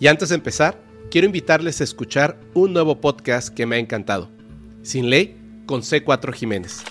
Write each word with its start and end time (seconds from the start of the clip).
Y 0.00 0.06
antes 0.06 0.30
de 0.30 0.34
empezar, 0.36 0.82
quiero 1.10 1.26
invitarles 1.26 1.80
a 1.80 1.84
escuchar 1.84 2.40
un 2.54 2.72
nuevo 2.72 3.02
podcast 3.02 3.50
que 3.50 3.66
me 3.66 3.76
ha 3.76 3.78
encantado. 3.78 4.30
Sin 4.82 5.10
ley 5.10 5.36
con 5.66 5.82
C4 5.82 6.32
Jiménez. 6.32 6.82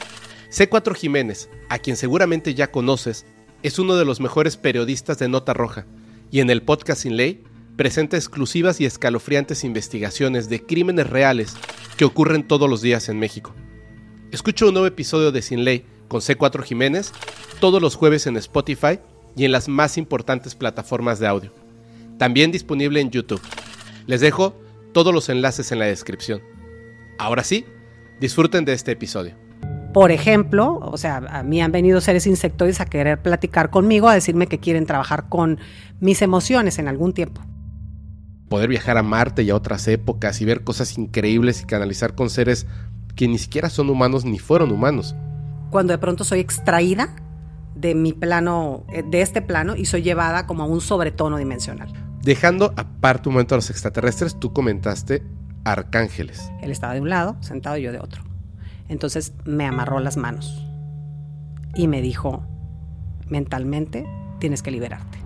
C4 0.51 0.93
Jiménez, 0.93 1.49
a 1.69 1.79
quien 1.79 1.97
seguramente 1.97 2.53
ya 2.53 2.69
conoces, 2.69 3.25
es 3.63 3.79
uno 3.79 3.95
de 3.95 4.05
los 4.05 4.19
mejores 4.19 4.57
periodistas 4.57 5.17
de 5.17 5.27
Nota 5.27 5.55
Roja 5.55 5.87
y 6.29 6.39
en 6.39 6.51
el 6.51 6.61
podcast 6.61 7.01
Sin 7.01 7.17
Ley 7.17 7.43
presenta 7.77 8.15
exclusivas 8.15 8.79
y 8.79 8.85
escalofriantes 8.85 9.63
investigaciones 9.63 10.47
de 10.47 10.63
crímenes 10.63 11.09
reales 11.09 11.55
que 11.97 12.05
ocurren 12.05 12.47
todos 12.47 12.69
los 12.69 12.83
días 12.83 13.09
en 13.09 13.17
México. 13.17 13.55
Escucha 14.31 14.67
un 14.67 14.73
nuevo 14.73 14.85
episodio 14.85 15.31
de 15.31 15.41
Sin 15.41 15.63
Ley 15.63 15.83
con 16.07 16.21
C4 16.21 16.61
Jiménez 16.63 17.11
todos 17.59 17.81
los 17.81 17.95
jueves 17.95 18.27
en 18.27 18.37
Spotify 18.37 18.99
y 19.35 19.45
en 19.45 19.51
las 19.51 19.67
más 19.67 19.97
importantes 19.97 20.53
plataformas 20.53 21.17
de 21.17 21.25
audio 21.27 21.68
también 22.20 22.52
disponible 22.52 23.02
en 23.02 23.09
YouTube. 23.09 23.42
Les 24.06 24.22
dejo 24.22 24.53
todos 24.94 25.12
los 25.12 25.30
enlaces 25.30 25.72
en 25.72 25.80
la 25.80 25.86
descripción. 25.86 26.42
Ahora 27.17 27.44
sí, 27.44 27.66
disfruten 28.20 28.66
de 28.66 28.73
este 28.73 28.92
episodio. 28.92 29.34
Por 29.94 30.12
ejemplo, 30.12 30.80
o 30.84 30.97
sea, 30.97 31.17
a 31.17 31.42
mí 31.42 31.62
han 31.62 31.72
venido 31.72 32.00
seres 32.02 32.28
insectoides 32.28 32.81
a 32.81 32.86
querer 32.86 33.22
platicar 33.22 33.72
conmigo, 33.72 34.08
a 34.08 34.14
decirme 34.14 34.47
que 34.47 34.59
quieren 34.59 34.86
trabajar 34.86 35.30
con 35.30 35.59
mis 36.00 36.22
emociones 36.22 36.78
en 36.78 36.88
algún 36.88 37.14
tiempo. 37.14 37.42
Poder 38.50 38.70
viajar 38.70 38.97
a 38.97 39.03
Marte 39.03 39.44
y 39.44 39.50
a 39.50 39.56
otras 39.56 39.88
épocas 39.88 40.42
y 40.42 40.45
ver 40.45 40.64
cosas 40.64 40.97
increíbles 40.97 41.62
y 41.62 41.66
canalizar 41.66 42.16
con 42.16 42.30
seres 42.30 42.67
que 43.16 43.28
ni 43.28 43.38
siquiera 43.38 43.70
son 43.70 43.90
humanos 43.90 44.25
ni 44.25 44.40
fueron 44.40 44.72
humanos. 44.72 45.16
Cuando 45.72 45.94
de 45.94 45.97
pronto 45.97 46.23
soy 46.23 46.40
extraída 46.40 47.16
de 47.75 47.95
mi 47.95 48.12
plano, 48.12 48.84
eh, 48.92 49.03
de 49.09 49.22
este 49.22 49.42
plano, 49.42 49.75
y 49.75 49.86
soy 49.86 50.02
llevada 50.02 50.45
como 50.45 50.64
a 50.64 50.66
un 50.66 50.81
sobretono 50.81 51.38
dimensional. 51.38 52.08
Dejando 52.23 52.73
aparte 52.75 53.30
un 53.30 53.36
momento 53.36 53.56
a 53.56 53.58
los 53.58 53.70
extraterrestres, 53.70 54.38
tú 54.38 54.52
comentaste 54.52 55.23
arcángeles. 55.64 56.52
Él 56.62 56.70
estaba 56.70 56.94
de 56.94 57.00
un 57.00 57.09
lado, 57.09 57.38
sentado 57.39 57.78
y 57.78 57.84
yo 57.84 57.94
de 57.94 58.00
otro. 58.00 58.23
Entonces 58.89 59.31
me 59.45 59.66
amarró 59.66 60.02
las 60.02 60.17
manos 60.17 60.66
y 61.75 61.88
me 61.88 62.02
dijo, 62.02 62.44
mentalmente 63.30 64.06
tienes 64.40 64.62
que 64.62 64.72
liberarte. 64.72 65.17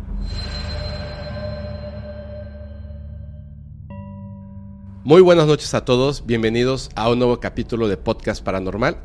Muy 5.03 5.21
buenas 5.21 5.47
noches 5.47 5.73
a 5.73 5.85
todos, 5.85 6.27
bienvenidos 6.27 6.91
a 6.95 7.09
un 7.09 7.17
nuevo 7.17 7.39
capítulo 7.39 7.87
de 7.87 7.97
Podcast 7.97 8.43
Paranormal. 8.43 8.97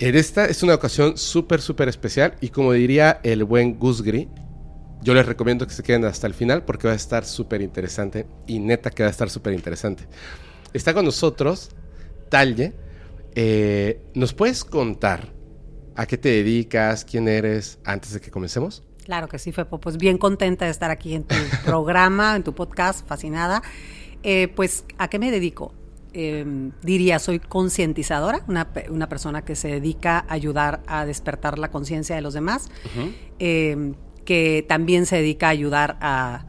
En 0.00 0.16
esta 0.16 0.44
es 0.44 0.62
una 0.62 0.74
ocasión 0.74 1.16
súper, 1.16 1.62
súper 1.62 1.88
especial 1.88 2.34
y 2.42 2.50
como 2.50 2.72
diría 2.72 3.20
el 3.22 3.42
buen 3.44 3.78
Gusgri, 3.78 4.28
yo 5.04 5.12
les 5.12 5.26
recomiendo 5.26 5.66
que 5.66 5.74
se 5.74 5.82
queden 5.82 6.06
hasta 6.06 6.26
el 6.26 6.32
final 6.32 6.64
porque 6.64 6.86
va 6.86 6.94
a 6.94 6.96
estar 6.96 7.26
súper 7.26 7.60
interesante 7.60 8.26
y 8.46 8.58
neta 8.58 8.90
que 8.90 9.02
va 9.02 9.08
a 9.08 9.10
estar 9.10 9.28
súper 9.28 9.52
interesante. 9.52 10.08
Está 10.72 10.94
con 10.94 11.04
nosotros 11.04 11.70
Talye. 12.30 12.72
Eh, 13.34 14.00
¿Nos 14.14 14.32
puedes 14.32 14.64
contar 14.64 15.28
a 15.94 16.06
qué 16.06 16.16
te 16.16 16.30
dedicas, 16.30 17.04
quién 17.04 17.28
eres, 17.28 17.78
antes 17.84 18.14
de 18.14 18.20
que 18.20 18.30
comencemos? 18.30 18.82
Claro 19.04 19.28
que 19.28 19.38
sí, 19.38 19.52
Fepo. 19.52 19.78
Pues 19.78 19.98
bien 19.98 20.16
contenta 20.16 20.64
de 20.64 20.70
estar 20.70 20.90
aquí 20.90 21.14
en 21.14 21.24
tu 21.24 21.34
programa, 21.66 22.34
en 22.34 22.42
tu 22.42 22.54
podcast, 22.54 23.06
fascinada. 23.06 23.62
Eh, 24.22 24.48
pues, 24.56 24.86
¿a 24.96 25.08
qué 25.08 25.18
me 25.18 25.30
dedico? 25.30 25.74
Em, 26.14 26.72
diría, 26.82 27.18
soy 27.18 27.40
concientizadora, 27.40 28.42
una, 28.48 28.72
una, 28.88 29.08
persona 29.08 29.44
que 29.44 29.54
se 29.54 29.68
dedica 29.68 30.20
a 30.20 30.32
ayudar 30.32 30.82
a 30.86 31.04
despertar 31.04 31.58
la 31.58 31.70
conciencia 31.70 32.16
de 32.16 32.22
los 32.22 32.34
demás 32.34 32.70
que 34.24 34.64
también 34.68 35.06
se 35.06 35.16
dedica 35.16 35.46
a 35.46 35.50
ayudar 35.50 35.96
a, 36.00 36.46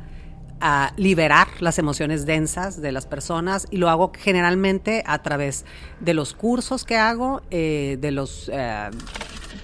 liberar 0.97 1.47
las 1.59 1.77
emociones 1.77 2.25
densas 2.25 2.81
de 2.81 2.91
las 2.91 3.05
personas 3.05 3.67
y 3.69 3.77
lo 3.77 3.87
hago 3.87 4.11
generalmente 4.17 5.03
a 5.05 5.21
través 5.21 5.63
de 5.99 6.15
los 6.15 6.33
cursos 6.33 6.85
que 6.85 6.95
hago, 6.95 7.43
eh, 7.51 7.99
de 8.01 8.09
los 8.09 8.49
eh, 8.51 8.89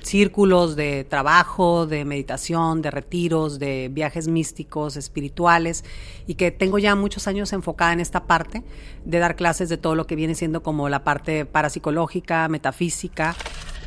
círculos 0.01 0.75
de 0.75 1.03
trabajo, 1.03 1.85
de 1.88 2.06
meditación, 2.06 2.81
de 2.81 2.91
retiros, 2.91 3.59
de 3.59 3.89
viajes 3.91 4.28
místicos, 4.28 4.97
espirituales, 4.97 5.84
y 6.28 6.35
que 6.35 6.51
tengo 6.51 6.79
ya 6.79 6.95
muchos 6.95 7.28
años 7.28 7.53
enfocada 7.53 7.94
en 7.94 8.00
esta 8.00 8.25
parte 8.25 8.63
de 9.06 9.19
dar 9.19 9.35
clases 9.35 9.69
de 9.69 9.78
todo 9.78 9.95
lo 9.95 10.07
que 10.07 10.16
viene 10.16 10.35
siendo 10.35 10.63
como 10.63 10.89
la 10.89 11.03
parte 11.03 11.45
parapsicológica, 11.45 12.47
metafísica, 12.47 13.35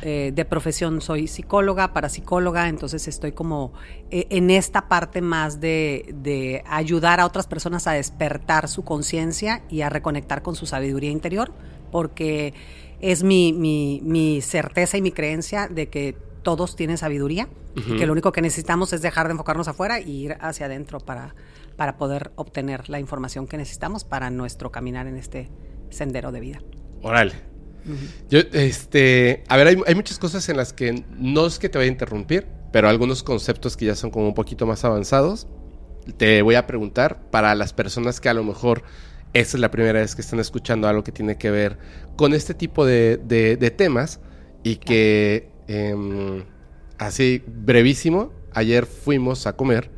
eh, 0.01 0.31
de 0.35 0.45
profesión 0.45 1.01
soy 1.01 1.27
psicóloga, 1.27 1.93
parapsicóloga, 1.93 2.67
entonces 2.67 3.07
estoy 3.07 3.31
como 3.31 3.73
eh, 4.11 4.27
en 4.29 4.51
esta 4.51 4.87
parte 4.87 5.21
más 5.21 5.61
de, 5.61 6.63
ayudar 6.67 7.19
a 7.19 7.25
otras 7.25 7.47
personas 7.47 7.87
a 7.87 7.93
despertar 7.93 8.67
su 8.67 8.83
conciencia 8.83 9.63
y 9.69 9.81
a 9.81 9.89
reconectar 9.89 10.41
con 10.43 10.55
su 10.55 10.65
sabiduría 10.65 11.11
interior, 11.11 11.53
porque 11.91 12.53
es 13.11 13.23
mi, 13.23 13.53
mi, 13.53 14.41
certeza 14.41 14.97
y 14.97 15.01
mi 15.01 15.11
creencia 15.11 15.67
de 15.67 15.89
que 15.89 16.17
todos 16.41 16.75
tienen 16.75 16.97
sabiduría 16.97 17.47
y 17.75 17.97
que 17.97 18.05
lo 18.05 18.13
único 18.13 18.31
que 18.31 18.41
necesitamos 18.41 18.93
es 18.93 19.01
dejar 19.01 19.27
de 19.27 19.33
enfocarnos 19.33 19.67
afuera 19.67 19.99
y 19.99 20.25
ir 20.25 20.37
hacia 20.39 20.65
adentro 20.67 20.99
para, 20.99 21.35
para 21.75 21.97
poder 21.97 22.31
obtener 22.35 22.89
la 22.89 22.99
información 22.99 23.47
que 23.47 23.57
necesitamos 23.57 24.03
para 24.05 24.29
nuestro 24.29 24.71
caminar 24.71 25.07
en 25.07 25.17
este 25.17 25.49
sendero 25.89 26.31
de 26.31 26.39
vida. 26.39 26.59
Órale. 27.01 27.33
Yo, 28.29 28.39
este, 28.53 29.43
a 29.47 29.57
ver, 29.57 29.67
hay, 29.67 29.95
muchas 29.95 30.17
cosas 30.17 30.49
en 30.49 30.57
las 30.57 30.73
que 30.73 31.03
no 31.17 31.45
es 31.45 31.59
que 31.59 31.69
te 31.69 31.77
vaya 31.77 31.89
a 31.89 31.91
interrumpir, 31.91 32.47
pero 32.71 32.89
algunos 32.89 33.21
conceptos 33.21 33.77
que 33.77 33.85
ya 33.85 33.95
son 33.95 34.09
como 34.09 34.27
un 34.27 34.33
poquito 34.33 34.65
más 34.65 34.83
avanzados, 34.83 35.47
te 36.17 36.41
voy 36.41 36.55
a 36.55 36.65
preguntar 36.65 37.29
para 37.29 37.53
las 37.53 37.73
personas 37.73 38.19
que 38.19 38.29
a 38.29 38.33
lo 38.33 38.43
mejor 38.43 38.83
esta 39.35 39.57
es 39.57 39.61
la 39.61 39.69
primera 39.69 39.99
vez 39.99 40.15
que 40.15 40.21
están 40.21 40.39
escuchando 40.39 40.87
algo 40.87 41.03
que 41.03 41.11
tiene 41.11 41.37
que 41.37 41.51
ver 41.51 41.77
con 42.15 42.33
este 42.33 42.53
tipo 42.53 42.85
de, 42.85 43.73
temas 43.77 44.19
y 44.63 44.77
que 44.77 45.49
em, 45.67 46.43
así 46.97 47.43
brevísimo, 47.47 48.31
ayer 48.53 48.85
fuimos 48.85 49.47
a 49.47 49.55
comer 49.55 49.91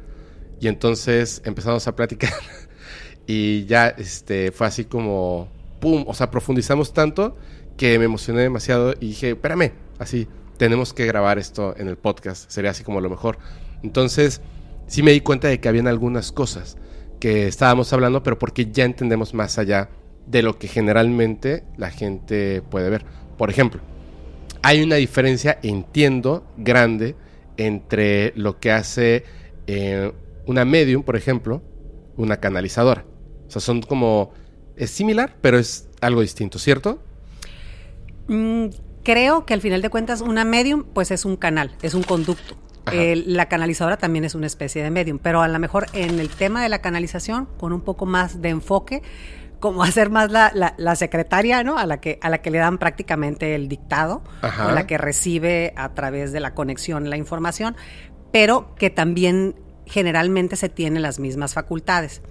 y 0.59 0.67
entonces 0.67 1.41
empezamos 1.45 1.87
a 1.87 1.95
platicar 1.95 2.33
y 3.27 3.65
ya 3.65 3.89
este, 3.89 4.51
fue 4.51 4.67
así 4.67 4.85
como, 4.85 5.49
¡pum! 5.79 6.05
O 6.07 6.13
sea, 6.13 6.31
profundizamos 6.31 6.93
tanto 6.93 7.37
que 7.77 7.99
me 7.99 8.05
emocioné 8.05 8.41
demasiado 8.41 8.93
y 8.99 9.09
dije, 9.09 9.31
espérame, 9.31 9.71
así, 9.99 10.27
tenemos 10.57 10.93
que 10.93 11.05
grabar 11.05 11.37
esto 11.37 11.75
en 11.77 11.87
el 11.87 11.97
podcast, 11.97 12.49
sería 12.49 12.71
así 12.71 12.83
como 12.83 13.01
lo 13.01 13.09
mejor. 13.09 13.37
Entonces, 13.83 14.41
sí 14.87 15.03
me 15.03 15.11
di 15.11 15.21
cuenta 15.21 15.47
de 15.47 15.59
que 15.59 15.69
habían 15.69 15.87
algunas 15.87 16.31
cosas 16.31 16.77
que 17.19 17.47
estábamos 17.47 17.93
hablando, 17.93 18.23
pero 18.23 18.39
porque 18.39 18.71
ya 18.71 18.85
entendemos 18.85 19.33
más 19.33 19.57
allá 19.57 19.89
de 20.27 20.43
lo 20.43 20.59
que 20.59 20.67
generalmente 20.67 21.63
la 21.77 21.89
gente 21.89 22.61
puede 22.61 22.89
ver. 22.89 23.05
Por 23.37 23.49
ejemplo, 23.49 23.81
hay 24.61 24.83
una 24.83 24.95
diferencia, 24.95 25.57
entiendo, 25.63 26.45
grande 26.57 27.15
entre 27.57 28.33
lo 28.35 28.59
que 28.59 28.71
hace 28.71 29.23
eh, 29.65 30.11
una 30.45 30.65
medium, 30.65 31.03
por 31.03 31.15
ejemplo, 31.15 31.61
una 32.17 32.37
canalizadora. 32.37 33.05
O 33.47 33.51
sea, 33.51 33.61
son 33.61 33.81
como... 33.81 34.31
Es 34.75 34.91
similar, 34.91 35.35
pero 35.41 35.57
es 35.57 35.89
algo 36.01 36.21
distinto, 36.21 36.59
¿cierto? 36.59 37.01
Mm, 38.27 38.67
creo 39.03 39.45
que 39.45 39.53
al 39.53 39.61
final 39.61 39.81
de 39.81 39.89
cuentas 39.89 40.21
una 40.21 40.43
medium 40.43 40.83
pues 40.83 41.11
es 41.11 41.25
un 41.25 41.35
canal, 41.37 41.71
es 41.81 41.93
un 41.93 42.03
conducto. 42.03 42.55
la 42.91 43.47
canalizadora 43.47 43.97
también 43.97 44.23
es 44.23 44.35
una 44.35 44.47
especie 44.47 44.83
de 44.83 44.91
medium, 44.91 45.17
pero 45.17 45.41
a 45.41 45.47
lo 45.47 45.59
mejor 45.59 45.87
en 45.93 46.19
el 46.19 46.29
tema 46.29 46.61
de 46.61 46.69
la 46.69 46.79
canalización, 46.79 47.47
con 47.57 47.73
un 47.73 47.81
poco 47.81 48.05
más 48.05 48.41
de 48.41 48.49
enfoque, 48.49 49.01
como 49.59 49.83
hacer 49.83 50.09
más 50.09 50.31
la, 50.31 50.95
secretaria, 50.95 51.63
¿no? 51.63 51.77
A 51.77 51.85
la 51.85 51.99
que 51.99 52.19
a 52.21 52.29
la 52.29 52.39
que 52.39 52.51
le 52.51 52.57
dan 52.57 52.77
prácticamente 52.77 53.55
el 53.55 53.67
dictado, 53.67 54.23
a 54.41 54.71
la 54.71 54.87
que 54.87 54.97
recibe 54.97 55.73
a 55.75 55.93
través 55.93 56.31
de 56.31 56.39
la 56.39 56.53
conexión 56.53 57.09
la 57.09 57.17
información, 57.17 57.75
pero 58.31 58.75
que 58.75 58.89
también 58.89 59.55
generalmente 59.85 60.55
se 60.55 60.69
tienen 60.69 61.01
las 61.01 61.19
mismas 61.19 61.53
facultades, 61.53 62.21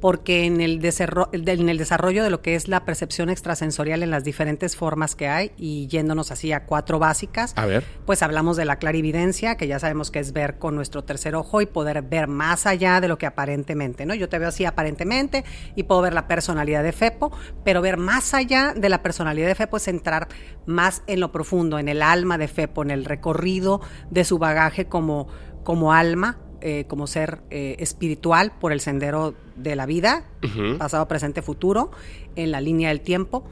porque 0.00 0.44
en 0.44 0.60
el, 0.60 0.84
en 0.84 1.68
el 1.68 1.78
desarrollo 1.78 2.22
de 2.22 2.30
lo 2.30 2.42
que 2.42 2.54
es 2.54 2.68
la 2.68 2.84
percepción 2.84 3.30
extrasensorial 3.30 4.02
en 4.02 4.10
las 4.10 4.24
diferentes 4.24 4.76
formas 4.76 5.14
que 5.14 5.28
hay, 5.28 5.52
y 5.56 5.86
yéndonos 5.86 6.30
así 6.30 6.52
a 6.52 6.64
cuatro 6.66 6.98
básicas, 6.98 7.52
A 7.56 7.66
ver. 7.66 7.84
pues 8.04 8.22
hablamos 8.22 8.56
de 8.56 8.64
la 8.64 8.76
clarividencia, 8.78 9.56
que 9.56 9.66
ya 9.66 9.78
sabemos 9.78 10.10
que 10.10 10.18
es 10.18 10.32
ver 10.32 10.58
con 10.58 10.74
nuestro 10.74 11.04
tercer 11.04 11.34
ojo 11.34 11.60
y 11.60 11.66
poder 11.66 12.02
ver 12.02 12.28
más 12.28 12.66
allá 12.66 13.00
de 13.00 13.08
lo 13.08 13.18
que 13.18 13.26
aparentemente, 13.26 14.06
¿no? 14.06 14.14
Yo 14.14 14.28
te 14.28 14.38
veo 14.38 14.48
así 14.48 14.64
aparentemente 14.64 15.44
y 15.74 15.84
puedo 15.84 16.02
ver 16.02 16.14
la 16.14 16.28
personalidad 16.28 16.82
de 16.82 16.92
Fepo, 16.92 17.32
pero 17.64 17.80
ver 17.82 17.96
más 17.96 18.34
allá 18.34 18.74
de 18.76 18.88
la 18.88 19.02
personalidad 19.02 19.48
de 19.48 19.54
Fepo 19.54 19.76
es 19.76 19.88
entrar 19.88 20.28
más 20.66 21.02
en 21.06 21.20
lo 21.20 21.32
profundo, 21.32 21.78
en 21.78 21.88
el 21.88 22.02
alma 22.02 22.38
de 22.38 22.48
Fepo, 22.48 22.82
en 22.82 22.90
el 22.90 23.04
recorrido 23.04 23.80
de 24.10 24.24
su 24.24 24.38
bagaje 24.38 24.86
como, 24.86 25.28
como 25.64 25.92
alma, 25.92 26.38
eh, 26.60 26.86
como 26.88 27.06
ser 27.06 27.42
eh, 27.50 27.76
espiritual 27.78 28.52
por 28.58 28.72
el 28.72 28.80
sendero 28.80 29.34
de 29.56 29.76
la 29.76 29.86
vida, 29.86 30.24
pasado, 30.78 31.08
presente, 31.08 31.42
futuro, 31.42 31.90
en 32.36 32.50
la 32.50 32.60
línea 32.60 32.90
del 32.90 33.00
tiempo. 33.00 33.44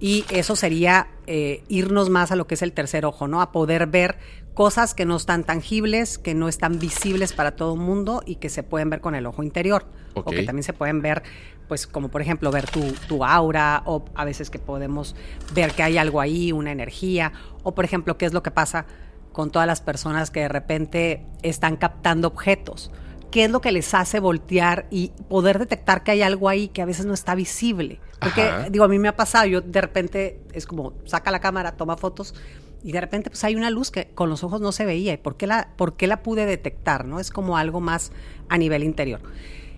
Y 0.00 0.24
eso 0.30 0.56
sería 0.56 1.08
eh, 1.26 1.62
irnos 1.68 2.08
más 2.08 2.32
a 2.32 2.36
lo 2.36 2.46
que 2.46 2.54
es 2.54 2.62
el 2.62 2.72
tercer 2.72 3.04
ojo, 3.04 3.28
¿no? 3.28 3.42
A 3.42 3.52
poder 3.52 3.86
ver 3.86 4.16
cosas 4.54 4.94
que 4.94 5.04
no 5.04 5.16
están 5.16 5.44
tangibles, 5.44 6.18
que 6.18 6.34
no 6.34 6.48
están 6.48 6.78
visibles 6.78 7.32
para 7.34 7.52
todo 7.52 7.74
el 7.74 7.80
mundo 7.80 8.22
y 8.24 8.36
que 8.36 8.48
se 8.48 8.62
pueden 8.62 8.90
ver 8.90 9.00
con 9.00 9.14
el 9.14 9.26
ojo 9.26 9.42
interior. 9.42 9.86
O 10.14 10.24
que 10.24 10.42
también 10.42 10.64
se 10.64 10.72
pueden 10.72 11.02
ver, 11.02 11.22
pues 11.68 11.86
como 11.86 12.08
por 12.08 12.20
ejemplo 12.20 12.50
ver 12.50 12.68
tu, 12.68 12.80
tu 13.08 13.24
aura, 13.24 13.82
o 13.86 14.04
a 14.14 14.24
veces 14.24 14.50
que 14.50 14.58
podemos 14.58 15.14
ver 15.54 15.72
que 15.72 15.82
hay 15.82 15.98
algo 15.98 16.20
ahí, 16.20 16.50
una 16.50 16.72
energía, 16.72 17.32
o 17.62 17.74
por 17.74 17.84
ejemplo 17.84 18.16
qué 18.18 18.26
es 18.26 18.32
lo 18.32 18.42
que 18.42 18.50
pasa 18.50 18.86
con 19.32 19.50
todas 19.50 19.66
las 19.66 19.80
personas 19.80 20.30
que 20.30 20.40
de 20.40 20.48
repente 20.48 21.26
están 21.42 21.76
captando 21.76 22.28
objetos. 22.28 22.90
¿Qué 23.30 23.44
es 23.44 23.50
lo 23.50 23.60
que 23.60 23.72
les 23.72 23.94
hace 23.94 24.20
voltear 24.20 24.86
y 24.90 25.12
poder 25.28 25.58
detectar 25.58 26.02
que 26.02 26.10
hay 26.10 26.22
algo 26.22 26.48
ahí 26.48 26.68
que 26.68 26.82
a 26.82 26.84
veces 26.84 27.06
no 27.06 27.14
está 27.14 27.34
visible? 27.34 28.00
Porque, 28.18 28.42
Ajá. 28.42 28.70
digo, 28.70 28.84
a 28.84 28.88
mí 28.88 28.98
me 28.98 29.08
ha 29.08 29.16
pasado, 29.16 29.46
yo 29.46 29.60
de 29.60 29.80
repente 29.80 30.40
es 30.52 30.66
como, 30.66 30.92
saca 31.04 31.30
la 31.30 31.40
cámara, 31.40 31.72
toma 31.72 31.96
fotos 31.96 32.34
y 32.82 32.92
de 32.92 33.00
repente 33.00 33.30
pues 33.30 33.42
hay 33.44 33.56
una 33.56 33.70
luz 33.70 33.90
que 33.90 34.08
con 34.08 34.30
los 34.30 34.42
ojos 34.42 34.60
no 34.60 34.72
se 34.72 34.84
veía. 34.84 35.12
¿Y 35.12 35.16
por 35.16 35.36
qué 35.36 35.46
la, 35.46 35.70
por 35.76 35.96
qué 35.96 36.06
la 36.06 36.22
pude 36.22 36.46
detectar? 36.46 37.04
¿no? 37.04 37.20
Es 37.20 37.30
como 37.30 37.56
algo 37.56 37.80
más 37.80 38.12
a 38.48 38.58
nivel 38.58 38.82
interior. 38.82 39.20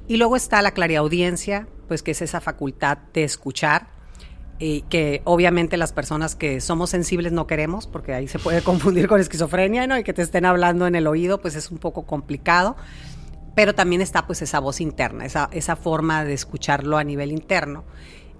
Y 0.08 0.16
luego 0.16 0.36
está 0.36 0.62
la 0.62 0.72
clariaudiencia, 0.72 1.68
pues 1.88 2.02
que 2.02 2.12
es 2.12 2.22
esa 2.22 2.40
facultad 2.40 2.98
de 3.12 3.24
escuchar, 3.24 3.88
y 4.58 4.82
que 4.82 5.22
obviamente 5.24 5.76
las 5.76 5.92
personas 5.92 6.36
que 6.36 6.60
somos 6.60 6.90
sensibles 6.90 7.32
no 7.32 7.48
queremos, 7.48 7.88
porque 7.88 8.14
ahí 8.14 8.28
se 8.28 8.38
puede 8.38 8.62
confundir 8.62 9.08
con 9.08 9.20
esquizofrenia, 9.20 9.86
¿no? 9.86 9.98
Y 9.98 10.04
que 10.04 10.12
te 10.12 10.22
estén 10.22 10.44
hablando 10.44 10.86
en 10.86 10.94
el 10.94 11.06
oído, 11.06 11.40
pues 11.40 11.56
es 11.56 11.70
un 11.70 11.78
poco 11.78 12.06
complicado. 12.06 12.76
Pero 13.54 13.74
también 13.74 14.00
está 14.00 14.26
pues 14.26 14.40
esa 14.42 14.60
voz 14.60 14.80
interna, 14.80 15.24
esa, 15.26 15.48
esa 15.52 15.76
forma 15.76 16.24
de 16.24 16.32
escucharlo 16.32 16.96
a 16.96 17.04
nivel 17.04 17.32
interno. 17.32 17.84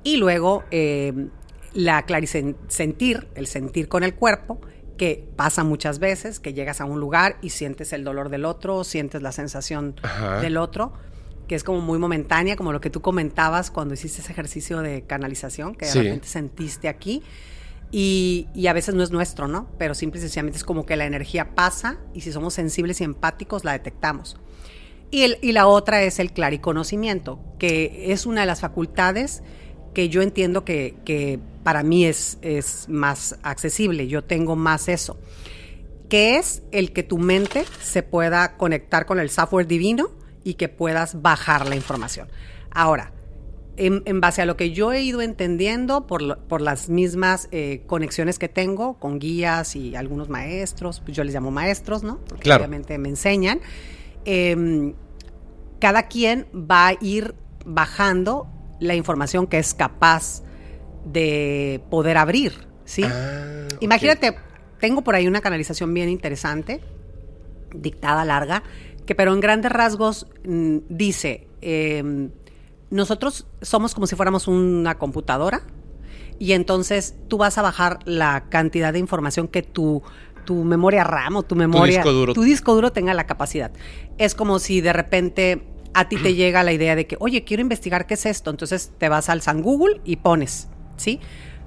Y 0.03 0.17
luego 0.17 0.65
eh, 0.71 1.29
la 1.75 2.03
clarisentir, 2.03 3.29
el 3.35 3.47
sentir 3.47 3.89
con 3.89 4.05
el 4.05 4.15
cuerpo, 4.15 4.61
que 4.97 5.27
pasa 5.37 5.65
muchas 5.65 5.99
veces, 5.99 6.39
que 6.41 6.55
llegas 6.55 6.81
a 6.81 6.85
un 6.85 7.01
lugar 7.01 7.37
y 7.43 7.51
sientes 7.51 7.93
el 7.93 8.05
dolor 8.05 8.29
del 8.29 8.45
otro, 8.45 8.85
sientes 8.85 9.23
la 9.23 9.33
sensación 9.33 9.97
Ajá. 10.03 10.41
del 10.41 10.57
otro, 10.57 10.93
que 11.49 11.55
es 11.57 11.65
como 11.65 11.81
muy 11.81 11.99
momentánea, 11.99 12.57
como 12.57 12.73
lo 12.73 12.81
que 12.81 12.89
tú 12.91 13.01
comentabas 13.03 13.71
cuando 13.71 13.95
hiciste 13.95 14.21
ese 14.23 14.33
ejercicio 14.33 14.81
de 14.81 15.03
canalización, 15.03 15.75
que 15.75 15.87
de 15.87 15.93
Sí. 15.93 15.99
repente 16.03 16.29
sentiste 16.29 16.89
aquí. 16.89 17.23
Y, 17.91 18.49
y 18.55 18.69
a 18.69 18.73
veces 18.73 18.95
no 18.95 19.03
es 19.03 19.11
nuestro, 19.11 19.49
¿no? 19.49 19.69
Pero 19.79 19.95
simple 19.95 20.19
y 20.19 20.23
sencillamente 20.23 20.57
es 20.57 20.65
como 20.65 20.87
que 20.87 20.97
la 20.97 21.05
energía 21.05 21.55
pasa 21.55 21.99
y 22.15 22.23
si 22.23 22.33
somos 22.33 22.55
sensibles 22.55 23.01
y 23.03 23.05
empáticos 23.05 23.65
la 23.65 23.73
detectamos. 23.73 24.39
Y, 25.13 25.23
el- 25.23 25.39
y 25.43 25.53
la 25.53 25.69
otra 25.69 26.03
es 26.03 26.19
el 26.19 26.33
clariconocimiento, 26.33 27.39
que 27.61 28.13
es 28.13 28.27
una 28.27 28.41
de 28.41 28.47
las 28.49 28.61
facultades 28.61 29.43
que 29.95 30.09
yo 30.09 30.23
entiendo 30.23 30.65
que, 30.65 30.97
que 31.05 31.39
para 31.63 31.83
mí 31.85 32.05
es, 32.07 32.39
es 32.43 32.89
más 32.89 33.39
accesible, 33.43 34.09
yo 34.09 34.25
tengo 34.25 34.57
más 34.57 34.89
eso, 34.89 35.17
que 36.09 36.37
es 36.39 36.63
el 36.73 36.93
que 36.93 37.03
tu 37.03 37.19
mente 37.19 37.65
se 37.83 38.03
pueda 38.03 38.57
conectar 38.57 39.07
con 39.07 39.21
el 39.21 39.29
software 39.31 39.67
divino 39.67 40.11
y 40.45 40.55
que 40.55 40.69
puedas 40.69 41.21
bajar 41.23 41.69
la 41.69 41.77
información. 41.77 42.29
Ahora, 42.71 43.13
en, 43.77 44.03
en 44.07 44.21
base 44.21 44.43
a 44.43 44.47
lo 44.47 44.57
que 44.57 44.73
yo 44.73 44.93
he 44.93 45.03
ido 45.03 45.21
entendiendo 45.23 46.07
por, 46.07 46.23
lo- 46.23 46.39
por 46.49 46.61
las 46.63 46.89
mismas 46.89 47.49
eh, 47.53 47.83
conexiones 47.87 48.39
que 48.39 48.49
tengo 48.49 48.95
con 48.99 49.19
guías 49.19 49.77
y 49.77 49.95
algunos 49.95 50.29
maestros, 50.31 51.01
pues 51.01 51.17
yo 51.17 51.23
les 51.23 51.35
llamo 51.35 51.51
maestros, 51.51 52.03
¿no? 52.03 52.19
Porque 52.29 52.45
Claro. 52.45 52.63
obviamente 52.63 52.97
me 52.99 53.11
enseñan. 53.11 53.61
Em, 54.25 54.95
cada 55.81 56.05
quien 56.05 56.47
va 56.55 56.89
a 56.89 56.95
ir 57.01 57.35
bajando 57.65 58.49
la 58.81 58.95
información 58.95 59.47
que 59.47 59.59
es 59.59 59.75
capaz 59.75 60.43
de 61.05 61.83
poder 61.91 62.17
abrir, 62.17 62.67
¿sí? 62.85 63.03
Ah. 63.05 63.67
Imagínate, 63.81 64.37
tengo 64.81 65.03
por 65.03 65.15
ahí 65.15 65.27
una 65.27 65.41
canalización 65.41 65.93
bien 65.95 66.09
interesante, 66.09 66.81
dictada 67.75 68.25
larga, 68.25 68.63
que 69.07 69.15
pero 69.15 69.33
en 69.33 69.41
grandes 69.41 69.73
rasgos 69.73 70.27
mm, 70.45 70.79
dice, 70.89 71.49
eh, 71.61 72.31
nosotros 72.91 73.47
somos 73.63 73.95
como 73.95 74.07
si 74.07 74.17
fuéramos 74.17 74.49
una 74.49 74.99
computadora 74.99 75.63
y 76.39 76.53
entonces 76.53 77.15
tú 77.29 77.39
vas 77.39 77.57
a 77.57 77.63
bajar 77.63 78.01
la 78.05 78.49
cantidad 78.49 78.93
de 78.93 78.99
información 78.99 79.49
que 79.49 79.63
tu, 79.63 80.03
tu 80.45 80.65
memoria 80.65 81.05
RAM 81.05 81.37
o 81.37 81.43
tu 81.43 81.57
memoria, 81.57 81.99
disco 81.99 82.13
duro. 82.13 82.33
tu 82.33 82.43
disco 82.43 82.75
duro 82.75 82.93
tenga 82.93 83.15
la 83.15 83.27
capacidad. 83.27 83.73
Es 84.19 84.35
como 84.35 84.59
si 84.59 84.81
de 84.81 84.93
repente 84.93 85.67
a 85.95 86.09
ti 86.09 86.17
te 86.17 86.35
llega 86.35 86.63
la 86.63 86.73
idea 86.73 86.97
de 86.97 87.07
que, 87.07 87.17
oye, 87.21 87.45
quiero 87.45 87.61
investigar 87.61 88.07
qué 88.07 88.15
es 88.15 88.27
esto, 88.27 88.51
entonces 88.51 88.93
te 88.99 89.09
vas 89.09 89.29
al 89.29 89.43
San 89.43 89.63
Google 89.63 90.01
y 90.05 90.17
pones, 90.17 90.69
¿sí? 90.97 91.21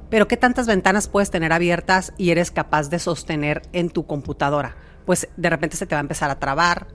Pero 0.10 0.28
¿qué 0.28 0.38
tantas 0.38 0.68
ventanas 0.68 1.08
puedes 1.08 1.32
tener 1.32 1.52
abiertas 1.52 2.14
y 2.18 2.30
eres 2.30 2.52
capaz 2.52 2.90
de 2.90 3.00
sostener 3.00 3.62
en 3.74 3.90
tu 3.90 4.06
computadora? 4.06 4.76
Pues 5.06 5.30
de 5.36 5.50
repente 5.50 5.78
se 5.78 5.86
te 5.86 5.96
va 5.96 6.00
a 6.00 6.02
empezar 6.02 6.30
a 6.30 6.40
trabar. 6.40 6.88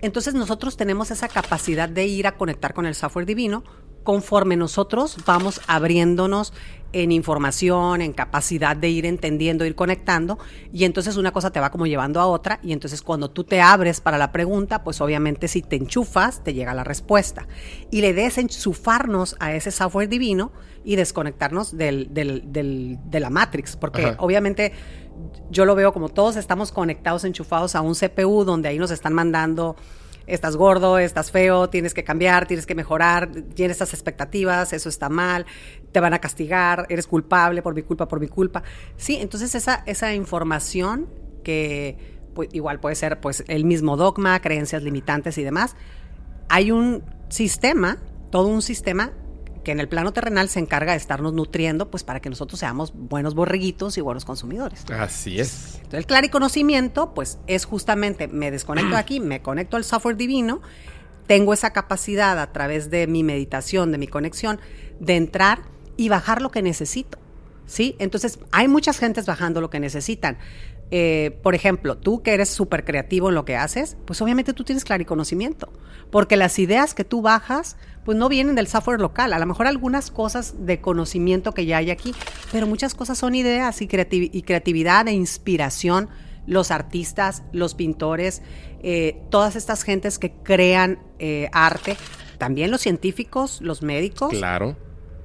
Entonces 0.00 0.34
nosotros 0.34 0.76
tenemos 0.76 1.10
esa 1.10 1.28
capacidad 1.28 1.88
de 1.88 2.06
ir 2.06 2.26
a 2.26 2.36
conectar 2.36 2.74
con 2.74 2.86
el 2.86 2.94
software 2.94 3.26
divino 3.26 3.64
conforme 4.06 4.56
nosotros 4.56 5.18
vamos 5.26 5.60
abriéndonos 5.66 6.54
en 6.92 7.12
información, 7.12 8.00
en 8.00 8.14
capacidad 8.14 8.74
de 8.74 8.88
ir 8.88 9.04
entendiendo, 9.04 9.66
ir 9.66 9.74
conectando, 9.74 10.38
y 10.72 10.84
entonces 10.84 11.18
una 11.18 11.30
cosa 11.32 11.50
te 11.50 11.60
va 11.60 11.70
como 11.70 11.86
llevando 11.86 12.20
a 12.20 12.26
otra, 12.26 12.58
y 12.62 12.72
entonces 12.72 13.02
cuando 13.02 13.28
tú 13.30 13.44
te 13.44 13.60
abres 13.60 14.00
para 14.00 14.16
la 14.16 14.32
pregunta, 14.32 14.82
pues 14.82 15.02
obviamente 15.02 15.46
si 15.48 15.60
te 15.60 15.76
enchufas, 15.76 16.42
te 16.42 16.54
llega 16.54 16.72
la 16.72 16.84
respuesta. 16.84 17.46
Y 17.90 18.00
la 18.00 18.06
idea 18.08 18.26
es 18.28 18.38
enchufarnos 18.38 19.36
a 19.40 19.52
ese 19.52 19.72
software 19.72 20.08
divino 20.08 20.52
y 20.84 20.96
desconectarnos 20.96 21.76
del, 21.76 22.14
del- 22.14 22.50
del- 22.50 22.98
de 23.04 23.20
la 23.20 23.28
Matrix, 23.28 23.76
porque 23.76 24.06
Ajá. 24.06 24.16
obviamente 24.20 24.72
yo 25.50 25.66
lo 25.66 25.74
veo 25.74 25.92
como 25.92 26.08
todos 26.08 26.36
estamos 26.36 26.72
conectados, 26.72 27.24
enchufados 27.24 27.74
a 27.74 27.82
un 27.82 27.94
CPU 27.94 28.44
donde 28.44 28.68
ahí 28.70 28.78
nos 28.78 28.90
están 28.90 29.12
mandando, 29.12 29.76
estás 30.26 30.56
gordo, 30.56 30.98
estás 30.98 31.30
feo, 31.30 31.68
tienes 31.68 31.94
que 31.94 32.04
cambiar, 32.04 32.46
tienes 32.46 32.66
que 32.66 32.74
mejorar, 32.74 33.30
tienes 33.54 33.76
estas 33.76 33.94
expectativas, 33.94 34.72
eso 34.72 34.88
está 34.88 35.08
mal, 35.08 35.46
te 35.92 36.00
van 36.00 36.14
a 36.14 36.18
castigar, 36.18 36.86
eres 36.88 37.06
culpable 37.06 37.62
por 37.62 37.74
mi 37.74 37.82
culpa, 37.82 38.08
por 38.08 38.20
mi 38.20 38.28
culpa. 38.28 38.62
Sí, 38.96 39.16
entonces 39.20 39.54
esa, 39.54 39.82
esa 39.86 40.14
información 40.14 41.08
que 41.44 41.96
pues, 42.34 42.48
igual 42.52 42.80
puede 42.80 42.96
ser 42.96 43.20
pues 43.20 43.44
el 43.48 43.64
mismo 43.64 43.96
dogma, 43.96 44.40
creencias 44.40 44.82
limitantes 44.82 45.38
y 45.38 45.44
demás, 45.44 45.76
hay 46.48 46.70
un 46.70 47.04
sistema, 47.28 47.98
todo 48.30 48.48
un 48.48 48.62
sistema 48.62 49.12
que 49.66 49.72
en 49.72 49.80
el 49.80 49.88
plano 49.88 50.12
terrenal 50.12 50.48
se 50.48 50.60
encarga 50.60 50.92
de 50.92 50.98
estarnos 50.98 51.32
nutriendo, 51.32 51.90
pues 51.90 52.04
para 52.04 52.20
que 52.20 52.30
nosotros 52.30 52.60
seamos 52.60 52.92
buenos 52.94 53.34
borreguitos 53.34 53.98
y 53.98 54.00
buenos 54.00 54.24
consumidores. 54.24 54.84
Así 54.92 55.40
es. 55.40 55.74
Entonces, 55.74 55.98
el 55.98 56.06
clariconocimiento, 56.06 57.14
pues 57.14 57.38
es 57.48 57.64
justamente, 57.64 58.28
me 58.28 58.52
desconecto 58.52 58.92
de 58.92 58.96
aquí, 58.98 59.18
me 59.18 59.42
conecto 59.42 59.76
al 59.76 59.82
software 59.82 60.16
divino, 60.16 60.62
tengo 61.26 61.52
esa 61.52 61.72
capacidad 61.72 62.38
a 62.38 62.52
través 62.52 62.90
de 62.90 63.08
mi 63.08 63.24
meditación, 63.24 63.90
de 63.90 63.98
mi 63.98 64.06
conexión, 64.06 64.60
de 65.00 65.16
entrar 65.16 65.62
y 65.96 66.10
bajar 66.10 66.42
lo 66.42 66.52
que 66.52 66.62
necesito. 66.62 67.18
¿Sí? 67.66 67.96
Entonces, 67.98 68.38
hay 68.52 68.68
muchas 68.68 69.00
gentes 69.00 69.26
bajando 69.26 69.60
lo 69.60 69.68
que 69.68 69.80
necesitan. 69.80 70.38
Eh, 70.92 71.40
por 71.42 71.56
ejemplo, 71.56 71.98
tú 71.98 72.22
que 72.22 72.34
eres 72.34 72.50
súper 72.50 72.84
creativo 72.84 73.30
en 73.30 73.34
lo 73.34 73.44
que 73.44 73.56
haces, 73.56 73.96
pues 74.04 74.22
obviamente 74.22 74.52
tú 74.52 74.62
tienes 74.62 74.84
clariconocimiento, 74.84 75.72
porque 76.12 76.36
las 76.36 76.60
ideas 76.60 76.94
que 76.94 77.02
tú 77.02 77.20
bajas, 77.22 77.76
pues 78.06 78.16
no 78.16 78.28
vienen 78.30 78.54
del 78.54 78.68
software 78.68 79.00
local, 79.00 79.32
a 79.34 79.38
lo 79.38 79.44
mejor 79.46 79.66
algunas 79.66 80.10
cosas 80.10 80.64
de 80.64 80.80
conocimiento 80.80 81.52
que 81.52 81.66
ya 81.66 81.76
hay 81.78 81.90
aquí, 81.90 82.14
pero 82.52 82.66
muchas 82.66 82.94
cosas 82.94 83.18
son 83.18 83.34
ideas 83.34 83.82
y, 83.82 83.88
creativi- 83.88 84.30
y 84.32 84.42
creatividad 84.42 85.06
e 85.08 85.12
inspiración, 85.12 86.08
los 86.46 86.70
artistas, 86.70 87.42
los 87.52 87.74
pintores, 87.74 88.40
eh, 88.80 89.20
todas 89.30 89.56
estas 89.56 89.82
gentes 89.82 90.18
que 90.20 90.30
crean 90.44 91.00
eh, 91.18 91.48
arte, 91.52 91.96
también 92.38 92.70
los 92.70 92.80
científicos, 92.80 93.60
los 93.60 93.82
médicos, 93.82 94.30
Claro. 94.30 94.76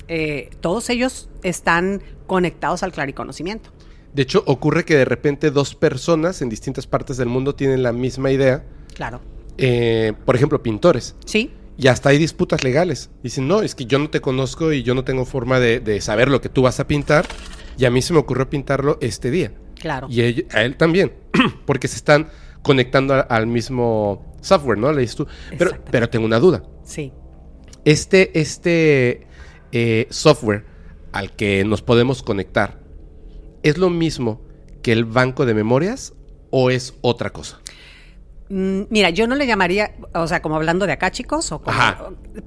eh, 0.08 0.50
todos 0.60 0.90
ellos 0.90 1.30
están 1.44 2.02
conectados 2.26 2.82
al 2.82 2.92
clariconocimiento. 2.92 3.70
De 4.16 4.24
hecho, 4.24 4.44
ocurre 4.48 4.84
que 4.86 4.96
de 4.98 5.06
repente 5.06 5.52
dos 5.52 5.76
personas 5.76 6.42
en 6.42 6.50
distintas 6.50 6.88
partes 6.88 7.16
del 7.18 7.30
mundo 7.30 7.54
tienen 7.54 7.84
la 7.84 7.94
misma 7.94 8.32
idea 8.32 8.64
Claro. 8.96 9.22
eh, 9.60 10.14
por 10.26 10.36
ejemplo, 10.36 10.64
pintores. 10.64 11.16
Sí. 11.26 11.52
Y 11.78 11.88
hasta 11.88 12.10
hay 12.10 12.18
disputas 12.18 12.64
legales. 12.64 13.10
Dicen, 13.24 13.48
no, 13.48 13.62
es 13.62 13.76
que 13.76 13.86
yo 13.86 13.98
no 14.00 14.10
te 14.10 14.22
conozco 14.22 14.72
y 14.74 14.84
yo 14.84 14.94
no 14.94 15.04
tengo 15.04 15.26
forma 15.26 15.60
de, 15.60 15.80
de 15.80 16.00
saber 16.02 16.30
lo 16.30 16.42
que 16.42 16.50
tú 16.50 16.62
vas 16.62 16.80
a 16.80 16.88
pintar. 16.88 17.26
Y 17.78 17.86
a 17.86 17.92
mí 17.92 18.02
se 18.02 18.14
me 18.14 18.20
ocurrió 18.20 18.50
pintarlo 18.50 18.98
este 19.02 19.32
día. 19.32 19.54
Claro. 19.80 20.08
Y 20.10 20.46
a 20.54 20.64
él 20.64 20.76
también. 20.78 21.14
porque 21.66 21.88
se 21.88 21.96
están 21.96 22.30
conectando 22.62 23.16
a- 23.16 23.22
al 23.22 23.48
mismo 23.48 24.36
software, 24.42 24.78
¿no? 24.78 24.92
Le 24.92 25.02
dices 25.02 25.16
tú. 25.16 25.28
Pero, 25.58 25.72
pero 25.90 26.10
tengo 26.10 26.26
una 26.26 26.40
duda. 26.40 26.64
Sí. 26.84 27.12
Este, 27.86 28.40
este 28.40 29.28
eh, 29.72 30.08
software 30.12 30.66
al 31.14 31.32
que 31.36 31.64
nos 31.66 31.82
podemos 31.82 32.22
conectar, 32.22 32.80
¿es 33.64 33.78
lo 33.78 33.90
mismo 33.90 34.42
que 34.84 34.92
el 34.92 35.06
banco 35.06 35.46
de 35.46 35.54
memorias 35.56 36.14
o 36.52 36.70
es 36.70 36.94
otra 37.02 37.32
cosa? 37.32 37.60
Mm, 38.52 38.82
Mira, 38.90 39.10
yo 39.12 39.28
no 39.28 39.36
le 39.36 39.48
llamaría, 39.48 39.96
o 40.14 40.28
sea, 40.28 40.42
como 40.42 40.58
hablando 40.58 40.86
de 40.86 40.92
acá, 40.92 41.10
chicos, 41.10 41.52
o 41.54 41.62
como, 41.62 41.78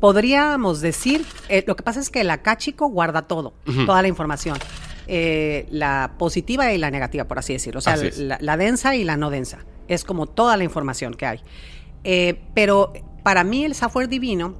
podríamos 0.00 0.82
decir, 0.82 1.25
eh, 1.49 1.64
lo 1.66 1.76
que 1.76 1.82
pasa 1.82 2.00
es 2.00 2.11
que 2.11 2.20
el 2.20 2.30
acá, 2.30 2.58
chico, 2.58 2.88
guarda 2.88 3.23
todo, 3.23 3.54
toda 3.87 4.02
la 4.02 4.08
información, 4.08 4.58
eh, 5.06 5.66
la 5.70 6.12
positiva 6.18 6.73
y 6.75 6.78
la 6.78 6.90
negativa, 6.90 7.25
por 7.25 7.38
así 7.38 7.54
decirlo, 7.54 7.78
o 7.78 7.82
sea, 7.82 7.96
la, 8.18 8.37
la 8.40 8.56
densa 8.58 8.94
y 8.96 9.04
la 9.04 9.16
no 9.16 9.30
densa, 9.30 9.64
es 9.88 10.04
como 10.04 10.26
toda 10.26 10.58
la 10.58 10.64
información 10.64 11.14
que 11.14 11.25
hay. 11.25 11.40
Eh, 12.04 12.38
pero 12.54 12.92
para 13.23 13.42
mí 13.42 13.64
el 13.64 13.75
software 13.75 14.08
divino, 14.08 14.54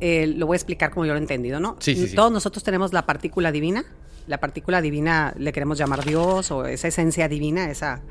eh, 0.00 0.26
lo 0.26 0.46
voy 0.46 0.56
a 0.56 0.58
explicar 0.58 0.90
como 0.90 1.06
yo 1.06 1.12
lo 1.12 1.18
he 1.18 1.22
entendido, 1.22 1.60
¿no? 1.60 1.76
Sí, 1.78 1.94
sí, 1.94 2.08
sí. 2.08 2.16
Todos 2.16 2.32
nosotros 2.32 2.64
tenemos 2.64 2.92
la 2.92 3.06
partícula 3.06 3.52
divina, 3.52 3.84
la 4.26 4.38
partícula 4.38 4.80
divina 4.80 5.34
le 5.38 5.52
queremos 5.52 5.76
llamar 5.78 6.04
Dios 6.04 6.50
o 6.50 6.64
esa 6.66 6.88
esencia 6.88 7.28
divina, 7.28 7.70
esa, 7.70 8.02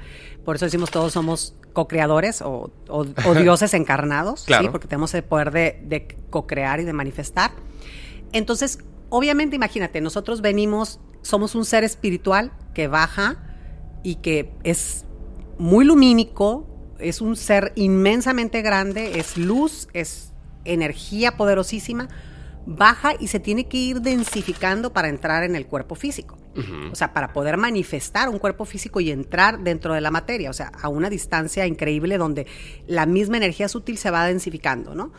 por 0.46 0.56
eso 0.56 0.66
decimos 0.66 0.92
todos 0.92 1.14
somos 1.14 1.56
co-creadores 1.74 2.42
o, 2.42 2.72
o- 2.90 3.06
o 3.26 3.34
dioses 3.36 3.74
encarnados, 3.74 4.44
Claro. 4.46 4.66
¿sí? 4.66 4.70
porque 4.70 4.88
tenemos 4.88 5.14
el 5.16 5.24
poder 5.24 5.52
de, 5.52 5.80
de 5.84 6.16
co-crear 6.30 6.80
y 6.80 6.84
de 6.86 6.94
manifestar. 6.94 7.52
Entonces, 8.32 8.80
obviamente, 9.10 9.56
imagínate, 9.56 10.02
nosotros 10.02 10.42
venimos, 10.42 11.00
somos 11.22 11.56
un 11.56 11.66
ser 11.66 11.84
espiritual 11.84 12.52
que 12.74 12.88
baja 12.88 13.38
y 14.04 14.16
que 14.16 14.52
es 14.64 15.06
muy 15.58 15.86
lumínico, 15.86 16.68
es 17.00 17.22
un 17.22 17.36
ser 17.36 17.72
inmensamente 17.76 18.62
grande, 18.62 19.20
es 19.20 19.38
luz, 19.38 19.88
es 19.94 20.32
energía 20.66 21.38
poderosísima, 21.38 22.08
baja 22.66 23.14
y 23.20 23.28
se 23.28 23.40
tiene 23.40 23.68
que 23.68 23.78
ir 23.78 24.02
densificando 24.02 24.94
para 24.94 25.10
entrar 25.10 25.44
en 25.44 25.56
el 25.56 25.68
cuerpo 25.68 25.96
físico. 25.96 26.38
O 26.92 26.96
sea, 26.96 27.14
para 27.14 27.34
poder 27.34 27.58
manifestar 27.58 28.30
un 28.30 28.38
cuerpo 28.38 28.66
físico 28.66 29.00
y 29.00 29.10
entrar 29.10 29.64
dentro 29.64 29.96
de 29.96 30.02
la 30.02 30.12
materia, 30.12 30.52
o 30.52 30.54
sea, 30.54 30.72
a 30.80 30.88
una 30.88 31.10
distancia 31.10 31.66
increíble 31.66 32.20
donde 32.20 32.46
la 32.86 33.08
misma 33.08 33.38
energía 33.38 33.68
sutil 33.68 33.98
se 33.98 34.12
va 34.12 34.28
densificando, 34.28 34.94
¿no? 34.94 35.14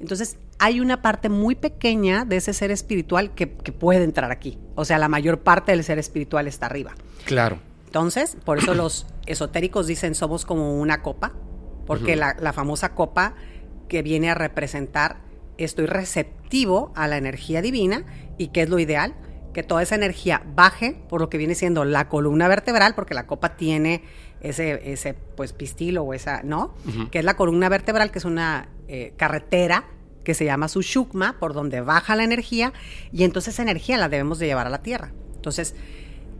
Entonces, 0.00 0.36
hay 0.58 0.80
una 0.80 1.00
parte 1.00 1.28
muy 1.28 1.54
pequeña 1.54 2.24
de 2.24 2.38
ese 2.38 2.52
ser 2.52 2.72
espiritual 2.72 3.34
que, 3.34 3.52
que 3.52 3.70
puede 3.70 4.02
entrar 4.02 4.32
aquí. 4.32 4.58
O 4.74 4.84
sea, 4.84 4.98
la 4.98 5.08
mayor 5.08 5.40
parte 5.40 5.70
del 5.70 5.84
ser 5.84 6.00
espiritual 6.00 6.48
está 6.48 6.66
arriba. 6.66 6.94
Claro. 7.24 7.58
Entonces, 7.86 8.36
por 8.44 8.58
eso 8.58 8.74
los 8.74 9.06
esotéricos 9.26 9.86
dicen 9.86 10.16
somos 10.16 10.44
como 10.44 10.74
una 10.74 11.02
copa, 11.02 11.32
porque 11.86 12.16
la, 12.16 12.34
la 12.40 12.52
famosa 12.52 12.94
copa 12.94 13.34
que 13.88 14.02
viene 14.02 14.30
a 14.30 14.34
representar 14.34 15.29
estoy 15.64 15.86
receptivo 15.86 16.92
a 16.94 17.08
la 17.08 17.16
energía 17.16 17.62
divina 17.62 18.04
y 18.38 18.48
que 18.48 18.62
es 18.62 18.68
lo 18.68 18.78
ideal, 18.78 19.14
que 19.52 19.62
toda 19.62 19.82
esa 19.82 19.94
energía 19.94 20.42
baje 20.54 21.02
por 21.08 21.20
lo 21.20 21.28
que 21.28 21.38
viene 21.38 21.54
siendo 21.54 21.84
la 21.84 22.08
columna 22.08 22.48
vertebral, 22.48 22.94
porque 22.94 23.14
la 23.14 23.26
copa 23.26 23.56
tiene 23.56 24.02
ese, 24.40 24.92
ese 24.92 25.14
pues 25.14 25.52
pistilo 25.52 26.02
o 26.04 26.14
esa, 26.14 26.42
¿no? 26.42 26.74
Que 27.10 27.18
es 27.18 27.24
la 27.24 27.34
columna 27.34 27.68
vertebral, 27.68 28.10
que 28.10 28.18
es 28.20 28.24
una 28.24 28.68
eh, 28.88 29.12
carretera 29.16 29.88
que 30.24 30.34
se 30.34 30.44
llama 30.44 30.68
Sushukma, 30.68 31.38
por 31.40 31.52
donde 31.52 31.80
baja 31.80 32.14
la 32.14 32.24
energía, 32.24 32.72
y 33.12 33.24
entonces 33.24 33.54
esa 33.54 33.62
energía 33.62 33.96
la 33.96 34.08
debemos 34.08 34.38
de 34.38 34.46
llevar 34.46 34.66
a 34.66 34.70
la 34.70 34.82
Tierra. 34.82 35.12
Entonces, 35.34 35.74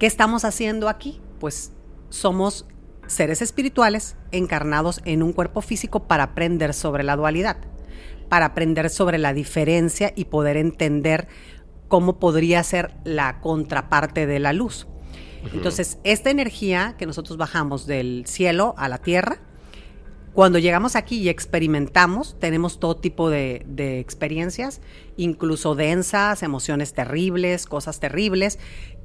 ¿Qué 0.01 0.07
estamos 0.07 0.47
haciendo 0.47 0.89
aquí? 0.89 1.21
Pues 1.41 1.73
somos 2.09 2.65
seres 3.07 3.43
espirituales 3.43 4.17
encarnados 4.33 5.03
en 5.05 5.23
un 5.23 5.35
cuerpo 5.35 5.61
físico 5.61 6.05
para 6.05 6.23
aprender 6.23 6.73
sobre 6.73 7.05
la 7.05 7.17
dualidad, 7.17 7.59
para 8.31 8.47
aprender 8.47 8.89
sobre 8.89 9.19
la 9.19 9.35
diferencia 9.35 10.13
y 10.17 10.27
poder 10.27 10.57
entender 10.57 11.29
cómo 11.89 12.21
podría 12.21 12.63
ser 12.63 12.95
la 13.05 13.41
contraparte 13.41 14.27
de 14.27 14.39
la 14.39 14.55
luz. 14.55 14.87
Entonces, 15.53 15.99
esta 16.05 16.31
energía 16.31 16.95
que 16.97 17.07
nosotros 17.07 17.37
bajamos 17.37 17.87
del 17.87 18.25
cielo 18.27 18.75
a 18.79 18.89
la 18.89 18.99
tierra, 18.99 19.41
cuando 20.33 20.61
llegamos 20.61 20.95
aquí 20.95 21.19
y 21.19 21.29
experimentamos, 21.29 22.39
tenemos 22.39 22.79
todo 22.79 22.97
tipo 22.97 23.31
de, 23.31 23.65
de 23.67 23.99
experiencias, 23.99 24.81
incluso 25.17 25.75
densas, 25.75 26.45
emociones 26.45 26.95
terribles, 26.95 27.67
cosas 27.67 27.99
terribles, 27.99 28.61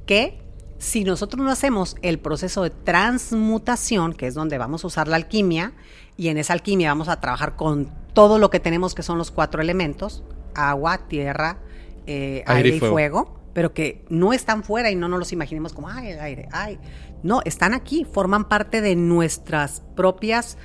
que 0.06 0.45
si 0.78 1.04
nosotros 1.04 1.42
no 1.42 1.50
hacemos 1.50 1.96
el 2.02 2.18
proceso 2.18 2.62
de 2.62 2.70
transmutación, 2.70 4.12
que 4.12 4.26
es 4.26 4.34
donde 4.34 4.58
vamos 4.58 4.84
a 4.84 4.86
usar 4.88 5.08
la 5.08 5.16
alquimia, 5.16 5.72
y 6.16 6.28
en 6.28 6.38
esa 6.38 6.52
alquimia 6.52 6.90
vamos 6.90 7.08
a 7.08 7.20
trabajar 7.20 7.56
con 7.56 7.90
todo 8.12 8.38
lo 8.38 8.50
que 8.50 8.60
tenemos 8.60 8.94
que 8.94 9.02
son 9.02 9.18
los 9.18 9.30
cuatro 9.30 9.62
elementos, 9.62 10.22
agua, 10.54 11.08
tierra, 11.08 11.58
eh, 12.06 12.44
aire, 12.46 12.76
y 12.76 12.80
fuego. 12.80 13.40
pero 13.52 13.72
que 13.72 14.04
no 14.08 14.32
están 14.32 14.62
fuera 14.64 14.90
y 14.90 14.96
no 14.96 15.08
nos 15.08 15.18
los 15.18 15.32
imaginemos 15.32 15.72
como, 15.72 15.88
ay, 15.88 16.12
el 16.12 16.20
aire, 16.20 16.48
ay. 16.52 16.78
No, 17.22 17.40
están 17.44 17.74
aquí, 17.74 18.04
forman 18.04 18.48
parte 18.48 18.80
de 18.80 18.96
nuestras 18.96 19.82
propias, 19.94 20.58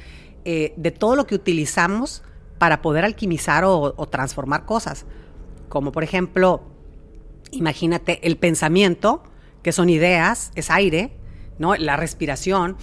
eh, 0.44 0.74
de 0.75 0.91
todo 0.91 1.15
lo 1.15 1.25
que 1.25 1.36
utilizamos 1.36 2.24
para 2.58 2.82
poder 2.82 3.06
alquimizar 3.06 3.63
o, 3.63 3.94
o 3.96 4.08
transformar 4.08 4.65
cosas. 4.65 5.06
Como 5.70 5.91
por 5.91 6.03
ejemplo, 6.03 6.63
imagínate 7.51 8.25
el 8.27 8.38
pensamiento, 8.38 9.24
que 9.63 9.72
son 9.72 9.89
ideas, 9.89 10.51
es 10.56 10.70
aire, 10.70 11.12
¿no? 11.60 11.75
La 11.75 11.96
respiración, 11.98 12.77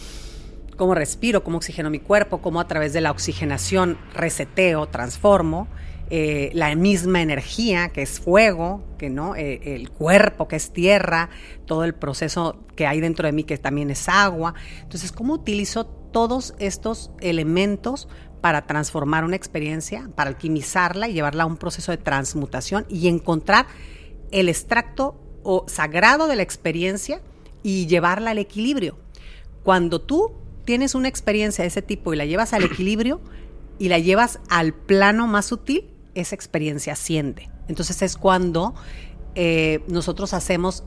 cómo 0.76 0.94
respiro, 0.94 1.42
cómo 1.42 1.58
oxigeno 1.58 1.90
mi 1.90 1.98
cuerpo, 1.98 2.40
cómo 2.40 2.60
a 2.60 2.68
través 2.68 2.92
de 2.92 3.00
la 3.00 3.10
oxigenación 3.10 3.98
reseteo, 4.14 4.86
transformo, 4.86 5.68
eh, 6.10 6.50
la 6.54 6.74
misma 6.74 7.20
energía 7.20 7.90
que 7.90 8.00
es 8.00 8.20
fuego, 8.20 8.82
que 8.96 9.10
no, 9.10 9.34
Eh, 9.36 9.74
el 9.74 9.90
cuerpo 9.90 10.48
que 10.48 10.56
es 10.56 10.72
tierra, 10.72 11.28
todo 11.66 11.84
el 11.84 11.94
proceso 11.94 12.64
que 12.76 12.86
hay 12.86 13.00
dentro 13.00 13.26
de 13.26 13.32
mí 13.32 13.44
que 13.44 13.58
también 13.58 13.90
es 13.90 14.08
agua. 14.08 14.54
Entonces, 14.82 15.12
¿cómo 15.12 15.34
utilizo 15.34 15.84
todos 15.84 16.54
estos 16.58 17.10
elementos 17.20 18.08
para 18.40 18.66
transformar 18.66 19.24
una 19.24 19.36
experiencia, 19.36 20.08
para 20.14 20.30
alquimizarla 20.30 21.08
y 21.08 21.12
llevarla 21.12 21.42
a 21.42 21.46
un 21.46 21.56
proceso 21.56 21.92
de 21.92 21.98
transmutación 21.98 22.86
y 22.88 23.08
encontrar 23.08 23.66
el 24.30 24.48
extracto 24.48 25.20
o 25.50 25.64
sagrado 25.66 26.26
de 26.26 26.36
la 26.36 26.42
experiencia 26.42 27.22
y 27.62 27.86
llevarla 27.86 28.32
al 28.32 28.38
equilibrio. 28.38 28.98
Cuando 29.62 29.98
tú 30.00 30.32
tienes 30.66 30.94
una 30.94 31.08
experiencia 31.08 31.62
de 31.62 31.68
ese 31.68 31.80
tipo 31.80 32.12
y 32.12 32.16
la 32.18 32.26
llevas 32.26 32.52
al 32.52 32.64
equilibrio 32.64 33.20
y 33.78 33.88
la 33.88 33.98
llevas 33.98 34.40
al 34.50 34.74
plano 34.74 35.26
más 35.26 35.46
sutil, 35.46 35.88
esa 36.14 36.34
experiencia 36.34 36.92
asciende. 36.92 37.48
Entonces 37.66 38.02
es 38.02 38.16
cuando 38.18 38.74
eh, 39.34 39.80
nosotros 39.88 40.34
hacemos 40.34 40.84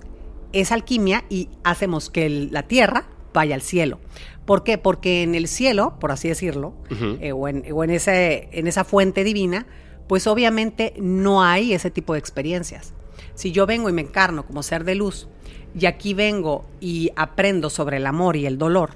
esa 0.51 0.75
alquimia 0.75 1.23
y 1.29 1.49
hacemos 1.63 2.09
que 2.11 2.25
el- 2.27 2.51
la 2.51 2.67
tierra 2.67 3.07
vaya 3.33 3.55
al 3.55 3.61
cielo. 3.63 3.97
¿Por 4.45 4.63
qué? 4.63 4.77
Porque 4.77 5.23
en 5.23 5.33
el 5.33 5.47
cielo, 5.47 5.97
por 5.99 6.11
así 6.11 6.27
decirlo, 6.27 6.73
eh, 7.21 7.31
o, 7.31 7.47
en, 7.47 7.63
o 7.73 7.83
en 7.83 7.89
ese, 7.89 8.49
en 8.51 8.67
esa 8.67 8.83
fuente 8.83 9.23
divina, 9.23 9.65
pues 10.07 10.27
obviamente 10.27 10.93
no 10.99 11.41
hay 11.43 11.73
ese 11.73 11.89
tipo 11.89 12.13
de 12.13 12.19
experiencias. 12.19 12.93
Si 13.41 13.51
yo 13.51 13.65
vengo 13.65 13.89
y 13.89 13.91
me 13.91 14.03
encarno 14.03 14.45
como 14.45 14.61
ser 14.61 14.83
de 14.83 14.93
luz 14.93 15.27
y 15.73 15.87
aquí 15.87 16.13
vengo 16.13 16.63
y 16.79 17.09
aprendo 17.15 17.71
sobre 17.71 17.97
el 17.97 18.05
amor 18.05 18.35
y 18.35 18.45
el 18.45 18.59
dolor, 18.59 18.91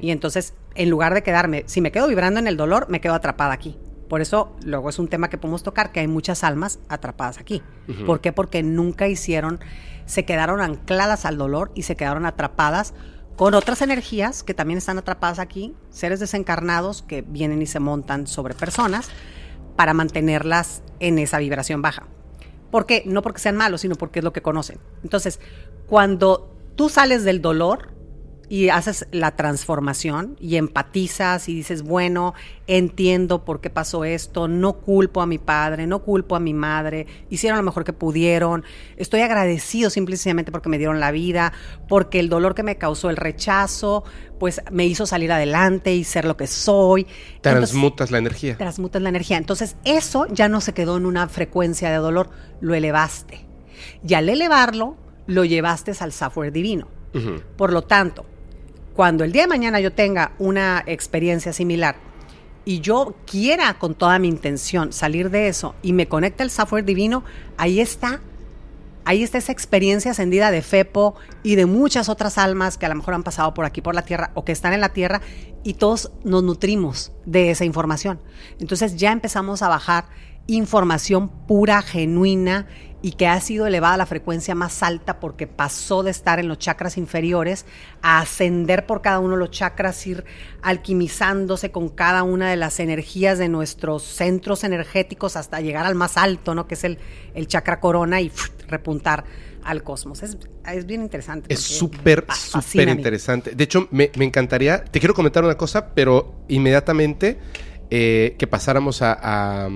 y 0.00 0.12
entonces 0.12 0.54
en 0.76 0.90
lugar 0.90 1.12
de 1.12 1.24
quedarme, 1.24 1.64
si 1.66 1.80
me 1.80 1.90
quedo 1.90 2.06
vibrando 2.06 2.38
en 2.38 2.46
el 2.46 2.56
dolor, 2.56 2.86
me 2.88 3.00
quedo 3.00 3.14
atrapada 3.14 3.52
aquí. 3.52 3.76
Por 4.08 4.20
eso 4.20 4.54
luego 4.64 4.90
es 4.90 5.00
un 5.00 5.08
tema 5.08 5.28
que 5.28 5.38
podemos 5.38 5.64
tocar, 5.64 5.90
que 5.90 5.98
hay 5.98 6.06
muchas 6.06 6.44
almas 6.44 6.78
atrapadas 6.88 7.38
aquí. 7.38 7.62
¿Por 8.06 8.20
qué? 8.20 8.32
Porque 8.32 8.62
nunca 8.62 9.08
hicieron, 9.08 9.58
se 10.06 10.24
quedaron 10.24 10.60
ancladas 10.60 11.24
al 11.24 11.36
dolor 11.36 11.72
y 11.74 11.82
se 11.82 11.96
quedaron 11.96 12.26
atrapadas 12.26 12.94
con 13.34 13.54
otras 13.54 13.82
energías 13.82 14.44
que 14.44 14.54
también 14.54 14.78
están 14.78 14.98
atrapadas 14.98 15.40
aquí, 15.40 15.74
seres 15.90 16.20
desencarnados 16.20 17.02
que 17.02 17.22
vienen 17.22 17.60
y 17.60 17.66
se 17.66 17.80
montan 17.80 18.28
sobre 18.28 18.54
personas 18.54 19.08
para 19.74 19.94
mantenerlas 19.94 20.84
en 21.00 21.18
esa 21.18 21.38
vibración 21.38 21.82
baja. 21.82 22.06
¿Por 22.74 22.86
qué? 22.86 23.04
No 23.06 23.22
porque 23.22 23.38
sean 23.38 23.56
malos, 23.56 23.82
sino 23.82 23.94
porque 23.94 24.18
es 24.18 24.24
lo 24.24 24.32
que 24.32 24.42
conocen. 24.42 24.80
Entonces, 25.04 25.38
cuando 25.86 26.50
tú 26.74 26.88
sales 26.88 27.22
del 27.22 27.40
dolor, 27.40 27.90
y 28.48 28.68
haces 28.68 29.06
la 29.10 29.36
transformación 29.36 30.36
y 30.40 30.56
empatizas 30.56 31.48
y 31.48 31.54
dices, 31.54 31.82
bueno, 31.82 32.34
entiendo 32.66 33.44
por 33.44 33.60
qué 33.60 33.70
pasó 33.70 34.04
esto, 34.04 34.48
no 34.48 34.74
culpo 34.74 35.20
a 35.20 35.26
mi 35.26 35.38
padre, 35.38 35.86
no 35.86 36.00
culpo 36.00 36.36
a 36.36 36.40
mi 36.40 36.54
madre, 36.54 37.06
hicieron 37.30 37.58
lo 37.58 37.62
mejor 37.62 37.84
que 37.84 37.92
pudieron, 37.92 38.64
estoy 38.96 39.20
agradecido 39.20 39.90
simplemente 39.90 40.52
porque 40.52 40.68
me 40.68 40.78
dieron 40.78 41.00
la 41.00 41.10
vida, 41.10 41.52
porque 41.88 42.20
el 42.20 42.28
dolor 42.28 42.54
que 42.54 42.62
me 42.62 42.76
causó 42.76 43.10
el 43.10 43.16
rechazo, 43.16 44.04
pues 44.38 44.60
me 44.70 44.86
hizo 44.86 45.06
salir 45.06 45.32
adelante 45.32 45.94
y 45.94 46.04
ser 46.04 46.24
lo 46.24 46.36
que 46.36 46.46
soy. 46.46 47.06
Transmutas 47.40 48.10
la 48.10 48.18
energía. 48.18 48.56
Transmutas 48.56 49.02
la 49.02 49.08
energía. 49.08 49.36
Entonces 49.36 49.76
eso 49.84 50.26
ya 50.30 50.48
no 50.48 50.60
se 50.60 50.74
quedó 50.74 50.96
en 50.96 51.06
una 51.06 51.28
frecuencia 51.28 51.90
de 51.90 51.96
dolor, 51.96 52.30
lo 52.60 52.74
elevaste. 52.74 53.46
Y 54.06 54.14
al 54.14 54.28
elevarlo, 54.28 54.96
lo 55.26 55.44
llevaste 55.44 55.92
al 56.00 56.12
software 56.12 56.52
divino. 56.52 56.88
Por 57.56 57.72
lo 57.72 57.82
tanto, 57.82 58.26
cuando 58.94 59.24
el 59.24 59.32
día 59.32 59.42
de 59.42 59.48
mañana 59.48 59.80
yo 59.80 59.92
tenga 59.92 60.32
una 60.38 60.82
experiencia 60.86 61.52
similar 61.52 61.96
y 62.64 62.80
yo 62.80 63.14
quiera 63.26 63.74
con 63.74 63.94
toda 63.94 64.18
mi 64.18 64.28
intención 64.28 64.92
salir 64.92 65.30
de 65.30 65.48
eso 65.48 65.74
y 65.82 65.92
me 65.92 66.06
conecta 66.06 66.44
el 66.44 66.50
software 66.50 66.84
divino, 66.84 67.24
ahí 67.56 67.80
está. 67.80 68.20
Ahí 69.06 69.22
está 69.22 69.36
esa 69.36 69.52
experiencia 69.52 70.12
ascendida 70.12 70.50
de 70.50 70.62
Fepo 70.62 71.14
y 71.42 71.56
de 71.56 71.66
muchas 71.66 72.08
otras 72.08 72.38
almas 72.38 72.78
que 72.78 72.86
a 72.86 72.88
lo 72.88 72.94
mejor 72.94 73.12
han 73.12 73.22
pasado 73.22 73.52
por 73.52 73.66
aquí, 73.66 73.82
por 73.82 73.94
la 73.94 74.00
tierra, 74.00 74.30
o 74.32 74.46
que 74.46 74.52
están 74.52 74.72
en 74.72 74.80
la 74.80 74.94
tierra, 74.94 75.20
y 75.62 75.74
todos 75.74 76.10
nos 76.24 76.42
nutrimos 76.42 77.12
de 77.26 77.50
esa 77.50 77.66
información. 77.66 78.18
Entonces 78.60 78.96
ya 78.96 79.12
empezamos 79.12 79.60
a 79.60 79.68
bajar 79.68 80.06
información 80.46 81.28
pura, 81.28 81.82
genuina 81.82 82.66
y 83.04 83.12
que 83.12 83.26
ha 83.26 83.38
sido 83.38 83.66
elevada 83.66 83.96
a 83.96 83.98
la 83.98 84.06
frecuencia 84.06 84.54
más 84.54 84.82
alta 84.82 85.20
porque 85.20 85.46
pasó 85.46 86.02
de 86.02 86.10
estar 86.10 86.40
en 86.40 86.48
los 86.48 86.58
chakras 86.58 86.96
inferiores 86.96 87.66
a 88.00 88.20
ascender 88.20 88.86
por 88.86 89.02
cada 89.02 89.18
uno 89.18 89.34
de 89.34 89.40
los 89.40 89.50
chakras, 89.50 90.06
ir 90.06 90.24
alquimizándose 90.62 91.70
con 91.70 91.90
cada 91.90 92.22
una 92.22 92.48
de 92.48 92.56
las 92.56 92.80
energías 92.80 93.36
de 93.36 93.50
nuestros 93.50 94.04
centros 94.04 94.64
energéticos 94.64 95.36
hasta 95.36 95.60
llegar 95.60 95.84
al 95.84 95.94
más 95.94 96.16
alto, 96.16 96.54
¿no? 96.54 96.66
que 96.66 96.76
es 96.76 96.84
el, 96.84 96.98
el 97.34 97.46
chakra 97.46 97.78
corona 97.78 98.22
y 98.22 98.32
repuntar 98.68 99.26
al 99.64 99.82
cosmos. 99.82 100.22
Es, 100.22 100.38
bien 100.86 101.02
interesante. 101.02 101.52
Es 101.52 101.60
súper, 101.60 102.24
súper 102.32 102.88
interesante. 102.88 103.54
De 103.54 103.64
hecho, 103.64 103.86
me, 103.90 104.10
encantaría, 104.14 104.82
te 104.82 104.98
quiero 104.98 105.12
comentar 105.12 105.44
una 105.44 105.58
cosa, 105.58 105.90
pero 105.94 106.36
inmediatamente 106.48 107.38
eh, 107.90 108.34
que 108.38 108.46
pasáramos 108.46 109.02
a, 109.02 109.68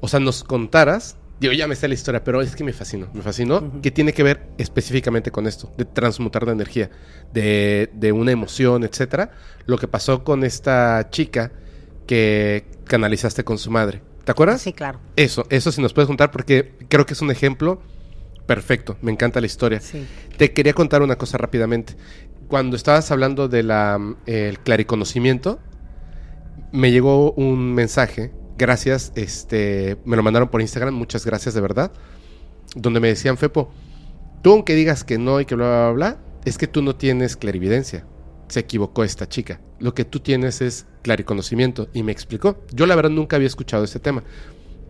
o 0.00 0.08
sea, 0.08 0.20
nos 0.20 0.42
contaras 0.42 1.18
Digo, 1.40 1.54
ya 1.54 1.66
me 1.66 1.74
sé 1.74 1.88
la 1.88 1.94
historia, 1.94 2.22
pero 2.22 2.42
es 2.42 2.54
que 2.54 2.64
me 2.64 2.74
fascinó. 2.74 3.08
Me 3.14 3.22
fascinó. 3.22 3.80
¿Qué 3.80 3.90
tiene 3.90 4.12
que 4.12 4.22
ver 4.22 4.42
específicamente 4.58 5.30
con 5.30 5.46
esto? 5.46 5.72
De 5.78 5.86
transmutar 5.86 6.44
la 6.44 6.52
energía, 6.52 6.90
de, 7.32 7.88
de, 7.94 8.12
una 8.12 8.30
emoción, 8.30 8.84
etcétera. 8.84 9.30
Lo 9.64 9.78
que 9.78 9.88
pasó 9.88 10.22
con 10.22 10.44
esta 10.44 11.08
chica 11.10 11.50
que 12.06 12.66
canalizaste 12.84 13.42
con 13.42 13.56
su 13.56 13.70
madre. 13.70 14.02
¿Te 14.24 14.32
acuerdas? 14.32 14.60
Sí, 14.60 14.74
claro. 14.74 15.00
Eso, 15.16 15.46
eso 15.48 15.72
sí 15.72 15.80
nos 15.80 15.94
puedes 15.94 16.08
contar 16.08 16.30
porque 16.30 16.74
creo 16.88 17.06
que 17.06 17.14
es 17.14 17.22
un 17.22 17.30
ejemplo 17.30 17.80
perfecto. 18.44 18.98
Me 19.00 19.10
encanta 19.10 19.40
la 19.40 19.46
historia. 19.46 19.80
Sí. 19.80 20.06
Te 20.36 20.52
quería 20.52 20.74
contar 20.74 21.00
una 21.00 21.16
cosa 21.16 21.38
rápidamente. 21.38 21.94
Cuando 22.48 22.76
estabas 22.76 23.10
hablando 23.12 23.48
del 23.48 23.68
de 24.26 24.58
clariconocimiento, 24.62 25.58
me 26.70 26.92
llegó 26.92 27.32
un 27.32 27.74
mensaje 27.74 28.30
gracias, 28.60 29.10
este, 29.14 29.96
me 30.04 30.16
lo 30.16 30.22
mandaron 30.22 30.50
por 30.50 30.60
Instagram, 30.60 30.94
muchas 30.94 31.24
gracias 31.24 31.54
de 31.54 31.62
verdad, 31.62 31.92
donde 32.76 33.00
me 33.00 33.08
decían, 33.08 33.38
Fepo, 33.38 33.70
tú 34.42 34.52
aunque 34.52 34.74
digas 34.74 35.02
que 35.02 35.16
no 35.16 35.40
y 35.40 35.46
que 35.46 35.54
bla, 35.54 35.66
bla, 35.66 35.92
bla, 35.92 36.18
es 36.44 36.58
que 36.58 36.66
tú 36.66 36.82
no 36.82 36.94
tienes 36.94 37.36
clarividencia. 37.36 38.04
Se 38.48 38.60
equivocó 38.60 39.02
esta 39.02 39.28
chica. 39.28 39.60
Lo 39.78 39.94
que 39.94 40.04
tú 40.04 40.20
tienes 40.20 40.60
es 40.60 40.86
clariconocimiento. 41.02 41.88
Y 41.94 42.02
me 42.02 42.10
explicó. 42.10 42.58
Yo 42.72 42.86
la 42.86 42.96
verdad 42.96 43.10
nunca 43.10 43.36
había 43.36 43.46
escuchado 43.46 43.84
este 43.84 44.00
tema. 44.00 44.24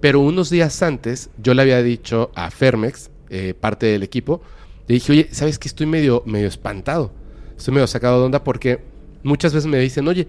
Pero 0.00 0.20
unos 0.20 0.48
días 0.48 0.82
antes 0.82 1.30
yo 1.36 1.52
le 1.52 1.62
había 1.62 1.82
dicho 1.82 2.30
a 2.34 2.50
Fermex, 2.50 3.10
eh, 3.28 3.52
parte 3.52 3.86
del 3.86 4.02
equipo, 4.02 4.40
le 4.88 4.94
dije, 4.94 5.12
oye, 5.12 5.28
¿sabes 5.30 5.58
que 5.58 5.68
estoy 5.68 5.86
medio, 5.86 6.22
medio 6.26 6.48
espantado? 6.48 7.12
Estoy 7.56 7.74
medio 7.74 7.86
sacado 7.86 8.18
de 8.18 8.26
onda 8.26 8.42
porque 8.42 8.82
muchas 9.22 9.52
veces 9.52 9.70
me 9.70 9.78
dicen, 9.78 10.08
oye, 10.08 10.26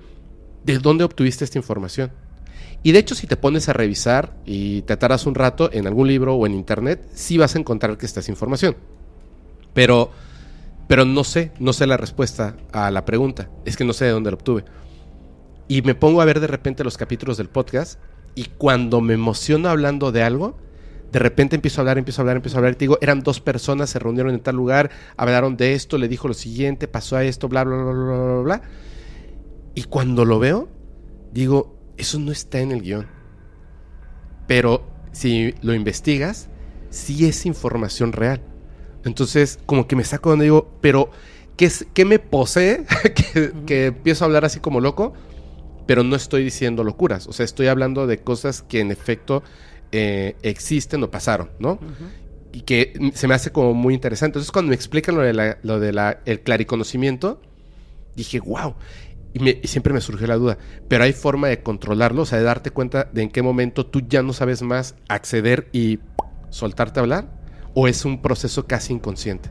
¿de 0.66 0.78
dónde 0.78 1.06
obtuviste 1.06 1.46
esta 1.46 1.58
información? 1.58 2.12
Y 2.84 2.92
de 2.94 3.00
hecho, 3.00 3.14
si 3.14 3.28
te 3.28 3.38
pones 3.38 3.70
a 3.70 3.74
revisar 3.74 4.36
y 4.46 4.82
te 4.84 4.94
atarás 4.94 5.26
un 5.26 5.36
rato 5.36 5.70
en 5.72 5.86
algún 5.86 6.08
libro 6.08 6.36
o 6.36 6.46
en 6.46 6.54
internet, 6.54 7.08
sí 7.14 7.38
vas 7.38 7.56
a 7.56 7.60
encontrar 7.60 7.98
que 7.98 8.06
está 8.06 8.22
esa 8.22 8.32
información. 8.32 8.76
Pero, 9.74 10.12
pero 10.88 11.06
no 11.06 11.24
sé, 11.24 11.52
no 11.60 11.74
sé 11.74 11.86
la 11.86 11.98
respuesta 11.98 12.58
a 12.72 12.90
la 12.90 13.06
pregunta. 13.06 13.50
Es 13.66 13.78
que 13.78 13.86
no 13.86 13.94
sé 13.94 14.06
de 14.06 14.12
dónde 14.12 14.32
la 14.32 14.36
obtuve. 14.36 14.66
Y 15.68 15.84
me 15.84 15.96
pongo 15.96 16.22
a 16.22 16.26
ver 16.26 16.40
de 16.40 16.48
repente 16.48 16.84
los 16.84 16.98
capítulos 16.98 17.38
del 17.38 17.50
podcast 17.50 18.00
y 18.36 18.46
cuando 18.46 19.00
me 19.00 19.14
emociono 19.14 19.70
hablando 19.70 20.12
de 20.12 20.24
algo, 20.24 20.58
de 21.12 21.20
repente 21.20 21.56
empiezo 21.56 21.80
a 21.80 21.84
hablar, 21.84 21.98
empiezo 21.98 22.22
a 22.22 22.24
hablar, 22.24 22.38
empiezo 22.38 22.58
a 22.58 22.60
hablar. 22.60 22.74
Y 22.74 22.76
te 22.78 22.86
digo, 22.86 22.98
eran 23.02 23.22
dos 23.22 23.42
personas, 23.42 23.90
se 23.90 24.00
reunieron 24.00 24.34
en 24.34 24.40
tal 24.40 24.56
lugar, 24.56 24.90
hablaron 25.18 25.58
de 25.58 25.74
esto, 25.74 25.98
le 25.98 26.08
dijo 26.08 26.28
lo 26.28 26.34
siguiente, 26.34 26.88
pasó 26.88 27.18
a 27.18 27.24
esto, 27.24 27.48
bla, 27.48 27.64
bla, 27.64 27.76
bla, 27.76 27.92
bla, 27.92 28.04
bla, 28.04 28.42
bla. 28.42 28.62
Y 29.76 29.84
cuando 29.84 30.26
lo 30.26 30.40
veo, 30.40 30.70
digo, 31.34 31.81
eso 32.02 32.20
no 32.20 32.32
está 32.32 32.60
en 32.60 32.72
el 32.72 32.82
guion. 32.82 33.08
Pero 34.48 34.84
si 35.12 35.54
lo 35.62 35.74
investigas, 35.74 36.50
sí 36.90 37.26
es 37.28 37.46
información 37.46 38.12
real. 38.12 38.42
Entonces, 39.06 39.60
como 39.66 39.88
que 39.88 39.96
me 39.96 40.04
saco 40.04 40.30
donde 40.30 40.46
digo, 40.46 40.70
pero 40.82 41.10
¿qué, 41.58 41.66
es, 41.66 41.86
qué 41.94 42.06
me 42.06 42.20
posee? 42.20 42.86
que, 43.66 43.86
empiezo 43.88 44.24
a 44.24 44.28
hablar 44.28 44.46
así 44.46 44.60
como 44.60 44.80
loco, 44.80 45.14
pero 45.88 46.04
no 46.04 46.16
estoy 46.16 46.44
diciendo 46.44 46.84
locuras. 46.84 47.28
O 47.28 47.34
sea, 47.34 47.46
estoy 47.46 47.68
hablando 47.68 48.08
de 48.08 48.20
cosas 48.20 48.62
que 48.62 48.80
en 48.80 48.92
efecto 48.92 49.44
eh, 49.92 50.36
existen 50.42 51.04
o 51.04 51.12
pasaron, 51.12 51.52
¿no? 51.60 51.80
Y 52.52 52.62
que 52.62 53.12
se 53.14 53.28
me 53.28 53.34
hace 53.34 53.52
como 53.52 53.74
muy 53.74 53.94
interesante. 53.94 54.38
Entonces, 54.38 54.52
cuando 54.52 54.70
me 54.70 54.76
explican 54.76 55.16
lo 55.16 55.22
de 55.22 55.58
lo 55.62 55.80
de 55.80 55.94
la, 55.94 56.20
el 56.26 56.42
clariconocimiento, 56.42 57.42
dije, 58.16 58.40
wow. 58.40 58.76
Y, 59.34 59.68
siempre 59.68 59.94
me 59.94 60.02
surgió 60.02 60.28
la 60.28 60.36
duda, 60.36 60.58
pero 60.88 61.04
hay 61.04 61.14
forma 61.14 61.48
de 61.48 61.62
controlarlo, 61.62 62.24
o 62.24 62.26
sea, 62.26 62.38
de 62.38 62.44
darte 62.44 62.72
cuenta 62.72 63.10
de 63.12 63.24
en 63.24 63.30
qué 63.30 63.42
momento 63.42 63.86
tú 63.86 64.02
ya 64.08 64.24
no 64.24 64.34
sabes 64.34 64.62
más 64.62 64.96
acceder 65.08 65.70
y 65.72 66.00
soltarte 66.50 67.00
a 67.00 67.04
hablar, 67.04 67.32
o 67.74 67.88
es 67.88 68.04
un 68.06 68.22
proceso 68.22 68.68
casi 68.68 68.94
inconsciente. 68.94 69.50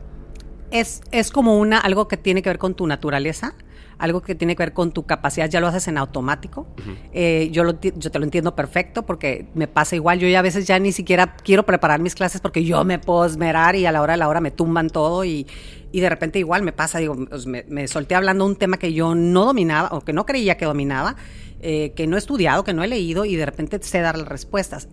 Es, 0.69 1.01
es 1.11 1.31
como 1.31 1.59
una, 1.59 1.79
algo 1.79 2.07
que 2.07 2.17
tiene 2.17 2.41
que 2.41 2.49
ver 2.49 2.59
con 2.59 2.75
tu 2.75 2.87
naturaleza, 2.87 3.55
algo 4.01 4.21
que 4.21 4.33
tiene 4.33 4.55
que 4.55 4.63
ver 4.63 4.73
con 4.73 4.91
tu 4.91 5.05
capacidad, 5.05 5.47
ya 5.47 5.59
lo 5.59 5.67
haces 5.67 5.87
en 5.87 5.99
automático. 5.99 6.65
Eh, 7.13 7.49
yo, 7.51 7.63
lo, 7.63 7.79
yo 7.79 8.09
te 8.11 8.17
lo 8.17 8.25
entiendo 8.25 8.55
perfecto 8.55 9.05
porque 9.05 9.45
me 9.53 9.67
pasa 9.67 9.95
igual. 9.95 10.17
Yo 10.17 10.27
ya 10.27 10.39
a 10.39 10.41
veces 10.41 10.65
ya 10.65 10.79
ni 10.79 10.91
siquiera 10.91 11.35
quiero 11.35 11.67
preparar 11.67 11.99
mis 11.99 12.15
clases 12.15 12.41
porque 12.41 12.63
yo 12.63 12.83
me 12.83 12.97
puedo 12.97 13.25
esmerar 13.25 13.75
y 13.75 13.85
a 13.85 13.91
la 13.91 14.01
hora 14.01 14.13
de 14.13 14.17
la 14.17 14.27
hora 14.27 14.41
me 14.41 14.49
tumban 14.49 14.89
todo 14.89 15.23
y, 15.23 15.45
y 15.91 15.99
de 15.99 16.09
repente 16.09 16.39
igual 16.39 16.63
me 16.63 16.71
pasa, 16.71 16.97
digo, 16.97 17.15
pues 17.29 17.45
me, 17.45 17.87
solté 17.87 18.15
hablando 18.15 18.43
un 18.43 18.55
tema 18.55 18.77
que 18.77 18.91
yo 18.91 19.13
no 19.13 19.45
dominaba 19.45 19.89
o 19.91 20.01
que 20.01 20.13
no 20.13 20.25
creía 20.25 20.57
que 20.57 20.65
dominaba, 20.65 21.15
eh, 21.61 21.93
que 21.95 22.07
no 22.07 22.15
he 22.15 22.19
estudiado, 22.19 22.63
que 22.63 22.73
no 22.73 22.83
he 22.83 22.87
leído 22.87 23.23
y 23.25 23.35
de 23.35 23.45
repente 23.45 23.77
sé 23.83 23.99
dar 23.99 24.17
las 24.17 24.27
respuestas. 24.27 24.87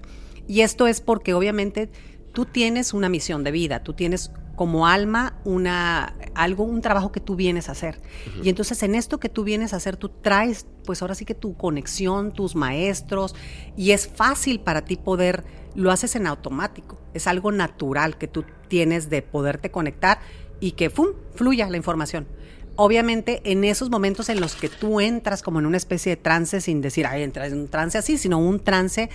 Y 0.46 0.60
esto 0.60 0.86
es 0.86 1.00
porque 1.00 1.32
obviamente 1.32 1.88
tú 2.32 2.44
tienes 2.44 2.92
una 2.92 3.08
misión 3.08 3.42
de 3.42 3.52
vida, 3.52 3.82
tú 3.82 3.94
tienes 3.94 4.32
como 4.58 4.88
alma 4.88 5.38
una 5.44 6.16
algo 6.34 6.64
un 6.64 6.82
trabajo 6.82 7.12
que 7.12 7.20
tú 7.20 7.36
vienes 7.36 7.68
a 7.68 7.72
hacer. 7.72 8.00
Y 8.42 8.48
entonces 8.48 8.82
en 8.82 8.96
esto 8.96 9.20
que 9.20 9.28
tú 9.28 9.44
vienes 9.44 9.72
a 9.72 9.76
hacer 9.76 9.96
tú 9.96 10.08
traes 10.08 10.66
pues 10.84 11.00
ahora 11.00 11.14
sí 11.14 11.24
que 11.24 11.36
tu 11.36 11.56
conexión, 11.56 12.32
tus 12.32 12.56
maestros 12.56 13.36
y 13.76 13.92
es 13.92 14.08
fácil 14.08 14.58
para 14.58 14.84
ti 14.84 14.96
poder 14.96 15.44
lo 15.76 15.92
haces 15.92 16.16
en 16.16 16.26
automático. 16.26 17.00
Es 17.14 17.28
algo 17.28 17.52
natural 17.52 18.18
que 18.18 18.26
tú 18.26 18.44
tienes 18.66 19.08
de 19.10 19.22
poderte 19.22 19.70
conectar 19.70 20.18
y 20.58 20.72
que 20.72 20.90
¡fum! 20.90 21.10
fluya 21.36 21.70
la 21.70 21.76
información. 21.76 22.26
Obviamente, 22.74 23.40
en 23.44 23.62
esos 23.62 23.90
momentos 23.90 24.28
en 24.28 24.40
los 24.40 24.56
que 24.56 24.68
tú 24.68 25.00
entras 25.00 25.42
como 25.42 25.60
en 25.60 25.66
una 25.66 25.76
especie 25.76 26.10
de 26.10 26.16
trance, 26.16 26.60
sin 26.60 26.80
decir, 26.80 27.06
ay, 27.06 27.22
entras 27.22 27.52
en 27.52 27.60
un 27.60 27.68
trance 27.68 27.96
así, 27.96 28.18
sino 28.18 28.38
un 28.38 28.58
trance 28.60 29.08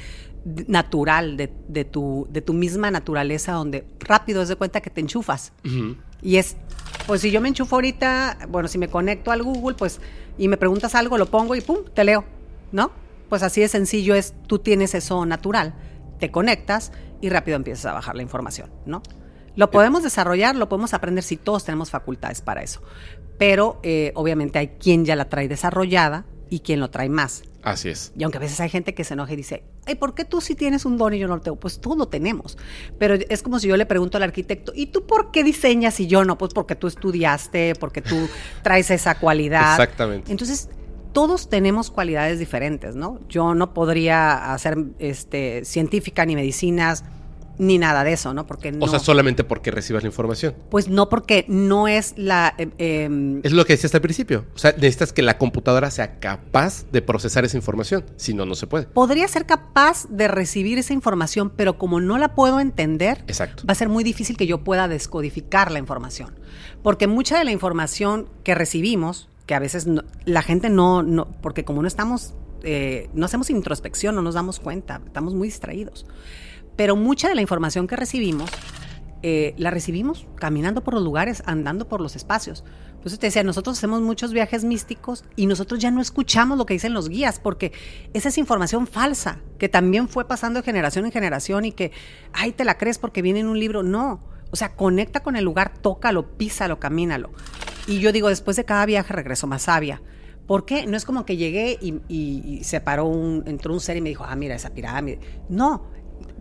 natural 0.45 1.38
de, 1.38 1.51
de, 1.67 1.86
tu, 1.86 2.27
de 2.29 2.41
tu 2.41 2.53
misma 2.53 2.91
naturaleza, 2.91 3.53
donde 3.53 3.86
rápido 3.99 4.41
es 4.41 4.49
de 4.49 4.56
cuenta 4.56 4.82
que 4.82 4.89
te 4.89 5.01
enchufas. 5.01 5.53
Y 6.21 6.38
es, 6.38 6.58
pues 7.08 7.21
si 7.21 7.32
yo 7.32 7.41
me 7.41 7.49
enchufo 7.49 7.75
ahorita, 7.75 8.39
bueno, 8.49 8.67
si 8.67 8.77
me 8.77 8.88
conecto 8.88 9.32
al 9.32 9.43
Google, 9.43 9.75
pues, 9.75 9.99
y 10.38 10.47
me 10.47 10.58
preguntas 10.58 10.95
algo, 10.95 11.17
lo 11.17 11.27
pongo 11.27 11.56
y 11.56 11.62
pum, 11.62 11.79
te 11.93 12.03
leo, 12.03 12.25
¿no? 12.71 12.91
Pues 13.29 13.43
así 13.43 13.62
de 13.62 13.67
sencillo 13.67 14.15
es, 14.15 14.34
tú 14.47 14.60
tienes 14.60 14.95
eso 14.95 15.25
natural, 15.25 15.73
te 16.19 16.32
conectas 16.32 16.91
y 17.21 17.29
rápido 17.29 17.56
empiezas 17.56 17.86
a 17.86 17.93
bajar 17.93 18.15
la 18.15 18.21
información, 18.21 18.69
¿no? 18.86 19.01
Lo 19.56 19.69
podemos 19.69 20.03
desarrollar, 20.03 20.56
lo 20.56 20.67
podemos 20.67 20.93
aprender 20.93 21.23
si 21.23 21.38
todos 21.38 21.63
tenemos 21.63 21.91
facultades 21.91 22.41
para 22.41 22.63
eso. 22.63 22.82
Pero 23.38 23.79
eh, 23.84 24.12
obviamente 24.15 24.58
hay 24.58 24.69
quien 24.79 25.06
ya 25.06 25.15
la 25.15 25.29
trae 25.29 25.47
desarrollada 25.47 26.25
y 26.53 26.59
quien 26.59 26.79
lo 26.79 26.91
trae 26.91 27.09
más. 27.09 27.41
Así 27.63 27.89
es. 27.89 28.11
Y 28.15 28.21
aunque 28.21 28.37
a 28.37 28.41
veces 28.41 28.59
hay 28.59 28.69
gente 28.69 28.93
que 28.93 29.03
se 29.03 29.15
enoja 29.15 29.33
y 29.33 29.37
dice, 29.37 29.63
Ay, 29.87 29.95
¿por 29.95 30.13
qué 30.13 30.23
tú 30.23 30.39
sí 30.39 30.53
tienes 30.53 30.85
un 30.85 30.97
don 30.97 31.11
y 31.15 31.17
yo 31.17 31.27
no 31.27 31.37
lo 31.37 31.41
tengo? 31.41 31.59
Pues 31.59 31.81
todos 31.81 31.97
lo 31.97 32.07
tenemos. 32.09 32.59
Pero 32.99 33.15
es 33.15 33.41
como 33.41 33.57
si 33.57 33.67
yo 33.67 33.75
le 33.75 33.87
pregunto 33.87 34.17
al 34.17 34.23
arquitecto, 34.23 34.71
¿y 34.75 34.85
tú 34.85 35.07
por 35.07 35.31
qué 35.31 35.43
diseñas 35.43 35.99
y 35.99 36.05
yo 36.05 36.23
no? 36.25 36.37
Pues 36.37 36.53
porque 36.53 36.75
tú 36.75 36.85
estudiaste, 36.85 37.73
porque 37.79 38.03
tú 38.03 38.29
traes 38.61 38.91
esa 38.91 39.15
cualidad. 39.15 39.71
Exactamente. 39.71 40.31
Entonces, 40.31 40.69
todos 41.11 41.49
tenemos 41.49 41.89
cualidades 41.89 42.37
diferentes, 42.37 42.95
¿no? 42.95 43.19
Yo 43.29 43.55
no 43.55 43.73
podría 43.73 44.53
hacer 44.53 44.77
este, 44.99 45.65
científica 45.65 46.27
ni 46.27 46.35
medicinas 46.35 47.03
ni 47.57 47.77
nada 47.77 48.03
de 48.03 48.13
eso, 48.13 48.33
¿no? 48.33 48.45
Porque 48.47 48.71
no. 48.71 48.83
O 48.85 48.87
sea, 48.87 48.99
solamente 48.99 49.43
porque 49.43 49.69
recibas 49.71 50.03
la 50.03 50.07
información. 50.09 50.55
Pues 50.69 50.87
no, 50.89 51.09
porque 51.09 51.45
no 51.47 51.87
es 51.87 52.13
la. 52.17 52.53
eh, 52.57 52.69
eh, 52.77 53.39
Es 53.43 53.51
lo 53.53 53.65
que 53.65 53.73
decía 53.73 53.87
hasta 53.87 53.97
el 53.97 54.01
principio. 54.01 54.45
O 54.55 54.57
sea, 54.57 54.71
necesitas 54.73 55.13
que 55.13 55.21
la 55.21 55.37
computadora 55.37 55.91
sea 55.91 56.19
capaz 56.19 56.85
de 56.91 57.01
procesar 57.01 57.45
esa 57.45 57.57
información. 57.57 58.05
Si 58.17 58.33
no, 58.33 58.45
no 58.45 58.55
se 58.55 58.67
puede. 58.67 58.85
podría 58.85 59.27
ser 59.27 59.45
capaz 59.45 60.07
de 60.09 60.27
recibir 60.27 60.79
esa 60.79 60.93
información, 60.93 61.51
pero 61.55 61.77
como 61.77 61.99
no 62.01 62.17
la 62.17 62.35
puedo 62.35 62.59
entender, 62.59 63.23
Exacto. 63.27 63.63
va 63.67 63.73
a 63.73 63.75
ser 63.75 63.89
muy 63.89 64.03
difícil 64.03 64.35
que 64.37 64.47
yo 64.47 64.63
pueda 64.63 64.87
descodificar 64.87 65.71
la 65.71 65.79
información. 65.79 66.33
Porque 66.81 67.07
mucha 67.07 67.37
de 67.37 67.45
la 67.45 67.51
información 67.51 68.27
que 68.43 68.55
recibimos, 68.55 69.29
que 69.45 69.55
a 69.55 69.59
veces 69.59 69.85
no- 69.87 70.03
la 70.25 70.41
gente 70.41 70.69
no, 70.69 71.03
no, 71.03 71.27
porque 71.41 71.63
como 71.63 71.81
no 71.81 71.87
estamos, 71.87 72.33
eh, 72.63 73.09
no 73.13 73.25
hacemos 73.25 73.49
introspección, 73.49 74.15
no 74.15 74.21
nos 74.21 74.33
damos 74.35 74.59
cuenta, 74.59 75.01
estamos 75.05 75.33
muy 75.33 75.47
distraídos. 75.49 76.05
Pero 76.75 76.95
mucha 76.95 77.27
de 77.29 77.36
la 77.36 77.41
información 77.41 77.88
que 77.88 77.95
recibimos, 77.95 78.49
eh, 79.21 79.53
la 79.57 79.69
recibimos 79.71 80.27
caminando 80.36 80.83
por 80.83 80.93
los 80.93 81.03
lugares, 81.03 81.43
andando 81.45 81.88
por 81.88 82.01
los 82.01 82.15
espacios. 82.15 82.63
Por 82.97 83.07
eso 83.07 83.17
te 83.17 83.27
decía, 83.27 83.43
nosotros 83.43 83.77
hacemos 83.77 84.01
muchos 84.01 84.31
viajes 84.33 84.63
místicos 84.63 85.23
y 85.36 85.45
nosotros 85.45 85.79
ya 85.79 85.91
no 85.91 86.01
escuchamos 86.01 86.57
lo 86.57 86.65
que 86.65 86.73
dicen 86.73 86.93
los 86.93 87.09
guías, 87.09 87.39
porque 87.39 87.71
esa 88.13 88.29
es 88.29 88.38
información 88.38 88.88
falsa, 88.88 89.39
que 89.59 89.69
también 89.69 90.07
fue 90.09 90.25
pasando 90.27 90.59
de 90.59 90.63
generación 90.65 91.05
en 91.05 91.12
generación 91.12 91.65
y 91.65 91.71
que, 91.73 91.91
ay, 92.33 92.51
te 92.53 92.63
la 92.65 92.77
crees 92.77 92.97
porque 92.97 93.21
viene 93.21 93.41
en 93.41 93.47
un 93.47 93.59
libro. 93.59 93.83
No, 93.83 94.21
o 94.51 94.55
sea, 94.55 94.75
conecta 94.75 95.21
con 95.21 95.36
el 95.36 95.43
lugar, 95.45 95.73
tócalo, 95.77 96.38
písalo, 96.38 96.79
camínalo. 96.79 97.31
Y 97.88 97.99
yo 97.99 98.12
digo, 98.13 98.29
después 98.29 98.55
de 98.57 98.65
cada 98.65 98.86
viaje 98.86 99.13
regreso 99.13 99.47
más 99.47 99.63
sabia. 99.63 100.01
¿Por 100.47 100.65
qué? 100.65 100.86
No 100.86 100.95
es 100.97 101.05
como 101.05 101.25
que 101.25 101.38
llegué 101.38 101.77
y, 101.81 102.01
y- 102.09 102.63
se 102.63 102.81
paró 102.81 103.05
un, 103.05 103.43
entró 103.47 103.73
un 103.73 103.79
ser 103.79 103.95
y 103.97 104.01
me 104.01 104.09
dijo, 104.09 104.25
ah, 104.25 104.36
mira 104.36 104.55
esa 104.55 104.73
pirámide. 104.73 105.19
No, 105.49 105.88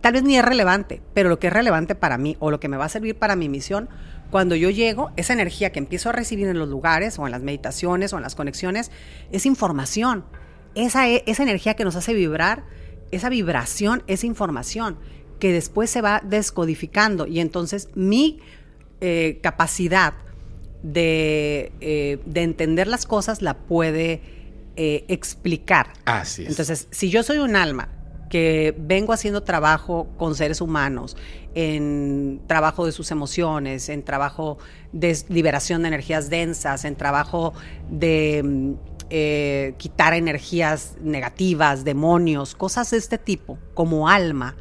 tal 0.03 0.11
vez 0.11 0.23
ni 0.23 0.37
es 0.37 0.43
relevante, 0.43 1.01
pero 1.13 1.29
lo 1.29 1.39
que 1.39 1.47
es 1.47 1.53
relevante 1.53 1.95
para 1.95 2.17
mí 2.17 2.35
o 2.41 2.51
lo 2.51 2.59
que 2.59 2.67
me 2.67 2.75
va 2.75 2.83
a 2.83 2.89
servir 2.89 3.15
para 3.15 3.37
mi 3.37 3.47
misión, 3.47 3.87
cuando 4.31 4.53
yo 4.53 4.69
llego, 4.69 5.11
esa 5.15 5.31
energía 5.31 5.71
que 5.71 5.79
empiezo 5.79 6.09
a 6.09 6.11
recibir 6.11 6.45
en 6.49 6.59
los 6.59 6.67
lugares 6.67 7.17
o 7.19 7.25
en 7.25 7.31
las 7.31 7.41
meditaciones 7.41 8.11
o 8.11 8.17
en 8.17 8.23
las 8.23 8.35
conexiones, 8.35 8.91
es 9.31 9.45
información. 9.45 10.25
Esa, 10.75 11.07
e- 11.07 11.23
esa 11.25 11.43
energía 11.43 11.75
que 11.75 11.85
nos 11.85 11.95
hace 11.95 12.13
vibrar, 12.13 12.65
esa 13.11 13.29
vibración 13.29 14.03
es 14.07 14.25
información 14.25 14.97
que 15.39 15.53
después 15.53 15.89
se 15.89 16.01
va 16.01 16.21
descodificando 16.21 17.25
y 17.25 17.39
entonces 17.39 17.87
mi 17.95 18.41
eh, 18.99 19.39
capacidad 19.41 20.15
de, 20.81 21.71
eh, 21.79 22.19
de 22.25 22.41
entender 22.43 22.87
las 22.87 23.05
cosas 23.05 23.41
la 23.41 23.53
puede 23.53 24.21
eh, 24.75 25.05
explicar. 25.07 25.93
Así 26.03 26.43
es. 26.43 26.49
Entonces, 26.49 26.89
si 26.91 27.09
yo 27.09 27.23
soy 27.23 27.37
un 27.37 27.55
alma 27.55 27.87
que 28.33 28.73
vengo 28.79 29.13
haciendo 29.13 29.43
trabajo 29.43 30.07
con 30.17 30.33
seres 30.33 30.59
humanos, 30.59 31.15
en 31.53 32.41
trabajo 32.47 32.83
de 32.83 32.91
sus 32.91 33.11
emociones, 33.11 33.89
en 33.89 34.01
trabajo 34.01 34.57
de 34.91 35.15
liberación 35.29 35.83
de 35.83 35.89
energías 35.89 36.31
densas, 36.31 36.83
en 36.83 36.95
trabajo 36.95 37.53
de 37.91 38.41
mm, 38.43 38.73
eh, 39.11 39.75
quitar 39.77 40.15
energías 40.15 40.95
negativas, 40.99 41.83
demonios, 41.83 42.55
cosas 42.55 42.89
de 42.89 42.97
este 42.97 43.19
tipo, 43.19 43.59
como 43.75 44.09
alma, 44.09 44.55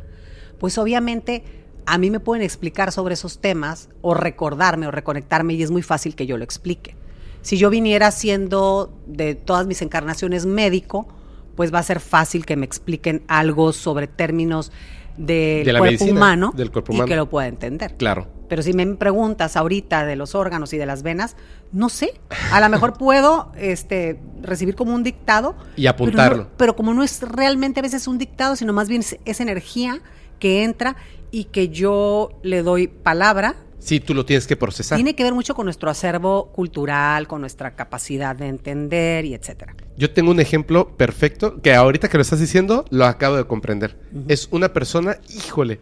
pues 0.58 0.76
obviamente 0.76 1.42
a 1.86 1.96
mí 1.96 2.10
me 2.10 2.20
pueden 2.20 2.44
explicar 2.44 2.92
sobre 2.92 3.14
esos 3.14 3.40
temas 3.40 3.88
o 4.02 4.12
recordarme 4.12 4.86
o 4.86 4.90
reconectarme 4.90 5.54
y 5.54 5.62
es 5.62 5.70
muy 5.70 5.80
fácil 5.80 6.14
que 6.14 6.26
yo 6.26 6.36
lo 6.36 6.44
explique. 6.44 6.94
Si 7.40 7.56
yo 7.56 7.70
viniera 7.70 8.10
siendo 8.10 8.92
de 9.06 9.34
todas 9.34 9.66
mis 9.66 9.80
encarnaciones 9.80 10.44
médico, 10.44 11.08
pues 11.56 11.72
va 11.72 11.78
a 11.80 11.82
ser 11.82 12.00
fácil 12.00 12.44
que 12.46 12.56
me 12.56 12.64
expliquen 12.66 13.22
algo 13.28 13.72
sobre 13.72 14.06
términos 14.06 14.72
del 15.16 15.64
De 15.66 15.72
cuerpo 15.72 15.84
medicina, 15.84 16.12
humano 16.12 16.52
del 16.56 16.70
cuerpo 16.70 16.92
y 16.92 16.96
humano. 16.96 17.08
que 17.08 17.16
lo 17.16 17.28
pueda 17.28 17.46
entender. 17.46 17.94
Claro. 17.96 18.28
Pero 18.48 18.62
si 18.62 18.72
me 18.72 18.86
preguntas 18.96 19.56
ahorita 19.56 20.04
de 20.06 20.16
los 20.16 20.34
órganos 20.34 20.72
y 20.72 20.78
de 20.78 20.86
las 20.86 21.02
venas, 21.02 21.36
no 21.72 21.88
sé. 21.88 22.12
A 22.50 22.60
lo 22.60 22.68
mejor 22.68 22.92
puedo 22.98 23.52
este, 23.58 24.18
recibir 24.42 24.74
como 24.74 24.94
un 24.94 25.02
dictado. 25.02 25.54
Y 25.76 25.86
apuntarlo. 25.86 26.36
Pero, 26.36 26.44
no- 26.50 26.56
pero 26.56 26.76
como 26.76 26.94
no 26.94 27.02
es 27.02 27.20
realmente 27.22 27.80
a 27.80 27.82
veces 27.82 28.06
un 28.08 28.18
dictado, 28.18 28.56
sino 28.56 28.72
más 28.72 28.88
bien 28.88 29.00
es, 29.00 29.18
es 29.24 29.40
energía 29.40 30.00
que 30.38 30.64
entra 30.64 30.96
y 31.30 31.44
que 31.44 31.68
yo 31.68 32.38
le 32.42 32.62
doy 32.62 32.88
palabra, 32.88 33.56
Sí, 33.82 33.98
tú 34.00 34.14
lo 34.14 34.24
tienes 34.24 34.46
que 34.46 34.56
procesar. 34.56 34.96
tiene 34.96 35.14
que 35.16 35.24
ver 35.24 35.34
mucho 35.34 35.54
con 35.54 35.64
nuestro 35.66 35.90
acervo 35.90 36.52
cultural, 36.52 37.26
con 37.26 37.40
nuestra 37.40 37.74
capacidad 37.74 38.36
de 38.36 38.46
entender 38.46 39.24
y 39.24 39.34
etcétera. 39.34 39.74
Yo 39.96 40.10
tengo 40.12 40.30
un 40.30 40.38
ejemplo 40.38 40.96
perfecto 40.96 41.60
que 41.60 41.74
ahorita 41.74 42.08
que 42.08 42.16
lo 42.16 42.22
estás 42.22 42.38
diciendo 42.38 42.84
lo 42.90 43.06
acabo 43.06 43.36
de 43.36 43.44
comprender. 43.44 43.98
Es 44.28 44.48
una 44.52 44.72
persona, 44.72 45.16
híjole, 45.34 45.80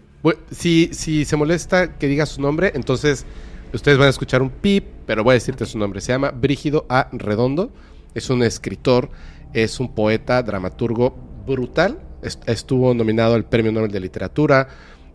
si, 0.50 0.90
si 0.92 1.24
se 1.26 1.36
molesta 1.36 1.98
que 1.98 2.06
diga 2.06 2.24
su 2.26 2.40
nombre, 2.40 2.72
entonces 2.74 3.26
ustedes 3.74 3.98
van 3.98 4.06
a 4.06 4.10
escuchar 4.10 4.40
un 4.40 4.50
pip, 4.50 4.84
pero 5.06 5.22
voy 5.22 5.32
a 5.32 5.34
decirte 5.34 5.66
su 5.66 5.78
nombre. 5.78 6.00
Se 6.00 6.12
llama 6.12 6.30
Brígido 6.30 6.86
A. 6.88 7.08
Redondo, 7.12 7.70
es 8.14 8.30
un 8.30 8.42
escritor, 8.42 9.10
es 9.52 9.78
un 9.78 9.94
poeta, 9.94 10.42
dramaturgo 10.42 11.14
brutal, 11.46 12.00
Est- 12.22 12.48
estuvo 12.48 12.92
nominado 12.94 13.34
al 13.34 13.44
Premio 13.44 13.72
Nobel 13.72 13.90
de 13.90 14.00
Literatura, 14.00 14.68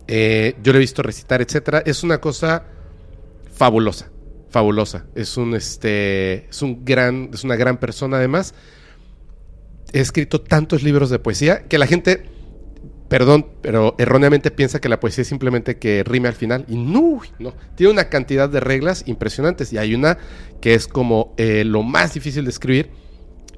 eh, 0.06 0.54
yo 0.62 0.72
lo 0.72 0.78
he 0.78 0.80
visto 0.80 1.02
recitar, 1.02 1.40
etcétera. 1.42 1.82
Es 1.84 2.02
una 2.04 2.18
cosa 2.18 2.64
fabulosa, 3.56 4.10
fabulosa. 4.50 5.06
Es 5.14 5.36
un 5.36 5.54
este 5.54 6.48
es 6.48 6.62
un 6.62 6.84
gran 6.84 7.30
es 7.32 7.44
una 7.44 7.56
gran 7.56 7.78
persona. 7.78 8.18
Además. 8.18 8.54
He 9.92 10.00
escrito 10.00 10.40
tantos 10.40 10.82
libros 10.82 11.10
de 11.10 11.20
poesía 11.20 11.62
que 11.68 11.78
la 11.78 11.86
gente 11.86 12.24
perdón, 13.08 13.46
pero 13.62 13.94
erróneamente 13.98 14.50
piensa 14.50 14.80
que 14.80 14.88
la 14.88 15.00
poesía 15.00 15.22
es 15.22 15.28
simplemente 15.28 15.78
que 15.78 16.02
rime 16.04 16.28
al 16.28 16.34
final. 16.34 16.64
Y 16.68 16.76
no, 16.76 17.20
no, 17.38 17.54
tiene 17.74 17.92
una 17.92 18.08
cantidad 18.08 18.48
de 18.48 18.60
reglas 18.60 19.04
impresionantes. 19.06 19.72
Y 19.72 19.78
hay 19.78 19.94
una 19.94 20.18
que 20.60 20.74
es 20.74 20.88
como 20.88 21.34
eh, 21.36 21.64
lo 21.64 21.82
más 21.82 22.14
difícil 22.14 22.44
de 22.44 22.50
escribir, 22.50 22.90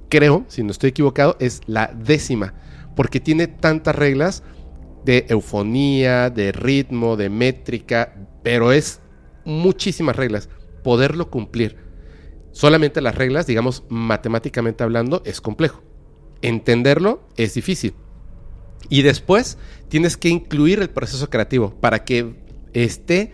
creo, 0.09 0.45
si 0.49 0.63
no 0.63 0.71
estoy 0.71 0.91
equivocado, 0.91 1.37
es 1.41 1.61
la 1.67 1.93
décima, 1.95 2.55
porque 2.95 3.21
tiene 3.21 3.47
tantas 3.47 3.95
reglas 3.95 4.43
de 5.05 5.27
eufonía, 5.29 6.31
de 6.31 6.53
ritmo, 6.53 7.17
de 7.17 7.31
métrica, 7.31 8.15
pero 8.43 8.73
es 8.73 9.01
muchísimas 9.49 10.17
reglas. 10.17 10.49
Poderlo 10.85 11.31
cumplir. 11.31 11.77
Solamente 12.53 13.01
las 13.01 13.15
reglas, 13.15 13.47
digamos, 13.47 13.85
matemáticamente 13.89 14.85
hablando, 14.85 15.23
es 15.25 15.41
complejo. 15.41 15.83
Entenderlo 16.43 17.27
es 17.37 17.55
difícil. 17.55 17.95
Y 18.89 19.03
después 19.03 19.59
tienes 19.89 20.17
que 20.17 20.29
incluir 20.29 20.81
el 20.81 20.91
proceso 20.91 21.29
creativo 21.31 21.75
para 21.81 22.05
que 22.05 22.35
esté 22.73 23.33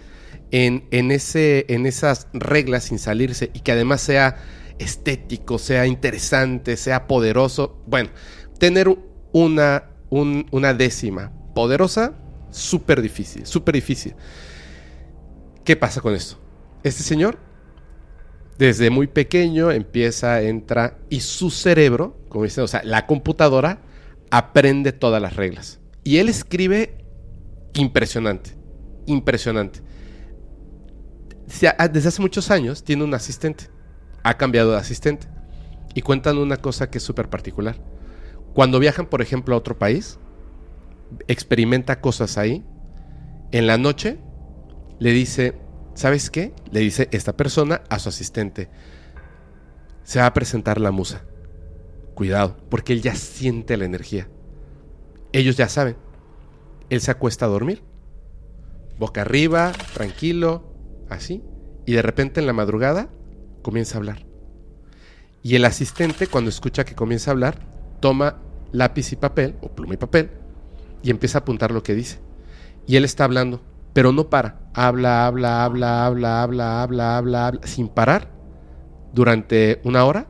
en, 0.50 0.84
en 0.90 1.10
ese, 1.10 1.66
en 1.68 1.86
esas 1.86 2.28
reglas 2.32 2.84
sin 2.84 2.98
salirse 2.98 3.50
y 3.52 3.60
que 3.60 3.72
además 3.72 4.00
sea 4.00 4.36
estético, 4.78 5.58
sea 5.58 5.86
interesante, 5.86 6.76
sea 6.76 7.06
poderoso. 7.06 7.82
Bueno, 7.86 8.10
tener 8.58 8.88
una, 9.32 9.90
un- 10.10 10.46
una 10.50 10.74
décima 10.74 11.32
poderosa, 11.54 12.14
súper 12.50 13.02
difícil, 13.02 13.46
súper 13.46 13.74
difícil. 13.76 14.14
¿Qué 15.64 15.76
pasa 15.76 16.00
con 16.00 16.14
esto? 16.14 16.36
Este 16.82 17.02
señor, 17.02 17.38
desde 18.58 18.90
muy 18.90 19.06
pequeño, 19.06 19.70
empieza, 19.70 20.42
entra 20.42 20.98
y 21.08 21.20
su 21.20 21.50
cerebro, 21.50 22.20
como 22.28 22.44
dicen, 22.44 22.64
o 22.64 22.68
sea, 22.68 22.82
la 22.84 23.06
computadora, 23.06 23.80
aprende 24.30 24.92
todas 24.92 25.22
las 25.22 25.36
reglas. 25.36 25.80
Y 26.02 26.18
él 26.18 26.28
escribe 26.28 26.98
impresionante, 27.72 28.50
impresionante. 29.06 29.80
Desde 31.46 32.08
hace 32.08 32.20
muchos 32.20 32.50
años 32.50 32.84
tiene 32.84 33.04
un 33.04 33.14
asistente, 33.14 33.70
ha 34.22 34.36
cambiado 34.36 34.72
de 34.72 34.78
asistente. 34.78 35.28
Y 35.94 36.02
cuentan 36.02 36.38
una 36.38 36.56
cosa 36.56 36.90
que 36.90 36.98
es 36.98 37.04
súper 37.04 37.30
particular. 37.30 37.76
Cuando 38.52 38.80
viajan, 38.80 39.06
por 39.06 39.22
ejemplo, 39.22 39.54
a 39.54 39.58
otro 39.58 39.78
país, 39.78 40.18
experimenta 41.28 42.00
cosas 42.00 42.36
ahí. 42.36 42.64
En 43.52 43.66
la 43.66 43.78
noche 43.78 44.18
le 44.98 45.12
dice, 45.12 45.54
¿sabes 45.94 46.30
qué? 46.30 46.52
Le 46.70 46.80
dice 46.80 47.08
esta 47.12 47.36
persona 47.36 47.82
a 47.88 47.98
su 47.98 48.08
asistente, 48.08 48.68
se 50.02 50.20
va 50.20 50.26
a 50.26 50.34
presentar 50.34 50.80
la 50.80 50.90
musa. 50.90 51.24
Cuidado, 52.14 52.56
porque 52.68 52.92
él 52.92 53.02
ya 53.02 53.14
siente 53.14 53.76
la 53.76 53.84
energía. 53.84 54.28
Ellos 55.32 55.56
ya 55.56 55.68
saben. 55.68 55.96
Él 56.90 57.00
se 57.00 57.10
acuesta 57.10 57.46
a 57.46 57.48
dormir. 57.48 57.82
Boca 58.98 59.22
arriba, 59.22 59.72
tranquilo, 59.94 60.72
así. 61.08 61.42
Y 61.86 61.92
de 61.92 62.02
repente 62.02 62.40
en 62.40 62.46
la 62.46 62.52
madrugada 62.52 63.08
comienza 63.62 63.96
a 63.96 63.98
hablar. 63.98 64.26
Y 65.42 65.56
el 65.56 65.64
asistente, 65.64 66.26
cuando 66.26 66.50
escucha 66.50 66.84
que 66.84 66.94
comienza 66.94 67.30
a 67.30 67.32
hablar, 67.32 67.58
toma 68.00 68.38
lápiz 68.72 69.12
y 69.12 69.16
papel, 69.16 69.56
o 69.60 69.68
pluma 69.68 69.94
y 69.94 69.98
papel, 69.98 70.30
y 71.02 71.10
empieza 71.10 71.38
a 71.38 71.40
apuntar 71.40 71.70
lo 71.70 71.82
que 71.82 71.94
dice. 71.94 72.18
Y 72.86 72.96
él 72.96 73.04
está 73.04 73.24
hablando, 73.24 73.60
pero 73.94 74.12
no 74.12 74.28
para. 74.28 74.60
Habla, 74.74 75.26
habla, 75.26 75.64
habla, 75.64 76.04
habla, 76.04 76.42
habla, 76.42 76.82
habla, 76.82 77.16
habla, 77.16 77.60
sin 77.62 77.88
parar 77.88 78.28
durante 79.14 79.80
una 79.84 80.04
hora 80.04 80.26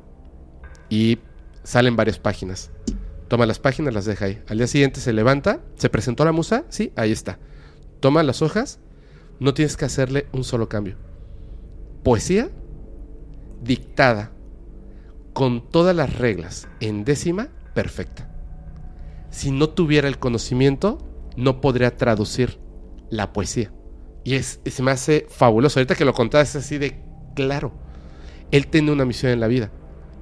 y 0.89 1.19
salen 1.65 1.97
varias 1.97 2.19
páginas. 2.19 2.71
Toma 3.27 3.47
las 3.47 3.59
páginas, 3.59 3.95
las 3.95 4.05
deja 4.05 4.27
ahí. 4.27 4.43
Al 4.49 4.59
día 4.59 4.67
siguiente 4.67 5.01
se 5.01 5.15
levanta, 5.15 5.61
se 5.77 5.89
presentó 5.89 6.25
la 6.27 6.33
musa, 6.33 6.65
sí, 6.69 6.93
ahí 6.95 7.11
está. 7.11 7.39
Toma 8.01 8.23
las 8.23 8.43
hojas, 8.43 8.79
no 9.41 9.55
tienes 9.55 9.79
que 9.79 9.87
hacerle 9.87 10.27
un 10.33 10.45
solo 10.45 10.69
cambio. 10.69 10.97
Poesía 12.03 12.51
dictada 13.63 14.31
con 15.33 15.69
todas 15.71 15.97
las 15.97 16.19
reglas 16.19 16.69
en 16.81 17.05
décima 17.05 17.49
perfecta. 17.73 18.31
Si 19.31 19.51
no 19.51 19.71
tuviera 19.71 20.07
el 20.07 20.19
conocimiento, 20.19 20.99
no 21.37 21.63
podría 21.63 21.97
traducir 21.97 22.59
la 23.11 23.33
poesía. 23.33 23.71
Y 24.25 24.35
es, 24.35 24.61
se 24.65 24.83
me 24.83 24.91
hace 24.91 25.27
fabuloso. 25.29 25.79
Ahorita 25.79 25.95
que 25.95 26.05
lo 26.05 26.15
contás 26.15 26.51
es 26.51 26.65
así 26.65 26.79
de 26.79 26.99
claro. 27.35 27.73
Él 28.51 28.67
tiene 28.69 28.91
una 28.93 29.05
misión 29.05 29.33
en 29.33 29.41
la 29.41 29.49
vida 29.49 29.71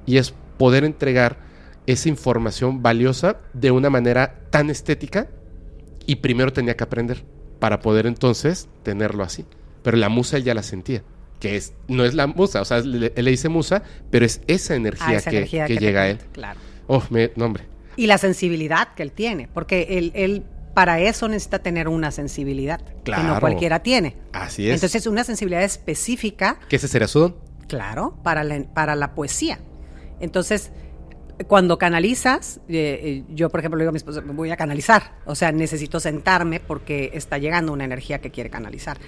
y 0.07 0.17
es 0.17 0.35
poder 0.59 0.85
entregar 0.85 1.39
esa 1.87 2.09
información 2.09 2.83
valiosa 2.83 3.39
de 3.53 3.71
una 3.71 3.91
manera 3.91 4.41
tan 4.51 4.71
estética 4.71 5.29
y 6.07 6.17
primero 6.17 6.53
tenía 6.53 6.77
que 6.77 6.85
aprender 6.85 7.25
para 7.59 7.81
poder 7.81 8.07
entonces 8.07 8.69
tenerlo 8.83 9.23
así. 9.25 9.45
Pero 9.83 9.97
la 9.97 10.09
musa 10.09 10.37
él 10.37 10.45
ya 10.45 10.55
la 10.55 10.63
sentía, 10.63 11.03
que 11.41 11.57
es 11.57 11.75
no 11.89 12.05
es 12.05 12.15
la 12.15 12.27
musa, 12.27 12.61
o 12.61 12.65
sea, 12.65 12.81
le- 12.81 13.13
él 13.15 13.25
le 13.25 13.31
dice 13.33 13.49
musa, 13.49 13.83
pero 14.11 14.25
es 14.25 14.41
esa 14.47 14.75
energía, 14.75 15.07
Ah, 15.09 15.15
esa 15.15 15.31
que, 15.31 15.37
energía 15.39 15.67
que 15.67 15.75
te 15.77 15.81
llega 15.81 16.03
a 16.03 16.09
él. 16.11 16.19
Claro. 16.33 16.59
Oh, 16.87 17.03
me, 17.11 17.31
no, 17.37 17.45
hombre. 17.47 17.65
Y 17.97 18.07
la 18.07 18.19
sensibilidad 18.19 18.95
que 18.95 19.03
él 19.03 19.13
tiene, 19.13 19.49
porque 19.53 19.87
él, 19.91 20.13
él 20.15 20.45
para 20.75 21.01
eso 21.01 21.29
necesita 21.29 21.59
tener 21.61 21.89
una 21.89 22.11
sensibilidad 22.11 22.81
que 22.81 23.03
Claro. 23.05 23.25
no 23.35 23.41
cualquiera 23.41 23.81
tiene. 23.83 24.17
Así 24.33 24.69
es. 24.69 24.75
Entonces, 24.75 25.07
una 25.07 25.25
sensibilidad 25.25 25.63
específica, 25.63 26.59
¿Qué 26.69 26.77
ese 26.77 26.89
sería 26.89 27.09
su 27.09 27.21
don? 27.21 27.37
claro, 27.69 28.17
para 28.23 28.45
la, 28.45 28.63
para 28.75 28.95
la 28.97 29.15
poesía. 29.15 29.59
Entonces, 30.21 30.71
cuando 31.49 31.79
canalizas, 31.79 32.61
eh, 32.69 33.01
eh, 33.03 33.25
yo 33.35 33.49
por 33.51 33.61
ejemplo 33.61 33.77
le 33.79 33.83
digo 33.85 33.89
a 33.89 33.93
mi 33.93 33.97
esposa, 33.97 34.23
voy 34.25 34.51
a 34.51 34.57
canalizar, 34.57 35.15
o 35.25 35.35
sea, 35.35 35.51
necesito 35.51 35.99
sentarme 35.99 36.61
porque 36.61 37.11
está 37.15 37.39
llegando 37.39 37.73
una 37.73 37.85
energía 37.85 38.21
que 38.21 38.31
quiere 38.31 38.51
canalizar. 38.51 38.99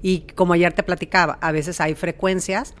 Y 0.00 0.20
como 0.34 0.52
ayer 0.54 0.72
te 0.72 0.82
platicaba, 0.82 1.38
a 1.40 1.52
veces 1.52 1.80
hay 1.80 1.94
frecuencias 1.94 2.74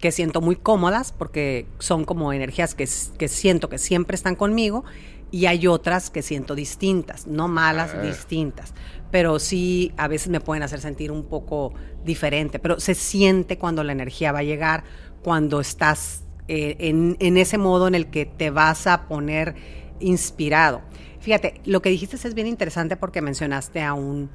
que 0.00 0.12
siento 0.12 0.40
muy 0.40 0.56
cómodas 0.56 1.12
porque 1.12 1.66
son 1.78 2.04
como 2.04 2.32
energías 2.32 2.74
que, 2.74 2.88
que 3.18 3.28
siento 3.28 3.68
que 3.68 3.78
siempre 3.78 4.14
están 4.14 4.34
conmigo 4.36 4.84
y 5.32 5.46
hay 5.46 5.66
otras 5.66 6.10
que 6.10 6.22
siento 6.22 6.54
distintas, 6.54 7.26
no 7.26 7.48
malas, 7.48 7.92
Ah. 7.96 8.02
distintas, 8.02 8.72
pero 9.10 9.38
sí 9.40 9.92
a 9.96 10.06
veces 10.06 10.28
me 10.28 10.38
pueden 10.40 10.62
hacer 10.62 10.80
sentir 10.80 11.10
un 11.10 11.24
poco 11.24 11.72
diferente, 12.04 12.58
pero 12.60 12.78
se 12.78 12.94
siente 12.94 13.58
cuando 13.58 13.82
la 13.82 13.90
energía 13.92 14.30
va 14.30 14.38
a 14.40 14.44
llegar, 14.44 14.84
cuando 15.24 15.60
estás 15.60 16.22
eh, 16.48 16.76
en, 16.80 17.16
en 17.20 17.36
ese 17.38 17.56
modo 17.58 17.88
en 17.88 17.94
el 17.94 18.06
que 18.10 18.26
te 18.26 18.50
vas 18.50 18.86
a 18.86 19.06
poner 19.08 19.54
inspirado. 20.00 20.82
Fíjate, 21.20 21.60
lo 21.64 21.80
que 21.80 21.88
dijiste 21.90 22.16
es 22.16 22.34
bien 22.34 22.46
interesante 22.48 22.96
porque 22.96 23.22
mencionaste 23.22 23.80
a 23.82 23.94
un, 23.94 24.28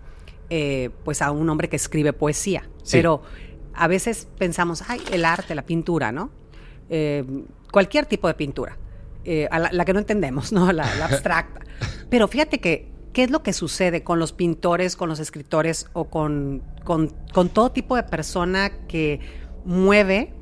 eh, 0.50 0.90
pues 1.04 1.22
a 1.22 1.32
un 1.32 1.50
hombre 1.50 1.68
que 1.70 1.76
escribe 1.76 2.14
poesía, 2.14 2.64
Sí. 2.84 2.98
pero 2.98 3.22
a 3.74 3.88
veces 3.88 4.28
pensamos, 4.40 4.84
ay, 4.88 5.02
el 5.12 5.26
arte, 5.26 5.54
la 5.54 5.64
pintura, 5.64 6.12
¿no? 6.14 6.32
Eh, 6.90 7.24
cualquier 7.72 8.06
tipo 8.06 8.28
de 8.30 8.34
pintura, 8.36 8.78
eh, 9.30 9.50
a 9.52 9.60
la, 9.60 9.70
la 9.74 9.84
que 9.84 9.92
no 9.92 10.00
entendemos, 10.00 10.54
¿no? 10.54 10.72
La, 10.72 10.96
la 10.96 11.06
abstracta. 11.12 11.60
Pero 12.10 12.30
fíjate 12.30 12.62
que, 12.62 12.90
¿qué 13.12 13.24
es 13.24 13.30
lo 13.30 13.44
que 13.44 13.52
sucede 13.52 14.02
con 14.02 14.20
los 14.20 14.32
pintores, 14.32 14.96
con 14.96 15.10
los 15.10 15.20
escritores 15.20 15.88
o 15.92 16.06
con, 16.06 16.64
con, 16.86 17.14
con 17.34 17.50
todo 17.50 17.74
tipo 17.74 17.98
de 17.98 18.04
persona 18.04 18.72
que 18.88 19.20
mueve 19.66 20.34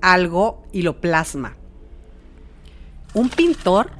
algo 0.00 0.62
y 0.70 0.82
lo 0.82 1.00
plasma? 1.00 1.56
Un 3.12 3.28
pintor 3.28 3.90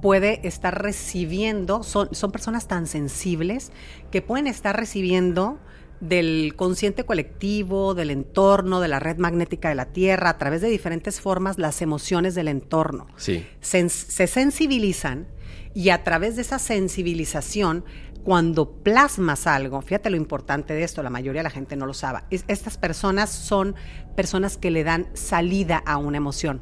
puede 0.00 0.46
estar 0.48 0.82
recibiendo, 0.82 1.82
son, 1.82 2.08
son 2.14 2.32
personas 2.32 2.68
tan 2.68 2.86
sensibles 2.86 3.72
que 4.10 4.22
pueden 4.22 4.46
estar 4.46 4.74
recibiendo 4.74 5.58
del 6.00 6.54
consciente 6.56 7.04
colectivo, 7.04 7.94
del 7.94 8.10
entorno, 8.10 8.80
de 8.80 8.88
la 8.88 8.98
red 9.00 9.18
magnética 9.18 9.68
de 9.68 9.74
la 9.74 9.86
Tierra, 9.86 10.30
a 10.30 10.38
través 10.38 10.60
de 10.60 10.68
diferentes 10.68 11.20
formas, 11.20 11.58
las 11.58 11.80
emociones 11.82 12.34
del 12.34 12.48
entorno. 12.48 13.06
Sí. 13.16 13.46
Se, 13.60 13.88
se 13.88 14.26
sensibilizan 14.26 15.26
y 15.74 15.90
a 15.90 16.04
través 16.04 16.36
de 16.36 16.42
esa 16.42 16.58
sensibilización, 16.58 17.84
cuando 18.24 18.70
plasmas 18.82 19.46
algo, 19.46 19.80
fíjate 19.82 20.10
lo 20.10 20.16
importante 20.16 20.74
de 20.74 20.82
esto, 20.82 21.02
la 21.02 21.10
mayoría 21.10 21.40
de 21.40 21.44
la 21.44 21.50
gente 21.50 21.76
no 21.76 21.86
lo 21.86 21.94
sabe, 21.94 22.20
es- 22.30 22.44
estas 22.48 22.76
personas 22.76 23.30
son 23.30 23.76
personas 24.16 24.56
que 24.56 24.70
le 24.72 24.82
dan 24.82 25.06
salida 25.14 25.82
a 25.86 25.96
una 25.98 26.16
emoción. 26.16 26.60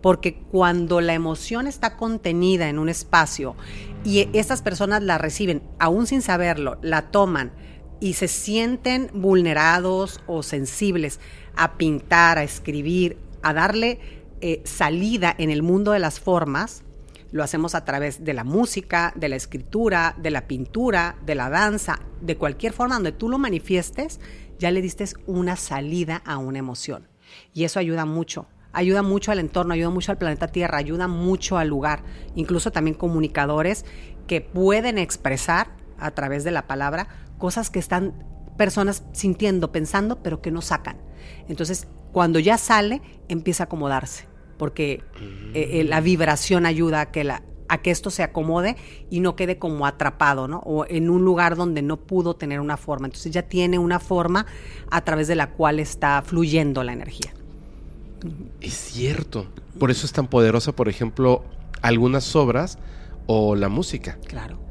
Porque 0.00 0.34
cuando 0.52 1.00
la 1.00 1.14
emoción 1.14 1.66
está 1.66 1.96
contenida 1.96 2.68
en 2.68 2.78
un 2.78 2.88
espacio 2.88 3.56
y 4.04 4.28
estas 4.32 4.62
personas 4.62 5.02
la 5.02 5.18
reciben, 5.18 5.62
aún 5.78 6.06
sin 6.06 6.22
saberlo, 6.22 6.78
la 6.80 7.10
toman 7.10 7.52
y 8.00 8.14
se 8.14 8.28
sienten 8.28 9.10
vulnerados 9.14 10.20
o 10.26 10.42
sensibles 10.42 11.20
a 11.56 11.76
pintar, 11.76 12.38
a 12.38 12.42
escribir, 12.42 13.16
a 13.42 13.52
darle 13.52 14.00
eh, 14.40 14.60
salida 14.64 15.34
en 15.38 15.50
el 15.50 15.62
mundo 15.62 15.92
de 15.92 15.98
las 15.98 16.20
formas, 16.20 16.82
lo 17.34 17.42
hacemos 17.42 17.74
a 17.74 17.84
través 17.84 18.24
de 18.24 18.32
la 18.32 18.44
música, 18.44 19.12
de 19.16 19.28
la 19.28 19.36
escritura, 19.36 20.14
de 20.18 20.30
la 20.30 20.46
pintura, 20.46 21.16
de 21.26 21.34
la 21.34 21.50
danza, 21.50 21.98
de 22.20 22.36
cualquier 22.36 22.72
forma 22.72 22.94
donde 22.94 23.10
tú 23.10 23.28
lo 23.28 23.38
manifiestes, 23.38 24.20
ya 24.58 24.70
le 24.70 24.80
diste 24.80 25.04
una 25.26 25.56
salida 25.56 26.22
a 26.24 26.38
una 26.38 26.60
emoción. 26.60 27.08
Y 27.52 27.64
eso 27.64 27.80
ayuda 27.80 28.04
mucho. 28.04 28.46
Ayuda 28.72 29.02
mucho 29.02 29.32
al 29.32 29.38
entorno, 29.38 29.74
ayuda 29.74 29.90
mucho 29.90 30.12
al 30.12 30.18
planeta 30.18 30.48
Tierra, 30.48 30.78
ayuda 30.78 31.08
mucho 31.08 31.58
al 31.58 31.68
lugar. 31.68 32.02
Incluso 32.34 32.70
también 32.70 32.96
comunicadores 32.96 33.84
que 34.26 34.40
pueden 34.40 34.98
expresar 34.98 35.68
a 35.98 36.12
través 36.12 36.44
de 36.44 36.50
la 36.50 36.66
palabra 36.66 37.08
cosas 37.44 37.68
que 37.68 37.78
están 37.78 38.14
personas 38.56 39.04
sintiendo, 39.12 39.70
pensando, 39.70 40.22
pero 40.22 40.40
que 40.40 40.50
no 40.50 40.62
sacan. 40.62 40.96
Entonces, 41.46 41.88
cuando 42.10 42.38
ya 42.38 42.56
sale, 42.56 43.02
empieza 43.28 43.64
a 43.64 43.66
acomodarse, 43.66 44.24
porque 44.56 45.02
eh, 45.52 45.80
eh, 45.80 45.84
la 45.84 46.00
vibración 46.00 46.64
ayuda 46.64 47.02
a 47.02 47.10
que, 47.12 47.22
la, 47.22 47.42
a 47.68 47.82
que 47.82 47.90
esto 47.90 48.08
se 48.08 48.22
acomode 48.22 48.76
y 49.10 49.20
no 49.20 49.36
quede 49.36 49.58
como 49.58 49.84
atrapado, 49.84 50.48
¿no? 50.48 50.60
O 50.60 50.86
en 50.86 51.10
un 51.10 51.22
lugar 51.22 51.54
donde 51.54 51.82
no 51.82 51.98
pudo 51.98 52.34
tener 52.34 52.60
una 52.60 52.78
forma. 52.78 53.08
Entonces 53.08 53.30
ya 53.30 53.42
tiene 53.42 53.78
una 53.78 54.00
forma 54.00 54.46
a 54.90 55.02
través 55.02 55.28
de 55.28 55.34
la 55.34 55.50
cual 55.50 55.80
está 55.80 56.22
fluyendo 56.22 56.82
la 56.82 56.94
energía. 56.94 57.34
Es 58.62 58.72
cierto. 58.72 59.48
Por 59.78 59.90
eso 59.90 60.06
es 60.06 60.12
tan 60.14 60.28
poderosa, 60.28 60.72
por 60.72 60.88
ejemplo, 60.88 61.44
algunas 61.82 62.34
obras 62.36 62.78
o 63.26 63.54
la 63.54 63.68
música. 63.68 64.16
Claro. 64.26 64.63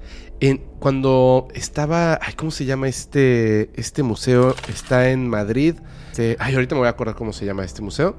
En, 0.45 0.57
cuando 0.79 1.47
estaba, 1.53 2.19
ay, 2.21 2.33
¿cómo 2.33 2.51
se 2.51 2.65
llama 2.65 2.87
este, 2.89 3.69
este 3.79 4.03
museo? 4.03 4.55
Está 4.67 5.09
en 5.09 5.29
Madrid. 5.29 5.75
Este, 6.11 6.35
ay, 6.39 6.55
ahorita 6.55 6.75
me 6.75 6.79
voy 6.79 6.87
a 6.87 6.91
acordar 6.91 7.15
cómo 7.15 7.31
se 7.31 7.45
llama 7.45 7.63
este 7.63 7.81
museo. 7.81 8.15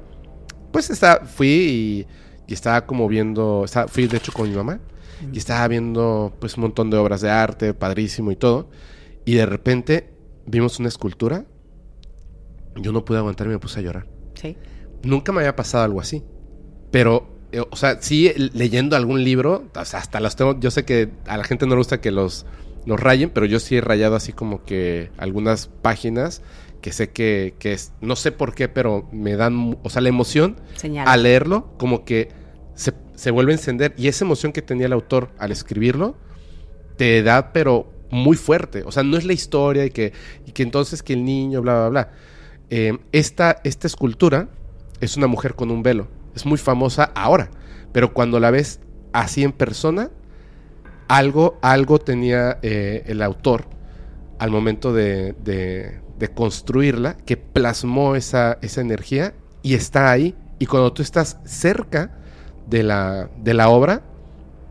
Pues 0.73 0.89
está, 0.91 1.27
fui 1.27 1.49
y, 1.49 2.07
y 2.47 2.55
estaba 2.55 2.87
como 2.87 3.07
viendo, 3.09 3.63
estaba- 3.67 3.89
fui 3.89 4.07
de 4.07 4.17
hecho 4.17 4.33
con 4.33 4.49
mi 4.49 4.57
mamá 4.57 4.81
y 5.33 5.39
estaba 5.39 5.67
viendo 5.69 6.35
pues 6.41 6.57
un 6.57 6.63
montón 6.63 6.91
de 6.91 6.97
obras 6.97 7.21
de 7.21 7.31
arte, 7.31 7.75
padrísimo 7.75 8.31
y 8.33 8.37
todo. 8.37 8.71
Y 9.27 9.35
de 9.35 9.47
repente 9.47 10.13
vimos 10.47 10.79
una 10.79 10.89
escultura. 10.89 11.45
Yo 12.77 12.91
no 12.93 13.05
pude 13.05 13.19
aguantar 13.19 13.47
y 13.47 13.51
me 13.51 13.59
puse 13.59 13.81
a 13.81 13.83
llorar. 13.83 14.07
Sí. 14.35 14.57
Nunca 15.03 15.31
me 15.33 15.41
había 15.41 15.55
pasado 15.57 15.85
algo 15.85 16.01
así. 16.01 16.25
Pero, 16.91 17.34
eh, 17.55 17.64
o 17.71 17.77
sea, 17.77 17.99
sí 18.01 18.33
leyendo 18.53 18.97
algún 18.97 19.23
libro, 19.23 19.64
hasta 19.75 20.21
los 20.21 20.35
tengo, 20.35 20.59
yo 20.59 20.71
sé 20.71 20.85
que 20.85 21.11
a 21.27 21.37
la 21.37 21.45
gente 21.45 21.67
no 21.67 21.75
le 21.75 21.79
gusta 21.79 22.01
que 22.01 22.11
los, 22.11 22.47
los 22.85 22.99
rayen, 22.99 23.31
pero 23.31 23.47
yo 23.47 23.61
sí 23.61 23.77
he 23.77 23.81
rayado 23.81 24.17
así 24.17 24.33
como 24.33 24.64
que 24.64 25.11
algunas 25.19 25.69
páginas 25.69 26.43
que 26.83 26.93
sé 26.93 27.11
que, 27.11 27.55
que 27.59 27.73
es, 27.73 27.93
no 28.01 28.17
sé 28.17 28.33
por 28.33 28.55
qué, 28.55 28.69
pero 28.69 29.09
me 29.12 29.37
dan, 29.37 29.79
o 29.83 29.88
sea, 29.88 30.03
la 30.03 30.09
emoción 30.09 30.57
al 31.07 31.23
leerlo 31.23 31.73
como 31.79 32.05
que 32.05 32.29
se, 32.75 32.93
se 33.14 33.31
vuelve 33.31 33.53
a 33.53 33.55
encender. 33.55 33.95
Y 33.97 34.09
esa 34.09 34.25
emoción 34.25 34.53
que 34.53 34.61
tenía 34.61 34.87
el 34.87 34.93
autor 34.93 35.31
al 35.38 35.53
escribirlo 35.53 36.17
te 36.97 37.23
da 37.23 37.53
pero 37.53 37.90
muy 38.11 38.37
fuerte, 38.37 38.83
o 38.85 38.93
sea, 38.93 39.03
no 39.03 39.17
es 39.17 39.25
la 39.25 39.33
historia 39.33 39.85
y 39.87 39.90
que, 39.90 40.12
y 40.45 40.53
que 40.53 40.62
entonces 40.62 41.03
que 41.03 41.14
el 41.14 41.25
niño, 41.25 41.62
bla, 41.62 41.75
bla, 41.75 41.88
bla. 41.88 42.12
Eh, 42.71 42.99
esta, 43.12 43.61
esta 43.64 43.87
escultura 43.87 44.49
es 45.01 45.17
una 45.17 45.27
mujer 45.27 45.55
con 45.55 45.71
un 45.71 45.83
velo, 45.83 46.09
es 46.35 46.47
muy 46.47 46.59
famosa 46.59 47.05
ahora, 47.14 47.51
pero 47.92 48.12
cuando 48.12 48.40
la 48.40 48.51
ves 48.51 48.81
así 49.12 49.42
en 49.44 49.53
persona, 49.53 50.11
algo, 51.09 51.59
algo 51.62 51.99
tenía 51.99 52.59
eh, 52.62 53.03
el 53.07 53.23
autor 53.23 53.66
al 54.38 54.51
momento 54.51 54.92
de, 54.92 55.33
de- 55.44 56.01
de 56.18 56.29
construirla, 56.29 57.16
que 57.16 57.37
plasmó 57.37 58.14
esa, 58.14 58.59
esa 58.62 58.81
energía 58.81 59.35
y 59.62 59.75
está 59.75 60.12
ahí. 60.12 60.37
Y 60.61 60.66
cuando 60.66 60.92
tú 60.92 61.03
estás 61.03 61.38
cerca 61.44 62.16
de 62.68 62.85
la, 62.85 63.29
de 63.37 63.53
la 63.53 63.68
obra, 63.68 64.03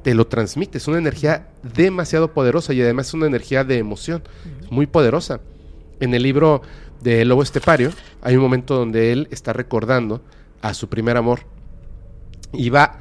te 0.03 0.15
lo 0.15 0.25
transmite. 0.27 0.77
Es 0.77 0.87
una 0.87 0.97
energía 0.99 1.47
demasiado 1.75 2.33
poderosa 2.33 2.73
y 2.73 2.81
además 2.81 3.07
es 3.09 3.13
una 3.13 3.27
energía 3.27 3.65
de 3.65 3.77
emoción, 3.77 4.23
muy 4.71 4.87
poderosa. 4.87 5.41
En 5.99 6.13
el 6.13 6.23
libro 6.23 6.61
de 7.01 7.25
Lobo 7.25 7.43
Estepario 7.43 7.91
hay 8.21 8.37
un 8.37 8.41
momento 8.41 8.75
donde 8.75 9.11
él 9.11 9.27
está 9.29 9.51
recordando 9.51 10.21
a 10.63 10.73
su 10.73 10.89
primer 10.89 11.17
amor. 11.17 11.41
Iba 12.53 12.99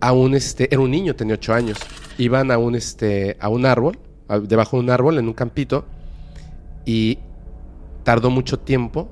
a 0.00 0.12
un, 0.12 0.34
este, 0.34 0.72
era 0.72 0.82
un 0.82 0.90
niño, 0.90 1.14
tenía 1.14 1.34
ocho 1.34 1.54
años. 1.54 1.78
Iban 2.18 2.50
a 2.50 2.58
un, 2.58 2.74
este, 2.74 3.36
a 3.38 3.48
un 3.48 3.66
árbol, 3.66 3.98
debajo 4.42 4.78
de 4.78 4.82
un 4.82 4.90
árbol, 4.90 5.18
en 5.18 5.28
un 5.28 5.34
campito, 5.34 5.84
y 6.84 7.18
tardó 8.02 8.30
mucho 8.30 8.58
tiempo 8.58 9.08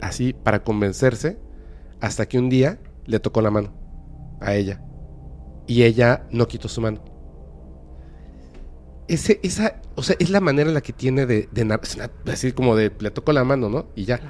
así 0.00 0.32
para 0.32 0.62
convencerse 0.62 1.38
hasta 2.00 2.26
que 2.26 2.38
un 2.38 2.48
día 2.48 2.78
le 3.04 3.18
tocó 3.18 3.40
la 3.42 3.50
mano 3.50 3.72
a 4.40 4.54
ella 4.54 4.80
y 5.66 5.82
ella 5.82 6.26
no 6.30 6.46
quitó 6.46 6.68
su 6.68 6.80
mano. 6.80 7.00
Ese, 9.08 9.40
esa, 9.42 9.80
o 9.96 10.02
sea, 10.02 10.14
es 10.20 10.30
la 10.30 10.40
manera 10.40 10.68
en 10.68 10.74
la 10.74 10.82
que 10.82 10.92
tiene 10.92 11.26
de, 11.26 11.48
de 11.50 11.78
así 12.32 12.52
como 12.52 12.76
de, 12.76 12.92
le 13.00 13.10
tocó 13.10 13.32
la 13.32 13.42
mano, 13.42 13.68
¿no? 13.68 13.86
Y 13.96 14.04
ya. 14.04 14.20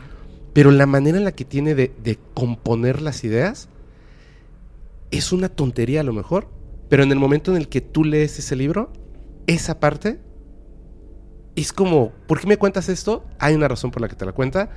Pero 0.57 0.71
la 0.71 0.87
manera 0.87 1.19
en 1.19 1.25
la 1.25 1.33
que 1.33 1.45
tiene 1.45 1.75
de, 1.75 1.92
de 2.03 2.19
componer 2.33 3.03
las 3.03 3.25
ideas 3.25 3.69
es 5.11 5.31
una 5.33 5.51
tontería 5.51 6.01
a 6.01 6.03
lo 6.03 6.14
mejor, 6.14 6.49
pero 6.88 7.03
en 7.03 7.12
el 7.12 7.19
momento 7.19 7.51
en 7.51 7.59
el 7.59 7.69
que 7.69 7.83
tú 7.83 8.05
lees 8.05 8.38
ese 8.38 8.57
libro, 8.57 8.90
esa 9.47 9.81
parte 9.81 10.19
es 11.57 11.75
como, 11.75 12.12
¿por 12.27 12.40
qué 12.40 12.47
me 12.47 12.57
cuentas 12.57 12.88
esto? 12.88 13.27
Hay 13.38 13.55
una 13.55 13.69
razón 13.69 13.90
por 13.90 14.01
la 14.01 14.09
que 14.09 14.14
te 14.14 14.25
la 14.25 14.33
cuenta, 14.33 14.71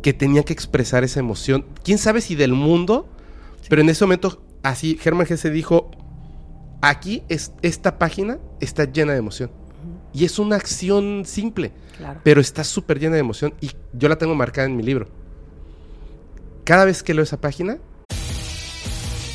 que 0.00 0.12
tenía 0.12 0.44
que 0.44 0.52
expresar 0.52 1.02
esa 1.02 1.18
emoción. 1.18 1.66
¿Quién 1.82 1.98
sabe 1.98 2.20
si 2.20 2.36
del 2.36 2.52
mundo? 2.52 3.08
Pero 3.68 3.82
en 3.82 3.88
ese 3.88 4.04
momento 4.04 4.44
así 4.62 4.96
Germán 4.96 5.26
Gese 5.26 5.50
dijo, 5.50 5.90
aquí 6.82 7.24
es, 7.28 7.50
esta 7.62 7.98
página 7.98 8.38
está 8.60 8.84
llena 8.84 9.10
de 9.10 9.18
emoción. 9.18 9.50
Y 10.12 10.24
es 10.24 10.38
una 10.38 10.56
acción 10.56 11.24
simple, 11.26 11.72
pero 12.22 12.40
está 12.40 12.64
súper 12.64 12.98
llena 12.98 13.14
de 13.14 13.20
emoción 13.20 13.54
y 13.60 13.70
yo 13.92 14.08
la 14.08 14.16
tengo 14.16 14.34
marcada 14.34 14.66
en 14.66 14.76
mi 14.76 14.82
libro. 14.82 15.08
Cada 16.64 16.84
vez 16.84 17.02
que 17.02 17.14
leo 17.14 17.24
esa 17.24 17.40
página... 17.40 17.78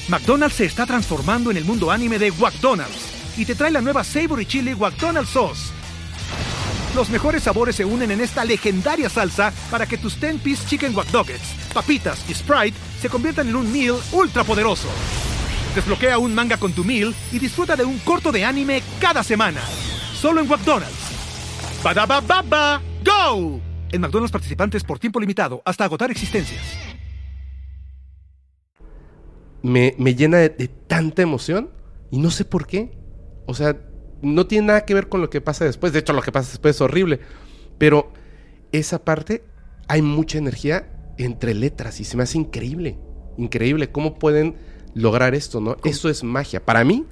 McDonald's 0.10 0.58
se 0.58 0.66
está 0.66 0.86
transformando 0.86 1.50
en 1.50 1.58
el 1.58 1.64
mundo 1.64 1.90
anime 1.90 2.20
de 2.20 2.32
McDonald's 2.32 3.38
y 3.38 3.46
te 3.46 3.56
trae 3.56 3.72
la 3.72 3.82
nueva 3.82 4.04
Savory 4.04 4.46
Chili 4.46 4.76
McDonald's 4.76 5.30
Sauce. 5.30 5.72
Los 6.96 7.10
mejores 7.10 7.44
sabores 7.44 7.76
se 7.76 7.86
unen 7.86 8.12
en 8.12 8.22
esta 8.22 8.46
legendaria 8.46 9.10
salsa 9.10 9.52
para 9.72 9.88
que 9.88 9.98
tus 9.98 10.20
10-piece 10.22 10.68
chicken 10.68 10.96
wack 10.96 11.08
papitas 11.74 12.24
y 12.30 12.36
Sprite 12.36 12.78
se 13.02 13.10
conviertan 13.10 13.48
en 13.48 13.56
un 13.56 13.72
meal 13.72 13.96
ultra 14.12 14.44
poderoso. 14.44 14.88
Desbloquea 15.74 16.20
un 16.20 16.36
manga 16.36 16.58
con 16.58 16.72
tu 16.72 16.84
meal 16.84 17.16
y 17.32 17.40
disfruta 17.40 17.76
de 17.76 17.84
un 17.84 17.98
corto 18.00 18.32
de 18.32 18.46
anime 18.46 18.84
cada 19.00 19.24
semana. 19.24 19.62
Solo 20.24 20.40
en 20.40 20.48
McDonald's. 20.48 21.82
baba 21.84 22.82
¡Go! 23.04 23.60
En 23.92 24.00
McDonald's 24.00 24.32
participantes 24.32 24.82
por 24.82 24.98
tiempo 24.98 25.20
limitado 25.20 25.62
hasta 25.66 25.84
agotar 25.84 26.12
existencias. 26.12 26.62
Me, 29.62 29.92
llena 30.16 30.38
de, 30.38 30.48
de 30.48 30.70
tanta 30.70 31.24
emoción 31.24 31.72
y 32.10 32.20
no 32.20 32.32
sé 32.32 32.46
por 32.46 32.68
qué. 32.68 32.98
O 33.48 33.54
sea, 33.54 33.78
no 34.22 34.48
tiene 34.48 34.68
nada 34.68 34.86
que 34.86 34.94
ver 34.94 35.10
con 35.10 35.20
lo 35.20 35.30
que 35.30 35.42
pasa 35.42 35.66
después. 35.66 35.92
De 35.92 36.00
hecho, 36.00 36.14
lo 36.14 36.22
que 36.22 36.32
pasa 36.32 36.52
después 36.52 36.78
es 36.78 36.82
horrible. 36.82 37.20
Pero 37.78 38.14
esa 38.72 39.04
parte 39.04 39.44
hay 39.90 40.02
mucha 40.02 40.38
energía 40.38 41.14
entre 41.18 41.54
letras 41.54 42.00
y 42.00 42.06
se 42.06 42.16
me 42.16 42.24
hace 42.24 42.38
increíble, 42.38 42.98
increíble 43.38 43.92
cómo 43.92 44.14
pueden 44.20 44.56
lograr 44.94 45.36
esto, 45.36 45.60
¿no? 45.60 45.76
Eso 45.84 46.08
es 46.08 46.24
magia. 46.24 46.64
Para 46.64 46.86
mí, 46.86 47.06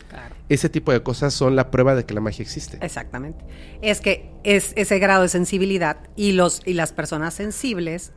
ese 0.54 0.68
tipo 0.68 0.92
de 0.92 1.02
cosas 1.02 1.34
son 1.34 1.56
la 1.56 1.72
prueba 1.72 1.96
de 1.96 2.06
que 2.06 2.14
la 2.14 2.20
magia 2.20 2.44
existe. 2.44 2.78
Exactamente. 2.82 3.46
Es 3.82 4.02
que 4.02 4.30
es 4.44 4.74
ese 4.76 5.00
grado 5.00 5.22
de 5.22 5.30
sensibilidad 5.30 6.10
y, 6.18 6.34
los, 6.34 6.62
y 6.66 6.74
las 6.74 6.92
personas 6.92 7.34
sensibles, 7.34 8.12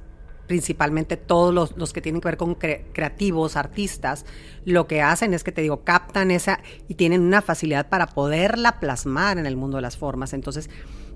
principalmente 0.49 1.17
todos 1.17 1.75
los, 1.77 1.93
que 1.93 2.01
tienen 2.01 2.21
que 2.21 2.27
ver 2.27 2.37
con 2.37 2.57
creativos, 2.57 3.57
artistas, 3.57 4.27
lo 4.65 4.89
que 4.89 5.01
hacen 5.01 5.33
es 5.33 5.45
que 5.45 5.53
te 5.53 5.63
digo, 5.63 5.85
captan 5.85 6.33
esa 6.33 6.59
y 6.89 6.95
tienen 6.95 7.21
una 7.23 7.41
facilidad 7.41 7.89
para 7.89 8.09
poderla 8.09 8.81
plasmar 8.81 9.39
en 9.39 9.47
el 9.47 9.57
mundo 9.57 9.77
de 9.77 9.83
las 9.83 9.97
formas. 9.97 10.33
Entonces, 10.33 10.69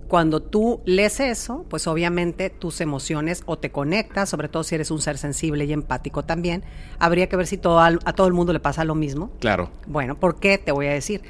cuando 0.08 0.40
tú 0.40 0.80
lees 0.86 1.20
eso, 1.20 1.66
pues 1.68 1.86
obviamente 1.86 2.48
tus 2.48 2.80
emociones 2.80 3.42
o 3.44 3.58
te 3.58 3.70
conectas, 3.70 4.30
sobre 4.30 4.48
todo 4.48 4.64
si 4.64 4.74
eres 4.74 4.90
un 4.90 5.02
ser 5.02 5.18
sensible 5.18 5.66
y 5.66 5.72
empático 5.72 6.24
también. 6.24 6.64
Habría 6.98 7.28
que 7.28 7.36
ver 7.36 7.46
si 7.46 7.58
todo, 7.58 7.78
a 7.78 8.12
todo 8.14 8.26
el 8.26 8.32
mundo 8.32 8.54
le 8.54 8.60
pasa 8.60 8.84
lo 8.84 8.94
mismo. 8.94 9.30
Claro. 9.38 9.70
Bueno, 9.86 10.18
¿por 10.18 10.40
qué? 10.40 10.56
Te 10.56 10.72
voy 10.72 10.86
a 10.86 10.92
decir. 10.92 11.22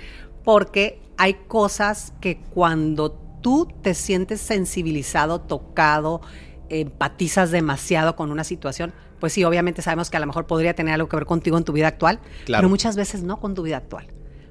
Porque 0.45 1.03
hay 1.17 1.35
cosas 1.49 2.13
que 2.21 2.41
cuando 2.51 3.11
tú 3.43 3.69
te 3.83 3.95
sientes 3.95 4.41
sensibilizado, 4.41 5.41
tocado, 5.41 6.21
empatizas 6.69 7.51
demasiado 7.51 8.15
con 8.15 8.31
una 8.31 8.45
situación, 8.45 8.93
pues 9.19 9.33
sí, 9.33 9.43
obviamente 9.43 9.83
sabemos 9.83 10.09
que 10.09 10.17
a 10.17 10.21
lo 10.21 10.27
mejor 10.27 10.47
podría 10.47 10.75
tener 10.75 10.95
algo 10.95 11.09
que 11.09 11.17
ver 11.17 11.27
contigo 11.27 11.59
en 11.59 11.65
tu 11.65 11.73
vida 11.73 11.89
actual, 11.89 12.21
claro. 12.47 12.61
pero 12.61 12.69
muchas 12.69 12.95
veces 12.95 13.25
no 13.25 13.41
con 13.41 13.55
tu 13.55 13.63
vida 13.63 13.79
actual. 13.79 14.07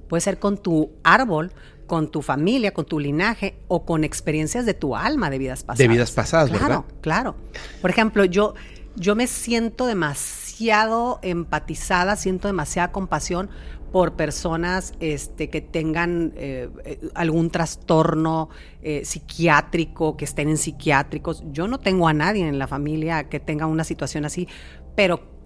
Puede 0.10 0.22
ser 0.22 0.40
con 0.40 0.58
tu 0.58 0.92
árbol, 1.04 1.52
con 1.88 2.12
tu 2.12 2.22
familia, 2.22 2.74
con 2.74 2.86
tu 2.86 3.00
linaje 3.00 3.58
o 3.68 3.86
con 3.86 4.04
experiencias 4.04 4.66
de 4.66 4.74
tu 4.74 4.96
alma 4.96 5.30
de 5.30 5.40
vidas 5.40 5.64
pasadas. 5.64 5.80
De 5.80 5.88
vidas 5.88 6.12
pasadas, 6.12 6.50
claro, 6.50 6.66
¿verdad? 6.66 6.84
Claro, 7.02 7.36
Por 7.82 7.90
ejemplo, 7.90 8.26
yo, 8.26 8.54
yo 8.96 9.16
me 9.16 9.26
siento 9.26 9.88
demasiado 9.88 11.20
empatizada, 11.24 12.16
siento 12.16 12.48
demasiada 12.48 12.92
compasión 12.92 13.50
por 13.92 14.14
personas 14.14 14.94
este, 15.00 15.50
que 15.50 15.62
tengan 15.62 16.34
eh, 16.36 16.70
eh, 16.84 17.10
algún 17.16 17.50
trastorno 17.50 18.50
eh, 18.82 19.06
psiquiátrico, 19.06 20.18
que 20.18 20.26
estén 20.26 20.50
en 20.50 20.58
psiquiátricos. 20.58 21.44
Yo 21.52 21.68
no 21.68 21.80
tengo 21.80 22.08
a 22.08 22.14
nadie 22.14 22.48
en 22.48 22.60
la 22.60 22.68
familia 22.68 23.30
que 23.30 23.40
tenga 23.40 23.66
una 23.66 23.84
situación 23.84 24.26
así, 24.26 24.48
pero 24.96 25.37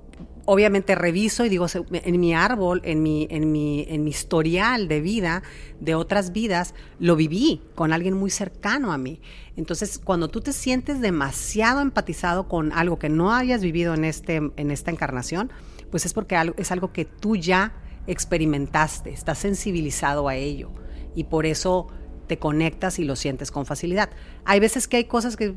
obviamente 0.45 0.95
reviso 0.95 1.45
y 1.45 1.49
digo, 1.49 1.67
en 1.91 2.19
mi 2.19 2.33
árbol, 2.33 2.81
en 2.83 3.03
mi, 3.03 3.27
en 3.29 3.51
mi, 3.51 3.85
en 3.87 4.03
mi 4.03 4.09
historial 4.09 4.87
de 4.87 5.01
vida, 5.01 5.43
de 5.79 5.95
otras 5.95 6.31
vidas, 6.31 6.73
lo 6.99 7.15
viví 7.15 7.61
con 7.75 7.93
alguien 7.93 8.15
muy 8.15 8.29
cercano 8.29 8.91
a 8.91 8.97
mí. 8.97 9.21
Entonces, 9.55 9.99
cuando 10.03 10.29
tú 10.29 10.41
te 10.41 10.53
sientes 10.53 11.01
demasiado 11.01 11.81
empatizado 11.81 12.47
con 12.47 12.71
algo 12.73 12.97
que 12.97 13.09
no 13.09 13.33
hayas 13.33 13.61
vivido 13.61 13.93
en, 13.93 14.05
este, 14.05 14.35
en 14.35 14.71
esta 14.71 14.91
encarnación, 14.91 15.51
pues 15.89 16.05
es 16.05 16.13
porque 16.13 16.37
es 16.57 16.71
algo 16.71 16.91
que 16.93 17.05
tú 17.05 17.35
ya 17.35 17.73
experimentaste, 18.07 19.11
estás 19.11 19.37
sensibilizado 19.37 20.27
a 20.27 20.35
ello. 20.35 20.71
Y 21.15 21.25
por 21.25 21.45
eso 21.45 21.87
te 22.31 22.39
conectas 22.39 22.97
y 22.97 23.03
lo 23.03 23.17
sientes 23.17 23.51
con 23.51 23.65
facilidad. 23.65 24.09
Hay 24.45 24.61
veces 24.61 24.87
que 24.87 24.95
hay 24.95 25.03
cosas 25.03 25.35
que, 25.35 25.53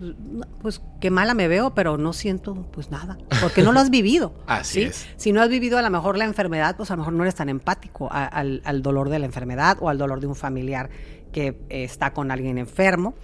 pues, 0.60 0.82
qué 1.00 1.08
mala 1.08 1.32
me 1.32 1.46
veo, 1.46 1.72
pero 1.72 1.98
no 1.98 2.12
siento, 2.12 2.66
pues, 2.72 2.90
nada, 2.90 3.16
porque 3.40 3.62
no 3.62 3.70
lo 3.70 3.78
has 3.78 3.90
vivido. 3.90 4.34
Así 4.48 4.82
es. 4.82 5.06
Si 5.16 5.30
no 5.30 5.40
has 5.40 5.48
vivido 5.48 5.78
a 5.78 5.82
lo 5.82 5.90
mejor 5.90 6.18
la 6.18 6.24
enfermedad, 6.24 6.76
pues 6.76 6.90
a 6.90 6.94
lo 6.94 7.02
mejor 7.02 7.12
no 7.12 7.22
eres 7.22 7.36
tan 7.36 7.48
empático 7.48 8.08
al, 8.10 8.60
al, 8.64 8.82
dolor 8.82 9.08
de 9.08 9.20
la 9.20 9.26
enfermedad 9.26 9.76
o 9.80 9.88
al 9.88 9.98
dolor 9.98 10.18
de 10.18 10.26
un 10.26 10.34
familiar 10.34 10.90
que 11.30 11.56
está 11.68 12.12
con 12.12 12.32
alguien 12.32 12.58
enfermo, 12.58 13.14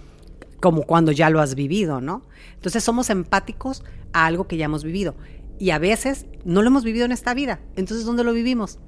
como 0.61 0.83
cuando 0.83 1.11
ya 1.11 1.29
lo 1.29 1.41
has 1.41 1.53
vivido, 1.53 1.99
¿no? 1.99 2.21
Entonces 2.53 2.85
somos 2.85 3.09
empáticos 3.09 3.83
a 4.13 4.27
algo 4.27 4.47
que 4.47 4.55
ya 4.55 4.63
hemos 4.63 4.85
vivido. 4.85 5.15
Y 5.59 5.71
a 5.71 5.77
veces 5.77 6.25
no 6.45 6.61
lo 6.61 6.69
hemos 6.69 6.85
vivido 6.85 7.03
en 7.03 7.11
esta 7.11 7.33
vida. 7.33 7.59
Entonces, 7.75 8.05
¿dónde 8.05 8.23
lo 8.23 8.31
vivimos? 8.31 8.79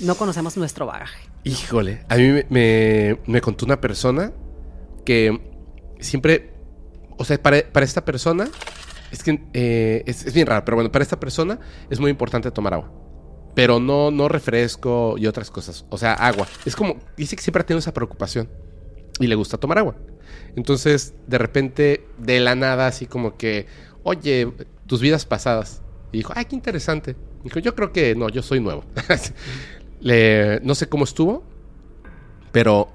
No 0.00 0.14
conocemos 0.14 0.56
nuestro 0.56 0.86
bagaje. 0.86 1.28
Híjole, 1.44 2.04
a 2.08 2.16
mí 2.16 2.42
me, 2.50 3.40
contó 3.40 3.64
una 3.64 3.80
persona 3.80 4.32
que 5.04 5.40
siempre, 5.98 6.52
o 7.16 7.24
sea, 7.24 7.42
para, 7.42 7.58
esta 7.58 8.04
persona, 8.04 8.48
es 9.10 9.22
que 9.22 9.40
eh, 9.52 10.02
es, 10.06 10.32
bien 10.32 10.46
raro, 10.46 10.64
pero 10.64 10.76
bueno, 10.76 10.92
para 10.92 11.02
esta 11.02 11.18
persona 11.18 11.58
es 11.90 11.98
muy 11.98 12.10
importante 12.10 12.50
tomar 12.50 12.74
agua. 12.74 12.92
Pero 13.54 13.80
no, 13.80 14.10
no 14.10 14.28
refresco 14.28 15.16
y 15.18 15.26
otras 15.26 15.50
cosas. 15.50 15.84
O 15.90 15.98
sea, 15.98 16.12
agua. 16.12 16.46
Es 16.64 16.76
como, 16.76 16.98
dice 17.16 17.34
que 17.34 17.42
siempre 17.42 17.62
ha 17.62 17.66
tenido 17.66 17.80
esa 17.80 17.92
preocupación 17.92 18.48
y 19.18 19.26
le 19.26 19.34
gusta 19.34 19.58
tomar 19.58 19.78
agua. 19.78 19.96
Entonces, 20.54 21.14
de 21.26 21.38
repente, 21.38 22.06
de 22.18 22.38
la 22.38 22.54
nada, 22.54 22.86
así 22.86 23.06
como 23.06 23.36
que, 23.36 23.66
oye, 24.04 24.52
tus 24.86 25.00
vidas 25.00 25.24
pasadas. 25.24 25.82
Y 26.12 26.18
dijo, 26.18 26.32
ay, 26.36 26.44
qué 26.44 26.54
interesante. 26.54 27.16
Dijo, 27.42 27.58
yo 27.58 27.74
creo 27.74 27.92
que 27.92 28.14
no, 28.14 28.28
yo 28.28 28.42
soy 28.42 28.60
nuevo. 28.60 28.84
no 30.00 30.74
sé 30.74 30.88
cómo 30.88 31.04
estuvo, 31.04 31.44
pero 32.52 32.88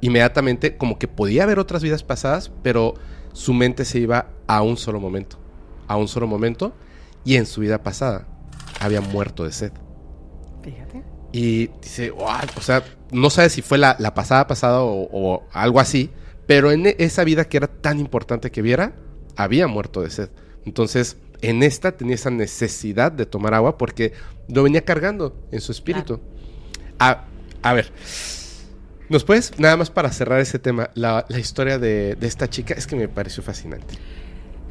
inmediatamente 0.00 0.76
como 0.76 0.98
que 0.98 1.08
podía 1.08 1.44
haber 1.44 1.58
otras 1.58 1.82
vidas 1.82 2.02
pasadas, 2.02 2.50
pero 2.62 2.94
su 3.32 3.54
mente 3.54 3.84
se 3.84 3.98
iba 3.98 4.28
a 4.46 4.62
un 4.62 4.76
solo 4.76 5.00
momento, 5.00 5.38
a 5.88 5.96
un 5.96 6.08
solo 6.08 6.26
momento, 6.26 6.74
y 7.24 7.36
en 7.36 7.46
su 7.46 7.60
vida 7.60 7.82
pasada 7.82 8.26
había 8.80 9.00
muerto 9.00 9.44
de 9.44 9.52
sed. 9.52 9.72
Fíjate. 10.62 11.02
Y 11.32 11.68
dice, 11.80 12.10
o 12.10 12.60
sea, 12.60 12.84
no 13.10 13.30
sabe 13.30 13.48
si 13.48 13.62
fue 13.62 13.78
la, 13.78 13.96
pasada 14.14 14.46
pasada 14.46 14.80
o, 14.82 15.44
algo 15.52 15.80
así, 15.80 16.10
pero 16.46 16.72
en 16.72 16.94
esa 16.98 17.24
vida 17.24 17.44
que 17.44 17.56
era 17.56 17.68
tan 17.68 18.00
importante 18.00 18.50
que 18.50 18.60
viera, 18.60 18.94
había 19.36 19.66
muerto 19.66 20.02
de 20.02 20.10
sed. 20.10 20.30
Entonces, 20.66 21.16
en 21.40 21.62
esta 21.62 21.92
tenía 21.92 22.16
esa 22.16 22.30
necesidad 22.30 23.12
de 23.12 23.24
tomar 23.24 23.54
agua 23.54 23.78
porque 23.78 24.12
lo 24.48 24.62
venía 24.62 24.84
cargando 24.84 25.34
en 25.50 25.60
su 25.60 25.72
espíritu 25.72 26.20
A, 27.02 27.24
a 27.62 27.72
ver, 27.72 27.90
¿nos 29.08 29.24
puedes, 29.24 29.58
nada 29.58 29.76
más 29.76 29.90
para 29.90 30.12
cerrar 30.12 30.38
ese 30.40 30.60
tema, 30.60 30.90
la, 30.94 31.26
la 31.28 31.38
historia 31.40 31.78
de, 31.80 32.14
de 32.14 32.26
esta 32.28 32.48
chica? 32.48 32.74
Es 32.74 32.86
que 32.86 32.94
me 32.94 33.08
pareció 33.08 33.42
fascinante. 33.42 33.98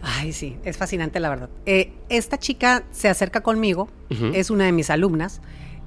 Ay, 0.01 0.31
sí, 0.31 0.57
es 0.63 0.77
fascinante 0.77 1.19
la 1.19 1.27
verdad. 1.29 1.49
Eh, 1.65 1.93
esta 2.07 2.37
chica 2.37 2.83
se 2.91 3.09
acerca 3.09 3.41
conmigo, 3.41 3.89
es 4.33 4.49
una 4.49 4.63
de 4.63 4.71
mis 4.71 4.89
alumnas 4.89 5.41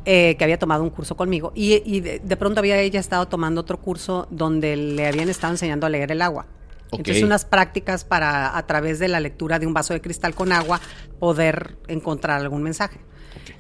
eh, 0.04 0.36
que 0.36 0.44
había 0.44 0.58
tomado 0.58 0.82
un 0.82 0.90
curso 0.90 1.16
conmigo 1.16 1.50
y, 1.54 1.82
y 1.84 2.00
de, 2.00 2.18
de 2.18 2.36
pronto 2.36 2.60
había 2.60 2.78
ella 2.78 3.00
estado 3.00 3.26
tomando 3.26 3.62
otro 3.62 3.80
curso 3.80 4.28
donde 4.30 4.76
le 4.76 5.06
habían 5.06 5.30
estado 5.30 5.54
enseñando 5.54 5.86
a 5.86 5.90
leer 5.90 6.12
el 6.12 6.20
agua. 6.20 6.46
Ok. 6.90 6.98
Entonces 6.98 7.22
unas 7.22 7.46
prácticas 7.46 8.04
para 8.04 8.56
a 8.56 8.66
través 8.66 8.98
de 8.98 9.08
la 9.08 9.18
lectura 9.18 9.58
de 9.58 9.66
un 9.66 9.72
vaso 9.72 9.94
de 9.94 10.02
cristal 10.02 10.34
con 10.34 10.52
agua 10.52 10.78
poder 11.18 11.78
encontrar 11.88 12.40
algún 12.40 12.62
mensaje. 12.62 13.00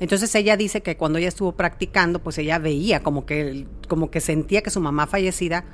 Entonces 0.04 0.34
ella 0.34 0.58
dice 0.58 0.82
que 0.82 0.98
cuando 0.98 1.18
ella 1.18 1.28
estuvo 1.28 1.52
practicando, 1.52 2.18
pues 2.22 2.36
ella 2.36 2.58
veía 2.58 3.02
como 3.02 3.24
que 3.24 3.66
como 3.88 4.10
que 4.10 4.20
sentía 4.20 4.60
que 4.62 4.68
su 4.68 4.78
mamá 4.82 5.06
fallecida 5.06 5.64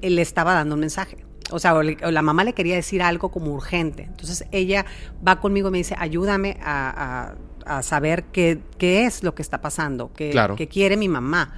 eh, 0.00 0.08
le 0.08 0.22
estaba 0.22 0.54
dando 0.54 0.74
un 0.74 0.80
mensaje. 0.80 1.18
O 1.50 1.58
sea, 1.58 1.74
o 1.74 1.82
le- 1.82 1.98
o 2.02 2.10
la 2.10 2.22
mamá 2.22 2.44
le 2.44 2.54
quería 2.54 2.76
decir 2.76 3.02
algo 3.02 3.30
como 3.30 3.52
urgente. 3.52 4.04
Entonces 4.04 4.46
ella 4.52 4.86
va 5.26 5.38
conmigo 5.38 5.68
y 5.68 5.72
me 5.72 5.76
dice, 5.78 5.94
ayúdame 5.98 6.56
a, 6.62 7.34
a- 7.66 7.76
a 7.78 7.82
saber 7.82 8.24
qué, 8.32 8.58
qué 8.78 9.04
es 9.04 9.22
lo 9.22 9.34
que 9.34 9.42
está 9.42 9.60
pasando, 9.60 10.10
qué, 10.14 10.30
Claro. 10.30 10.56
qué 10.56 10.66
quiere 10.66 10.96
mi 10.96 11.08
mamá. 11.10 11.52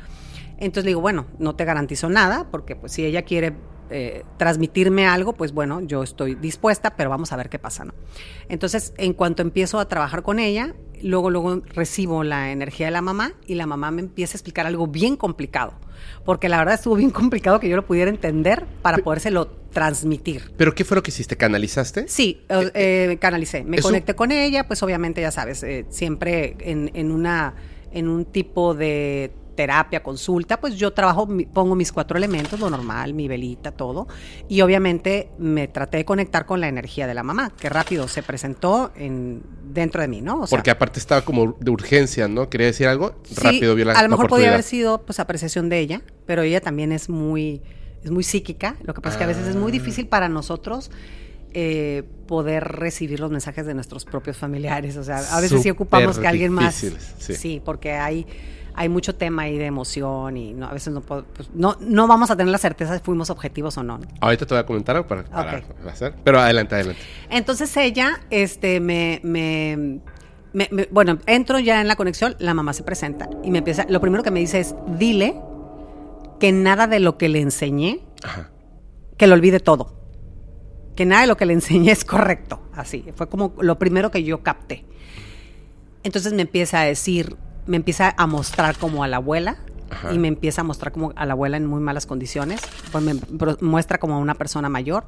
Entonces 0.58 0.82
le 0.84 0.90
digo, 0.90 1.00
bueno, 1.02 1.26
no 1.38 1.54
te 1.54 1.64
garantizo 1.64 2.08
nada, 2.08 2.48
porque 2.50 2.74
pues 2.74 2.90
si 2.90 3.04
ella 3.04 3.22
quiere 3.22 3.52
eh, 3.91 4.24
transmitirme 4.37 5.07
algo, 5.07 5.34
pues 5.34 5.53
bueno, 5.53 5.80
yo 5.80 6.03
estoy 6.03 6.34
dispuesta, 6.34 6.97
pero 6.97 7.11
vamos 7.11 7.32
a 7.32 7.37
ver 7.37 7.49
qué 7.49 7.59
pasa, 7.59 7.84
¿no? 7.84 7.95
Entonces, 8.49 8.93
en 8.99 9.12
cuanto 9.12 9.43
empiezo 9.43 9.78
a 9.78 9.89
trabajar 9.89 10.22
con 10.22 10.39
ella, 10.39 10.74
luego, 11.03 11.30
luego 11.30 11.62
recibo 11.74 12.24
la 12.24 12.51
energía 12.53 12.87
de 12.87 12.93
la 12.93 13.03
mamá 13.03 13.32
y 13.47 13.55
la 13.55 13.66
mamá 13.66 13.91
me 13.91 14.01
empieza 14.03 14.34
a 14.34 14.37
explicar 14.37 14.66
algo 14.66 14.87
bien 14.87 15.16
complicado, 15.16 15.74
porque 16.24 16.49
la 16.49 16.59
verdad 16.59 16.74
estuvo 16.74 16.97
bien 16.97 17.11
complicado 17.11 17.61
que 17.61 17.68
yo 17.68 17.76
lo 17.76 17.87
pudiera 17.87 18.11
entender 18.11 18.64
para 18.82 18.99
podérselo 18.99 19.49
transmitir. 19.72 20.53
¿Pero 20.57 20.74
qué 20.74 20.84
fue 20.84 20.97
lo 20.97 21.03
que 21.03 21.11
hiciste? 21.11 21.37
¿Canalizaste? 21.37 22.09
Sí, 22.09 22.43
eh, 22.49 22.70
eh, 22.74 23.18
canalicé. 23.20 23.62
Me 23.64 23.78
conecté 23.78 24.14
con 24.14 24.32
ella, 24.32 24.66
pues 24.66 24.82
obviamente 24.82 25.20
ya 25.20 25.30
sabes, 25.30 25.62
eh, 25.62 25.87
siempre 25.91 26.57
en, 26.61 26.91
en 26.95 27.11
una 27.11 27.55
en 27.93 28.09
un 28.09 28.26
tipo 28.26 28.74
de 28.74 29.32
terapia, 29.57 30.02
consulta, 30.02 30.61
pues 30.61 30.76
yo 30.76 30.92
trabajo, 30.92 31.26
pongo 31.52 31.74
mis 31.74 31.90
cuatro 31.90 32.16
elementos, 32.18 32.61
lo 32.61 32.70
normal, 32.70 33.14
mi 33.14 33.26
velita, 33.26 33.72
todo, 33.72 34.07
y 34.48 34.61
obviamente 34.61 35.30
me 35.38 35.66
traté 35.66 35.96
de 35.96 36.04
conectar 36.04 36.46
con 36.46 36.61
la 36.61 36.68
energía 36.68 37.07
de 37.07 37.14
la 37.14 37.22
mamá, 37.22 37.50
que 37.59 37.68
rápido 37.68 38.07
se 38.07 38.22
presentó 38.22 38.92
en, 38.94 39.42
dentro 39.72 40.00
de 40.02 40.09
mí, 40.09 40.20
¿no? 40.20 40.42
O 40.42 40.46
sea, 40.46 40.57
Porque 40.57 40.70
aparte 40.70 41.00
estaba 41.00 41.22
como 41.22 41.57
de 41.59 41.70
urgencia, 41.70 42.28
¿no? 42.28 42.48
Quería 42.48 42.68
decir 42.68 42.86
algo, 42.86 43.14
Sí, 43.24 43.34
rápido 43.36 43.74
vio 43.74 43.86
la 43.86 43.94
a 43.94 44.02
lo 44.02 44.09
mejor 44.11 44.28
podía 44.28 44.48
haber 44.48 44.62
sido 44.62 45.02
pues 45.02 45.18
apreciación 45.18 45.68
de 45.68 45.80
ella, 45.80 46.02
pero 46.26 46.42
ella 46.42 46.61
también 46.61 46.92
es 46.92 47.09
muy 47.09 47.62
es 48.04 48.11
muy 48.12 48.22
psíquica. 48.22 48.76
Lo 48.84 48.94
que 48.94 49.00
pasa 49.00 49.14
es 49.14 49.18
que 49.18 49.24
a 49.24 49.26
veces 49.26 49.48
es 49.48 49.57
muy 49.57 49.70
Ah. 49.70 49.72
difícil 49.72 50.07
para 50.07 50.28
nosotros 50.28 50.92
eh, 51.59 52.04
poder 52.28 52.62
recibir 52.64 53.18
los 53.18 53.30
mensajes 53.30 53.64
de 53.66 53.72
nuestros 53.74 54.04
propios 54.04 54.36
familiares. 54.36 54.96
O 54.96 55.02
sea, 55.02 55.18
a 55.18 55.40
veces 55.40 55.62
sí 55.62 55.68
Súper 55.68 55.72
ocupamos 55.72 56.18
que 56.18 56.26
alguien 56.28 56.52
más. 56.52 56.74
sí. 56.74 56.92
Sí. 57.34 57.62
porque 57.64 57.92
hay 57.92 58.26
hay 58.76 58.88
mucho 58.88 59.14
tema 59.14 59.42
ahí 59.42 59.56
de 59.58 59.66
emoción 59.66 60.36
y 60.36 60.52
no, 60.52 60.66
a 60.66 60.72
veces 60.72 60.92
no 60.92 61.00
puedo, 61.00 61.24
pues, 61.24 61.48
no 61.54 61.76
no 61.80 62.06
vamos 62.06 62.30
a 62.30 62.36
tener 62.36 62.50
la 62.52 62.58
certeza 62.58 62.94
si 62.96 63.02
fuimos 63.02 63.30
objetivos 63.30 63.76
o 63.78 63.82
no. 63.82 63.98
Ahorita 64.20 64.44
te 64.46 64.54
voy 64.54 64.60
a 64.60 64.66
comentar 64.66 64.96
algo 64.96 65.08
para, 65.08 65.22
hacer. 65.90 66.14
Pero 66.22 66.38
adelante, 66.40 66.74
adelante. 66.74 67.00
Entonces 67.30 67.74
ella, 67.76 68.20
este, 68.30 68.80
me, 68.80 69.20
me, 69.24 70.00
me- 70.52 70.68
me- 70.70 70.88
bueno, 70.90 71.18
entro 71.26 71.58
ya 71.58 71.80
en 71.80 71.88
la 71.88 71.96
conexión, 71.96 72.36
la 72.38 72.54
mamá 72.54 72.72
se 72.74 72.82
presenta 72.82 73.28
y 73.42 73.50
me 73.50 73.58
empieza, 73.58 73.86
lo 73.88 74.00
primero 74.00 74.22
que 74.22 74.30
me 74.30 74.40
dice 74.40 74.60
es, 74.60 74.74
dile 74.98 75.40
que 76.38 76.52
nada 76.52 76.86
de 76.86 77.00
lo 77.00 77.16
que 77.18 77.28
le 77.30 77.40
enseñé, 77.40 78.00
Ajá. 78.22 78.50
que 79.16 79.26
lo 79.26 79.34
olvide 79.34 79.58
todo. 79.60 79.94
Que 80.94 81.04
nada 81.06 81.22
de 81.22 81.26
lo 81.28 81.36
que 81.36 81.46
le 81.46 81.52
enseñé 81.54 81.92
es 81.92 82.04
correcto. 82.04 82.60
Así, 82.74 83.04
fue 83.14 83.28
como 83.28 83.54
lo 83.60 83.78
primero 83.78 84.10
que 84.10 84.22
yo 84.22 84.42
capté. 84.42 84.84
Entonces 86.02 86.32
me 86.32 86.42
empieza 86.42 86.80
a 86.80 86.84
decir, 86.84 87.36
me 87.66 87.76
empieza 87.76 88.14
a 88.16 88.26
mostrar 88.26 88.76
como 88.78 89.02
a 89.04 89.08
la 89.08 89.16
abuela 89.18 89.56
Ajá. 89.90 90.12
y 90.12 90.18
me 90.18 90.28
empieza 90.28 90.60
a 90.62 90.64
mostrar 90.64 90.92
como 90.92 91.12
a 91.16 91.26
la 91.26 91.32
abuela 91.32 91.56
en 91.56 91.66
muy 91.66 91.80
malas 91.80 92.06
condiciones, 92.06 92.60
pues 92.92 93.02
me 93.04 93.14
muestra 93.60 93.98
como 93.98 94.14
a 94.14 94.18
una 94.18 94.34
persona 94.34 94.68
mayor. 94.68 95.06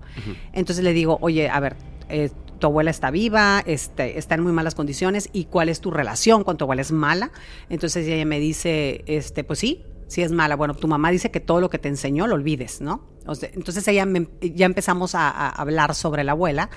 Entonces 0.52 0.84
le 0.84 0.92
digo, 0.92 1.18
oye, 1.20 1.48
a 1.48 1.58
ver, 1.60 1.76
eh, 2.08 2.30
tu 2.58 2.66
abuela 2.66 2.90
está 2.90 3.10
viva, 3.10 3.62
este, 3.66 4.18
está 4.18 4.34
en 4.34 4.42
muy 4.42 4.52
malas 4.52 4.74
condiciones 4.74 5.28
y 5.32 5.44
cuál 5.44 5.68
es 5.68 5.80
tu 5.80 5.90
relación 5.90 6.42
con 6.44 6.56
tu 6.56 6.64
abuela 6.64 6.82
es 6.82 6.90
mala. 6.92 7.30
Entonces 7.68 8.06
ella 8.06 8.24
me 8.24 8.40
dice, 8.40 9.04
este, 9.06 9.44
pues 9.44 9.58
sí, 9.60 9.84
sí 10.08 10.22
es 10.22 10.32
mala. 10.32 10.56
Bueno, 10.56 10.74
tu 10.74 10.88
mamá 10.88 11.10
dice 11.10 11.30
que 11.30 11.38
todo 11.40 11.60
lo 11.60 11.70
que 11.70 11.78
te 11.78 11.88
enseñó 11.88 12.26
lo 12.26 12.34
olvides, 12.34 12.80
¿no? 12.80 13.04
O 13.26 13.34
sea, 13.34 13.50
entonces 13.52 13.86
ella 13.88 14.06
me- 14.06 14.26
ya 14.40 14.66
empezamos 14.66 15.14
a, 15.14 15.28
a 15.28 15.48
hablar 15.50 15.94
sobre 15.94 16.24
la 16.24 16.32
abuela 16.32 16.70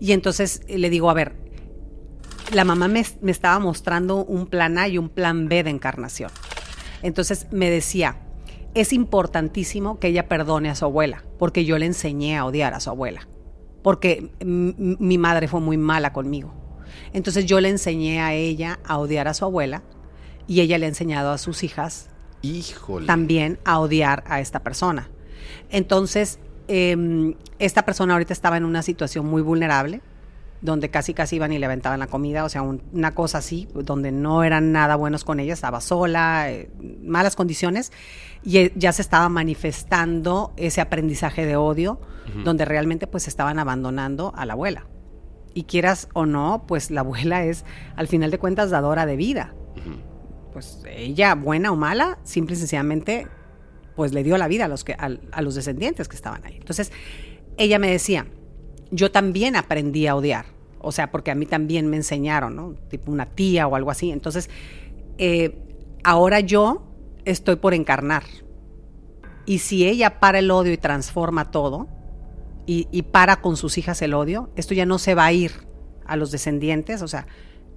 y 0.00 0.12
entonces 0.12 0.62
le 0.68 0.88
digo, 0.90 1.10
a 1.10 1.14
ver, 1.14 1.34
la 2.52 2.64
mamá 2.64 2.88
me, 2.88 3.04
me 3.20 3.30
estaba 3.30 3.58
mostrando 3.58 4.24
un 4.24 4.46
plan 4.46 4.78
A 4.78 4.88
y 4.88 4.98
un 4.98 5.08
plan 5.08 5.48
B 5.48 5.62
de 5.62 5.70
encarnación. 5.70 6.30
Entonces 7.02 7.46
me 7.50 7.70
decía, 7.70 8.18
es 8.74 8.92
importantísimo 8.92 9.98
que 9.98 10.08
ella 10.08 10.28
perdone 10.28 10.70
a 10.70 10.74
su 10.74 10.84
abuela, 10.84 11.24
porque 11.38 11.64
yo 11.64 11.78
le 11.78 11.86
enseñé 11.86 12.36
a 12.36 12.44
odiar 12.44 12.74
a 12.74 12.80
su 12.80 12.90
abuela, 12.90 13.28
porque 13.82 14.30
mi 14.44 15.18
madre 15.18 15.48
fue 15.48 15.60
muy 15.60 15.76
mala 15.76 16.12
conmigo. 16.12 16.54
Entonces 17.12 17.46
yo 17.46 17.60
le 17.60 17.68
enseñé 17.68 18.20
a 18.20 18.34
ella 18.34 18.78
a 18.84 18.98
odiar 18.98 19.28
a 19.28 19.34
su 19.34 19.44
abuela 19.44 19.82
y 20.46 20.60
ella 20.60 20.78
le 20.78 20.86
ha 20.86 20.88
enseñado 20.88 21.30
a 21.30 21.38
sus 21.38 21.62
hijas 21.62 22.10
Híjole. 22.42 23.06
también 23.06 23.58
a 23.64 23.78
odiar 23.78 24.24
a 24.26 24.40
esta 24.40 24.60
persona. 24.60 25.08
Entonces, 25.70 26.38
eh, 26.68 27.34
esta 27.58 27.84
persona 27.84 28.14
ahorita 28.14 28.32
estaba 28.32 28.56
en 28.56 28.64
una 28.64 28.82
situación 28.82 29.26
muy 29.26 29.42
vulnerable, 29.42 30.02
donde 30.60 30.90
casi 30.90 31.14
casi 31.14 31.36
iban 31.36 31.52
y 31.52 31.58
le 31.58 31.66
aventaban 31.66 32.00
la 32.00 32.06
comida, 32.08 32.44
o 32.44 32.48
sea, 32.48 32.62
un- 32.62 32.82
una 32.92 33.14
cosa 33.14 33.38
así, 33.38 33.68
donde 33.74 34.10
no 34.12 34.42
eran 34.44 34.72
nada 34.72 34.96
buenos 34.96 35.24
con 35.24 35.38
ella, 35.40 35.52
estaba 35.52 35.80
sola, 35.80 36.50
eh, 36.50 36.68
malas 37.02 37.36
condiciones, 37.36 37.92
y 38.42 38.58
eh, 38.58 38.72
ya 38.74 38.92
se 38.92 39.02
estaba 39.02 39.28
manifestando 39.28 40.52
ese 40.56 40.80
aprendizaje 40.80 41.46
de 41.46 41.56
odio, 41.56 42.00
donde 42.44 42.64
realmente 42.66 43.06
pues 43.06 43.26
estaban 43.28 43.58
abandonando 43.58 44.32
a 44.36 44.44
la 44.44 44.52
abuela. 44.52 44.86
Y 45.54 45.64
quieras 45.64 46.08
o 46.12 46.26
no, 46.26 46.64
pues 46.68 46.90
la 46.90 47.00
abuela 47.00 47.44
es, 47.44 47.64
al 47.96 48.06
final 48.06 48.30
de 48.30 48.38
cuentas, 48.38 48.70
dadora 48.70 49.06
de 49.06 49.16
vida 49.16 49.54
pues 50.52 50.82
ella, 50.90 51.34
buena 51.36 51.70
o 51.70 51.76
mala, 51.76 52.18
simple 52.24 52.54
y 52.56 52.58
sencillamente, 52.58 53.26
pues 53.94 54.12
le 54.12 54.22
dio 54.24 54.36
la 54.38 54.48
vida 54.48 54.64
a 54.64 54.68
los, 54.68 54.82
que, 54.82 54.94
al- 54.94 55.20
a, 55.30 55.40
los 55.42 55.54
descendientes 55.54 56.08
que 56.08 56.16
estaban 56.16 56.44
ahí. 56.44 56.56
Entonces, 56.56 56.90
ella 57.58 57.78
me 57.78 57.90
decía, 57.90 58.26
yo 58.90 59.10
también 59.10 59.56
aprendí 59.56 60.06
a 60.06 60.16
odiar, 60.16 60.46
o 60.80 60.92
sea, 60.92 61.10
porque 61.10 61.30
a 61.30 61.34
mí 61.34 61.46
también 61.46 61.88
me 61.88 61.96
enseñaron, 61.96 62.56
¿no? 62.56 62.74
Tipo 62.88 63.10
una 63.12 63.26
tía 63.26 63.66
o 63.66 63.76
algo 63.76 63.90
así. 63.90 64.10
Entonces, 64.10 64.50
eh, 65.18 65.58
ahora 66.04 66.40
yo 66.40 66.86
estoy 67.24 67.56
por 67.56 67.74
encarnar. 67.74 68.24
Y 69.46 69.58
si 69.58 69.86
ella 69.86 70.20
para 70.20 70.38
el 70.38 70.50
odio 70.50 70.72
y 70.72 70.78
transforma 70.78 71.50
todo, 71.50 71.88
y, 72.66 72.86
y 72.90 73.02
para 73.02 73.40
con 73.40 73.56
sus 73.56 73.78
hijas 73.78 74.02
el 74.02 74.12
odio, 74.14 74.50
esto 74.56 74.74
ya 74.74 74.84
no 74.84 74.98
se 74.98 75.14
va 75.14 75.24
a 75.24 75.32
ir 75.32 75.52
a 76.04 76.16
los 76.16 76.30
descendientes, 76.30 77.00
o 77.02 77.08
sea, 77.08 77.26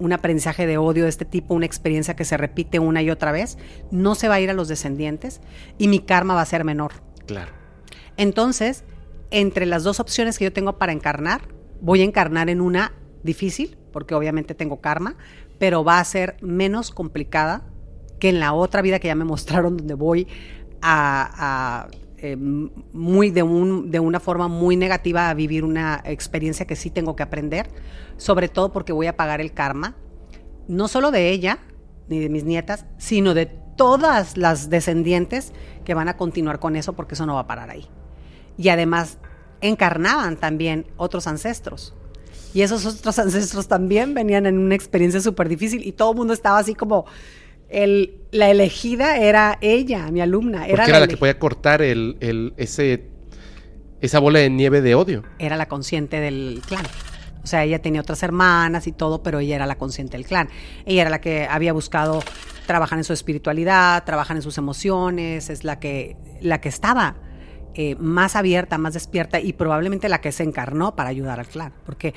un 0.02 0.14
aprendizaje 0.14 0.66
de 0.66 0.78
odio 0.78 1.04
de 1.04 1.10
este 1.10 1.26
tipo, 1.26 1.54
una 1.54 1.66
experiencia 1.66 2.16
que 2.16 2.26
se 2.26 2.36
repite 2.36 2.80
una 2.80 3.02
y 3.02 3.12
otra 3.12 3.32
vez, 3.32 3.58
no 3.92 4.16
se 4.16 4.28
va 4.28 4.36
a 4.36 4.40
ir 4.42 4.50
a 4.50 4.54
los 4.54 4.68
descendientes 4.68 5.42
y 5.78 5.88
mi 5.88 6.00
karma 6.00 6.34
va 6.34 6.42
a 6.42 6.46
ser 6.46 6.64
menor. 6.64 6.92
Claro. 7.28 7.52
Entonces, 8.18 8.84
entre 9.32 9.66
las 9.66 9.84
dos 9.84 10.00
opciones 10.00 10.38
que 10.38 10.46
yo 10.46 10.54
tengo 10.54 10.78
para 10.78 10.92
encarnar, 10.92 11.42
voy 11.82 12.02
a 12.02 12.04
encarnar 12.04 12.50
en 12.50 12.62
una 12.62 12.94
difícil, 13.24 13.78
porque 13.92 14.14
obviamente 14.14 14.56
tengo 14.56 14.82
karma, 14.82 15.16
pero 15.58 15.84
va 15.84 16.00
a 16.00 16.04
ser 16.04 16.38
menos 16.42 16.92
complicada 16.92 17.64
que 18.20 18.30
en 18.30 18.40
la 18.40 18.54
otra 18.54 18.82
vida 18.82 19.00
que 19.00 19.08
ya 19.08 19.16
me 19.16 19.26
mostraron, 19.26 19.78
donde 19.78 19.94
voy 19.94 20.28
a, 20.82 21.88
eh, 22.18 22.36
muy 22.36 23.32
de, 23.32 23.44
un, 23.44 23.92
de 23.92 24.00
una 24.00 24.20
forma 24.20 24.48
muy 24.48 24.76
negativa 24.76 25.30
a 25.30 25.34
vivir 25.34 25.64
una 25.64 26.02
experiencia 26.06 26.66
que 26.66 26.76
sí 26.76 26.90
tengo 26.90 27.16
que 27.16 27.24
aprender, 27.24 27.70
sobre 28.18 28.50
todo 28.50 28.72
porque 28.72 28.94
voy 28.94 29.08
a 29.08 29.16
pagar 29.16 29.42
el 29.42 29.54
karma, 29.54 29.96
no 30.68 30.88
solo 30.88 31.12
de 31.12 31.30
ella, 31.30 31.60
ni 32.08 32.20
de 32.20 32.30
mis 32.30 32.44
nietas, 32.44 32.86
sino 32.98 33.34
de 33.34 33.46
todas 33.46 34.38
las 34.38 34.70
descendientes 34.70 35.54
que 35.86 35.94
van 35.94 36.10
a 36.10 36.18
continuar 36.18 36.60
con 36.60 36.76
eso, 36.76 36.94
porque 36.94 37.16
eso 37.16 37.26
no 37.26 37.36
va 37.36 37.42
a 37.42 37.48
parar 37.48 37.70
ahí. 37.70 37.88
Y 38.62 38.70
además 38.70 39.18
encarnaban 39.62 40.38
también 40.38 40.86
otros 40.98 41.26
ancestros. 41.28 41.96
Y 42.54 42.62
esos 42.62 42.86
otros 42.86 43.18
ancestros 43.20 43.68
también 43.68 44.14
venían 44.14 44.46
en 44.46 44.58
una 44.58 44.76
experiencia 44.76 45.20
súper 45.22 45.50
difícil 45.50 45.86
y 45.86 45.94
todo 45.94 46.12
el 46.12 46.18
mundo 46.18 46.34
estaba 46.34 46.60
así 46.60 46.76
como, 46.76 47.06
el, 47.70 48.18
la 48.32 48.50
elegida 48.50 49.18
era 49.18 49.58
ella, 49.62 50.12
mi 50.12 50.22
alumna. 50.22 50.60
Porque 50.60 50.74
Era 50.74 50.84
era, 50.84 50.94
la, 50.94 51.00
la 51.02 51.08
que 51.08 51.18
podía 51.18 51.40
cortar 51.40 51.82
el, 51.82 52.18
el, 52.20 52.54
ese, 52.58 53.08
esa 54.02 54.20
bola 54.20 54.40
de 54.40 54.50
nieve 54.50 54.82
de 54.82 54.94
odio. 54.94 55.24
era 55.40 55.58
la 55.58 55.68
consciente 55.68 56.20
del 56.20 56.62
clan. 56.68 56.86
O 57.44 57.48
sea, 57.48 57.64
ella 57.64 57.82
tenía 57.82 58.02
otras 58.02 58.22
hermanas 58.22 58.86
y 58.86 58.92
todo, 58.92 59.24
pero 59.24 59.40
ella 59.40 59.56
era 59.56 59.66
la 59.66 59.78
consciente 59.80 60.16
del 60.16 60.28
clan. 60.28 60.50
Ella 60.86 61.02
era 61.02 61.10
la 61.10 61.22
que 61.22 61.48
había 61.50 61.74
buscado 61.74 62.22
trabajan 62.68 63.00
en 63.00 63.04
su 63.04 63.14
espiritualidad, 63.14 64.04
trabajan 64.04 64.38
en 64.38 64.44
sus 64.44 64.60
emociones, 64.60 65.50
es 65.50 65.64
la 65.64 65.80
que, 65.80 66.18
la 66.40 66.62
que 66.62 66.70
estaba 66.70 67.16
eh, 67.74 67.96
más 67.96 68.36
abierta, 68.36 68.78
más 68.78 68.94
despierta 68.94 69.40
y 69.40 69.54
probablemente 69.54 70.10
la 70.10 70.22
que 70.22 70.32
se 70.32 70.44
encarnó 70.44 70.96
para 70.96 71.10
ayudar 71.10 71.40
al 71.40 71.48
clan. 71.48 71.74
Porque 71.86 72.14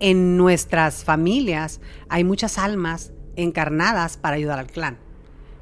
en 0.00 0.36
nuestras 0.36 1.04
familias 1.04 1.80
hay 2.08 2.24
muchas 2.24 2.58
almas 2.58 3.12
encarnadas 3.36 4.16
para 4.16 4.36
ayudar 4.36 4.58
al 4.58 4.66
clan. 4.66 4.98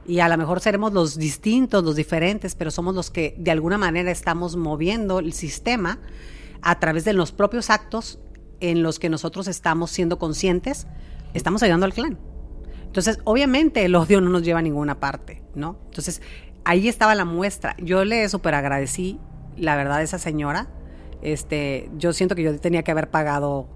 Y 0.06 0.20
a 0.20 0.28
lo 0.28 0.36
mejor 0.36 0.60
seremos 0.60 0.92
los 0.92 1.16
distintos, 1.16 1.82
los 1.82 1.96
diferentes, 1.96 2.54
pero 2.54 2.70
somos 2.70 2.94
los 2.94 3.10
que 3.10 3.34
de 3.38 3.50
alguna 3.50 3.76
manera 3.76 4.10
estamos 4.10 4.56
moviendo 4.56 5.18
el 5.18 5.32
sistema 5.32 5.98
a 6.62 6.78
través 6.78 7.04
de 7.04 7.12
los 7.12 7.32
propios 7.32 7.70
actos 7.70 8.18
en 8.60 8.82
los 8.82 8.98
que 8.98 9.08
nosotros 9.08 9.48
estamos 9.48 9.90
siendo 9.90 10.18
conscientes, 10.18 10.86
estamos 11.34 11.62
ayudando 11.62 11.86
al 11.86 11.92
clan. 11.92 12.18
Entonces, 12.84 13.18
obviamente 13.24 13.84
el 13.84 13.94
odio 13.94 14.20
no 14.20 14.30
nos 14.30 14.42
lleva 14.42 14.60
a 14.60 14.62
ninguna 14.62 15.00
parte, 15.00 15.42
¿no? 15.54 15.78
Entonces, 15.86 16.22
ahí 16.64 16.88
estaba 16.88 17.14
la 17.14 17.24
muestra. 17.24 17.76
Yo 17.78 18.04
le 18.04 18.28
súper 18.28 18.54
agradecí, 18.54 19.18
la 19.56 19.76
verdad, 19.76 20.02
esa 20.02 20.18
señora. 20.18 20.68
Este, 21.22 21.90
yo 21.96 22.12
siento 22.12 22.34
que 22.34 22.42
yo 22.42 22.58
tenía 22.58 22.82
que 22.82 22.90
haber 22.90 23.10
pagado 23.10 23.68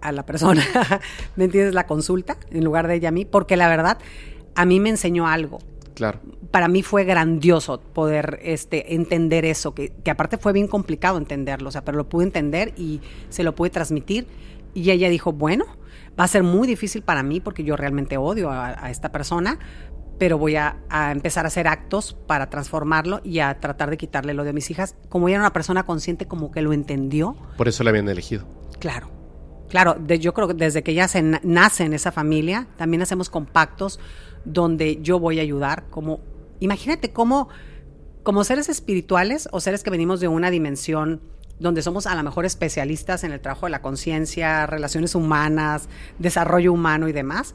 a 0.00 0.12
la 0.12 0.26
persona, 0.26 0.62
¿me 1.36 1.44
entiendes? 1.44 1.74
La 1.74 1.86
consulta 1.86 2.36
en 2.50 2.64
lugar 2.64 2.88
de 2.88 2.96
ella 2.96 3.10
a 3.10 3.12
mí, 3.12 3.24
porque 3.24 3.56
la 3.56 3.68
verdad, 3.68 3.98
a 4.54 4.64
mí 4.64 4.80
me 4.80 4.90
enseñó 4.90 5.28
algo. 5.28 5.58
Claro. 5.94 6.20
Para 6.50 6.68
mí 6.68 6.82
fue 6.82 7.04
grandioso 7.04 7.80
poder 7.80 8.40
este, 8.42 8.94
entender 8.94 9.44
eso, 9.44 9.74
que, 9.74 9.90
que 9.90 10.10
aparte 10.10 10.38
fue 10.38 10.52
bien 10.52 10.66
complicado 10.66 11.18
entenderlo, 11.18 11.68
o 11.68 11.72
sea, 11.72 11.84
pero 11.84 11.96
lo 11.96 12.08
pude 12.08 12.24
entender 12.24 12.72
y 12.76 13.00
se 13.28 13.44
lo 13.44 13.54
pude 13.54 13.70
transmitir. 13.70 14.26
Y 14.74 14.90
ella 14.90 15.08
dijo, 15.10 15.32
bueno, 15.32 15.66
va 16.18 16.24
a 16.24 16.28
ser 16.28 16.42
muy 16.42 16.66
difícil 16.66 17.02
para 17.02 17.22
mí 17.22 17.40
porque 17.40 17.62
yo 17.62 17.76
realmente 17.76 18.16
odio 18.16 18.50
a, 18.50 18.68
a 18.84 18.90
esta 18.90 19.12
persona, 19.12 19.58
pero 20.18 20.38
voy 20.38 20.56
a, 20.56 20.76
a, 20.88 21.12
empezar 21.12 21.44
a 21.44 21.48
hacer 21.48 21.66
actos 21.66 22.16
para 22.26 22.48
transformarlo 22.50 23.20
y 23.24 23.40
a 23.40 23.58
tratar 23.60 23.90
de 23.90 23.96
quitarle 23.96 24.34
lo 24.34 24.44
de 24.44 24.52
mis 24.52 24.70
hijas. 24.70 24.96
Como 25.08 25.28
ella 25.28 25.36
era 25.36 25.42
una 25.42 25.52
persona 25.52 25.84
consciente, 25.84 26.26
como 26.26 26.50
que 26.52 26.62
lo 26.62 26.72
entendió. 26.72 27.36
Por 27.56 27.68
eso 27.68 27.82
la 27.82 27.90
habían 27.90 28.08
elegido. 28.08 28.46
Claro. 28.78 29.10
Claro, 29.72 29.96
de, 29.98 30.18
yo 30.18 30.34
creo 30.34 30.48
que 30.48 30.54
desde 30.54 30.82
que 30.82 30.90
ella 30.90 31.08
se 31.08 31.22
nace 31.22 31.84
en 31.84 31.94
esa 31.94 32.12
familia, 32.12 32.66
también 32.76 33.00
hacemos 33.00 33.30
compactos 33.30 34.00
donde 34.44 35.00
yo 35.00 35.18
voy 35.18 35.38
a 35.38 35.42
ayudar. 35.42 35.84
Como, 35.88 36.20
imagínate 36.60 37.10
cómo, 37.10 37.48
como 38.22 38.44
seres 38.44 38.68
espirituales 38.68 39.48
o 39.50 39.60
seres 39.60 39.82
que 39.82 39.88
venimos 39.88 40.20
de 40.20 40.28
una 40.28 40.50
dimensión 40.50 41.22
donde 41.58 41.80
somos 41.80 42.06
a 42.06 42.14
lo 42.14 42.22
mejor 42.22 42.44
especialistas 42.44 43.24
en 43.24 43.32
el 43.32 43.40
trabajo 43.40 43.66
de 43.66 43.70
la 43.70 43.80
conciencia, 43.80 44.66
relaciones 44.66 45.14
humanas, 45.14 45.88
desarrollo 46.18 46.72
humano 46.72 47.08
y 47.08 47.12
demás, 47.12 47.54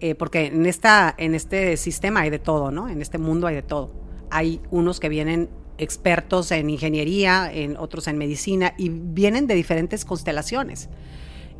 eh, 0.00 0.14
porque 0.14 0.46
en, 0.46 0.66
esta, 0.66 1.14
en 1.16 1.34
este 1.34 1.76
sistema 1.76 2.20
hay 2.20 2.30
de 2.30 2.38
todo, 2.38 2.70
¿no? 2.70 2.88
En 2.88 3.00
este 3.00 3.18
mundo 3.18 3.46
hay 3.46 3.54
de 3.54 3.62
todo. 3.62 3.92
Hay 4.30 4.60
unos 4.70 5.00
que 5.00 5.08
vienen 5.08 5.48
expertos 5.78 6.50
en 6.52 6.70
ingeniería, 6.70 7.50
en 7.52 7.76
otros 7.76 8.08
en 8.08 8.18
medicina 8.18 8.74
y 8.76 8.88
vienen 8.90 9.46
de 9.46 9.54
diferentes 9.54 10.04
constelaciones. 10.04 10.88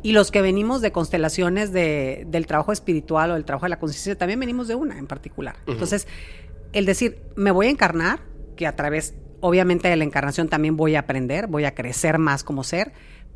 Y 0.03 0.11
los 0.11 0.31
que 0.31 0.41
venimos 0.41 0.81
de 0.81 0.91
constelaciones 0.91 1.71
de, 1.71 2.25
del 2.29 2.45
trabajo 2.45 2.71
espiritual 2.71 3.31
o 3.31 3.33
del 3.33 3.45
trabajo 3.45 3.65
de 3.65 3.69
la 3.69 3.79
conciencia, 3.79 4.15
también 4.17 4.39
venimos 4.39 4.67
de 4.67 4.75
una 4.75 4.97
en 4.97 5.07
particular. 5.07 5.55
Uh 5.65 5.69
-huh. 5.69 5.73
Entonces, 5.73 6.07
el 6.73 6.85
decir, 6.85 7.19
me 7.35 7.51
voy 7.51 7.67
a 7.67 7.69
encarnar, 7.69 8.19
que 8.55 8.67
a 8.67 8.75
través, 8.75 9.15
obviamente, 9.39 9.87
de 9.87 9.95
la 9.95 10.03
encarnación 10.03 10.49
también 10.49 10.77
voy 10.77 10.95
a 10.95 10.99
aprender, 10.99 11.47
voy 11.47 11.65
a 11.65 11.73
crecer 11.73 12.19
más 12.19 12.43
como 12.43 12.63
ser, 12.63 12.93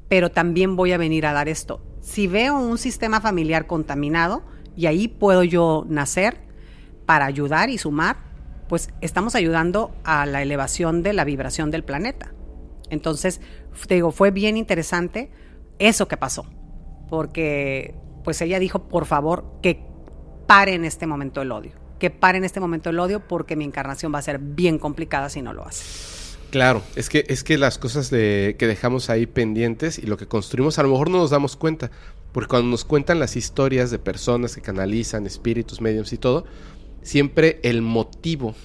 pero 0.07 0.29
también 0.29 0.75
voy 0.75 0.91
a 0.91 0.97
venir 0.97 1.25
a 1.25 1.33
dar 1.33 1.47
esto. 1.47 1.81
Si 2.01 2.27
veo 2.27 2.59
un 2.59 2.77
sistema 2.77 3.21
familiar 3.21 3.65
contaminado, 3.65 4.43
y 4.75 4.85
ahí 4.85 5.07
puedo 5.07 5.43
yo 5.43 5.85
nacer 5.87 6.37
para 7.05 7.25
ayudar 7.25 7.69
y 7.69 7.77
sumar, 7.77 8.17
pues 8.69 8.89
estamos 9.01 9.35
ayudando 9.35 9.91
a 10.03 10.25
la 10.25 10.41
elevación 10.41 11.03
de 11.03 11.13
la 11.13 11.25
vibración 11.25 11.71
del 11.71 11.83
planeta. 11.83 12.33
Entonces, 12.89 13.41
te 13.87 13.95
digo, 13.95 14.11
fue 14.11 14.31
bien 14.31 14.57
interesante 14.57 15.31
eso 15.79 16.07
que 16.07 16.17
pasó, 16.17 16.45
porque 17.09 17.95
pues 18.23 18.41
ella 18.41 18.59
dijo, 18.59 18.87
por 18.87 19.05
favor, 19.05 19.59
que 19.61 19.83
pare 20.47 20.73
en 20.73 20.85
este 20.85 21.07
momento 21.07 21.41
el 21.41 21.51
odio, 21.51 21.73
que 21.99 22.11
pare 22.11 22.37
en 22.37 22.43
este 22.43 22.59
momento 22.59 22.89
el 22.89 22.99
odio 22.99 23.27
porque 23.27 23.55
mi 23.55 23.65
encarnación 23.65 24.13
va 24.13 24.19
a 24.19 24.21
ser 24.21 24.39
bien 24.39 24.79
complicada 24.79 25.29
si 25.29 25.41
no 25.41 25.53
lo 25.53 25.65
hace. 25.65 26.21
Claro, 26.51 26.83
es 26.97 27.07
que, 27.07 27.25
es 27.29 27.45
que 27.45 27.57
las 27.57 27.77
cosas 27.77 28.09
de, 28.09 28.57
que 28.59 28.67
dejamos 28.67 29.09
ahí 29.09 29.25
pendientes 29.25 29.97
y 29.97 30.05
lo 30.05 30.17
que 30.17 30.27
construimos 30.27 30.77
a 30.79 30.83
lo 30.83 30.89
mejor 30.89 31.09
no 31.09 31.17
nos 31.17 31.29
damos 31.29 31.55
cuenta, 31.55 31.91
porque 32.31 32.47
cuando 32.47 32.69
nos 32.69 32.85
cuentan 32.85 33.19
las 33.19 33.35
historias 33.35 33.91
de 33.91 33.99
personas 33.99 34.55
que 34.55 34.61
canalizan 34.61 35.25
espíritus, 35.25 35.81
mediums 35.81 36.13
y 36.13 36.17
todo, 36.17 36.45
siempre 37.01 37.59
el 37.63 37.81
motivo 37.81 38.55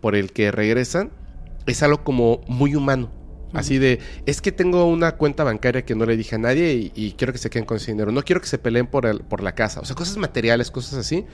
por 0.00 0.14
el 0.14 0.32
que 0.32 0.50
regresan 0.50 1.10
es 1.66 1.82
algo 1.82 2.04
como 2.04 2.42
muy 2.46 2.74
humano. 2.74 3.10
Así 3.52 3.78
de, 3.78 4.00
es 4.26 4.40
que 4.40 4.52
tengo 4.52 4.84
una 4.86 5.16
cuenta 5.16 5.42
bancaria 5.44 5.84
que 5.84 5.94
no 5.94 6.04
le 6.04 6.16
dije 6.16 6.34
a 6.34 6.38
nadie 6.38 6.74
y, 6.74 6.92
y, 6.94 7.12
quiero 7.12 7.32
que 7.32 7.38
se 7.38 7.48
queden 7.48 7.64
con 7.64 7.78
ese 7.78 7.92
dinero. 7.92 8.12
No 8.12 8.22
quiero 8.22 8.40
que 8.40 8.48
se 8.48 8.58
peleen 8.58 8.86
por, 8.86 9.06
el, 9.06 9.20
por 9.20 9.42
la 9.42 9.54
casa. 9.54 9.80
O 9.80 9.84
sea, 9.84 9.96
cosas 9.96 10.16
materiales, 10.18 10.70
cosas 10.70 10.94
así. 10.94 11.24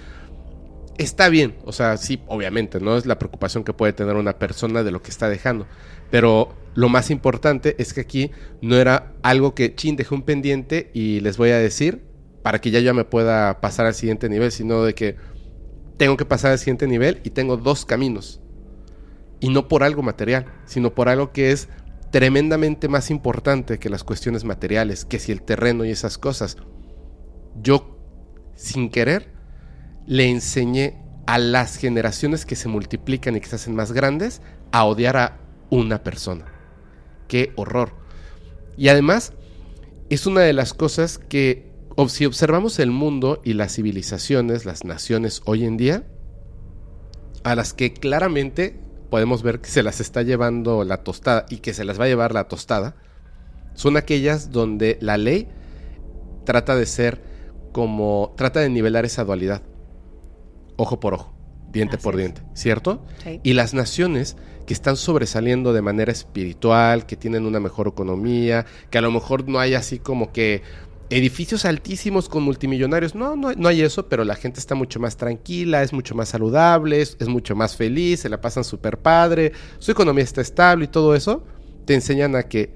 Está 0.99 1.29
bien. 1.29 1.57
O 1.65 1.73
sea, 1.73 1.97
sí, 1.97 2.23
obviamente, 2.29 2.81
no 2.81 2.97
es 2.97 3.07
la 3.07 3.19
preocupación 3.19 3.65
que 3.65 3.73
puede 3.73 3.93
tener 3.93 4.15
una 4.15 4.39
persona 4.39 4.85
de 4.85 4.93
lo 4.93 5.03
que 5.03 5.11
está 5.11 5.29
dejando. 5.29 5.67
Pero 6.13 6.55
lo 6.75 6.91
más 6.91 7.11
importante 7.11 7.75
es 7.79 7.95
que 7.95 8.03
aquí 8.03 8.31
no 8.61 8.77
era 8.77 9.15
algo 9.23 9.55
que, 9.55 9.75
chin, 9.75 9.97
dejé 9.97 10.15
un 10.15 10.23
pendiente 10.23 10.91
y 10.93 11.21
les 11.21 11.39
voy 11.39 11.51
a 11.51 11.59
decir 11.59 12.05
para 12.43 12.61
que 12.61 12.71
ya 12.71 12.81
yo 12.81 12.93
me 12.93 13.05
pueda 13.05 13.63
pasar 13.63 13.87
al 13.87 13.95
siguiente 13.95 14.29
nivel, 14.29 14.53
sino 14.53 14.85
de 14.85 14.95
que 14.95 15.17
tengo 15.97 16.19
que 16.19 16.27
pasar 16.27 16.53
al 16.53 16.59
siguiente 16.59 16.87
nivel 16.87 17.23
y 17.25 17.31
tengo 17.31 17.57
dos 17.57 17.87
caminos. 17.87 18.43
Y 19.41 19.49
no 19.49 19.69
por 19.69 19.83
algo 19.83 20.03
material, 20.03 20.45
sino 20.67 20.95
por 20.95 21.09
algo 21.09 21.33
que 21.33 21.51
es 21.51 21.71
tremendamente 22.11 22.89
más 22.89 23.11
importante 23.11 23.79
que 23.79 23.89
las 23.89 24.05
cuestiones 24.05 24.45
materiales, 24.45 25.07
que 25.07 25.19
si 25.19 25.33
el 25.33 25.41
terreno 25.41 25.87
y 25.87 25.93
esas 25.93 26.19
cosas. 26.19 26.59
Yo, 27.63 27.99
sin 28.55 28.91
querer, 28.91 29.33
le 30.07 30.29
enseñé 30.29 30.99
a 31.27 31.39
las 31.39 31.77
generaciones 31.77 32.45
que 32.45 32.55
se 32.55 32.69
multiplican 32.69 33.35
y 33.35 33.41
que 33.41 33.47
se 33.47 33.57
hacen 33.57 33.75
más 33.75 33.93
grandes 33.93 34.43
a 34.73 34.85
odiar 34.85 35.17
a 35.17 35.42
una 35.73 36.03
persona. 36.05 36.45
Qué 37.29 37.55
horror. 37.57 37.95
Y 38.77 38.89
además, 38.89 39.33
es 40.11 40.27
una 40.27 40.43
de 40.43 40.53
las 40.53 40.75
cosas 40.75 41.17
que, 41.17 41.73
si 42.09 42.27
observamos 42.27 42.79
el 42.79 42.91
mundo 42.91 43.41
y 43.43 43.55
las 43.55 43.75
civilizaciones, 43.75 44.67
las 44.67 44.85
naciones 44.85 45.41
hoy 45.47 45.65
en 45.65 45.79
día, 45.79 46.05
a 47.43 47.55
las 47.55 47.73
que 47.73 47.95
claramente 47.95 48.79
podemos 49.09 49.43
ver 49.43 49.63
que 49.63 49.71
se 49.71 49.83
las 49.83 50.01
está 50.01 50.21
llevando 50.21 50.85
la 50.85 51.05
tostada 51.05 51.47
y 51.49 51.59
que 51.59 51.73
se 51.73 51.85
las 51.85 51.99
va 51.99 52.05
a 52.05 52.09
llevar 52.09 52.35
la 52.35 52.49
tostada, 52.49 52.97
son 53.73 53.97
aquellas 53.97 54.51
donde 54.51 54.99
la 55.01 55.17
ley 55.17 55.49
trata 56.45 56.77
de 56.77 56.85
ser 56.85 57.23
como, 57.73 58.35
trata 58.37 58.61
de 58.61 58.69
nivelar 58.69 59.07
esa 59.07 59.25
dualidad, 59.25 59.63
ojo 60.77 61.01
por 61.01 61.15
ojo, 61.15 61.35
diente 61.73 61.97
Así 61.97 62.05
por 62.05 62.17
diente, 62.17 62.43
¿cierto? 62.53 63.07
Sí. 63.25 63.41
Y 63.43 63.55
las 63.55 63.73
naciones 63.73 64.37
que 64.67 64.75
están 64.75 64.97
sobresaliendo 64.97 65.73
de 65.73 65.83
manera 65.83 66.13
espiritual, 66.13 67.07
que 67.07 67.17
tienen 67.17 67.47
una 67.47 67.61
mejor 67.61 67.89
economía, 67.89 68.67
que 68.91 68.99
a 68.99 69.01
lo 69.01 69.11
mejor 69.11 69.49
no 69.49 69.59
hay 69.59 69.75
así 69.75 69.99
como 69.99 70.33
que 70.33 70.63
edificios 71.11 71.65
altísimos 71.65 72.29
con 72.29 72.43
multimillonarios. 72.43 73.15
No, 73.15 73.37
no, 73.37 73.53
no, 73.53 73.69
hay 73.69 73.83
eso, 73.83 74.09
pero 74.09 74.25
la 74.25 74.35
gente 74.35 74.61
está 74.61 74.75
mucho 74.75 74.99
más 74.99 75.17
tranquila, 75.17 75.83
es 75.83 75.93
mucho 75.93 76.15
más 76.15 76.31
saludable, 76.31 77.03
es, 77.03 77.17
es 77.21 77.29
mucho 77.29 77.55
más 77.55 77.77
feliz, 77.77 78.21
se 78.21 78.29
la 78.29 78.41
pasan 78.41 78.65
súper 78.65 78.99
padre, 78.99 79.53
su 79.79 79.93
economía 79.93 80.25
está 80.25 80.41
estable 80.41 80.87
y 80.87 80.89
todo 80.89 81.15
eso. 81.15 81.45
Te 81.85 81.95
enseñan 81.95 82.37
a 82.37 82.45
que, 82.45 82.75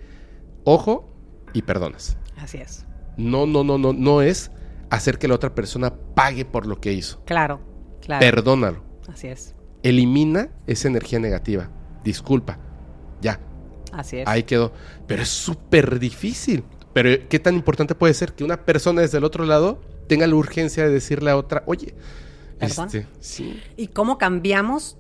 ojo, 0.64 1.08
y 1.52 1.62
perdonas. 1.62 2.18
Así 2.36 2.58
es. 2.58 2.84
No, 3.16 3.46
no, 3.46 3.64
no, 3.64 3.78
no, 3.78 3.92
no 3.92 4.20
es 4.20 4.50
hacer 4.90 5.18
que 5.18 5.28
la 5.28 5.34
otra 5.34 5.54
persona 5.54 5.94
pague 6.14 6.44
por 6.44 6.66
lo 6.66 6.80
que 6.80 6.92
hizo. 6.92 7.22
Claro, 7.24 7.60
claro. 8.02 8.20
Perdónalo. 8.20 8.82
Así 9.08 9.28
es. 9.28 9.54
Elimina 9.82 10.50
esa 10.66 10.88
energía 10.88 11.18
negativa. 11.18 11.70
Disculpa. 12.06 12.56
Ya. 13.20 13.40
Así 13.92 14.18
es. 14.18 14.28
Ahí 14.28 14.44
quedó. 14.44 14.72
Pero 15.08 15.22
es 15.22 15.28
súper 15.28 15.98
difícil. 15.98 16.62
Pero 16.92 17.28
¿qué 17.28 17.40
tan 17.40 17.56
importante 17.56 17.96
puede 17.96 18.14
ser 18.14 18.32
que 18.32 18.44
una 18.44 18.64
persona 18.64 19.02
desde 19.02 19.18
el 19.18 19.24
otro 19.24 19.44
lado 19.44 19.80
tenga 20.06 20.26
la 20.28 20.36
urgencia 20.36 20.84
de 20.84 20.90
decirle 20.90 21.32
a 21.32 21.36
otra, 21.36 21.64
oye, 21.66 21.94
¿Perdón? 22.60 22.86
Este, 22.86 23.08
sí. 23.18 23.60
¿Y 23.76 23.88
cómo 23.88 24.18
cambiamos 24.18 24.96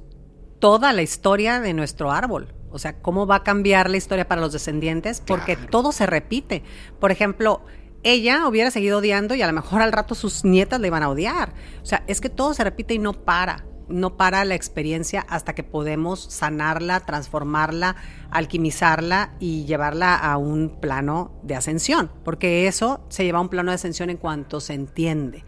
toda 0.58 0.92
la 0.92 1.02
historia 1.02 1.60
de 1.60 1.74
nuestro 1.74 2.10
árbol? 2.10 2.52
O 2.70 2.80
sea, 2.80 3.00
¿cómo 3.00 3.24
va 3.26 3.36
a 3.36 3.42
cambiar 3.44 3.88
la 3.88 3.98
historia 3.98 4.26
para 4.26 4.40
los 4.40 4.52
descendientes? 4.52 5.22
Porque 5.24 5.54
claro. 5.54 5.70
todo 5.70 5.92
se 5.92 6.06
repite. 6.06 6.64
Por 6.98 7.12
ejemplo, 7.12 7.62
ella 8.02 8.48
hubiera 8.48 8.72
seguido 8.72 8.98
odiando 8.98 9.36
y 9.36 9.42
a 9.42 9.46
lo 9.46 9.52
mejor 9.52 9.80
al 9.80 9.92
rato 9.92 10.16
sus 10.16 10.44
nietas 10.44 10.80
le 10.80 10.88
iban 10.88 11.04
a 11.04 11.08
odiar. 11.08 11.54
O 11.82 11.86
sea, 11.86 12.02
es 12.08 12.20
que 12.20 12.28
todo 12.28 12.52
se 12.52 12.64
repite 12.64 12.94
y 12.94 12.98
no 12.98 13.12
para 13.12 13.64
no 13.88 14.16
para 14.16 14.44
la 14.44 14.54
experiencia 14.54 15.24
hasta 15.28 15.54
que 15.54 15.62
podemos 15.62 16.20
sanarla, 16.20 17.00
transformarla, 17.00 17.96
alquimizarla 18.30 19.34
y 19.38 19.64
llevarla 19.64 20.16
a 20.16 20.36
un 20.36 20.80
plano 20.80 21.32
de 21.42 21.54
ascensión, 21.56 22.10
porque 22.24 22.66
eso 22.66 23.00
se 23.08 23.24
lleva 23.24 23.38
a 23.38 23.42
un 23.42 23.48
plano 23.48 23.70
de 23.70 23.76
ascensión 23.76 24.10
en 24.10 24.16
cuanto 24.16 24.60
se 24.60 24.74
entiende. 24.74 25.44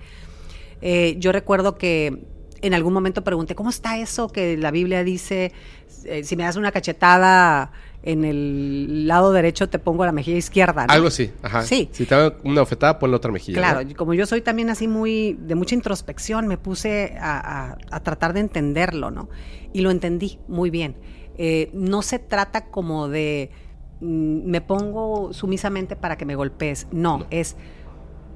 Eh, 0.81 1.17
yo 1.19 1.33
recuerdo 1.33 1.77
que 1.77 2.27
en 2.61 2.75
algún 2.75 2.93
momento 2.93 3.25
pregunté, 3.25 3.55
¿cómo 3.55 3.71
está 3.71 3.99
eso 3.99 4.29
que 4.29 4.57
la 4.57 4.71
Biblia 4.71 5.05
dice, 5.05 5.53
eh, 6.05 6.25
si 6.25 6.37
me 6.37 6.45
das 6.45 6.57
una 6.57 6.73
cachetada 6.73 7.73
en 8.03 8.25
el 8.25 9.07
lado 9.09 9.33
derecho 9.33 9.69
te 9.69 9.79
pongo 9.79 10.05
la 10.07 10.13
mejilla 10.13 10.39
izquierda? 10.39 10.87
¿no? 10.87 10.93
Algo 10.93 11.09
así, 11.09 11.33
ajá. 11.43 11.63
Sí. 11.63 11.89
Si 11.93 12.07
te 12.07 12.15
dan 12.15 12.35
una 12.45 12.63
ofetada, 12.63 12.99
pon 12.99 13.11
la 13.11 13.17
otra 13.17 13.33
mejilla. 13.33 13.59
Claro, 13.59 13.81
como 13.97 14.15
yo 14.15 14.25
soy 14.27 14.41
también 14.41 14.71
así 14.71 14.87
muy 14.89 15.35
de 15.41 15.55
mucha 15.55 15.75
introspección, 15.75 16.47
me 16.47 16.59
puse 16.59 17.17
a, 17.21 17.71
a- 17.73 17.79
a 17.91 18.01
tratar 18.03 18.33
de 18.33 18.41
entenderlo, 18.41 19.11
¿no? 19.11 19.29
Y 19.73 19.81
lo 19.81 19.91
entendí 19.91 20.39
muy 20.49 20.71
bien. 20.71 20.97
Eh, 21.37 21.71
no 21.73 22.03
se 22.03 22.19
trata 22.19 22.67
como 22.67 23.09
de 23.09 23.51
mm, 24.01 24.45
me 24.51 24.61
pongo 24.61 25.33
sumisamente 25.33 25.95
para 25.97 26.17
que 26.17 26.25
me 26.25 26.35
golpees. 26.37 26.87
No, 26.93 27.19
No. 27.19 27.27
es 27.31 27.57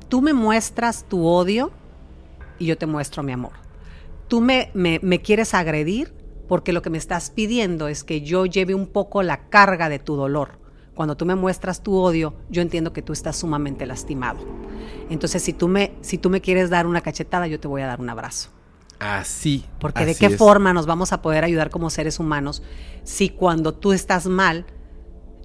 tú 0.09 0.21
me 0.23 0.33
muestras 0.35 1.05
tu 1.09 1.25
odio 1.27 1.71
y 2.59 2.67
yo 2.67 2.77
te 2.77 2.87
muestro 2.87 3.23
mi 3.23 3.33
amor. 3.33 3.53
Tú 4.29 4.41
me, 4.41 4.71
me, 4.75 4.99
me 5.03 5.21
quieres 5.21 5.55
agredir 5.55 6.13
porque 6.53 6.75
lo 6.75 6.83
que 6.83 6.91
me 6.91 6.99
estás 6.99 7.31
pidiendo 7.31 7.89
es 7.89 8.05
que 8.05 8.21
yo 8.21 8.45
lleve 8.45 8.75
un 8.75 8.87
poco 8.87 9.23
la 9.23 9.49
carga 9.49 9.89
de 9.89 9.99
tu 9.99 10.17
dolor. 10.17 10.59
Cuando 10.95 11.17
tú 11.17 11.25
me 11.25 11.35
muestras 11.35 11.83
tu 11.83 11.97
odio, 11.97 12.35
yo 12.51 12.61
entiendo 12.61 12.93
que 12.93 13.01
tú 13.01 13.15
estás 13.15 13.39
sumamente 13.39 13.87
lastimado. 13.87 14.41
Entonces, 15.09 15.43
si 15.43 15.55
tú 15.55 15.67
me, 15.67 15.95
si 16.03 16.19
tú 16.19 16.29
me 16.29 16.43
quieres 16.43 16.69
dar 16.69 16.87
una 16.87 17.01
cachetada, 17.01 17.47
yo 17.47 17.59
te 17.59 17.69
voy 17.69 17.81
a 17.81 17.87
dar 17.87 18.03
un 18.03 18.11
abrazo. 18.11 18.51
Así. 18.99 19.65
Porque 19.81 20.05
de 20.05 20.15
qué 20.15 20.27
es. 20.27 20.37
forma 20.37 20.75
nos 20.75 20.85
vamos 20.85 21.15
a 21.15 21.23
poder 21.23 21.43
ayudar 21.43 21.71
como 21.71 21.89
seres 21.89 22.21
humanos 22.21 22.63
si 23.03 23.31
cuando 23.31 23.73
tú 23.73 23.95
estás 23.95 24.27
mal, 24.27 24.67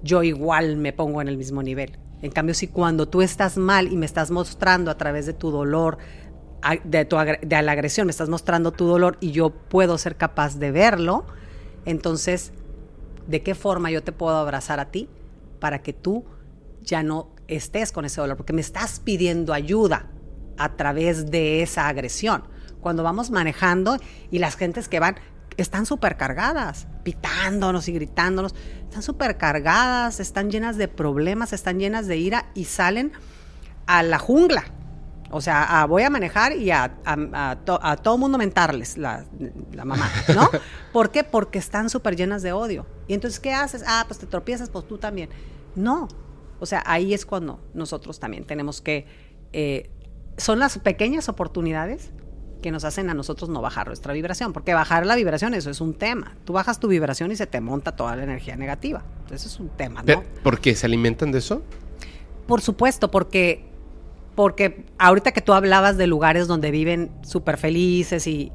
yo 0.02 0.22
igual 0.22 0.76
me 0.76 0.92
pongo 0.92 1.22
en 1.22 1.28
el 1.28 1.38
mismo 1.38 1.62
nivel. 1.62 1.98
En 2.20 2.32
cambio, 2.32 2.54
si 2.54 2.68
cuando 2.68 3.08
tú 3.08 3.22
estás 3.22 3.56
mal 3.56 3.90
y 3.90 3.96
me 3.96 4.04
estás 4.04 4.30
mostrando 4.30 4.90
a 4.90 4.98
través 4.98 5.24
de 5.24 5.32
tu 5.32 5.50
dolor, 5.50 5.96
de, 6.84 7.04
tu 7.04 7.16
de 7.16 7.62
la 7.62 7.72
agresión, 7.72 8.06
me 8.06 8.10
estás 8.10 8.28
mostrando 8.28 8.72
tu 8.72 8.86
dolor 8.86 9.16
y 9.20 9.32
yo 9.32 9.50
puedo 9.50 9.98
ser 9.98 10.16
capaz 10.16 10.58
de 10.58 10.70
verlo, 10.70 11.24
entonces, 11.84 12.52
¿de 13.26 13.42
qué 13.42 13.54
forma 13.54 13.90
yo 13.90 14.02
te 14.02 14.12
puedo 14.12 14.36
abrazar 14.36 14.80
a 14.80 14.90
ti 14.90 15.08
para 15.60 15.82
que 15.82 15.92
tú 15.92 16.24
ya 16.82 17.02
no 17.02 17.30
estés 17.46 17.92
con 17.92 18.04
ese 18.04 18.20
dolor? 18.20 18.36
Porque 18.36 18.52
me 18.52 18.60
estás 18.60 19.00
pidiendo 19.00 19.52
ayuda 19.52 20.10
a 20.58 20.76
través 20.76 21.30
de 21.30 21.62
esa 21.62 21.88
agresión. 21.88 22.44
Cuando 22.80 23.02
vamos 23.02 23.30
manejando 23.30 23.96
y 24.30 24.38
las 24.38 24.56
gentes 24.56 24.88
que 24.88 25.00
van 25.00 25.16
están 25.56 25.86
súper 25.86 26.16
cargadas, 26.16 26.86
pitándonos 27.02 27.88
y 27.88 27.92
gritándonos, 27.92 28.54
están 28.84 29.02
súper 29.02 29.36
cargadas, 29.36 30.20
están 30.20 30.50
llenas 30.50 30.76
de 30.76 30.88
problemas, 30.88 31.52
están 31.52 31.80
llenas 31.80 32.06
de 32.06 32.16
ira 32.16 32.46
y 32.54 32.64
salen 32.64 33.12
a 33.86 34.02
la 34.02 34.18
jungla. 34.18 34.64
O 35.30 35.40
sea, 35.40 35.82
a- 35.82 35.86
voy 35.86 36.02
a 36.02 36.10
manejar 36.10 36.52
y 36.56 36.70
a, 36.70 36.96
a, 37.04 37.50
a 37.50 37.56
to- 37.64 37.80
a 37.82 37.96
todo 37.96 38.16
mundo 38.18 38.38
mentarles 38.38 38.96
la, 38.96 39.24
la 39.72 39.84
mamá, 39.84 40.10
¿no? 40.34 40.48
¿Por 40.92 41.10
qué? 41.10 41.22
Porque 41.24 41.58
están 41.58 41.90
súper 41.90 42.16
llenas 42.16 42.42
de 42.42 42.52
odio. 42.52 42.86
Y 43.08 43.14
entonces, 43.14 43.38
¿qué 43.40 43.52
haces? 43.52 43.84
Ah, 43.86 44.04
pues 44.08 44.18
te 44.18 44.26
tropiezas, 44.26 44.70
pues 44.70 44.86
tú 44.86 44.98
también. 44.98 45.28
No. 45.74 46.08
O 46.60 46.66
sea, 46.66 46.82
ahí 46.86 47.12
es 47.14 47.24
cuando 47.26 47.60
nosotros 47.74 48.18
también 48.18 48.44
tenemos 48.44 48.80
que... 48.80 49.06
eh, 49.52 49.90
son 50.38 50.58
las 50.60 50.78
pequeñas 50.78 51.28
oportunidades 51.28 52.10
que 52.62 52.70
nos 52.72 52.84
hacen 52.84 53.08
a 53.10 53.14
nosotros 53.14 53.50
no 53.50 53.60
bajar 53.60 53.86
nuestra 53.86 54.12
vibración, 54.12 54.52
porque 54.52 54.74
bajar 54.74 55.06
la 55.06 55.14
vibración, 55.14 55.54
eso 55.54 55.70
es 55.70 55.80
un 55.80 55.94
tema. 55.94 56.36
Tú 56.44 56.52
bajas 56.54 56.80
tu 56.80 56.88
vibración 56.88 57.30
y 57.30 57.36
se 57.36 57.46
te 57.46 57.60
monta 57.60 57.94
toda 57.94 58.16
la 58.16 58.24
energía 58.24 58.56
negativa. 58.56 59.04
Eso 59.30 59.46
es 59.46 59.60
un 59.60 59.68
tema, 59.68 60.02
¿no? 60.02 60.22
¿Por 60.42 60.58
qué? 60.60 60.74
¿Se 60.74 60.86
alimentan 60.86 61.30
de 61.30 61.38
eso? 61.38 61.62
Por 62.48 62.60
supuesto, 62.60 63.10
porque, 63.10 63.67
porque 64.38 64.84
ahorita 64.98 65.32
que 65.32 65.40
tú 65.40 65.52
hablabas 65.52 65.96
de 65.96 66.06
lugares 66.06 66.46
donde 66.46 66.70
viven 66.70 67.10
súper 67.22 67.56
felices 67.56 68.28
y 68.28 68.52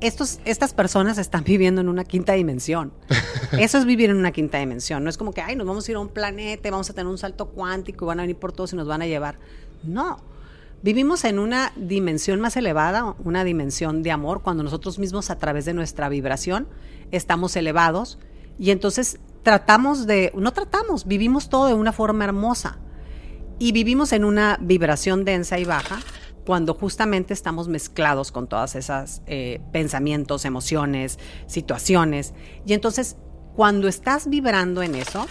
estos, 0.00 0.40
estas 0.46 0.72
personas 0.72 1.18
están 1.18 1.44
viviendo 1.44 1.82
en 1.82 1.90
una 1.90 2.04
quinta 2.04 2.32
dimensión. 2.32 2.94
Eso 3.52 3.76
es 3.76 3.84
vivir 3.84 4.08
en 4.08 4.16
una 4.16 4.32
quinta 4.32 4.56
dimensión. 4.56 5.04
No 5.04 5.10
es 5.10 5.18
como 5.18 5.32
que, 5.32 5.42
ay, 5.42 5.54
nos 5.54 5.66
vamos 5.66 5.86
a 5.86 5.90
ir 5.90 5.98
a 5.98 6.00
un 6.00 6.08
planeta, 6.08 6.68
y 6.68 6.70
vamos 6.70 6.88
a 6.88 6.94
tener 6.94 7.08
un 7.08 7.18
salto 7.18 7.50
cuántico 7.50 8.06
y 8.06 8.08
van 8.08 8.20
a 8.20 8.22
venir 8.22 8.36
por 8.36 8.52
todos 8.52 8.72
y 8.72 8.76
nos 8.76 8.88
van 8.88 9.02
a 9.02 9.06
llevar. 9.06 9.36
No. 9.82 10.22
Vivimos 10.82 11.22
en 11.26 11.38
una 11.38 11.70
dimensión 11.76 12.40
más 12.40 12.56
elevada, 12.56 13.14
una 13.22 13.44
dimensión 13.44 14.02
de 14.02 14.12
amor, 14.12 14.40
cuando 14.40 14.62
nosotros 14.62 14.98
mismos 14.98 15.28
a 15.28 15.36
través 15.36 15.66
de 15.66 15.74
nuestra 15.74 16.08
vibración 16.08 16.66
estamos 17.10 17.56
elevados 17.56 18.18
y 18.58 18.70
entonces 18.70 19.18
tratamos 19.42 20.06
de, 20.06 20.32
no 20.34 20.54
tratamos, 20.54 21.06
vivimos 21.06 21.50
todo 21.50 21.66
de 21.66 21.74
una 21.74 21.92
forma 21.92 22.24
hermosa 22.24 22.78
y 23.58 23.72
vivimos 23.72 24.12
en 24.12 24.24
una 24.24 24.58
vibración 24.60 25.24
densa 25.24 25.58
y 25.58 25.64
baja 25.64 26.00
cuando 26.44 26.74
justamente 26.74 27.34
estamos 27.34 27.68
mezclados 27.68 28.30
con 28.30 28.46
todas 28.46 28.76
esas 28.76 29.22
eh, 29.26 29.60
pensamientos, 29.72 30.44
emociones, 30.44 31.18
situaciones. 31.46 32.34
Y 32.64 32.72
entonces, 32.72 33.16
cuando 33.56 33.88
estás 33.88 34.28
vibrando 34.30 34.82
en 34.82 34.94
eso, 34.94 35.26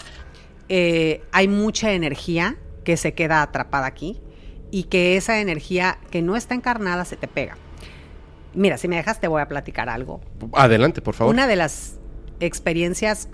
eh, 0.68 1.22
hay 1.32 1.48
mucha 1.48 1.92
energía 1.92 2.58
que 2.84 2.96
se 2.96 3.14
queda 3.14 3.42
atrapada 3.42 3.86
aquí 3.86 4.20
y 4.70 4.84
que 4.84 5.16
esa 5.16 5.40
energía 5.40 5.98
que 6.10 6.20
no 6.20 6.36
está 6.36 6.54
encarnada 6.54 7.04
se 7.04 7.16
te 7.16 7.28
pega. 7.28 7.56
Mira, 8.52 8.76
si 8.76 8.88
me 8.88 8.96
dejas 8.96 9.20
te 9.20 9.28
voy 9.28 9.40
a 9.40 9.48
platicar 9.48 9.88
algo. 9.88 10.20
Adelante, 10.52 11.00
por 11.00 11.14
favor. 11.14 11.32
Una 11.32 11.46
de 11.46 11.56
las 11.56 11.98
experiencias 12.40 13.28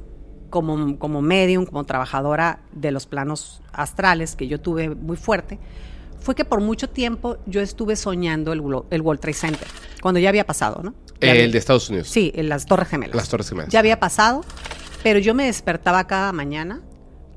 como, 0.53 0.97
como 1.01 1.21
medium, 1.23 1.67
como 1.67 1.83
trabajadora 1.85 2.61
de 2.71 2.93
los 2.93 3.07
planos 3.07 3.61
astrales 3.73 4.37
que 4.37 4.47
yo 4.47 4.61
tuve 4.61 4.91
muy 4.95 5.17
fuerte, 5.17 5.59
fue 6.21 6.37
que 6.37 6.45
por 6.45 6.61
mucho 6.61 6.89
tiempo 6.89 7.39
yo 7.47 7.61
estuve 7.61 7.97
soñando 7.97 8.53
el, 8.53 8.63
el 8.91 9.01
World 9.01 9.21
Trade 9.21 9.35
Center, 9.35 9.67
cuando 10.01 10.21
ya 10.21 10.29
había 10.29 10.47
pasado, 10.47 10.81
¿no? 10.85 10.95
Ya 11.21 11.31
el 11.33 11.39
había- 11.39 11.49
de 11.53 11.59
Estados 11.59 11.89
Unidos. 11.91 12.07
Sí, 12.09 12.31
en 12.37 12.49
las 12.49 12.67
Torres 12.67 12.89
Gemelas. 12.89 13.17
Las 13.17 13.29
Torres 13.29 13.49
Gemelas. 13.49 13.73
Ya 13.73 13.81
había 13.81 13.99
pasado, 13.99 14.43
pero 15.03 15.19
yo 15.19 15.35
me 15.35 15.47
despertaba 15.47 16.07
cada 16.07 16.31
mañana 16.33 16.83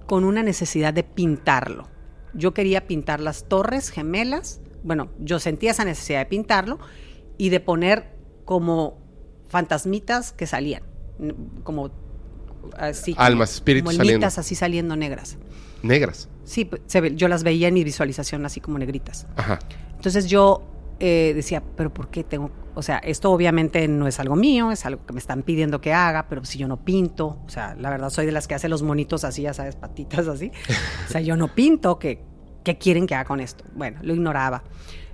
con 0.06 0.24
una 0.26 0.44
necesidad 0.44 0.94
de 0.94 1.04
pintarlo. 1.04 1.88
Yo 2.34 2.54
quería 2.54 2.86
pintar 2.86 3.22
las 3.22 3.46
Torres 3.46 3.90
Gemelas. 3.90 4.60
Bueno, 4.84 5.08
yo 5.20 5.40
sentía 5.40 5.72
esa 5.72 5.86
necesidad 5.86 6.20
de 6.20 6.26
pintarlo 6.28 6.78
y 7.38 7.50
de 7.50 7.60
poner 7.62 8.14
como 8.44 9.00
fantasmitas 9.48 10.32
que 10.34 10.46
salían, 10.48 10.84
como 11.64 11.90
así. 12.78 13.14
Almas, 13.18 13.54
espíritus 13.56 13.92
como 13.94 13.98
saliendo. 13.98 14.28
así 14.28 14.56
saliendo 14.56 14.96
negras. 14.96 15.38
Negras. 15.84 16.30
Sí, 16.44 16.66
p- 16.66 16.82
se 16.88 17.02
ve- 17.02 17.16
yo 17.16 17.28
las 17.28 17.44
veía 17.44 17.68
en 17.68 17.74
mi 17.74 17.84
visualización 17.84 18.46
así 18.46 18.60
como 18.62 18.78
negritas. 18.80 19.28
Ajá. 19.36 19.60
Entonces 19.96 20.28
yo 20.28 20.64
eh, 21.00 21.34
decía, 21.36 21.62
pero 21.76 21.94
¿por 21.94 22.10
qué 22.10 22.24
tengo? 22.24 22.52
O 22.76 22.82
sea, 22.82 22.98
esto 23.00 23.32
obviamente 23.32 23.88
no 23.88 24.08
es 24.08 24.20
algo 24.20 24.36
mío, 24.36 24.72
es 24.72 24.86
algo 24.86 25.06
que 25.06 25.14
me 25.14 25.20
están 25.20 25.44
pidiendo 25.44 25.80
que 25.82 25.94
haga, 25.94 26.28
pero 26.28 26.44
si 26.46 26.58
yo 26.58 26.68
no 26.68 26.78
pinto, 26.84 27.40
o 27.46 27.50
sea, 27.50 27.76
la 27.76 27.90
verdad 27.90 28.10
soy 28.10 28.26
de 28.26 28.32
las 28.32 28.48
que 28.48 28.56
hace 28.56 28.68
los 28.70 28.82
monitos 28.84 29.24
así, 29.24 29.44
ya 29.44 29.54
sabes, 29.54 29.76
patitas 29.76 30.28
así. 30.28 30.52
O 31.08 31.12
sea, 31.12 31.22
yo 31.22 31.36
no 31.38 31.54
pinto, 31.54 32.00
¿qué, 32.00 32.22
qué 32.64 32.78
quieren 32.78 33.08
que 33.08 33.16
haga 33.16 33.26
con 33.26 33.40
esto? 33.40 33.64
Bueno, 33.76 34.00
lo 34.04 34.14
ignoraba. 34.14 34.64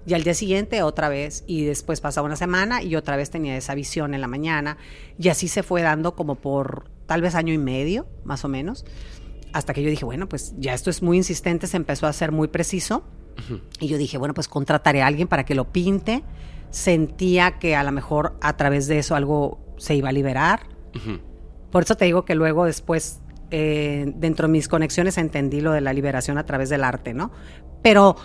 Y 0.06 0.16
al 0.16 0.24
día 0.24 0.34
siguiente 0.34 0.82
otra 0.82 1.10
vez, 1.10 1.44
y 1.46 1.64
después 1.66 2.02
pasaba 2.02 2.26
una 2.26 2.36
semana 2.36 2.82
y 2.82 2.96
otra 2.96 3.16
vez 3.16 3.30
tenía 3.30 3.56
esa 3.56 3.76
visión 3.76 4.16
en 4.16 4.22
la 4.22 4.28
mañana, 4.28 4.78
y 5.20 5.30
así 5.30 5.48
se 5.48 5.62
fue 5.62 5.84
dando 5.84 6.16
como 6.16 6.36
por 6.36 6.90
tal 7.12 7.22
vez 7.22 7.36
año 7.36 7.52
y 7.52 7.58
medio, 7.58 8.08
más 8.24 8.46
o 8.46 8.48
menos, 8.48 8.86
hasta 9.52 9.74
que 9.74 9.84
yo 9.84 9.90
dije, 9.90 10.06
bueno, 10.06 10.30
pues 10.30 10.56
ya 10.58 10.74
esto 10.74 10.90
es 10.90 11.02
muy 11.02 11.18
insistente, 11.18 11.68
se 11.68 11.76
empezó 11.76 12.08
a 12.08 12.14
ser 12.14 12.32
muy 12.32 12.48
preciso. 12.48 13.04
Y 13.82 13.90
yo 13.90 13.98
dije, 13.98 14.18
bueno, 14.18 14.34
pues 14.34 14.48
contrataré 14.48 15.02
a 15.02 15.08
alguien 15.08 15.28
para 15.28 15.44
que 15.44 15.54
lo 15.54 15.74
pinte. 15.74 16.24
Sentía 16.70 17.60
que 17.60 17.76
a 17.76 17.84
lo 17.84 17.92
mejor 17.92 18.38
a 18.40 18.56
través 18.56 18.88
de 18.88 19.00
eso 19.00 19.14
algo 19.14 19.60
se 19.78 19.94
iba 19.94 20.08
a 20.08 20.14
liberar. 20.14 20.62
Por 21.70 21.84
eso 21.84 21.96
te 21.96 22.06
digo 22.06 22.24
que 22.24 22.34
luego 22.34 22.64
después, 22.64 23.20
eh, 23.50 24.14
dentro 24.16 24.48
de 24.48 24.54
mis 24.54 24.70
conexiones, 24.70 25.18
entendí 25.18 25.60
lo 25.60 25.74
de 25.74 25.82
la 25.82 25.92
liberación 25.92 26.38
a 26.38 26.46
través 26.46 26.70
del 26.70 26.86
arte, 26.86 27.14
¿no? 27.14 27.30
Pero, 27.84 28.16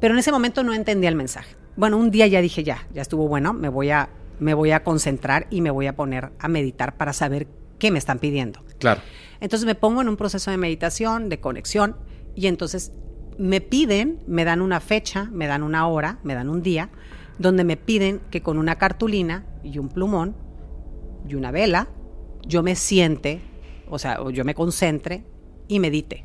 pero 0.00 0.14
en 0.14 0.18
ese 0.18 0.32
momento 0.32 0.64
no 0.64 0.74
entendía 0.74 1.08
el 1.08 1.14
mensaje. 1.14 1.54
Bueno, 1.76 1.98
un 1.98 2.10
día 2.10 2.26
ya 2.26 2.40
dije, 2.40 2.64
ya, 2.64 2.88
ya 2.92 3.02
estuvo 3.02 3.28
bueno, 3.28 3.52
me 3.52 3.68
voy 3.68 3.90
a, 3.90 4.08
me 4.40 4.54
voy 4.54 4.72
a 4.72 4.82
concentrar 4.82 5.46
y 5.50 5.60
me 5.60 5.70
voy 5.70 5.86
a 5.86 5.94
poner 5.94 6.32
a 6.40 6.48
meditar 6.48 6.96
para 6.96 7.12
saber 7.12 7.46
qué 7.84 7.90
me 7.90 7.98
están 7.98 8.18
pidiendo. 8.18 8.60
Claro. 8.78 9.02
Entonces 9.40 9.66
me 9.66 9.74
pongo 9.74 10.00
en 10.00 10.08
un 10.08 10.16
proceso 10.16 10.50
de 10.50 10.56
meditación, 10.56 11.28
de 11.28 11.38
conexión, 11.38 11.96
y 12.34 12.46
entonces 12.46 12.92
me 13.36 13.60
piden, 13.60 14.20
me 14.26 14.46
dan 14.46 14.62
una 14.62 14.80
fecha, 14.80 15.28
me 15.30 15.46
dan 15.46 15.62
una 15.62 15.86
hora, 15.86 16.18
me 16.22 16.32
dan 16.32 16.48
un 16.48 16.62
día, 16.62 16.88
donde 17.38 17.62
me 17.62 17.76
piden 17.76 18.22
que 18.30 18.40
con 18.40 18.56
una 18.56 18.76
cartulina 18.76 19.44
y 19.62 19.76
un 19.76 19.90
plumón 19.90 20.34
y 21.28 21.34
una 21.34 21.50
vela, 21.50 21.88
yo 22.46 22.62
me 22.62 22.74
siente, 22.74 23.42
o 23.90 23.98
sea, 23.98 24.18
yo 24.32 24.46
me 24.46 24.54
concentre 24.54 25.22
y 25.68 25.78
medite. 25.78 26.24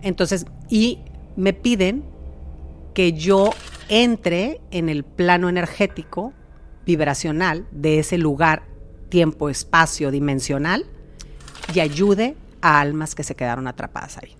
Entonces, 0.00 0.46
y 0.70 1.00
me 1.34 1.54
piden 1.54 2.04
que 2.94 3.14
yo 3.14 3.50
entre 3.88 4.60
en 4.70 4.88
el 4.88 5.02
plano 5.02 5.48
energético 5.48 6.32
vibracional 6.86 7.66
de 7.72 7.98
ese 7.98 8.16
lugar, 8.16 8.71
tiempo, 9.12 9.50
espacio, 9.50 10.10
dimensional 10.10 10.86
y 11.74 11.80
ayude 11.80 12.34
a 12.62 12.80
almas 12.80 13.14
que 13.14 13.22
se 13.22 13.34
quedaron 13.34 13.68
atrapadas 13.68 14.16
ahí. 14.16 14.34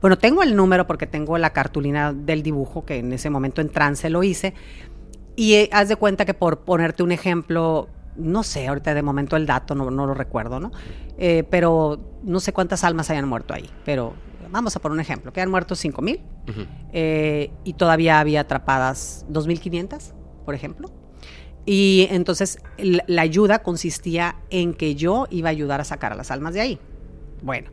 Bueno, 0.00 0.18
tengo 0.18 0.42
el 0.42 0.56
número 0.56 0.88
porque 0.88 1.06
tengo 1.06 1.38
la 1.38 1.50
cartulina 1.50 2.12
del 2.12 2.42
dibujo 2.42 2.84
que 2.84 2.98
en 2.98 3.12
ese 3.12 3.30
momento 3.30 3.60
en 3.60 3.68
trance 3.68 4.10
lo 4.10 4.24
hice 4.24 4.52
Y 5.36 5.54
eh, 5.54 5.70
haz 5.72 5.88
de 5.88 5.94
cuenta 5.94 6.24
que 6.24 6.34
por 6.34 6.64
ponerte 6.64 7.04
un 7.04 7.12
ejemplo, 7.12 7.88
no 8.16 8.42
sé, 8.42 8.66
ahorita 8.66 8.94
de 8.94 9.02
momento 9.02 9.36
el 9.36 9.46
dato 9.46 9.76
no, 9.76 9.92
no 9.92 10.06
lo 10.06 10.14
recuerdo, 10.14 10.58
¿no? 10.58 10.72
Eh, 11.16 11.44
pero 11.48 12.18
no 12.24 12.40
sé 12.40 12.52
cuántas 12.52 12.82
almas 12.82 13.10
hayan 13.10 13.28
muerto 13.28 13.54
ahí, 13.54 13.70
pero 13.84 14.14
vamos 14.50 14.74
a 14.74 14.80
poner 14.80 14.94
un 14.94 15.00
ejemplo, 15.00 15.32
que 15.32 15.40
han 15.40 15.50
muerto 15.50 15.76
5 15.76 16.02
mil 16.02 16.20
eh, 16.92 17.52
y 17.62 17.74
todavía 17.74 18.18
había 18.18 18.40
atrapadas 18.40 19.24
2.500, 19.30 20.14
por 20.44 20.56
ejemplo. 20.56 20.90
Y 21.72 22.08
entonces 22.10 22.58
la, 22.78 23.22
ayuda 23.22 23.60
consistía 23.62 24.34
en 24.50 24.74
que 24.74 24.96
yo 24.96 25.28
iba 25.30 25.50
a 25.50 25.52
ayudar 25.52 25.80
a 25.80 25.84
sacar 25.84 26.12
a 26.12 26.16
las 26.16 26.32
almas 26.32 26.52
de 26.52 26.60
ahí. 26.60 26.80
Bueno, 27.42 27.70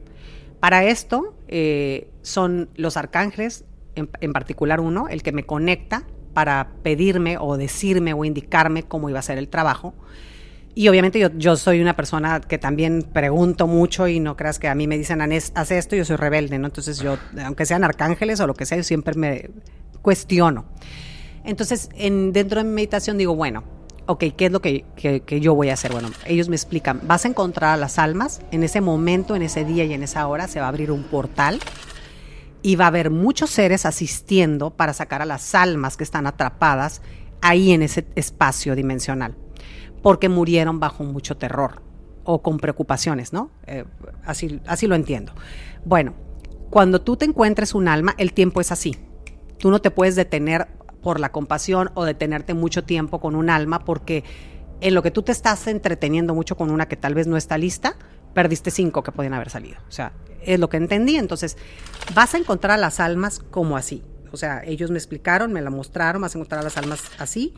para 0.59 0.83
esto 0.83 1.33
eh, 1.47 2.07
son 2.21 2.69
los 2.75 2.95
arcángeles, 2.95 3.65
en, 3.95 4.33
particular 4.33 4.81
uno, 4.81 5.07
el 5.09 5.23
que 5.23 5.31
me 5.31 5.47
conecta 5.47 6.05
para 6.35 6.73
pedirme 6.83 7.39
o 7.39 7.57
decirme 7.57 8.13
o 8.13 8.23
indicarme 8.23 8.83
cómo 8.83 9.09
iba 9.09 9.17
a 9.17 9.23
ser 9.23 9.39
el 9.39 9.49
trabajo. 9.49 9.95
Y 10.75 10.89
obviamente 10.89 11.17
yo, 11.17 11.29
yo 11.35 11.55
soy 11.55 11.81
una 11.81 11.95
persona 11.95 12.39
que 12.39 12.59
también 12.59 13.01
pregunto 13.01 13.65
mucho 13.65 14.07
y 14.07 14.19
no 14.19 14.37
creas 14.37 14.59
que 14.59 14.67
a 14.67 14.75
mí 14.75 14.85
me 14.85 14.99
dicen, 14.99 15.21
Anés, 15.21 15.51
haz 15.55 15.71
esto, 15.71 15.95
yo 15.95 16.05
soy 16.05 16.17
rebelde, 16.17 16.59
¿no? 16.59 16.67
Entonces 16.67 16.99
yo, 16.99 17.17
aunque 17.43 17.65
sean 17.65 17.83
arcángeles 17.83 18.39
o 18.41 18.45
lo 18.45 18.53
que 18.53 18.67
sea, 18.67 18.77
yo 18.77 18.83
siempre 18.83 19.15
me 19.15 19.49
cuestiono. 20.03 20.65
Entonces, 21.43 21.89
en, 21.95 22.31
dentro 22.31 22.61
de 22.61 22.69
mi 22.69 22.75
meditación 22.75 23.17
digo, 23.17 23.35
bueno, 23.35 23.63
ok, 24.07 24.23
¿qué 24.35 24.47
es 24.47 24.51
lo 24.51 24.61
que, 24.61 24.85
que- 24.95 25.39
yo 25.39 25.53
voy 25.53 25.69
a 25.69 25.73
hacer? 25.73 25.91
Bueno, 25.91 26.09
ellos 26.25 26.49
me 26.49 26.55
explican, 26.55 27.01
vas 27.03 27.25
a 27.25 27.27
encontrar 27.27 27.73
a 27.73 27.77
las 27.77 27.99
almas, 27.99 28.41
en 28.51 28.63
ese 28.63 28.81
momento, 28.81 29.35
en 29.35 29.41
ese 29.43 29.63
día 29.65 29.83
y 29.85 29.93
en 29.93 30.03
esa 30.03 30.27
hora 30.27 30.47
se 30.47 30.59
va 30.59 30.65
a 30.65 30.69
abrir 30.69 30.91
un 30.91 31.03
portal 31.03 31.59
y 32.61 32.75
va 32.75 32.85
a 32.85 32.87
haber 32.87 33.11
muchos 33.11 33.49
seres 33.49 33.85
asistiendo 33.85 34.71
para 34.71 34.93
sacar 34.93 35.21
a 35.21 35.25
las 35.25 35.53
almas 35.55 35.95
que 35.97 36.03
están 36.03 36.25
atrapadas 36.27 37.01
ahí 37.41 37.71
en 37.71 37.83
ese 37.83 38.05
espacio 38.15 38.75
dimensional, 38.75 39.35
porque 40.01 40.27
murieron 40.29 40.79
bajo 40.79 41.03
mucho 41.03 41.37
terror 41.37 41.81
o 42.23 42.41
con 42.41 42.57
preocupaciones, 42.57 43.31
¿no? 43.31 43.51
Eh, 43.67 43.85
así, 44.25 44.59
así 44.65 44.87
lo 44.87 44.95
entiendo. 44.95 45.33
Bueno, 45.85 46.13
cuando 46.69 46.99
tú 47.01 47.15
te 47.15 47.25
encuentres 47.25 47.73
un 47.75 47.87
alma, 47.87 48.15
el 48.17 48.33
tiempo 48.33 48.59
es 48.59 48.71
así. 48.71 48.97
Tú 49.59 49.69
no 49.71 49.79
te 49.79 49.91
puedes 49.91 50.15
detener 50.15 50.67
por 51.01 51.19
la 51.19 51.31
compasión 51.31 51.91
o 51.93 52.05
detenerte 52.05 52.53
mucho 52.53 52.83
tiempo 52.83 53.19
con 53.19 53.35
un 53.35 53.49
alma 53.49 53.79
porque 53.85 54.23
en 54.81 54.93
lo 54.93 55.01
que 55.01 55.11
tú 55.11 55.23
te 55.23 55.31
estás 55.31 55.67
entreteniendo 55.67 56.35
mucho 56.35 56.55
con 56.55 56.69
una 56.69 56.87
que 56.87 56.95
tal 56.95 57.13
vez 57.13 57.27
no 57.27 57.37
está 57.37 57.57
lista, 57.57 57.95
perdiste 58.33 58.71
cinco 58.71 59.03
que 59.03 59.11
podían 59.11 59.33
haber 59.33 59.49
salido. 59.49 59.77
O 59.87 59.91
sea, 59.91 60.13
es 60.43 60.59
lo 60.59 60.69
que 60.69 60.77
entendí. 60.77 61.17
Entonces, 61.17 61.57
vas 62.13 62.33
a 62.33 62.37
encontrar 62.37 62.73
a 62.73 62.77
las 62.77 62.99
almas 62.99 63.39
como 63.39 63.77
así. 63.77 64.03
O 64.31 64.37
sea, 64.37 64.63
ellos 64.63 64.91
me 64.91 64.97
explicaron, 64.97 65.53
me 65.53 65.61
la 65.61 65.69
mostraron, 65.69 66.21
vas 66.21 66.35
a 66.35 66.37
encontrar 66.37 66.61
a 66.61 66.63
las 66.63 66.77
almas 66.77 67.03
así. 67.19 67.53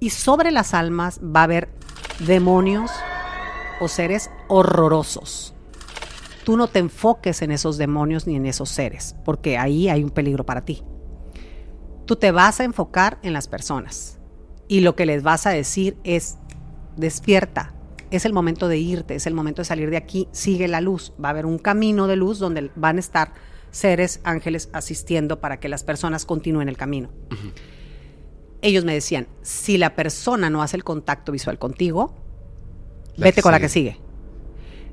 Y 0.00 0.10
sobre 0.10 0.50
las 0.50 0.74
almas 0.74 1.20
va 1.20 1.40
a 1.40 1.44
haber 1.44 1.68
demonios 2.20 2.90
o 3.80 3.88
seres 3.88 4.30
horrorosos. 4.48 5.54
Tú 6.44 6.56
no 6.56 6.68
te 6.68 6.78
enfoques 6.78 7.42
en 7.42 7.52
esos 7.52 7.76
demonios 7.78 8.26
ni 8.26 8.36
en 8.36 8.46
esos 8.46 8.70
seres, 8.70 9.14
porque 9.24 9.58
ahí 9.58 9.88
hay 9.88 10.02
un 10.02 10.10
peligro 10.10 10.44
para 10.44 10.64
ti. 10.64 10.82
Tú 12.08 12.16
te 12.16 12.30
vas 12.30 12.58
a 12.58 12.64
enfocar 12.64 13.18
en 13.22 13.34
las 13.34 13.48
personas 13.48 14.18
y 14.66 14.80
lo 14.80 14.96
que 14.96 15.04
les 15.04 15.22
vas 15.22 15.46
a 15.46 15.50
decir 15.50 15.98
es, 16.04 16.38
despierta, 16.96 17.74
es 18.10 18.24
el 18.24 18.32
momento 18.32 18.66
de 18.66 18.78
irte, 18.78 19.14
es 19.14 19.26
el 19.26 19.34
momento 19.34 19.60
de 19.60 19.66
salir 19.66 19.90
de 19.90 19.98
aquí, 19.98 20.26
sigue 20.32 20.68
la 20.68 20.80
luz, 20.80 21.12
va 21.22 21.28
a 21.28 21.32
haber 21.32 21.44
un 21.44 21.58
camino 21.58 22.06
de 22.06 22.16
luz 22.16 22.38
donde 22.38 22.70
van 22.76 22.96
a 22.96 23.00
estar 23.00 23.34
seres, 23.72 24.20
ángeles 24.24 24.70
asistiendo 24.72 25.42
para 25.42 25.60
que 25.60 25.68
las 25.68 25.84
personas 25.84 26.24
continúen 26.24 26.70
el 26.70 26.78
camino. 26.78 27.10
Ellos 28.62 28.86
me 28.86 28.94
decían, 28.94 29.28
si 29.42 29.76
la 29.76 29.94
persona 29.94 30.48
no 30.48 30.62
hace 30.62 30.78
el 30.78 30.84
contacto 30.84 31.30
visual 31.30 31.58
contigo, 31.58 32.14
La 33.16 33.24
vete 33.24 33.42
con 33.42 33.52
la 33.52 33.60
que 33.60 33.68
sigue. 33.68 34.00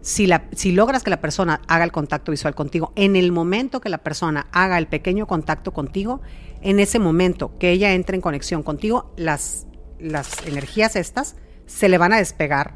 Si, 0.05 0.27
logras 0.71 1.01
que 1.01 1.09
la 1.09 1.19
persona 1.19 1.61
haga 1.67 1.83
el 1.83 1.91
contacto 1.91 2.29
visual 2.31 2.53
contigo, 2.53 2.93
en 2.95 3.15
el 3.15 3.31
momento 3.31 3.81
que 3.81 3.89
la 3.89 3.97
persona 3.97 4.45
haga 4.51 4.77
el 4.77 4.85
pequeño 4.85 5.25
contacto 5.25 5.73
contigo, 5.73 6.21
en 6.61 6.79
ese 6.79 6.99
momento 6.99 7.57
que 7.57 7.71
ella 7.71 7.91
entre 7.91 8.13
en 8.13 8.21
conexión 8.21 8.61
contigo, 8.61 9.11
las, 9.17 9.65
las 9.97 10.45
energías 10.45 10.95
estas 10.95 11.37
se 11.65 11.89
le 11.89 11.97
van 11.97 12.13
a 12.13 12.17
despegar 12.17 12.75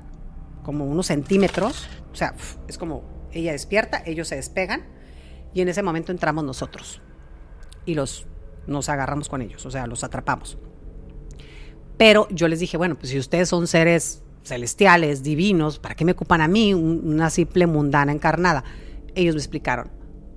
como 0.63 0.85
unos 0.87 1.05
centímetros. 1.05 1.87
O 2.11 2.15
sea, 2.15 2.33
es 2.67 2.79
como 2.79 3.03
ella 3.31 3.51
despierta, 3.51 4.01
ellos 4.07 4.27
se 4.27 4.35
despegan 4.35 4.87
y 5.53 5.61
en 5.61 5.69
ese 5.69 5.83
momento 5.83 6.11
entramos 6.11 6.43
nosotros 6.43 6.99
y 7.85 7.93
los 7.93 8.25
nos 8.65 8.89
agarramos 8.89 9.29
con 9.29 9.43
ellos, 9.43 9.67
o 9.67 9.69
sea, 9.69 9.85
los 9.85 10.03
atrapamos. 10.03 10.57
Pero 11.95 12.27
yo 12.31 12.47
les 12.47 12.59
dije, 12.59 12.75
bueno, 12.75 12.97
pues 12.97 13.11
si 13.11 13.19
ustedes 13.19 13.49
son 13.49 13.67
seres 13.67 14.23
celestiales, 14.43 15.23
divinos, 15.23 15.79
¿para 15.79 15.95
qué 15.95 16.05
me 16.05 16.13
ocupan 16.13 16.41
a 16.41 16.47
mí, 16.47 16.73
un- 16.73 17.01
una 17.05 17.29
simple 17.29 17.67
mundana 17.67 18.11
encarnada? 18.11 18.63
Ellos 19.15 19.35
me 19.35 19.39
explicaron, 19.39 19.91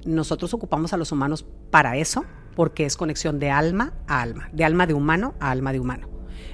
nosotros 0.05 0.53
ocupamos 0.55 0.93
a 0.93 0.97
los 0.97 1.13
humanos 1.13 1.47
para 1.71 1.97
eso, 1.97 2.25
porque 2.57 2.85
es 2.85 2.97
conexión 2.97 3.39
de 3.39 3.51
alma 3.51 3.95
a 4.07 4.21
alma, 4.21 4.51
de 4.53 4.65
alma 4.65 4.87
de 4.87 4.95
humano 4.95 5.35
a 5.41 5.51
alma 5.51 5.73
de 5.73 5.81
humano. 5.81 6.09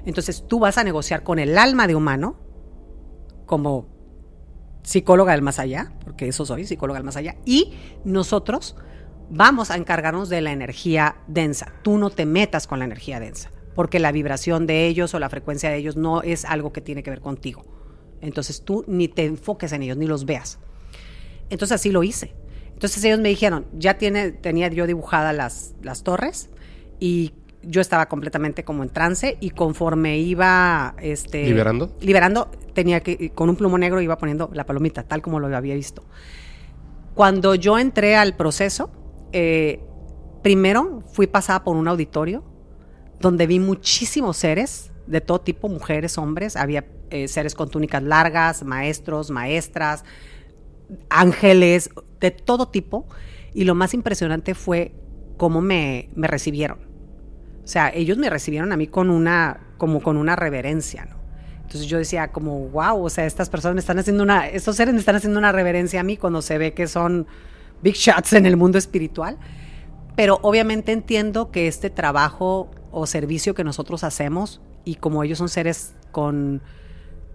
Entonces 0.04 0.44
tú 0.46 0.60
vas 0.60 0.78
a 0.78 0.84
negociar 0.84 1.22
con 1.22 1.38
el 1.38 1.58
alma 1.58 1.86
de 1.86 1.94
humano 1.94 2.36
como 3.46 3.86
psicóloga 4.82 5.32
del 5.32 5.42
más 5.42 5.58
allá, 5.58 5.92
porque 6.04 6.28
eso 6.28 6.46
soy, 6.46 6.64
psicóloga 6.66 6.98
del 6.98 7.04
más 7.04 7.16
allá, 7.16 7.36
y 7.44 7.74
nosotros 8.04 8.76
vamos 9.30 9.70
a 9.70 9.76
encargarnos 9.76 10.28
de 10.28 10.40
la 10.40 10.52
energía 10.52 11.16
densa. 11.26 11.72
Tú 11.82 11.98
no 11.98 12.10
te 12.10 12.26
metas 12.26 12.66
con 12.66 12.78
la 12.78 12.84
energía 12.84 13.20
densa, 13.20 13.50
porque 13.78 14.00
la 14.00 14.10
vibración 14.10 14.66
de 14.66 14.88
ellos 14.88 15.14
o 15.14 15.20
la 15.20 15.28
frecuencia 15.28 15.70
de 15.70 15.76
ellos 15.76 15.96
no 15.96 16.22
es 16.22 16.44
algo 16.44 16.72
que 16.72 16.80
tiene 16.80 17.04
que 17.04 17.10
ver 17.10 17.20
contigo. 17.20 17.64
Entonces 18.20 18.62
tú 18.64 18.84
ni 18.88 19.06
te 19.06 19.24
enfoques 19.24 19.70
en 19.70 19.84
ellos, 19.84 19.96
ni 19.96 20.08
los 20.08 20.26
veas. 20.26 20.58
Entonces 21.48 21.76
así 21.76 21.92
lo 21.92 22.02
hice. 22.02 22.34
Entonces 22.72 23.04
ellos 23.04 23.20
me 23.20 23.28
dijeron, 23.28 23.66
ya 23.72 23.96
tiene, 23.96 24.32
tenía 24.32 24.66
yo 24.66 24.84
dibujadas 24.88 25.32
las, 25.32 25.74
las 25.80 26.02
torres 26.02 26.50
y 26.98 27.34
yo 27.62 27.80
estaba 27.80 28.08
completamente 28.08 28.64
como 28.64 28.82
en 28.82 28.88
trance 28.88 29.36
y 29.38 29.50
conforme 29.50 30.18
iba 30.18 30.96
este, 31.00 31.44
¿Liberando? 31.44 31.96
liberando, 32.00 32.50
tenía 32.74 32.98
que, 32.98 33.30
con 33.30 33.48
un 33.48 33.54
plumo 33.54 33.78
negro 33.78 34.00
iba 34.00 34.18
poniendo 34.18 34.50
la 34.54 34.66
palomita, 34.66 35.04
tal 35.04 35.22
como 35.22 35.38
lo 35.38 35.56
había 35.56 35.76
visto. 35.76 36.02
Cuando 37.14 37.54
yo 37.54 37.78
entré 37.78 38.16
al 38.16 38.34
proceso, 38.34 38.90
eh, 39.30 39.78
primero 40.42 41.04
fui 41.12 41.28
pasada 41.28 41.62
por 41.62 41.76
un 41.76 41.86
auditorio 41.86 42.42
donde 43.20 43.46
vi 43.46 43.58
muchísimos 43.58 44.36
seres 44.36 44.90
de 45.06 45.20
todo 45.20 45.40
tipo, 45.40 45.68
mujeres, 45.68 46.18
hombres, 46.18 46.56
había 46.56 46.84
eh, 47.10 47.28
seres 47.28 47.54
con 47.54 47.70
túnicas 47.70 48.02
largas, 48.02 48.62
maestros, 48.62 49.30
maestras, 49.30 50.04
ángeles, 51.08 51.90
de 52.20 52.30
todo 52.30 52.68
tipo. 52.68 53.06
Y 53.54 53.64
lo 53.64 53.74
más 53.74 53.94
impresionante 53.94 54.54
fue 54.54 54.92
cómo 55.36 55.60
me, 55.60 56.10
me 56.14 56.26
recibieron. 56.28 56.78
O 57.64 57.68
sea, 57.68 57.90
ellos 57.94 58.18
me 58.18 58.30
recibieron 58.30 58.72
a 58.72 58.76
mí 58.76 58.86
con 58.86 59.10
una, 59.10 59.60
como 59.78 60.02
con 60.02 60.16
una 60.16 60.36
reverencia. 60.36 61.08
Entonces 61.68 61.86
yo 61.86 61.98
decía 61.98 62.28
como, 62.28 62.68
wow, 62.68 63.04
o 63.04 63.10
sea, 63.10 63.26
estas 63.26 63.50
personas 63.50 63.84
están 63.84 63.98
haciendo 63.98 64.22
una, 64.22 64.48
estos 64.48 64.76
seres 64.76 64.94
me 64.94 65.00
están 65.00 65.16
haciendo 65.16 65.38
una 65.38 65.52
reverencia 65.52 66.00
a 66.00 66.02
mí 66.02 66.16
cuando 66.16 66.40
se 66.40 66.56
ve 66.56 66.72
que 66.72 66.86
son 66.86 67.26
big 67.82 67.94
shots 67.94 68.32
en 68.32 68.46
el 68.46 68.56
mundo 68.56 68.78
espiritual. 68.78 69.38
Pero 70.16 70.38
obviamente 70.42 70.92
entiendo 70.92 71.50
que 71.50 71.68
este 71.68 71.90
trabajo 71.90 72.70
o 72.90 73.06
servicio 73.06 73.54
que 73.54 73.64
nosotros 73.64 74.04
hacemos, 74.04 74.60
y 74.84 74.96
como 74.96 75.22
ellos 75.22 75.38
son 75.38 75.48
seres 75.48 75.94
con, 76.12 76.62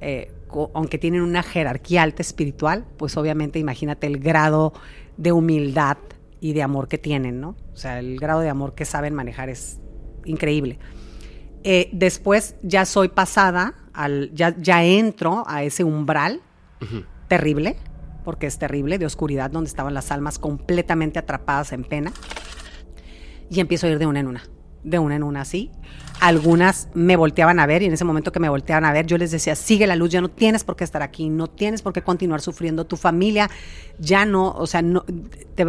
eh, 0.02 0.32
aunque 0.74 0.98
tienen 0.98 1.22
una 1.22 1.44
jerarquía 1.44 2.04
alta 2.04 2.22
espiritual, 2.22 2.86
pues 2.98 3.16
obviamente 3.18 3.60
imagínate 3.60 4.08
el 4.08 4.20
grado 4.20 4.74
de 5.18 5.32
humildad 5.32 5.98
y 6.40 6.54
de 6.54 6.64
amor 6.64 6.88
que 6.88 6.98
tienen, 6.98 7.40
¿no? 7.40 7.56
O 7.74 7.78
sea, 7.78 8.00
el 8.00 8.20
grado 8.20 8.42
de 8.42 8.50
amor 8.50 8.76
que 8.76 8.86
saben 8.86 9.14
manejar 9.14 9.50
es 9.50 9.80
increíble. 10.26 10.80
Eh, 11.64 11.90
después 11.94 12.56
ya 12.62 12.86
soy 12.86 13.08
pasada, 13.08 13.76
al, 13.94 14.32
ya, 14.34 14.56
ya 14.58 14.84
entro 14.84 15.44
a 15.48 15.64
ese 15.64 15.84
umbral 15.84 16.42
terrible, 17.30 17.78
porque 18.26 18.48
es 18.48 18.58
terrible, 18.58 18.98
de 18.98 19.06
oscuridad, 19.06 19.50
donde 19.50 19.70
estaban 19.70 19.94
las 19.94 20.12
almas 20.12 20.38
completamente 20.38 21.20
atrapadas 21.20 21.72
en 21.72 21.86
pena. 21.86 22.12
Y 23.50 23.62
empiezo 23.62 23.88
a 23.88 23.92
ir 23.92 24.00
de 24.00 24.06
una 24.06 24.20
en 24.20 24.28
una, 24.28 24.44
de 24.84 25.00
una 25.00 25.16
en 25.16 25.24
una 25.24 25.42
así. 25.42 25.72
Algunas 26.20 26.90
me 26.94 27.16
volteaban 27.16 27.60
a 27.60 27.66
ver 27.66 27.82
y 27.82 27.86
en 27.86 27.94
ese 27.94 28.06
momento 28.06 28.32
que 28.32 28.40
me 28.40 28.50
volteaban 28.50 28.86
a 28.86 28.94
ver 28.94 29.06
yo 29.06 29.18
les 29.18 29.32
decía, 29.32 29.56
sigue 29.56 29.88
la 29.88 29.96
luz, 29.96 30.10
ya 30.10 30.22
no 30.22 30.30
tienes 30.30 30.64
por 30.64 30.76
qué 30.76 30.84
estar 30.84 31.02
aquí, 31.02 31.30
no 31.30 31.48
tienes 31.48 31.82
por 31.82 31.94
qué 31.94 32.02
continuar 32.02 32.42
sufriendo, 32.42 32.86
tu 32.86 32.98
familia 32.98 33.50
ya 34.00 34.26
no, 34.26 34.52
o 34.52 34.68
sea, 34.68 34.82
no, 34.82 35.06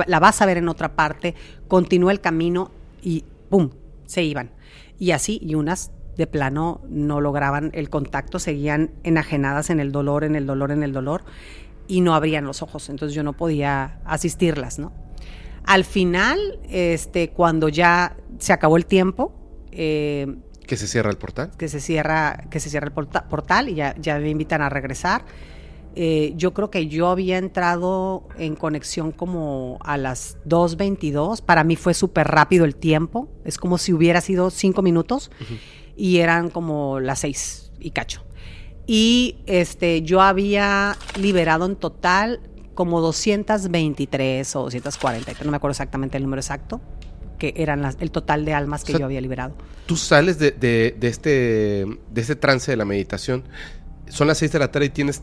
la 0.07 0.21
vas 0.21 0.43
a 0.43 0.47
ver 0.47 0.59
en 0.59 0.69
otra 0.69 0.95
parte, 0.95 1.35
continúa 1.69 2.13
el 2.13 2.21
camino 2.21 2.71
y 3.03 3.25
¡pum! 3.49 3.71
se 4.07 4.23
iban. 4.23 4.51
Y 4.99 5.11
así, 5.11 5.41
y 5.43 5.55
unas 5.55 5.91
de 6.17 6.27
plano 6.27 6.81
no 6.89 7.21
lograban 7.21 7.71
el 7.75 7.91
contacto, 7.91 8.39
seguían 8.39 8.91
enajenadas 9.03 9.71
en 9.71 9.81
el 9.81 9.91
dolor, 9.93 10.25
en 10.25 10.37
el 10.37 10.47
dolor, 10.47 10.71
en 10.71 10.83
el 10.83 10.93
dolor, 10.93 11.25
y 11.89 12.01
no 12.01 12.15
abrían 12.15 12.45
los 12.45 12.63
ojos, 12.63 12.89
entonces 12.89 13.15
yo 13.15 13.23
no 13.23 13.33
podía 13.33 13.99
asistirlas, 14.05 14.79
¿no? 14.79 14.93
Al 15.67 15.85
final, 15.85 16.59
este, 16.69 17.31
cuando 17.31 17.69
ya 17.69 18.17
se 18.39 18.53
acabó 18.53 18.77
el 18.77 18.87
tiempo, 18.87 19.33
eh, 19.73 20.27
Que 20.61 20.67
¿Que 20.69 20.77
se 20.77 20.87
cierra 20.89 21.11
el 21.11 21.19
portal? 21.19 21.51
Que 21.59 21.69
se 21.69 21.79
cierra, 21.81 22.45
que 22.51 22.59
se 22.61 22.71
cierra 22.71 22.87
el 22.87 22.93
porta- 22.93 23.29
portal 23.29 23.69
y 23.69 23.75
ya, 23.75 23.95
ya 23.99 24.19
me 24.19 24.31
invitan 24.31 24.63
a 24.63 24.69
regresar. 24.71 25.25
Eh, 25.97 26.33
yo 26.37 26.55
creo 26.55 26.71
que 26.71 26.89
yo 26.89 27.09
había 27.09 27.37
entrado 27.39 28.27
en 28.39 28.57
conexión 28.57 29.13
como 29.13 29.79
a 29.85 29.97
las 29.99 30.39
2.22. 30.47 31.41
Para 31.43 31.63
mí 31.65 31.77
fue 31.77 31.93
súper 31.95 32.27
rápido 32.29 32.65
el 32.65 32.77
tiempo. 32.77 33.29
Es 33.45 33.59
como 33.59 33.77
si 33.79 33.93
hubiera 33.93 34.21
sido 34.23 34.51
cinco 34.51 34.81
minutos 34.83 35.31
y 35.97 36.19
eran 36.19 36.49
como 36.51 36.99
las 36.99 37.21
seis 37.21 37.71
y 37.79 37.91
cacho. 37.91 38.25
Y 38.87 39.37
este, 39.47 40.03
yo 40.03 40.21
había 40.23 40.97
liberado 41.19 41.67
en 41.67 41.77
total 41.77 42.41
como 42.75 43.01
223 43.01 44.57
o 44.57 44.63
240, 44.65 45.45
no 45.45 45.51
me 45.51 45.57
acuerdo 45.57 45.73
exactamente 45.73 46.17
el 46.17 46.23
número 46.25 46.41
exacto, 46.41 46.81
que 47.39 47.55
eran 47.57 47.83
las- 47.83 47.97
el 48.01 48.11
total 48.11 48.45
de 48.45 48.55
almas 48.55 48.85
que 48.85 48.93
O 48.93 48.95
sea, 48.95 49.01
yo 49.01 49.07
había 49.07 49.21
liberado. 49.21 49.55
Tú 49.87 49.97
sales 49.97 50.39
de, 50.39 50.51
de- 50.53 50.95
de 50.99 51.09
este, 51.09 51.31
de 52.11 52.21
este 52.21 52.37
trance 52.37 52.71
de 52.71 52.77
la 52.77 52.85
meditación. 52.85 53.45
Son 54.09 54.27
las 54.29 54.39
6 54.39 54.53
de 54.53 54.59
la 54.59 54.71
tarde 54.71 54.87
y 54.87 54.91
tienes 54.91 55.23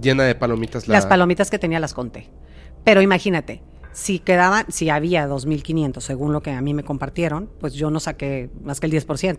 llena 0.00 0.24
de 0.24 0.34
palomitas 0.34 0.86
la... 0.88 0.94
Las 0.94 1.06
palomitas 1.06 1.50
que 1.50 1.58
tenía 1.58 1.80
las 1.80 1.94
conté. 1.94 2.28
Pero 2.84 3.02
imagínate, 3.02 3.62
si 3.92 4.18
quedaban, 4.18 4.66
si 4.70 4.88
había 4.88 5.28
2.500 5.28 6.00
según 6.00 6.32
lo 6.32 6.42
que 6.42 6.52
a 6.52 6.60
mí 6.60 6.74
me 6.74 6.84
compartieron, 6.84 7.50
pues 7.60 7.74
yo 7.74 7.90
no 7.90 8.00
saqué 8.00 8.50
más 8.62 8.80
que 8.80 8.86
el 8.86 8.92
10%. 8.92 9.38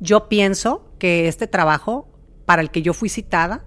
Yo 0.00 0.28
pienso 0.28 0.88
que 0.98 1.28
este 1.28 1.46
trabajo 1.46 2.08
para 2.44 2.60
el 2.62 2.70
que 2.70 2.82
yo 2.82 2.92
fui 2.92 3.08
citada, 3.08 3.64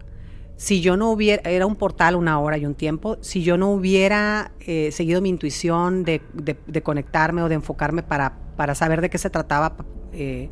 si 0.62 0.80
yo 0.80 0.96
no 0.96 1.10
hubiera, 1.10 1.50
era 1.50 1.66
un 1.66 1.76
portal, 1.76 2.16
una 2.16 2.40
hora 2.40 2.56
y 2.56 2.68
un 2.68 2.76
tiempo, 2.76 3.18
si 3.22 3.42
yo 3.42 3.58
no 3.58 3.72
hubiera 3.72 4.52
eh, 4.60 4.92
seguido 4.92 5.20
mi 5.20 5.30
intuición 5.30 6.04
de, 6.04 6.22
de- 6.34 6.56
de 6.68 6.84
conectarme 6.84 7.42
o 7.42 7.50
de 7.50 7.56
enfocarme 7.56 8.04
para, 8.04 8.38
para 8.58 8.76
saber 8.76 9.02
de 9.02 9.10
qué 9.10 9.18
se 9.18 9.32
trataba, 9.32 9.76
eh, 10.14 10.52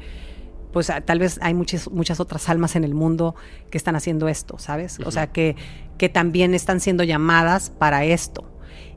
pues 0.74 0.90
ah, 0.90 1.02
tal 1.02 1.20
vez 1.20 1.38
hay 1.44 1.54
muchas, 1.54 1.92
muchas 1.92 2.20
otras 2.20 2.50
almas 2.50 2.76
en 2.76 2.86
el 2.86 2.96
mundo 2.96 3.36
que 3.70 3.78
están 3.78 3.96
haciendo 3.96 4.28
esto, 4.28 4.58
¿sabes? 4.58 4.98
O 5.06 5.12
sea, 5.12 5.28
que, 5.32 5.56
que 6.00 6.10
también 6.10 6.56
están 6.56 6.80
siendo 6.80 7.04
llamadas 7.04 7.70
para 7.70 8.04
esto. 8.04 8.50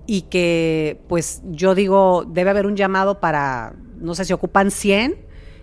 Y 0.06 0.22
que, 0.22 0.98
pues, 1.08 1.42
yo 1.44 1.74
digo, 1.74 2.24
debe 2.26 2.48
haber 2.48 2.64
un 2.66 2.74
llamado 2.74 3.20
para, 3.20 3.74
no 3.98 4.14
sé 4.14 4.24
si 4.24 4.32
ocupan 4.32 4.70
100, 4.70 5.16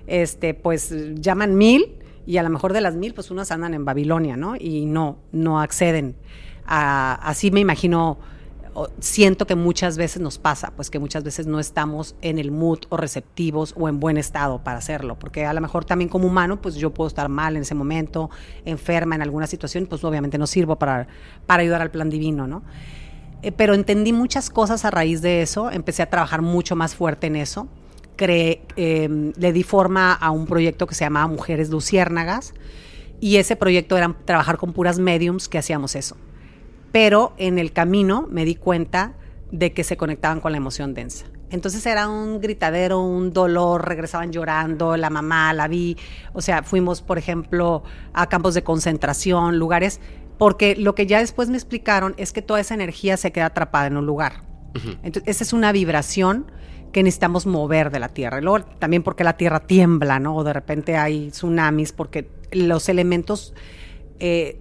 este, 0.06 0.54
pues 0.54 0.94
llaman 1.16 1.56
mil 1.58 1.99
y 2.30 2.38
a 2.38 2.44
lo 2.44 2.52
mejor 2.52 2.74
de 2.74 2.82
las 2.82 2.96
mil, 2.96 3.16
pues 3.16 3.32
unas 3.32 3.52
andan 3.52 3.74
en 3.74 3.86
Babilonia, 3.86 4.38
¿no? 4.38 4.56
Y 4.56 4.86
no, 4.86 5.18
no 5.32 5.60
acceden. 5.60 6.16
A, 6.64 7.16
así 7.28 7.50
me 7.50 7.60
imagino, 7.60 8.20
siento 9.00 9.48
que 9.48 9.56
muchas 9.56 9.98
veces 9.98 10.22
nos 10.22 10.38
pasa, 10.38 10.72
pues 10.76 10.92
que 10.92 11.00
muchas 11.00 11.24
veces 11.24 11.48
no 11.48 11.60
estamos 11.60 12.16
en 12.22 12.38
el 12.38 12.52
mood 12.52 12.82
o 12.90 12.98
receptivos 12.98 13.74
o 13.76 13.90
en 13.90 14.00
buen 14.00 14.20
estado 14.20 14.64
para 14.64 14.78
hacerlo, 14.78 15.18
porque 15.18 15.48
a 15.48 15.54
lo 15.54 15.62
mejor 15.62 15.86
también 15.86 16.08
como 16.08 16.28
humano, 16.28 16.62
pues 16.62 16.76
yo 16.76 16.94
puedo 16.94 17.08
estar 17.08 17.30
mal 17.30 17.56
en 17.56 17.64
ese 17.64 17.74
momento, 17.74 18.30
enferma 18.64 19.16
en 19.16 19.24
alguna 19.24 19.48
situación, 19.48 19.88
pues 19.88 20.04
obviamente 20.04 20.38
no 20.38 20.46
sirvo 20.46 20.76
para, 20.76 21.08
para 21.48 21.64
ayudar 21.64 21.82
al 21.82 21.90
plan 21.90 22.12
divino, 22.12 22.46
¿no? 22.46 22.62
Eh, 23.42 23.52
pero 23.52 23.74
entendí 23.74 24.14
muchas 24.14 24.52
cosas 24.52 24.86
a 24.86 24.92
raíz 24.92 25.24
de 25.24 25.42
eso, 25.42 25.72
empecé 25.72 26.04
a 26.04 26.12
trabajar 26.12 26.44
mucho 26.44 26.76
más 26.76 26.94
fuerte 26.94 27.26
en 27.26 27.38
eso. 27.38 27.68
Creé, 28.20 28.62
eh, 28.76 29.32
le 29.34 29.54
di 29.54 29.64
forma 29.64 30.12
a 30.12 30.30
un 30.32 30.46
proyecto 30.46 30.88
que 30.88 30.94
se 30.94 31.06
llamaba 31.06 31.28
Mujeres 31.28 31.70
Luciérnagas 31.70 32.54
y 33.22 33.38
ese 33.38 33.56
proyecto 33.56 33.96
era 33.96 34.14
trabajar 34.26 34.58
con 34.58 34.74
puras 34.74 35.00
mediums 35.00 35.48
que 35.48 35.58
hacíamos 35.58 35.96
eso. 35.96 36.18
Pero 36.92 37.32
en 37.38 37.60
el 37.60 37.72
camino 37.72 38.28
me 38.30 38.44
di 38.44 38.56
cuenta 38.56 39.14
de 39.54 39.72
que 39.72 39.86
se 39.86 39.96
conectaban 39.96 40.42
con 40.42 40.52
la 40.52 40.58
emoción 40.58 40.94
densa. 40.94 41.28
Entonces 41.50 41.86
era 41.86 42.10
un 42.10 42.42
gritadero, 42.42 43.02
un 43.02 43.32
dolor, 43.32 43.88
regresaban 43.88 44.34
llorando, 44.34 44.98
la 44.98 45.10
mamá 45.10 45.54
la 45.54 45.70
vi, 45.70 45.96
o 46.34 46.42
sea, 46.42 46.62
fuimos, 46.64 47.02
por 47.02 47.18
ejemplo, 47.18 47.84
a 48.12 48.28
campos 48.28 48.54
de 48.54 48.64
concentración, 48.64 49.58
lugares, 49.58 50.02
porque 50.38 50.76
lo 50.76 50.94
que 50.94 51.08
ya 51.08 51.20
después 51.20 51.48
me 51.48 51.56
explicaron 51.56 52.16
es 52.18 52.34
que 52.34 52.42
toda 52.42 52.60
esa 52.60 52.74
energía 52.74 53.16
se 53.16 53.32
queda 53.32 53.46
atrapada 53.46 53.88
en 53.88 53.96
un 53.96 54.06
lugar. 54.06 54.44
Entonces, 55.04 55.24
esa 55.26 55.44
es 55.46 55.54
una 55.54 55.72
vibración 55.72 56.52
que 56.92 57.04
necesitamos 57.04 57.46
mover 57.46 57.92
de 57.92 58.00
la 58.00 58.10
Tierra. 58.10 58.40
Y 58.40 58.42
luego 58.42 58.66
también 58.80 59.04
porque 59.04 59.24
la 59.24 59.38
Tierra 59.38 59.60
tiembla, 59.62 60.20
¿no? 60.20 60.36
O 60.36 60.44
de 60.44 60.54
repente 60.54 60.98
hay 60.98 61.30
tsunamis, 61.30 61.92
porque 61.92 62.28
los 62.52 62.90
elementos 62.90 63.54
eh, 64.20 64.58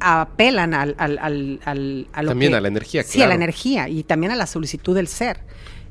apelan 0.00 0.74
al, 0.74 0.94
al, 0.98 1.18
al, 1.18 1.60
al- 1.64 2.08
a 2.12 2.22
lo 2.22 2.28
También 2.30 2.52
que- 2.52 2.56
a 2.56 2.60
la 2.60 2.68
energía, 2.68 3.02
Sí, 3.02 3.22
a 3.22 3.26
la 3.26 3.34
energía 3.34 3.88
y 3.88 4.02
también 4.02 4.32
a 4.32 4.36
la 4.36 4.46
solicitud 4.46 4.94
del 4.94 5.08
ser. 5.08 5.40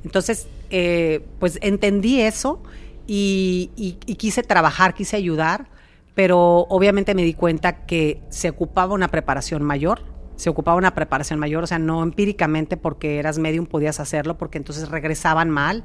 Entonces, 0.04 0.48
eh, 0.70 1.22
pues 1.40 1.60
entendí 1.62 2.22
eso 2.22 2.62
y, 3.08 3.72
y- 3.76 3.98
y 4.06 4.16
quise 4.16 4.44
trabajar, 4.44 4.94
quise 4.94 5.16
ayudar, 5.18 5.68
pero 6.16 6.66
obviamente 6.70 7.14
me 7.16 7.24
di 7.24 7.34
cuenta 7.34 7.86
que 7.86 8.22
se 8.30 8.50
ocupaba 8.50 8.94
una 8.94 9.10
preparación 9.10 9.64
mayor, 9.64 10.02
se 10.40 10.50
ocupaba 10.50 10.78
una 10.78 10.96
preparación 10.96 11.38
mayor, 11.38 11.66
o 11.66 11.68
sea, 11.68 11.80
no 11.80 12.02
empíricamente 12.02 12.78
porque 12.78 13.20
eras 13.20 13.38
medium 13.38 13.66
podías 13.66 14.00
hacerlo, 14.00 14.38
porque 14.38 14.58
entonces 14.58 14.88
regresaban 14.88 15.50
mal, 15.50 15.84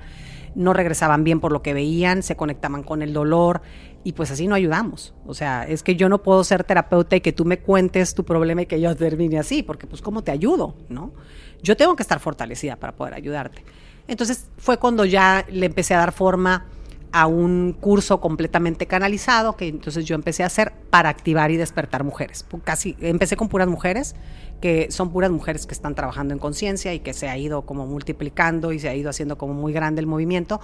no 0.54 0.72
regresaban 0.72 1.24
bien 1.24 1.40
por 1.40 1.50
lo 1.50 1.60
que 1.60 1.74
veían, 1.74 2.22
se 2.22 2.36
conectaban 2.36 2.84
con 2.84 3.02
el 3.02 3.12
dolor 3.12 3.62
y 4.04 4.12
pues 4.12 4.30
así 4.30 4.46
no 4.46 4.54
ayudamos. 4.54 5.12
O 5.26 5.34
sea, 5.34 5.64
es 5.64 5.82
que 5.82 5.96
yo 5.96 6.08
no 6.08 6.22
puedo 6.22 6.44
ser 6.44 6.62
terapeuta 6.62 7.16
y 7.16 7.20
que 7.20 7.32
tú 7.32 7.44
me 7.44 7.58
cuentes 7.58 8.14
tu 8.14 8.24
problema 8.24 8.62
y 8.62 8.66
que 8.66 8.80
yo 8.80 8.94
termine 8.94 9.40
así, 9.40 9.64
porque 9.64 9.88
pues 9.88 10.00
cómo 10.00 10.22
te 10.22 10.30
ayudo, 10.30 10.76
¿no? 10.88 11.12
Yo 11.60 11.76
tengo 11.76 11.96
que 11.96 12.04
estar 12.04 12.20
fortalecida 12.20 12.76
para 12.76 12.94
poder 12.94 13.14
ayudarte. 13.14 13.64
Entonces 14.06 14.46
fue 14.56 14.78
cuando 14.78 15.04
ya 15.04 15.44
le 15.50 15.66
empecé 15.66 15.94
a 15.94 15.98
dar 15.98 16.12
forma 16.12 16.66
a 17.14 17.28
un 17.28 17.76
curso 17.80 18.20
completamente 18.20 18.88
canalizado 18.88 19.56
que 19.56 19.68
entonces 19.68 20.04
yo 20.04 20.16
empecé 20.16 20.42
a 20.42 20.46
hacer 20.46 20.72
para 20.90 21.08
activar 21.10 21.52
y 21.52 21.56
despertar 21.56 22.02
mujeres. 22.02 22.44
Casi 22.64 22.96
empecé 23.00 23.36
con 23.36 23.48
puras 23.48 23.68
mujeres, 23.68 24.16
que 24.60 24.90
son 24.90 25.10
puras 25.12 25.30
mujeres 25.30 25.66
que 25.66 25.74
están 25.74 25.94
trabajando 25.94 26.32
en 26.34 26.38
conciencia 26.40 26.94
y 26.94 27.00
que 27.00 27.12
se 27.12 27.28
ha 27.28 27.36
ido 27.36 27.62
como 27.62 27.86
multiplicando 27.86 28.72
y 28.72 28.78
se 28.78 28.88
ha 28.88 28.94
ido 28.94 29.10
haciendo 29.10 29.36
como 29.38 29.52
muy 29.54 29.72
grande 29.72 30.00
el 30.00 30.06
movimiento. 30.06 30.60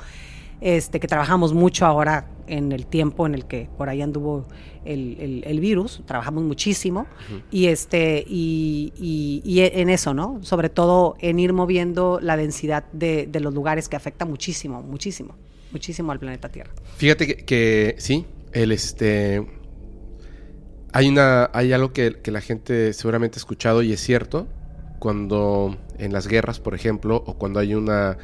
Este, 0.62 1.00
que 1.00 1.08
trabajamos 1.08 1.54
mucho 1.54 1.86
ahora 1.86 2.28
en 2.46 2.72
el 2.72 2.84
tiempo 2.86 3.24
en 3.26 3.34
el 3.34 3.46
que 3.46 3.68
por 3.78 3.88
ahí 3.88 4.02
anduvo 4.02 4.44
el, 4.84 5.16
el- 5.18 5.44
el 5.46 5.58
virus, 5.60 6.02
trabajamos 6.04 6.44
muchísimo 6.44 7.06
y 7.50 7.66
este 7.68 8.22
y, 8.28 8.92
y- 8.98 9.40
y 9.42 9.60
en 9.60 9.88
eso, 9.88 10.12
¿no? 10.12 10.38
Sobre 10.42 10.68
todo 10.68 11.16
en 11.20 11.38
ir 11.38 11.54
moviendo 11.54 12.18
la 12.20 12.36
densidad 12.36 12.84
de, 12.92 13.26
de 13.26 13.40
los 13.40 13.54
lugares 13.54 13.88
que 13.88 13.96
afecta 13.96 14.26
muchísimo, 14.26 14.82
muchísimo, 14.82 15.34
muchísimo 15.72 16.12
al 16.12 16.18
planeta 16.18 16.50
Tierra. 16.50 16.72
Fíjate 16.98 17.26
que, 17.26 17.36
que 17.46 17.94
sí, 17.98 18.26
el 18.52 18.72
este. 18.72 19.46
Hay 20.92 21.08
una. 21.08 21.50
Hay 21.52 21.72
algo 21.72 21.92
que, 21.92 22.20
que 22.20 22.30
la 22.30 22.40
gente 22.40 22.92
seguramente 22.92 23.36
ha 23.36 23.40
escuchado 23.40 23.82
y 23.82 23.92
es 23.92 24.00
cierto. 24.00 24.46
Cuando 24.98 25.78
en 25.98 26.12
las 26.12 26.26
guerras, 26.26 26.60
por 26.60 26.74
ejemplo, 26.74 27.22
o 27.26 27.34
cuando 27.38 27.58
hay 27.60 27.74
una 27.74 28.18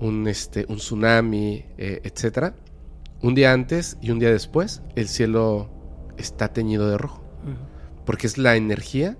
un 0.00 0.26
este 0.26 0.66
un 0.68 0.76
tsunami, 0.76 1.64
eh, 1.78 2.00
etcétera, 2.02 2.54
un 3.20 3.34
día 3.34 3.52
antes 3.52 3.96
y 4.00 4.10
un 4.10 4.18
día 4.18 4.30
después, 4.30 4.82
el 4.96 5.08
cielo 5.08 5.70
está 6.16 6.52
teñido 6.52 6.88
de 6.88 6.98
rojo. 6.98 7.22
Porque 8.06 8.26
es 8.26 8.38
la 8.38 8.56
energía 8.56 9.16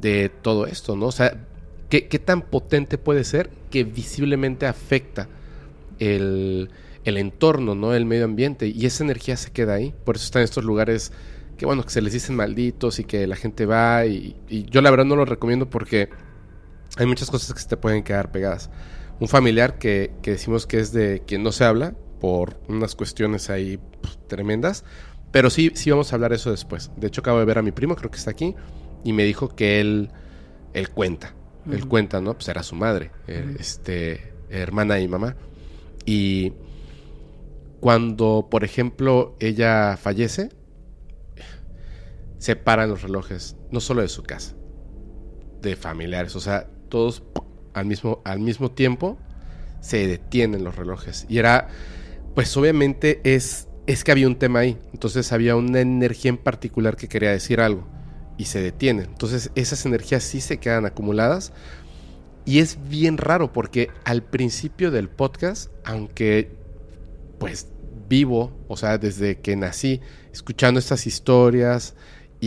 de 0.00 0.28
todo 0.28 0.66
esto, 0.66 0.96
¿no? 0.96 1.06
O 1.06 1.12
sea, 1.12 1.46
¿qué, 1.90 2.08
qué 2.08 2.18
tan 2.18 2.42
potente 2.42 2.98
puede 2.98 3.24
ser 3.24 3.50
que 3.70 3.84
visiblemente 3.84 4.66
afecta 4.66 5.28
el, 5.98 6.70
el 7.04 7.16
entorno, 7.18 7.74
¿no? 7.74 7.94
El 7.94 8.06
medio 8.06 8.24
ambiente. 8.24 8.68
Y 8.68 8.86
esa 8.86 9.04
energía 9.04 9.36
se 9.36 9.50
queda 9.52 9.74
ahí. 9.74 9.94
Por 10.04 10.16
eso 10.16 10.24
están 10.24 10.42
estos 10.42 10.64
lugares 10.64 11.12
que, 11.56 11.66
bueno, 11.66 11.82
que 11.82 11.90
se 11.90 12.02
les 12.02 12.12
dicen 12.12 12.36
malditos 12.36 12.98
y 12.98 13.04
que 13.04 13.26
la 13.26 13.36
gente 13.36 13.66
va. 13.66 14.06
Y, 14.06 14.36
y 14.48 14.64
yo 14.64 14.82
la 14.82 14.90
verdad 14.90 15.04
no 15.04 15.16
lo 15.16 15.24
recomiendo 15.24 15.68
porque 15.68 16.08
hay 16.96 17.06
muchas 17.06 17.30
cosas 17.30 17.52
que 17.54 17.60
se 17.60 17.68
te 17.68 17.76
pueden 17.76 18.02
quedar 18.02 18.30
pegadas. 18.30 18.70
Un 19.18 19.28
familiar 19.28 19.78
que, 19.78 20.12
que 20.22 20.32
decimos 20.32 20.66
que 20.66 20.78
es 20.78 20.92
de 20.92 21.22
quien 21.26 21.42
no 21.42 21.52
se 21.52 21.64
habla 21.64 21.94
por 22.20 22.60
unas 22.68 22.94
cuestiones 22.94 23.50
ahí 23.50 23.78
pues, 24.00 24.18
tremendas. 24.28 24.84
Pero 25.32 25.50
sí, 25.50 25.72
sí 25.74 25.90
vamos 25.90 26.12
a 26.12 26.16
hablar 26.16 26.32
eso 26.32 26.50
después. 26.50 26.90
De 26.96 27.06
hecho, 27.08 27.20
acabo 27.20 27.38
de 27.38 27.44
ver 27.44 27.58
a 27.58 27.62
mi 27.62 27.72
primo, 27.72 27.96
creo 27.96 28.10
que 28.10 28.18
está 28.18 28.30
aquí, 28.30 28.54
y 29.04 29.12
me 29.12 29.24
dijo 29.24 29.48
que 29.48 29.80
él, 29.80 30.10
él 30.72 30.90
cuenta. 30.90 31.34
Él 31.70 31.80
Ujú. 31.80 31.88
cuenta, 31.88 32.20
¿no? 32.20 32.34
Pues 32.34 32.48
era 32.48 32.62
su 32.62 32.76
madre, 32.76 33.10
eh, 33.26 33.56
este, 33.58 34.32
hermana 34.50 35.00
y 35.00 35.08
mamá. 35.08 35.36
Y 36.04 36.52
cuando, 37.80 38.48
por 38.50 38.64
ejemplo, 38.64 39.34
ella 39.40 39.96
fallece, 39.96 40.50
se 42.38 42.56
paran 42.56 42.90
los 42.90 43.02
relojes, 43.02 43.56
no 43.70 43.80
solo 43.80 44.02
de 44.02 44.08
su 44.08 44.22
casa, 44.22 44.54
de 45.62 45.76
familiares, 45.76 46.36
o 46.36 46.40
sea, 46.40 46.68
todos 46.88 47.22
al 47.74 47.86
mismo, 47.86 48.22
al 48.24 48.40
mismo 48.40 48.70
tiempo 48.70 49.18
se 49.80 50.06
detienen 50.06 50.64
los 50.64 50.76
relojes. 50.76 51.26
Y 51.28 51.38
era, 51.38 51.68
pues 52.34 52.56
obviamente 52.56 53.20
es, 53.24 53.68
es 53.86 54.04
que 54.04 54.12
había 54.12 54.26
un 54.26 54.36
tema 54.36 54.60
ahí, 54.60 54.78
entonces 54.92 55.32
había 55.32 55.56
una 55.56 55.80
energía 55.80 56.30
en 56.30 56.38
particular 56.38 56.96
que 56.96 57.08
quería 57.08 57.30
decir 57.30 57.60
algo 57.60 57.86
y 58.38 58.46
se 58.46 58.60
detiene. 58.60 59.02
Entonces 59.02 59.50
esas 59.54 59.84
energías 59.86 60.22
sí 60.22 60.40
se 60.40 60.58
quedan 60.58 60.86
acumuladas 60.86 61.52
y 62.44 62.60
es 62.60 62.78
bien 62.88 63.18
raro 63.18 63.52
porque 63.52 63.90
al 64.04 64.22
principio 64.22 64.90
del 64.90 65.08
podcast, 65.08 65.70
aunque 65.84 66.50
pues 67.38 67.68
vivo, 68.08 68.52
o 68.68 68.76
sea, 68.76 68.98
desde 68.98 69.40
que 69.40 69.56
nací, 69.56 70.00
escuchando 70.32 70.78
estas 70.78 71.06
historias 71.06 71.94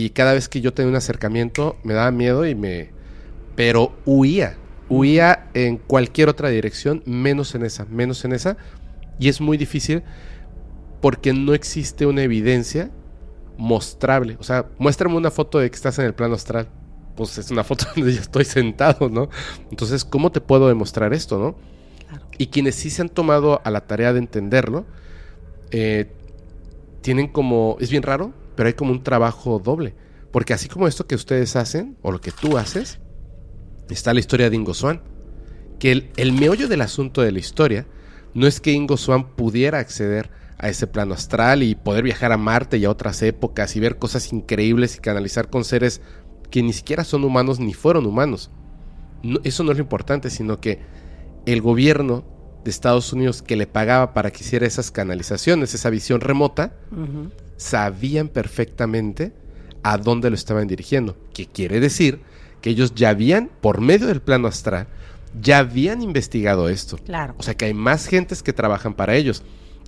y 0.00 0.10
cada 0.10 0.32
vez 0.32 0.48
que 0.48 0.62
yo 0.62 0.72
tenía 0.72 0.88
un 0.88 0.96
acercamiento 0.96 1.76
me 1.82 1.92
daba 1.92 2.10
miedo 2.10 2.46
y 2.46 2.54
me... 2.54 2.90
Pero 3.54 3.92
huía, 4.06 4.56
huía 4.88 5.50
en 5.52 5.76
cualquier 5.76 6.30
otra 6.30 6.48
dirección, 6.48 7.02
menos 7.04 7.54
en 7.54 7.64
esa, 7.64 7.84
menos 7.84 8.24
en 8.24 8.32
esa. 8.32 8.56
Y 9.18 9.28
es 9.28 9.42
muy 9.42 9.58
difícil 9.58 10.02
porque 11.02 11.34
no 11.34 11.52
existe 11.52 12.06
una 12.06 12.22
evidencia 12.22 12.90
mostrable. 13.58 14.38
O 14.40 14.42
sea, 14.42 14.66
muéstrame 14.78 15.16
una 15.16 15.30
foto 15.30 15.58
de 15.58 15.68
que 15.68 15.76
estás 15.76 15.98
en 15.98 16.06
el 16.06 16.14
plano 16.14 16.34
astral. 16.34 16.68
Pues 17.14 17.36
es 17.36 17.50
una 17.50 17.62
foto 17.62 17.84
donde 17.94 18.14
yo 18.14 18.20
estoy 18.22 18.46
sentado, 18.46 19.10
¿no? 19.10 19.28
Entonces, 19.70 20.06
¿cómo 20.06 20.32
te 20.32 20.40
puedo 20.40 20.68
demostrar 20.68 21.12
esto, 21.12 21.38
no? 21.38 21.56
Y 22.38 22.46
quienes 22.46 22.74
sí 22.76 22.88
se 22.88 23.02
han 23.02 23.10
tomado 23.10 23.60
a 23.64 23.70
la 23.70 23.82
tarea 23.82 24.14
de 24.14 24.20
entenderlo, 24.20 24.86
eh, 25.72 26.10
tienen 27.02 27.28
como, 27.28 27.76
es 27.80 27.90
bien 27.90 28.02
raro, 28.02 28.32
pero 28.60 28.68
hay 28.68 28.74
como 28.74 28.92
un 28.92 29.02
trabajo 29.02 29.58
doble. 29.58 29.94
Porque 30.30 30.52
así 30.52 30.68
como 30.68 30.86
esto 30.86 31.06
que 31.06 31.14
ustedes 31.14 31.56
hacen, 31.56 31.96
o 32.02 32.12
lo 32.12 32.20
que 32.20 32.30
tú 32.30 32.58
haces, 32.58 33.00
está 33.88 34.12
la 34.12 34.20
historia 34.20 34.50
de 34.50 34.56
Ingo 34.56 34.74
Swan. 34.74 35.00
Que 35.78 35.92
el, 35.92 36.10
el 36.18 36.34
meollo 36.34 36.68
del 36.68 36.82
asunto 36.82 37.22
de 37.22 37.32
la 37.32 37.38
historia 37.38 37.86
no 38.34 38.46
es 38.46 38.60
que 38.60 38.72
Ingo 38.72 38.98
Swan 38.98 39.34
pudiera 39.34 39.78
acceder 39.78 40.28
a 40.58 40.68
ese 40.68 40.86
plano 40.86 41.14
astral 41.14 41.62
y 41.62 41.74
poder 41.74 42.04
viajar 42.04 42.32
a 42.32 42.36
Marte 42.36 42.76
y 42.76 42.84
a 42.84 42.90
otras 42.90 43.22
épocas 43.22 43.74
y 43.76 43.80
ver 43.80 43.96
cosas 43.96 44.30
increíbles 44.30 44.94
y 44.94 45.00
canalizar 45.00 45.48
con 45.48 45.64
seres 45.64 46.02
que 46.50 46.62
ni 46.62 46.74
siquiera 46.74 47.02
son 47.04 47.24
humanos 47.24 47.60
ni 47.60 47.72
fueron 47.72 48.04
humanos. 48.04 48.50
eso 49.42 49.64
no 49.64 49.70
es 49.72 49.78
lo 49.78 49.82
importante, 49.82 50.28
sino 50.28 50.60
que 50.60 50.80
el 51.46 51.62
gobierno 51.62 52.24
de 52.62 52.70
Estados 52.70 53.10
Unidos 53.14 53.40
que 53.40 53.56
le 53.56 53.66
pagaba 53.66 54.12
para 54.12 54.30
que 54.30 54.44
hiciera 54.44 54.66
esas 54.66 54.90
canalizaciones, 54.90 55.72
esa 55.72 55.88
visión 55.88 56.20
remota, 56.20 56.74
sabían 57.60 58.28
perfectamente 58.28 59.34
a 59.82 59.98
dónde 59.98 60.30
lo 60.30 60.34
estaban 60.34 60.66
dirigiendo. 60.66 61.16
Que 61.34 61.46
quiere 61.46 61.78
decir 61.78 62.20
que 62.62 62.70
ellos 62.70 62.94
ya 62.94 63.10
habían, 63.10 63.50
por 63.60 63.82
medio 63.82 64.06
del 64.06 64.22
plano 64.22 64.48
astral, 64.48 64.86
ya 65.38 65.58
habían 65.58 66.00
investigado 66.00 66.70
esto. 66.70 66.96
Claro. 66.96 67.34
O 67.38 67.42
sea 67.42 67.54
que 67.54 67.66
hay 67.66 67.74
más 67.74 68.06
gentes 68.06 68.42
que 68.42 68.54
trabajan 68.54 68.94
para 68.94 69.14
ellos 69.14 69.42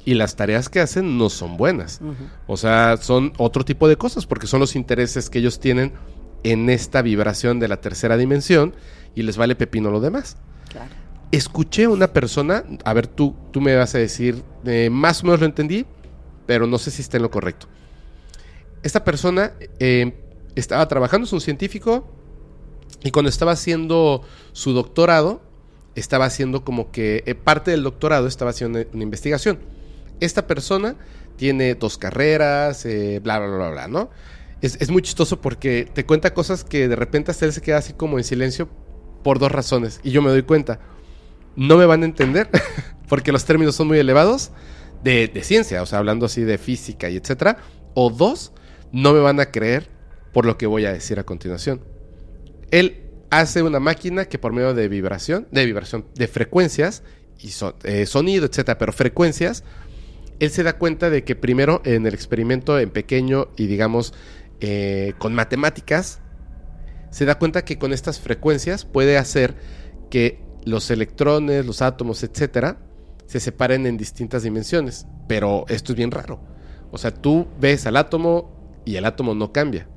y 0.04 0.14
las 0.14 0.36
tareas 0.36 0.68
que 0.68 0.80
hacen 0.80 1.16
no 1.16 1.30
son 1.30 1.56
buenas. 1.56 2.00
O 2.46 2.58
sea, 2.58 2.98
son 2.98 3.32
otro 3.38 3.64
tipo 3.64 3.88
de 3.88 3.96
cosas 3.96 4.26
porque 4.26 4.46
son 4.46 4.60
los 4.60 4.76
intereses 4.76 5.30
que 5.30 5.38
ellos 5.38 5.58
tienen 5.58 5.94
en 6.42 6.68
esta 6.68 7.00
vibración 7.00 7.58
de 7.58 7.68
la 7.68 7.80
tercera 7.80 8.18
dimensión 8.18 8.74
y 9.14 9.22
les 9.22 9.38
vale 9.38 9.54
pepino 9.54 9.90
lo 9.90 10.00
demás. 10.00 10.36
Claro. 10.70 10.90
Escuché 11.30 11.84
a 11.84 11.88
una 11.88 12.08
persona, 12.08 12.64
a 12.84 12.92
ver, 12.92 13.06
tú, 13.06 13.34
tú 13.50 13.62
me 13.62 13.74
vas 13.74 13.94
a 13.94 13.98
decir, 13.98 14.42
eh, 14.66 14.90
más 14.90 15.22
o 15.22 15.26
menos 15.26 15.40
lo 15.40 15.46
entendí, 15.46 15.86
pero 16.52 16.66
no 16.66 16.76
sé 16.76 16.90
si 16.90 17.00
está 17.00 17.16
en 17.16 17.22
lo 17.22 17.30
correcto. 17.30 17.66
Esta 18.82 19.04
persona 19.04 19.54
eh, 19.78 20.12
estaba 20.54 20.86
trabajando, 20.86 21.24
es 21.24 21.32
un 21.32 21.40
científico, 21.40 22.06
y 23.02 23.10
cuando 23.10 23.30
estaba 23.30 23.52
haciendo 23.52 24.20
su 24.52 24.74
doctorado, 24.74 25.40
estaba 25.94 26.26
haciendo 26.26 26.62
como 26.62 26.90
que 26.90 27.22
eh, 27.24 27.34
parte 27.34 27.70
del 27.70 27.82
doctorado 27.82 28.26
estaba 28.26 28.50
haciendo 28.50 28.84
una 28.92 29.02
investigación 29.02 29.58
esta 30.24 30.46
persona 30.46 30.96
tiene 31.36 31.74
dos 31.74 31.98
carreras, 31.98 32.86
eh, 32.86 33.20
bla, 33.22 33.38
bla, 33.40 33.48
bla, 33.48 33.70
bla, 33.70 33.88
¿no? 33.88 34.10
Es, 34.60 34.90
muy 34.90 35.02
chistoso 35.02 35.40
porque 35.40 35.88
te 35.92 36.06
cuenta 36.06 36.34
cosas 36.34 36.62
que 36.62 36.86
de 36.86 36.94
repente 36.94 37.32
hasta 37.32 37.46
él 37.46 37.52
se 37.52 37.60
queda 37.60 37.78
así 37.78 37.94
como 37.94 38.18
en 38.18 38.24
silencio 38.24 38.68
por 39.24 39.40
dos 39.40 39.50
razones. 39.50 39.98
Y 40.04 40.12
yo 40.12 40.22
me 40.22 40.30
doy 40.30 40.44
cuenta. 40.44 40.78
No 41.56 41.76
me 41.76 41.84
van 41.84 42.02
a 42.02 42.04
entender 42.04 42.48
porque 43.08 43.32
los 43.32 43.44
términos 43.44 43.74
son 43.74 43.88
muy 43.88 43.98
elevados 43.98 44.52
de, 45.02 45.30
ciencia, 45.42 45.82
o 45.82 45.86
sea, 45.86 45.98
hablando 45.98 46.26
así 46.26 46.42
de 46.42 46.58
física 46.58 47.10
y 47.10 47.16
etcétera. 47.16 47.58
O 47.94 48.10
dos, 48.10 48.52
no 48.92 49.12
me 49.12 49.20
van 49.20 49.40
a 49.40 49.46
creer 49.50 49.88
por 50.32 50.46
lo 50.46 50.56
que 50.56 50.66
voy 50.66 50.86
a 50.86 50.92
decir 50.92 51.18
a 51.18 51.24
continuación. 51.24 51.82
Él 52.70 53.02
hace 53.30 53.62
una 53.62 53.80
máquina 53.80 54.26
que 54.26 54.38
por 54.38 54.52
medio 54.52 54.74
de 54.74 54.88
vibración, 54.88 55.46
de 55.50 55.66
vibración, 55.66 56.06
de 56.14 56.28
frecuencias 56.28 57.02
y 57.38 57.50
eh, 57.84 58.06
sonido, 58.06 58.46
etcétera, 58.46 58.78
pero 58.78 58.92
frecuencias, 58.92 59.64
él 60.38 60.50
se 60.50 60.62
da 60.62 60.78
cuenta 60.78 61.10
de 61.10 61.24
que 61.24 61.36
primero 61.36 61.82
en 61.84 62.06
el 62.06 62.14
experimento 62.14 62.78
en 62.78 62.90
pequeño 62.90 63.48
y 63.56 63.66
digamos 63.66 64.14
eh, 64.60 65.14
con 65.18 65.34
matemáticas, 65.34 66.20
se 67.10 67.24
da 67.24 67.38
cuenta 67.38 67.64
que 67.64 67.78
con 67.78 67.92
estas 67.92 68.20
frecuencias 68.20 68.84
puede 68.84 69.18
hacer 69.18 69.54
que 70.10 70.40
los 70.64 70.90
electrones, 70.90 71.66
los 71.66 71.82
átomos, 71.82 72.22
etcétera, 72.22 72.78
se 73.32 73.40
separen 73.40 73.86
en 73.86 73.96
distintas 73.96 74.42
dimensiones. 74.42 75.06
Pero 75.26 75.64
esto 75.68 75.92
es 75.92 75.96
bien 75.96 76.10
raro. 76.10 76.38
O 76.90 76.98
sea, 76.98 77.14
tú 77.14 77.46
ves 77.58 77.86
al 77.86 77.96
átomo 77.96 78.52
y 78.84 78.96
el 78.96 79.06
átomo 79.06 79.34
no 79.34 79.54
cambia, 79.54 79.88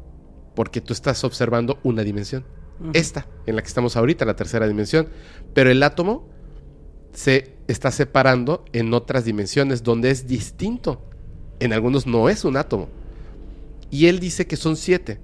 porque 0.56 0.80
tú 0.80 0.94
estás 0.94 1.22
observando 1.26 1.78
una 1.84 2.04
dimensión. 2.04 2.46
Esta, 2.94 3.28
en 3.46 3.58
la 3.58 3.62
que 3.62 3.68
estamos 3.68 3.98
ahorita, 3.98 4.24
la 4.24 4.38
tercera 4.38 4.70
dimensión. 4.70 5.10
Pero 5.54 5.70
el 5.70 5.84
átomo 5.84 6.30
se 7.12 7.58
está 7.68 7.92
separando 7.92 8.64
en 8.72 8.94
otras 8.94 9.26
dimensiones 9.26 9.84
donde 9.84 10.12
es 10.12 10.28
distinto. 10.28 11.02
En 11.60 11.74
algunos 11.74 12.08
no 12.08 12.30
es 12.30 12.46
un 12.46 12.56
átomo. 12.56 12.88
Y 13.92 14.08
él 14.08 14.22
dice 14.22 14.48
que 14.48 14.56
son 14.56 14.78
siete, 14.78 15.20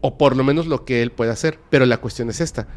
o 0.00 0.16
por 0.16 0.34
lo 0.34 0.44
menos 0.44 0.66
lo 0.66 0.86
que 0.86 1.02
él 1.02 1.12
puede 1.12 1.30
hacer. 1.30 1.58
Pero 1.68 1.84
la 1.84 1.98
cuestión 1.98 2.30
es 2.30 2.40
esta. 2.40 2.68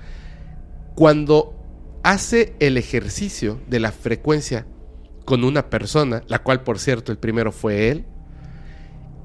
Cuando 0.94 1.56
hace 2.04 2.54
el 2.60 2.76
ejercicio 2.76 3.62
de 3.70 3.80
la 3.80 3.94
frecuencia 3.94 4.68
con 5.26 5.44
una 5.44 5.70
persona, 5.70 6.24
la 6.28 6.40
cual 6.40 6.64
por 6.64 6.80
cierto 6.80 7.12
el 7.12 7.18
primero 7.18 7.52
fue 7.52 7.90
él, 7.90 8.06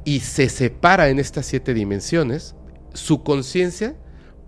y 0.04 0.20
se 0.20 0.48
separa 0.48 1.08
en 1.10 1.18
estas 1.18 1.46
siete 1.46 1.74
dimensiones, 1.74 2.54
su 2.94 3.22
conciencia 3.22 3.96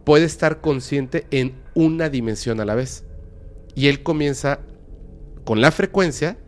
puede 0.04 0.24
estar 0.24 0.60
consciente 0.60 1.26
en 1.30 1.54
una 1.74 2.08
dimensión 2.08 2.60
a 2.60 2.64
la 2.64 2.74
vez. 2.74 3.04
Y 3.74 3.88
él 3.88 4.02
comienza 4.02 4.60
con 5.44 5.60
la 5.60 5.70
frecuencia, 5.70 6.38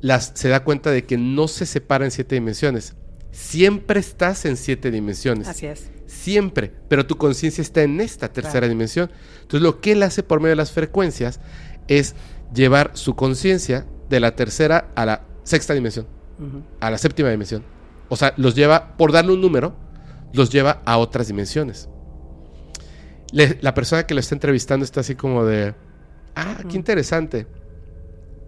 las, 0.00 0.32
se 0.34 0.48
da 0.48 0.62
cuenta 0.62 0.90
de 0.90 1.04
que 1.04 1.18
no 1.18 1.48
se 1.48 1.66
separa 1.66 2.04
en 2.04 2.10
siete 2.10 2.36
dimensiones. 2.36 2.94
Siempre 3.32 4.00
estás 4.00 4.44
en 4.44 4.56
siete 4.56 4.90
dimensiones. 4.90 5.48
Así 5.48 5.66
es. 5.66 5.90
Siempre. 6.06 6.72
Pero 6.88 7.06
tu 7.06 7.16
conciencia 7.16 7.62
está 7.62 7.82
en 7.82 8.00
esta 8.00 8.32
tercera 8.32 8.68
dimensión. 8.68 9.10
Entonces 9.42 9.62
lo 9.62 9.80
que 9.80 9.92
él 9.92 10.02
hace 10.02 10.22
por 10.22 10.40
medio 10.40 10.50
de 10.50 10.56
las 10.56 10.72
frecuencias 10.72 11.40
es 11.88 12.14
llevar 12.54 12.92
su 12.94 13.14
conciencia 13.14 13.86
de 14.08 14.20
la 14.20 14.36
tercera 14.36 14.90
a 14.94 15.06
la 15.06 15.22
sexta 15.42 15.74
dimensión. 15.74 16.06
A 16.80 16.90
la 16.90 16.98
séptima 16.98 17.30
dimensión. 17.30 17.64
O 18.08 18.16
sea, 18.16 18.34
los 18.36 18.54
lleva, 18.54 18.96
por 18.96 19.12
darle 19.12 19.32
un 19.32 19.40
número, 19.40 19.74
los 20.32 20.50
lleva 20.50 20.82
a 20.84 20.98
otras 20.98 21.26
dimensiones. 21.26 21.88
la 23.32 23.74
persona 23.74 24.06
que 24.06 24.14
lo 24.14 24.20
está 24.20 24.34
entrevistando 24.34 24.84
está 24.84 25.00
así 25.00 25.14
como 25.14 25.44
de, 25.44 25.74
ah, 26.34 26.58
qué 26.68 26.76
interesante. 26.76 27.46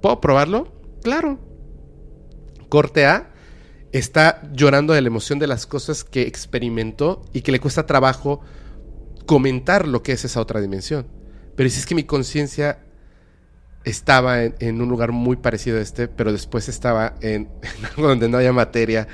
¿Puedo 0.00 0.20
probarlo? 0.20 0.72
Claro. 1.02 1.38
Corte 2.68 3.06
A 3.06 3.32
está 3.92 4.42
llorando 4.52 4.92
de 4.92 5.00
la 5.00 5.09
emoción 5.09 5.38
de 5.38 5.46
las 5.46 5.66
cosas 5.66 6.04
que 6.04 6.22
experimentó 6.22 7.22
y 7.32 7.40
que 7.40 7.52
le 7.52 7.61
cuesta 7.61 7.86
trabajo 7.86 8.40
comentar 9.26 9.88
lo 9.88 10.02
que 10.02 10.12
es 10.12 10.24
esa 10.24 10.40
otra 10.40 10.61
dimensión. 10.61 11.06
Pero 11.56 11.70
si 11.70 11.80
es 11.80 11.86
que 11.86 11.94
mi 11.94 12.04
conciencia 12.04 12.84
estaba 13.84 14.42
en, 14.44 14.80
un 14.80 14.88
lugar 14.88 15.12
muy 15.12 15.36
parecido 15.36 15.78
a 15.78 15.80
este, 15.80 16.08
pero 16.08 16.32
después 16.32 16.68
estaba 16.68 17.14
en, 17.20 17.48
algo 17.90 18.08
donde 18.08 18.28
no 18.28 18.38
había 18.38 18.52
materia 18.52 19.08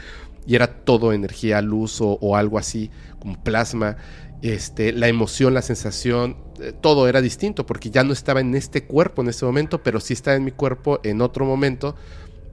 y 0.46 0.54
era 0.54 0.66
todo 0.66 1.12
energía, 1.12 1.60
luz 1.62 1.98
o, 2.00 2.36
algo 2.36 2.58
así, 2.58 2.90
como 3.18 3.42
plasma. 3.42 3.96
Este, 4.42 4.92
la 4.92 5.08
emoción, 5.08 5.54
la 5.54 5.62
sensación, 5.62 6.36
eh, 6.60 6.74
todo 6.78 7.08
era 7.08 7.22
distinto 7.22 7.64
porque 7.64 7.90
ya 7.90 8.04
no 8.04 8.12
estaba 8.12 8.40
en 8.40 8.54
este 8.54 8.84
cuerpo 8.84 9.22
en 9.22 9.28
este 9.28 9.46
momento, 9.46 9.82
pero 9.82 10.00
sí 10.00 10.12
estaba 10.12 10.36
en 10.36 10.44
mi 10.44 10.50
cuerpo 10.50 11.00
en 11.02 11.22
otro 11.22 11.46
momento, 11.46 11.96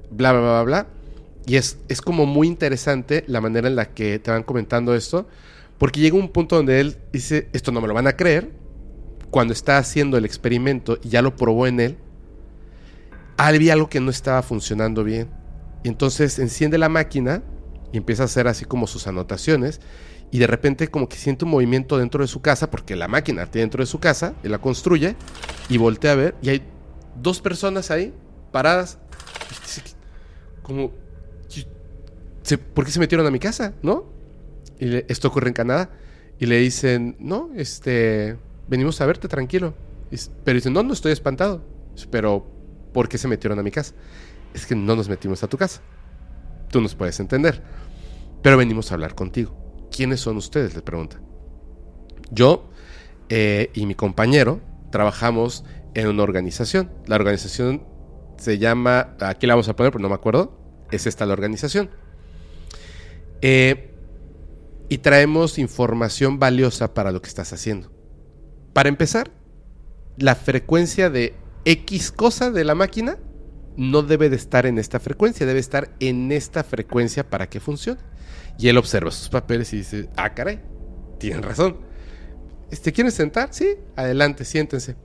bla, 0.09 0.32
bla, 0.32 0.41
bla, 0.41 0.64
bla. 0.64 0.88
Y 1.45 1.57
es, 1.57 1.80
es 1.89 2.01
como 2.01 2.26
muy 2.26 2.47
interesante 2.47 3.26
la 3.28 3.41
manera 3.41 3.68
en 3.68 3.76
la 3.76 3.89
que 3.89 4.20
te 4.20 4.32
van 4.32 4.43
comentando 4.43 4.95
esto, 4.95 5.28
porque 5.78 5.99
llega 5.99 6.16
un 6.16 6.30
punto 6.30 6.55
donde 6.55 6.80
él 6.80 6.97
dice, 7.12 7.49
esto 7.51 7.74
no 7.74 7.82
me 7.82 7.88
lo 7.89 7.93
van 7.93 8.07
a 8.07 8.16
creer, 8.16 8.51
cuando 9.32 9.54
está 9.54 9.78
haciendo 9.78 10.18
el 10.18 10.26
experimento 10.26 11.00
y 11.02 11.10
ya 11.10 11.22
lo 11.22 11.36
probó 11.36 11.66
en 11.66 11.80
él, 11.80 11.98
había 13.38 13.74
algo 13.74 13.90
que 13.90 14.00
no 14.00 14.12
estaba 14.12 14.44
funcionando 14.44 15.04
bien. 15.04 15.30
Y 15.84 15.88
entonces 15.88 16.38
enciende 16.38 16.78
la 16.78 16.90
máquina 16.90 17.42
y 17.92 17.98
empieza 17.98 18.24
a 18.24 18.26
hacer 18.26 18.48
así 18.48 18.66
como 18.66 18.86
sus 18.86 19.08
anotaciones 19.08 19.82
y 20.32 20.40
de 20.40 20.48
repente 20.48 20.88
como 20.88 21.10
que 21.10 21.18
siente 21.18 21.46
un 21.46 21.52
movimiento 21.52 21.98
dentro 21.98 22.24
de 22.24 22.28
su 22.28 22.42
casa, 22.42 22.72
porque 22.72 22.96
la 22.96 23.08
máquina 23.08 23.44
está 23.44 23.60
dentro 23.60 23.84
de 23.84 23.86
su 23.86 24.00
casa, 24.00 24.34
y 24.44 24.48
la 24.48 24.60
construye, 24.60 25.16
y 25.68 25.78
voltea 25.78 26.14
a 26.14 26.16
ver, 26.16 26.36
y 26.42 26.50
hay 26.50 26.62
dos 27.22 27.42
personas 27.42 27.92
ahí, 27.92 28.14
paradas, 28.52 28.98
como, 30.64 30.94
¿por 32.74 32.86
qué 32.86 32.92
se 32.92 33.00
metieron 33.00 33.28
a 33.28 33.32
mi 33.32 33.40
casa? 33.40 33.74
¿No? 33.84 34.06
Y 34.80 34.96
esto 35.12 35.28
ocurre 35.28 35.50
en 35.50 35.54
Canadá, 35.54 35.90
y 36.40 36.46
le 36.46 36.60
dicen, 36.60 37.18
no, 37.20 37.50
este, 37.54 38.38
venimos 38.72 39.02
a 39.02 39.06
verte, 39.06 39.28
tranquilo. 39.28 39.74
pero 40.46 40.56
dicen, 40.56 40.72
no, 40.72 40.82
no 40.82 40.94
estoy 40.94 41.12
espantado, 41.12 41.62
pero 42.10 42.48
¿por 42.94 43.10
qué 43.10 43.18
se 43.18 43.28
metieron 43.28 43.60
a 43.60 43.64
mi 43.64 43.70
casa? 43.70 43.94
Es 44.54 44.66
que 44.66 44.76
no 44.76 44.96
nos 44.96 45.10
metimos 45.10 45.44
a 45.44 45.48
tu 45.48 45.58
casa. 45.58 45.82
tú 46.70 46.80
nos 46.80 46.96
puedes 46.96 47.20
entender. 47.20 47.62
Pero 48.42 48.56
venimos 48.56 48.90
a 48.90 48.96
hablar 48.96 49.14
contigo. 49.14 49.54
¿Quiénes 49.92 50.22
son 50.22 50.38
ustedes? 50.38 50.74
Les 50.74 50.82
pregunta. 50.82 51.20
Yo 52.32 52.70
eh, 53.28 53.70
y 53.74 53.86
mi 53.86 53.94
compañero 53.94 54.62
trabajamos 54.90 55.66
en 55.94 56.08
una 56.08 56.24
organización. 56.24 56.92
La 57.08 57.18
organización 57.18 57.86
se 58.38 58.58
llama, 58.58 59.16
aquí 59.20 59.48
la 59.48 59.56
vamos 59.56 59.68
a 59.68 59.76
poner, 59.76 59.92
pero 59.92 60.02
no 60.02 60.08
me 60.08 60.16
acuerdo. 60.16 60.58
Es 60.92 61.08
esta 61.08 61.26
la 61.26 61.34
organización. 61.34 61.90
Eh, 63.42 63.94
y 64.88 65.00
traemos 65.00 65.60
información 65.60 66.40
valiosa 66.40 66.94
para 66.94 67.12
lo 67.12 67.22
que 67.22 67.28
estás 67.28 67.52
haciendo. 67.52 68.01
Para 68.74 68.90
empezar, 68.90 69.32
la 70.18 70.36
frecuencia 70.36 71.10
de 71.10 71.36
X 71.66 72.12
cosa 72.12 72.52
de 72.52 72.64
la 72.64 72.76
máquina 72.76 73.18
no 73.78 74.02
debe 74.04 74.30
de 74.30 74.36
estar 74.36 74.66
en 74.66 74.78
esta 74.78 75.00
frecuencia, 75.00 75.46
debe 75.46 75.60
estar 75.60 75.92
en 76.00 76.32
esta 76.32 76.64
frecuencia 76.64 77.30
para 77.30 77.50
que 77.50 77.60
funcione. 77.60 78.00
Y 78.58 78.68
él 78.68 78.78
observa 78.78 79.12
sus 79.12 79.30
papeles 79.30 79.74
y 79.74 79.78
dice, 79.78 80.10
ah, 80.16 80.34
caray, 80.34 80.60
tienen 81.20 81.44
razón. 81.44 81.78
Este, 82.70 82.92
¿Quieren 82.92 83.12
sentar? 83.12 83.50
Sí, 83.52 83.76
adelante, 83.96 84.46
siéntense. 84.46 84.96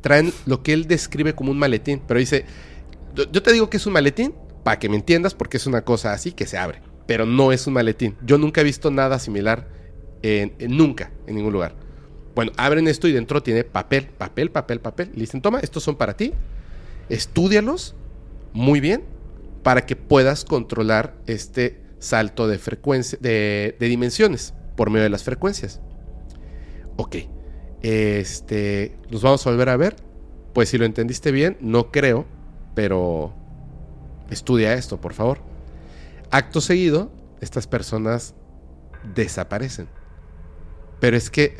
Traen 0.00 0.32
lo 0.46 0.62
que 0.62 0.72
él 0.72 0.86
describe 0.86 1.34
como 1.34 1.50
un 1.50 1.58
maletín, 1.58 2.00
pero 2.06 2.20
dice, 2.20 2.44
yo 3.14 3.42
te 3.42 3.52
digo 3.52 3.68
que 3.68 3.78
es 3.78 3.86
un 3.86 3.92
maletín 3.92 4.34
para 4.62 4.78
que 4.78 4.88
me 4.88 4.96
entiendas 4.96 5.34
porque 5.34 5.56
es 5.56 5.66
una 5.66 5.82
cosa 5.82 6.12
así 6.12 6.32
que 6.32 6.46
se 6.46 6.56
abre, 6.56 6.80
pero 7.06 7.26
no 7.26 7.52
es 7.52 7.66
un 7.66 7.74
maletín. 7.74 8.16
Yo 8.24 8.38
nunca 8.38 8.60
he 8.60 8.64
visto 8.64 8.90
nada 8.90 9.18
similar, 9.18 9.68
en, 10.22 10.54
nunca, 10.68 11.10
en 11.26 11.36
ningún 11.36 11.52
lugar. 11.52 11.74
Bueno, 12.38 12.52
abren 12.56 12.86
esto 12.86 13.08
y 13.08 13.12
dentro 13.12 13.42
tiene 13.42 13.64
papel, 13.64 14.06
papel, 14.06 14.52
papel, 14.52 14.78
papel. 14.78 15.10
Y 15.12 15.18
dicen, 15.18 15.42
toma, 15.42 15.58
estos 15.58 15.82
son 15.82 15.96
para 15.96 16.16
ti. 16.16 16.32
Estudialos 17.08 17.96
muy 18.52 18.78
bien 18.78 19.02
para 19.64 19.86
que 19.86 19.96
puedas 19.96 20.44
controlar 20.44 21.16
este 21.26 21.80
salto 21.98 22.46
de 22.46 22.58
frecuencia, 22.60 23.18
de, 23.20 23.74
dimensiones 23.80 24.54
por 24.76 24.88
medio 24.88 25.02
de 25.02 25.08
las 25.08 25.24
frecuencias. 25.24 25.80
Ok. 26.96 27.16
Este, 27.82 28.96
¿nos 29.10 29.22
vamos 29.22 29.44
a 29.44 29.50
volver 29.50 29.70
a 29.70 29.76
ver? 29.76 29.96
Pues 30.52 30.68
si 30.68 30.78
lo 30.78 30.84
entendiste 30.84 31.32
bien, 31.32 31.56
no 31.60 31.90
creo, 31.90 32.24
pero 32.76 33.34
estudia 34.30 34.74
esto, 34.74 35.00
por 35.00 35.12
favor. 35.12 35.40
Acto 36.30 36.60
seguido, 36.60 37.10
estas 37.40 37.66
personas 37.66 38.36
desaparecen. 39.12 39.88
Pero 41.00 41.16
es 41.16 41.30
que, 41.30 41.56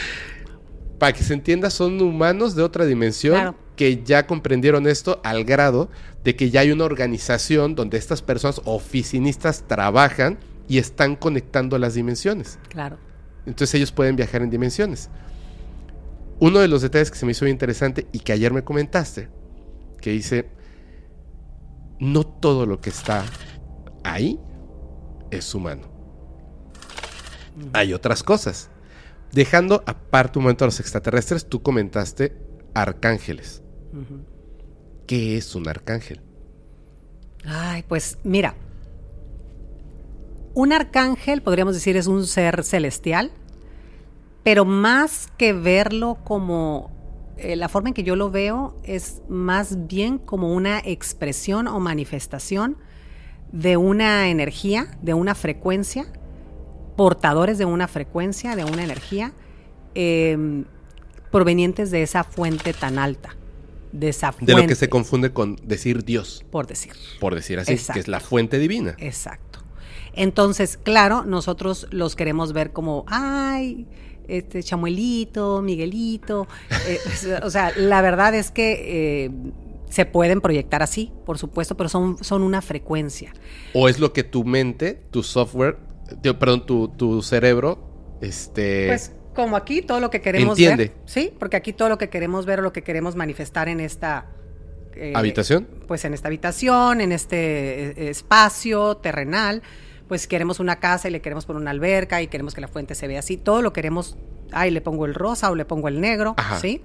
para 0.98 1.12
que 1.12 1.22
se 1.22 1.34
entienda, 1.34 1.70
son 1.70 2.00
humanos 2.00 2.54
de 2.54 2.62
otra 2.62 2.84
dimensión 2.84 3.56
que 3.76 4.02
ya 4.02 4.26
comprendieron 4.26 4.86
esto 4.86 5.20
al 5.24 5.44
grado 5.44 5.88
de 6.24 6.36
que 6.36 6.50
ya 6.50 6.60
hay 6.60 6.72
una 6.72 6.84
organización 6.84 7.74
donde 7.74 7.96
estas 7.96 8.22
personas 8.22 8.60
oficinistas 8.64 9.64
trabajan 9.66 10.38
y 10.68 10.78
están 10.78 11.16
conectando 11.16 11.78
las 11.78 11.94
dimensiones. 11.94 12.58
Claro. 12.68 12.98
Entonces 13.46 13.74
ellos 13.74 13.92
pueden 13.92 14.16
viajar 14.16 14.42
en 14.42 14.50
dimensiones. 14.50 15.08
Uno 16.40 16.58
de 16.58 16.68
los 16.68 16.82
detalles 16.82 17.10
que 17.10 17.18
se 17.18 17.26
me 17.26 17.32
hizo 17.32 17.44
muy 17.44 17.52
interesante 17.52 18.06
y 18.12 18.20
que 18.20 18.32
ayer 18.32 18.52
me 18.52 18.64
comentaste, 18.64 19.28
que 20.00 20.10
dice, 20.10 20.48
no 21.98 22.24
todo 22.24 22.66
lo 22.66 22.80
que 22.80 22.90
está 22.90 23.24
ahí 24.04 24.38
es 25.30 25.54
humano 25.54 25.89
hay 27.72 27.92
otras 27.92 28.22
cosas. 28.22 28.70
Dejando 29.32 29.82
aparte 29.86 30.38
un 30.38 30.44
momento 30.44 30.64
a 30.64 30.68
los 30.68 30.80
extraterrestres, 30.80 31.48
tú 31.48 31.62
comentaste 31.62 32.36
arcángeles. 32.74 33.62
¿Qué 35.06 35.36
es 35.36 35.54
un 35.54 35.68
arcángel? 35.68 36.20
Ay, 37.44 37.84
pues 37.88 38.18
mira, 38.22 38.54
un 40.54 40.72
arcángel 40.72 41.42
podríamos 41.42 41.74
decir 41.74 41.96
es 41.96 42.06
un 42.06 42.26
ser 42.26 42.64
celestial, 42.64 43.30
pero 44.42 44.64
más 44.64 45.28
que 45.36 45.52
verlo 45.52 46.18
como 46.24 46.90
eh, 47.36 47.56
la 47.56 47.68
forma 47.68 47.90
en 47.90 47.94
que 47.94 48.02
yo 48.02 48.16
lo 48.16 48.30
veo 48.30 48.76
es 48.84 49.22
más 49.28 49.86
bien 49.86 50.18
como 50.18 50.52
una 50.52 50.80
expresión 50.80 51.68
o 51.68 51.78
manifestación 51.80 52.76
de 53.52 53.76
una 53.76 54.28
energía, 54.28 54.98
de 55.02 55.14
una 55.14 55.34
frecuencia 55.34 56.06
portadores 56.96 57.58
de 57.58 57.64
una 57.64 57.88
frecuencia, 57.88 58.56
de 58.56 58.64
una 58.64 58.84
energía, 58.84 59.32
em, 59.94 60.64
provenientes 61.30 61.90
de 61.90 62.02
esa 62.02 62.24
fuente 62.24 62.72
tan 62.72 62.98
alta. 62.98 63.36
De 63.92 64.08
esa 64.08 64.32
fuente. 64.32 64.54
De 64.54 64.60
lo 64.60 64.68
que 64.68 64.76
se 64.76 64.88
confunde 64.88 65.32
con 65.32 65.56
decir 65.64 66.04
Dios. 66.04 66.44
Por 66.50 66.66
decir. 66.66 66.92
Por 67.18 67.34
decir 67.34 67.58
así, 67.58 67.76
que 67.92 67.98
es 67.98 68.08
la 68.08 68.20
fuente 68.20 68.58
divina. 68.58 68.94
Exacto. 68.98 69.60
Entonces, 70.12 70.76
claro, 70.76 71.24
nosotros 71.24 71.86
los 71.90 72.16
queremos 72.16 72.52
ver 72.52 72.72
como, 72.72 73.04
ay, 73.08 73.86
este 74.28 74.62
Chamuelito, 74.62 75.60
Miguelito. 75.62 76.46
Eh, 76.86 76.98
o 77.42 77.50
sea, 77.50 77.72
la 77.76 78.00
verdad 78.02 78.34
es 78.34 78.50
que 78.50 79.24
eh, 79.24 79.30
se 79.88 80.06
pueden 80.06 80.40
proyectar 80.40 80.82
así, 80.82 81.12
por 81.26 81.38
supuesto, 81.38 81.76
pero 81.76 81.88
son, 81.88 82.22
son 82.22 82.42
una 82.42 82.62
frecuencia. 82.62 83.32
O 83.74 83.88
es 83.88 83.98
lo 83.98 84.12
que 84.12 84.22
tu 84.22 84.44
mente, 84.44 85.02
tu 85.10 85.22
software 85.22 85.78
perdón, 86.38 86.66
tu, 86.66 87.22
cerebro, 87.22 88.18
este... 88.20 88.86
Pues 88.88 89.12
como 89.34 89.56
aquí 89.56 89.82
todo 89.82 90.00
lo 90.00 90.10
que 90.10 90.20
queremos 90.20 90.58
entiende. 90.58 90.88
ver. 90.88 90.96
Sí, 91.06 91.32
porque 91.38 91.56
aquí 91.56 91.72
todo 91.72 91.88
lo 91.88 91.98
que 91.98 92.08
queremos 92.08 92.46
ver 92.46 92.60
o 92.60 92.62
lo 92.62 92.72
que 92.72 92.82
queremos 92.82 93.16
manifestar 93.16 93.68
en 93.68 93.80
esta... 93.80 94.26
Eh, 94.94 95.12
¿Habitación? 95.14 95.68
Pues 95.86 96.04
en 96.04 96.14
esta 96.14 96.28
habitación, 96.28 97.00
en 97.00 97.12
este 97.12 97.90
eh, 97.90 98.10
espacio 98.10 98.96
terrenal, 98.96 99.62
pues 100.08 100.26
queremos 100.26 100.58
una 100.58 100.80
casa 100.80 101.08
y 101.08 101.12
le 101.12 101.20
queremos 101.20 101.46
poner 101.46 101.62
una 101.62 101.70
alberca 101.70 102.20
y 102.20 102.26
queremos 102.26 102.54
que 102.54 102.60
la 102.60 102.68
fuente 102.68 102.96
se 102.96 103.06
vea 103.06 103.20
así. 103.20 103.36
Todo 103.36 103.62
lo 103.62 103.72
queremos, 103.72 104.16
ay, 104.50 104.72
le 104.72 104.80
pongo 104.80 105.06
el 105.06 105.14
rosa 105.14 105.50
o 105.50 105.54
le 105.54 105.64
pongo 105.64 105.86
el 105.86 106.00
negro, 106.00 106.34
¿sí? 106.60 106.82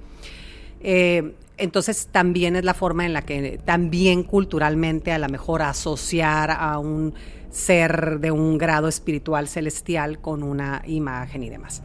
Eh, 0.82 1.34
entonces 1.58 2.10
también 2.12 2.56
es 2.56 2.64
la 2.64 2.74
forma 2.74 3.06
en 3.06 3.14
la 3.14 3.24
que 3.24 3.60
también 3.66 4.24
culturalmente 4.24 5.12
a 5.12 5.18
lo 5.18 5.28
mejor 5.30 5.62
asociar 5.62 6.52
a 6.52 6.78
un 6.80 7.16
ser 7.56 8.20
de 8.20 8.32
un 8.32 8.58
grado 8.58 8.90
espiritual 8.90 9.48
celestial 9.48 10.20
con 10.20 10.44
una 10.44 10.84
imagen 10.86 11.42
y 11.42 11.50
demás. 11.50 11.84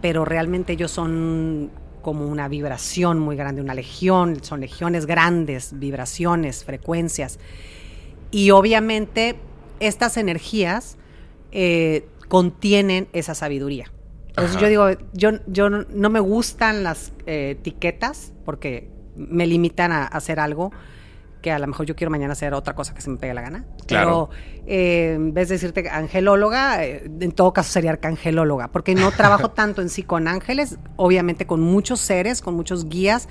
Pero 0.00 0.24
realmente 0.24 0.72
ellos 0.72 0.90
son 0.90 1.70
como 2.00 2.26
una 2.26 2.48
vibración 2.48 3.18
muy 3.18 3.36
grande, 3.36 3.60
una 3.60 3.74
legión, 3.74 4.42
son 4.42 4.60
legiones 4.60 5.04
grandes, 5.04 5.78
vibraciones, 5.78 6.64
frecuencias. 6.64 7.38
Y 8.30 8.52
obviamente 8.52 9.36
estas 9.80 10.16
energías 10.16 10.96
eh, 11.52 12.08
contienen 12.28 13.06
esa 13.12 13.34
sabiduría. 13.34 13.92
Entonces 14.28 14.58
yo 14.58 14.68
digo, 14.68 14.86
yo, 15.12 15.32
yo 15.46 15.68
no 15.68 16.08
me 16.08 16.20
gustan 16.20 16.84
las 16.84 17.12
eh, 17.26 17.56
etiquetas 17.58 18.32
porque 18.46 18.88
me 19.14 19.46
limitan 19.46 19.92
a 19.92 20.06
hacer 20.06 20.40
algo 20.40 20.72
que 21.42 21.50
a 21.50 21.58
lo 21.58 21.66
mejor 21.66 21.84
yo 21.84 21.94
quiero 21.94 22.10
mañana 22.10 22.32
hacer 22.32 22.54
otra 22.54 22.74
cosa 22.74 22.94
que 22.94 23.02
se 23.02 23.10
me 23.10 23.18
pegue 23.18 23.34
la 23.34 23.42
gana. 23.42 23.64
Claro. 23.86 24.30
Pero 24.30 24.66
eh, 24.66 25.12
en 25.16 25.34
vez 25.34 25.48
de 25.48 25.56
decirte 25.56 25.88
angelóloga, 25.90 26.82
eh, 26.84 27.10
en 27.20 27.32
todo 27.32 27.52
caso 27.52 27.70
sería 27.70 27.90
arcangelóloga, 27.90 28.68
porque 28.68 28.94
no 28.94 29.10
trabajo 29.10 29.50
tanto 29.54 29.82
en 29.82 29.90
sí 29.90 30.04
con 30.04 30.28
ángeles, 30.28 30.78
obviamente 30.96 31.46
con 31.46 31.60
muchos 31.60 32.00
seres, 32.00 32.40
con 32.40 32.54
muchos 32.54 32.88
guías, 32.88 33.28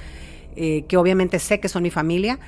eh, 0.55 0.83
que 0.87 0.97
obviamente 0.97 1.39
sé 1.39 1.59
que 1.59 1.69
son 1.69 1.81
mi 1.83 1.89
familia, 1.89 2.39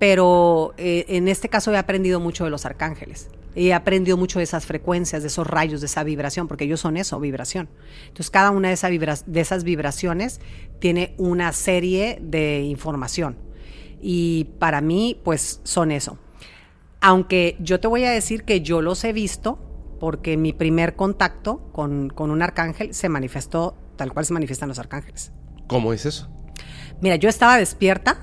pero 0.00 0.74
en 0.76 1.28
este 1.28 1.48
caso 1.48 1.72
he 1.72 1.78
aprendido 1.78 2.18
mucho 2.18 2.44
de 2.44 2.50
los 2.50 2.66
arcángeles. 2.66 3.28
He 3.54 3.72
aprendido 3.72 4.16
mucho 4.16 4.40
de 4.40 4.42
esas 4.42 4.66
frecuencias, 4.66 5.22
de 5.22 5.28
esos 5.28 5.46
rayos, 5.46 5.80
de 5.80 5.86
esa 5.86 6.02
vibración, 6.02 6.48
porque 6.48 6.64
ellos 6.64 6.80
son 6.80 6.96
eso, 6.96 7.20
vibración. 7.20 7.68
Entonces, 8.08 8.30
cada 8.30 8.50
una 8.50 8.68
de, 8.68 9.18
de 9.24 9.40
esas 9.40 9.62
vibraciones 9.62 10.40
tiene 10.80 11.14
una 11.16 11.52
serie 11.52 12.18
de 12.20 12.62
información 12.62 13.43
y 14.06 14.44
para 14.58 14.82
mí, 14.82 15.18
pues 15.24 15.62
son 15.64 15.90
eso. 15.90 16.18
Aunque 17.00 17.56
yo 17.58 17.80
te 17.80 17.88
voy 17.88 18.04
a 18.04 18.10
decir 18.10 18.44
que 18.44 18.60
yo 18.60 18.82
los 18.82 19.02
he 19.02 19.14
visto 19.14 19.58
porque 19.98 20.36
mi 20.36 20.52
primer 20.52 20.94
contacto 20.94 21.72
con, 21.72 22.12
un 22.14 22.42
arcángel 22.42 22.92
se 22.92 23.08
manifestó 23.08 23.78
tal 23.96 24.12
cual 24.12 24.26
se 24.26 24.34
manifiestan 24.34 24.68
los 24.68 24.78
arcángeles. 24.78 25.32
¿Cómo 25.68 25.94
es 25.94 26.04
eso? 26.04 26.28
Mira, 27.00 27.16
yo 27.16 27.30
estaba 27.30 27.56
despierta 27.56 28.18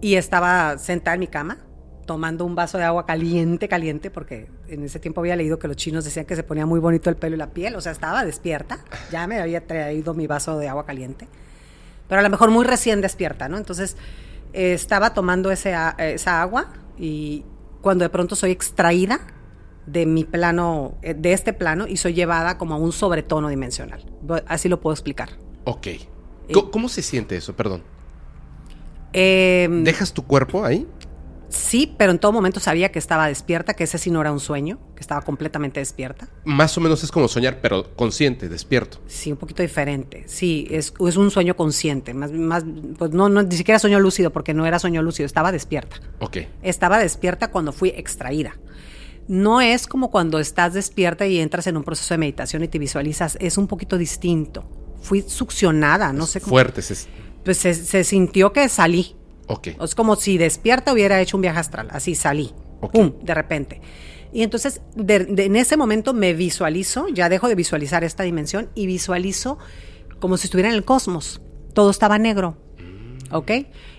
y 0.00 0.14
estaba 0.14 0.78
sentada 0.78 1.14
en 1.14 1.20
mi 1.20 1.26
cama 1.26 1.58
tomando 2.06 2.46
un 2.46 2.54
vaso 2.54 2.78
de 2.78 2.84
agua 2.84 3.04
caliente, 3.04 3.68
caliente, 3.68 4.10
porque 4.10 4.48
en 4.68 4.82
ese 4.82 4.98
tiempo 4.98 5.20
había 5.20 5.36
leído 5.36 5.58
que 5.58 5.68
los 5.68 5.76
chinos 5.76 6.06
decían 6.06 6.24
que 6.24 6.36
se 6.36 6.42
ponía 6.42 6.64
muy 6.64 6.80
bonito 6.80 7.10
el 7.10 7.16
pelo 7.16 7.36
y 7.36 7.38
la 7.38 7.50
piel, 7.50 7.76
o 7.76 7.82
sea, 7.82 7.92
estaba 7.92 8.24
despierta, 8.24 8.78
ya 9.10 9.26
me 9.26 9.38
había 9.38 9.66
traído 9.66 10.14
mi 10.14 10.26
vaso 10.26 10.58
de 10.58 10.68
agua 10.68 10.86
caliente, 10.86 11.28
pero 12.08 12.20
a 12.20 12.22
lo 12.22 12.30
mejor 12.30 12.50
muy 12.50 12.64
recién 12.64 13.02
despierta, 13.02 13.50
¿no? 13.50 13.58
Entonces 13.58 13.96
estaba 14.52 15.14
tomando 15.14 15.50
ese, 15.50 15.74
esa 15.98 16.42
agua 16.42 16.68
y 16.98 17.44
cuando 17.80 18.04
de 18.04 18.10
pronto 18.10 18.36
soy 18.36 18.50
extraída 18.50 19.20
de 19.86 20.06
mi 20.06 20.24
plano, 20.24 20.94
eh, 21.02 21.14
de 21.14 21.32
este 21.32 21.52
plano, 21.52 21.86
y 21.86 21.96
soy 21.96 22.14
llevada 22.14 22.56
como 22.58 22.74
a 22.74 22.78
un 22.78 22.92
sobretono 22.92 23.48
dimensional. 23.48 24.04
Así 24.46 24.68
lo 24.68 24.80
puedo 24.80 24.94
explicar. 24.94 25.30
Ok. 25.64 25.88
¿Cómo, 26.70 26.88
se 26.88 27.02
siente 27.02 27.36
eso? 27.36 27.54
Perdón. 27.54 27.82
Em, 29.12 29.84
¿Dejas 29.84 30.12
tu 30.12 30.24
cuerpo 30.24 30.64
ahí? 30.64 30.86
Sí, 31.52 31.94
pero 31.98 32.12
en 32.12 32.18
todo 32.18 32.32
momento 32.32 32.60
sabía 32.60 32.90
que 32.90 32.98
estaba 32.98 33.28
despierta, 33.28 33.74
que 33.74 33.84
ese 33.84 33.98
sí 33.98 34.10
no 34.10 34.22
era 34.22 34.32
un 34.32 34.40
sueño, 34.40 34.78
que 34.94 35.00
estaba 35.00 35.20
completamente 35.20 35.80
despierta. 35.80 36.26
Más 36.44 36.76
o 36.78 36.80
menos 36.80 37.04
es 37.04 37.12
como 37.12 37.28
soñar, 37.28 37.60
pero 37.60 37.94
consciente, 37.94 38.48
despierto. 38.48 38.98
Sí, 39.06 39.30
un 39.30 39.36
poquito 39.36 39.62
diferente. 39.62 40.24
Sí, 40.26 40.66
es, 40.70 40.94
es 40.98 41.16
un 41.16 41.30
sueño 41.30 41.54
consciente. 41.54 42.14
Más, 42.14 42.32
más, 42.32 42.64
pues 42.96 43.10
no, 43.10 43.28
no, 43.28 43.42
ni 43.42 43.54
siquiera 43.54 43.78
sueño 43.78 44.00
lúcido, 44.00 44.32
porque 44.32 44.54
no 44.54 44.64
era 44.64 44.78
sueño 44.78 45.02
lúcido, 45.02 45.26
estaba 45.26 45.52
despierta. 45.52 45.96
Ok. 46.20 46.38
Estaba 46.62 46.98
despierta 46.98 47.50
cuando 47.50 47.72
fui 47.72 47.90
extraída. 47.90 48.56
No 49.28 49.60
es 49.60 49.86
como 49.86 50.10
cuando 50.10 50.38
estás 50.38 50.72
despierta 50.72 51.26
y 51.26 51.38
entras 51.38 51.66
en 51.66 51.76
un 51.76 51.84
proceso 51.84 52.14
de 52.14 52.18
meditación 52.18 52.64
y 52.64 52.68
te 52.68 52.78
visualizas, 52.78 53.36
es 53.40 53.58
un 53.58 53.66
poquito 53.66 53.98
distinto. 53.98 54.64
Fui 55.02 55.22
succionada, 55.22 56.14
no 56.14 56.26
sé 56.26 56.40
cómo. 56.40 56.50
Fuertes. 56.50 56.90
Es... 56.90 57.08
Pues 57.44 57.58
se, 57.58 57.74
se 57.74 58.04
sintió 58.04 58.54
que 58.54 58.68
salí. 58.70 59.16
Ok. 59.52 59.68
Es 59.80 59.94
como 59.94 60.16
si 60.16 60.38
despierta 60.38 60.92
hubiera 60.92 61.20
hecho 61.20 61.36
un 61.36 61.42
viaje 61.42 61.58
astral, 61.60 61.88
así 61.90 62.14
salí, 62.14 62.52
pum, 62.92 63.12
de 63.22 63.34
repente. 63.34 63.80
Y 64.32 64.42
entonces, 64.42 64.80
de- 64.96 65.26
de- 65.26 65.44
en 65.44 65.56
ese 65.56 65.76
momento 65.76 66.14
me 66.14 66.32
visualizo, 66.32 67.06
ya 67.08 67.28
dejo 67.28 67.48
de 67.48 67.54
visualizar 67.54 68.02
esta 68.04 68.22
dimensión 68.22 68.70
y 68.74 68.86
visualizo 68.86 69.58
como 70.20 70.36
si 70.36 70.46
estuviera 70.46 70.70
en 70.70 70.74
el 70.74 70.84
cosmos. 70.84 71.40
Todo 71.74 71.90
estaba 71.90 72.18
negro, 72.18 72.56
¿ok? 73.30 73.50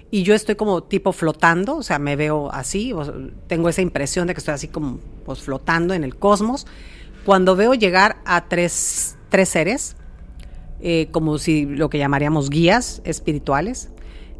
Y 0.09 0.23
yo 0.23 0.33
estoy 0.35 0.55
como 0.55 0.83
tipo 0.83 1.11
flotando, 1.11 1.77
o 1.77 1.83
sea, 1.83 1.97
me 1.99 2.15
veo 2.15 2.51
así, 2.51 2.93
tengo 3.47 3.69
esa 3.69 3.81
impresión 3.81 4.27
de 4.27 4.33
que 4.33 4.39
estoy 4.39 4.53
así 4.53 4.67
como 4.67 4.99
pues, 5.25 5.41
flotando 5.41 5.93
en 5.93 6.03
el 6.03 6.15
cosmos. 6.15 6.67
Cuando 7.25 7.55
veo 7.55 7.73
llegar 7.73 8.17
a 8.25 8.47
tres, 8.47 9.15
tres 9.29 9.49
seres, 9.49 9.95
eh, 10.81 11.07
como 11.11 11.37
si 11.37 11.65
lo 11.65 11.89
que 11.89 11.97
llamaríamos 11.97 12.49
guías 12.49 13.01
espirituales, 13.05 13.89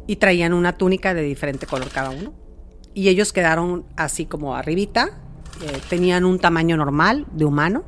y 0.06 0.16
traían 0.16 0.52
una 0.52 0.76
túnica 0.76 1.14
de 1.14 1.22
diferente 1.22 1.66
color 1.66 1.88
cada 1.90 2.10
uno. 2.10 2.32
Y 2.94 3.08
ellos 3.08 3.32
quedaron 3.32 3.84
así 3.96 4.26
como 4.26 4.54
arribita, 4.54 5.18
eh, 5.62 5.80
tenían 5.88 6.24
un 6.24 6.38
tamaño 6.38 6.76
normal 6.76 7.26
de 7.32 7.44
humano, 7.44 7.84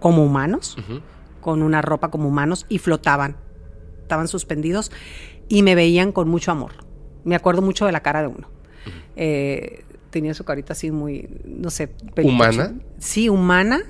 como 0.00 0.24
humanos, 0.24 0.76
con 1.40 1.62
una 1.62 1.80
ropa 1.80 2.10
como 2.10 2.28
humanos, 2.28 2.66
y 2.68 2.78
flotaban, 2.78 3.36
estaban 4.02 4.28
suspendidos 4.28 4.90
y 5.48 5.62
me 5.62 5.74
veían 5.74 6.12
con 6.12 6.28
mucho 6.28 6.50
amor. 6.50 6.72
Me 7.24 7.34
acuerdo 7.34 7.62
mucho 7.62 7.86
de 7.86 7.92
la 7.92 8.00
cara 8.00 8.20
de 8.20 8.28
uno. 8.28 8.48
Eh, 9.16 9.84
tenía 10.10 10.34
su 10.34 10.44
carita 10.44 10.72
así 10.72 10.90
muy, 10.90 11.28
no 11.44 11.70
sé, 11.70 11.90
¿Humana? 12.22 12.74
Sí, 12.98 13.28
humana, 13.28 13.80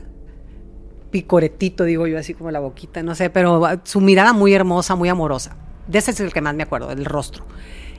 picoretito, 1.10 1.84
digo 1.84 2.06
yo, 2.06 2.18
así 2.18 2.34
como 2.34 2.50
la 2.50 2.60
boquita, 2.60 3.02
no 3.02 3.14
sé, 3.14 3.30
pero 3.30 3.62
su 3.84 4.00
mirada 4.00 4.32
muy 4.32 4.52
hermosa, 4.52 4.94
muy 4.96 5.08
amorosa. 5.08 5.56
De 5.86 5.98
ese 5.98 6.10
es 6.10 6.20
el 6.20 6.32
que 6.32 6.40
más 6.40 6.54
me 6.54 6.62
acuerdo, 6.62 6.88
del 6.88 7.04
rostro. 7.04 7.44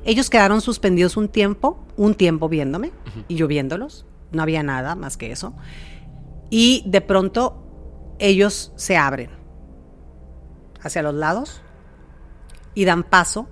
Ellos 0.05 0.29
quedaron 0.29 0.61
suspendidos 0.61 1.17
un 1.17 1.29
tiempo, 1.29 1.85
un 1.97 2.15
tiempo 2.15 2.47
viéndome 2.49 2.91
y 3.27 3.35
yo 3.35 3.47
viéndolos. 3.47 4.05
No 4.31 4.41
había 4.41 4.63
nada 4.63 4.95
más 4.95 5.17
que 5.17 5.31
eso. 5.31 5.53
Y 6.49 6.83
de 6.85 7.01
pronto 7.01 8.15
ellos 8.19 8.71
se 8.75 8.97
abren 8.97 9.31
hacia 10.81 11.01
los 11.01 11.13
lados 11.13 11.61
y 12.73 12.85
dan 12.85 13.03
paso 13.03 13.47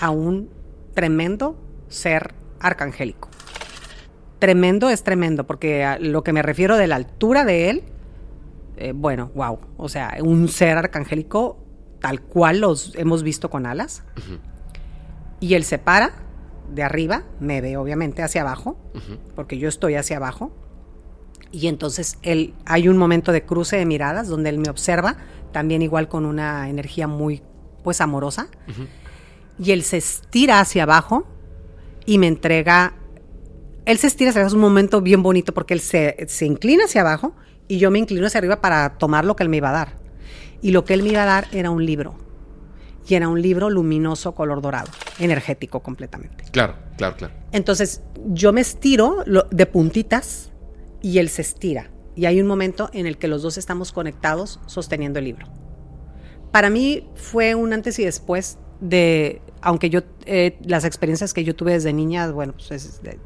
a 0.00 0.10
un 0.10 0.50
tremendo 0.94 1.56
ser 1.88 2.34
arcangélico. 2.60 3.28
Tremendo 4.38 4.90
es 4.90 5.02
tremendo, 5.02 5.46
porque 5.46 5.84
a 5.84 5.98
lo 5.98 6.22
que 6.22 6.32
me 6.32 6.42
refiero 6.42 6.76
de 6.76 6.86
la 6.86 6.96
altura 6.96 7.44
de 7.44 7.70
él, 7.70 7.84
eh, 8.76 8.92
bueno, 8.94 9.30
wow. 9.34 9.58
O 9.76 9.88
sea, 9.88 10.16
un 10.20 10.48
ser 10.48 10.76
arcangélico 10.76 11.63
tal 12.04 12.20
cual 12.20 12.60
los 12.60 12.92
hemos 12.96 13.22
visto 13.22 13.48
con 13.48 13.64
alas. 13.64 14.02
Y 15.40 15.54
él 15.54 15.64
se 15.64 15.78
para 15.78 16.12
de 16.70 16.82
arriba, 16.82 17.22
me 17.40 17.62
ve 17.62 17.78
obviamente 17.78 18.22
hacia 18.22 18.42
abajo, 18.42 18.76
porque 19.34 19.56
yo 19.56 19.70
estoy 19.70 19.94
hacia 19.94 20.18
abajo. 20.18 20.52
Y 21.50 21.66
entonces 21.66 22.18
él, 22.20 22.52
hay 22.66 22.88
un 22.88 22.98
momento 22.98 23.32
de 23.32 23.46
cruce 23.46 23.78
de 23.78 23.86
miradas 23.86 24.28
donde 24.28 24.50
él 24.50 24.58
me 24.58 24.68
observa, 24.68 25.16
también 25.50 25.80
igual 25.80 26.08
con 26.08 26.26
una 26.26 26.68
energía 26.68 27.08
muy, 27.08 27.40
pues, 27.82 28.02
amorosa. 28.02 28.48
Y 29.58 29.70
él 29.70 29.82
se 29.82 29.96
estira 29.96 30.60
hacia 30.60 30.82
abajo 30.82 31.26
y 32.04 32.18
me 32.18 32.26
entrega, 32.26 32.96
él 33.86 33.96
se 33.96 34.08
estira 34.08 34.28
hacia 34.28 34.42
abajo, 34.42 34.48
es 34.48 34.54
un 34.56 34.60
momento 34.60 35.00
bien 35.00 35.22
bonito 35.22 35.54
porque 35.54 35.72
él 35.72 35.80
se, 35.80 36.26
se 36.28 36.44
inclina 36.44 36.84
hacia 36.84 37.00
abajo 37.00 37.34
y 37.66 37.78
yo 37.78 37.90
me 37.90 37.98
inclino 37.98 38.26
hacia 38.26 38.40
arriba 38.40 38.60
para 38.60 38.98
tomar 38.98 39.24
lo 39.24 39.36
que 39.36 39.42
él 39.42 39.48
me 39.48 39.56
iba 39.56 39.70
a 39.70 39.72
dar. 39.72 40.03
Y 40.64 40.70
lo 40.70 40.86
que 40.86 40.94
él 40.94 41.02
me 41.02 41.10
iba 41.10 41.22
a 41.24 41.26
dar 41.26 41.46
era 41.52 41.68
un 41.68 41.84
libro. 41.84 42.14
Y 43.06 43.16
era 43.16 43.28
un 43.28 43.42
libro 43.42 43.68
luminoso, 43.68 44.34
color 44.34 44.62
dorado, 44.62 44.90
energético 45.18 45.80
completamente. 45.80 46.44
Claro, 46.52 46.74
claro, 46.96 47.16
claro. 47.18 47.34
Entonces 47.52 48.00
yo 48.28 48.50
me 48.54 48.62
estiro 48.62 49.18
lo- 49.26 49.46
de 49.50 49.66
puntitas 49.66 50.50
y 51.02 51.18
él 51.18 51.28
se 51.28 51.42
estira. 51.42 51.90
Y 52.16 52.24
hay 52.24 52.40
un 52.40 52.46
momento 52.46 52.88
en 52.94 53.04
el 53.04 53.18
que 53.18 53.28
los 53.28 53.42
dos 53.42 53.58
estamos 53.58 53.92
conectados 53.92 54.58
sosteniendo 54.64 55.18
el 55.18 55.26
libro. 55.26 55.46
Para 56.50 56.70
mí 56.70 57.08
fue 57.14 57.54
un 57.54 57.74
antes 57.74 57.98
y 57.98 58.04
después 58.06 58.56
de, 58.80 59.42
aunque 59.60 59.90
yo, 59.90 60.00
eh, 60.24 60.56
las 60.64 60.86
experiencias 60.86 61.34
que 61.34 61.44
yo 61.44 61.54
tuve 61.54 61.72
desde 61.72 61.92
niña, 61.92 62.30
bueno, 62.32 62.54
pues 62.54 62.70
es 62.70 63.02
de- 63.02 63.18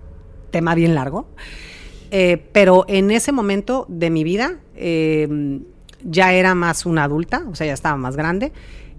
tema 0.50 0.74
bien 0.74 0.96
largo. 0.96 1.28
Eh, 2.10 2.48
pero 2.52 2.84
en 2.88 3.12
ese 3.12 3.30
momento 3.30 3.86
de 3.88 4.10
mi 4.10 4.24
vida 4.24 4.58
eh, 4.74 5.28
ya 6.02 6.32
era 6.32 6.54
más 6.54 6.86
una 6.86 7.04
adulta, 7.04 7.44
o 7.50 7.54
sea, 7.54 7.66
ya 7.66 7.72
estaba 7.72 7.96
más 7.96 8.16
grande. 8.16 8.52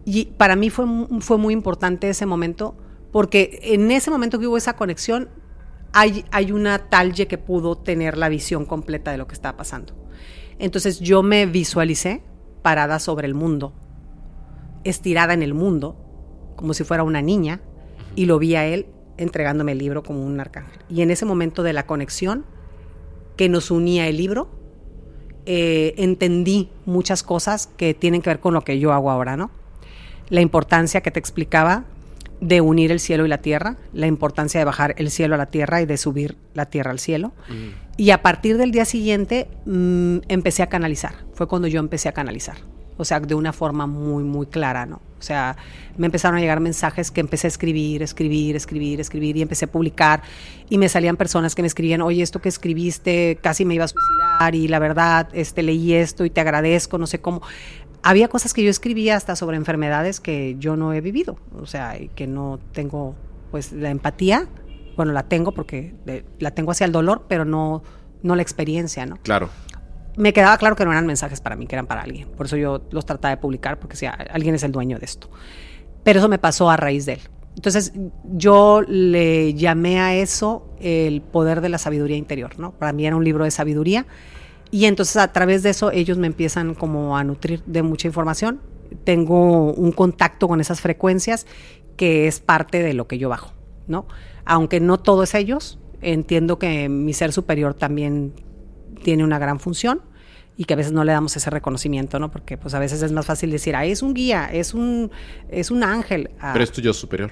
Y 0.06 0.26
para 0.38 0.56
mí 0.56 0.70
fue, 0.70 0.86
fue 1.20 1.38
muy 1.38 1.54
importante 1.54 2.10
ese 2.10 2.26
momento, 2.26 2.76
porque 3.12 3.60
en 3.64 3.92
ese 3.92 4.12
momento 4.12 4.40
que 4.40 4.48
hubo 4.48 4.58
esa 4.58 4.76
conexión, 4.76 5.30
hay, 5.94 6.26
hay 6.32 6.52
una 6.52 6.90
talle 6.90 7.28
que 7.28 7.38
pudo 7.38 7.78
tener 7.78 8.18
la 8.18 8.30
visión 8.30 8.66
completa 8.66 9.12
de 9.12 9.18
lo 9.18 9.28
que 9.28 9.34
estaba 9.34 9.58
pasando. 9.58 9.94
Entonces 10.60 11.00
yo 11.00 11.24
me 11.24 11.46
visualicé 11.46 12.24
parada 12.62 13.00
sobre 13.00 13.28
el 13.28 13.34
mundo, 13.34 13.74
estirada 14.84 15.34
en 15.34 15.44
el 15.44 15.54
mundo, 15.54 15.96
como 16.56 16.74
si 16.74 16.84
fuera 16.84 17.04
una 17.04 17.22
niña, 17.22 17.62
y 18.16 18.26
lo 18.26 18.40
vi 18.40 18.56
a 18.56 18.66
él 18.66 18.88
entregándome 19.18 19.74
el 19.74 19.78
libro 19.78 20.04
como 20.04 20.24
un 20.24 20.40
arcángel. 20.40 20.80
Y 20.90 21.02
en 21.02 21.12
ese 21.12 21.26
momento 21.26 21.64
de 21.64 21.74
la 21.74 21.86
conexión 21.86 22.46
que 23.36 23.50
nos 23.50 23.72
unía 23.72 24.08
el 24.08 24.18
libro, 24.18 24.59
eh, 25.52 25.96
entendí 25.98 26.70
muchas 26.86 27.24
cosas 27.24 27.72
que 27.76 27.96
tienen 27.96 28.22
que 28.22 28.30
ver 28.30 28.40
con 28.40 28.54
lo 28.54 28.62
que 28.62 28.78
yo 28.78 28.94
hago 28.94 29.10
ahora, 29.10 29.36
¿no? 29.36 29.50
La 30.30 30.42
importancia 30.42 31.02
que 31.02 31.10
te 31.10 31.20
explicaba 31.20 31.86
de 32.40 32.62
unir 32.62 32.92
el 32.92 33.00
cielo 33.00 33.26
y 33.26 33.30
la 33.30 33.40
tierra, 33.40 33.78
la 33.92 34.06
importancia 34.06 34.60
de 34.60 34.66
bajar 34.66 34.94
el 35.00 35.10
cielo 35.10 35.34
a 35.34 35.38
la 35.40 35.48
tierra 35.48 35.82
y 35.82 35.88
de 35.88 35.98
subir 35.98 36.38
la 36.54 36.68
tierra 36.68 36.92
al 36.92 37.00
cielo. 37.00 37.32
Y 37.98 38.12
a 38.12 38.22
partir 38.22 38.60
del 38.60 38.70
día 38.70 38.86
siguiente 38.86 39.48
mm, 39.66 40.20
empecé 40.28 40.62
a 40.62 40.68
canalizar. 40.68 41.16
Fue 41.34 41.48
cuando 41.48 41.68
yo 41.68 41.80
empecé 41.80 42.10
a 42.10 42.12
canalizar. 42.12 42.58
O 43.00 43.06
sea, 43.06 43.20
de 43.20 43.34
una 43.34 43.54
forma 43.54 43.88
muy, 43.88 44.24
muy 44.24 44.46
clara, 44.46 44.86
¿no? 44.86 44.98
O 45.20 45.22
sea, 45.22 45.58
me 45.98 46.06
empezaron 46.06 46.38
a 46.38 46.42
llegar 46.42 46.60
mensajes 46.60 47.12
que 47.12 47.20
empecé 47.20 47.48
a 47.48 47.50
escribir, 47.50 48.04
escribir, 48.04 48.56
escribir, 48.56 49.00
escribir 49.00 49.38
y 49.38 49.42
empecé 49.42 49.66
a 49.66 49.72
publicar. 49.72 50.22
Y 50.70 50.78
me 50.78 50.88
salían 50.88 51.18
personas 51.18 51.56
que 51.56 51.62
me 51.62 51.68
escribían, 51.68 52.02
oye, 52.02 52.22
esto 52.22 52.42
que 52.42 52.50
escribiste 52.50 53.38
casi 53.42 53.66
me 53.66 53.74
iba 53.76 53.86
a 53.86 53.88
suicidar 53.88 54.56
y 54.56 54.68
la 54.68 54.80
verdad, 54.80 55.28
este, 55.34 55.64
leí 55.64 55.94
esto 55.94 56.26
y 56.26 56.30
te 56.30 56.42
agradezco, 56.42 56.98
no 56.98 57.08
sé 57.08 57.20
cómo. 57.20 57.42
Había 58.02 58.30
cosas 58.30 58.54
que 58.54 58.64
yo 58.64 58.70
escribía 58.70 59.18
hasta 59.18 59.36
sobre 59.36 59.58
enfermedades 59.58 60.20
que 60.20 60.56
yo 60.58 60.78
no 60.78 60.94
he 60.94 61.02
vivido, 61.02 61.38
o 61.60 61.66
sea, 61.66 62.00
y 62.00 62.08
que 62.10 62.28
no 62.28 62.60
tengo, 62.72 63.16
pues, 63.52 63.74
la 63.74 63.90
empatía, 63.90 64.48
bueno, 64.96 65.12
la 65.12 65.24
tengo 65.24 65.54
porque 65.54 65.96
eh, 66.08 66.24
la 66.40 66.52
tengo 66.52 66.72
hacia 66.72 66.86
el 66.86 66.92
dolor, 66.94 67.26
pero 67.28 67.44
no, 67.44 67.84
no 68.22 68.36
la 68.36 68.42
experiencia, 68.42 69.06
¿no? 69.06 69.18
Claro. 69.18 69.50
Me 70.20 70.34
quedaba 70.34 70.58
claro 70.58 70.76
que 70.76 70.84
no 70.84 70.92
eran 70.92 71.08
mensajes 71.08 71.40
para 71.40 71.56
mí, 71.56 71.66
que 71.66 71.76
eran 71.76 71.88
para 71.88 72.02
alguien. 72.02 72.28
Por 72.28 72.46
eso 72.46 72.58
yo 72.58 72.82
los 72.92 73.06
trataba 73.06 73.34
de 73.34 73.42
publicar, 73.42 73.80
porque 73.80 73.96
si 73.96 74.06
alguien 74.06 74.54
es 74.54 74.64
el 74.64 74.72
dueño 74.74 75.00
de 75.00 75.06
esto. 75.06 75.30
Pero 76.04 76.20
eso 76.20 76.28
me 76.28 76.38
pasó 76.38 76.70
a 76.70 76.76
raíz 76.76 77.06
de 77.06 77.14
él. 77.14 77.22
Entonces 77.56 77.94
yo 78.26 78.82
le 78.86 79.54
llamé 79.54 80.02
a 80.02 80.14
eso 80.16 80.68
el 80.82 81.22
poder 81.22 81.62
de 81.62 81.70
la 81.70 81.78
sabiduría 81.78 82.18
interior, 82.18 82.60
¿no? 82.60 82.74
Para 82.74 82.92
mí 82.92 83.08
era 83.08 83.16
un 83.16 83.24
libro 83.24 83.46
de 83.46 83.52
sabiduría. 83.52 84.08
Y 84.72 84.86
entonces 84.86 85.16
a 85.16 85.32
través 85.32 85.64
de 85.64 85.70
eso 85.70 85.90
ellos 85.90 86.18
me 86.18 86.28
empiezan 86.28 86.76
como 86.76 87.16
a 87.18 87.24
nutrir 87.24 87.64
de 87.66 87.82
mucha 87.82 88.08
información. 88.08 88.60
Tengo 89.06 89.72
un 89.72 89.94
contacto 89.94 90.50
con 90.50 90.60
esas 90.60 90.82
frecuencias 90.82 91.48
que 91.96 92.28
es 92.28 92.42
parte 92.42 92.84
de 92.84 92.94
lo 92.94 93.08
que 93.08 93.18
yo 93.18 93.30
bajo, 93.30 93.54
¿no? 93.88 94.06
Aunque 94.44 94.82
no 94.82 95.00
todo 95.00 95.24
es 95.24 95.34
ellos, 95.34 95.80
entiendo 96.02 96.60
que 96.60 96.90
mi 96.90 97.14
ser 97.14 97.32
superior 97.32 97.74
también 97.74 98.34
tiene 99.02 99.24
una 99.24 99.40
gran 99.40 99.62
función 99.62 100.02
y 100.60 100.66
que 100.66 100.74
a 100.74 100.76
veces 100.76 100.92
no 100.92 101.06
le 101.06 101.14
damos 101.14 101.38
ese 101.38 101.50
reconocimiento, 101.50 102.20
¿no? 102.20 102.30
Porque 102.30 102.58
pues 102.58 102.74
a 102.74 102.80
veces 102.80 103.02
es 103.02 103.14
más 103.14 103.26
fácil 103.26 103.50
decir, 103.50 103.78
ah, 103.78 103.86
es 103.86 104.02
un 104.02 104.14
guía, 104.14 104.50
es 104.52 104.74
un, 104.74 105.10
es 105.50 105.72
un 105.72 105.84
ángel. 105.86 106.32
Ah, 106.38 106.50
Pero 106.52 106.66
es 106.66 106.72
tu 106.74 106.82
yo 106.82 106.92
superior. 106.94 107.32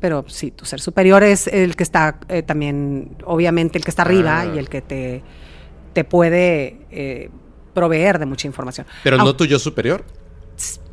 pero 0.00 0.24
sí, 0.28 0.52
tu 0.52 0.64
ser 0.64 0.78
superior 0.80 1.24
es 1.24 1.48
el 1.48 1.74
que 1.74 1.82
está 1.82 2.20
eh, 2.28 2.44
también, 2.44 3.16
obviamente, 3.24 3.78
el 3.78 3.84
que 3.84 3.90
está 3.90 4.02
arriba 4.02 4.42
Ah. 4.42 4.46
y 4.54 4.58
el 4.58 4.68
que 4.68 4.80
te, 4.80 5.24
te 5.92 6.04
puede 6.04 6.86
eh, 6.92 7.30
proveer 7.74 8.20
de 8.20 8.26
mucha 8.26 8.46
información. 8.46 8.86
Pero 9.02 9.16
no 9.16 9.34
tu 9.34 9.44
yo 9.44 9.58
superior. 9.58 10.04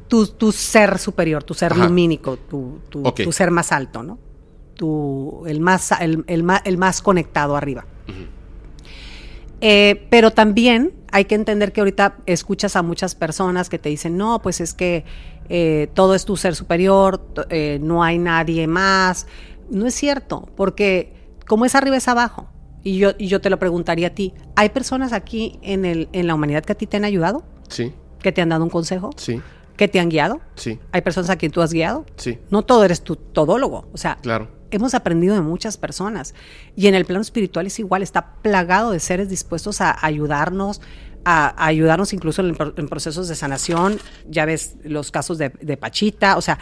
tu, 0.08 0.26
tu 0.26 0.52
ser 0.52 0.98
superior, 0.98 1.44
tu 1.44 1.54
ser 1.54 1.72
Ajá. 1.74 1.86
lumínico, 1.86 2.38
tu, 2.38 2.80
tu, 2.90 3.32
ser 3.32 3.52
más 3.52 3.72
alto, 3.72 4.02
¿no? 4.02 4.18
tu 4.74 5.44
el 5.48 5.60
más 5.62 5.92
el, 6.02 6.24
el 6.28 6.44
el 6.66 6.78
más 6.78 7.02
conectado 7.04 7.56
arriba. 7.56 7.86
Eh, 9.62 10.06
pero 10.10 10.32
también 10.32 10.94
hay 11.12 11.26
que 11.26 11.36
entender 11.36 11.72
que 11.72 11.82
ahorita 11.82 12.18
escuchas 12.26 12.76
a 12.76 12.82
muchas 12.82 13.16
personas 13.16 13.70
que 13.70 13.80
te 13.80 13.90
dicen, 13.90 14.18
no, 14.18 14.42
pues 14.42 14.60
es 14.62 14.74
que 14.74 15.06
eh, 15.50 15.90
todo 15.94 16.16
es 16.16 16.26
tu 16.26 16.38
ser 16.38 16.56
superior, 16.56 17.26
eh, 17.50 17.80
no 17.82 18.04
hay 18.04 18.18
nadie 18.18 18.68
más. 18.68 19.28
No 19.70 19.88
es 19.88 19.94
cierto, 19.96 20.50
porque 20.56 21.14
como 21.48 21.66
es 21.66 21.76
arriba 21.76 21.98
es 21.98 22.08
abajo. 22.08 22.48
Y 22.84 22.98
yo, 22.98 23.12
y 23.18 23.28
yo 23.28 23.42
te 23.42 23.50
lo 23.50 23.58
preguntaría 23.58 24.08
a 24.08 24.10
ti, 24.12 24.34
¿hay 24.56 24.70
personas 24.70 25.12
aquí 25.14 25.58
en, 25.64 25.86
el, 25.86 26.08
en 26.12 26.28
la 26.28 26.36
humanidad 26.36 26.64
que 26.64 26.74
a 26.74 26.76
ti 26.76 26.86
te 26.86 26.98
han 26.98 27.06
ayudado? 27.06 27.44
Sí, 27.68 27.94
¿Que 28.20 28.32
te 28.32 28.42
han 28.42 28.50
dado 28.50 28.64
un 28.64 28.70
consejo? 28.70 29.10
sí, 29.18 29.42
¿Que 29.76 29.88
te 29.88 30.00
han 30.00 30.10
guiado? 30.10 30.40
sí, 30.56 30.80
¿Hay 30.92 31.02
personas 31.02 31.30
a 31.32 31.36
quien 31.36 31.52
tú 31.52 31.62
has 31.62 31.74
guiado? 31.74 32.06
sí, 32.18 32.38
No 32.52 32.62
todo 32.64 32.84
eres 32.86 33.02
tu 33.02 33.16
todólogo. 33.16 33.88
O 33.92 33.98
sea, 33.98 34.18
claro. 34.22 34.50
Hemos 34.78 34.94
aprendido 34.94 35.36
de 35.36 35.42
muchas 35.42 35.78
personas. 35.78 36.34
Y 36.76 36.88
en 36.88 36.96
el 36.96 37.06
plano 37.06 37.22
espiritual 37.22 37.68
es 37.68 37.80
igual, 37.80 38.02
está 38.02 38.36
plagado 38.42 38.92
de 38.92 39.00
seres 39.00 39.30
dispuestos 39.30 39.82
a 39.82 39.98
ayudarnos, 40.06 40.82
a, 41.24 41.66
ayudarnos 41.66 42.14
incluso 42.14 42.42
en, 42.42 42.56
pro- 42.56 42.74
en 42.78 42.88
procesos 42.88 43.28
de 43.28 43.36
sanación. 43.36 44.00
Ya 44.30 44.46
ves 44.46 44.76
los 44.84 45.12
casos 45.12 45.38
de, 45.38 45.50
de 45.62 45.78
Pachita. 45.78 46.38
O 46.38 46.42
sea, 46.42 46.60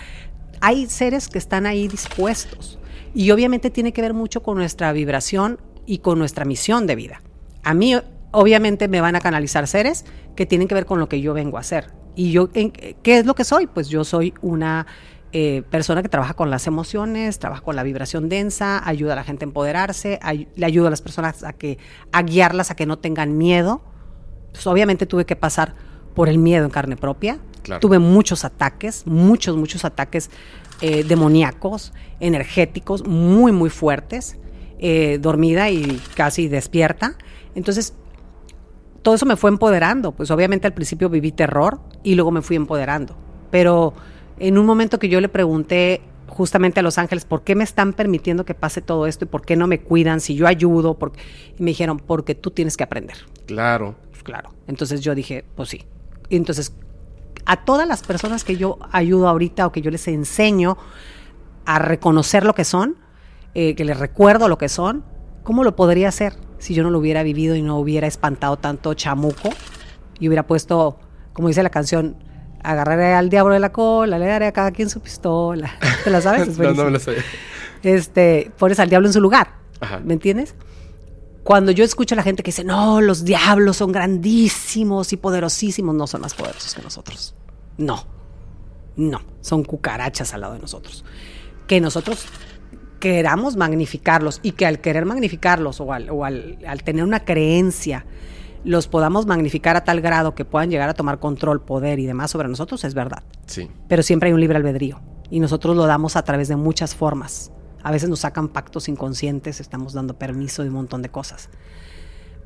hay 0.61 0.88
seres 0.88 1.27
que 1.27 1.38
están 1.38 1.65
ahí 1.65 1.88
dispuestos. 1.88 2.80
Y 3.14 3.31
obviamente 3.31 3.69
tiene 3.69 3.94
que 3.94 4.02
ver 4.02 4.14
mucho 4.14 4.41
con 4.41 4.57
nuestra 4.57 4.91
vibración 4.91 5.60
y 5.85 5.99
con 5.99 6.18
nuestra 6.18 6.45
misión 6.45 6.88
de 6.88 6.95
vida. 6.95 7.22
A 7.64 7.73
mí, 7.73 7.95
obviamente, 8.31 8.88
me 8.88 9.02
van 9.02 9.15
a 9.15 9.22
canalizar 9.22 9.68
seres 9.68 10.06
que 10.35 10.45
tienen 10.45 10.68
que 10.68 10.76
ver 10.76 10.85
con 10.85 10.99
lo 10.99 11.07
que 11.10 11.22
yo 11.22 11.34
vengo 11.34 11.57
a 11.57 11.60
hacer. 11.60 11.91
¿Y 12.15 12.31
yo 12.31 12.49
qué 12.52 12.95
es 13.06 13.26
lo 13.26 13.35
que 13.35 13.44
soy? 13.44 13.68
Pues 13.68 13.90
yo 13.90 14.03
soy 14.03 14.34
una 14.41 14.85
eh, 15.34 15.64
persona 15.69 16.01
que 16.03 16.10
trabaja 16.10 16.35
con 16.35 16.49
las 16.51 16.68
emociones, 16.68 17.39
trabaja 17.39 17.61
con 17.64 17.76
la 17.76 17.81
vibración 17.84 18.30
densa, 18.30 18.88
ayuda 18.88 19.14
a 19.14 19.15
la 19.15 19.23
gente 19.23 19.43
a 19.45 19.47
empoderarse, 19.47 20.19
ay- 20.22 20.47
le 20.55 20.65
ayuda 20.65 20.88
a 20.88 20.91
las 20.91 21.01
personas 21.01 21.43
a, 21.43 21.53
que, 21.53 21.80
a 22.11 22.22
guiarlas 22.22 22.69
a 22.72 22.76
que 22.76 22.85
no 22.85 22.99
tengan 22.99 23.38
miedo. 23.38 23.81
Pues 24.51 24.68
obviamente 24.68 25.05
tuve 25.07 25.26
que 25.26 25.35
pasar 25.35 25.73
por 26.14 26.30
el 26.30 26.38
miedo 26.38 26.64
en 26.65 26.72
carne 26.72 26.95
propia. 26.95 27.39
Claro. 27.64 27.80
Tuve 27.80 27.97
muchos 27.97 28.45
ataques, 28.45 29.07
muchos, 29.07 29.57
muchos 29.57 29.84
ataques 29.85 30.30
eh, 30.81 31.03
demoníacos, 31.03 31.93
energéticos, 32.19 33.07
muy, 33.07 33.51
muy 33.51 33.69
fuertes, 33.72 34.38
eh, 34.80 35.18
dormida 35.19 35.69
y 35.72 35.99
casi 36.15 36.47
despierta. 36.47 37.15
Entonces, 37.55 37.93
todo 39.01 39.15
eso 39.15 39.26
me 39.26 39.35
fue 39.35 39.49
empoderando. 39.49 40.11
Pues 40.11 40.30
obviamente 40.30 40.68
al 40.68 40.73
principio 40.73 41.10
viví 41.10 41.31
terror 41.31 41.80
y 42.03 42.15
luego 42.15 42.31
me 42.31 42.41
fui 42.41 42.55
empoderando. 42.55 43.15
Pero 43.49 43.93
en 44.39 44.57
un 44.57 44.65
momento 44.65 44.99
que 44.99 45.10
yo 45.10 45.22
le 45.22 45.30
pregunté 45.30 46.01
justamente 46.27 46.80
a 46.80 46.84
Los 46.84 46.97
Ángeles, 46.97 47.26
¿por 47.26 47.43
qué 47.43 47.53
me 47.55 47.64
están 47.64 47.93
permitiendo 47.93 48.45
que 48.45 48.53
pase 48.55 48.81
todo 48.81 49.05
esto 49.07 49.26
y 49.26 49.27
por 49.27 49.43
qué 49.45 49.55
no 49.55 49.68
me 49.68 49.80
cuidan 49.81 50.19
si 50.19 50.35
yo 50.35 50.47
ayudo? 50.47 50.95
Por- 50.95 51.11
Y 51.60 51.64
me 51.64 51.72
dijeron, 51.72 51.97
porque 51.99 52.34
tú 52.35 52.49
tienes 52.51 52.76
que 52.77 52.84
aprender. 52.84 53.18
Claro. 53.45 53.95
Pues 54.11 54.23
claro. 54.23 54.49
Entonces 54.68 55.01
yo 55.01 55.14
dije, 55.15 55.45
pues 55.55 55.69
sí. 55.69 55.84
Y 56.30 56.35
entonces, 56.38 56.73
a 57.45 57.64
todas 57.65 57.88
las 57.88 58.01
personas 58.03 58.43
que 58.43 58.55
yo 58.57 58.80
ayudo 58.91 59.27
ahorita 59.27 59.68
o 59.68 59.72
que 59.72 59.81
yo 59.81 59.91
les 59.91 60.07
enseño 60.07 60.77
a 61.65 61.77
reconocer 61.80 62.45
lo 62.45 62.55
que 62.55 62.64
son, 62.65 62.95
eh, 63.53 63.76
que 63.76 63.85
les 63.85 63.99
recuerdo 63.99 64.47
lo 64.47 64.57
que 64.57 64.69
son, 64.69 65.03
¿cómo 65.43 65.64
lo 65.64 65.76
podría 65.76 66.07
hacer 66.10 66.34
si 66.57 66.73
yo 66.73 66.81
no 66.84 66.89
lo 66.89 66.99
hubiera 66.99 67.22
vivido 67.23 67.55
y 67.55 67.61
no 67.61 67.77
hubiera 67.77 68.07
espantado 68.07 68.57
tanto 68.57 68.93
chamuco 68.95 69.49
y 70.19 70.27
hubiera 70.30 70.47
puesto, 70.47 70.97
como 71.34 71.49
dice 71.49 71.61
la 71.61 71.69
canción, 71.69 72.15
agarraré 72.64 73.14
al 73.14 73.30
diablo 73.30 73.53
de 73.53 73.60
la 73.60 73.72
cola, 73.72 74.18
le 74.18 74.26
daré 74.26 74.48
a 74.48 74.52
cada 74.52 74.72
quien 74.72 74.90
su 74.90 74.99
pistola. 75.02 75.73
¿Te 76.03 76.10
la 76.10 76.22
sabes? 76.22 76.48
Es 76.49 76.57
no, 76.57 76.73
no 76.73 76.85
me 76.85 76.91
lo 76.91 76.99
sé. 76.99 77.18
este, 77.84 78.52
pones 78.57 78.80
al 78.80 78.90
diablo 78.90 79.07
en 79.07 79.14
su 79.14 79.22
lugar. 79.22 79.56
Ajá. 79.80 79.99
¿Me 80.03 80.14
entiendes? 80.14 80.56
Cuando 81.44 81.72
yo 81.73 81.84
escucho 81.84 82.15
a 82.15 82.18
la 82.18 82.23
gente 82.23 82.41
que 82.41 82.49
dice, 82.49 82.64
no, 82.64 83.02
los 83.02 83.26
diablos 83.26 83.77
son 83.77 83.91
grandísimos 83.91 85.11
y 85.11 85.18
poderosísimos, 85.18 85.94
no 85.94 86.07
son 86.07 86.22
más 86.22 86.34
poderosos 86.34 86.73
que 86.73 86.81
nosotros. 86.81 87.35
No, 87.77 88.06
no, 88.95 89.22
son 89.41 89.64
cucarachas 89.65 90.34
al 90.34 90.41
lado 90.41 90.53
de 90.53 90.60
nosotros. 90.60 91.03
Que 91.68 91.81
nosotros 91.81 92.26
queramos 93.02 93.57
magnificarlos 93.57 94.40
y 94.41 94.52
que 94.53 94.65
al 94.65 94.80
querer 94.80 95.03
magnificarlos 95.06 95.81
o, 95.81 95.91
al, 95.91 96.10
o 96.10 96.23
al- 96.23 96.60
al 96.65 96.84
tener 96.84 97.03
una 97.03 97.26
creencia 97.26 98.06
los 98.64 98.88
podamos 98.88 99.26
magnificar 99.26 99.76
a 99.76 99.84
tal 99.84 100.02
grado 100.02 100.35
que 100.35 100.45
puedan 100.45 100.69
llegar 100.69 100.90
a 100.90 100.94
tomar 100.94 101.19
control, 101.19 101.61
poder 101.61 101.99
y 101.99 102.06
demás 102.06 102.31
sobre 102.31 102.48
nosotros, 102.48 102.84
es 102.84 102.94
verdad 102.94 103.23
Sí. 103.45 103.69
pero 103.88 104.03
siempre 104.03 104.27
hay 104.27 104.34
un 104.34 104.40
libre 104.40 104.57
albedrío 104.57 105.02
y 105.30 105.40
nosotros 105.40 105.76
lo 105.76 105.85
damos 105.85 106.15
a 106.15 106.23
través 106.23 106.48
de 106.48 106.56
muchas 106.56 106.95
formas. 106.95 107.52
A 107.81 107.91
veces 107.91 108.07
nos 108.07 108.19
sacan 108.19 108.48
pactos 108.48 108.88
inconscientes, 108.88 109.60
estamos 109.60 109.94
dando 109.94 110.18
permiso 110.18 110.64
de 110.64 110.69
un 110.69 110.76
montón 110.76 111.02
de 111.02 111.10
cosas. 111.10 111.49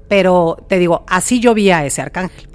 Pero 0.08 0.58
te 0.68 0.80
digo, 0.80 1.04
así 1.08 1.40
yo 1.40 1.54
vi 1.54 1.70
a 1.70 1.86
ese 1.86 2.02
arcángel. 2.02 2.48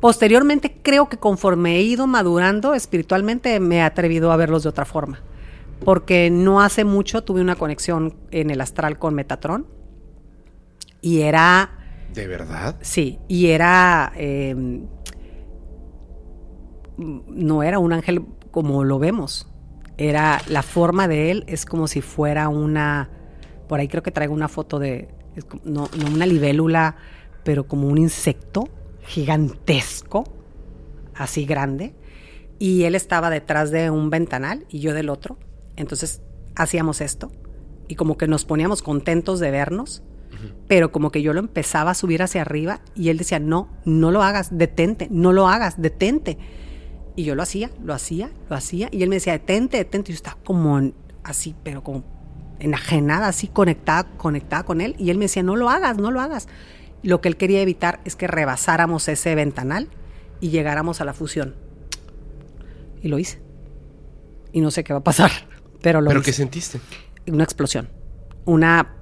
Posteriormente 0.00 0.78
creo 0.82 1.08
que 1.08 1.16
conforme 1.16 1.76
he 1.76 1.82
ido 1.82 2.06
madurando 2.06 2.74
espiritualmente 2.74 3.58
me 3.60 3.76
he 3.76 3.82
atrevido 3.82 4.30
a 4.30 4.36
verlos 4.36 4.62
de 4.62 4.68
otra 4.68 4.84
forma. 4.84 5.20
Porque 5.84 6.30
no 6.30 6.60
hace 6.60 6.84
mucho 6.84 7.24
tuve 7.24 7.40
una 7.40 7.56
conexión 7.56 8.14
en 8.30 8.50
el 8.50 8.60
astral 8.60 8.98
con 8.98 9.14
Metatron 9.14 9.66
y 11.00 11.22
era 11.22 11.70
¿De 12.16 12.26
verdad? 12.26 12.76
Sí, 12.80 13.18
y 13.28 13.48
era. 13.48 14.10
eh, 14.16 14.56
no 16.96 17.62
era 17.62 17.78
un 17.78 17.92
ángel 17.92 18.24
como 18.50 18.84
lo 18.84 18.98
vemos. 18.98 19.46
Era. 19.98 20.40
La 20.48 20.62
forma 20.62 21.08
de 21.08 21.30
él 21.30 21.44
es 21.46 21.66
como 21.66 21.86
si 21.86 22.00
fuera 22.00 22.48
una. 22.48 23.10
Por 23.68 23.80
ahí 23.80 23.88
creo 23.88 24.02
que 24.02 24.12
traigo 24.12 24.32
una 24.32 24.48
foto 24.48 24.78
de. 24.78 25.08
no, 25.62 25.90
no 25.98 26.06
una 26.10 26.24
libélula, 26.24 26.96
pero 27.44 27.68
como 27.68 27.86
un 27.86 27.98
insecto 27.98 28.70
gigantesco, 29.02 30.24
así 31.14 31.44
grande. 31.44 31.94
Y 32.58 32.84
él 32.84 32.94
estaba 32.94 33.28
detrás 33.28 33.70
de 33.70 33.90
un 33.90 34.08
ventanal 34.08 34.64
y 34.70 34.80
yo 34.80 34.94
del 34.94 35.10
otro. 35.10 35.36
Entonces 35.76 36.22
hacíamos 36.54 37.02
esto. 37.02 37.30
Y 37.88 37.94
como 37.96 38.16
que 38.16 38.26
nos 38.26 38.46
poníamos 38.46 38.80
contentos 38.80 39.38
de 39.38 39.50
vernos 39.50 40.02
pero 40.68 40.92
como 40.92 41.10
que 41.10 41.22
yo 41.22 41.32
lo 41.32 41.40
empezaba 41.40 41.92
a 41.92 41.94
subir 41.94 42.22
hacia 42.22 42.42
arriba 42.42 42.80
y 42.94 43.08
él 43.08 43.18
decía, 43.18 43.38
no, 43.38 43.68
no 43.84 44.10
lo 44.10 44.22
hagas, 44.22 44.56
detente, 44.56 45.08
no 45.10 45.32
lo 45.32 45.48
hagas, 45.48 45.80
detente. 45.80 46.38
Y 47.14 47.24
yo 47.24 47.34
lo 47.34 47.42
hacía, 47.42 47.70
lo 47.82 47.94
hacía, 47.94 48.30
lo 48.50 48.56
hacía, 48.56 48.88
y 48.92 49.02
él 49.02 49.08
me 49.08 49.16
decía, 49.16 49.32
detente, 49.32 49.78
detente. 49.78 50.10
Y 50.10 50.14
yo 50.14 50.16
estaba 50.16 50.38
como 50.44 50.92
así, 51.24 51.54
pero 51.62 51.82
como 51.82 52.04
enajenada, 52.58 53.28
así 53.28 53.48
conectada, 53.48 54.04
conectada 54.16 54.64
con 54.64 54.80
él. 54.80 54.94
Y 54.98 55.10
él 55.10 55.18
me 55.18 55.24
decía, 55.24 55.42
no 55.42 55.56
lo 55.56 55.70
hagas, 55.70 55.96
no 55.98 56.10
lo 56.10 56.20
hagas. 56.20 56.48
Lo 57.02 57.20
que 57.20 57.28
él 57.28 57.36
quería 57.36 57.62
evitar 57.62 58.00
es 58.04 58.16
que 58.16 58.26
rebasáramos 58.26 59.08
ese 59.08 59.34
ventanal 59.34 59.88
y 60.40 60.50
llegáramos 60.50 61.00
a 61.00 61.04
la 61.04 61.14
fusión. 61.14 61.54
Y 63.02 63.08
lo 63.08 63.18
hice. 63.18 63.40
Y 64.52 64.60
no 64.60 64.70
sé 64.70 64.84
qué 64.84 64.92
va 64.92 65.00
a 65.00 65.04
pasar, 65.04 65.30
pero 65.82 66.00
lo 66.00 66.08
¿Pero 66.08 66.20
hice 66.20 66.30
qué 66.30 66.36
sentiste? 66.36 66.80
una 67.28 67.44
explosión. 67.44 67.88
Una 68.44 68.94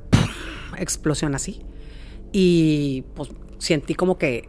explosión 0.78 1.34
así. 1.34 1.64
Y 2.32 3.04
pues 3.14 3.30
sentí 3.58 3.94
como 3.94 4.18
que 4.18 4.48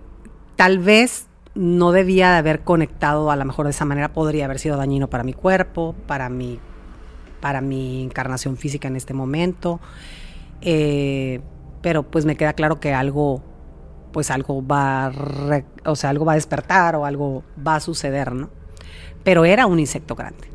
tal 0.56 0.80
vez 0.80 1.28
no 1.56 1.92
debía 1.92 2.32
de 2.32 2.38
haber 2.38 2.64
conectado 2.64 3.32
a 3.32 3.36
lo 3.36 3.46
mejor 3.46 3.66
de 3.66 3.72
esa 3.72 3.86
manera, 3.86 4.12
podría 4.14 4.46
haber 4.46 4.60
sido 4.60 4.78
dañino 4.78 5.10
para 5.10 5.24
mi 5.24 5.34
cuerpo, 5.34 5.96
para 6.06 6.30
mi, 6.30 6.60
para 7.40 7.62
mi 7.62 8.04
encarnación 8.04 8.58
física 8.58 8.88
en 8.88 8.98
este 8.98 9.14
momento. 9.14 9.80
Eh, 10.62 11.42
pero 11.82 12.04
pues 12.04 12.26
me 12.26 12.36
queda 12.36 12.54
claro 12.54 12.80
que 12.80 12.94
algo, 12.94 13.44
pues 14.12 14.32
algo 14.32 14.66
va 14.66 15.12
o 15.86 15.96
sea, 15.96 16.10
algo 16.10 16.26
va 16.26 16.34
a 16.34 16.36
despertar 16.36 16.96
o 16.96 17.06
algo 17.06 17.44
va 17.66 17.76
a 17.76 17.80
suceder, 17.80 18.34
¿no? 18.34 18.50
Pero 19.24 19.46
era 19.46 19.66
un 19.66 19.80
insecto 19.80 20.16
grande. 20.16 20.55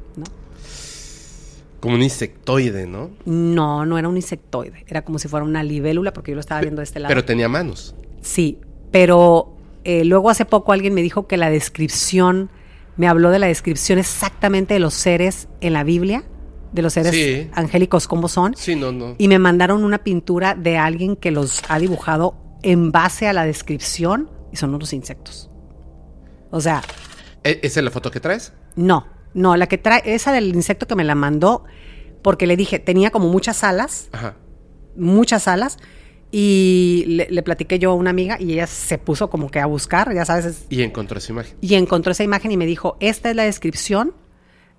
Como 1.80 1.94
un 1.94 2.02
insectoide, 2.02 2.86
¿no? 2.86 3.10
No, 3.24 3.86
no 3.86 3.98
era 3.98 4.08
un 4.08 4.16
insectoide. 4.16 4.84
Era 4.86 5.02
como 5.02 5.18
si 5.18 5.28
fuera 5.28 5.44
una 5.44 5.62
libélula, 5.62 6.12
porque 6.12 6.30
yo 6.32 6.34
lo 6.34 6.40
estaba 6.40 6.60
viendo 6.60 6.80
de 6.80 6.84
este 6.84 7.00
lado. 7.00 7.10
Pero 7.10 7.24
tenía 7.24 7.48
manos. 7.48 7.94
Sí, 8.20 8.58
pero 8.90 9.56
eh, 9.84 10.04
luego 10.04 10.28
hace 10.30 10.44
poco 10.44 10.72
alguien 10.72 10.92
me 10.94 11.00
dijo 11.02 11.26
que 11.26 11.36
la 11.38 11.48
descripción, 11.50 12.50
me 12.96 13.08
habló 13.08 13.30
de 13.30 13.38
la 13.38 13.46
descripción 13.46 13.98
exactamente 13.98 14.74
de 14.74 14.80
los 14.80 14.92
seres 14.94 15.48
en 15.62 15.72
la 15.72 15.84
Biblia, 15.84 16.24
de 16.72 16.82
los 16.82 16.92
seres 16.92 17.12
Sí. 17.12 17.48
angélicos 17.54 18.06
como 18.06 18.28
son, 18.28 18.54
Sí, 18.56 18.76
no, 18.76 18.92
no. 18.92 19.14
y 19.16 19.26
me 19.28 19.38
mandaron 19.38 19.82
una 19.82 19.98
pintura 20.04 20.54
de 20.54 20.76
alguien 20.76 21.16
que 21.16 21.30
los 21.30 21.62
ha 21.68 21.78
dibujado 21.78 22.34
en 22.62 22.92
base 22.92 23.26
a 23.26 23.32
la 23.32 23.44
descripción 23.46 24.30
y 24.52 24.56
son 24.56 24.74
unos 24.74 24.92
insectos. 24.92 25.50
O 26.50 26.60
sea, 26.60 26.82
¿E- 27.42 27.58
¿Esa 27.62 27.80
es 27.80 27.84
la 27.84 27.90
foto 27.90 28.10
que 28.10 28.20
traes? 28.20 28.52
no, 28.76 29.06
no, 29.34 29.56
la 29.56 29.66
que 29.66 29.78
trae, 29.78 30.02
esa 30.04 30.32
del 30.32 30.54
insecto 30.54 30.86
que 30.86 30.94
me 30.94 31.04
la 31.04 31.14
mandó, 31.14 31.64
porque 32.22 32.46
le 32.46 32.56
dije, 32.56 32.78
tenía 32.78 33.10
como 33.10 33.28
muchas 33.28 33.62
alas, 33.64 34.08
Ajá. 34.12 34.34
muchas 34.96 35.48
alas 35.48 35.78
y 36.32 37.04
le, 37.08 37.28
le 37.30 37.42
platiqué 37.42 37.78
yo 37.78 37.90
a 37.90 37.94
una 37.94 38.10
amiga 38.10 38.36
y 38.40 38.52
ella 38.52 38.66
se 38.66 38.98
puso 38.98 39.30
como 39.30 39.50
que 39.50 39.58
a 39.58 39.66
buscar, 39.66 40.12
ya 40.14 40.24
sabes, 40.24 40.44
es- 40.44 40.66
Y 40.68 40.82
encontró 40.82 41.18
esa 41.18 41.32
imagen. 41.32 41.56
y 41.60 41.74
encontró 41.74 42.12
esa 42.12 42.22
imagen 42.24 42.52
y 42.52 42.56
me 42.56 42.66
dijo, 42.66 42.96
esta 43.00 43.30
es 43.30 43.36
la 43.36 43.44
descripción 43.44 44.14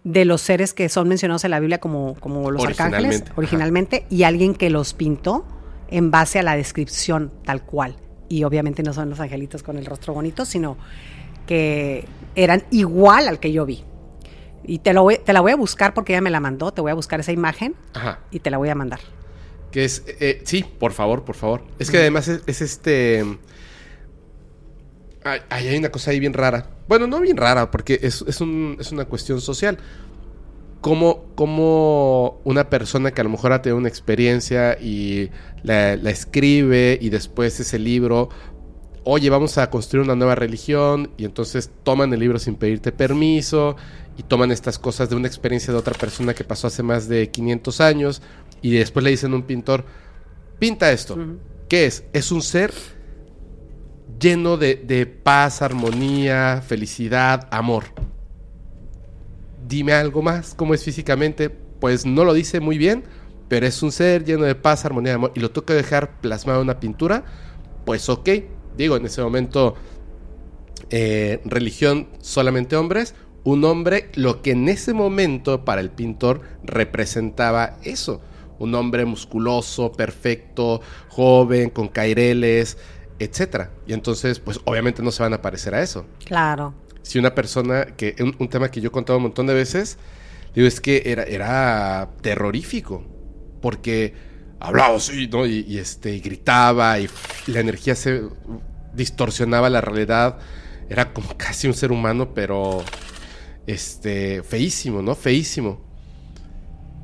de 0.03 0.25
los 0.25 0.41
seres 0.41 0.73
que 0.73 0.87
son 0.89 1.07
mencionados 1.07 1.43
en 1.43 1.51
la 1.51 1.59
Biblia 1.59 1.79
como, 1.79 2.15
como 2.19 2.49
los 2.51 2.63
arcángeles 2.65 2.93
Originalmente, 3.21 3.25
ajá. 3.31 3.33
originalmente 3.37 4.05
y 4.09 4.23
alguien 4.23 4.55
que 4.55 4.69
los 4.69 4.93
pintó 4.93 5.45
en 5.89 6.09
base 6.09 6.39
a 6.39 6.43
la 6.43 6.55
descripción 6.55 7.31
tal 7.45 7.63
cual. 7.63 7.97
Y 8.29 8.43
obviamente 8.45 8.81
no 8.81 8.93
son 8.93 9.09
los 9.09 9.19
angelitos 9.19 9.61
con 9.61 9.77
el 9.77 9.85
rostro 9.85 10.13
bonito, 10.13 10.45
sino 10.45 10.77
que 11.45 12.05
eran 12.35 12.63
igual 12.71 13.27
al 13.27 13.39
que 13.39 13.51
yo 13.51 13.65
vi. 13.65 13.83
Y 14.65 14.79
te, 14.79 14.93
lo 14.93 15.03
voy- 15.03 15.17
te 15.23 15.33
la 15.33 15.41
voy 15.41 15.51
a 15.51 15.55
buscar 15.55 15.93
porque 15.93 16.13
ella 16.13 16.21
me 16.21 16.29
la 16.29 16.39
mandó, 16.39 16.71
te 16.71 16.81
voy 16.81 16.91
a 16.91 16.93
buscar 16.95 17.19
esa 17.19 17.31
imagen 17.31 17.75
Ajá. 17.93 18.19
y 18.31 18.39
te 18.39 18.49
la 18.51 18.57
voy 18.57 18.69
a 18.69 18.75
mandar. 18.75 18.99
Que 19.71 19.85
es. 19.85 20.03
eh, 20.07 20.41
sí, 20.45 20.63
por 20.79 20.91
favor, 20.91 21.23
por 21.23 21.35
favor. 21.35 21.63
Es 21.79 21.89
que 21.89 21.97
además 21.97 22.27
es, 22.27 22.41
es 22.45 22.61
este. 22.61 23.23
Ay, 25.23 25.39
ay, 25.49 25.67
hay 25.67 25.77
una 25.77 25.89
cosa 25.89 26.11
ahí 26.11 26.19
bien 26.19 26.33
rara. 26.33 26.69
Bueno, 26.87 27.05
no 27.07 27.19
bien 27.21 27.37
rara, 27.37 27.69
porque 27.71 27.99
es, 28.01 28.23
es, 28.27 28.41
un- 28.41 28.77
es 28.79 28.91
una 28.91 29.05
cuestión 29.05 29.39
social. 29.39 29.77
Cómo, 30.81 31.25
cómo 31.35 32.41
una 32.43 32.67
persona 32.69 33.11
que 33.11 33.21
a 33.21 33.23
lo 33.23 33.29
mejor 33.29 33.53
ha 33.53 33.61
tenido 33.61 33.77
una 33.77 33.87
experiencia 33.87 34.77
y 34.81 35.29
la, 35.61 35.95
la 35.95 36.09
escribe 36.09 36.97
y 36.99 37.09
después 37.09 37.59
ese 37.59 37.77
libro, 37.77 38.29
oye, 39.03 39.29
vamos 39.29 39.59
a 39.59 39.69
construir 39.69 40.03
una 40.05 40.15
nueva 40.15 40.33
religión 40.33 41.11
y 41.17 41.25
entonces 41.25 41.69
toman 41.83 42.11
el 42.13 42.19
libro 42.19 42.39
sin 42.39 42.55
pedirte 42.55 42.91
permiso 42.91 43.75
y 44.17 44.23
toman 44.23 44.51
estas 44.51 44.77
cosas 44.77 45.09
de 45.09 45.15
una 45.15 45.27
experiencia 45.27 45.73
de 45.73 45.79
otra 45.79 45.93
persona 45.93 46.33
que 46.33 46.43
pasó 46.43 46.67
hace 46.67 46.83
más 46.83 47.07
de 47.07 47.29
500 47.29 47.81
años 47.81 48.21
y 48.61 48.71
después 48.71 49.03
le 49.03 49.11
dicen 49.11 49.33
a 49.33 49.35
un 49.35 49.43
pintor, 49.43 49.85
pinta 50.59 50.91
esto. 50.91 51.17
¿Qué 51.67 51.85
es? 51.85 52.03
Es 52.13 52.31
un 52.31 52.41
ser 52.41 52.73
lleno 54.19 54.57
de, 54.57 54.75
de 54.75 55.05
paz, 55.05 55.61
armonía, 55.61 56.61
felicidad, 56.65 57.47
amor. 57.51 57.85
Dime 59.67 59.93
algo 59.93 60.21
más, 60.21 60.53
¿cómo 60.53 60.73
es 60.73 60.83
físicamente? 60.83 61.49
Pues 61.49 62.05
no 62.05 62.25
lo 62.25 62.33
dice 62.33 62.59
muy 62.59 62.77
bien, 62.77 63.03
pero 63.47 63.65
es 63.65 63.81
un 63.81 63.91
ser 63.91 64.23
lleno 64.23 64.43
de 64.43 64.55
paz, 64.55 64.85
armonía, 64.85 65.15
amor. 65.15 65.31
Y 65.35 65.39
lo 65.39 65.51
que 65.51 65.73
dejar 65.73 66.19
plasmado 66.21 66.59
en 66.59 66.65
una 66.65 66.79
pintura, 66.79 67.25
pues 67.85 68.07
ok. 68.09 68.29
Digo, 68.77 68.95
en 68.95 69.05
ese 69.05 69.21
momento, 69.21 69.75
eh, 70.89 71.41
religión 71.45 72.09
solamente 72.19 72.75
hombres. 72.75 73.15
Un 73.43 73.63
hombre, 73.65 74.11
lo 74.15 74.41
que 74.41 74.51
en 74.51 74.69
ese 74.69 74.93
momento 74.93 75.65
para 75.65 75.81
el 75.81 75.89
pintor 75.91 76.41
representaba 76.63 77.77
eso. 77.83 78.21
Un 78.59 78.75
hombre 78.75 79.05
musculoso, 79.05 79.91
perfecto, 79.93 80.81
joven, 81.09 81.69
con 81.71 81.87
caireles, 81.87 82.77
etcétera. 83.19 83.71
Y 83.87 83.93
entonces, 83.93 84.39
pues 84.39 84.59
obviamente 84.65 85.01
no 85.01 85.11
se 85.11 85.23
van 85.23 85.33
a 85.33 85.41
parecer 85.41 85.73
a 85.75 85.81
eso 85.81 86.05
Claro. 86.25 86.75
si 87.03 87.17
una 87.19 87.33
persona 87.35 87.87
que 87.97 88.15
un, 88.19 88.35
un 88.39 88.49
tema 88.49 88.69
que 88.69 88.81
yo 88.81 88.89
he 88.89 88.91
contado 88.91 89.17
un 89.17 89.23
montón 89.23 89.47
de 89.47 89.53
veces 89.55 89.97
digo 90.53 90.67
es 90.67 90.79
que 90.81 91.03
era 91.05 91.23
era 91.23 92.09
terrorífico 92.21 93.03
porque 93.61 94.13
hablaba 94.59 94.95
así 94.97 95.27
no 95.27 95.45
y, 95.47 95.65
y, 95.67 95.77
este 95.79 96.13
y 96.15 96.19
gritaba 96.21 96.99
y 96.99 97.09
la 97.47 97.59
energía 97.59 97.95
se 97.95 98.21
distorsionaba 98.93 99.69
la 99.69 99.81
realidad 99.81 100.37
era 100.89 101.13
como 101.13 101.29
casi 101.37 101.67
un 101.67 101.73
ser 101.73 101.91
humano 101.91 102.33
pero 102.33 102.83
este 103.67 104.43
feísimo 104.43 105.01
no 105.01 105.15
feísimo 105.15 105.79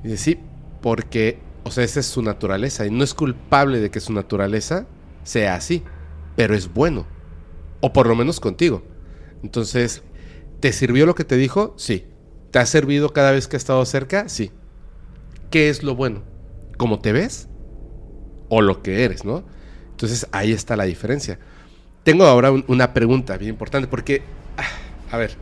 y 0.03 0.17
sí 0.17 0.39
porque 0.81 1.39
o 1.63 1.71
sea 1.71 1.83
esa 1.83 1.99
es 1.99 2.05
su 2.07 2.21
naturaleza 2.21 2.85
y 2.85 2.91
no 2.91 3.03
es 3.03 3.13
culpable 3.13 3.79
de 3.79 3.91
que 3.91 3.99
su 3.99 4.13
naturaleza 4.13 4.87
sea 5.23 5.55
así 5.55 5.83
pero 6.35 6.55
es 6.55 6.73
bueno 6.73 7.05
o 7.81 7.93
por 7.93 8.07
lo 8.07 8.15
menos 8.15 8.39
contigo 8.39 8.83
entonces, 9.43 10.01
¿te 10.59 10.73
sirvió 10.73 11.05
lo 11.05 11.13
que 11.13 11.23
te 11.23 11.37
dijo? 11.37 11.75
Sí. 11.77 12.07
¿Te 12.49 12.57
ha 12.57 12.65
servido 12.65 13.13
cada 13.13 13.31
vez 13.31 13.47
que 13.47 13.55
ha 13.55 13.59
estado 13.59 13.85
cerca? 13.85 14.27
Sí. 14.29 14.51
¿Qué 15.51 15.69
es 15.69 15.83
lo 15.83 15.95
bueno? 15.95 16.23
¿Cómo 16.77 16.99
te 16.99 17.11
ves? 17.11 17.47
¿O 18.49 18.61
lo 18.61 18.81
que 18.81 19.03
eres, 19.03 19.25
no? 19.25 19.43
Entonces, 19.91 20.27
ahí 20.31 20.51
está 20.53 20.75
la 20.75 20.85
diferencia. 20.85 21.37
Tengo 22.03 22.25
ahora 22.25 22.51
un- 22.51 22.65
una 22.67 22.93
pregunta 22.93 23.37
bien 23.37 23.51
importante 23.51 23.87
porque, 23.87 24.23
ah, 24.57 24.63
a 25.11 25.17
ver, 25.17 25.35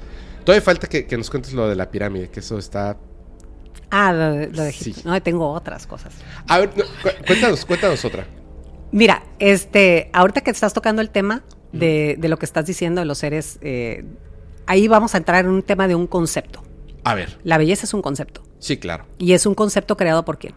todavía 0.45 0.61
falta 0.61 0.87
que, 0.87 1.05
que 1.05 1.17
nos 1.17 1.29
cuentes 1.29 1.51
lo 1.53 1.67
de 1.67 1.75
la 1.75 1.89
pirámide, 1.91 2.29
que 2.29 2.39
eso 2.39 2.57
está... 2.57 2.97
Ah, 3.91 4.11
lo 4.13 4.29
lo 4.47 4.63
de 4.63 4.71
Sí. 4.71 4.95
No, 5.03 5.21
tengo 5.21 5.51
otras 5.51 5.85
cosas. 5.87 6.13
A 6.47 6.59
ver, 6.59 6.69
no, 6.77 6.83
cu- 7.03 7.25
cuéntanos, 7.27 7.65
cuéntanos 7.65 8.03
otra. 8.05 8.25
Mira, 8.91 9.23
este, 9.39 10.09
ahorita 10.13 10.41
que 10.41 10.51
estás 10.51 10.73
tocando 10.73 11.01
el 11.01 11.09
tema 11.09 11.43
de, 11.71 12.15
de 12.17 12.29
lo 12.29 12.37
que 12.37 12.45
estás 12.45 12.65
diciendo 12.65 13.01
de 13.01 13.05
los 13.05 13.17
seres, 13.17 13.57
eh, 13.61 14.05
ahí 14.65 14.87
vamos 14.87 15.13
a 15.13 15.17
entrar 15.17 15.43
en 15.45 15.51
un 15.51 15.61
tema 15.63 15.87
de 15.87 15.95
un 15.95 16.07
concepto. 16.07 16.63
A 17.03 17.13
ver, 17.13 17.37
La 17.43 17.57
belleza 17.57 17.85
es 17.85 17.93
un 17.93 18.01
concepto. 18.01 18.41
sí, 18.59 18.77
claro. 18.77 19.05
Y 19.19 19.33
es 19.33 19.45
un 19.45 19.53
concepto 19.55 19.95
creado 19.97 20.25
por 20.25 20.39
quién? 20.39 20.53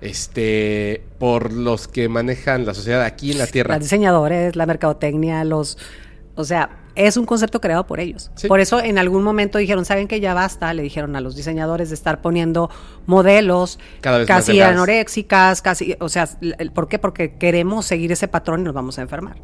Este, 0.00 1.02
por 1.18 1.52
los 1.52 1.88
que 1.88 2.08
manejan 2.08 2.66
la 2.66 2.74
sociedad 2.74 3.02
aquí 3.02 3.32
en 3.32 3.38
la 3.38 3.46
Tierra. 3.46 3.74
Los 3.76 3.84
diseñadores, 3.84 4.56
la 4.56 4.66
mercadotecnia, 4.66 5.44
los... 5.44 5.78
O 6.34 6.44
sea, 6.44 6.83
es 6.94 7.16
un 7.16 7.26
concepto 7.26 7.60
creado 7.60 7.86
por 7.86 8.00
ellos. 8.00 8.30
Sí. 8.34 8.48
Por 8.48 8.60
eso 8.60 8.80
en 8.80 8.98
algún 8.98 9.22
momento 9.22 9.58
dijeron, 9.58 9.84
¿saben 9.84 10.08
que 10.08 10.20
ya 10.20 10.34
basta? 10.34 10.72
Le 10.74 10.82
dijeron 10.82 11.16
a 11.16 11.20
los 11.20 11.36
diseñadores 11.36 11.88
de 11.88 11.94
estar 11.94 12.20
poniendo 12.20 12.70
modelos 13.06 13.78
Cada 14.00 14.18
vez 14.18 14.28
más 14.28 14.46
casi 14.46 14.60
anoréxicas, 14.60 15.62
casi... 15.62 15.96
O 16.00 16.08
sea, 16.08 16.28
¿por 16.74 16.88
qué? 16.88 16.98
Porque 16.98 17.36
queremos 17.36 17.86
seguir 17.86 18.12
ese 18.12 18.28
patrón 18.28 18.60
y 18.60 18.64
nos 18.64 18.74
vamos 18.74 18.98
a 18.98 19.02
enfermar. 19.02 19.36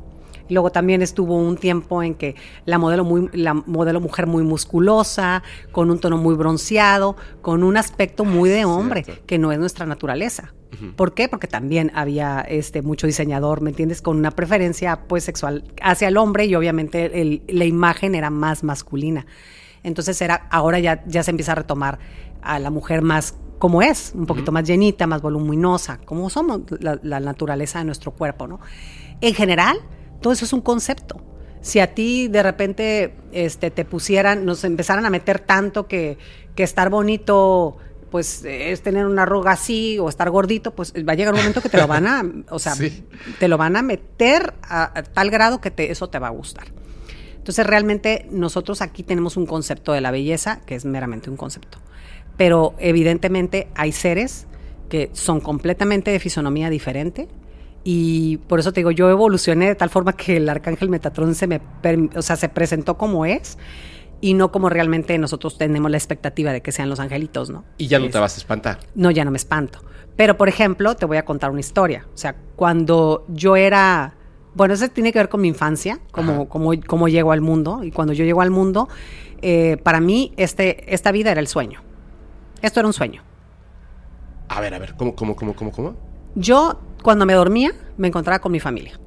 Luego 0.49 0.71
también 0.71 1.01
estuvo 1.01 1.37
un 1.37 1.57
tiempo 1.57 2.03
en 2.03 2.15
que 2.15 2.35
la 2.65 2.79
modelo 2.79 3.05
muy 3.05 3.31
la 3.33 3.55
modelo 3.55 4.01
mujer 4.01 4.27
muy 4.27 4.43
musculosa, 4.43 5.45
con 5.71 5.91
un 5.91 6.01
tono 6.01 6.17
muy 6.17 6.35
bronceado, 6.35 7.17
con 7.41 7.63
un 7.63 7.77
aspecto 7.77 8.25
muy 8.25 8.51
de 8.51 8.65
hombre, 8.65 9.05
Cierto. 9.05 9.23
que 9.27 9.39
no 9.39 9.53
es 9.53 9.59
nuestra 9.59 9.87
naturaleza. 9.87 10.53
¿Por 10.97 11.15
qué? 11.15 11.29
Porque 11.29 11.47
también 11.47 11.91
había 11.95 12.41
este 12.41 12.83
mucho 12.83 13.07
diseñador, 13.07 13.61
¿me 13.61 13.71
entiendes? 13.71 14.03
Con 14.03 14.17
una 14.19 14.31
preferencia 14.31 15.01
pues 15.09 15.25
sexual 15.25 15.65
hacia 15.83 16.09
el 16.09 16.17
hombre 16.17 16.45
y 16.47 16.55
obviamente 16.55 17.21
el- 17.21 17.43
la 17.49 17.65
imagen 17.65 18.15
era 18.15 18.31
más 18.31 18.63
masculina. 18.65 19.27
Entonces 19.83 20.21
era 20.23 20.47
ahora 20.51 20.79
ya 20.79 21.03
ya 21.07 21.23
se 21.23 21.31
empieza 21.31 21.53
a 21.53 21.57
retomar 21.57 21.99
a 22.43 22.59
la 22.59 22.71
mujer 22.71 23.03
más 23.03 23.35
como 23.59 23.83
es, 23.83 24.13
un 24.15 24.25
poquito 24.27 24.53
más 24.53 24.65
llenita, 24.65 25.07
más 25.07 25.21
voluminosa, 25.21 25.99
como 26.07 26.31
somos 26.31 26.63
la, 26.81 26.99
la 27.03 27.21
naturaleza 27.21 27.79
de 27.81 27.85
nuestro 27.85 28.13
cuerpo, 28.13 28.47
¿no? 28.47 28.59
En 29.21 29.35
general, 29.35 29.77
todo 30.23 30.33
eso 30.33 30.47
es 30.47 30.53
un 30.55 30.63
concepto. 30.63 31.21
Si 31.61 31.79
a 31.79 31.95
ti 31.95 32.29
de 32.29 32.43
repente 32.43 33.15
este, 33.33 33.71
te 33.71 33.85
pusieran, 33.85 34.47
nos 34.47 34.65
empezaran 34.65 35.05
a 35.05 35.11
meter 35.11 35.41
tanto 35.41 35.87
que, 35.89 36.17
que 36.55 36.63
estar 36.63 36.89
bonito 36.89 37.77
pues 38.11 38.45
eh, 38.45 38.73
es 38.73 38.83
tener 38.83 39.07
una 39.07 39.23
arruga 39.23 39.53
así 39.53 39.99
o 39.99 40.09
estar 40.09 40.29
gordito, 40.31 40.73
pues 40.75 40.93
va 40.93 41.13
a 41.13 41.15
llegar 41.17 41.33
un 41.35 41.41
momento 41.41 41.61
que 41.61 41.69
te 41.69 41.79
lo 41.79 41.87
van 41.87 42.07
a, 42.07 42.25
o 42.51 42.59
sea, 42.59 42.75
Sí. 42.81 43.05
te 43.39 43.49
lo 43.49 43.57
van 43.59 43.77
a 43.77 43.83
meter 43.83 44.55
a, 44.63 44.99
a 44.99 45.03
tal 45.03 45.31
grado 45.31 45.61
que 45.61 45.71
te, 45.71 45.91
eso 45.91 46.09
te 46.09 46.19
va 46.19 46.29
a 46.29 46.31
gustar. 46.31 46.67
Entonces 47.37 47.67
realmente 47.67 48.27
nosotros 48.31 48.83
aquí 48.83 49.03
tenemos 49.03 49.37
un 49.37 49.47
concepto 49.47 49.93
de 49.93 50.01
la 50.01 50.11
belleza 50.11 50.61
que 50.67 50.75
es 50.75 50.85
meramente 50.85 51.31
un 51.31 51.37
concepto. 51.37 51.79
Pero 52.37 52.75
evidentemente 52.79 53.69
hay 53.75 53.93
seres 53.93 54.47
que 54.89 55.11
son 55.13 55.41
completamente 55.41 56.11
de 56.11 56.19
fisonomía 56.21 56.69
diferente 56.71 57.29
y 57.83 58.37
por 58.49 58.61
eso 58.61 58.73
te 58.73 58.81
digo, 58.81 58.91
yo 58.91 59.09
evolucioné 59.09 59.69
de 59.69 59.75
tal 59.75 59.89
forma 59.89 60.13
que 60.13 60.37
el 60.37 60.49
arcángel 60.49 60.91
Metatrón 60.91 61.35
se 61.35 61.47
me, 61.47 61.61
o 62.15 62.23
sea, 62.23 62.37
se 62.37 62.49
presentó 62.49 62.99
como 62.99 63.25
es 63.25 63.57
y 64.21 64.35
no 64.35 64.53
como 64.53 64.69
realmente 64.69 65.17
nosotros 65.19 65.57
tenemos 65.59 65.91
la 65.91 65.97
expectativa 65.97 66.53
de 66.53 66.61
que 66.61 66.73
sean 66.73 66.89
los 66.89 67.01
angelitos, 67.01 67.51
¿no? 67.51 67.65
Y 67.79 67.87
ya 67.87 67.99
no 67.99 68.07
Es- 68.07 68.13
te 68.13 68.19
vas 68.19 68.35
a 68.35 68.39
espantar. 68.39 68.79
no, 68.95 69.11
ya 69.11 69.25
no 69.25 69.31
me 69.31 69.37
espanto. 69.39 69.81
Pero, 70.17 70.37
por 70.37 70.49
ejemplo, 70.49 70.95
te 70.97 71.07
voy 71.07 71.17
a 71.17 71.25
contar 71.25 71.51
una 71.51 71.61
historia. 71.61 72.07
O 72.15 72.17
sea, 72.19 72.37
cuando 72.57 73.25
yo 73.29 73.57
era... 73.57 74.15
Bueno, 74.55 74.75
eso 74.75 74.89
tiene 74.89 75.13
que 75.13 75.19
ver 75.19 75.29
con 75.29 75.41
mi 75.41 75.49
infancia, 75.49 76.01
como, 76.11 76.49
como, 76.49 76.73
como 76.87 77.09
llego 77.09 77.33
al 77.33 77.41
mundo. 77.41 77.83
Y 77.85 77.91
cuando 77.93 78.13
yo 78.13 78.25
llego 78.25 78.43
al 78.43 78.51
mundo, 78.51 78.89
eh, 79.41 79.79
para 79.83 80.01
mí 80.01 80.33
este, 80.37 80.93
esta 80.93 81.13
vida 81.13 81.31
era 81.31 81.41
el 81.41 81.47
sueño. 81.47 81.81
Esto 82.61 82.81
era 82.81 82.87
un 82.89 82.93
sueño. 82.93 83.23
A 84.49 84.61
ver, 84.61 84.75
a 84.75 84.79
ver, 84.79 84.95
¿cómo, 84.97 85.15
cómo, 85.15 85.37
cómo, 85.37 85.55
cómo, 85.55 85.71
cómo? 85.73 85.95
Yo, 86.35 86.81
cuando 87.03 87.25
me 87.25 87.33
dormía, 87.35 87.73
me 87.97 88.09
encontraba 88.09 88.41
con 88.41 88.51
mi 88.53 88.61
familia. 88.61 88.99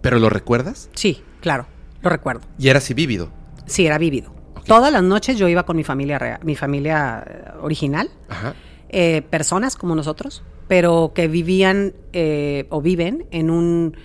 ¿Pero 0.00 0.18
lo 0.18 0.30
recuerdas? 0.30 0.90
Sí, 0.94 1.22
claro, 1.40 1.66
lo 2.02 2.10
recuerdo. 2.10 2.42
Y 2.58 2.68
era 2.70 2.78
así 2.78 2.94
vívido. 2.94 3.28
Sí, 3.66 3.86
era 3.86 3.98
vívido. 3.98 4.32
Ok. 4.56 4.64
Todas 4.66 4.92
las 4.92 5.02
noches 5.02 5.36
yo 5.38 5.48
iba 5.48 5.64
con 5.64 5.76
mi 5.76 5.84
familia, 5.84 6.18
rea- 6.18 6.40
mi 6.42 6.54
familia 6.56 7.24
eh, 7.26 7.44
original. 7.60 8.08
Ajá. 8.28 8.54
eh, 8.96 9.22
personas 9.28 9.74
como 9.76 9.94
nosotros, 9.96 10.42
pero 10.68 11.12
que 11.14 11.26
vivían 11.26 11.94
eh, 12.12 12.66
o 12.70 12.80
viven 12.80 13.26
en 13.32 13.50
un, 13.50 13.96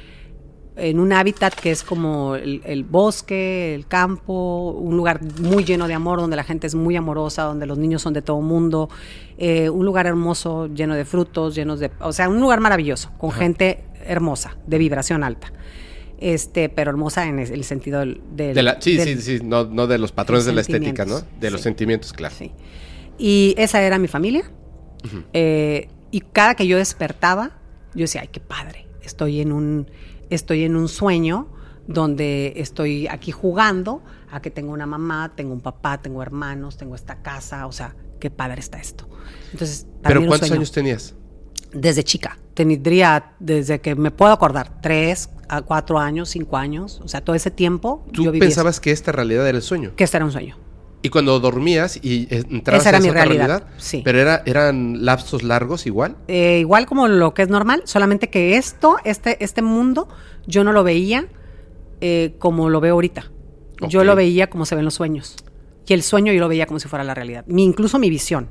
en 0.77 0.99
un 0.99 1.13
hábitat 1.13 1.53
que 1.53 1.69
es 1.71 1.83
como 1.83 2.35
el, 2.35 2.61
el 2.65 2.83
bosque, 2.85 3.75
el 3.75 3.85
campo, 3.85 4.71
un 4.71 4.97
lugar 4.97 5.19
muy 5.41 5.63
lleno 5.63 5.87
de 5.87 5.93
amor, 5.93 6.19
donde 6.19 6.35
la 6.35 6.43
gente 6.43 6.65
es 6.65 6.73
muy 6.73 6.95
amorosa, 6.95 7.43
donde 7.43 7.65
los 7.67 7.77
niños 7.77 8.01
son 8.01 8.13
de 8.13 8.21
todo 8.23 8.41
mundo, 8.41 8.89
eh, 9.37 9.69
un 9.69 9.85
lugar 9.85 10.07
hermoso, 10.07 10.67
lleno 10.67 10.95
de 10.95 11.05
frutos, 11.05 11.53
llenos 11.53 11.79
de... 11.79 11.91
O 11.99 12.11
sea, 12.11 12.27
un 12.27 12.39
lugar 12.41 12.59
maravilloso, 12.59 13.11
con 13.19 13.31
gente 13.31 13.83
hermosa, 14.05 14.57
de 14.65 14.77
vibración 14.79 15.23
alta. 15.23 15.51
Este, 16.21 16.69
pero 16.69 16.91
hermosa 16.91 17.25
en 17.27 17.39
el 17.39 17.63
sentido 17.63 17.99
del... 17.99 18.21
De 18.35 18.61
la- 18.63 18.81
sí, 18.81 18.97
del- 18.97 19.19
sí, 19.19 19.37
sí, 19.39 19.43
no, 19.43 19.65
no 19.65 19.87
de 19.87 19.97
los 19.97 20.11
patrones 20.11 20.45
de 20.45 20.53
la 20.53 20.61
estética, 20.61 21.05
¿no? 21.05 21.21
De 21.39 21.49
los 21.51 21.61
sentimientos, 21.61 22.13
claro. 22.13 22.35
Sí. 22.37 22.51
Y 23.17 23.53
esa 23.57 23.81
era 23.81 23.97
mi 23.99 24.07
familia. 24.07 24.43
Eh, 25.33 25.89
y 26.11 26.21
cada 26.21 26.55
que 26.55 26.67
yo 26.67 26.77
despertaba, 26.77 27.51
yo 27.93 28.01
decía, 28.01 28.21
ay, 28.21 28.29
qué 28.31 28.39
padre. 28.39 28.87
Estoy 29.01 29.41
en 29.41 29.51
un, 29.51 29.89
estoy 30.29 30.63
en 30.63 30.75
un 30.75 30.87
sueño 30.87 31.47
donde 31.87 32.53
estoy 32.57 33.07
aquí 33.07 33.31
jugando 33.31 34.03
a 34.31 34.41
que 34.41 34.51
tengo 34.51 34.71
una 34.73 34.85
mamá, 34.85 35.33
tengo 35.35 35.53
un 35.53 35.61
papá, 35.61 36.01
tengo 36.01 36.21
hermanos, 36.21 36.77
tengo 36.77 36.95
esta 36.95 37.21
casa, 37.21 37.65
o 37.65 37.71
sea, 37.71 37.95
qué 38.19 38.29
padre 38.29 38.59
está 38.59 38.79
esto. 38.79 39.07
Entonces, 39.51 39.87
Pero 40.03 40.19
¿cuántos 40.27 40.49
sueño. 40.49 40.59
años 40.61 40.71
tenías? 40.71 41.15
Desde 41.71 42.03
chica. 42.03 42.37
Tendría, 42.53 43.33
desde 43.39 43.79
que 43.79 43.95
me 43.95 44.11
puedo 44.11 44.31
acordar, 44.31 44.81
tres 44.81 45.29
a 45.47 45.61
cuatro 45.61 45.97
años, 45.99 46.29
cinco 46.29 46.57
años, 46.57 47.01
o 47.03 47.07
sea, 47.07 47.21
todo 47.21 47.35
ese 47.35 47.51
tiempo 47.51 48.05
¿Tú 48.11 48.23
yo 48.23 48.31
eso. 48.31 48.39
pensabas 48.39 48.79
que 48.79 48.91
esta 48.91 49.11
realidad 49.11 49.47
era 49.47 49.57
el 49.57 49.63
sueño? 49.63 49.93
que 49.95 50.03
este 50.03 50.17
era 50.17 50.25
un 50.25 50.31
sueño. 50.31 50.57
Y 51.01 51.09
cuando 51.09 51.39
dormías 51.39 51.97
y 52.03 52.27
entrabas 52.29 52.81
Esa 52.81 52.89
era 52.89 52.97
a 52.97 53.01
mi 53.01 53.09
realidad, 53.09 53.63
sí. 53.77 54.01
Pero 54.03 54.19
era, 54.19 54.43
eran 54.45 55.05
lapsos 55.05 55.43
largos 55.43 55.85
igual. 55.85 56.17
Eh, 56.27 56.59
igual 56.59 56.85
como 56.85 57.07
lo 57.07 57.33
que 57.33 57.41
es 57.41 57.47
normal, 57.47 57.83
solamente 57.85 58.29
que 58.29 58.57
esto, 58.57 58.97
este, 59.05 59.41
este 59.41 59.61
mundo, 59.61 60.09
yo 60.45 60.65
no 60.65 60.73
lo 60.73 60.83
veía 60.83 61.27
eh, 62.01 62.35
como 62.37 62.69
lo 62.69 62.81
veo 62.81 62.95
ahorita. 62.95 63.31
Yo 63.87 64.03
lo 64.03 64.15
veía 64.15 64.49
como 64.49 64.65
se 64.65 64.75
ven 64.75 64.83
los 64.83 64.95
sueños. 64.95 65.37
Y 65.87 65.93
el 65.93 66.03
sueño 66.03 66.33
yo 66.33 66.39
lo 66.41 66.49
veía 66.49 66.65
como 66.65 66.79
si 66.79 66.87
fuera 66.87 67.03
la 67.05 67.15
realidad. 67.15 67.45
Mi, 67.47 67.63
incluso 67.63 67.97
mi 67.97 68.09
visión. 68.09 68.49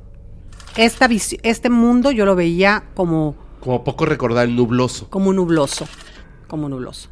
Esta 0.77 1.07
este 1.43 1.69
mundo 1.69 2.11
yo 2.11 2.25
lo 2.25 2.35
veía 2.35 2.83
como, 2.93 3.35
Como 3.59 3.83
poco 3.83 4.05
recordar 4.05 4.47
el 4.47 4.55
nubloso. 4.55 5.09
como 5.09 5.33
nubloso. 5.33 5.87
Como 6.47 6.69
nubloso. 6.69 7.09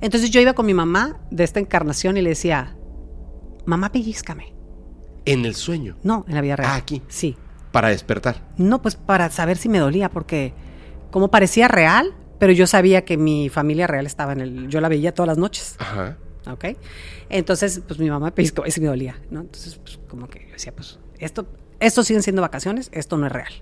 Entonces 0.00 0.30
yo 0.30 0.40
iba 0.40 0.54
con 0.54 0.66
mi 0.66 0.74
mamá 0.74 1.18
de 1.30 1.44
esta 1.44 1.60
encarnación 1.60 2.16
y 2.16 2.22
le 2.22 2.30
decía, 2.30 2.76
mamá, 3.66 3.92
pellizcame. 3.92 4.54
En 5.26 5.44
el 5.44 5.54
sueño. 5.54 5.96
No, 6.02 6.24
en 6.28 6.34
la 6.34 6.40
vida 6.40 6.56
real. 6.56 6.70
Ah, 6.72 6.76
aquí. 6.76 7.02
Sí. 7.08 7.36
Para 7.72 7.88
despertar. 7.88 8.42
No, 8.56 8.80
pues 8.82 8.96
para 8.96 9.28
saber 9.30 9.56
si 9.58 9.68
me 9.68 9.78
dolía, 9.78 10.08
porque 10.10 10.54
como 11.10 11.28
parecía 11.30 11.68
real, 11.68 12.14
pero 12.38 12.52
yo 12.52 12.66
sabía 12.66 13.04
que 13.04 13.16
mi 13.18 13.48
familia 13.50 13.86
real 13.86 14.06
estaba 14.06 14.32
en 14.32 14.40
el. 14.40 14.68
Yo 14.68 14.80
la 14.80 14.88
veía 14.88 15.12
todas 15.14 15.28
las 15.28 15.38
noches, 15.38 15.76
Ajá. 15.78 16.16
¿ok? 16.50 16.64
Entonces, 17.28 17.82
pues 17.86 18.00
mi 18.00 18.08
mamá 18.10 18.34
pellizcó 18.34 18.64
y 18.66 18.70
sí 18.70 18.80
me 18.80 18.86
dolía, 18.88 19.20
¿no? 19.30 19.40
Entonces, 19.42 19.76
pues 19.76 20.00
como 20.08 20.26
que 20.28 20.46
yo 20.46 20.52
decía, 20.54 20.74
pues 20.74 20.98
esto, 21.18 21.46
esto 21.80 22.02
siguen 22.04 22.22
siendo 22.22 22.42
vacaciones, 22.42 22.90
esto 22.92 23.16
no 23.16 23.26
es 23.26 23.32
real, 23.32 23.52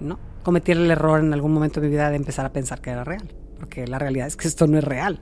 ¿no? 0.00 0.18
Cometí 0.42 0.72
el 0.72 0.90
error 0.90 1.20
en 1.20 1.32
algún 1.32 1.52
momento 1.52 1.80
de 1.80 1.86
mi 1.86 1.92
vida 1.92 2.10
de 2.10 2.16
empezar 2.16 2.44
a 2.44 2.52
pensar 2.52 2.80
que 2.80 2.90
era 2.90 3.04
real, 3.04 3.30
porque 3.58 3.86
la 3.86 3.98
realidad 3.98 4.26
es 4.26 4.36
que 4.36 4.48
esto 4.48 4.66
no 4.66 4.78
es 4.78 4.84
real. 4.84 5.20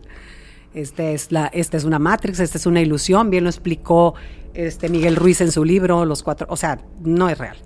Este 0.75 1.15
es 1.15 1.33
la, 1.33 1.47
esta 1.47 1.77
es 1.77 1.85
una 1.85 1.99
Matrix, 1.99 2.41
esta 2.41 2.59
es 2.59 2.67
una 2.67 2.81
ilusión, 2.81 3.31
bien 3.31 3.45
lo 3.45 3.51
explicó 3.51 4.15
este 4.55 4.89
Miguel 4.89 5.17
Ruiz 5.17 5.41
en 5.41 5.51
su 5.51 5.65
libro, 5.65 6.05
Los 6.05 6.23
Cuatro, 6.23 6.47
o 6.51 6.57
sea, 6.57 6.79
no 7.03 7.29
es 7.29 7.39
real. 7.39 7.57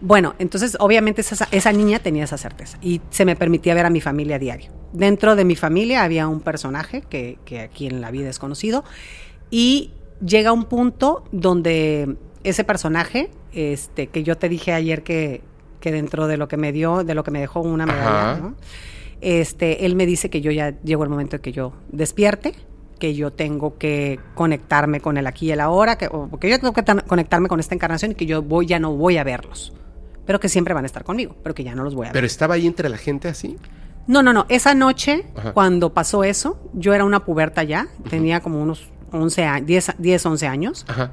Bueno, 0.00 0.34
entonces 0.40 0.76
obviamente 0.80 1.20
esa, 1.20 1.72
niña 1.72 2.00
tenía 2.00 2.24
esa 2.24 2.36
certeza 2.36 2.76
y 2.82 3.00
se 3.10 3.24
me 3.24 3.36
permitía 3.36 3.72
ver 3.74 3.86
a 3.86 3.90
mi 3.90 4.00
familia 4.00 4.36
a 4.36 4.38
diario. 4.40 4.72
Dentro 4.92 5.36
de 5.36 5.44
mi 5.44 5.54
familia 5.54 6.02
había 6.02 6.26
un 6.26 6.40
personaje 6.40 7.02
que, 7.02 7.38
que 7.44 7.60
aquí 7.60 7.86
en 7.86 8.00
la 8.00 8.10
vida 8.10 8.28
es 8.28 8.40
conocido 8.40 8.82
y 9.48 9.92
llega 10.24 10.50
un 10.52 10.64
punto 10.64 11.22
donde 11.30 12.16
ese 12.42 12.64
personaje, 12.64 13.30
este, 13.52 14.08
que 14.08 14.22
yo 14.22 14.36
te 14.36 14.48
dije 14.48 14.72
ayer 14.72 15.02
que, 15.02 15.42
que 15.80 15.92
dentro 15.92 16.26
de 16.26 16.36
lo 16.36 16.48
que 16.48 16.56
me 16.56 16.72
dio, 16.72 17.04
de 17.04 17.14
lo 17.14 17.24
que 17.24 17.30
me 17.30 17.40
dejó 17.40 17.60
una 17.60 17.86
medalla. 17.86 18.38
¿no? 18.40 18.54
este, 19.22 19.86
él 19.86 19.94
me 19.94 20.04
dice 20.04 20.28
que 20.28 20.40
yo 20.40 20.50
ya 20.50 20.74
llegó 20.82 21.04
el 21.04 21.10
momento 21.10 21.36
de 21.36 21.40
que 21.40 21.52
yo 21.52 21.72
despierte, 21.90 22.54
que 22.98 23.14
yo 23.14 23.32
tengo 23.32 23.78
que 23.78 24.20
conectarme 24.34 25.00
con 25.00 25.16
el 25.16 25.26
aquí 25.26 25.46
y 25.46 25.52
el 25.52 25.60
ahora, 25.60 25.96
que, 25.96 26.08
o 26.10 26.38
que 26.38 26.50
yo 26.50 26.58
tengo 26.58 26.72
que 26.72 26.84
conectarme 27.06 27.48
con 27.48 27.60
esta 27.60 27.74
encarnación 27.74 28.12
y 28.12 28.14
que 28.16 28.26
yo 28.26 28.42
voy, 28.42 28.66
ya 28.66 28.80
no 28.80 28.94
voy 28.94 29.16
a 29.16 29.24
verlos, 29.24 29.72
pero 30.26 30.40
que 30.40 30.48
siempre 30.48 30.74
van 30.74 30.84
a 30.84 30.86
estar 30.86 31.04
conmigo, 31.04 31.36
pero 31.42 31.54
que 31.54 31.64
ya 31.64 31.74
no 31.74 31.84
los 31.84 31.94
voy 31.94 32.06
a 32.06 32.08
ver. 32.08 32.14
Pero 32.14 32.26
estaba 32.26 32.54
ahí 32.54 32.66
entre 32.66 32.88
la 32.88 32.98
gente 32.98 33.28
así. 33.28 33.56
No, 34.08 34.24
no, 34.24 34.32
no. 34.32 34.46
Esa 34.48 34.74
noche, 34.74 35.24
Ajá. 35.36 35.52
cuando 35.52 35.94
pasó 35.94 36.24
eso, 36.24 36.58
yo 36.74 36.92
era 36.92 37.04
una 37.04 37.24
puberta 37.24 37.62
ya, 37.62 37.86
tenía 38.10 38.40
como 38.40 38.60
unos 38.60 38.88
11 39.12 39.44
años, 39.44 39.66
10, 39.68 39.94
10, 39.98 40.26
11 40.26 40.46
años, 40.48 40.84
Ajá. 40.88 41.12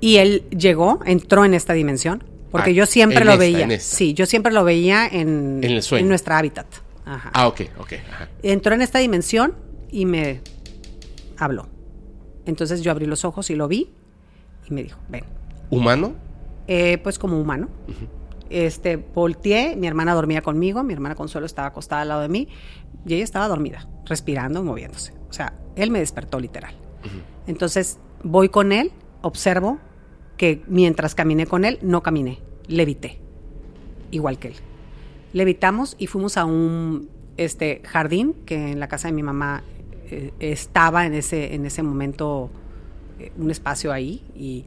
Y 0.00 0.16
él 0.16 0.44
llegó, 0.50 1.00
entró 1.04 1.44
en 1.44 1.54
esta 1.54 1.72
dimensión, 1.72 2.24
porque 2.50 2.70
Ah, 2.70 2.74
yo 2.74 2.86
siempre 2.86 3.24
lo 3.24 3.32
esta, 3.32 3.40
veía. 3.40 3.80
Sí, 3.80 4.14
yo 4.14 4.26
siempre 4.26 4.52
lo 4.52 4.64
veía 4.64 5.06
en, 5.06 5.60
En 5.62 5.70
el 5.72 5.82
sueño. 5.82 6.02
en 6.04 6.08
nuestra 6.08 6.38
hábitat. 6.38 6.66
Ajá. 7.04 7.30
Ah, 7.34 7.48
ok, 7.48 7.60
ok. 7.78 7.92
Ajá. 8.12 8.28
Entró 8.42 8.74
en 8.74 8.82
esta 8.82 8.98
dimensión 8.98 9.54
y 9.90 10.04
me 10.06 10.40
habló. 11.36 11.68
Entonces 12.46 12.82
yo 12.82 12.90
abrí 12.90 13.06
los 13.06 13.24
ojos 13.24 13.50
y 13.50 13.54
lo 13.54 13.68
vi 13.68 13.90
y 14.68 14.72
me 14.74 14.82
dijo, 14.82 14.98
ven. 15.08 15.24
¿Humano? 15.70 16.14
Eh, 16.66 16.98
pues 17.02 17.18
como 17.18 17.38
humano. 17.40 17.68
Este, 18.50 18.96
volteé, 18.96 19.76
mi 19.76 19.86
hermana 19.86 20.14
dormía 20.14 20.40
conmigo, 20.40 20.82
mi 20.82 20.94
hermana 20.94 21.14
Consuelo 21.14 21.44
estaba 21.46 21.68
acostada 21.68 22.02
al 22.02 22.08
lado 22.08 22.22
de 22.22 22.28
mí 22.28 22.48
y 23.06 23.14
ella 23.14 23.24
estaba 23.24 23.46
dormida, 23.48 23.86
respirando, 24.06 24.62
moviéndose. 24.62 25.12
O 25.28 25.32
sea, 25.34 25.52
él 25.76 25.90
me 25.90 25.98
despertó 25.98 26.40
literal. 26.40 26.74
Entonces 27.46 27.98
voy 28.22 28.48
con 28.48 28.72
él, 28.72 28.92
observo 29.20 29.78
que 30.38 30.62
mientras 30.68 31.14
caminé 31.14 31.46
con 31.46 31.66
él, 31.66 31.78
no 31.82 32.02
caminé, 32.02 32.38
levité, 32.66 33.18
igual 34.10 34.38
que 34.38 34.48
él. 34.48 34.54
Levitamos 35.34 35.96
y 35.98 36.06
fuimos 36.06 36.38
a 36.38 36.46
un 36.46 37.10
este, 37.36 37.82
jardín 37.84 38.34
que 38.46 38.72
en 38.72 38.80
la 38.80 38.88
casa 38.88 39.08
de 39.08 39.12
mi 39.12 39.22
mamá 39.22 39.62
eh, 40.10 40.32
estaba 40.40 41.04
en 41.04 41.12
ese, 41.12 41.54
en 41.54 41.66
ese 41.66 41.82
momento 41.82 42.50
eh, 43.18 43.32
un 43.36 43.50
espacio 43.50 43.92
ahí 43.92 44.24
y 44.34 44.64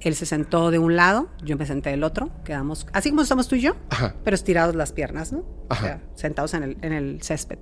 él 0.00 0.14
se 0.14 0.24
sentó 0.24 0.70
de 0.70 0.78
un 0.78 0.96
lado, 0.96 1.28
yo 1.44 1.56
me 1.58 1.66
senté 1.66 1.90
del 1.90 2.04
otro, 2.04 2.30
quedamos 2.44 2.86
así 2.92 3.10
como 3.10 3.22
estamos 3.22 3.48
tú 3.48 3.56
y 3.56 3.60
yo, 3.60 3.74
Ajá. 3.90 4.14
pero 4.24 4.34
estirados 4.36 4.76
las 4.76 4.92
piernas, 4.92 5.32
¿no? 5.32 5.40
O 5.40 5.66
Ajá. 5.70 5.84
sea, 5.84 6.02
sentados 6.14 6.54
en 6.54 6.62
el, 6.62 6.76
en 6.82 6.92
el 6.92 7.22
césped. 7.22 7.58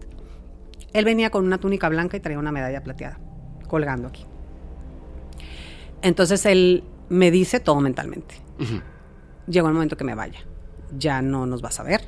Él 0.93 1.05
venía 1.05 1.31
con 1.31 1.45
una 1.47 1.59
túnica 1.59 1.89
blanca 1.89 2.17
y 2.17 2.21
traía 2.21 2.39
una 2.39 2.53
medalla 2.53 2.83
plateada, 2.85 3.19
colgando 3.67 4.09
aquí. 4.09 4.25
Entonces 6.03 6.45
él 6.47 6.85
me 7.09 7.31
dice 7.31 7.61
todo 7.61 7.81
mentalmente. 7.81 8.37
Ujú. 8.61 8.81
Llegó 9.47 9.69
el 9.69 9.75
momento 9.75 9.97
que 9.97 10.05
me 10.05 10.15
vaya. 10.15 10.41
Ya 10.97 11.23
no 11.23 11.47
nos 11.47 11.63
vas 11.63 11.81
a 11.81 11.83
ver, 11.83 12.03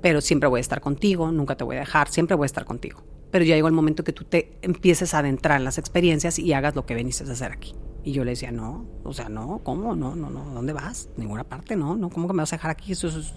pero 0.00 0.20
siempre 0.20 0.48
voy 0.48 0.58
a 0.58 0.60
estar 0.60 0.80
contigo, 0.80 1.30
nunca 1.32 1.56
te 1.56 1.64
voy 1.64 1.76
a 1.76 1.80
dejar, 1.80 2.08
siempre 2.08 2.36
voy 2.36 2.44
a 2.44 2.46
estar 2.46 2.64
contigo. 2.64 3.02
Pero 3.30 3.44
ya 3.44 3.54
llegó 3.54 3.68
el 3.68 3.74
momento 3.74 4.04
que 4.04 4.12
tú 4.12 4.24
te 4.24 4.56
empieces 4.62 5.14
a 5.14 5.18
adentrar 5.18 5.58
en 5.58 5.64
las 5.64 5.78
experiencias 5.78 6.38
y 6.38 6.52
hagas 6.52 6.74
lo 6.74 6.86
que 6.86 6.94
veniste 6.94 7.24
a 7.24 7.32
hacer 7.32 7.52
aquí. 7.52 7.74
Y 8.04 8.12
yo 8.12 8.24
le 8.24 8.30
decía, 8.30 8.52
no, 8.52 8.86
o 9.04 9.12
sea, 9.12 9.28
no, 9.28 9.60
¿cómo? 9.64 9.94
No, 9.94 10.14
no, 10.14 10.30
no, 10.30 10.44
¿dónde 10.54 10.72
vas? 10.72 11.08
Ninguna 11.16 11.44
parte, 11.44 11.76
no, 11.76 11.96
no, 11.96 12.08
¿cómo 12.08 12.26
que 12.26 12.32
me 12.32 12.42
vas 12.42 12.52
a 12.52 12.56
dejar 12.56 12.70
aquí? 12.70 12.92
Esto 12.92 13.08
es, 13.08 13.34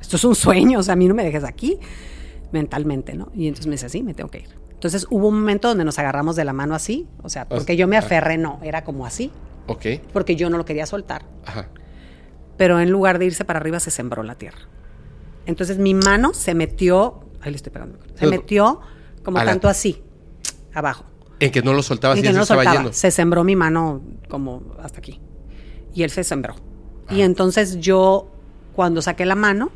esto 0.00 0.16
es 0.16 0.24
un 0.24 0.34
sueño, 0.34 0.78
o 0.78 0.82
sea, 0.82 0.92
a 0.92 0.96
mí 0.96 1.08
no 1.08 1.14
me 1.14 1.24
dejes 1.24 1.44
aquí 1.44 1.78
mentalmente, 2.52 3.14
¿no? 3.14 3.32
Y 3.34 3.48
entonces 3.48 3.66
me 3.66 3.72
dice, 3.72 3.88
sí, 3.88 4.02
me 4.02 4.14
tengo 4.14 4.30
que 4.30 4.40
ir. 4.40 4.62
Entonces 4.70 5.06
hubo 5.10 5.28
un 5.28 5.40
momento 5.40 5.68
donde 5.68 5.84
nos 5.84 5.98
agarramos 5.98 6.36
de 6.36 6.44
la 6.44 6.52
mano 6.52 6.74
así, 6.74 7.08
o 7.22 7.28
sea, 7.28 7.48
porque 7.48 7.76
yo 7.76 7.88
me 7.88 7.96
aferré, 7.96 8.36
no, 8.36 8.60
era 8.62 8.84
como 8.84 9.06
así, 9.06 9.32
Ok. 9.66 9.86
porque 10.12 10.36
yo 10.36 10.50
no 10.50 10.58
lo 10.58 10.64
quería 10.64 10.86
soltar 10.86 11.24
Ajá. 11.46 11.68
pero 12.56 12.80
en 12.80 12.90
lugar 12.90 13.18
de 13.18 13.26
irse 13.26 13.44
para 13.44 13.58
arriba 13.60 13.80
se 13.80 13.90
sembró 13.90 14.22
la 14.22 14.34
tierra. 14.36 14.58
Entonces 15.46 15.78
mi 15.78 15.94
mano 15.94 16.34
se 16.34 16.54
metió, 16.54 17.24
ahí 17.40 17.50
le 17.50 17.56
estoy 17.56 17.72
pegando, 17.72 17.98
se 18.14 18.26
metió 18.28 18.80
como 19.24 19.38
a 19.38 19.44
la- 19.44 19.50
tanto 19.52 19.68
así, 19.68 20.02
abajo. 20.74 21.04
En 21.40 21.50
que 21.50 21.62
no 21.62 21.72
lo 21.74 21.82
soltabas 21.82 22.18
Y 22.18 22.20
y 22.20 22.22
que 22.22 22.28
no 22.28 22.32
se 22.32 22.38
lo 22.38 22.42
estaba 22.44 22.62
soltaba. 22.62 22.76
yendo. 22.84 22.92
Se 22.92 23.10
sembró 23.10 23.42
mi 23.42 23.56
mano 23.56 24.00
como 24.28 24.62
hasta 24.80 24.98
aquí. 24.98 25.20
Y 25.94 26.04
él 26.04 26.10
se 26.10 26.22
sembró. 26.22 26.54
Y 27.10 27.22
entonces 27.22 27.78
yo, 27.80 28.30
cuando 28.74 29.02
saqué 29.02 29.26
la 29.26 29.34
mano, 29.34 29.70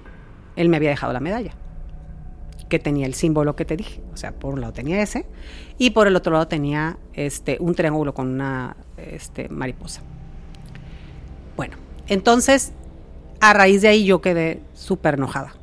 él 0.54 0.68
me 0.68 0.76
había 0.76 0.90
dejado 0.90 1.12
la 1.12 1.18
medalla, 1.20 1.54
que 2.68 2.78
tenía 2.78 3.06
el 3.06 3.14
símbolo 3.14 3.54
que 3.56 3.64
te 3.64 3.76
dije. 3.76 4.00
O 4.12 4.16
sea, 4.16 4.32
por 4.32 4.54
un 4.54 4.60
lado 4.60 4.72
tenía 4.72 5.00
ese, 5.02 5.26
y 5.78 5.90
por 5.90 6.06
el 6.06 6.16
otro 6.16 6.32
lado 6.32 6.48
tenía 6.48 6.98
este, 7.14 7.56
un 7.60 7.74
triángulo 7.74 8.12
con 8.14 8.28
una 8.28 8.76
este, 8.96 9.48
mariposa. 9.48 10.02
Bueno, 11.56 11.76
entonces, 12.08 12.72
a 13.40 13.52
raíz 13.52 13.82
de 13.82 13.88
ahí 13.88 14.04
yo 14.04 14.20
quedé 14.20 14.60
súper 14.74 15.14
enojada, 15.14 15.54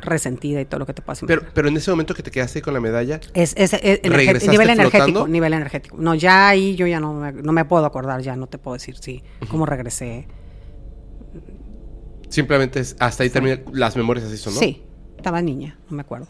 resentida 0.00 0.60
y 0.60 0.64
todo 0.64 0.80
lo 0.80 0.86
que 0.86 0.94
te 0.94 1.02
imaginar. 1.02 1.26
Pero, 1.26 1.42
pero 1.54 1.68
en 1.68 1.76
ese 1.76 1.90
momento 1.90 2.14
que 2.14 2.22
te 2.22 2.30
quedaste 2.30 2.60
con 2.62 2.74
la 2.74 2.80
medalla, 2.80 3.20
Es, 3.34 3.54
es- 3.56 3.72
es 3.72 3.82
energe- 3.82 4.08
¿Regresaste 4.10 4.50
nivel 4.50 4.70
energético, 4.70 5.04
flotando? 5.04 5.28
nivel 5.28 5.52
energético. 5.54 5.96
No, 5.98 6.14
ya 6.14 6.48
ahí 6.48 6.74
yo 6.76 6.86
ya 6.86 7.00
no 7.00 7.14
me, 7.14 7.32
no 7.32 7.52
me 7.52 7.64
puedo 7.64 7.84
acordar, 7.86 8.20
ya 8.20 8.36
no 8.36 8.46
te 8.46 8.58
puedo 8.58 8.74
decir 8.74 8.96
sí, 8.98 9.22
cómo 9.50 9.64
regresé. 9.66 10.26
simplemente 12.28 12.80
es- 12.80 12.96
hasta 12.98 13.22
ahí 13.22 13.30
terminan 13.30 13.62
las 13.72 13.96
memorias 13.96 14.26
así 14.26 14.36
son, 14.36 14.54
¿no? 14.54 14.60
Sí, 14.60 14.82
estaba 15.18 15.42
niña, 15.42 15.76
no 15.90 15.96
me 15.96 16.02
acuerdo. 16.02 16.28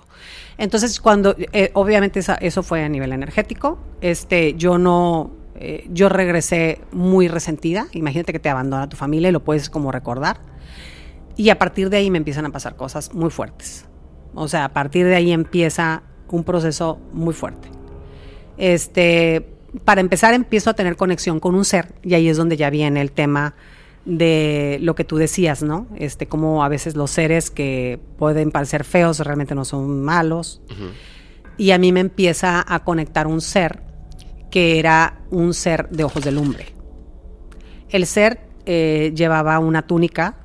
Entonces, 0.56 1.00
cuando, 1.00 1.36
eh, 1.52 1.70
obviamente 1.74 2.20
eso 2.40 2.62
fue 2.62 2.82
a 2.82 2.88
nivel 2.88 3.12
energético, 3.12 3.78
este, 4.00 4.54
yo 4.54 4.78
no, 4.78 5.30
eh, 5.54 5.86
yo 5.90 6.08
regresé 6.08 6.80
muy 6.90 7.28
resentida, 7.28 7.86
imagínate 7.92 8.32
que 8.32 8.40
te 8.40 8.48
abandona 8.48 8.88
tu 8.88 8.96
familia 8.96 9.28
y 9.28 9.32
lo 9.32 9.44
puedes 9.44 9.70
como 9.70 9.92
recordar, 9.92 10.40
y 11.36 11.50
a 11.50 11.58
partir 11.58 11.90
de 11.90 11.98
ahí 11.98 12.10
me 12.10 12.18
empiezan 12.18 12.46
a 12.46 12.50
pasar 12.50 12.74
cosas 12.74 13.14
muy 13.14 13.30
fuertes. 13.30 13.86
O 14.34 14.48
sea, 14.48 14.64
a 14.64 14.72
partir 14.72 15.06
de 15.06 15.14
ahí 15.14 15.32
empieza 15.32 16.02
un 16.30 16.44
proceso 16.44 16.98
muy 17.12 17.32
fuerte. 17.32 17.68
Este, 18.56 19.46
para 19.84 20.00
empezar 20.00 20.34
empiezo 20.34 20.70
a 20.70 20.74
tener 20.74 20.96
conexión 20.96 21.38
con 21.38 21.54
un 21.54 21.64
ser 21.64 21.94
y 22.02 22.14
ahí 22.14 22.28
es 22.28 22.36
donde 22.36 22.56
ya 22.56 22.70
viene 22.70 23.00
el 23.00 23.12
tema 23.12 23.54
de 24.08 24.78
lo 24.80 24.94
que 24.94 25.04
tú 25.04 25.18
decías, 25.18 25.62
¿no? 25.62 25.86
Este, 25.96 26.26
como 26.26 26.64
a 26.64 26.68
veces 26.68 26.96
los 26.96 27.10
seres 27.10 27.50
que 27.50 28.00
pueden 28.16 28.50
parecer 28.50 28.84
feos 28.84 29.20
realmente 29.20 29.54
no 29.54 29.66
son 29.66 30.02
malos. 30.02 30.62
Y 31.58 31.72
a 31.72 31.78
mí 31.78 31.92
me 31.92 32.00
empieza 32.00 32.64
a 32.66 32.84
conectar 32.84 33.26
un 33.26 33.42
ser 33.42 33.82
que 34.50 34.78
era 34.78 35.20
un 35.30 35.52
ser 35.52 35.90
de 35.90 36.04
ojos 36.04 36.24
de 36.24 36.32
lumbre. 36.32 36.72
El 37.90 38.06
ser 38.06 38.40
eh, 38.64 39.12
llevaba 39.14 39.58
una 39.58 39.86
túnica 39.86 40.36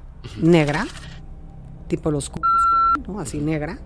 negra, 0.42 0.86
tipo 1.88 2.12
los 2.12 2.30
cubos, 2.30 2.50
¿no? 3.08 3.22
así 3.22 3.38
negra, 3.38 3.80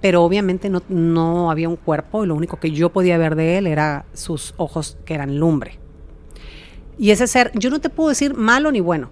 pero 0.00 0.24
obviamente 0.24 0.70
no, 0.70 0.82
no 0.88 1.50
había 1.50 1.68
un 1.68 1.76
cuerpo 1.76 2.24
y 2.24 2.28
lo 2.28 2.34
único 2.34 2.58
que 2.58 2.70
yo 2.70 2.90
podía 2.90 3.18
ver 3.18 3.36
de 3.36 3.58
él 3.58 3.66
era 3.66 4.06
sus 4.14 4.54
ojos 4.56 4.96
que 5.04 5.12
eran 5.14 5.38
lumbre. 5.38 5.81
Y 6.98 7.10
ese 7.10 7.26
ser, 7.26 7.50
yo 7.54 7.70
no 7.70 7.80
te 7.80 7.88
puedo 7.88 8.10
decir 8.10 8.34
malo 8.34 8.70
ni 8.70 8.80
bueno, 8.80 9.10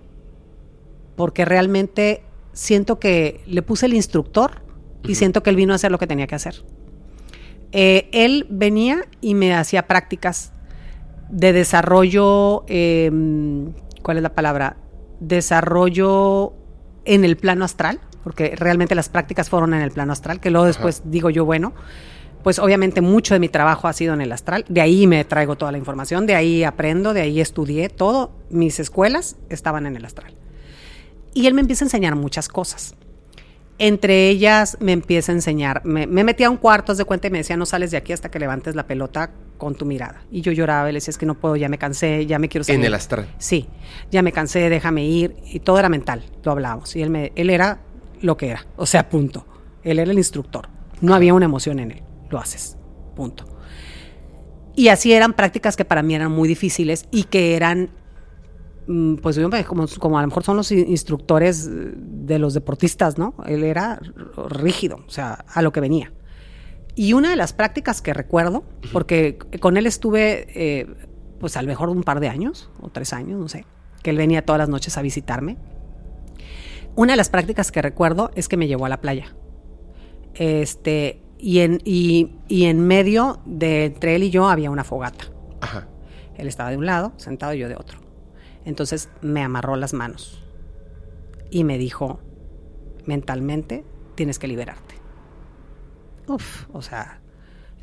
porque 1.16 1.44
realmente 1.44 2.23
siento 2.52 2.98
que 2.98 3.40
le 3.47 3.62
puse 3.62 3.86
el 3.86 3.94
instructor 3.94 4.62
y 5.05 5.15
siento 5.15 5.43
que 5.43 5.51
él 5.51 5.57
vino 5.57 5.73
a 5.73 5.77
hacer 5.77 5.90
lo 5.90 5.98
que 5.98 6.07
tenía 6.07 6.27
que 6.27 6.35
hacer. 6.35 6.62
Eh, 7.73 8.09
él 8.12 8.47
venía 8.51 9.07
y 9.20 9.35
me 9.35 9.55
hacía 9.55 9.86
prácticas 9.86 10.52
de 11.31 11.52
desarrollo, 11.52 12.65
em, 12.66 13.73
¿cuál 14.02 14.16
es 14.16 14.23
la 14.23 14.35
palabra? 14.35 14.77
Desarrollo 15.20 16.52
en 17.05 17.24
el 17.24 17.36
plano 17.36 17.65
astral, 17.65 18.01
porque 18.24 18.55
realmente 18.57 18.94
las 18.94 19.09
prácticas 19.09 19.48
fueron 19.48 19.73
en 19.74 19.82
el 19.82 19.90
plano 19.90 20.12
astral, 20.12 20.40
que 20.40 20.51
luego 20.51 20.66
después 20.66 21.02
digo 21.05 21.31
yo, 21.31 21.44
bueno, 21.44 21.73
pues 22.42 22.58
obviamente 22.58 23.00
mucho 23.00 23.34
de 23.34 23.40
mi 23.40 23.48
trabajo 23.48 23.88
ha 23.88 23.92
sido 23.92 24.14
en 24.14 24.20
el 24.20 24.32
astral, 24.32 24.64
de 24.68 24.80
ahí 24.80 25.06
me 25.06 25.24
traigo 25.24 25.56
toda 25.56 25.72
la 25.72 25.78
información, 25.78 26.26
de 26.26 26.34
ahí 26.34 26.64
aprendo, 26.64 27.12
de 27.12 27.22
ahí 27.22 27.40
estudié, 27.40 27.88
todo, 27.88 28.32
mis 28.50 28.80
escuelas 28.80 29.36
estaban 29.48 29.86
en 29.86 29.96
el 29.96 30.04
astral. 30.04 30.34
Y 31.34 31.46
él 31.46 31.54
me 31.54 31.60
empieza 31.60 31.84
a 31.84 31.86
enseñar 31.86 32.16
muchas 32.16 32.48
cosas. 32.48 32.94
Entre 33.78 34.28
ellas 34.28 34.76
me 34.80 34.92
empieza 34.92 35.32
a 35.32 35.34
enseñar, 35.34 35.82
me, 35.84 36.06
metía 36.06 36.48
a 36.48 36.50
un 36.50 36.58
cuarto, 36.58 36.94
de 36.94 37.04
cuenta, 37.06 37.28
y 37.28 37.30
me 37.30 37.38
decía, 37.38 37.56
no 37.56 37.64
sales 37.64 37.90
de 37.90 37.96
aquí 37.96 38.12
hasta 38.12 38.30
que 38.30 38.38
levantes 38.38 38.74
la 38.74 38.86
pelota 38.86 39.30
con 39.56 39.74
tu 39.74 39.86
mirada. 39.86 40.22
Y 40.30 40.42
yo 40.42 40.52
lloraba 40.52 40.90
y 40.90 40.92
le 40.92 40.98
decía, 40.98 41.12
es 41.12 41.18
que 41.18 41.24
no 41.24 41.34
puedo, 41.34 41.56
ya 41.56 41.70
me 41.70 41.78
cansé, 41.78 42.26
ya 42.26 42.38
me 42.38 42.50
quiero 42.50 42.64
salir. 42.64 42.80
En 42.80 42.86
el 42.86 42.92
astral. 42.92 43.26
Sí, 43.38 43.68
ya 44.10 44.20
me 44.20 44.32
cansé, 44.32 44.68
déjame 44.68 45.06
ir. 45.06 45.34
Y 45.46 45.60
todo 45.60 45.78
era 45.78 45.88
mental, 45.88 46.24
lo 46.42 46.52
hablábamos. 46.52 46.94
Y 46.94 47.00
él, 47.00 47.08
me, 47.08 47.32
él 47.36 47.48
era 47.48 47.80
lo 48.20 48.36
que 48.36 48.48
era, 48.48 48.66
o 48.76 48.84
sea, 48.84 49.08
punto. 49.08 49.46
Él 49.82 49.98
era 49.98 50.10
el 50.10 50.18
instructor. 50.18 50.68
No 51.00 51.14
había 51.14 51.32
una 51.32 51.46
emoción 51.46 51.78
en 51.78 51.92
él, 51.92 52.02
lo 52.31 52.39
haces, 52.39 52.77
punto. 53.15 53.44
Y 54.77 54.89
así 54.89 55.12
eran 55.12 55.35
prácticas 55.35 55.77
que 55.77 55.85
para 55.85 56.02
mí 56.02 56.15
eran 56.15 56.32
muy 56.32 56.48
difíciles 56.48 57.07
y 57.11 57.24
que 57.24 57.57
eran 57.57 57.90
Mm, 58.90 59.16
pues 59.16 59.39
como, 59.69 59.86
como 60.01 60.19
a 60.19 60.23
lo 60.23 60.27
mejor 60.27 60.43
son 60.43 60.57
los 60.57 60.73
instructores 60.73 61.70
de 61.70 62.40
los 62.40 62.55
deportistas, 62.55 63.19
¿no? 63.19 63.35
Él 63.47 63.62
era 63.62 64.01
rígido, 64.48 65.05
o 65.07 65.11
sea, 65.11 65.44
a 65.47 65.62
lo 65.62 65.70
que 65.73 65.78
venía. 65.78 66.12
Y 66.97 67.12
una 67.12 67.31
de 67.31 67.36
las 67.36 67.52
prácticas 67.52 68.02
que 68.02 68.12
recuerdo, 68.12 68.65
porque 68.93 69.39
con 69.61 69.77
él 69.77 69.86
estuve, 69.86 70.48
eh, 70.57 70.89
pues 71.39 71.57
a 71.57 71.62
lo 71.62 71.69
mejor 71.69 71.89
un 71.89 72.02
par 72.02 72.19
de 72.19 72.28
años, 72.28 72.69
o 72.81 72.89
tres 72.89 73.12
años, 73.12 73.39
no 73.39 73.48
sé, 73.48 73.65
que 74.02 74.11
él 74.11 74.16
venía 74.16 74.44
todas 74.44 74.59
las 74.59 74.69
noches 74.69 74.98
a 74.98 75.02
visitarme. 75.02 75.57
Una 76.97 77.12
de 77.12 77.19
las 77.19 77.28
prácticas 77.28 77.70
que 77.70 77.82
recuerdo 77.82 78.32
es 78.35 78.48
que 78.48 78.57
me 78.57 78.66
llevó 78.66 78.86
a 78.86 78.89
la 78.89 79.01
playa. 79.01 79.36
Este, 80.35 81.23
y 81.42 81.60
en, 81.60 81.80
y, 81.84 82.36
y 82.48 82.64
en 82.64 82.80
medio 82.80 83.40
de 83.44 83.86
entre 83.86 84.16
él 84.16 84.24
y 84.24 84.30
yo 84.30 84.48
había 84.48 84.70
una 84.70 84.84
fogata. 84.84 85.24
Ajá. 85.60 85.88
Él 86.36 86.48
estaba 86.48 86.70
de 86.70 86.76
un 86.76 86.86
lado, 86.86 87.12
sentado, 87.16 87.54
y 87.54 87.58
yo 87.58 87.68
de 87.68 87.76
otro. 87.76 87.98
Entonces 88.64 89.08
me 89.20 89.42
amarró 89.42 89.76
las 89.76 89.92
manos 89.92 90.42
y 91.50 91.64
me 91.64 91.78
dijo, 91.78 92.20
mentalmente 93.06 93.84
tienes 94.14 94.38
que 94.38 94.48
liberarte. 94.48 94.94
Uf, 96.26 96.66
o 96.72 96.82
sea, 96.82 97.20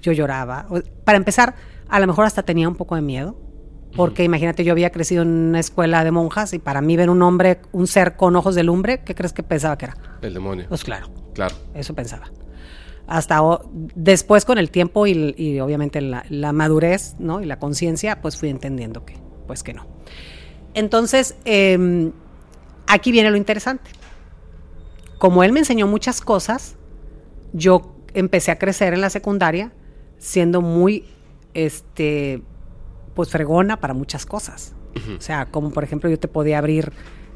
yo 0.01 0.11
lloraba. 0.11 0.67
Para 1.03 1.17
empezar, 1.17 1.55
a 1.89 1.99
lo 1.99 2.07
mejor 2.07 2.25
hasta 2.25 2.43
tenía 2.43 2.67
un 2.67 2.75
poco 2.75 2.95
de 2.95 3.01
miedo, 3.01 3.35
porque 3.95 4.23
imagínate, 4.23 4.63
yo 4.63 4.71
había 4.71 4.91
crecido 4.91 5.23
en 5.23 5.29
una 5.29 5.59
escuela 5.59 6.03
de 6.03 6.11
monjas 6.11 6.53
y 6.53 6.59
para 6.59 6.81
mí 6.81 6.95
ver 6.95 7.09
un 7.09 7.21
hombre, 7.21 7.61
un 7.71 7.87
ser 7.87 8.15
con 8.15 8.35
ojos 8.35 8.55
de 8.55 8.63
lumbre, 8.63 9.03
¿qué 9.03 9.15
crees 9.15 9.33
que 9.33 9.43
pensaba 9.43 9.77
que 9.77 9.85
era? 9.85 9.97
El 10.21 10.33
demonio. 10.33 10.65
Pues 10.69 10.83
claro. 10.83 11.07
Claro. 11.33 11.55
Eso 11.73 11.93
pensaba. 11.93 12.31
Hasta 13.07 13.41
después 13.95 14.43
con 14.43 14.57
el 14.57 14.69
tiempo 14.69 15.07
y, 15.07 15.59
obviamente 15.61 16.01
la, 16.01 16.25
la, 16.29 16.51
madurez, 16.51 17.15
¿no? 17.19 17.41
Y 17.41 17.45
la 17.45 17.57
conciencia, 17.57 18.21
pues 18.21 18.37
fui 18.37 18.49
entendiendo 18.49 19.05
que, 19.05 19.15
pues 19.47 19.63
que 19.63 19.73
no. 19.73 19.85
Entonces, 20.73 21.35
em, 21.45 22.11
aquí 22.85 23.11
viene 23.11 23.31
lo 23.31 23.37
interesante. 23.37 23.89
Como 25.17 25.43
él 25.43 25.53
me 25.53 25.59
enseñó 25.59 25.87
muchas 25.87 26.21
cosas, 26.21 26.75
yo 27.53 27.95
empecé 28.13 28.51
a 28.51 28.59
crecer 28.59 28.93
en 28.93 29.01
la 29.01 29.09
secundaria 29.09 29.71
siendo 30.17 30.61
muy, 30.61 31.05
este, 31.53 32.41
pues 33.13 33.29
fregona 33.29 33.79
para 33.79 33.93
muchas 33.93 34.25
cosas. 34.25 34.73
O 35.17 35.21
sea, 35.21 35.45
como 35.45 35.69
por 35.69 35.83
ejemplo 35.83 36.09
yo 36.09 36.17
te 36.17 36.27
podía 36.27 36.57
abrir 36.57 36.91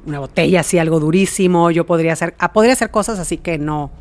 una 0.06 0.20
botella 0.20 0.62
así, 0.62 0.80
algo 0.80 1.00
durísimo, 1.00 1.70
yo 1.70 1.86
podría 1.86 2.14
hacer, 2.14 2.34
ah, 2.40 2.54
podría 2.54 2.74
hacer 2.74 2.90
cosas 2.90 3.20
así 3.20 3.38
que 3.38 3.60
no, 3.60 3.92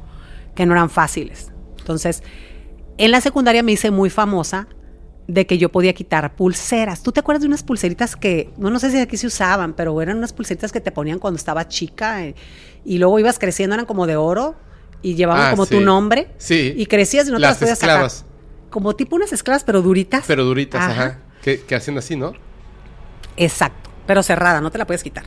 que 0.54 0.64
no 0.64 0.72
eran 0.72 0.88
fáciles. 0.88 1.49
Entonces, 1.80 2.22
en 2.98 3.10
la 3.10 3.20
secundaria 3.20 3.62
me 3.62 3.72
hice 3.72 3.90
muy 3.90 4.08
famosa 4.10 4.68
de 5.26 5.46
que 5.46 5.58
yo 5.58 5.68
podía 5.70 5.92
quitar 5.92 6.34
pulseras. 6.34 7.02
¿Tú 7.02 7.12
te 7.12 7.20
acuerdas 7.20 7.42
de 7.42 7.46
unas 7.48 7.62
pulseritas 7.62 8.16
que, 8.16 8.50
no, 8.56 8.70
no 8.70 8.78
sé 8.80 8.90
si 8.90 8.98
aquí 8.98 9.16
se 9.16 9.26
usaban, 9.28 9.74
pero 9.74 10.00
eran 10.02 10.18
unas 10.18 10.32
pulseritas 10.32 10.72
que 10.72 10.80
te 10.80 10.90
ponían 10.90 11.18
cuando 11.20 11.36
estaba 11.36 11.68
chica 11.68 12.24
eh, 12.24 12.34
y 12.84 12.98
luego 12.98 13.18
ibas 13.18 13.38
creciendo, 13.38 13.74
eran 13.74 13.86
como 13.86 14.06
de 14.06 14.16
oro 14.16 14.56
y 15.02 15.14
llevaban 15.14 15.46
Ah, 15.46 15.50
como 15.52 15.66
sí. 15.66 15.76
tu 15.76 15.80
nombre 15.82 16.32
Sí. 16.38 16.74
y 16.76 16.86
crecías 16.86 17.28
y 17.28 17.30
no 17.30 17.36
te 17.36 17.42
Las 17.42 17.50
las 17.52 17.58
podías 17.58 17.78
esclavas. 17.78 18.12
sacar. 18.14 18.30
Como 18.70 18.96
tipo 18.96 19.16
unas 19.16 19.32
esclavas, 19.32 19.62
pero 19.64 19.82
duritas. 19.82 20.24
Pero 20.26 20.44
duritas, 20.44 20.80
Ajá. 20.82 20.92
ajá. 20.92 21.18
Que, 21.42 21.60
que 21.60 21.74
hacen 21.74 21.96
así, 21.96 22.16
¿no? 22.16 22.32
Exacto, 23.36 23.88
pero 24.06 24.22
cerrada, 24.22 24.60
no 24.60 24.70
te 24.70 24.78
la 24.78 24.86
puedes 24.86 25.02
quitar. 25.02 25.24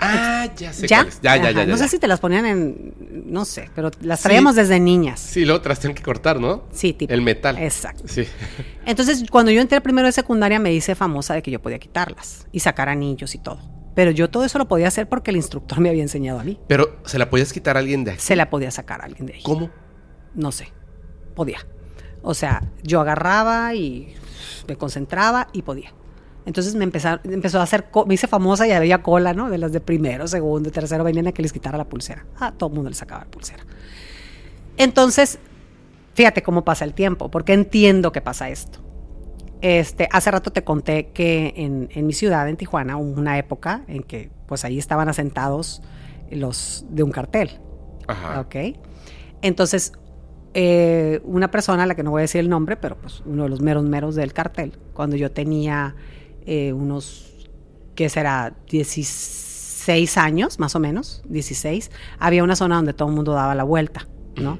Ah, 0.00 0.48
ya 0.56 0.72
sé 0.72 0.86
¿Ya? 0.86 1.06
Ya, 1.22 1.36
ya, 1.36 1.50
ya. 1.50 1.66
No 1.66 1.76
sé 1.76 1.88
si 1.88 1.98
te 1.98 2.08
las 2.08 2.20
ponían 2.20 2.46
en, 2.46 2.94
no 3.26 3.44
sé, 3.44 3.70
pero 3.74 3.90
las 4.00 4.20
Sí. 4.20 4.24
traíamos 4.24 4.56
desde 4.56 4.80
niñas. 4.80 5.20
Sí, 5.20 5.44
luego 5.44 5.60
te 5.60 5.68
las 5.68 5.78
tienen 5.80 5.94
que 5.94 6.02
cortar, 6.02 6.40
¿no? 6.40 6.64
Sí, 6.72 6.92
tipo. 6.92 7.12
El 7.12 7.22
metal. 7.22 7.58
Exacto. 7.58 8.04
Sí. 8.06 8.26
Entonces, 8.86 9.24
cuando 9.30 9.50
yo 9.52 9.60
entré 9.60 9.80
primero 9.80 10.06
de 10.06 10.12
secundaria, 10.12 10.58
me 10.58 10.72
hice 10.72 10.94
famosa 10.94 11.34
de 11.34 11.42
que 11.42 11.50
yo 11.50 11.60
podía 11.60 11.78
quitarlas 11.78 12.46
y 12.52 12.60
sacar 12.60 12.88
anillos 12.88 13.34
y 13.34 13.38
todo. 13.38 13.60
Pero 13.94 14.10
yo 14.12 14.30
todo 14.30 14.44
eso 14.44 14.56
lo 14.58 14.68
podía 14.68 14.88
hacer 14.88 15.08
porque 15.08 15.30
el 15.32 15.36
instructor 15.36 15.80
me 15.80 15.88
había 15.90 16.02
enseñado 16.02 16.40
a 16.40 16.44
mí. 16.44 16.58
Pero, 16.68 16.96
¿se 17.04 17.18
la 17.18 17.28
podías 17.28 17.52
quitar 17.52 17.76
a 17.76 17.80
alguien 17.80 18.04
de 18.04 18.12
aquí? 18.12 18.20
Se 18.20 18.36
la 18.36 18.48
podía 18.48 18.70
sacar 18.70 19.00
a 19.02 19.04
alguien 19.04 19.26
de 19.26 19.34
ahí. 19.34 19.42
¿Cómo? 19.42 19.70
No 20.34 20.52
sé. 20.52 20.72
Podía. 21.34 21.58
O 22.22 22.34
sea, 22.34 22.62
yo 22.82 23.00
agarraba 23.00 23.74
y 23.74 24.14
me 24.68 24.76
concentraba 24.76 25.48
y 25.52 25.62
podía. 25.62 25.92
Entonces 26.46 26.74
me 26.74 26.84
empezó, 26.84 27.20
empezó 27.24 27.60
a 27.60 27.64
hacer, 27.64 27.86
me 28.06 28.14
hice 28.14 28.26
famosa 28.26 28.66
y 28.66 28.72
había 28.72 29.02
cola, 29.02 29.34
¿no? 29.34 29.50
De 29.50 29.58
las 29.58 29.72
de 29.72 29.80
primero, 29.80 30.26
segundo, 30.26 30.70
tercero, 30.70 31.04
venían 31.04 31.26
a 31.26 31.32
que 31.32 31.42
les 31.42 31.52
quitara 31.52 31.76
la 31.76 31.84
pulsera. 31.84 32.24
Ah, 32.38 32.52
todo 32.56 32.70
el 32.70 32.74
mundo 32.74 32.90
les 32.90 32.98
sacaba 32.98 33.24
la 33.24 33.30
pulsera. 33.30 33.64
Entonces, 34.76 35.38
fíjate 36.14 36.42
cómo 36.42 36.64
pasa 36.64 36.84
el 36.84 36.94
tiempo, 36.94 37.30
porque 37.30 37.52
entiendo 37.52 38.12
que 38.12 38.20
pasa 38.20 38.48
esto. 38.48 38.80
Este, 39.60 40.08
hace 40.10 40.30
rato 40.30 40.50
te 40.50 40.64
conté 40.64 41.08
que 41.08 41.52
en, 41.56 41.88
en 41.92 42.06
mi 42.06 42.14
ciudad, 42.14 42.48
en 42.48 42.56
Tijuana, 42.56 42.96
hubo 42.96 43.20
una 43.20 43.38
época 43.38 43.82
en 43.88 44.02
que 44.02 44.30
pues 44.46 44.64
ahí 44.64 44.78
estaban 44.78 45.08
asentados 45.08 45.82
los 46.30 46.86
de 46.88 47.02
un 47.02 47.10
cartel. 47.10 47.60
Ajá. 48.06 48.40
¿Ok? 48.40 48.78
Entonces, 49.42 49.92
eh, 50.54 51.20
una 51.24 51.50
persona, 51.50 51.84
a 51.84 51.86
la 51.86 51.94
que 51.94 52.02
no 52.02 52.10
voy 52.10 52.20
a 52.20 52.22
decir 52.22 52.40
el 52.40 52.48
nombre, 52.48 52.76
pero 52.76 52.96
pues 52.96 53.22
uno 53.24 53.44
de 53.44 53.48
los 53.48 53.60
meros 53.60 53.84
meros 53.84 54.14
del 54.14 54.32
cartel, 54.32 54.78
cuando 54.94 55.16
yo 55.16 55.30
tenía 55.30 55.94
eh, 56.50 56.72
unos, 56.72 57.32
¿qué 57.94 58.08
será? 58.08 58.52
16 58.68 60.16
años, 60.18 60.58
más 60.58 60.74
o 60.74 60.80
menos, 60.80 61.22
16, 61.28 61.92
había 62.18 62.42
una 62.42 62.56
zona 62.56 62.74
donde 62.74 62.92
todo 62.92 63.08
el 63.08 63.14
mundo 63.14 63.34
daba 63.34 63.54
la 63.54 63.62
vuelta, 63.62 64.08
¿no? 64.34 64.58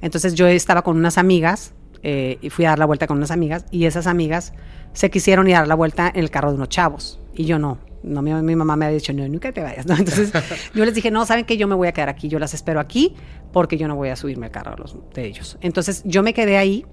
Entonces 0.00 0.34
yo 0.34 0.46
estaba 0.46 0.82
con 0.82 0.96
unas 0.96 1.18
amigas 1.18 1.74
eh, 2.04 2.38
y 2.42 2.50
fui 2.50 2.64
a 2.64 2.68
dar 2.68 2.78
la 2.78 2.84
vuelta 2.84 3.08
con 3.08 3.16
unas 3.16 3.32
amigas 3.32 3.66
y 3.72 3.86
esas 3.86 4.06
amigas 4.06 4.52
se 4.92 5.10
quisieron 5.10 5.48
ir 5.48 5.56
a 5.56 5.58
dar 5.58 5.68
la 5.68 5.74
vuelta 5.74 6.12
en 6.14 6.20
el 6.20 6.30
carro 6.30 6.50
de 6.50 6.58
unos 6.58 6.68
chavos 6.68 7.18
y 7.34 7.44
yo 7.44 7.58
no. 7.58 7.78
No, 8.04 8.22
mi, 8.22 8.32
mi 8.32 8.54
mamá 8.54 8.76
me 8.76 8.84
había 8.84 8.98
dicho, 8.98 9.12
no, 9.12 9.26
nunca 9.26 9.50
te 9.50 9.62
vayas, 9.62 9.84
¿no? 9.84 9.96
Entonces 9.96 10.32
yo 10.74 10.84
les 10.84 10.94
dije, 10.94 11.10
no, 11.10 11.26
¿saben 11.26 11.44
que 11.44 11.56
Yo 11.56 11.66
me 11.66 11.74
voy 11.74 11.88
a 11.88 11.92
quedar 11.92 12.08
aquí, 12.08 12.28
yo 12.28 12.38
las 12.38 12.54
espero 12.54 12.78
aquí 12.78 13.16
porque 13.52 13.78
yo 13.78 13.88
no 13.88 13.96
voy 13.96 14.10
a 14.10 14.16
subirme 14.16 14.46
al 14.46 14.52
carro 14.52 14.76
de, 14.76 14.76
los, 14.76 14.96
de 15.12 15.26
ellos. 15.26 15.58
Entonces 15.60 16.02
yo 16.04 16.22
me 16.22 16.32
quedé 16.34 16.56
ahí 16.56 16.86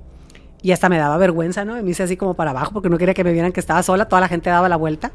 y 0.64 0.72
hasta 0.72 0.88
me 0.88 0.98
daba 0.98 1.18
vergüenza, 1.18 1.66
¿no? 1.66 1.76
Me 1.84 1.92
hice 1.92 2.04
así 2.04 2.16
como 2.16 2.36
para 2.36 2.52
abajo 2.52 2.72
porque 2.72 2.90
no 2.90 2.98
quería 2.98 3.14
que 3.14 3.26
me 3.26 3.34
vieran 3.34 3.52
que 3.52 3.60
estaba 3.60 3.84
sola, 3.84 4.08
toda 4.08 4.22
la 4.22 4.30
gente 4.30 4.50
daba 4.50 4.70
la 4.70 4.78
vuelta. 4.78 5.12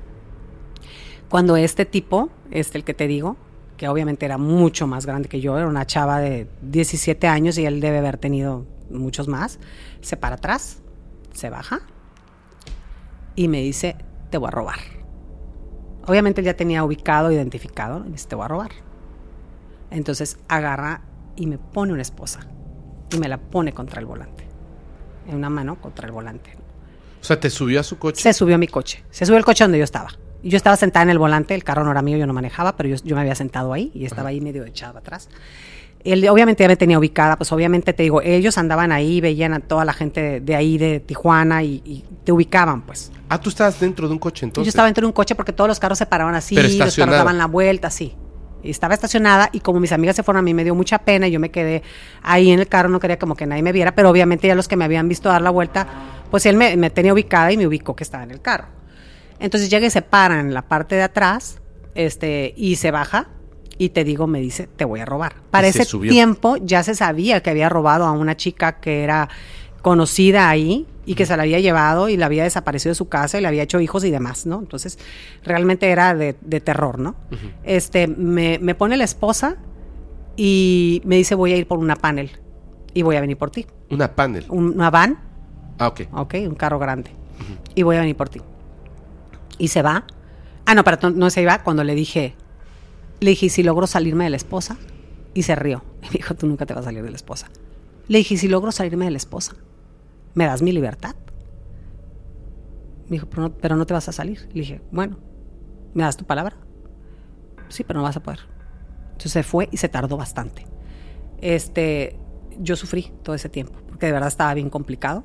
Cuando 1.31 1.57
este 1.57 1.87
tipo, 1.87 2.29
este 2.51 2.77
el 2.77 2.85
que 2.85 2.93
te 2.93 3.07
digo, 3.07 3.37
que 3.79 3.89
obviamente 3.89 4.27
era 4.27 4.37
mucho 4.37 4.87
más 4.87 5.07
grande 5.07 5.29
que 5.29 5.41
yo, 5.41 5.57
era 5.57 5.67
una 5.67 5.87
chava 5.87 6.21
de 6.21 6.49
17 6.63 7.27
años 7.29 7.57
y 7.57 7.65
él 7.65 7.81
debe 7.81 7.99
haber 7.99 8.19
tenido 8.19 8.67
muchos 8.91 9.27
más, 9.27 9.59
se 10.03 10.19
para 10.19 10.37
atrás, 10.37 10.83
se 11.33 11.49
baja 11.49 11.81
y 13.35 13.49
me 13.49 13.63
dice, 13.63 13.97
te 14.29 14.37
voy 14.37 14.49
a 14.49 14.51
robar. 14.51 14.79
Obviamente 16.07 16.43
él 16.43 16.47
ya 16.47 16.57
tenía 16.57 16.85
ubicado, 16.85 17.33
identificado, 17.33 18.01
y 18.01 18.05
me 18.05 18.13
dice, 18.13 18.29
te 18.29 18.37
voy 18.37 18.45
a 18.45 18.49
robar. 18.49 18.71
Entonces 19.91 20.39
agarra 20.49 21.03
y 21.37 21.47
me 21.47 21.57
pone 21.57 21.95
una 21.95 22.03
esposa 22.03 22.41
y 23.11 23.19
me 23.19 23.29
la 23.29 23.39
pone 23.39 23.73
contra 23.73 24.01
el 24.01 24.07
volante. 24.07 24.48
En 25.29 25.37
una 25.37 25.51
mano 25.51 25.77
contra 25.81 26.07
el 26.07 26.13
volante. 26.13 26.51
O 27.21 27.25
sea, 27.25 27.39
te 27.39 27.51
subió 27.51 27.81
a 27.81 27.83
su 27.83 27.99
coche. 27.99 28.23
Se 28.23 28.33
subió 28.33 28.55
a 28.55 28.59
mi 28.59 28.69
coche. 28.69 29.05
Se 29.11 29.27
subió 29.27 29.37
al 29.39 29.45
coche 29.45 29.65
donde 29.65 29.79
yo 29.79 29.85
estaba. 29.85 30.11
Yo 30.43 30.57
estaba 30.57 30.77
sentada 30.77 31.03
en 31.03 31.11
el 31.11 31.19
volante, 31.19 31.55
el 31.55 31.65
carro 31.65 31.85
no 31.85 31.91
era 31.91 32.01
mío, 32.01 32.17
yo 32.17 32.27
no 32.27 32.33
manejaba, 32.33 32.77
pero 32.77 32.89
yo, 32.89 32.97
yo 33.05 33.17
me 33.17 33.23
había 33.23 33.35
sentado 33.35 33.73
ahí 33.73 33.91
y 33.93 34.05
estaba 34.05 34.29
ahí 34.29 34.41
medio 34.41 34.65
echado 34.65 34.99
atrás. 34.99 35.29
Él 36.05 36.27
obviamente 36.29 36.63
ya 36.63 36.69
me 36.69 36.77
tenía 36.77 36.97
ubicada, 36.97 37.37
pues 37.37 37.51
obviamente 37.51 37.93
te 37.93 38.05
digo, 38.05 38.23
ellos 38.23 38.57
andaban 38.57 38.93
ahí, 38.93 39.21
veían 39.21 39.53
a 39.53 39.59
toda 39.59 39.85
la 39.85 39.93
gente 39.93 40.23
de, 40.23 40.41
de 40.41 40.55
ahí, 40.55 40.79
de 40.79 41.01
Tijuana, 41.01 41.65
y, 41.65 41.83
y 41.85 42.05
te 42.23 42.31
ubicaban, 42.31 42.83
pues. 42.83 43.11
Ah, 43.29 43.41
tú 43.41 43.51
estabas 43.51 43.81
dentro 43.81 44.07
de 44.07 44.13
un 44.13 44.21
coche 44.21 44.47
entonces. 44.47 44.67
Yo 44.67 44.69
estaba 44.69 44.87
dentro 44.87 45.03
de 45.03 45.07
un 45.09 45.13
coche 45.13 45.35
porque 45.35 45.53
todos 45.53 45.67
los 45.67 45.81
carros 45.81 45.99
se 45.99 46.07
paraban 46.07 46.37
así, 46.37 46.55
los 46.55 46.97
carros 46.97 47.17
daban 47.17 47.37
la 47.37 47.47
vuelta, 47.47 47.89
así. 47.89 48.15
Estaba 48.63 48.95
estacionada 48.95 49.51
y 49.53 49.61
como 49.61 49.81
mis 49.81 49.93
amigas 49.93 50.17
se 50.17 50.23
fueron, 50.23 50.41
a 50.41 50.43
mí 50.43 50.55
me 50.55 50.65
dio 50.65 50.75
mucha 50.75 50.99
pena 50.99 51.29
y 51.29 51.31
yo 51.31 51.41
me 51.41 51.51
quedé 51.51 51.83
ahí 52.23 52.51
en 52.51 52.59
el 52.59 52.67
carro, 52.69 52.89
no 52.89 53.01
quería 53.01 53.19
como 53.19 53.37
que 53.37 53.47
nadie 53.47 53.63
me 53.63 53.73
viera, 53.73 53.95
pero 53.95 54.11
obviamente 54.11 54.49
ya 54.49 54.55
los 54.55 54.69
que 54.69 54.77
me 54.77 54.85
habían 54.85 55.09
visto 55.09 55.29
dar 55.29 55.43
la 55.43 55.51
vuelta, 55.51 55.87
pues 56.31 56.47
él 56.47 56.57
me, 56.57 56.77
me 56.77 56.91
tenía 56.91 57.13
ubicada 57.13 57.53
y 57.53 57.57
me 57.57 57.67
ubicó 57.67 57.95
que 57.95 58.05
estaba 58.05 58.25
en 58.25 58.31
el 58.31 58.41
carro. 58.41 58.67
Entonces 59.39 59.71
llega 59.71 59.87
y 59.87 59.91
se 59.91 60.03
para 60.03 60.41
en 60.41 60.53
la 60.53 60.63
parte 60.63 60.97
de 60.97 61.03
atrás 61.03 61.61
este, 61.95 62.55
y 62.57 62.77
se 62.77 62.91
baja 62.91 63.29
y 63.79 63.91
te 63.91 64.05
digo, 64.05 64.27
me 64.27 64.41
dice, 64.41 64.69
te 64.77 64.85
voy 64.85 65.01
a 65.01 65.05
robar. 65.05 65.37
Para 65.51 65.69
ese 65.69 65.85
subió. 65.85 66.11
tiempo 66.11 66.57
ya 66.57 66.83
se 66.83 66.95
sabía 66.95 67.43
que 67.43 67.51
había 67.51 67.69
robado 67.69 68.05
a 68.05 68.13
una 68.13 68.37
chica 68.37 68.81
que 68.81 69.05
era 69.05 69.29
conocida 69.83 70.49
ahí 70.49 70.87
y 71.09 71.15
que 71.15 71.25
se 71.27 71.37
la 71.37 71.43
había 71.45 71.59
llevado 71.59 72.09
y 72.09 72.17
la 72.17 72.27
había 72.27 72.43
desaparecido 72.45 72.91
de 72.91 72.95
su 72.95 73.09
casa 73.09 73.39
y 73.39 73.41
le 73.41 73.49
había 73.49 73.63
hecho 73.63 73.81
hijos 73.81 74.05
y 74.05 74.11
demás, 74.11 74.45
¿no? 74.47 74.59
Entonces, 74.59 74.99
realmente 75.43 75.89
era 75.91 76.15
de, 76.15 76.37
de 76.41 76.61
terror, 76.61 76.99
¿no? 76.99 77.15
Este, 77.65 78.07
me, 78.07 78.59
me 78.61 78.75
pone 78.75 78.97
la 78.97 79.05
esposa 79.05 79.57
y 80.37 81.01
me 81.05 81.17
dice, 81.17 81.35
voy 81.35 81.53
a 81.53 81.57
ir 81.57 81.67
por 81.67 81.79
una 81.79 81.97
panel 81.97 82.31
y 82.95 83.03
voy 83.03 83.17
a 83.17 83.21
venir 83.21 83.37
por 83.37 83.51
ti. 83.51 83.67
Una 83.91 84.15
panel. 84.15 84.45
Un- 84.49 84.75
Una 84.75 84.91
van, 84.91 85.19
Ah, 85.79 85.89
ok. 85.89 86.01
ok, 86.13 86.35
un 86.49 86.55
carro 86.55 86.79
grande. 86.79 87.11
Y 87.75 87.83
voy 87.85 87.97
a 87.97 88.01
venir 88.01 88.17
por 88.17 88.29
ti. 88.29 88.41
Y 89.59 89.69
se 89.69 89.83
va. 89.83 90.05
Ah, 90.67 90.75
no, 90.75 90.85
pero 90.85 90.99
no, 91.03 91.11
no 91.11 91.31
se 91.31 91.41
iba 91.43 91.63
cuando 91.63 91.85
le 91.85 91.95
dije, 91.95 92.35
le 93.21 93.31
dije, 93.31 93.47
¿y 93.47 93.49
si 93.49 93.63
logro 93.63 93.87
salirme 93.87 94.25
de 94.25 94.31
la 94.31 94.37
esposa? 94.37 94.77
Y 95.35 95.43
se 95.45 95.55
rió. 95.57 95.83
Y 96.03 96.07
me 96.07 96.13
dijo, 96.13 96.35
tú 96.35 96.47
nunca 96.47 96.67
te 96.67 96.75
vas 96.75 96.83
a 96.83 96.85
salir 96.87 97.03
de 97.03 97.11
la 97.11 97.17
esposa. 97.17 97.49
Le 98.09 98.19
dije, 98.19 98.35
¿y 98.35 98.37
si 98.39 98.49
logro 98.49 98.73
salirme 98.73 99.05
de 99.07 99.11
la 99.13 99.17
esposa? 99.19 99.55
¿Me 100.35 100.47
das 100.47 100.63
mi 100.63 100.73
libertad? 100.73 101.15
Me 103.09 103.17
dijo, 103.17 103.27
pero 103.27 103.77
no, 103.77 103.87
te 103.87 103.95
vas 103.95 104.09
a 104.09 104.13
salir. 104.13 104.49
Le 104.49 104.61
dije, 104.61 104.83
bueno, 104.91 105.19
¿me 105.95 106.03
das 106.03 106.17
tu 106.17 106.25
palabra? 106.25 106.57
Sí, 107.69 107.85
pero 107.85 108.01
no 108.01 108.05
vas 108.05 108.17
a 108.17 108.23
poder. 108.23 108.41
Entonces 109.13 109.33
se 109.33 109.43
fue 109.43 109.69
y 109.73 109.79
se 109.79 109.89
tardó 109.89 110.17
bastante. 110.17 110.67
Este, 111.41 112.19
yo 112.59 112.77
sufrí 112.77 113.13
todo 113.23 113.35
ese 113.35 113.49
tiempo, 113.49 113.79
porque 113.89 114.07
de 114.07 114.13
verdad 114.13 114.29
estaba 114.29 114.55
bien 114.55 114.71
complicado. 114.71 115.25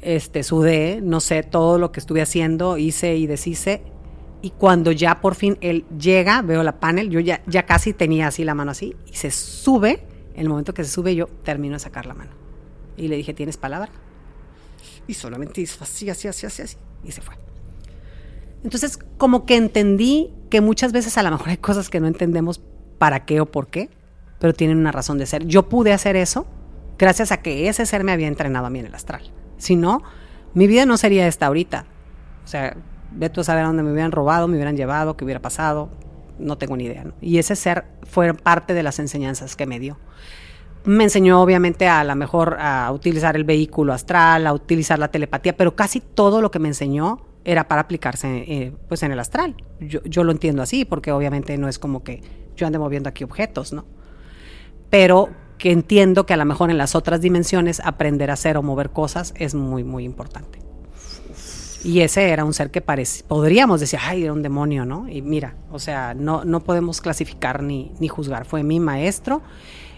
Este, 0.00 0.42
sudé, 0.42 1.00
no 1.02 1.20
sé, 1.20 1.42
todo 1.42 1.78
lo 1.78 1.92
que 1.92 2.00
estuve 2.00 2.20
haciendo, 2.22 2.78
hice 2.78 3.16
y 3.16 3.26
deshice. 3.26 3.82
Y 4.42 4.50
cuando 4.50 4.92
ya 4.92 5.20
por 5.20 5.34
fin 5.34 5.58
él 5.60 5.84
llega, 5.98 6.42
veo 6.42 6.62
la 6.62 6.78
panel, 6.78 7.10
yo 7.10 7.20
ya, 7.20 7.42
ya 7.46 7.64
casi 7.66 7.92
tenía 7.92 8.28
así 8.28 8.44
la 8.44 8.54
mano 8.54 8.70
así, 8.70 8.94
y 9.10 9.14
se 9.14 9.30
sube, 9.30 10.04
en 10.34 10.42
el 10.42 10.48
momento 10.48 10.74
que 10.74 10.84
se 10.84 10.90
sube 10.90 11.14
yo 11.16 11.26
termino 11.42 11.74
de 11.74 11.80
sacar 11.80 12.06
la 12.06 12.14
mano. 12.14 12.30
Y 12.96 13.08
le 13.08 13.16
dije, 13.16 13.34
¿tienes 13.34 13.56
palabra? 13.56 13.90
Y 15.08 15.14
solamente 15.14 15.60
hizo 15.60 15.82
así, 15.82 16.08
así, 16.08 16.28
así, 16.28 16.46
así, 16.46 16.62
así, 16.62 16.76
y 17.02 17.10
se 17.10 17.20
fue. 17.20 17.34
Entonces, 18.62 18.98
como 19.16 19.46
que 19.46 19.56
entendí 19.56 20.32
que 20.50 20.60
muchas 20.60 20.92
veces 20.92 21.18
a 21.18 21.22
lo 21.22 21.30
mejor 21.30 21.48
hay 21.48 21.56
cosas 21.56 21.90
que 21.90 21.98
no 21.98 22.06
entendemos 22.06 22.60
para 22.98 23.24
qué 23.24 23.40
o 23.40 23.46
por 23.46 23.68
qué, 23.68 23.90
pero 24.38 24.52
tienen 24.52 24.78
una 24.78 24.92
razón 24.92 25.18
de 25.18 25.26
ser. 25.26 25.46
Yo 25.46 25.68
pude 25.68 25.92
hacer 25.92 26.14
eso 26.14 26.46
gracias 26.98 27.32
a 27.32 27.38
que 27.38 27.68
ese 27.68 27.86
ser 27.86 28.04
me 28.04 28.12
había 28.12 28.28
entrenado 28.28 28.66
a 28.66 28.70
mí 28.70 28.80
en 28.80 28.86
el 28.86 28.94
astral. 28.94 29.30
Si 29.56 29.76
no, 29.76 30.02
mi 30.54 30.66
vida 30.66 30.86
no 30.86 30.96
sería 30.96 31.26
esta 31.26 31.46
ahorita. 31.46 31.86
O 32.44 32.48
sea, 32.48 32.76
ve 33.12 33.30
tú 33.30 33.44
saber 33.44 33.64
dónde 33.64 33.82
me 33.82 33.92
hubieran 33.92 34.12
robado, 34.12 34.48
me 34.48 34.54
hubieran 34.54 34.76
llevado, 34.76 35.16
qué 35.16 35.24
hubiera 35.24 35.40
pasado, 35.40 35.90
no 36.38 36.58
tengo 36.58 36.76
ni 36.76 36.84
idea. 36.84 37.06
Y 37.20 37.38
ese 37.38 37.56
ser 37.56 37.84
fue 38.04 38.34
parte 38.34 38.74
de 38.74 38.82
las 38.82 38.98
enseñanzas 38.98 39.56
que 39.56 39.66
me 39.66 39.78
dio. 39.78 39.98
Me 40.88 41.04
enseñó 41.04 41.42
obviamente 41.42 41.86
a 41.86 42.02
lo 42.02 42.16
mejor 42.16 42.56
a 42.58 42.90
utilizar 42.92 43.36
el 43.36 43.44
vehículo 43.44 43.92
astral, 43.92 44.46
a 44.46 44.54
utilizar 44.54 44.98
la 44.98 45.08
telepatía, 45.08 45.54
pero 45.54 45.76
casi 45.76 46.00
todo 46.00 46.40
lo 46.40 46.50
que 46.50 46.58
me 46.58 46.68
enseñó 46.68 47.26
era 47.44 47.68
para 47.68 47.82
aplicarse 47.82 48.38
eh, 48.48 48.72
pues 48.88 49.02
en 49.02 49.12
el 49.12 49.20
astral. 49.20 49.54
Yo, 49.80 50.24
lo 50.24 50.32
entiendo 50.32 50.62
así, 50.62 50.86
porque 50.86 51.12
obviamente 51.12 51.58
no 51.58 51.68
es 51.68 51.78
como 51.78 52.02
que 52.02 52.22
yo 52.56 52.66
ande 52.66 52.78
moviendo 52.78 53.10
aquí 53.10 53.22
objetos, 53.22 53.74
¿no? 53.74 53.84
Pero 54.88 55.28
que 55.58 55.72
entiendo 55.72 56.24
que 56.24 56.32
a 56.32 56.38
lo 56.38 56.46
mejor 56.46 56.70
en 56.70 56.78
las 56.78 56.94
otras 56.94 57.20
dimensiones 57.20 57.82
aprender 57.84 58.30
a 58.30 58.32
hacer 58.32 58.56
o 58.56 58.62
mover 58.62 58.88
cosas 58.88 59.34
es 59.36 59.54
muy, 59.54 59.84
muy 59.84 60.04
importante. 60.04 60.58
Y 61.84 62.00
ese 62.00 62.30
era 62.30 62.46
un 62.46 62.54
ser 62.54 62.70
que 62.70 62.80
parece, 62.80 63.24
podríamos 63.24 63.80
decir, 63.80 63.98
ay, 64.02 64.24
era 64.24 64.32
un 64.32 64.42
demonio, 64.42 64.86
¿no? 64.86 65.06
Y 65.06 65.20
mira, 65.20 65.54
o 65.70 65.78
sea, 65.78 66.14
no, 66.14 66.46
no 66.46 66.60
podemos 66.60 67.02
clasificar 67.02 67.62
ni, 67.62 67.92
ni 68.00 68.08
juzgar. 68.08 68.46
Fue 68.46 68.62
mi 68.62 68.80
maestro 68.80 69.42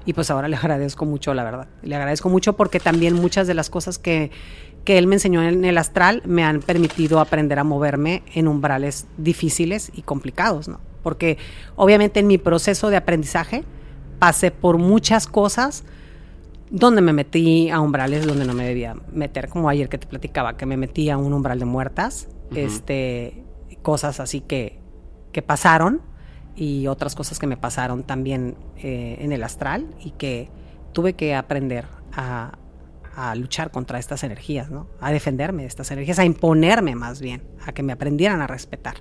y 0.07 0.13
pues 0.13 0.31
ahora 0.31 0.49
le 0.49 0.57
agradezco 0.57 1.05
mucho, 1.05 1.35
la 1.35 1.45
verdad. 1.45 1.69
Le 1.83 1.95
agradezco 1.95 2.29
mucho 2.29 2.55
porque 2.55 2.81
también 2.81 3.15
muchas 3.15 3.47
de 3.47 3.55
las 3.55 3.71
cosas 3.71 3.99
que, 3.99 4.31
que 4.85 4.99
él 4.99 5.07
me 5.07 5.17
enseñó 5.17 5.43
en 5.43 5.65
el 5.65 5.79
astral 5.79 6.23
me 6.25 6.45
han 6.45 6.61
permitido 6.61 7.21
aprender 7.21 7.59
a 7.59 7.65
moverme 7.65 8.23
en 8.35 8.49
umbrales 8.49 9.07
difíciles 9.19 9.93
y 9.95 10.03
complicados, 10.03 10.69
¿no? 10.69 10.81
Porque 11.03 11.39
obviamente 11.77 12.21
en 12.21 12.27
mi 12.27 12.39
proceso 12.39 12.91
de 12.91 12.97
aprendizaje 12.97 13.65
pasé 14.19 14.51
por 14.51 14.79
muchas 14.79 15.27
cosas 15.27 15.85
donde 16.71 17.01
me 17.03 17.13
metí 17.13 17.69
a 17.71 17.81
umbrales 17.81 18.27
donde 18.27 18.45
no 18.45 18.55
me 18.55 18.65
debía 18.65 18.95
meter, 19.13 19.49
como 19.49 19.69
ayer 19.69 19.89
que 19.89 19.99
te 19.99 20.07
platicaba, 20.07 20.57
que 20.57 20.67
me 20.67 20.77
metí 20.77 21.11
a 21.11 21.19
un 21.19 21.33
umbral 21.33 21.59
de 21.59 21.65
muertas, 21.65 22.29
este, 22.55 23.45
cosas 23.83 24.21
así 24.21 24.41
que, 24.41 24.79
que 25.33 25.43
pasaron 25.43 26.01
y 26.57 26.87
otras 26.87 27.15
cosas 27.15 27.39
que 27.39 27.47
me 27.47 27.57
pasaron 27.57 28.03
también 28.03 28.57
eh, 28.79 29.17
en 29.21 29.33
el 29.33 29.43
astral 29.43 29.87
y 30.01 30.11
que 30.13 30.51
tuve 30.93 31.15
que 31.15 31.35
aprender 31.35 31.87
a, 32.13 32.59
a 33.15 33.35
luchar 33.35 33.71
contra 33.71 33.99
estas 33.99 34.25
energías, 34.25 34.71
¿no? 34.71 34.87
A 35.01 35.13
defenderme 35.13 35.63
de 35.63 35.69
estas 35.69 35.91
energías, 35.91 36.19
a 36.19 36.25
imponerme 36.25 36.95
más 36.97 37.21
bien, 37.21 37.43
a 37.67 37.73
que 37.73 37.83
me 37.83 37.93
aprendieran 37.93 38.41
a 38.41 38.47
respetar. 38.47 38.97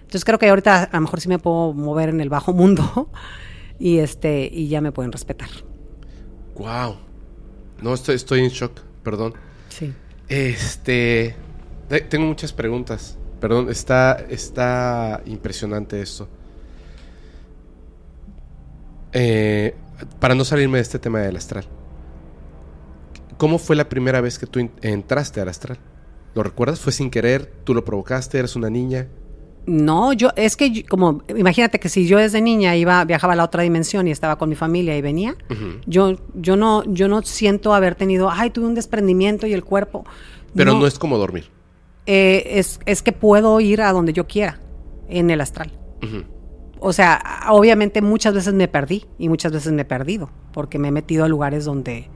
Entonces 0.00 0.24
creo 0.24 0.38
que 0.38 0.48
ahorita 0.48 0.84
a 0.84 0.94
lo 0.96 1.00
mejor 1.02 1.20
sí 1.20 1.28
me 1.28 1.38
puedo 1.38 1.72
mover 1.72 2.08
en 2.08 2.20
el 2.20 2.28
bajo 2.28 2.52
mundo 2.52 3.10
y 3.78 3.98
este 3.98 4.48
y 4.52 4.68
ya 4.68 4.80
me 4.80 4.90
pueden 4.92 5.12
respetar. 5.12 5.48
Wow. 6.56 6.96
No, 7.82 7.94
estoy, 7.94 8.16
estoy 8.16 8.40
en 8.40 8.48
shock, 8.50 8.80
perdón. 9.02 9.34
Sí. 9.68 9.92
Este. 10.28 11.34
te- 11.88 12.00
Tengo 12.02 12.26
muchas 12.26 12.52
preguntas. 12.52 13.16
Perdón, 13.40 13.70
está, 13.70 14.12
está 14.28 15.22
impresionante 15.24 16.00
esto. 16.02 16.28
Eh, 19.12 19.74
para 20.18 20.34
no 20.34 20.44
salirme 20.44 20.78
de 20.78 20.82
este 20.82 20.98
tema 20.98 21.20
del 21.20 21.36
astral. 21.36 21.64
¿Cómo 23.36 23.58
fue 23.58 23.74
la 23.76 23.88
primera 23.88 24.20
vez 24.20 24.38
que 24.38 24.46
tú 24.46 24.68
entraste 24.82 25.40
al 25.40 25.48
astral? 25.48 25.78
¿Lo 26.34 26.42
recuerdas? 26.42 26.78
¿Fue 26.80 26.92
sin 26.92 27.10
querer? 27.10 27.52
¿Tú 27.64 27.74
lo 27.74 27.84
provocaste? 27.84 28.38
¿Eres 28.38 28.54
una 28.54 28.70
niña? 28.70 29.08
No, 29.66 30.12
yo, 30.12 30.30
es 30.36 30.56
que 30.56 30.70
yo- 30.70 30.82
como, 30.88 31.22
imagínate 31.28 31.78
que 31.80 31.88
si 31.88 32.06
yo 32.06 32.18
desde 32.18 32.40
niña 32.40 32.76
iba, 32.76 33.04
viajaba 33.04 33.32
a 33.34 33.36
la 33.36 33.44
otra 33.44 33.62
dimensión 33.62 34.08
y 34.08 34.10
estaba 34.10 34.36
con 34.38 34.48
mi 34.48 34.54
familia 34.54 34.96
y 34.96 35.02
venía, 35.02 35.36
yo, 35.86 36.16
yo 36.34 36.56
no, 36.56 36.82
yo 36.84 37.08
no 37.08 37.22
siento 37.22 37.74
haber 37.74 37.94
tenido, 37.94 38.30
ay, 38.30 38.50
tuve 38.50 38.66
un 38.66 38.74
desprendimiento 38.74 39.46
y 39.46 39.52
el 39.52 39.64
cuerpo. 39.64 40.04
Pero 40.54 40.74
no, 40.74 40.86
es 40.86 40.98
como 40.98 41.18
dormir. 41.18 41.50
Eh, 42.06 42.44
es, 42.58 42.80
es 42.86 43.02
que 43.02 43.12
puedo 43.12 43.60
ir 43.60 43.82
a 43.82 43.92
donde 43.92 44.12
yo 44.12 44.26
quiera 44.26 44.60
en 45.08 45.30
el 45.30 45.40
astral. 45.40 45.70
O 46.82 46.94
sea, 46.94 47.22
obviamente 47.50 48.00
muchas 48.00 48.32
veces 48.32 48.54
me 48.54 48.66
perdí 48.66 49.04
y 49.18 49.28
muchas 49.28 49.52
veces 49.52 49.72
me 49.72 49.82
he 49.82 49.84
perdido 49.84 50.30
porque 50.52 50.78
me 50.78 50.88
he 50.88 50.92
metido 50.92 51.24
a 51.24 51.28
lugares 51.28 51.66
donde, 51.66 52.08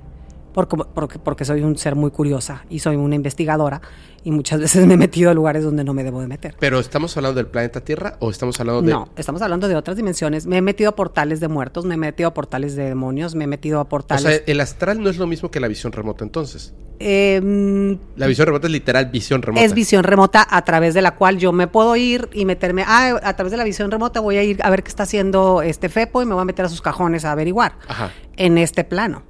porque, 0.54 0.76
porque, 0.76 1.18
porque 1.18 1.44
soy 1.44 1.62
un 1.62 1.76
ser 1.76 1.96
muy 1.96 2.10
curiosa 2.10 2.64
y 2.70 2.78
soy 2.78 2.96
una 2.96 3.14
investigadora 3.16 3.82
y 4.22 4.30
muchas 4.30 4.60
veces 4.60 4.86
me 4.86 4.94
he 4.94 4.96
metido 4.96 5.30
a 5.30 5.34
lugares 5.34 5.64
donde 5.64 5.84
no 5.84 5.92
me 5.92 6.04
debo 6.04 6.20
de 6.20 6.28
meter. 6.28 6.54
¿Pero 6.58 6.78
estamos 6.80 7.14
hablando 7.16 7.36
del 7.36 7.48
planeta 7.48 7.80
Tierra 7.82 8.16
o 8.20 8.30
estamos 8.30 8.58
hablando 8.60 8.80
de.? 8.82 8.92
No, 8.92 9.08
estamos 9.16 9.42
hablando 9.42 9.68
de 9.68 9.76
otras 9.76 9.96
dimensiones. 9.96 10.46
Me 10.46 10.58
he 10.58 10.62
metido 10.62 10.90
a 10.90 10.96
portales 10.96 11.40
de 11.40 11.48
muertos, 11.48 11.84
me 11.84 11.94
he 11.94 11.98
metido 11.98 12.28
a 12.28 12.34
portales 12.34 12.76
de 12.76 12.84
demonios, 12.84 13.34
me 13.34 13.44
he 13.44 13.46
metido 13.48 13.78
a 13.78 13.82
O 13.82 13.88
portales... 13.88 14.22
sea, 14.22 14.40
el 14.46 14.60
astral 14.60 15.02
no 15.02 15.10
es 15.10 15.18
lo 15.18 15.26
mismo 15.26 15.50
que 15.50 15.60
la 15.60 15.68
visión 15.68 15.92
remota 15.92 16.24
entonces. 16.24 16.72
Eh, 17.00 17.40
mm, 17.42 18.16
La 18.16 18.28
visión 18.28 18.46
remota 18.46 18.68
es 18.68 18.72
literal 18.72 19.06
visión 19.06 19.42
remota. 19.42 19.64
es 19.64 19.74
visión 19.74 20.04
remota 20.04 20.46
a 20.48 20.64
través 20.64 20.94
de 20.94 21.02
la 21.02 21.16
cual 21.16 21.38
yo 21.38 21.52
me 21.52 21.66
puedo 21.66 21.96
ir 21.96 22.28
y 22.32 22.44
meterme, 22.44 22.84
ah, 22.86 23.20
a 23.22 23.34
través 23.34 23.50
de 23.50 23.56
la 23.56 23.64
visión 23.64 23.90
remota 23.90 24.20
voy 24.20 24.36
a 24.36 24.44
ir 24.44 24.60
a 24.62 24.70
ver 24.70 24.84
qué 24.84 24.88
está 24.90 25.02
haciendo 25.02 25.60
este 25.62 25.88
Fepo 25.88 26.22
y 26.22 26.24
me 26.26 26.34
voy 26.34 26.42
a 26.42 26.44
meter 26.44 26.64
a 26.64 26.68
sus 26.68 26.80
cajones 26.80 27.24
a 27.24 27.32
averiguar. 27.32 27.72
Ajá. 27.88 28.12
En 28.36 28.58
este 28.58 28.84
plano. 28.84 29.24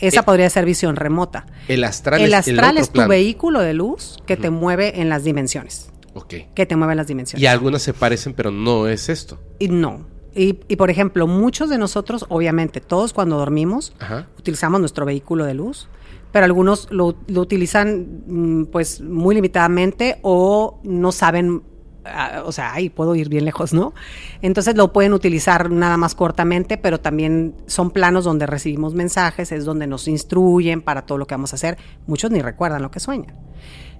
Esa 0.00 0.20
Eh, 0.20 0.22
podría 0.24 0.48
ser 0.50 0.64
visión 0.64 0.96
remota. 0.96 1.46
El 1.68 1.84
astral 1.84 2.20
el 2.20 2.32
es 2.34 2.48
el 2.48 2.58
astral 2.58 2.78
es 2.78 2.88
tu 2.88 2.92
plano. 2.94 3.08
vehículo 3.10 3.60
de 3.60 3.74
luz 3.74 4.18
que 4.26 4.36
te 4.36 4.50
mueve 4.50 5.00
en 5.00 5.08
las 5.08 5.24
dimensiones. 5.24 5.90
Ok. 6.14 6.34
Que 6.54 6.66
te 6.66 6.74
mueve 6.76 6.94
en 6.94 6.96
las 6.98 7.06
dimensiones. 7.06 7.42
Y 7.42 7.46
algunas 7.46 7.82
se 7.82 7.92
parecen, 7.92 8.32
pero 8.34 8.50
no 8.50 8.86
es 8.88 9.08
esto. 9.08 9.38
Y 9.58 9.68
no. 9.68 10.06
Y, 10.34 10.60
y, 10.68 10.76
por 10.76 10.90
ejemplo, 10.90 11.26
muchos 11.26 11.70
de 11.70 11.78
nosotros, 11.78 12.24
obviamente, 12.28 12.80
todos 12.80 13.12
cuando 13.12 13.36
dormimos, 13.36 13.92
Ajá. 13.98 14.28
utilizamos 14.38 14.78
nuestro 14.80 15.04
vehículo 15.04 15.44
de 15.44 15.54
luz, 15.54 15.88
pero 16.32 16.44
algunos 16.44 16.86
lo, 16.90 17.16
lo 17.26 17.40
utilizan 17.40 18.22
mm, 18.26 18.64
pues 18.66 19.00
muy 19.00 19.34
limitadamente 19.34 20.18
o 20.22 20.80
no 20.84 21.10
saben, 21.10 21.62
ah, 22.04 22.42
o 22.44 22.52
sea, 22.52 22.72
ay, 22.72 22.90
puedo 22.90 23.14
ir 23.14 23.28
bien 23.28 23.44
lejos, 23.44 23.72
¿no? 23.72 23.94
Entonces 24.42 24.76
lo 24.76 24.92
pueden 24.92 25.12
utilizar 25.12 25.70
nada 25.70 25.96
más 25.96 26.14
cortamente, 26.14 26.76
pero 26.76 27.00
también 27.00 27.54
son 27.66 27.90
planos 27.90 28.24
donde 28.24 28.46
recibimos 28.46 28.94
mensajes, 28.94 29.52
es 29.52 29.64
donde 29.64 29.86
nos 29.86 30.08
instruyen 30.08 30.82
para 30.82 31.02
todo 31.02 31.18
lo 31.18 31.26
que 31.26 31.34
vamos 31.34 31.52
a 31.52 31.56
hacer. 31.56 31.78
Muchos 32.06 32.30
ni 32.30 32.40
recuerdan 32.40 32.82
lo 32.82 32.90
que 32.90 33.00
sueñan. 33.00 33.34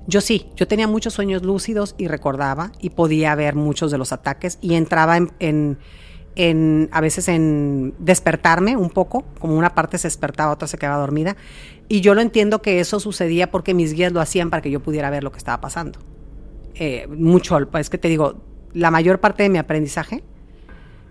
Yo 0.06 0.20
sí, 0.20 0.46
yo 0.56 0.66
tenía 0.66 0.88
muchos 0.88 1.14
sueños 1.14 1.42
lúcidos 1.42 1.94
y 1.98 2.08
recordaba 2.08 2.72
y 2.80 2.90
podía 2.90 3.34
ver 3.34 3.54
muchos 3.54 3.90
de 3.90 3.98
los 3.98 4.12
ataques 4.12 4.58
y 4.60 4.74
entraba 4.74 5.16
en, 5.16 5.30
en, 5.38 5.78
en, 6.36 6.88
a 6.92 7.00
veces 7.00 7.28
en 7.28 7.94
despertarme 7.98 8.76
un 8.76 8.90
poco, 8.90 9.24
como 9.38 9.56
una 9.56 9.74
parte 9.74 9.98
se 9.98 10.08
despertaba, 10.08 10.52
otra 10.52 10.68
se 10.68 10.78
quedaba 10.78 10.98
dormida. 10.98 11.36
Y 11.88 12.00
yo 12.00 12.14
lo 12.14 12.22
entiendo 12.22 12.62
que 12.62 12.80
eso 12.80 12.98
sucedía 12.98 13.50
porque 13.50 13.74
mis 13.74 13.92
guías 13.92 14.12
lo 14.12 14.20
hacían 14.20 14.48
para 14.48 14.62
que 14.62 14.70
yo 14.70 14.80
pudiera 14.80 15.10
ver 15.10 15.22
lo 15.22 15.32
que 15.32 15.38
estaba 15.38 15.60
pasando. 15.60 15.98
Eh, 16.74 17.06
mucho, 17.08 17.58
es 17.78 17.90
que 17.90 17.98
te 17.98 18.08
digo, 18.08 18.42
la 18.72 18.90
mayor 18.90 19.20
parte 19.20 19.42
de 19.42 19.48
mi 19.48 19.58
aprendizaje 19.58 20.22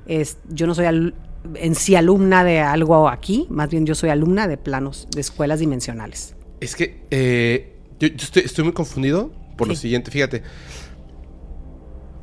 es, 0.06 0.38
yo 0.50 0.66
no 0.68 0.74
soy 0.76 0.86
al- 0.86 1.16
en 1.56 1.76
sí 1.76 1.96
alumna 1.96 2.44
de 2.44 2.60
algo 2.60 3.08
aquí, 3.10 3.48
más 3.50 3.70
bien 3.70 3.86
yo 3.86 3.96
soy 3.96 4.10
alumna 4.10 4.48
de 4.48 4.58
planos, 4.58 5.08
de 5.14 5.22
escuelas 5.22 5.60
dimensionales. 5.60 6.36
Es 6.60 6.76
que 6.76 7.04
eh, 7.12 7.78
yo, 8.00 8.08
yo 8.08 8.16
estoy, 8.18 8.44
estoy 8.44 8.64
muy 8.64 8.74
confundido 8.74 9.32
por 9.58 9.68
lo 9.68 9.76
siguiente. 9.76 10.12
Fíjate. 10.12 10.44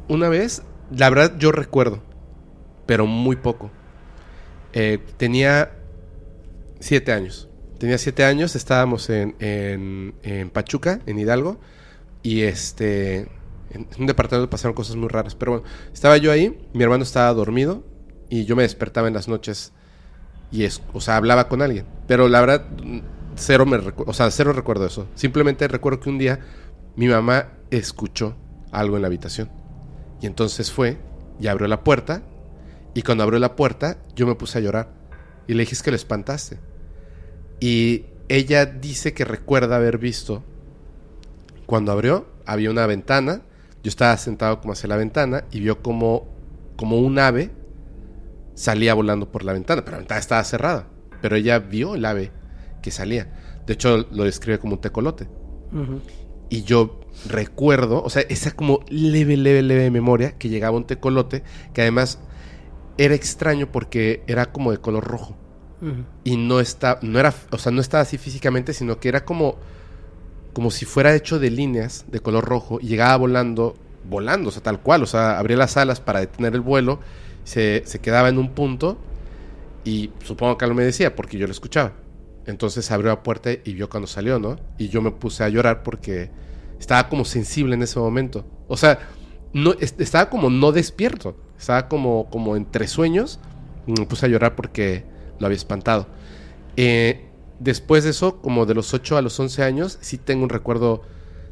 Una 0.09 0.29
vez, 0.29 0.63
la 0.91 1.11
verdad 1.11 1.37
yo 1.39 1.53
recuerdo, 1.53 2.03
pero 2.87 3.07
muy 3.07 3.37
poco. 3.37 3.71
Eh, 4.73 4.99
tenía 5.17 5.73
siete 6.81 7.13
años. 7.13 7.49
Tenía 7.79 7.99
siete 7.99 8.25
años, 8.25 8.57
estábamos 8.57 9.11
en, 9.11 9.35
en- 9.41 10.15
en 10.23 10.51
Pachuca, 10.51 11.01
en 11.07 11.19
Hidalgo, 11.19 11.59
y 12.23 12.43
este, 12.43 13.29
en 13.71 13.89
un 13.99 14.07
departamento 14.07 14.51
pasaron 14.51 14.75
cosas 14.75 14.97
muy 14.97 15.09
raras. 15.09 15.35
Pero 15.35 15.53
bueno, 15.53 15.67
estaba 15.93 16.17
yo 16.17 16.33
ahí, 16.33 16.59
mi 16.73 16.83
hermano 16.83 17.03
estaba 17.03 17.33
dormido, 17.33 17.85
y 18.29 18.45
yo 18.45 18.57
me 18.57 18.63
despertaba 18.63 19.09
en 19.09 19.15
las 19.15 19.29
noches 19.29 19.73
y 20.51 20.65
es, 20.65 20.83
o 20.93 21.01
sea, 21.01 21.17
hablaba 21.17 21.49
con 21.49 21.63
alguien. 21.63 21.87
Pero 22.07 22.29
la 22.29 22.41
verdad, 22.41 22.67
cero 23.35 23.67
me 23.67 23.79
o 23.79 24.13
sea, 24.13 24.31
cero 24.31 24.53
recuerdo 24.53 24.87
eso. 24.87 25.07
Simplemente 25.15 25.67
recuerdo 25.69 26.01
que 26.01 26.11
un 26.11 26.19
día 26.19 26.41
mi 26.95 27.09
mamá 27.09 27.53
escuchó 27.71 28.37
algo 28.71 28.97
en 28.97 29.03
la 29.03 29.09
habitación. 29.09 29.51
Y 30.21 30.27
entonces 30.27 30.73
fue 30.73 30.99
y 31.41 31.49
abrió 31.49 31.69
la 31.69 31.85
puerta. 31.85 32.23
Y 32.95 33.03
cuando 33.03 33.25
abrió 33.25 33.39
la 33.39 33.57
puerta, 33.57 33.99
yo 34.15 34.27
me 34.27 34.35
puse 34.35 34.59
a 34.59 34.63
llorar. 34.63 34.91
Y 35.47 35.55
le 35.55 35.61
dije, 35.61 35.75
es 35.75 35.83
que 35.83 35.91
lo 35.91 35.97
espantaste. 35.97 36.59
Y 37.61 38.07
ella 38.29 38.67
dice 38.67 39.13
que 39.13 39.25
recuerda 39.25 39.77
haber 39.77 39.99
visto, 39.99 40.43
cuando 41.67 41.93
abrió, 41.93 42.27
había 42.47 42.71
una 42.71 42.87
ventana. 42.87 43.43
Yo 43.83 43.89
estaba 43.89 44.17
sentado 44.17 44.61
como 44.61 44.73
hacia 44.73 44.89
la 44.89 44.97
ventana 44.97 45.45
y 45.53 45.61
vio 45.61 45.83
como, 45.83 46.27
como 46.77 46.99
un 46.99 47.19
ave 47.19 47.51
salía 48.55 48.95
volando 48.95 49.31
por 49.31 49.45
la 49.45 49.53
ventana, 49.53 49.85
pero 49.85 49.93
la 49.93 49.99
ventana 49.99 50.19
estaba 50.19 50.43
cerrada. 50.43 50.89
Pero 51.23 51.37
ella 51.37 51.59
vio 51.61 51.95
el 51.95 52.05
ave 52.05 52.33
que 52.83 52.91
salía. 52.91 53.33
De 53.67 53.75
hecho, 53.75 54.07
lo 54.11 54.25
describe 54.25 54.59
como 54.59 54.75
un 54.75 54.81
tecolote. 54.81 55.29
Y 56.49 56.63
yo 56.63 57.01
recuerdo, 57.29 58.03
o 58.03 58.11
sea, 58.11 58.23
esa 58.23 58.53
como 58.53 58.81
leve, 58.89 59.37
leve, 59.37 59.63
leve 59.63 59.91
memoria 59.91 60.39
que 60.39 60.49
llegaba 60.49 60.77
un 60.77 60.87
tecolote 60.87 61.43
que 61.75 61.83
además 61.83 62.21
era 62.99 63.15
extraño 63.15 63.71
porque 63.71 64.23
era 64.27 64.47
como 64.53 64.71
de 64.71 64.79
color 64.79 65.05
rojo. 65.05 65.37
Y 66.25 66.37
no 66.37 66.61
está, 66.61 66.99
no 67.03 67.19
era, 67.21 67.35
o 67.51 67.59
sea, 67.59 67.71
no 67.71 67.81
estaba 67.81 68.03
así 68.03 68.17
físicamente, 68.17 68.73
sino 68.73 68.99
que 68.99 69.09
era 69.09 69.25
como, 69.25 69.57
como 70.57 70.71
si 70.71 70.87
fuera 70.87 71.15
hecho 71.15 71.39
de 71.39 71.51
líneas 71.51 72.07
de 72.09 72.21
color 72.21 72.47
rojo 72.47 72.79
y 72.81 72.87
llegaba 72.87 73.15
volando, 73.19 73.75
volando, 74.09 74.49
o 74.49 74.53
sea, 74.53 74.63
tal 74.63 74.81
cual, 74.81 75.03
o 75.03 75.07
sea, 75.07 75.39
abría 75.39 75.59
las 75.59 75.77
alas 75.77 76.01
para 76.01 76.21
detener 76.21 76.55
el 76.55 76.63
vuelo, 76.63 76.99
se, 77.45 77.83
se 77.85 77.99
quedaba 77.99 78.31
en 78.31 78.39
un 78.39 78.55
punto 78.55 78.97
y 79.85 80.11
supongo 80.25 80.57
que 80.59 80.65
algo 80.65 80.75
me 80.75 80.85
decía 80.85 81.15
porque 81.15 81.39
yo 81.39 81.47
lo 81.47 81.53
escuchaba. 81.53 81.93
Entonces 82.47 82.91
abrió 82.91 83.11
la 83.11 83.23
puerta 83.23 83.51
y 83.53 83.75
vio 83.75 83.91
cuando 83.91 84.07
salió, 84.07 84.39
¿no? 84.39 84.57
Y 84.79 84.89
yo 84.89 85.03
me 85.03 85.11
puse 85.11 85.45
a 85.45 85.51
llorar 85.51 85.83
porque 85.83 86.31
estaba 86.81 87.09
como 87.11 87.27
sensible 87.27 87.75
en 87.75 87.83
ese 87.83 87.99
momento. 87.99 88.47
O 88.69 88.79
sea, 88.79 89.01
no, 89.53 89.75
est- 89.75 90.01
estaba 90.01 90.31
como 90.31 90.49
no 90.51 90.73
despierto, 90.73 91.37
estaba 91.59 91.89
como, 91.89 92.31
como 92.31 92.57
entre 92.57 92.89
sueños. 92.89 93.41
Me 93.87 94.07
puse 94.07 94.27
a 94.27 94.29
llorar 94.31 94.57
porque 94.57 95.05
lo 95.39 95.47
había 95.47 95.57
espantado. 95.57 96.07
Eh, 96.77 97.26
después 97.59 98.05
de 98.05 98.11
eso, 98.11 98.41
como 98.41 98.67
de 98.67 98.75
los 98.75 98.95
8 98.95 99.17
a 99.17 99.23
los 99.23 99.39
11 99.39 99.63
años, 99.63 99.99
sí 100.01 100.19
tengo 100.19 100.45
un 100.45 100.51
recuerdo 100.51 101.03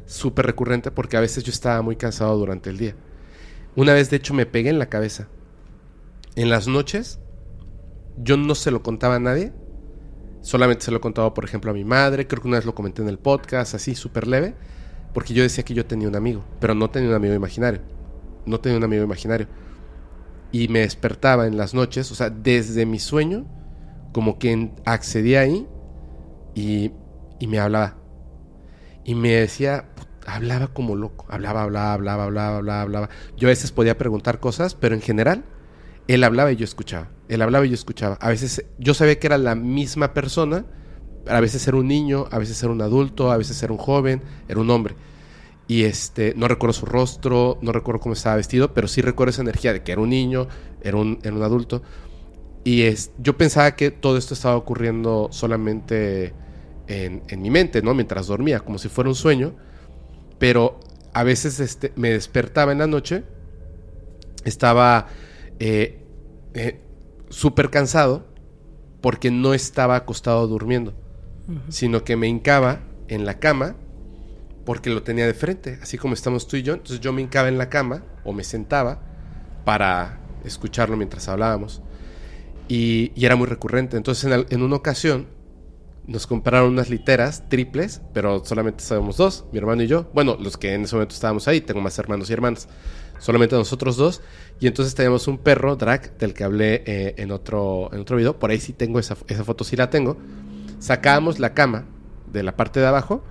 súper 0.05 0.45
recurrente 0.45 0.91
porque 0.91 1.17
a 1.17 1.21
veces 1.21 1.43
yo 1.43 1.51
estaba 1.51 1.81
muy 1.81 1.95
cansado 1.95 2.37
durante 2.37 2.69
el 2.69 2.77
día. 2.77 2.95
Una 3.75 3.93
vez, 3.93 4.09
de 4.09 4.17
hecho, 4.17 4.33
me 4.33 4.45
pegué 4.45 4.69
en 4.69 4.79
la 4.79 4.87
cabeza. 4.87 5.27
En 6.35 6.49
las 6.49 6.67
noches, 6.67 7.19
yo 8.17 8.37
no 8.37 8.55
se 8.55 8.71
lo 8.71 8.83
contaba 8.83 9.15
a 9.15 9.19
nadie. 9.19 9.53
Solamente 10.41 10.85
se 10.85 10.91
lo 10.91 11.01
contaba, 11.01 11.33
por 11.33 11.43
ejemplo, 11.43 11.71
a 11.71 11.73
mi 11.73 11.83
madre. 11.83 12.27
Creo 12.27 12.41
que 12.41 12.47
una 12.47 12.57
vez 12.57 12.65
lo 12.65 12.75
comenté 12.75 13.01
en 13.01 13.09
el 13.09 13.19
podcast, 13.19 13.73
así, 13.73 13.95
súper 13.95 14.27
leve. 14.27 14.55
Porque 15.13 15.33
yo 15.33 15.43
decía 15.43 15.65
que 15.65 15.73
yo 15.73 15.85
tenía 15.85 16.07
un 16.07 16.15
amigo, 16.15 16.45
pero 16.59 16.75
no 16.75 16.89
tenía 16.89 17.09
un 17.09 17.15
amigo 17.15 17.33
imaginario. 17.33 17.81
No 18.45 18.59
tenía 18.59 18.77
un 18.77 18.83
amigo 18.83 19.03
imaginario. 19.03 19.47
Y 20.51 20.67
me 20.67 20.81
despertaba 20.81 21.47
en 21.47 21.57
las 21.57 21.73
noches, 21.73 22.11
o 22.11 22.15
sea, 22.15 22.29
desde 22.29 22.85
mi 22.85 22.99
sueño, 22.99 23.45
como 24.13 24.39
que 24.39 24.71
accedía 24.85 25.41
ahí 25.41 25.67
y, 26.55 26.91
y 27.39 27.47
me 27.47 27.59
hablaba. 27.59 27.97
Y 29.03 29.13
me 29.13 29.33
decía, 29.33 29.89
hablaba 30.25 30.67
como 30.67 30.95
loco. 30.95 31.25
Hablaba, 31.29 31.63
hablaba, 31.63 31.93
hablaba, 31.93 32.23
hablaba, 32.23 32.57
hablaba, 32.57 32.81
hablaba. 32.81 33.09
Yo 33.37 33.47
a 33.47 33.51
veces 33.51 33.71
podía 33.71 33.97
preguntar 33.97 34.39
cosas, 34.39 34.73
pero 34.73 34.95
en 34.95 35.01
general, 35.01 35.45
él 36.07 36.23
hablaba 36.23 36.51
y 36.51 36.55
yo 36.55 36.63
escuchaba. 36.63 37.09
Él 37.27 37.41
hablaba 37.41 37.65
y 37.65 37.69
yo 37.69 37.75
escuchaba. 37.75 38.17
A 38.21 38.29
veces 38.29 38.65
yo 38.79 38.93
sabía 38.93 39.19
que 39.19 39.27
era 39.27 39.37
la 39.37 39.55
misma 39.55 40.13
persona. 40.13 40.65
A 41.27 41.39
veces 41.39 41.67
era 41.67 41.77
un 41.77 41.87
niño, 41.87 42.27
a 42.31 42.39
veces 42.39 42.61
era 42.61 42.71
un 42.71 42.81
adulto, 42.81 43.31
a 43.31 43.37
veces 43.37 43.61
era 43.63 43.73
un 43.73 43.79
joven, 43.79 44.21
era 44.47 44.59
un 44.59 44.69
hombre. 44.69 44.95
Y 45.67 45.83
este, 45.83 46.33
no 46.35 46.47
recuerdo 46.47 46.73
su 46.73 46.85
rostro, 46.85 47.57
no 47.61 47.71
recuerdo 47.71 47.99
cómo 47.99 48.13
estaba 48.13 48.35
vestido, 48.35 48.73
pero 48.75 48.87
sí 48.87 49.01
recuerdo 49.01 49.31
esa 49.31 49.41
energía 49.41 49.73
de 49.73 49.81
que 49.81 49.91
era 49.91 50.01
un 50.01 50.09
niño, 50.09 50.47
era 50.83 50.97
un, 50.97 51.19
era 51.23 51.35
un 51.35 51.41
adulto. 51.41 51.81
Y 52.63 52.83
es, 52.83 53.11
yo 53.17 53.37
pensaba 53.37 53.75
que 53.75 53.89
todo 53.89 54.17
esto 54.17 54.35
estaba 54.35 54.55
ocurriendo 54.55 55.29
solamente 55.31 56.33
en, 56.87 57.23
en 57.27 57.41
mi 57.41 57.49
mente, 57.49 57.81
¿no? 57.81 57.93
Mientras 57.93 58.27
dormía, 58.27 58.59
como 58.59 58.77
si 58.77 58.89
fuera 58.89 59.09
un 59.09 59.15
sueño. 59.15 59.55
Pero 60.37 60.79
a 61.13 61.23
veces 61.23 61.59
este, 61.59 61.93
me 61.95 62.09
despertaba 62.09 62.73
en 62.73 62.79
la 62.79 62.87
noche, 62.87 63.23
estaba 64.43 65.07
eh, 65.59 66.03
eh, 66.53 66.81
súper 67.29 67.69
cansado 67.69 68.27
porque 68.99 69.31
no 69.31 69.53
estaba 69.53 69.95
acostado 69.95 70.45
durmiendo, 70.47 70.93
sino 71.69 72.03
que 72.03 72.17
me 72.17 72.27
hincaba 72.27 72.81
en 73.07 73.25
la 73.25 73.39
cama 73.39 73.75
porque 74.65 74.89
lo 74.89 75.03
tenía 75.03 75.25
de 75.25 75.33
frente, 75.33 75.79
así 75.81 75.97
como 75.97 76.15
estamos 76.15 76.47
tú 76.47 76.57
y 76.57 76.63
yo. 76.63 76.73
Entonces 76.73 76.99
yo 76.99 77.13
me 77.13 77.21
hincaba 77.21 77.47
en 77.47 77.57
la 77.57 77.69
cama 77.69 78.03
o 78.25 78.33
me 78.33 78.43
sentaba 78.43 78.99
para 79.63 80.19
escucharlo 80.43 80.97
mientras 80.97 81.29
hablábamos. 81.29 81.81
Y, 82.67 83.13
y 83.15 83.25
era 83.25 83.37
muy 83.37 83.47
recurrente. 83.47 83.95
Entonces 83.95 84.45
en 84.49 84.61
una 84.61 84.75
ocasión 84.75 85.27
nos 86.07 86.27
compraron 86.27 86.69
unas 86.69 86.89
literas 86.89 87.49
triples, 87.49 88.01
pero 88.13 88.43
solamente 88.45 88.83
estábamos 88.83 89.17
dos, 89.17 89.45
mi 89.51 89.57
hermano 89.57 89.83
y 89.83 89.87
yo. 89.87 90.09
Bueno, 90.13 90.37
los 90.39 90.57
que 90.57 90.73
en 90.73 90.83
ese 90.83 90.95
momento 90.95 91.15
estábamos 91.15 91.47
ahí, 91.47 91.61
tengo 91.61 91.81
más 91.81 91.97
hermanos 91.97 92.29
y 92.29 92.33
hermanas. 92.33 92.67
Solamente 93.19 93.55
nosotros 93.55 93.97
dos. 93.97 94.21
Y 94.59 94.67
entonces 94.67 94.93
teníamos 94.93 95.27
un 95.27 95.37
perro, 95.37 95.75
drag, 95.75 96.17
del 96.17 96.33
que 96.33 96.43
hablé 96.43 96.83
eh, 96.85 97.15
en, 97.17 97.31
otro, 97.31 97.89
en 97.93 98.01
otro 98.01 98.17
video. 98.17 98.37
Por 98.37 98.51
ahí 98.51 98.59
sí 98.59 98.73
tengo 98.73 98.99
esa, 98.99 99.17
esa 99.27 99.43
foto, 99.43 99.63
sí 99.63 99.75
la 99.75 99.89
tengo. 99.89 100.17
Sacábamos 100.79 101.39
la 101.39 101.53
cama 101.53 101.85
de 102.31 102.43
la 102.43 102.55
parte 102.55 102.79
de 102.79 102.87
abajo. 102.87 103.23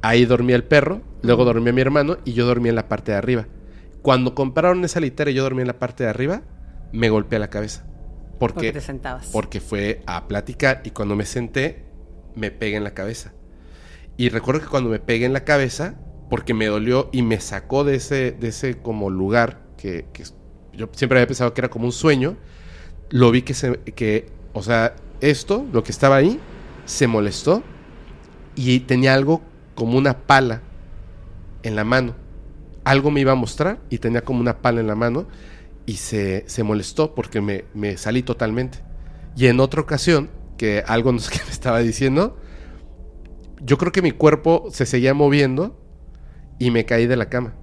Ahí 0.00 0.24
dormía 0.24 0.56
el 0.56 0.64
perro, 0.64 1.00
luego 1.22 1.44
dormía 1.44 1.72
mi 1.72 1.80
hermano 1.80 2.18
y 2.24 2.32
yo 2.32 2.46
dormía 2.46 2.70
en 2.70 2.76
la 2.76 2.88
parte 2.88 3.12
de 3.12 3.18
arriba. 3.18 3.46
Cuando 4.00 4.34
compraron 4.34 4.84
esa 4.84 4.98
litera 5.00 5.30
y 5.30 5.34
yo 5.34 5.42
dormía 5.42 5.62
en 5.62 5.68
la 5.68 5.78
parte 5.78 6.04
de 6.04 6.10
arriba, 6.10 6.42
me 6.92 7.08
golpeé 7.08 7.38
la 7.38 7.50
cabeza. 7.50 7.84
Porque 8.38 8.54
Porque, 8.54 8.72
te 8.72 8.80
sentabas. 8.80 9.28
porque 9.32 9.60
fue 9.60 10.02
a 10.06 10.26
platicar 10.26 10.82
y 10.84 10.90
cuando 10.90 11.14
me 11.14 11.24
senté, 11.24 11.84
me 12.34 12.50
pegué 12.50 12.76
en 12.76 12.84
la 12.84 12.94
cabeza. 12.94 13.32
Y 14.16 14.28
recuerdo 14.28 14.60
que 14.60 14.68
cuando 14.68 14.90
me 14.90 14.98
pegué 14.98 15.26
en 15.26 15.32
la 15.32 15.44
cabeza, 15.44 15.94
porque 16.30 16.54
me 16.54 16.66
dolió 16.66 17.08
y 17.12 17.22
me 17.22 17.40
sacó 17.40 17.84
de 17.84 17.96
ese, 17.96 18.32
de 18.32 18.48
ese 18.48 18.78
como 18.78 19.10
lugar 19.10 19.62
que, 19.76 20.06
que 20.12 20.24
yo 20.72 20.88
siempre 20.92 21.18
había 21.18 21.26
pensado 21.26 21.52
que 21.54 21.60
era 21.60 21.68
como 21.70 21.86
un 21.86 21.92
sueño, 21.92 22.36
lo 23.10 23.30
vi 23.30 23.42
que 23.42 23.54
se, 23.54 23.78
que, 23.80 24.30
o 24.52 24.62
sea, 24.62 24.96
esto, 25.20 25.66
lo 25.72 25.84
que 25.84 25.92
estaba 25.92 26.16
ahí, 26.16 26.40
se 26.84 27.06
molestó 27.06 27.62
y 28.56 28.80
tenía 28.80 29.14
algo 29.14 29.42
como 29.74 29.98
una 29.98 30.18
pala 30.26 30.62
en 31.62 31.76
la 31.76 31.84
mano. 31.84 32.14
Algo 32.84 33.10
me 33.10 33.20
iba 33.20 33.32
a 33.32 33.36
mostrar 33.36 33.80
y 33.90 33.98
tenía 33.98 34.22
como 34.22 34.40
una 34.40 34.58
pala 34.60 34.80
en 34.80 34.86
la 34.86 34.94
mano 34.94 35.26
y 35.86 35.94
se, 35.94 36.44
se 36.46 36.62
molestó 36.62 37.14
porque 37.14 37.40
me, 37.40 37.64
me 37.74 37.96
salí 37.96 38.22
totalmente. 38.22 38.78
Y 39.36 39.46
en 39.46 39.60
otra 39.60 39.80
ocasión, 39.80 40.30
que 40.62 40.84
algo 40.86 41.10
no 41.10 41.18
sé 41.18 41.32
qué 41.36 41.40
me 41.44 41.50
estaba 41.50 41.80
diciendo, 41.80 42.38
yo 43.60 43.78
creo 43.78 43.90
que 43.90 44.00
mi 44.00 44.12
cuerpo 44.12 44.68
se 44.70 44.86
seguía 44.86 45.12
moviendo 45.12 45.76
y 46.60 46.70
me 46.70 46.84
caí 46.84 47.08
de 47.08 47.16
la 47.16 47.28
cama. 47.28 47.54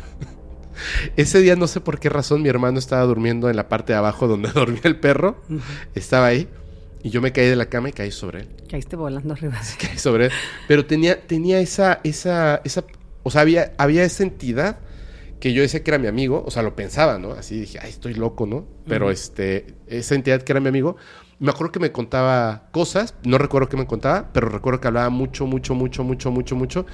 Ese 1.16 1.40
día 1.40 1.56
no 1.56 1.66
sé 1.66 1.80
por 1.80 1.98
qué 1.98 2.10
razón 2.10 2.42
mi 2.42 2.50
hermano 2.50 2.78
estaba 2.78 3.04
durmiendo 3.04 3.48
en 3.48 3.56
la 3.56 3.70
parte 3.70 3.94
de 3.94 3.98
abajo 3.98 4.28
donde 4.28 4.50
dormía 4.54 4.82
el 4.84 5.00
perro. 5.00 5.40
Estaba 5.94 6.26
ahí 6.26 6.46
y 7.02 7.08
yo 7.08 7.22
me 7.22 7.32
caí 7.32 7.46
de 7.46 7.56
la 7.56 7.70
cama 7.70 7.88
y 7.88 7.92
caí 7.92 8.10
sobre 8.10 8.40
él. 8.40 8.48
Caíste 8.68 8.96
volando 8.96 9.32
arriba. 9.32 9.58
Caí 9.80 9.96
sobre 9.96 10.26
él. 10.26 10.32
Pero 10.68 10.84
tenía, 10.84 11.26
tenía 11.26 11.58
esa, 11.60 12.00
esa, 12.04 12.60
esa, 12.64 12.84
o 13.22 13.30
sea, 13.30 13.40
había, 13.40 13.72
había 13.78 14.04
esa 14.04 14.24
entidad 14.24 14.80
que 15.40 15.54
yo 15.54 15.62
decía 15.62 15.82
que 15.82 15.90
era 15.90 15.98
mi 15.98 16.06
amigo, 16.06 16.44
o 16.46 16.50
sea, 16.50 16.62
lo 16.62 16.76
pensaba, 16.76 17.18
¿no? 17.18 17.32
Así 17.32 17.60
dije, 17.60 17.78
ay, 17.80 17.88
estoy 17.88 18.12
loco, 18.12 18.44
¿no? 18.44 18.66
Pero 18.86 19.10
este, 19.10 19.74
esa 19.86 20.14
entidad 20.14 20.42
que 20.42 20.52
era 20.52 20.60
mi 20.60 20.68
amigo, 20.68 20.96
me 21.38 21.50
acuerdo 21.50 21.72
que 21.72 21.80
me 21.80 21.92
contaba 21.92 22.68
cosas, 22.72 23.14
no 23.24 23.38
recuerdo 23.38 23.68
qué 23.68 23.76
me 23.76 23.86
contaba, 23.86 24.30
pero 24.32 24.48
recuerdo 24.48 24.80
que 24.80 24.88
hablaba 24.88 25.10
mucho, 25.10 25.46
mucho, 25.46 25.74
mucho, 25.74 26.02
mucho, 26.02 26.30
mucho, 26.30 26.56
mucho, 26.56 26.86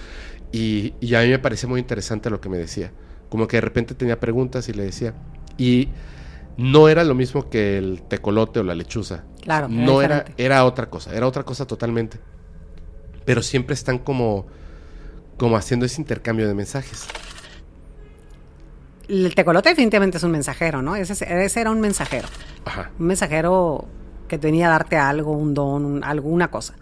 y, 0.51 0.95
y 1.01 1.15
a 1.15 1.23
mí 1.23 1.29
me 1.29 1.39
parecía 1.39 1.69
muy 1.69 1.81
interesante 1.81 2.29
lo 2.29 2.41
que 2.41 2.49
me 2.49 2.59
decía. 2.59 2.93
Como 3.29 3.47
que 3.47 3.57
de 3.57 3.63
repente 3.63 3.95
tenía 3.95 4.21
preguntas 4.21 4.69
y 4.69 4.73
le 4.73 4.85
decía. 4.85 5.15
Y 5.57 5.89
no 6.57 6.89
era 6.89 7.05
lo 7.05 7.15
mismo 7.15 7.49
que 7.49 7.79
el 7.79 8.03
tecolote 8.03 8.61
o 8.61 8.63
la 8.63 8.75
lechuza. 8.75 9.25
Claro, 9.41 9.67
era 9.67 9.75
No 9.75 10.03
era, 10.03 10.25
era 10.37 10.65
otra 10.65 10.91
cosa, 10.91 11.15
era 11.15 11.27
otra 11.27 11.45
cosa 11.45 11.67
totalmente. 11.67 12.19
Pero 13.25 13.43
siempre 13.43 13.75
están 13.75 13.99
como, 13.99 14.47
como 15.39 15.57
haciendo 15.57 15.87
ese 15.87 16.01
intercambio 16.01 16.47
de 16.47 16.55
mensajes. 16.55 17.07
El 19.09 19.35
tecolote 19.35 19.71
definitivamente 19.71 20.19
es 20.19 20.25
un 20.25 20.31
mensajero, 20.33 20.83
¿no? 20.83 20.97
Ese, 20.97 21.13
ese 21.45 21.61
era 21.61 21.71
un 21.71 21.81
mensajero. 21.81 22.29
Ajá. 22.65 22.91
Un 22.99 23.07
mensajero 23.07 23.89
que 24.33 24.47
venía 24.47 24.69
a 24.69 24.71
darte 24.71 24.97
algo, 24.97 25.33
un 25.33 25.53
don, 25.53 25.85
un- 25.85 26.05
alguna 26.05 26.51
cosa. 26.51 26.75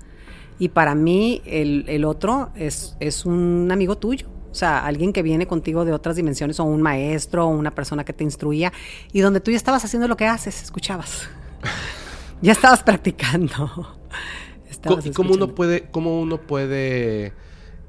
Y 0.60 0.68
para 0.68 0.94
mí 0.94 1.42
el, 1.44 1.84
el 1.88 2.04
otro 2.04 2.50
es, 2.54 2.96
es 3.00 3.26
un 3.26 3.68
amigo 3.72 3.98
tuyo. 3.98 4.28
O 4.52 4.54
sea, 4.54 4.84
alguien 4.86 5.12
que 5.12 5.22
viene 5.22 5.46
contigo 5.46 5.84
de 5.84 5.92
otras 5.92 6.14
dimensiones 6.14 6.60
o 6.60 6.64
un 6.64 6.80
maestro 6.82 7.46
o 7.46 7.48
una 7.48 7.72
persona 7.74 8.04
que 8.04 8.12
te 8.12 8.22
instruía 8.24 8.72
y 9.12 9.20
donde 9.20 9.40
tú 9.40 9.50
ya 9.50 9.56
estabas 9.56 9.84
haciendo 9.84 10.06
lo 10.06 10.16
que 10.16 10.26
haces, 10.26 10.62
escuchabas. 10.62 11.28
ya 12.42 12.52
estabas 12.52 12.82
practicando. 12.82 13.96
Estabas 14.70 15.04
¿Y 15.06 15.10
cómo 15.10 15.34
uno 15.34 15.54
puede, 15.56 15.90
cómo 15.90 16.20
uno 16.20 16.40
puede 16.40 17.32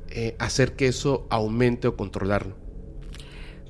eh, 0.10 0.36
hacer 0.40 0.76
que 0.76 0.88
eso 0.88 1.28
aumente 1.30 1.88
o 1.88 1.96
controlarlo? 1.96 2.56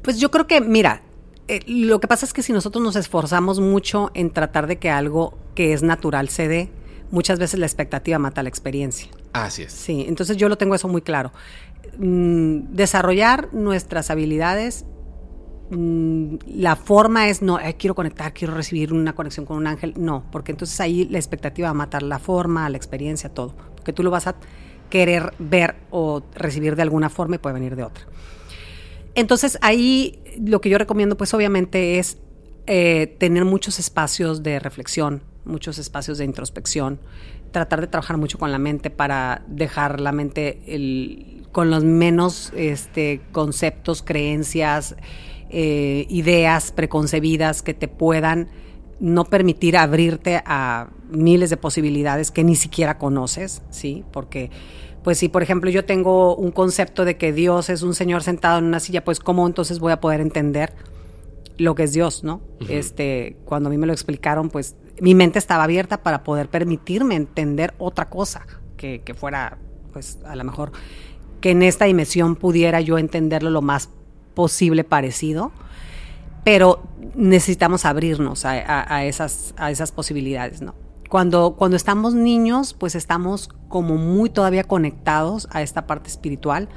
Pues 0.01 0.19
yo 0.19 0.31
creo 0.31 0.47
que, 0.47 0.61
mira, 0.61 1.03
eh, 1.51 1.59
lo 1.67 1.99
que 1.99 2.07
pasa 2.07 2.25
es 2.25 2.31
que 2.33 2.43
si 2.43 2.53
nosotros 2.53 2.81
nos 2.83 2.95
esforzamos 2.95 3.59
mucho 3.59 4.09
en 4.13 4.31
tratar 4.31 4.67
de 4.67 4.77
que 4.77 4.89
algo 4.89 5.37
que 5.53 5.73
es 5.73 5.83
natural 5.83 6.29
se 6.29 6.47
dé, 6.47 6.71
muchas 7.11 7.39
veces 7.39 7.59
la 7.59 7.65
expectativa 7.65 8.17
mata 8.19 8.41
la 8.41 8.47
experiencia. 8.47 9.09
Así 9.33 9.63
es. 9.63 9.73
Sí, 9.73 10.05
entonces 10.07 10.37
yo 10.37 10.47
lo 10.47 10.57
tengo 10.57 10.75
eso 10.75 10.87
muy 10.87 11.01
claro. 11.01 11.33
Mm, 11.97 12.73
desarrollar 12.73 13.53
nuestras 13.53 14.09
habilidades, 14.09 14.85
mm, 15.71 16.35
la 16.47 16.77
forma 16.77 17.27
es, 17.27 17.41
no, 17.41 17.57
"Ay, 17.57 17.73
quiero 17.73 17.95
conectar, 17.95 18.33
quiero 18.33 18.53
recibir 18.53 18.93
una 18.93 19.13
conexión 19.13 19.45
con 19.45 19.57
un 19.57 19.67
ángel, 19.67 19.93
no, 19.97 20.23
porque 20.31 20.53
entonces 20.53 20.79
ahí 20.79 21.05
la 21.09 21.17
expectativa 21.17 21.67
va 21.67 21.71
a 21.71 21.73
matar 21.73 22.01
la 22.01 22.19
forma, 22.19 22.69
la 22.69 22.77
experiencia, 22.77 23.29
todo, 23.29 23.55
porque 23.75 23.91
tú 23.91 24.03
lo 24.03 24.09
vas 24.09 24.27
a 24.27 24.35
querer 24.89 25.33
ver 25.37 25.75
o 25.89 26.23
recibir 26.33 26.77
de 26.77 26.83
alguna 26.83 27.09
forma 27.09 27.35
y 27.35 27.39
puede 27.39 27.55
venir 27.55 27.75
de 27.75 27.83
otra. 27.83 28.05
Entonces 29.15 29.57
ahí 29.61 30.19
lo 30.39 30.61
que 30.61 30.69
yo 30.69 30.77
recomiendo 30.77 31.17
pues 31.17 31.33
obviamente 31.33 31.99
es 31.99 32.17
eh, 32.67 33.15
tener 33.19 33.45
muchos 33.45 33.79
espacios 33.79 34.43
de 34.43 34.59
reflexión, 34.59 35.23
muchos 35.45 35.77
espacios 35.79 36.17
de 36.17 36.25
introspección, 36.25 36.99
tratar 37.51 37.81
de 37.81 37.87
trabajar 37.87 38.17
mucho 38.17 38.37
con 38.37 38.51
la 38.51 38.59
mente 38.59 38.89
para 38.89 39.43
dejar 39.47 39.99
la 39.99 40.11
mente 40.11 40.61
el- 40.67 41.45
con 41.51 41.69
los 41.69 41.83
menos 41.83 42.53
este, 42.55 43.19
conceptos, 43.33 44.01
creencias, 44.03 44.95
eh, 45.49 46.05
ideas 46.09 46.71
preconcebidas 46.71 47.61
que 47.61 47.73
te 47.73 47.89
puedan 47.89 48.47
no 49.01 49.25
permitir 49.25 49.75
abrirte 49.75 50.41
a 50.45 50.91
miles 51.09 51.49
de 51.49 51.57
posibilidades 51.57 52.31
que 52.31 52.45
ni 52.45 52.55
siquiera 52.55 52.97
conoces, 52.97 53.63
¿sí? 53.69 54.05
Porque, 54.13 54.49
pues 55.03 55.17
si 55.17 55.29
por 55.29 55.41
ejemplo 55.43 55.69
yo 55.69 55.85
tengo 55.85 56.35
un 56.35 56.51
concepto 56.51 57.05
de 57.05 57.17
que 57.17 57.33
Dios 57.33 57.69
es 57.69 57.81
un 57.81 57.93
señor 57.95 58.23
sentado 58.23 58.59
en 58.59 58.65
una 58.65 58.79
silla, 58.79 59.03
pues 59.03 59.19
¿cómo 59.19 59.47
entonces 59.47 59.79
voy 59.79 59.91
a 59.91 59.99
poder 59.99 60.21
entender 60.21 60.73
lo 61.57 61.75
que 61.75 61.83
es 61.83 61.93
Dios, 61.93 62.23
¿no? 62.23 62.41
Este, 62.69 63.37
cuando 63.45 63.67
a 63.67 63.71
mí 63.71 63.77
me 63.77 63.87
lo 63.87 63.93
explicaron, 63.93 64.49
pues 64.49 64.75
mi 64.99 65.15
mente 65.15 65.39
estaba 65.39 65.63
abierta 65.63 66.01
para 66.03 66.23
poder 66.23 66.47
permitirme 66.49 67.15
entender 67.15 67.73
otra 67.77 68.09
cosa 68.09 68.45
que, 68.77 69.01
que 69.01 69.13
fuera, 69.13 69.57
pues 69.93 70.19
a 70.25 70.35
lo 70.35 70.43
mejor 70.43 70.71
que 71.39 71.51
en 71.51 71.63
esta 71.63 71.85
dimensión 71.85 72.35
pudiera 72.35 72.81
yo 72.81 72.97
entenderlo 72.99 73.49
lo 73.49 73.61
más 73.63 73.89
posible 74.35 74.83
parecido, 74.83 75.51
pero 76.43 76.83
necesitamos 77.15 77.85
abrirnos 77.85 78.45
a, 78.45 78.51
a- 78.53 78.95
a 78.95 79.05
esas, 79.05 79.53
a 79.57 79.69
esas 79.71 79.91
posibilidades, 79.91 80.61
¿no? 80.61 80.73
Cuando, 81.11 81.55
cuando 81.57 81.75
estamos 81.75 82.13
niños, 82.13 82.73
pues 82.73 82.95
estamos 82.95 83.49
como 83.67 83.97
muy 83.97 84.29
todavía 84.29 84.63
conectados 84.63 85.49
a 85.51 85.61
esta 85.61 85.85
parte 85.85 86.09
espiritual, 86.09 86.69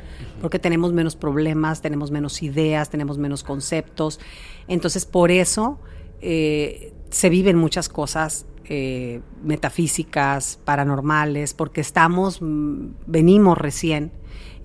porque 0.43 0.59
tenemos 0.59 0.93
menos 0.93 1.15
problemas, 1.15 1.81
tenemos 1.83 2.11
menos 2.11 2.43
ideas, 2.43 2.91
tenemos 2.91 3.17
menos 3.17 3.45
conceptos. 3.45 4.19
Entonces, 4.67 5.07
por 5.07 5.31
eso 5.31 5.79
eh, 6.21 6.93
se 7.11 7.29
viven 7.29 7.57
muchas 7.57 7.89
cosas 7.89 8.45
eh, 8.65 9.21
metafísicas, 9.45 10.59
paranormales, 10.65 11.55
porque 11.55 11.81
estamos, 11.81 12.43
mm, 12.43 12.87
venimos 13.07 13.57
recién 13.57 14.11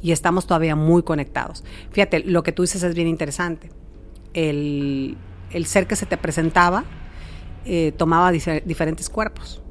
y 0.01 0.13
estamos 0.13 0.47
todavía 0.47 0.75
muy 0.75 1.03
conectados. 1.03 1.63
Fíjate, 1.91 2.21
lo 2.21 2.41
que 2.41 2.53
tú 2.53 2.63
dices 2.63 2.81
es 2.81 2.95
bien 2.95 3.07
interesante. 3.07 3.69
El, 4.33 5.15
el 5.51 5.67
ser 5.67 5.85
que 5.85 5.95
se 5.95 6.07
te 6.07 6.17
presentaba 6.17 6.85
eh, 7.65 7.91
tomaba 7.97 8.31
diferentes 8.31 9.09
cuerpos. 9.09 9.61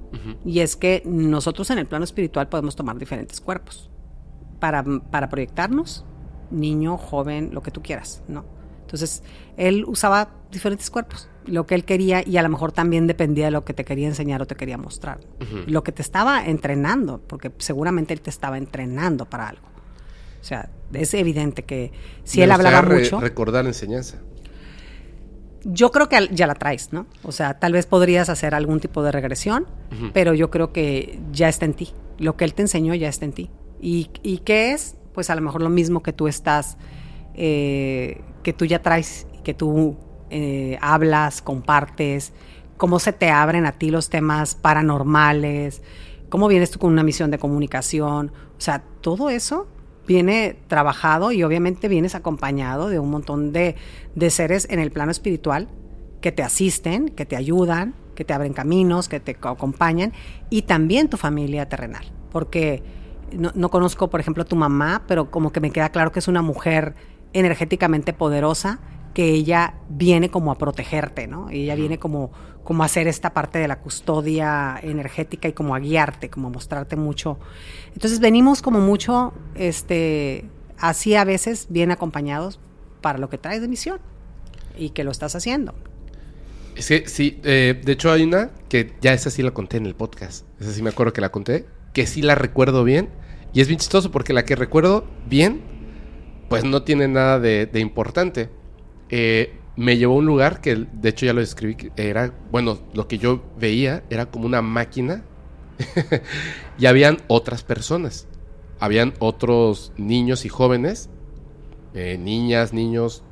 Y 0.45 0.61
es 0.61 0.75
que 0.75 1.03
nosotros 1.05 1.69
en 1.71 1.79
el 1.79 1.87
plano 1.87 2.05
espiritual 2.05 2.49
podemos 2.49 2.75
tomar 2.75 2.99
diferentes 2.99 3.41
cuerpos 3.43 3.91
para, 4.59 4.83
para 4.83 5.29
proyectarnos, 5.29 6.05
niño, 6.51 6.97
joven, 6.97 7.51
lo 7.53 7.63
que 7.63 7.71
tú 7.71 7.83
quieras, 7.83 8.23
¿no? 8.27 8.45
Entonces, 8.81 9.23
él 9.59 9.85
usaba 9.87 10.31
diferentes 10.51 10.89
cuerpos, 10.91 11.29
lo 11.45 11.67
que 11.67 11.75
él 11.75 11.85
quería 11.85 12.27
y 12.27 12.39
a 12.39 12.43
lo 12.43 12.49
mejor 12.49 12.73
también 12.73 13.07
dependía 13.07 13.45
de 13.45 13.51
lo 13.51 13.67
que 13.67 13.75
te 13.75 13.85
quería 13.85 14.09
enseñar 14.09 14.41
o 14.41 14.47
te 14.47 14.55
quería 14.57 14.79
mostrar. 14.79 15.21
Lo 15.67 15.83
que 15.83 15.93
te 15.93 16.01
estaba 16.01 16.47
entrenando, 16.47 17.21
porque 17.27 17.53
seguramente 17.59 18.15
él 18.15 18.23
te 18.23 18.31
estaba 18.31 18.57
entrenando 18.57 19.27
para 19.27 19.49
algo. 19.49 19.69
O 20.41 20.45
sea, 20.45 20.71
es 20.95 21.13
evidente 21.13 21.65
que 21.65 21.93
si 22.25 22.39
Me 22.39 22.45
él 22.45 22.53
hablaba 22.53 22.81
re- 22.81 23.01
mucho... 23.01 23.21
recordar 23.21 23.65
la 23.65 23.71
enseñanza. 23.71 24.23
Yo 25.71 25.91
creo 25.91 26.09
que 26.09 26.29
ya 26.33 26.47
la 26.47 26.55
traes, 26.55 26.95
¿no? 26.95 27.07
O 27.23 27.31
sea, 27.31 27.59
tal 27.59 27.75
vez 27.75 27.85
podrías 27.85 28.31
hacer 28.31 28.55
algún 28.55 28.81
tipo 28.81 29.03
de 29.03 29.13
regresión, 29.13 29.67
pero 30.15 30.33
yo 30.33 30.51
creo 30.51 30.73
que 30.73 31.21
ya 31.31 31.49
está 31.49 31.67
en 31.67 31.75
ti. 31.75 31.93
Lo 32.17 32.37
que 32.39 32.47
él 32.47 32.55
te 32.55 32.63
enseñó 32.63 32.95
ya 32.95 33.09
está 33.09 33.27
en 33.27 33.33
ti. 33.33 33.51
¿Y, 33.79 34.11
y 34.23 34.39
qué 34.39 34.73
es? 34.73 34.97
Pues 35.13 35.29
a 35.29 35.35
lo 35.35 35.43
mejor 35.43 35.61
lo 35.61 35.69
mismo 35.69 36.03
que 36.03 36.15
tú 36.15 36.27
estás, 36.27 36.79
eh, 37.35 38.23
que 38.43 38.55
tú 38.55 38.65
ya 38.65 38.81
traes, 38.81 39.27
que 39.45 39.53
tú 39.53 39.99
eh, 40.31 40.79
hablas, 40.81 41.43
compartes, 41.43 42.33
cómo 42.79 42.99
se 42.99 43.13
te 43.13 43.31
abren 43.31 43.67
a 43.67 43.73
ti 43.73 43.91
los 43.91 44.09
temas 44.09 44.55
paranormales, 44.55 45.83
cómo 46.31 46.49
vienes 46.49 46.71
tú 46.71 46.79
con 46.79 46.93
una 46.93 47.03
misión 47.03 47.31
de 47.31 47.39
comunicación. 47.39 48.33
O 48.57 48.61
sea, 48.61 48.83
todo 49.03 49.29
eso 49.29 49.69
viene 50.09 50.57
trabajado 50.67 51.31
y 51.31 51.45
obviamente 51.45 51.87
vienes 51.87 52.17
acompañado 52.17 52.89
de 52.89 52.99
un 52.99 53.11
montón 53.11 53.53
de, 53.53 53.77
de 54.17 54.31
seres 54.31 54.67
en 54.71 54.81
el 54.81 54.91
plano 54.91 55.13
espiritual 55.13 55.69
que 56.21 56.33
te 56.33 56.43
asisten, 56.43 57.11
que 57.11 57.27
te 57.27 57.37
ayudan, 57.37 57.95
que 58.17 58.25
te 58.25 58.33
abren 58.33 58.55
caminos, 58.55 59.09
que 59.09 59.21
te 59.21 59.35
co- 59.37 59.51
acompañan 59.51 60.13
y 60.51 60.63
también 60.63 61.09
tu 61.09 61.17
familia 61.19 61.69
terrenal. 61.69 62.05
Porque 62.33 62.83
no, 63.33 63.53
no 63.55 63.69
conozco, 63.69 64.09
por 64.09 64.19
ejemplo, 64.19 64.45
tu 64.45 64.57
mamá, 64.57 65.03
pero 65.07 65.31
como 65.31 65.53
que 65.53 65.61
me 65.61 65.71
queda 65.71 65.91
claro 65.91 66.11
que 66.11 66.19
es 66.19 66.27
una 66.27 66.43
mujer 66.43 66.95
energéticamente 67.35 68.13
poderosa 68.13 68.81
que 69.15 69.31
ella 69.31 69.75
viene 69.89 70.31
como 70.31 70.53
a 70.53 70.59
protegerte, 70.59 71.27
¿no? 71.27 71.51
Y 71.51 71.65
ella 71.65 71.75
viene 71.75 71.99
como, 71.99 72.31
como 72.65 72.83
a 72.83 72.87
hacer 72.87 73.09
esta 73.09 73.33
parte 73.33 73.59
de 73.59 73.69
la 73.69 73.81
custodia 73.81 74.79
energética 74.83 75.49
y 75.49 75.53
como 75.53 75.75
a 75.75 75.79
guiarte, 75.79 76.31
como 76.31 76.49
a 76.49 76.51
mostrarte 76.51 76.97
mucho. 76.97 77.39
Entonces 77.95 78.21
venimos 78.21 78.63
como 78.63 78.81
mucho, 78.81 79.33
este, 79.55 80.45
así 80.79 81.15
a 81.15 81.25
veces 81.25 81.67
bien 81.71 81.91
acompañados 81.91 82.61
para 83.01 83.19
lo 83.19 83.29
que 83.29 83.39
traes 83.39 83.61
de 83.61 83.69
misión 83.69 84.01
y 84.77 84.91
que 84.91 85.05
lo 85.05 85.11
estás 85.11 85.35
haciendo. 85.35 85.75
Es 86.77 86.89
que 86.89 87.09
sí, 87.09 87.41
eh, 87.43 87.81
de 87.85 87.93
hecho 87.93 88.13
hay 88.13 88.23
una 88.23 88.51
que 88.69 88.95
ya 89.01 89.13
esa 89.13 89.31
sí 89.31 89.43
la 89.43 89.51
conté 89.51 89.79
en 89.79 89.87
el 89.87 89.95
podcast. 89.95 90.47
Esa 90.61 90.73
sí 90.73 90.83
me 90.83 90.91
acuerdo 90.91 91.13
que 91.13 91.21
la 91.21 91.31
conté, 91.31 91.67
que 91.93 92.07
sí 92.07 92.23
la 92.23 92.37
recuerdo 92.37 92.85
bien. 92.85 93.09
Y 93.53 93.61
es 93.61 93.67
bien 93.67 93.81
chistoso 93.81 94.13
porque 94.13 94.33
la 94.33 94.45
que 94.45 94.55
recuerdo 94.55 95.05
bien, 95.29 95.63
pues 96.49 96.65
no 96.65 96.83
tiene 96.83 97.09
nada 97.09 97.41
de, 97.41 97.67
de 97.67 97.81
importante. 97.81 98.51
Eh, 99.11 99.55
me 99.77 99.97
llevó 99.97 100.15
a 100.15 100.19
un 100.19 100.27
lugar 100.27 100.61
que 100.61 100.75
de 100.75 101.09
hecho 101.09 101.25
ya 101.25 101.33
lo 101.33 101.41
describí, 101.41 101.93
era, 101.97 102.35
bueno, 102.51 102.79
lo 102.95 103.07
que 103.07 103.19
yo 103.19 103.45
veía 103.59 104.03
era 104.11 104.27
como 104.27 104.47
una 104.47 104.61
máquina 104.61 105.23
y 106.79 106.87
habían 106.87 107.19
otras 107.29 107.63
personas. 107.63 108.27
Habían 108.81 109.15
otros 109.19 109.93
niños 109.97 110.45
y 110.45 110.49
jóvenes, 110.49 111.11
eh, 111.95 112.17
niñas, 112.19 112.73
niños, 112.73 113.23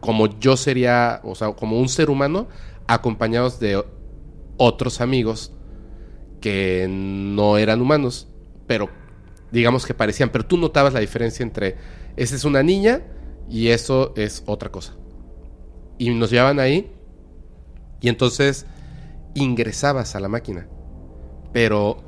como 0.00 0.38
yo 0.38 0.56
sería, 0.56 1.20
o 1.24 1.34
sea, 1.34 1.52
como 1.52 1.78
un 1.78 1.88
ser 1.88 2.10
humano, 2.10 2.48
acompañados 2.86 3.60
de 3.60 3.82
otros 4.56 5.00
amigos 5.00 5.52
que 6.40 6.86
no 6.88 7.56
eran 7.58 7.80
humanos, 7.80 8.28
pero 8.66 8.88
digamos 9.52 9.86
que 9.86 9.94
parecían, 9.94 10.30
pero 10.30 10.46
tú 10.46 10.56
notabas 10.56 10.94
la 10.94 11.00
diferencia 11.00 11.42
entre, 11.42 11.76
esa 12.16 12.36
es 12.36 12.44
una 12.44 12.62
niña 12.62 13.02
y 13.48 13.68
eso 13.68 14.12
es 14.16 14.42
otra 14.46 14.70
cosa. 14.70 14.94
Y 16.00 16.08
nos 16.14 16.30
llevaban 16.30 16.58
ahí 16.58 16.90
y 18.00 18.08
entonces 18.08 18.64
ingresabas 19.34 20.16
a 20.16 20.20
la 20.20 20.28
máquina, 20.28 20.66
pero 21.52 22.02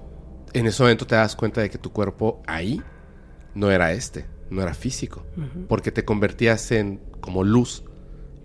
en 0.55 0.67
ese 0.67 0.83
momento 0.83 1.07
te 1.07 1.15
das 1.15 1.37
cuenta 1.37 1.61
de 1.61 1.69
que 1.69 1.77
tu 1.77 1.93
cuerpo 1.93 2.43
ahí 2.47 2.83
no 3.55 3.71
era 3.71 3.93
este, 3.93 4.25
no 4.49 4.63
era 4.63 4.73
físico, 4.73 5.27
porque 5.69 5.93
te 5.93 6.07
convertías 6.07 6.73
en 6.73 7.03
como 7.21 7.45
luz 7.45 7.85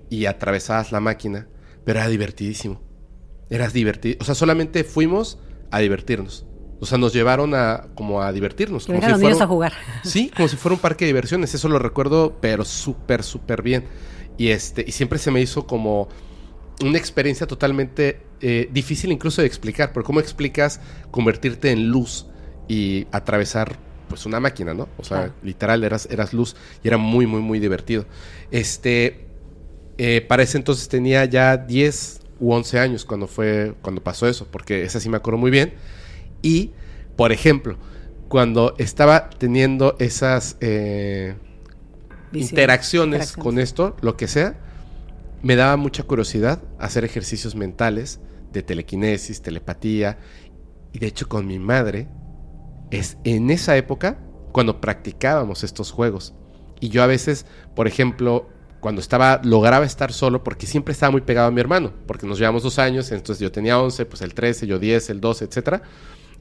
y 0.10 0.26
atravesabas 0.26 0.91
la 0.91 0.99
máquina, 0.99 1.48
pero 1.86 1.99
era 1.99 2.10
divertidísimo. 2.10 2.82
Eras 3.49 3.72
divertido, 3.72 4.18
o 4.19 4.26
sea, 4.26 4.36
solamente 4.36 4.84
fuimos 4.84 5.40
a 5.72 5.80
divertirnos. 5.80 6.45
O 6.82 6.86
sea, 6.86 6.98
nos 6.98 7.14
llevaron 7.14 7.56
a 7.56 7.88
como 7.95 8.22
a 8.22 8.34
divertirnos. 8.34 8.86
Como 8.86 8.99
fuera 8.99 9.18
niños 9.18 9.40
a 9.40 9.48
jugar. 9.48 9.72
Sí, 10.03 10.30
como 10.36 10.49
si 10.49 10.57
fuera 10.57 10.76
un 10.76 10.82
parque 10.82 11.06
de 11.06 11.10
diversiones. 11.10 11.56
Eso 11.56 11.69
lo 11.69 11.80
recuerdo, 11.80 12.38
pero 12.41 12.65
súper, 12.65 13.24
súper 13.24 13.61
bien. 13.61 13.86
Y 14.38 14.49
este, 14.49 14.84
y 14.88 14.91
siempre 14.91 15.19
se 15.19 15.31
me 15.31 15.41
hizo 15.41 15.65
como 15.65 16.07
una 16.84 16.97
experiencia 16.97 17.47
totalmente 17.47 18.22
eh, 18.41 18.69
difícil 18.72 19.11
incluso 19.11 19.41
de 19.41 19.47
explicar. 19.47 19.93
Porque 19.93 20.07
cómo 20.07 20.19
explicas 20.19 20.80
convertirte 21.11 21.72
en 21.72 21.89
luz 21.89 22.27
y 22.68 23.07
atravesar 23.11 23.77
pues 24.07 24.26
una 24.26 24.39
máquina, 24.39 24.73
¿no? 24.73 24.88
O 24.97 25.03
sea, 25.03 25.34
literal, 25.43 25.84
eras, 25.84 26.07
eras 26.09 26.34
luz 26.34 26.55
y 26.84 26.88
era 26.88 26.97
muy, 26.97 27.27
muy, 27.27 27.41
muy 27.41 27.59
divertido. 27.59 28.05
Este, 28.51 29.26
eh, 29.97 30.22
para 30.22 30.43
ese 30.43 30.57
entonces 30.57 30.88
tenía 30.88 31.26
ya 31.26 31.57
10 31.57 32.22
u 32.39 32.53
11 32.53 32.80
años 32.80 33.05
cuando 33.05 33.27
fue, 33.27 33.73
cuando 33.81 34.01
pasó 34.01 34.27
eso, 34.27 34.47
porque 34.49 34.84
esa 34.84 34.99
sí 34.99 35.09
me 35.09 35.18
acuerdo 35.18 35.38
muy 35.39 35.51
bien. 35.51 35.73
Y, 36.41 36.72
por 37.15 37.31
ejemplo, 37.31 37.77
cuando 38.27 38.76
estaba 38.77 39.30
teniendo 39.30 39.95
esas 39.99 40.57
eh, 40.61 41.35
Interacciones, 42.34 42.52
interacciones. 42.52 43.34
con 43.38 43.60
esto, 43.60 43.95
lo 44.02 44.18
que 44.18 44.28
sea, 44.28 44.60
me 45.41 45.56
daba 45.56 45.78
mucha 45.78 46.04
curiosidad 46.04 46.62
hacer 46.80 47.06
ejercicios 47.06 47.56
mentales 47.56 48.20
de 48.52 48.64
telequinesis, 48.64 49.41
telepatía. 49.41 50.18
Y 50.94 50.99
de 50.99 51.08
hecho 51.08 51.28
con 51.28 51.45
mi 51.48 51.60
madre 51.60 52.08
es 52.91 53.18
en 53.24 53.49
esa 53.49 53.78
época 53.78 54.20
cuando 54.52 54.82
practicábamos 54.82 55.64
estos 55.64 55.91
juegos. 55.91 56.34
Y 56.80 56.90
yo 56.90 57.04
a 57.04 57.08
veces, 57.08 57.45
por 57.76 57.88
ejemplo, 57.88 58.49
cuando 58.80 59.02
estaba, 59.02 59.41
lograba 59.44 59.86
estar 59.86 60.14
solo, 60.14 60.44
porque 60.44 60.68
siempre 60.68 60.91
estaba 60.91 61.12
muy 61.12 61.22
pegado 61.22 61.48
a 61.48 61.52
mi 61.52 61.60
hermano, 61.60 61.94
porque 62.06 62.28
nos 62.28 62.40
llevamos 62.40 62.64
dos 62.64 62.80
años, 62.80 63.12
entonces 63.12 63.41
yo 63.41 63.52
tenía 63.52 63.80
11, 63.80 64.06
pues 64.06 64.22
el 64.22 64.34
13, 64.34 64.68
yo 64.68 64.80
10, 64.80 65.10
el 65.10 65.22
12, 65.22 65.45
etcétera. 65.45 65.82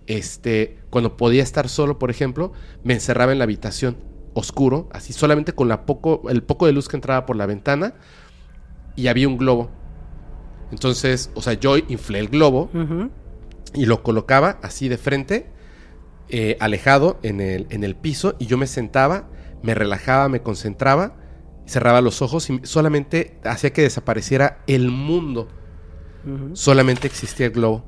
Este, 0.07 0.79
cuando 0.91 1.17
podía 1.17 1.43
estar 1.43 1.69
solo, 1.69 1.99
por 1.99 2.11
ejemplo, 2.11 2.53
me 2.85 2.95
encerraba 2.95 3.33
en 3.33 3.39
la 3.39 3.45
habitación 3.45 3.97
oscuro, 4.37 4.89
así 4.93 5.15
solamente 5.15 5.55
con 5.55 5.67
la 5.67 5.87
poco, 5.87 6.29
el 6.29 6.43
poco 6.43 6.67
de 6.67 6.73
luz 6.73 6.89
que 6.89 6.97
entraba 6.97 7.25
por 7.25 7.37
la 7.37 7.47
ventana 7.47 7.95
y 8.95 9.07
había 9.07 9.27
un 9.27 9.39
globo. 9.39 9.71
Entonces, 10.71 11.31
o 11.35 11.41
sea, 11.41 11.55
yo 11.55 11.79
inflé 11.79 12.19
el 12.19 12.29
globo 12.29 12.71
y 13.73 13.87
lo 13.87 14.03
colocaba 14.03 14.59
así 14.63 14.89
de 14.89 14.99
frente, 14.99 15.51
eh, 16.29 16.59
alejado 16.61 17.19
en 17.23 17.41
el, 17.41 17.67
en 17.71 17.83
el 17.83 17.97
piso, 17.97 18.37
y 18.39 18.45
yo 18.45 18.59
me 18.59 18.67
sentaba, 18.67 19.29
me 19.63 19.75
relajaba, 19.75 20.29
me 20.29 20.43
concentraba, 20.43 21.17
cerraba 21.67 22.03
los 22.03 22.21
ojos 22.21 22.51
y 22.51 22.61
solamente 22.65 23.41
hacía 23.43 23.73
que 23.73 23.83
desapareciera 23.83 24.63
el 24.67 24.91
mundo. 24.91 25.49
Solamente 26.55 27.07
existía 27.07 27.47
el 27.47 27.53
globo. 27.53 27.85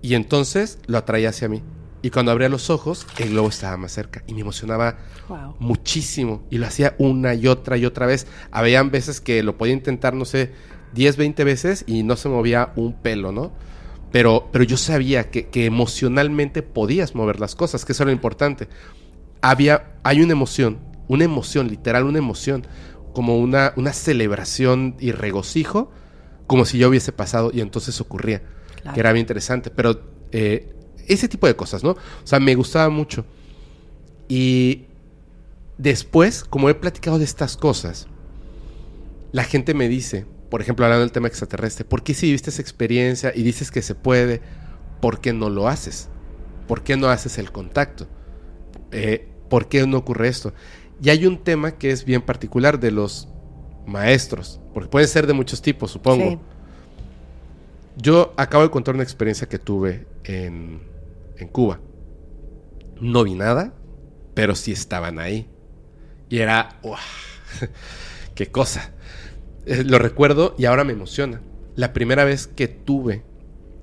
Y 0.00 0.14
entonces 0.14 0.78
lo 0.86 0.96
atraía 0.96 1.30
hacia 1.30 1.48
mí. 1.48 1.62
Y 2.02 2.10
cuando 2.10 2.32
abría 2.32 2.48
los 2.48 2.70
ojos, 2.70 3.06
el 3.18 3.30
globo 3.30 3.48
estaba 3.48 3.76
más 3.76 3.92
cerca. 3.92 4.22
Y 4.26 4.34
me 4.34 4.40
emocionaba 4.40 4.96
Wow. 5.28 5.56
muchísimo. 5.58 6.46
Y 6.50 6.58
lo 6.58 6.66
hacía 6.66 6.94
una 6.98 7.34
y 7.34 7.46
otra 7.46 7.76
y 7.76 7.84
otra 7.84 8.06
vez. 8.06 8.26
Habían 8.50 8.90
veces 8.90 9.20
que 9.20 9.42
lo 9.42 9.58
podía 9.58 9.74
intentar, 9.74 10.14
no 10.14 10.24
sé, 10.24 10.52
10, 10.94 11.16
20 11.16 11.44
veces 11.44 11.84
y 11.86 12.02
no 12.02 12.16
se 12.16 12.28
movía 12.28 12.72
un 12.76 12.94
pelo, 12.94 13.32
¿no? 13.32 13.52
Pero, 14.12 14.48
pero 14.50 14.64
yo 14.64 14.76
sabía 14.76 15.30
que, 15.30 15.48
que 15.48 15.66
emocionalmente 15.66 16.62
podías 16.62 17.14
mover 17.14 17.38
las 17.38 17.54
cosas, 17.54 17.84
que 17.84 17.92
eso 17.92 18.02
era 18.02 18.10
lo 18.10 18.14
importante. 18.14 18.66
Había, 19.42 19.94
hay 20.02 20.20
una 20.20 20.32
emoción, 20.32 20.78
una 21.06 21.24
emoción, 21.24 21.68
literal, 21.68 22.04
una 22.04 22.18
emoción, 22.18 22.66
como 23.12 23.38
una, 23.38 23.72
una 23.76 23.92
celebración 23.92 24.96
y 24.98 25.12
regocijo, 25.12 25.90
como 26.46 26.64
si 26.64 26.78
yo 26.78 26.88
hubiese 26.88 27.12
pasado 27.12 27.50
y 27.52 27.60
entonces 27.60 28.00
ocurría, 28.00 28.42
Claro. 28.82 28.94
que 28.94 29.00
era 29.00 29.12
bien 29.12 29.22
interesante. 29.24 29.70
Pero 29.70 30.00
eh, 30.32 30.74
ese 31.12 31.28
tipo 31.28 31.46
de 31.46 31.56
cosas, 31.56 31.82
¿no? 31.82 31.90
O 31.90 31.96
sea, 32.24 32.40
me 32.40 32.54
gustaba 32.54 32.88
mucho. 32.88 33.24
Y 34.28 34.84
después, 35.76 36.44
como 36.44 36.68
he 36.70 36.74
platicado 36.74 37.18
de 37.18 37.24
estas 37.24 37.56
cosas, 37.56 38.06
la 39.32 39.44
gente 39.44 39.74
me 39.74 39.88
dice, 39.88 40.26
por 40.50 40.60
ejemplo, 40.60 40.84
hablando 40.84 41.02
del 41.02 41.12
tema 41.12 41.28
extraterrestre, 41.28 41.84
¿por 41.84 42.02
qué 42.02 42.14
si 42.14 42.26
viviste 42.26 42.50
esa 42.50 42.62
experiencia 42.62 43.32
y 43.34 43.42
dices 43.42 43.70
que 43.70 43.82
se 43.82 43.94
puede, 43.94 44.40
¿por 45.00 45.20
qué 45.20 45.32
no 45.32 45.50
lo 45.50 45.68
haces? 45.68 46.08
¿Por 46.68 46.82
qué 46.82 46.96
no 46.96 47.08
haces 47.08 47.38
el 47.38 47.50
contacto? 47.50 48.06
Eh, 48.92 49.28
¿Por 49.48 49.68
qué 49.68 49.86
no 49.86 49.98
ocurre 49.98 50.28
esto? 50.28 50.52
Y 51.02 51.10
hay 51.10 51.26
un 51.26 51.38
tema 51.42 51.72
que 51.72 51.90
es 51.90 52.04
bien 52.04 52.22
particular 52.22 52.78
de 52.78 52.90
los 52.90 53.28
maestros, 53.86 54.60
porque 54.74 54.88
pueden 54.88 55.08
ser 55.08 55.26
de 55.26 55.32
muchos 55.32 55.62
tipos, 55.62 55.90
supongo. 55.90 56.30
Sí. 56.30 56.38
Yo 57.96 58.32
acabo 58.36 58.62
de 58.62 58.70
contar 58.70 58.94
una 58.94 59.02
experiencia 59.02 59.48
que 59.48 59.58
tuve 59.58 60.06
en, 60.24 60.80
en 61.40 61.48
Cuba. 61.48 61.80
No 63.00 63.24
vi 63.24 63.34
nada, 63.34 63.74
pero 64.34 64.54
sí 64.54 64.72
estaban 64.72 65.18
ahí. 65.18 65.48
Y 66.28 66.38
era. 66.38 66.80
¡Qué 68.34 68.50
cosa! 68.50 68.92
Eh, 69.66 69.84
lo 69.84 69.98
recuerdo 69.98 70.54
y 70.58 70.66
ahora 70.66 70.84
me 70.84 70.92
emociona. 70.92 71.42
La 71.76 71.92
primera 71.92 72.24
vez 72.24 72.46
que 72.46 72.68
tuve 72.68 73.24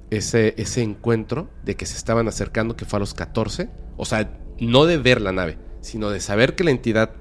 ese, 0.10 0.56
ese 0.58 0.82
encuentro 0.82 1.50
de 1.64 1.76
que 1.76 1.86
se 1.86 1.98
estaban 1.98 2.28
acercando, 2.28 2.76
que 2.76 2.86
fue 2.86 2.98
a 2.98 3.00
los 3.02 3.14
14, 3.14 3.70
o 3.98 4.06
sea, 4.06 4.38
no 4.60 4.86
de 4.86 4.98
ver 4.98 5.22
la 5.22 5.32
nave, 5.32 5.58
sino 5.82 6.10
de 6.10 6.20
saber 6.20 6.56
que 6.56 6.64
la 6.64 6.72
entidad 6.72 7.12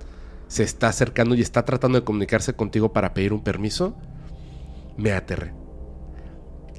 se 0.49 0.63
está 0.63 0.89
acercando 0.89 1.35
y 1.35 1.41
está 1.41 1.65
tratando 1.65 1.99
de 1.99 2.05
comunicarse 2.05 2.55
contigo 2.55 2.93
para 2.93 3.15
pedir 3.15 3.33
un 3.33 3.43
permiso, 3.43 3.97
me 4.97 5.13
aterré. 5.13 5.53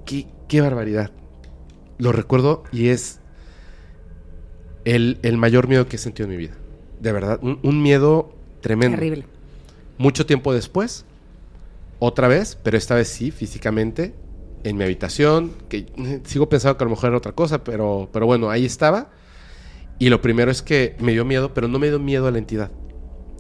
Qué, 0.06 0.28
qué 0.48 0.62
barbaridad. 0.62 1.12
Lo 1.98 2.12
recuerdo 2.12 2.64
y 2.72 2.90
es 2.90 3.20
el, 4.96 5.20
el 5.22 5.38
mayor 5.38 5.68
miedo 5.68 5.88
que 5.88 5.98
he 5.98 6.00
sentido 6.00 6.26
en 6.26 6.32
mi 6.32 6.38
vida. 6.38 6.56
De 7.00 7.12
verdad, 7.12 7.40
un, 7.42 7.60
un 7.64 7.82
miedo 7.82 8.34
tremendo. 8.62 8.98
Terrible. 8.98 9.26
Mucho 9.98 10.26
tiempo 10.26 10.54
después, 10.54 11.06
otra 12.00 12.28
vez, 12.28 12.58
pero 12.64 12.78
esta 12.78 12.96
vez 12.96 13.08
sí, 13.08 13.32
físicamente, 13.32 14.14
en 14.64 14.78
mi 14.78 14.84
habitación, 14.84 15.52
que 15.70 15.88
eh, 15.98 16.22
sigo 16.26 16.50
pensando 16.50 16.78
que 16.78 16.84
a 16.84 16.86
lo 16.86 16.92
mejor 16.92 17.10
era 17.10 17.18
otra 17.18 17.32
cosa, 17.32 17.64
pero, 17.64 18.10
pero 18.12 18.26
bueno, 18.26 18.50
ahí 18.50 18.66
estaba. 18.66 19.10
Y 20.00 20.10
lo 20.10 20.22
primero 20.22 20.52
es 20.52 20.62
que 20.62 20.96
me 21.00 21.12
dio 21.14 21.26
miedo, 21.26 21.54
pero 21.54 21.68
no 21.68 21.80
me 21.80 21.88
dio 21.88 22.00
miedo 22.00 22.28
a 22.28 22.32
la 22.32 22.38
entidad. 22.38 22.72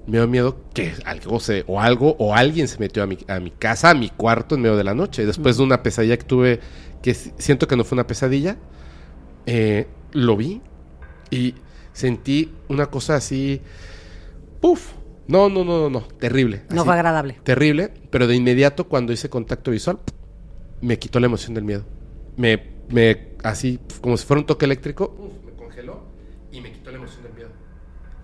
Me 0.07 0.17
dio 0.17 0.27
miedo 0.27 0.57
que 0.73 0.93
algo 1.05 1.39
se, 1.39 1.63
o 1.67 1.79
algo, 1.79 2.15
o 2.17 2.33
alguien 2.33 2.67
se 2.67 2.79
metió 2.79 3.03
a 3.03 3.07
mi, 3.07 3.17
a 3.27 3.39
mi 3.39 3.51
casa, 3.51 3.91
a 3.91 3.93
mi 3.93 4.09
cuarto 4.09 4.55
en 4.55 4.61
medio 4.61 4.75
de 4.75 4.83
la 4.83 4.95
noche. 4.95 5.25
Después 5.25 5.57
de 5.57 5.63
una 5.63 5.83
pesadilla 5.83 6.17
que 6.17 6.23
tuve, 6.23 6.59
que 7.01 7.13
si- 7.13 7.31
siento 7.37 7.67
que 7.67 7.75
no 7.75 7.83
fue 7.83 7.95
una 7.95 8.07
pesadilla, 8.07 8.57
eh, 9.45 9.87
lo 10.13 10.35
vi 10.37 10.61
y 11.31 11.55
sentí 11.93 12.51
una 12.69 12.87
cosa 12.87 13.15
así, 13.15 13.61
¡puf! 14.61 14.91
No, 15.27 15.49
no, 15.49 15.63
no, 15.65 15.79
no, 15.81 15.89
no, 15.89 16.01
terrible. 16.19 16.63
No 16.69 16.85
fue 16.85 16.93
agradable. 16.93 17.37
terrible, 17.43 17.91
pero 18.09 18.27
de 18.27 18.35
inmediato 18.35 18.87
cuando 18.87 19.11
hice 19.11 19.29
contacto 19.29 19.71
visual, 19.71 19.99
me 20.81 20.97
quitó 20.99 21.19
la 21.19 21.25
emoción 21.25 21.53
del 21.53 21.65
miedo. 21.65 21.83
Me, 22.37 22.61
me, 22.89 23.29
así, 23.43 23.79
como 24.01 24.15
si 24.15 24.25
fuera 24.25 24.39
un 24.39 24.45
toque 24.45 24.65
eléctrico, 24.65 25.15
uf, 25.19 25.45
me 25.45 25.51
congeló 25.53 26.01
y 26.51 26.61
me 26.61 26.71
quitó 26.71 26.91
la 26.91 26.97
emoción 26.97 27.23
del 27.23 27.33
miedo. 27.33 27.49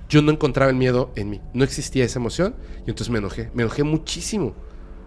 Yo 0.07 0.21
no 0.21 0.31
encontraba 0.31 0.69
el 0.71 0.77
miedo 0.77 1.11
en 1.15 1.29
mí, 1.29 1.41
no 1.53 1.63
existía 1.63 2.05
esa 2.05 2.19
emoción 2.19 2.55
y 2.85 2.89
entonces 2.91 3.09
me 3.09 3.17
enojé, 3.19 3.49
me 3.53 3.63
enojé 3.63 3.83
muchísimo 3.83 4.53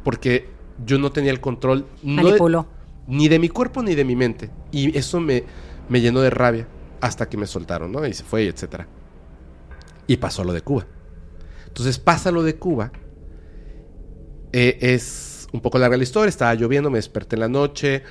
porque 0.04 0.48
yo 0.84 0.98
no 0.98 1.12
tenía 1.12 1.30
el 1.30 1.40
control. 1.40 1.86
no 2.02 2.16
de- 2.16 2.22
Manipuló. 2.24 2.66
Ni 3.06 3.28
de 3.28 3.38
mi 3.38 3.48
cuerpo 3.48 3.82
ni 3.84 3.94
de 3.94 4.04
mi 4.04 4.16
mente. 4.16 4.50
Y 4.72 4.98
eso 4.98 5.20
me, 5.20 5.44
me 5.88 6.00
llenó 6.00 6.20
de 6.20 6.28
rabia 6.30 6.66
hasta 7.00 7.28
que 7.28 7.36
me 7.36 7.46
soltaron, 7.46 7.92
¿no? 7.92 8.06
Y 8.06 8.12
se 8.12 8.24
fue, 8.24 8.46
etcétera. 8.46 8.86
Y 10.06 10.16
pasó 10.16 10.44
lo 10.44 10.52
de 10.52 10.60
Cuba. 10.60 10.86
Entonces 11.66 11.98
pasa 11.98 12.30
lo 12.30 12.42
de 12.42 12.56
Cuba. 12.56 12.92
Eh, 14.52 14.78
es 14.80 15.48
un 15.52 15.60
poco 15.60 15.78
larga 15.78 15.96
la 15.96 16.02
historia. 16.02 16.28
Estaba 16.28 16.54
lloviendo, 16.54 16.90
me 16.90 16.98
desperté 16.98 17.36
en 17.36 17.40
la 17.40 17.48
noche. 17.48 18.02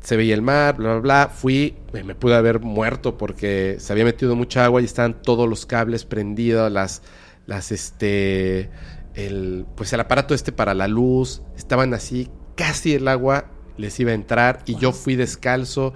Se 0.00 0.16
veía 0.16 0.34
el 0.34 0.42
mar, 0.42 0.76
bla, 0.76 0.92
bla, 0.92 1.00
bla. 1.00 1.28
Fui, 1.28 1.76
me, 1.92 2.02
me 2.02 2.14
pude 2.14 2.34
haber 2.34 2.60
muerto 2.60 3.16
porque 3.18 3.76
se 3.78 3.92
había 3.92 4.04
metido 4.04 4.34
mucha 4.34 4.64
agua 4.64 4.80
y 4.80 4.84
estaban 4.84 5.20
todos 5.22 5.48
los 5.48 5.66
cables 5.66 6.04
prendidos, 6.04 6.70
las, 6.72 7.02
las, 7.46 7.72
este, 7.72 8.70
el, 9.14 9.66
pues 9.76 9.92
el 9.92 10.00
aparato 10.00 10.34
este 10.34 10.52
para 10.52 10.74
la 10.74 10.88
luz. 10.88 11.42
Estaban 11.56 11.94
así, 11.94 12.30
casi 12.56 12.94
el 12.94 13.08
agua 13.08 13.50
les 13.76 13.98
iba 14.00 14.12
a 14.12 14.14
entrar 14.14 14.62
y 14.66 14.76
yo 14.76 14.92
fui 14.92 15.16
descalzo 15.16 15.92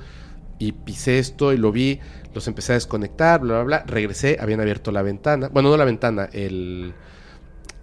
y 0.59 0.73
pisé 0.73 1.19
esto 1.19 1.53
y 1.53 1.57
lo 1.57 1.73
vi, 1.73 2.01
los 2.35 2.47
empecé 2.49 2.73
a 2.73 2.75
desconectar, 2.75 3.41
bla, 3.41 3.55
bla, 3.55 3.63
bla. 3.65 3.85
Regresé, 3.87 4.39
habían 4.41 4.61
abierto 4.61 4.93
la 4.93 5.03
ventana, 5.03 5.49
bueno, 5.49 5.71
no 5.71 5.77
la 5.77 5.85
ventana, 5.85 6.29
el, 6.33 6.95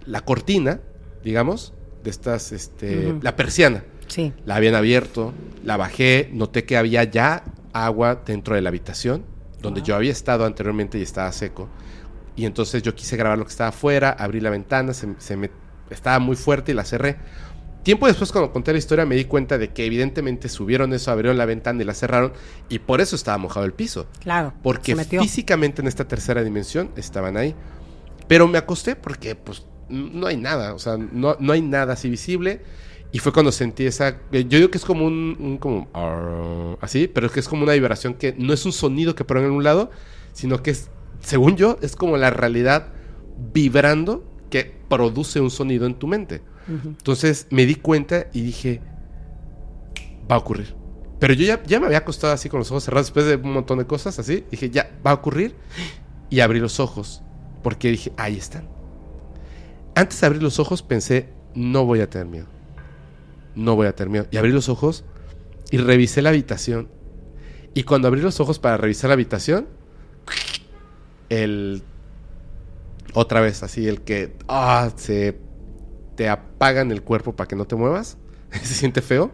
la 0.06 0.20
cortina, 0.22 0.80
digamos, 1.22 1.74
de 2.02 2.10
estas, 2.10 2.52
este, 2.52 3.14
la 3.22 3.36
persiana. 3.36 3.84
Sí. 4.06 4.32
La 4.46 4.56
habían 4.56 4.74
abierto, 4.74 5.34
la 5.64 5.76
bajé, 5.76 6.30
noté 6.32 6.64
que 6.64 6.76
había 6.76 7.04
ya 7.04 7.44
agua 7.72 8.22
dentro 8.24 8.54
de 8.54 8.62
la 8.62 8.70
habitación, 8.70 9.24
donde 9.60 9.82
yo 9.82 9.94
había 9.94 10.12
estado 10.12 10.46
anteriormente 10.46 10.98
y 10.98 11.02
estaba 11.02 11.30
seco. 11.32 11.68
Y 12.36 12.46
entonces 12.46 12.82
yo 12.82 12.94
quise 12.94 13.16
grabar 13.16 13.36
lo 13.38 13.44
que 13.44 13.50
estaba 13.50 13.68
afuera, 13.68 14.10
abrí 14.10 14.40
la 14.40 14.50
ventana, 14.50 14.94
se, 14.94 15.08
se 15.18 15.36
me, 15.36 15.50
estaba 15.90 16.18
muy 16.18 16.36
fuerte 16.36 16.72
y 16.72 16.74
la 16.74 16.84
cerré. 16.84 17.16
Tiempo 17.82 18.06
después, 18.06 18.32
cuando 18.32 18.52
conté 18.52 18.72
la 18.72 18.78
historia, 18.78 19.06
me 19.06 19.14
di 19.14 19.24
cuenta 19.24 19.56
de 19.56 19.70
que 19.72 19.86
evidentemente 19.86 20.48
subieron 20.48 20.92
eso, 20.92 21.10
abrieron 21.10 21.38
la 21.38 21.46
ventana 21.46 21.80
y 21.82 21.86
la 21.86 21.94
cerraron, 21.94 22.32
y 22.68 22.80
por 22.80 23.00
eso 23.00 23.16
estaba 23.16 23.38
mojado 23.38 23.64
el 23.64 23.72
piso. 23.72 24.06
Claro. 24.20 24.52
Porque 24.62 24.94
físicamente 25.22 25.80
en 25.80 25.88
esta 25.88 26.06
tercera 26.06 26.42
dimensión 26.44 26.90
estaban 26.96 27.36
ahí. 27.36 27.54
Pero 28.26 28.46
me 28.46 28.58
acosté 28.58 28.94
porque 28.94 29.34
pues 29.34 29.64
no 29.88 30.26
hay 30.26 30.36
nada, 30.36 30.74
o 30.74 30.78
sea, 30.78 30.98
no, 30.98 31.36
no 31.40 31.52
hay 31.52 31.62
nada 31.62 31.94
así 31.94 32.10
visible. 32.10 32.60
Y 33.10 33.20
fue 33.20 33.32
cuando 33.32 33.52
sentí 33.52 33.86
esa... 33.86 34.18
eh, 34.32 34.44
Yo 34.46 34.58
digo 34.58 34.70
que 34.70 34.76
es 34.76 34.84
como 34.84 35.06
un... 35.06 35.36
un 35.40 35.56
como... 35.56 35.88
"Arr", 35.94 36.76
así, 36.82 37.08
pero 37.08 37.26
es 37.28 37.32
que 37.32 37.40
es 37.40 37.48
como 37.48 37.62
una 37.62 37.72
vibración 37.72 38.12
que 38.12 38.34
no 38.36 38.52
es 38.52 38.66
un 38.66 38.72
sonido 38.72 39.14
que 39.14 39.24
ponen 39.24 39.44
en 39.44 39.52
un 39.52 39.64
lado, 39.64 39.90
sino 40.34 40.62
que 40.62 40.72
es, 40.72 40.90
según 41.20 41.56
yo, 41.56 41.78
es 41.80 41.96
como 41.96 42.18
la 42.18 42.28
realidad 42.28 42.88
vibrando 43.54 44.24
que 44.50 44.74
produce 44.90 45.40
un 45.40 45.50
sonido 45.50 45.86
en 45.86 45.94
tu 45.94 46.06
mente. 46.06 46.42
Entonces 46.68 47.46
me 47.50 47.64
di 47.64 47.76
cuenta 47.76 48.26
y 48.32 48.42
dije, 48.42 48.80
va 50.30 50.36
a 50.36 50.38
ocurrir. 50.38 50.74
Pero 51.18 51.34
yo 51.34 51.44
ya, 51.44 51.62
ya 51.64 51.80
me 51.80 51.86
había 51.86 51.98
acostado 51.98 52.32
así 52.32 52.48
con 52.48 52.58
los 52.58 52.70
ojos 52.70 52.84
cerrados 52.84 53.06
después 53.06 53.26
de 53.26 53.36
un 53.36 53.52
montón 53.52 53.78
de 53.78 53.86
cosas 53.86 54.18
así. 54.18 54.44
Dije, 54.50 54.70
ya, 54.70 54.90
va 55.04 55.12
a 55.12 55.14
ocurrir. 55.14 55.54
Y 56.30 56.40
abrí 56.40 56.60
los 56.60 56.78
ojos 56.78 57.22
porque 57.62 57.90
dije, 57.90 58.12
ahí 58.16 58.36
están. 58.36 58.68
Antes 59.94 60.20
de 60.20 60.26
abrir 60.26 60.42
los 60.42 60.60
ojos 60.60 60.82
pensé, 60.82 61.28
no 61.54 61.84
voy 61.84 62.00
a 62.00 62.10
tener 62.10 62.26
miedo. 62.26 62.46
No 63.54 63.74
voy 63.74 63.86
a 63.88 63.96
tener 63.96 64.10
miedo. 64.10 64.26
Y 64.30 64.36
abrí 64.36 64.52
los 64.52 64.68
ojos 64.68 65.04
y 65.70 65.78
revisé 65.78 66.22
la 66.22 66.28
habitación. 66.28 66.88
Y 67.74 67.82
cuando 67.82 68.08
abrí 68.08 68.20
los 68.20 68.38
ojos 68.40 68.58
para 68.58 68.76
revisar 68.76 69.08
la 69.08 69.14
habitación, 69.14 69.66
el... 71.28 71.82
Otra 73.14 73.40
vez, 73.40 73.62
así, 73.62 73.88
el 73.88 74.02
que... 74.02 74.36
Ah, 74.48 74.90
se 74.94 75.38
te 76.18 76.28
apagan 76.28 76.90
el 76.90 77.02
cuerpo 77.02 77.36
para 77.36 77.46
que 77.46 77.54
no 77.54 77.64
te 77.64 77.76
muevas, 77.76 78.18
se 78.50 78.74
siente 78.74 79.02
feo, 79.02 79.30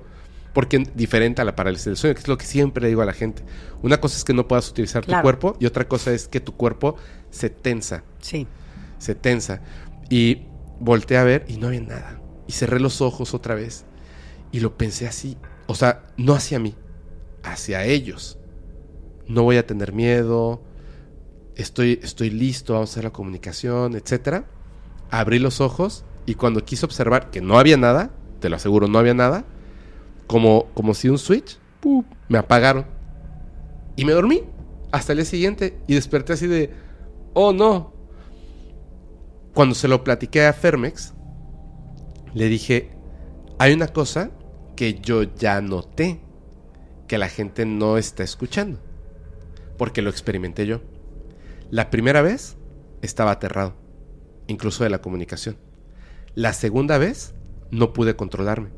porque 0.52 0.86
diferente 0.94 1.40
a 1.40 1.46
la 1.46 1.56
parálisis 1.56 1.86
del 1.86 1.96
sueño, 1.96 2.14
que 2.14 2.20
es 2.20 2.28
lo 2.28 2.36
que 2.36 2.44
siempre 2.44 2.82
le 2.82 2.88
digo 2.88 3.00
a 3.00 3.06
la 3.06 3.14
gente. 3.14 3.42
Una 3.82 4.02
cosa 4.02 4.18
es 4.18 4.24
que 4.24 4.34
no 4.34 4.46
puedas 4.46 4.68
utilizar 4.68 5.02
tu 5.02 5.18
cuerpo 5.22 5.56
y 5.58 5.64
otra 5.64 5.88
cosa 5.88 6.12
es 6.12 6.28
que 6.28 6.40
tu 6.40 6.54
cuerpo 6.58 6.96
se 7.30 7.48
tensa, 7.48 8.04
Sí. 8.20 8.46
se 8.98 9.14
tensa. 9.14 9.62
Y 10.10 10.42
volteé 10.78 11.16
a 11.16 11.24
ver 11.24 11.46
y 11.48 11.56
no 11.56 11.68
había 11.68 11.80
nada. 11.80 12.20
Y 12.46 12.52
cerré 12.52 12.78
los 12.80 13.00
ojos 13.00 13.32
otra 13.32 13.54
vez 13.54 13.86
y 14.52 14.60
lo 14.60 14.76
pensé 14.76 15.08
así, 15.08 15.38
o 15.66 15.74
sea, 15.74 16.02
no 16.18 16.34
hacia 16.34 16.58
mí, 16.58 16.74
hacia 17.42 17.82
ellos. 17.84 18.36
No 19.26 19.42
voy 19.42 19.56
a 19.56 19.66
tener 19.66 19.94
miedo, 19.94 20.62
estoy, 21.56 21.98
estoy 22.02 22.28
listo, 22.28 22.74
vamos 22.74 22.90
a 22.90 22.92
hacer 22.92 23.04
la 23.04 23.10
comunicación, 23.10 23.96
etcétera. 23.96 24.44
Abrí 25.10 25.38
los 25.38 25.62
ojos 25.62 26.04
y 26.26 26.34
cuando 26.34 26.64
quise 26.64 26.86
observar 26.86 27.30
que 27.30 27.40
no 27.40 27.58
había 27.58 27.76
nada, 27.76 28.10
te 28.40 28.48
lo 28.48 28.56
aseguro, 28.56 28.88
no 28.88 28.98
había 28.98 29.14
nada, 29.14 29.44
como, 30.26 30.66
como 30.74 30.94
si 30.94 31.08
un 31.08 31.18
switch, 31.18 31.58
me 32.28 32.38
apagaron. 32.38 32.86
Y 33.96 34.04
me 34.04 34.12
dormí 34.12 34.42
hasta 34.90 35.12
el 35.12 35.18
día 35.18 35.26
siguiente 35.26 35.78
y 35.86 35.94
desperté 35.94 36.32
así 36.32 36.46
de, 36.46 36.70
oh 37.34 37.52
no. 37.52 37.92
Cuando 39.52 39.74
se 39.74 39.88
lo 39.88 40.02
platiqué 40.02 40.46
a 40.46 40.52
Fermex, 40.52 41.14
le 42.32 42.48
dije, 42.48 42.90
hay 43.58 43.72
una 43.72 43.88
cosa 43.88 44.30
que 44.76 44.94
yo 44.94 45.22
ya 45.22 45.60
noté, 45.60 46.20
que 47.06 47.18
la 47.18 47.28
gente 47.28 47.64
no 47.64 47.98
está 47.98 48.24
escuchando, 48.24 48.80
porque 49.78 50.02
lo 50.02 50.10
experimenté 50.10 50.66
yo. 50.66 50.80
La 51.70 51.90
primera 51.90 52.22
vez 52.22 52.56
estaba 53.02 53.32
aterrado, 53.32 53.74
incluso 54.48 54.82
de 54.84 54.90
la 54.90 55.00
comunicación. 55.00 55.56
La 56.34 56.52
segunda 56.52 56.98
vez 56.98 57.34
no 57.70 57.92
pude 57.92 58.16
controlarme. 58.16 58.70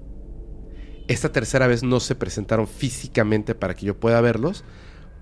Esta 1.09 1.33
tercera 1.33 1.67
vez 1.67 1.83
no 1.83 2.01
se 2.01 2.15
presentaron 2.15 2.67
físicamente 2.67 3.55
para 3.55 3.75
que 3.75 3.87
yo 3.87 3.99
pueda 3.99 4.21
verlos, 4.21 4.65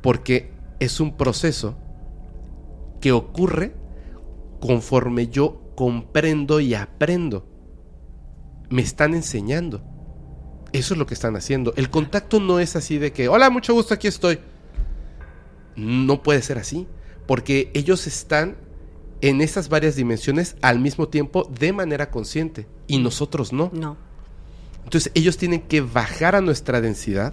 porque 0.02 0.50
es 0.80 1.00
un 1.00 1.16
proceso 1.16 1.76
que 3.00 3.12
ocurre 3.12 3.74
conforme 4.60 5.28
yo 5.28 5.72
comprendo 5.76 6.60
y 6.60 6.74
aprendo. 6.74 7.46
Me 8.70 8.82
están 8.82 9.14
enseñando. 9.14 9.82
Eso 10.72 10.94
es 10.94 10.98
lo 10.98 11.06
que 11.06 11.14
están 11.14 11.36
haciendo. 11.36 11.72
El 11.76 11.90
contacto 11.90 12.40
no 12.40 12.58
es 12.58 12.74
así 12.74 12.98
de 12.98 13.12
que, 13.12 13.28
hola, 13.28 13.50
mucho 13.50 13.74
gusto, 13.74 13.94
aquí 13.94 14.08
estoy. 14.08 14.40
No 15.76 16.22
puede 16.22 16.42
ser 16.42 16.58
así, 16.58 16.88
porque 17.26 17.70
ellos 17.74 18.06
están 18.06 18.56
en 19.24 19.40
esas 19.40 19.70
varias 19.70 19.96
dimensiones 19.96 20.54
al 20.60 20.80
mismo 20.80 21.08
tiempo 21.08 21.50
de 21.58 21.72
manera 21.72 22.10
consciente 22.10 22.66
y 22.86 22.98
nosotros 22.98 23.54
no. 23.54 23.70
No. 23.72 23.96
Entonces 24.84 25.10
ellos 25.14 25.38
tienen 25.38 25.62
que 25.62 25.80
bajar 25.80 26.34
a 26.36 26.42
nuestra 26.42 26.82
densidad 26.82 27.32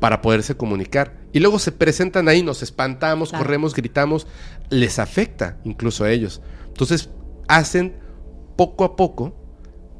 para 0.00 0.22
poderse 0.22 0.56
comunicar. 0.56 1.18
Y 1.34 1.40
luego 1.40 1.58
se 1.58 1.70
presentan 1.70 2.28
ahí, 2.28 2.42
nos 2.42 2.62
espantamos, 2.62 3.28
Claro. 3.28 3.44
corremos, 3.44 3.74
gritamos, 3.74 4.26
les 4.70 4.98
afecta 4.98 5.58
incluso 5.64 6.04
a 6.04 6.10
ellos. 6.10 6.40
Entonces 6.68 7.10
hacen 7.46 7.94
poco 8.56 8.84
a 8.84 8.96
poco 8.96 9.34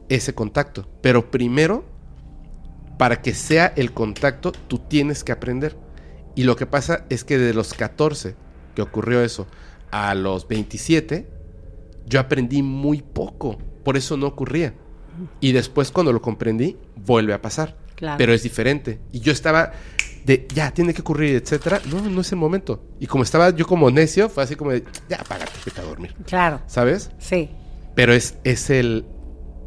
ese 0.09 0.35
contacto. 0.35 0.89
Pero 1.03 1.31
primero, 1.31 1.85
para 2.97 3.21
que 3.21 3.35
sea 3.35 3.67
el 3.77 3.93
contacto, 3.93 4.53
tú 4.53 4.79
tienes 4.79 5.25
que 5.25 5.33
aprender. 5.33 5.77
Y 6.35 6.45
lo 6.45 6.57
que 6.57 6.65
pasa 6.65 7.05
es 7.11 7.23
que 7.23 7.37
de 7.37 7.53
los 7.53 7.75
14 7.75 8.35
que 8.75 8.81
ocurrió 8.81 9.21
eso 9.21 9.47
a 9.93 10.15
los 10.15 10.49
27, 10.49 11.29
yo 12.07 12.19
aprendí 12.19 12.63
muy 12.63 13.03
poco. 13.03 13.59
Por 13.85 13.97
eso 13.97 14.17
no 14.17 14.27
ocurría. 14.27 14.75
Y 15.41 15.53
después 15.53 15.93
cuando 15.93 16.13
lo 16.13 16.21
comprendí, 16.21 16.77
vuelve 16.97 17.35
a 17.35 17.43
pasar. 17.43 17.77
Claro. 17.95 18.19
Pero 18.19 18.33
es 18.33 18.43
diferente. 18.43 19.01
Y 19.13 19.21
yo 19.21 19.31
estaba 19.31 19.73
de, 20.25 20.49
ya, 20.53 20.73
tiene 20.73 20.95
que 20.95 21.03
ocurrir, 21.03 21.37
etcétera. 21.37 21.81
No, 21.91 22.01
no 22.01 22.23
es 22.23 22.33
el 22.33 22.39
momento. 22.39 22.83
Y 22.99 23.07
como 23.07 23.23
estaba 23.23 23.51
yo 23.51 23.67
como 23.67 23.91
necio, 23.91 24.29
fue 24.29 24.43
así 24.43 24.57
como 24.57 24.73
de, 24.73 24.83
ya, 25.09 25.19
apágate, 25.19 25.53
vete 25.65 25.81
a 25.81 25.85
dormir. 25.85 26.15
Claro. 26.27 26.63
¿Sabes? 26.67 27.11
Sí. 27.19 27.51
Pero 27.95 28.15
es, 28.15 28.39
es 28.45 28.71
el, 28.71 29.05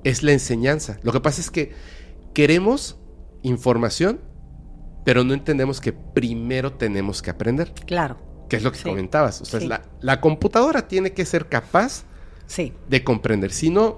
es 0.03 0.23
la 0.23 0.31
enseñanza. 0.31 0.97
Lo 1.03 1.11
que 1.11 1.21
pasa 1.21 1.39
es 1.39 1.51
que 1.51 1.73
queremos 2.33 2.97
información, 3.43 4.21
pero 5.05 5.23
no 5.23 5.35
entendemos 5.35 5.79
que 5.79 5.93
primero 5.93 6.73
tenemos 6.73 7.21
que 7.21 7.29
aprender. 7.29 7.71
Claro. 7.85 8.17
Que 8.49 8.57
es 8.57 8.63
lo 8.63 8.71
que 8.71 8.77
Sí. 8.77 8.83
comentabas. 8.83 9.41
O 9.41 9.45
sea, 9.45 9.59
Sí. 9.59 9.67
la, 9.67 9.81
la 10.01 10.21
computadora 10.21 10.87
tiene 10.87 11.13
que 11.13 11.25
ser 11.25 11.47
capaz 11.47 12.03
Sí. 12.47 12.73
de 12.89 13.03
comprender. 13.03 13.51
Si 13.51 13.69
no, 13.69 13.97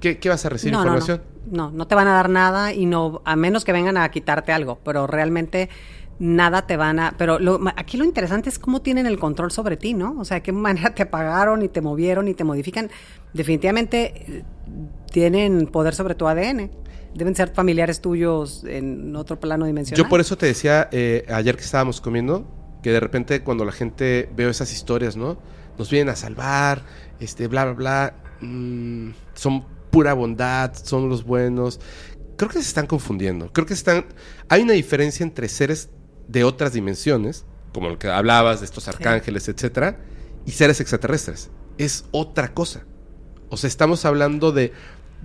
¿qué, 0.00 0.18
qué 0.18 0.28
vas 0.28 0.44
a 0.44 0.48
recibir 0.48 0.72
No, 0.74 0.80
no, 0.80 0.84
información? 0.96 1.22
no, 1.50 1.70
no, 1.70 1.76
no 1.76 1.86
te 1.86 1.94
van 1.94 2.06
a 2.08 2.12
dar 2.14 2.28
nada 2.30 2.72
y 2.72 2.86
no, 2.86 3.20
a 3.24 3.34
menos 3.36 3.64
que 3.64 3.72
vengan 3.72 3.96
a 3.96 4.08
quitarte 4.10 4.52
algo, 4.52 4.78
pero 4.84 5.06
realmente 5.06 5.68
nada 6.20 6.64
te 6.68 6.76
van 6.76 7.00
a, 7.00 7.14
pero 7.18 7.40
lo- 7.40 7.60
aquí 7.76 7.96
lo 7.96 8.04
interesante 8.04 8.48
es 8.48 8.60
cómo 8.60 8.80
tienen 8.82 9.06
el 9.06 9.18
control 9.18 9.50
sobre 9.50 9.76
ti, 9.76 9.94
¿no? 9.94 10.14
O 10.20 10.24
sea, 10.24 10.40
qué 10.44 10.52
manera 10.52 10.94
te 10.94 11.04
pagaron 11.06 11.62
y 11.62 11.68
te 11.68 11.80
movieron 11.80 12.28
y 12.28 12.34
te 12.34 12.44
modifican. 12.44 12.88
Definitivamente 13.32 14.14
eh, 14.38 14.44
tienen 15.10 15.66
poder 15.66 15.94
sobre 15.94 16.14
tu 16.14 16.26
ADN. 16.28 16.70
Deben 17.14 17.34
ser 17.34 17.50
familiares 17.52 18.00
tuyos 18.00 18.64
en 18.64 19.14
otro 19.16 19.38
plano 19.38 19.66
dimensional. 19.66 20.02
Yo 20.02 20.08
por 20.08 20.20
eso 20.20 20.36
te 20.36 20.46
decía 20.46 20.88
eh, 20.92 21.24
ayer 21.28 21.56
que 21.56 21.62
estábamos 21.62 22.00
comiendo 22.00 22.44
que 22.84 22.92
de 22.92 23.00
repente 23.00 23.42
cuando 23.42 23.64
la 23.64 23.72
gente 23.72 24.28
veo 24.36 24.50
esas 24.50 24.70
historias, 24.70 25.16
¿no? 25.16 25.38
Nos 25.78 25.90
vienen 25.90 26.10
a 26.10 26.16
salvar, 26.16 26.82
este, 27.18 27.48
bla, 27.48 27.64
bla, 27.64 27.72
bla. 27.72 28.14
mm, 28.42 29.08
son 29.32 29.64
pura 29.90 30.12
bondad, 30.12 30.74
son 30.74 31.08
los 31.08 31.24
buenos. 31.24 31.80
creo 32.36 32.50
que 32.50 32.58
se 32.58 32.68
están 32.68 32.86
confundiendo. 32.86 33.50
Creo 33.54 33.66
que 33.66 33.72
están. 33.72 34.04
Hay 34.50 34.60
una 34.60 34.74
diferencia 34.74 35.24
entre 35.24 35.48
seres 35.48 35.88
de 36.28 36.44
otras 36.44 36.74
dimensiones, 36.74 37.46
como 37.72 37.88
lo 37.88 37.98
que 37.98 38.10
hablabas 38.10 38.60
de 38.60 38.66
estos 38.66 38.86
arcángeles, 38.86 39.48
etcétera, 39.48 39.98
y 40.44 40.50
seres 40.50 40.78
extraterrestres. 40.78 41.50
Es 41.78 42.04
otra 42.10 42.52
cosa. 42.52 42.84
O 43.48 43.56
sea, 43.56 43.68
estamos 43.68 44.04
hablando 44.04 44.52
de 44.52 44.74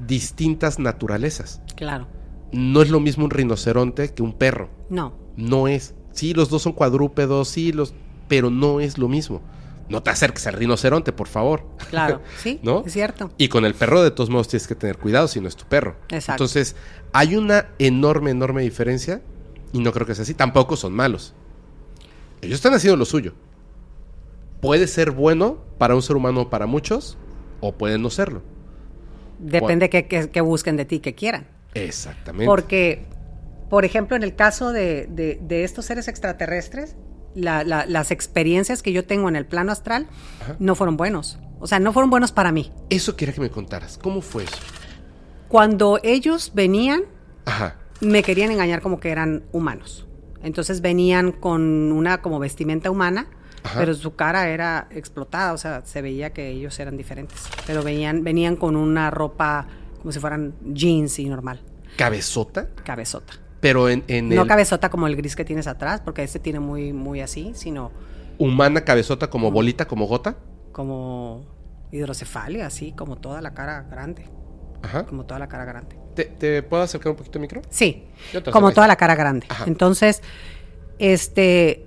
distintas 0.07 0.79
naturalezas. 0.79 1.61
Claro. 1.75 2.07
No 2.53 2.81
es 2.81 2.89
lo 2.89 3.01
mismo 3.01 3.25
un 3.25 3.31
rinoceronte 3.31 4.13
que 4.13 4.23
un 4.23 4.31
perro. 4.31 4.69
No. 4.89 5.13
No 5.35 5.67
es. 5.67 5.93
Sí, 6.11 6.33
los 6.33 6.49
dos 6.49 6.61
son 6.63 6.73
cuadrúpedos, 6.73 7.47
sí, 7.49 7.71
los. 7.71 7.93
Pero 8.27 8.49
no 8.49 8.79
es 8.79 8.97
lo 8.97 9.07
mismo. 9.07 9.41
No 9.89 10.03
te 10.03 10.11
acerques 10.11 10.45
al 10.45 10.53
rinoceronte, 10.53 11.11
por 11.11 11.27
favor. 11.27 11.65
Claro. 11.89 12.21
Sí. 12.37 12.59
¿No? 12.61 12.83
Es 12.85 12.93
cierto. 12.93 13.31
Y 13.37 13.47
con 13.47 13.65
el 13.65 13.73
perro, 13.73 14.03
de 14.03 14.11
todos 14.11 14.29
modos, 14.29 14.47
tienes 14.47 14.67
que 14.67 14.75
tener 14.75 14.97
cuidado 14.97 15.27
si 15.27 15.39
no 15.41 15.47
es 15.47 15.55
tu 15.55 15.65
perro. 15.65 15.95
Exacto. 16.09 16.43
Entonces, 16.43 16.75
hay 17.13 17.35
una 17.35 17.69
enorme, 17.79 18.31
enorme 18.31 18.61
diferencia. 18.61 19.21
Y 19.73 19.79
no 19.79 19.91
creo 19.91 20.05
que 20.05 20.13
sea 20.15 20.23
así. 20.23 20.33
Tampoco 20.33 20.75
son 20.75 20.93
malos. 20.93 21.33
Ellos 22.41 22.55
están 22.55 22.73
haciendo 22.73 22.97
lo 22.97 23.05
suyo. 23.05 23.33
Puede 24.61 24.87
ser 24.87 25.11
bueno 25.11 25.57
para 25.77 25.95
un 25.95 26.01
ser 26.01 26.15
humano 26.17 26.49
para 26.49 26.65
muchos, 26.65 27.17
o 27.61 27.71
puede 27.73 27.97
no 27.97 28.09
serlo. 28.09 28.41
Depende 29.39 29.89
que, 29.89 30.07
que- 30.07 30.29
que 30.29 30.41
busquen 30.41 30.75
de 30.75 30.85
ti, 30.85 30.99
que 30.99 31.15
quieran. 31.15 31.47
Exactamente. 31.73 32.45
Porque, 32.45 33.05
por 33.69 33.85
ejemplo, 33.85 34.15
en 34.15 34.23
el 34.23 34.35
caso 34.35 34.71
de, 34.71 35.07
de- 35.09 35.39
de 35.41 35.63
estos 35.63 35.85
seres 35.85 36.07
extraterrestres, 36.07 36.95
la- 37.35 37.63
la- 37.63 37.85
las 37.85 38.11
experiencias 38.11 38.81
que 38.81 38.91
yo 38.91 39.05
tengo 39.05 39.29
en 39.29 39.35
el 39.35 39.45
plano 39.45 39.71
astral 39.71 40.07
Ajá. 40.41 40.55
no 40.59 40.75
fueron 40.75 40.97
buenos. 40.97 41.39
O 41.59 41.67
sea, 41.67 41.79
no 41.79 41.91
fueron 41.93 42.09
buenos 42.09 42.31
para 42.31 42.51
mí. 42.51 42.71
Eso 42.89 43.15
quería 43.15 43.33
que 43.35 43.41
me 43.41 43.49
contaras. 43.49 43.97
¿Cómo 43.97 44.21
fue 44.21 44.43
eso? 44.45 44.55
Cuando 45.47 45.99
ellos 46.03 46.51
venían, 46.53 47.01
Ajá. 47.45 47.75
me 48.01 48.23
querían 48.23 48.51
engañar 48.51 48.81
como 48.81 48.99
que 48.99 49.09
eran 49.09 49.43
humanos. 49.51 50.07
Entonces 50.43 50.81
venían 50.81 51.31
con 51.31 51.91
una 51.91 52.21
como 52.21 52.39
vestimenta 52.39 52.89
humana, 52.91 53.27
Ajá. 53.63 53.79
pero 53.79 53.93
su 53.93 54.15
cara 54.15 54.47
era 54.49 54.87
explotada, 54.91 55.51
o 55.53 55.57
sea, 55.57 55.81
se 55.85 56.01
veía 56.01 56.31
que 56.31 56.49
ellos 56.49 56.79
eran 56.79 56.95
diferentes. 56.97 57.41
Pero 57.67 57.83
venían, 57.83 58.23
venían 58.23 58.55
con 58.55 58.75
una 58.75 59.11
ropa 59.11 59.67
como 59.99 60.11
si 60.13 60.19
fueran 60.19 60.53
jeans 60.73 61.19
y 61.19 61.27
normal, 61.27 61.59
Cabezota, 61.97 62.69
cabezota. 62.85 63.33
Pero 63.59 63.89
en, 63.89 64.03
en 64.07 64.29
No 64.29 64.43
el 64.43 64.47
cabezota 64.47 64.89
como 64.89 65.07
el 65.07 65.15
gris 65.15 65.35
que 65.35 65.45
tienes 65.45 65.67
atrás, 65.67 66.01
porque 66.01 66.23
este 66.23 66.39
tiene 66.39 66.59
muy, 66.59 66.93
muy 66.93 67.21
así, 67.21 67.51
sino 67.55 67.91
humana 68.37 68.81
cabezota 68.81 69.29
como 69.29 69.51
bolita, 69.51 69.85
como 69.85 70.05
gota. 70.07 70.37
como 70.71 71.45
hidrocefalia, 71.91 72.67
así, 72.67 72.91
como 72.93 73.17
toda 73.17 73.41
la 73.41 73.53
cara 73.53 73.81
grande. 73.89 74.25
Ajá. 74.81 75.05
Como 75.05 75.25
toda 75.25 75.39
la 75.39 75.49
cara 75.49 75.65
grande. 75.65 75.97
¿Te, 76.15 76.25
te 76.25 76.63
puedo 76.63 76.83
acercar 76.83 77.11
un 77.11 77.17
poquito 77.17 77.37
el 77.37 77.41
micro? 77.41 77.61
Sí, 77.69 78.05
como 78.51 78.71
toda 78.71 78.87
la 78.87 78.95
cara 78.95 79.15
grande. 79.15 79.45
Ajá. 79.49 79.65
Entonces, 79.67 80.21
este, 80.99 81.85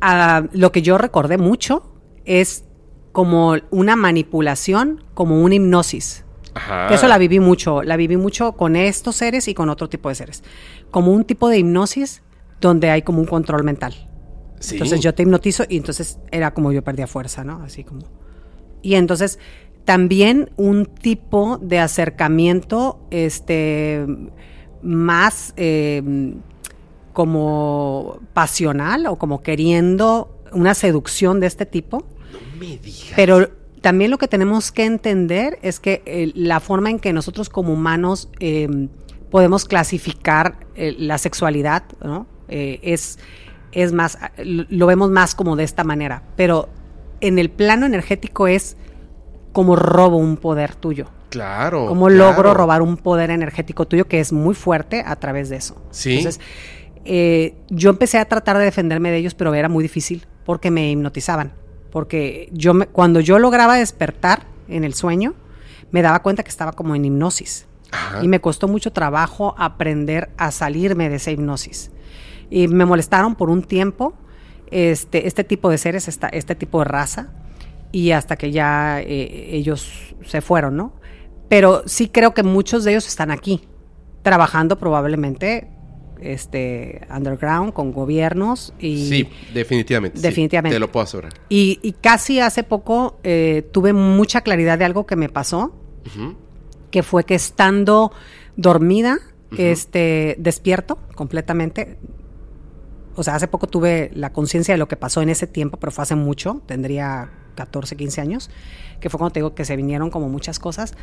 ah, 0.00 0.44
lo 0.52 0.72
que 0.72 0.82
yo 0.82 0.98
recordé 0.98 1.38
mucho 1.38 1.94
es 2.24 2.64
como 3.12 3.54
una 3.70 3.96
manipulación, 3.96 5.04
como 5.14 5.40
una 5.42 5.54
hipnosis. 5.54 6.24
Ajá. 6.54 6.88
Que 6.88 6.94
eso 6.94 7.08
la 7.08 7.18
viví 7.18 7.40
mucho, 7.40 7.82
la 7.82 7.96
viví 7.96 8.16
mucho 8.16 8.52
con 8.52 8.76
estos 8.76 9.16
seres 9.16 9.48
y 9.48 9.54
con 9.54 9.68
otro 9.68 9.88
tipo 9.88 10.08
de 10.08 10.14
seres. 10.14 10.42
Como 10.90 11.12
un 11.12 11.24
tipo 11.24 11.48
de 11.48 11.58
hipnosis 11.58 12.22
donde 12.60 12.90
hay 12.90 13.02
como 13.02 13.20
un 13.20 13.26
control 13.26 13.64
mental. 13.64 13.94
Sí. 14.60 14.74
Entonces 14.74 15.00
yo 15.00 15.14
te 15.14 15.22
hipnotizo 15.22 15.64
y 15.68 15.76
entonces 15.76 16.18
era 16.30 16.54
como 16.54 16.72
yo 16.72 16.82
perdía 16.82 17.06
fuerza, 17.06 17.42
¿no? 17.42 17.62
Así 17.64 17.84
como. 17.84 18.02
Y 18.82 18.94
entonces 18.94 19.38
también 19.84 20.50
un 20.56 20.86
tipo 20.86 21.58
de 21.58 21.80
acercamiento, 21.80 23.00
este, 23.10 24.06
más 24.82 25.54
eh, 25.56 26.34
como 27.12 28.20
pasional 28.32 29.06
o 29.06 29.16
como 29.16 29.42
queriendo 29.42 30.38
una 30.52 30.74
seducción 30.74 31.40
de 31.40 31.46
este 31.46 31.66
tipo. 31.66 32.06
No 32.32 32.58
me 32.58 32.78
digas. 32.78 33.12
Pero 33.16 33.50
también 33.82 34.10
lo 34.10 34.18
que 34.18 34.28
tenemos 34.28 34.72
que 34.72 34.84
entender 34.84 35.58
es 35.62 35.78
que 35.78 36.02
eh, 36.06 36.32
la 36.34 36.60
forma 36.60 36.90
en 36.90 36.98
que 36.98 37.12
nosotros 37.12 37.50
como 37.50 37.74
humanos 37.74 38.30
eh, 38.40 38.88
podemos 39.30 39.66
clasificar 39.66 40.56
eh, 40.74 40.94
la 40.98 41.18
sexualidad, 41.18 41.84
¿no? 42.02 42.26
Es, 42.48 43.18
es 43.72 43.92
más, 43.94 44.18
lo 44.36 44.86
vemos 44.86 45.10
más 45.10 45.34
como 45.34 45.56
de 45.56 45.64
esta 45.64 45.84
manera. 45.84 46.22
Pero 46.36 46.68
en 47.22 47.38
el 47.38 47.48
plano 47.48 47.86
energético 47.86 48.46
es 48.46 48.76
como 49.52 49.74
robo 49.74 50.18
un 50.18 50.36
poder 50.36 50.74
tuyo. 50.74 51.06
Claro. 51.30 51.86
Como 51.86 52.08
claro. 52.08 52.32
logro 52.32 52.52
robar 52.52 52.82
un 52.82 52.98
poder 52.98 53.30
energético 53.30 53.86
tuyo 53.86 54.06
que 54.06 54.20
es 54.20 54.32
muy 54.32 54.54
fuerte 54.54 55.02
a 55.06 55.16
través 55.16 55.48
de 55.48 55.56
eso. 55.56 55.82
Sí. 55.90 56.18
Entonces, 56.18 56.42
eh, 57.04 57.54
yo 57.70 57.90
empecé 57.90 58.18
a 58.18 58.26
tratar 58.26 58.58
de 58.58 58.64
defenderme 58.64 59.10
de 59.10 59.16
ellos, 59.18 59.34
pero 59.34 59.54
era 59.54 59.68
muy 59.68 59.82
difícil 59.82 60.26
porque 60.44 60.70
me 60.70 60.90
hipnotizaban. 60.90 61.54
Porque 61.92 62.48
yo 62.52 62.74
me- 62.74 62.86
cuando 62.86 63.20
yo 63.20 63.38
lograba 63.38 63.76
despertar 63.76 64.46
en 64.66 64.82
el 64.82 64.94
sueño, 64.94 65.34
me 65.92 66.02
daba 66.02 66.22
cuenta 66.22 66.42
que 66.42 66.48
estaba 66.50 66.72
como 66.72 66.94
en 66.96 67.04
hipnosis. 67.04 67.66
Ajá. 67.92 68.24
Y 68.24 68.28
me 68.28 68.40
costó 68.40 68.66
mucho 68.66 68.92
trabajo 68.92 69.54
aprender 69.58 70.30
a 70.38 70.50
salirme 70.50 71.08
de 71.10 71.16
esa 71.16 71.30
hipnosis. 71.30 71.90
Y 72.50 72.66
me 72.68 72.86
molestaron 72.86 73.34
por 73.36 73.50
un 73.50 73.62
tiempo 73.62 74.14
este, 74.70 75.26
este 75.26 75.44
tipo 75.44 75.68
de 75.68 75.76
seres, 75.78 76.08
esta, 76.08 76.28
este 76.28 76.54
tipo 76.54 76.78
de 76.78 76.86
raza, 76.86 77.28
y 77.92 78.12
hasta 78.12 78.36
que 78.36 78.50
ya 78.50 79.00
eh, 79.02 79.50
ellos 79.52 80.14
se 80.24 80.40
fueron, 80.40 80.76
¿no? 80.76 80.94
Pero 81.50 81.82
sí 81.84 82.08
creo 82.08 82.32
que 82.32 82.42
muchos 82.42 82.84
de 82.84 82.92
ellos 82.92 83.06
están 83.06 83.30
aquí, 83.30 83.68
trabajando 84.22 84.78
probablemente 84.78 85.68
este, 86.22 87.06
underground 87.14 87.72
con 87.72 87.92
gobiernos 87.92 88.72
y, 88.78 89.08
Sí, 89.08 89.28
definitivamente. 89.54 90.18
sí. 90.18 90.22
Definitivamente. 90.22 90.76
Te 90.76 90.80
lo 90.80 90.90
puedo 90.90 91.04
asegurar. 91.04 91.32
y, 91.48 91.78
y 91.82 91.92
casi 91.92 92.40
hace 92.40 92.62
poco 92.64 93.18
eh, 93.24 93.68
tuve 93.72 93.92
mucha 93.92 94.40
claridad 94.42 94.78
de 94.78 94.84
algo 94.84 95.06
que 95.06 95.16
me 95.16 95.28
pasó, 95.28 95.72
que 96.90 97.02
fue 97.02 97.24
que 97.24 97.34
estando 97.34 98.12
dormida, 98.56 99.18
este, 99.56 100.36
despierto 100.38 100.98
completamente. 101.14 101.98
O 103.14 103.22
sea, 103.22 103.34
hace 103.34 103.46
poco 103.48 103.66
tuve 103.66 104.10
la 104.14 104.32
conciencia 104.32 104.72
de 104.74 104.78
lo 104.78 104.88
que 104.88 104.96
pasó 104.96 105.20
en 105.22 105.28
ese 105.28 105.46
tiempo, 105.46 105.76
pero 105.78 105.92
fue 105.92 106.02
hace 106.02 106.14
mucho, 106.16 106.62
tendría 106.66 107.30
14, 107.56 107.96
15 107.96 108.20
años, 108.22 108.50
que 109.00 109.10
fue 109.10 109.18
cuando 109.18 109.34
te 109.34 109.40
digo 109.40 109.54
que 109.54 109.64
se 109.66 109.76
vinieron 109.76 110.10
como 110.10 110.28
muchas 110.30 110.58
cosas. 110.58 110.94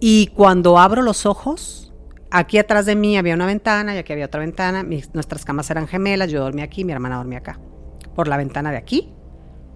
Y 0.00 0.28
cuando 0.28 0.78
abro 0.78 1.02
los 1.02 1.26
ojos, 1.26 1.85
aquí 2.30 2.58
atrás 2.58 2.86
de 2.86 2.96
mí 2.96 3.16
había 3.16 3.34
una 3.34 3.46
ventana 3.46 3.94
y 3.94 3.98
aquí 3.98 4.12
había 4.12 4.26
otra 4.26 4.40
ventana, 4.40 4.82
mis- 4.82 5.14
nuestras 5.14 5.44
camas 5.44 5.70
eran 5.70 5.86
gemelas, 5.88 6.30
yo 6.30 6.40
dormía 6.40 6.64
aquí, 6.64 6.84
mi 6.84 6.92
hermana 6.92 7.16
dormía 7.16 7.38
acá. 7.38 7.58
Por 8.14 8.28
la 8.28 8.36
ventana 8.36 8.70
de 8.70 8.78
aquí 8.78 9.12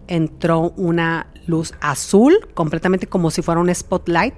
entró 0.09 0.70
una 0.77 1.28
luz 1.47 1.74
azul, 1.81 2.48
completamente 2.55 3.06
como 3.06 3.31
si 3.31 3.43
fuera 3.43 3.60
un 3.60 3.72
spotlight, 3.74 4.35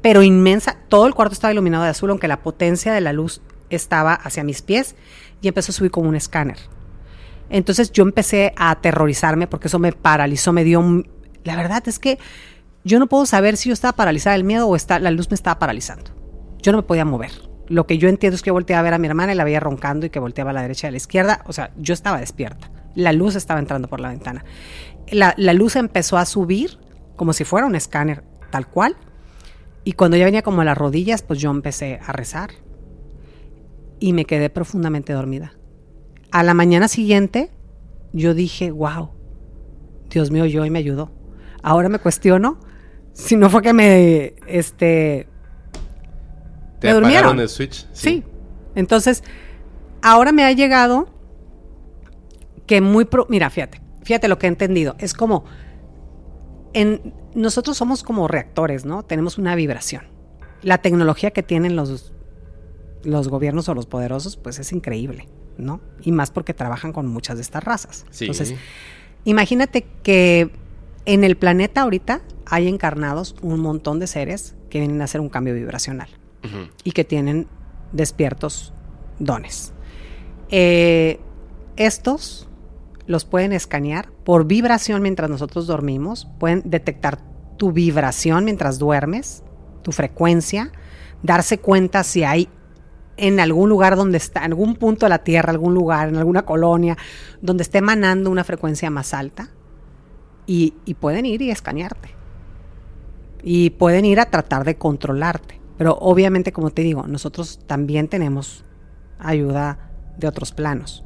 pero 0.00 0.22
inmensa. 0.22 0.76
Todo 0.88 1.06
el 1.06 1.14
cuarto 1.14 1.32
estaba 1.34 1.52
iluminado 1.52 1.84
de 1.84 1.90
azul, 1.90 2.10
aunque 2.10 2.28
la 2.28 2.42
potencia 2.42 2.92
de 2.92 3.00
la 3.00 3.12
luz 3.12 3.40
estaba 3.70 4.14
hacia 4.14 4.44
mis 4.44 4.62
pies 4.62 4.94
y 5.40 5.48
empezó 5.48 5.72
a 5.72 5.74
subir 5.74 5.90
como 5.90 6.08
un 6.08 6.14
escáner. 6.16 6.58
Entonces 7.50 7.90
yo 7.92 8.02
empecé 8.02 8.52
a 8.56 8.70
aterrorizarme 8.70 9.46
porque 9.46 9.68
eso 9.68 9.78
me 9.78 9.92
paralizó, 9.92 10.52
me 10.52 10.64
dio... 10.64 11.04
La 11.44 11.56
verdad 11.56 11.82
es 11.86 11.98
que 11.98 12.18
yo 12.84 12.98
no 12.98 13.08
puedo 13.08 13.26
saber 13.26 13.56
si 13.56 13.68
yo 13.68 13.72
estaba 13.72 13.94
paralizada 13.96 14.34
del 14.34 14.44
miedo 14.44 14.68
o 14.68 14.76
está, 14.76 14.98
la 14.98 15.10
luz 15.10 15.30
me 15.30 15.34
estaba 15.34 15.58
paralizando. 15.58 16.10
Yo 16.62 16.72
no 16.72 16.78
me 16.78 16.82
podía 16.84 17.04
mover. 17.04 17.32
Lo 17.68 17.86
que 17.86 17.98
yo 17.98 18.08
entiendo 18.08 18.36
es 18.36 18.42
que 18.42 18.50
volteaba 18.50 18.80
a 18.80 18.82
ver 18.82 18.94
a 18.94 18.98
mi 18.98 19.06
hermana 19.06 19.32
y 19.32 19.36
la 19.36 19.44
veía 19.44 19.60
roncando 19.60 20.06
y 20.06 20.10
que 20.10 20.18
volteaba 20.18 20.50
a 20.50 20.54
la 20.54 20.62
derecha 20.62 20.86
y 20.86 20.88
a 20.88 20.90
la 20.92 20.96
izquierda. 20.96 21.42
O 21.46 21.52
sea, 21.52 21.72
yo 21.76 21.94
estaba 21.94 22.18
despierta. 22.20 22.70
La 22.94 23.12
luz 23.12 23.34
estaba 23.34 23.60
entrando 23.60 23.88
por 23.88 24.00
la 24.00 24.08
ventana. 24.08 24.44
La, 25.10 25.34
la 25.36 25.52
luz 25.52 25.76
empezó 25.76 26.18
a 26.18 26.24
subir 26.24 26.78
como 27.16 27.32
si 27.32 27.44
fuera 27.44 27.66
un 27.66 27.74
escáner, 27.74 28.24
tal 28.50 28.68
cual. 28.68 28.96
Y 29.84 29.94
cuando 29.94 30.16
ya 30.16 30.24
venía 30.24 30.42
como 30.42 30.60
a 30.60 30.64
las 30.64 30.78
rodillas, 30.78 31.22
pues 31.22 31.40
yo 31.40 31.50
empecé 31.50 31.98
a 32.04 32.12
rezar. 32.12 32.50
Y 33.98 34.12
me 34.12 34.24
quedé 34.24 34.50
profundamente 34.50 35.12
dormida. 35.12 35.54
A 36.30 36.42
la 36.42 36.54
mañana 36.54 36.88
siguiente, 36.88 37.50
yo 38.12 38.34
dije, 38.34 38.70
wow, 38.70 39.10
Dios 40.10 40.30
mío, 40.30 40.46
yo 40.46 40.64
y 40.64 40.70
me 40.70 40.78
ayudó. 40.78 41.10
Ahora 41.62 41.88
me 41.88 41.98
cuestiono 41.98 42.58
si 43.12 43.36
no 43.36 43.50
fue 43.50 43.62
que 43.62 43.72
me, 43.72 44.34
este, 44.46 45.28
¿Te 46.82 46.88
¿Me 46.88 46.92
apagaron 46.98 47.02
durmieron? 47.22 47.40
el 47.40 47.48
switch? 47.48 47.86
Sí. 47.92 48.22
Entonces, 48.74 49.24
ahora 50.02 50.32
me 50.32 50.44
ha 50.44 50.52
llegado 50.52 51.08
que 52.66 52.80
muy... 52.80 53.04
pro- 53.04 53.26
Mira, 53.30 53.48
fíjate, 53.50 53.80
fíjate 54.02 54.28
lo 54.28 54.38
que 54.38 54.46
he 54.46 54.48
entendido. 54.48 54.94
Es 54.98 55.14
como, 55.14 55.44
en, 56.72 57.14
nosotros 57.34 57.76
somos 57.76 58.02
como 58.02 58.28
reactores, 58.28 58.84
¿no? 58.84 59.02
Tenemos 59.02 59.38
una 59.38 59.54
vibración. 59.54 60.04
La 60.62 60.78
tecnología 60.78 61.30
que 61.32 61.42
tienen 61.42 61.76
los, 61.76 62.12
los 63.04 63.28
gobiernos 63.28 63.68
o 63.68 63.74
los 63.74 63.86
poderosos, 63.86 64.36
pues 64.36 64.58
es 64.58 64.72
increíble, 64.72 65.28
¿no? 65.58 65.80
Y 66.02 66.12
más 66.12 66.30
porque 66.30 66.54
trabajan 66.54 66.92
con 66.92 67.06
muchas 67.06 67.36
de 67.36 67.42
estas 67.42 67.64
razas. 67.64 68.06
Sí. 68.10 68.24
Entonces, 68.26 68.54
imagínate 69.24 69.86
que 70.02 70.50
en 71.04 71.24
el 71.24 71.36
planeta 71.36 71.82
ahorita 71.82 72.22
hay 72.46 72.68
encarnados 72.68 73.34
un 73.42 73.60
montón 73.60 73.98
de 73.98 74.06
seres 74.06 74.54
que 74.70 74.78
vienen 74.78 75.00
a 75.00 75.04
hacer 75.04 75.20
un 75.20 75.28
cambio 75.28 75.52
vibracional. 75.54 76.08
Y 76.84 76.92
que 76.92 77.04
tienen 77.04 77.46
despiertos 77.92 78.72
dones. 79.18 79.72
Eh, 80.50 81.20
estos 81.76 82.48
los 83.06 83.24
pueden 83.24 83.52
escanear 83.52 84.10
por 84.24 84.46
vibración 84.46 85.02
mientras 85.02 85.30
nosotros 85.30 85.66
dormimos, 85.66 86.28
pueden 86.38 86.62
detectar 86.64 87.18
tu 87.56 87.72
vibración 87.72 88.44
mientras 88.44 88.78
duermes, 88.78 89.42
tu 89.82 89.92
frecuencia, 89.92 90.72
darse 91.22 91.58
cuenta 91.58 92.04
si 92.04 92.24
hay 92.24 92.48
en 93.16 93.40
algún 93.40 93.68
lugar 93.68 93.96
donde 93.96 94.18
está, 94.18 94.40
en 94.40 94.52
algún 94.52 94.74
punto 94.76 95.06
de 95.06 95.10
la 95.10 95.18
Tierra, 95.18 95.50
algún 95.50 95.74
lugar, 95.74 96.08
en 96.08 96.16
alguna 96.16 96.42
colonia, 96.42 96.96
donde 97.40 97.62
esté 97.62 97.78
emanando 97.78 98.30
una 98.30 98.44
frecuencia 98.44 98.90
más 98.90 99.14
alta, 99.14 99.50
y, 100.46 100.74
y 100.84 100.94
pueden 100.94 101.26
ir 101.26 101.42
y 101.42 101.50
escanearte. 101.50 102.10
Y 103.42 103.70
pueden 103.70 104.04
ir 104.04 104.18
a 104.20 104.26
tratar 104.26 104.64
de 104.64 104.76
controlarte. 104.76 105.61
Pero 105.82 105.98
obviamente, 106.00 106.52
como 106.52 106.70
te 106.70 106.82
digo, 106.82 107.08
nosotros 107.08 107.58
también 107.66 108.06
tenemos 108.06 108.64
ayuda 109.18 109.90
de 110.16 110.28
otros 110.28 110.52
planos. 110.52 111.04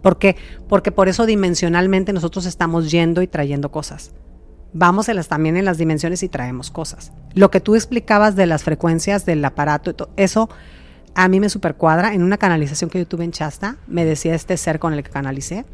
¿Por 0.00 0.16
qué? 0.16 0.36
Porque 0.68 0.92
por 0.92 1.08
eso 1.08 1.26
dimensionalmente 1.26 2.12
nosotros 2.12 2.46
estamos 2.46 2.92
yendo 2.92 3.22
y 3.22 3.26
trayendo 3.26 3.72
cosas. 3.72 4.12
Vamos 4.72 5.08
en 5.08 5.16
las, 5.16 5.26
también 5.26 5.56
en 5.56 5.64
las 5.64 5.76
dimensiones 5.76 6.22
y 6.22 6.28
traemos 6.28 6.70
cosas. 6.70 7.10
Lo 7.34 7.50
que 7.50 7.58
tú 7.58 7.74
explicabas 7.74 8.36
de 8.36 8.46
las 8.46 8.62
frecuencias 8.62 9.26
del 9.26 9.44
aparato, 9.44 10.08
eso 10.16 10.48
a 11.16 11.26
mí 11.26 11.40
me 11.40 11.48
supercuadra. 11.48 12.14
En 12.14 12.22
una 12.22 12.38
canalización 12.38 12.90
que 12.90 13.00
yo 13.00 13.08
tuve 13.08 13.24
en 13.24 13.32
Chasta, 13.32 13.78
me 13.88 14.04
decía 14.04 14.36
este 14.36 14.56
ser 14.56 14.78
con 14.78 14.92
el 14.92 15.02
que 15.02 15.10
canalicé, 15.10 15.64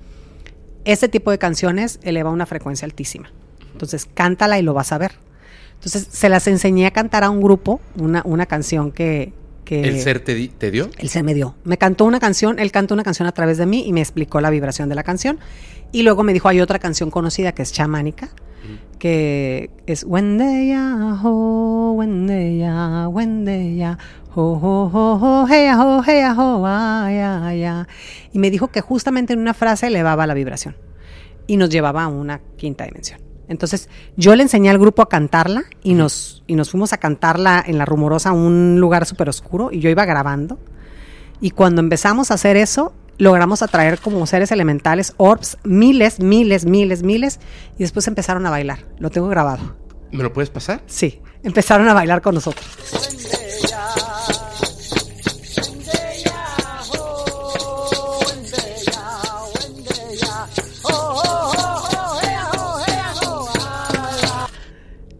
este 0.86 1.10
tipo 1.10 1.30
de 1.30 1.36
canciones 1.36 2.00
eleva 2.02 2.30
una 2.30 2.46
frecuencia 2.46 2.86
altísima. 2.86 3.30
Entonces, 3.74 4.08
cántala 4.14 4.58
y 4.58 4.62
lo 4.62 4.72
vas 4.72 4.92
a 4.92 4.96
ver. 4.96 5.27
Entonces, 5.78 6.08
se 6.10 6.28
las 6.28 6.46
enseñé 6.46 6.86
a 6.86 6.90
cantar 6.90 7.24
a 7.24 7.30
un 7.30 7.40
grupo, 7.40 7.80
una, 7.96 8.22
una 8.24 8.46
canción 8.46 8.90
que, 8.90 9.32
que... 9.64 9.82
¿El 9.82 10.00
ser 10.00 10.20
te, 10.20 10.34
di- 10.34 10.48
te 10.48 10.70
dio? 10.70 10.90
Él 10.98 11.08
se 11.08 11.22
me 11.22 11.34
dio. 11.34 11.54
Me 11.64 11.78
cantó 11.78 12.04
una 12.04 12.18
canción, 12.20 12.58
él 12.58 12.72
cantó 12.72 12.94
una 12.94 13.04
canción 13.04 13.28
a 13.28 13.32
través 13.32 13.58
de 13.58 13.66
mí 13.66 13.84
y 13.86 13.92
me 13.92 14.00
explicó 14.00 14.40
la 14.40 14.50
vibración 14.50 14.88
de 14.88 14.94
la 14.96 15.04
canción. 15.04 15.38
Y 15.92 16.02
luego 16.02 16.22
me 16.24 16.32
dijo, 16.32 16.48
hay 16.48 16.60
otra 16.60 16.78
canción 16.80 17.10
conocida 17.10 17.52
que 17.52 17.62
es 17.62 17.72
chamánica, 17.72 18.28
que 18.98 19.70
es 19.86 20.02
Wendeya, 20.04 21.20
ho, 21.22 21.92
Wendeya, 21.96 23.08
Wendeya, 23.08 23.96
ho, 24.34 24.42
ho, 24.42 24.90
ho, 24.92 25.14
ho, 25.14 25.48
heya, 25.48 25.80
ho, 25.82 26.02
heya, 26.04 26.34
ho, 26.36 26.62
ya, 27.08 27.54
ya. 27.54 27.88
Y 28.32 28.38
me 28.40 28.50
dijo 28.50 28.68
que 28.68 28.80
justamente 28.80 29.32
en 29.32 29.38
una 29.38 29.54
frase 29.54 29.86
elevaba 29.86 30.26
la 30.26 30.34
vibración 30.34 30.76
y 31.46 31.56
nos 31.56 31.70
llevaba 31.70 32.02
a 32.04 32.08
una 32.08 32.40
quinta 32.56 32.84
dimensión. 32.84 33.20
Entonces, 33.48 33.88
yo 34.16 34.36
le 34.36 34.42
enseñé 34.42 34.70
al 34.70 34.78
grupo 34.78 35.02
a 35.02 35.08
cantarla 35.08 35.64
y 35.82 35.94
nos, 35.94 36.42
y 36.46 36.54
nos 36.54 36.70
fuimos 36.70 36.92
a 36.92 36.98
cantarla 36.98 37.62
en 37.66 37.78
la 37.78 37.84
rumorosa, 37.84 38.32
un 38.32 38.78
lugar 38.78 39.06
súper 39.06 39.28
oscuro, 39.28 39.70
y 39.72 39.80
yo 39.80 39.90
iba 39.90 40.04
grabando. 40.04 40.58
Y 41.40 41.50
cuando 41.50 41.80
empezamos 41.80 42.30
a 42.30 42.34
hacer 42.34 42.56
eso, 42.56 42.92
logramos 43.16 43.62
atraer 43.62 43.98
como 43.98 44.26
seres 44.26 44.52
elementales, 44.52 45.14
orbs, 45.16 45.58
miles, 45.64 46.20
miles, 46.20 46.64
miles, 46.64 47.02
miles, 47.02 47.40
y 47.76 47.82
después 47.82 48.06
empezaron 48.06 48.46
a 48.46 48.50
bailar. 48.50 48.80
Lo 48.98 49.10
tengo 49.10 49.28
grabado. 49.28 49.76
¿Me 50.12 50.22
lo 50.22 50.32
puedes 50.32 50.50
pasar? 50.50 50.82
Sí, 50.86 51.20
empezaron 51.42 51.88
a 51.88 51.94
bailar 51.94 52.22
con 52.22 52.34
nosotros. 52.34 52.66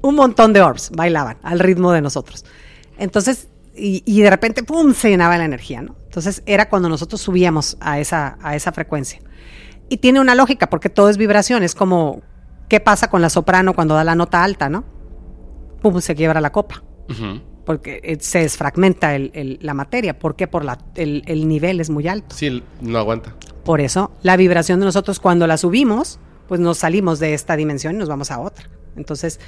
Un 0.08 0.14
montón 0.14 0.52
de 0.52 0.62
orbs 0.62 0.90
bailaban 0.94 1.36
al 1.42 1.58
ritmo 1.58 1.92
de 1.92 2.00
nosotros. 2.00 2.44
Entonces, 2.98 3.48
y, 3.76 4.02
y 4.06 4.22
de 4.22 4.30
repente, 4.30 4.62
¡pum!, 4.62 4.92
se 4.94 5.10
llenaba 5.10 5.36
la 5.38 5.44
energía, 5.44 5.82
¿no? 5.82 5.96
Entonces 6.04 6.42
era 6.46 6.68
cuando 6.68 6.88
nosotros 6.88 7.20
subíamos 7.20 7.76
a 7.80 7.98
esa, 8.00 8.38
a 8.42 8.56
esa 8.56 8.72
frecuencia. 8.72 9.20
Y 9.88 9.98
tiene 9.98 10.20
una 10.20 10.34
lógica, 10.34 10.68
porque 10.70 10.88
todo 10.88 11.08
es 11.10 11.16
vibración, 11.16 11.62
es 11.62 11.74
como, 11.74 12.22
¿qué 12.68 12.80
pasa 12.80 13.08
con 13.10 13.20
la 13.22 13.30
soprano 13.30 13.74
cuando 13.74 13.94
da 13.94 14.02
la 14.04 14.14
nota 14.14 14.42
alta, 14.42 14.68
no? 14.68 14.84
¡Pum!, 15.82 16.00
se 16.00 16.14
quiebra 16.14 16.40
la 16.40 16.50
copa 16.52 16.82
porque 17.64 18.00
eh, 18.02 18.16
se 18.20 18.40
desfragmenta 18.40 19.14
el- 19.14 19.30
el- 19.34 19.58
la 19.62 19.74
materia. 19.74 20.18
¿Por 20.18 20.36
qué? 20.36 20.46
Por 20.48 20.64
la, 20.64 20.78
el, 20.94 21.22
el 21.26 21.46
nivel 21.46 21.80
es 21.80 21.90
muy 21.90 22.08
alto. 22.08 22.34
Sí, 22.34 22.62
no 22.80 22.98
aguanta. 22.98 23.34
Por 23.64 23.80
eso, 23.82 24.10
la 24.22 24.36
vibración 24.38 24.80
de 24.80 24.86
nosotros 24.86 25.20
cuando 25.20 25.46
la 25.46 25.56
subimos, 25.58 26.18
pues 26.48 26.60
nos 26.60 26.78
salimos 26.78 27.18
de 27.18 27.34
esta 27.34 27.56
dimensión 27.56 27.94
y 27.94 27.98
nos 27.98 28.08
vamos 28.08 28.30
a 28.30 28.40
otra. 28.40 28.68
Entonces, 28.96 29.38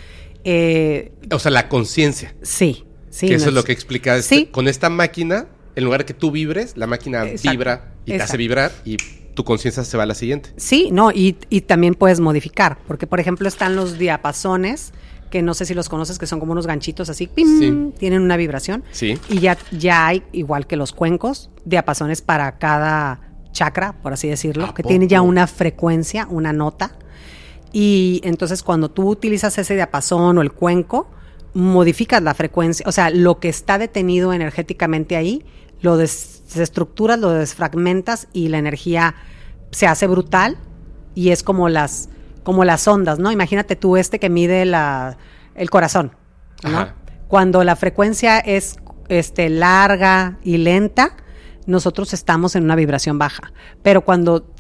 eh, 0.45 1.13
O 1.33 1.39
sea, 1.39 1.51
la 1.51 1.69
conciencia. 1.69 2.35
sí, 2.43 2.85
sí. 3.11 3.29
que 3.29 3.35
eso 3.35 3.49
es 3.49 3.55
lo 3.55 3.65
que 3.65 3.73
explica. 3.73 4.17
este- 4.17 4.35
Sí. 4.37 4.47
Con 4.47 4.69
esta 4.69 4.89
máquina, 4.91 5.47
en 5.77 5.85
lugar 5.85 6.01
de 6.01 6.07
que 6.07 6.15
tú 6.15 6.31
vibres, 6.31 6.77
la 6.77 6.87
máquina 6.87 7.25
Exacto. 7.27 7.51
vibra 7.51 7.95
y 8.07 8.13
te 8.13 8.23
hace 8.23 8.37
vibrar 8.37 8.73
y 8.85 8.97
tu 9.35 9.45
conciencia 9.45 9.85
se 9.85 9.97
va 9.97 10.03
a 10.03 10.07
la 10.07 10.15
siguiente. 10.15 10.51
Sí, 10.57 10.89
no, 10.93 11.11
y, 11.13 11.37
y 11.49 11.63
también 11.63 11.95
puedes 11.95 12.21
modificar, 12.21 12.79
porque 12.87 13.07
por 13.07 13.21
ejemplo 13.21 13.47
están 13.49 13.77
los 13.77 13.99
diapasones, 13.99 14.93
que 15.31 15.43
no 15.43 15.55
sé 15.55 15.65
si 15.65 15.75
los 15.75 15.89
conoces, 15.89 16.19
que 16.19 16.27
son 16.27 16.41
como 16.41 16.53
unos 16.53 16.67
ganchitos 16.67 17.09
así, 17.09 17.29
¡pim! 17.29 17.59
Sí. 17.61 17.95
tienen 17.99 18.23
una 18.23 18.37
vibración. 18.37 18.83
Sí. 18.91 19.17
Y 19.29 19.39
ya, 19.39 19.57
ya 19.71 20.09
hay, 20.09 20.25
igual 20.33 20.67
que 20.67 20.77
los 20.77 20.93
cuencos, 20.93 21.51
diapasones 21.65 22.21
para 22.21 22.59
cada 22.59 23.21
chakra, 23.53 23.93
por 24.03 24.13
así 24.13 24.29
decirlo, 24.29 24.67
¿A 24.67 24.75
que 24.75 24.83
tiene 24.83 25.07
ya 25.07 25.23
una 25.23 25.47
frecuencia, 25.47 26.27
una 26.29 26.53
nota. 26.53 26.97
Y 27.73 28.21
entonces 28.25 28.63
cuando 28.63 28.91
tú 28.91 29.09
utilizas 29.09 29.57
ese 29.59 29.75
diapasón 29.75 30.39
o 30.39 30.43
el 30.43 30.53
cuenco, 30.53 31.11
modificas 31.55 32.23
la 32.23 32.35
frecuencia, 32.35 32.85
o 32.89 32.93
sea, 32.93 33.11
lo 33.11 33.39
que 33.41 33.49
está 33.49 33.79
detenido 33.79 34.33
energéticamente 34.33 35.17
ahí, 35.17 35.45
lo 35.81 35.97
des- 35.97 36.43
desestructuras, 36.49 37.19
lo 37.19 37.31
desfragmentas 37.31 38.29
y 38.33 38.49
la 38.49 38.59
energía 38.59 39.15
se 39.71 39.87
hace 39.87 40.07
brutal 40.07 40.59
y 41.15 41.31
es 41.31 41.43
como 41.43 41.69
las, 41.69 42.09
como 42.43 42.65
las 42.65 42.87
ondas, 42.89 43.19
¿no? 43.19 43.31
Imagínate 43.31 43.77
tú 43.77 43.97
este 43.97 44.19
que 44.19 44.31
mide 44.31 44.65
la, 44.65 45.17
el 45.55 45.71
corazón, 45.71 46.13
¿no? 46.65 46.71
Ajá. 46.71 46.95
Cuando 47.29 47.63
la 47.63 47.77
frecuencia 47.77 48.41
es 48.41 48.77
este, 49.09 49.49
larga 49.49 50.39
y 50.43 50.57
lenta, 50.59 51.17
nosotros 51.67 52.13
estamos 52.13 52.57
en 52.57 52.65
una 52.65 52.75
vibración 52.75 53.19
baja. 53.19 53.53
Pero 53.83 54.01
cuando, 54.05 54.53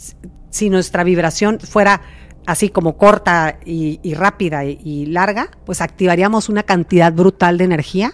si 0.51 0.71
nuestra 0.71 1.03
vibración 1.03 1.59
fuera 1.59 2.03
así 2.51 2.69
como 2.69 2.97
corta 2.97 3.59
y, 3.65 4.01
y 4.03 4.15
rápida 4.15 4.65
y, 4.65 4.81
y 4.85 5.07
larga, 5.07 5.51
pues 5.65 5.81
activaríamos 5.81 6.49
una 6.49 6.65
cantidad 6.65 7.13
brutal 7.13 7.59
de 7.59 7.65
energía 7.65 8.13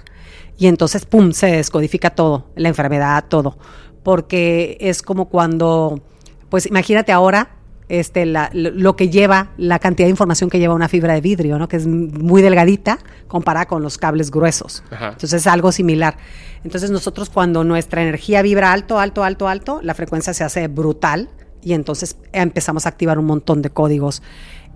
y 0.59 0.67
entonces, 0.67 1.07
¡pum!, 1.07 1.33
se 1.33 1.47
descodifica 1.47 2.11
todo, 2.11 2.51
la 2.55 2.69
enfermedad, 2.69 3.25
todo. 3.29 3.57
Porque 4.03 4.77
es 4.81 5.01
como 5.01 5.31
cuando, 5.31 6.03
pues 6.51 6.67
imagínate 6.67 7.13
ahora 7.13 7.49
este, 7.89 8.27
la- 8.27 8.51
lo, 8.53 8.95
que 8.95 9.09
lleva, 9.09 9.53
la 9.57 9.79
cantidad 9.79 10.07
de 10.07 10.11
información 10.11 10.51
que 10.51 10.59
lleva 10.59 10.75
una 10.75 10.89
fibra 10.89 11.15
de 11.15 11.21
vidrio, 11.23 11.59
¿no? 11.59 11.67
Que 11.69 11.77
es 11.77 11.87
muy 11.87 12.43
delgadita 12.43 12.99
comparada 13.29 13.67
con 13.67 13.83
los 13.83 13.97
cables 13.97 14.31
gruesos. 14.31 14.83
Ajá. 14.91 15.09
Entonces 15.13 15.33
es 15.41 15.47
algo 15.47 15.73
similar. 15.73 16.19
Entonces 16.63 16.91
nosotros 16.91 17.31
cuando 17.31 17.65
nuestra 17.65 18.03
energía 18.03 18.43
vibra 18.43 18.73
alto, 18.73 18.99
alto, 18.99 19.25
alto, 19.25 19.49
alto, 19.49 19.81
la 19.83 19.95
frecuencia 19.95 20.35
se 20.35 20.45
hace 20.45 20.69
brutal 20.69 21.31
y 21.67 21.73
entonces 21.73 22.17
empezamos 22.33 22.87
a 22.87 22.91
activar 22.91 23.19
un 23.19 23.25
montón 23.25 23.61
de 23.61 23.71
códigos 23.71 24.23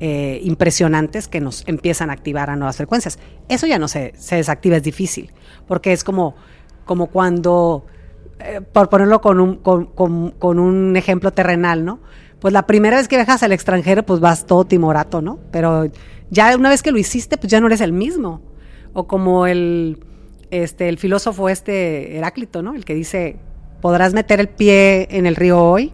eh, 0.00 0.40
impresionantes 0.42 1.28
que 1.28 1.40
nos 1.40 1.62
empiezan 1.68 2.10
a 2.10 2.14
activar 2.14 2.50
a 2.50 2.56
nuevas 2.56 2.76
frecuencias. 2.78 3.20
Eso 3.48 3.68
ya 3.68 3.78
no 3.78 3.86
se, 3.86 4.12
se 4.18 4.34
desactiva, 4.34 4.76
es 4.76 4.82
difícil, 4.82 5.30
porque 5.68 5.92
es 5.92 6.02
como, 6.02 6.34
como 6.84 7.06
cuando, 7.06 7.86
eh, 8.40 8.60
por 8.72 8.88
ponerlo 8.88 9.20
con 9.20 9.38
un, 9.38 9.54
con, 9.58 9.84
con- 9.86 10.32
con 10.32 10.58
un 10.58 10.96
ejemplo 10.96 11.30
terrenal, 11.32 11.84
¿no? 11.84 12.00
Pues 12.40 12.52
la 12.52 12.66
primera 12.66 12.96
vez 12.96 13.06
que 13.06 13.14
viajas 13.14 13.44
al 13.44 13.52
extranjero, 13.52 14.02
pues 14.04 14.18
vas 14.18 14.46
todo 14.46 14.64
timorato, 14.64 15.22
¿no? 15.22 15.38
Pero 15.52 15.84
ya 16.30 16.56
una 16.56 16.70
vez 16.70 16.82
que 16.82 16.90
lo 16.90 16.98
hiciste, 16.98 17.36
pues 17.38 17.52
ya 17.52 17.60
no 17.60 17.68
eres 17.68 17.80
el 17.82 17.92
mismo. 17.92 18.42
O 18.94 19.06
como 19.06 19.46
el, 19.46 20.02
este, 20.50 20.88
el 20.88 20.98
filósofo 20.98 21.48
este 21.48 22.16
Heráclito, 22.16 22.62
¿no? 22.62 22.74
El 22.74 22.84
que 22.84 22.94
dice, 22.94 23.36
podrás 23.80 24.12
meter 24.12 24.40
el 24.40 24.48
pie 24.48 25.06
en 25.12 25.26
el 25.26 25.36
río 25.36 25.62
hoy, 25.62 25.92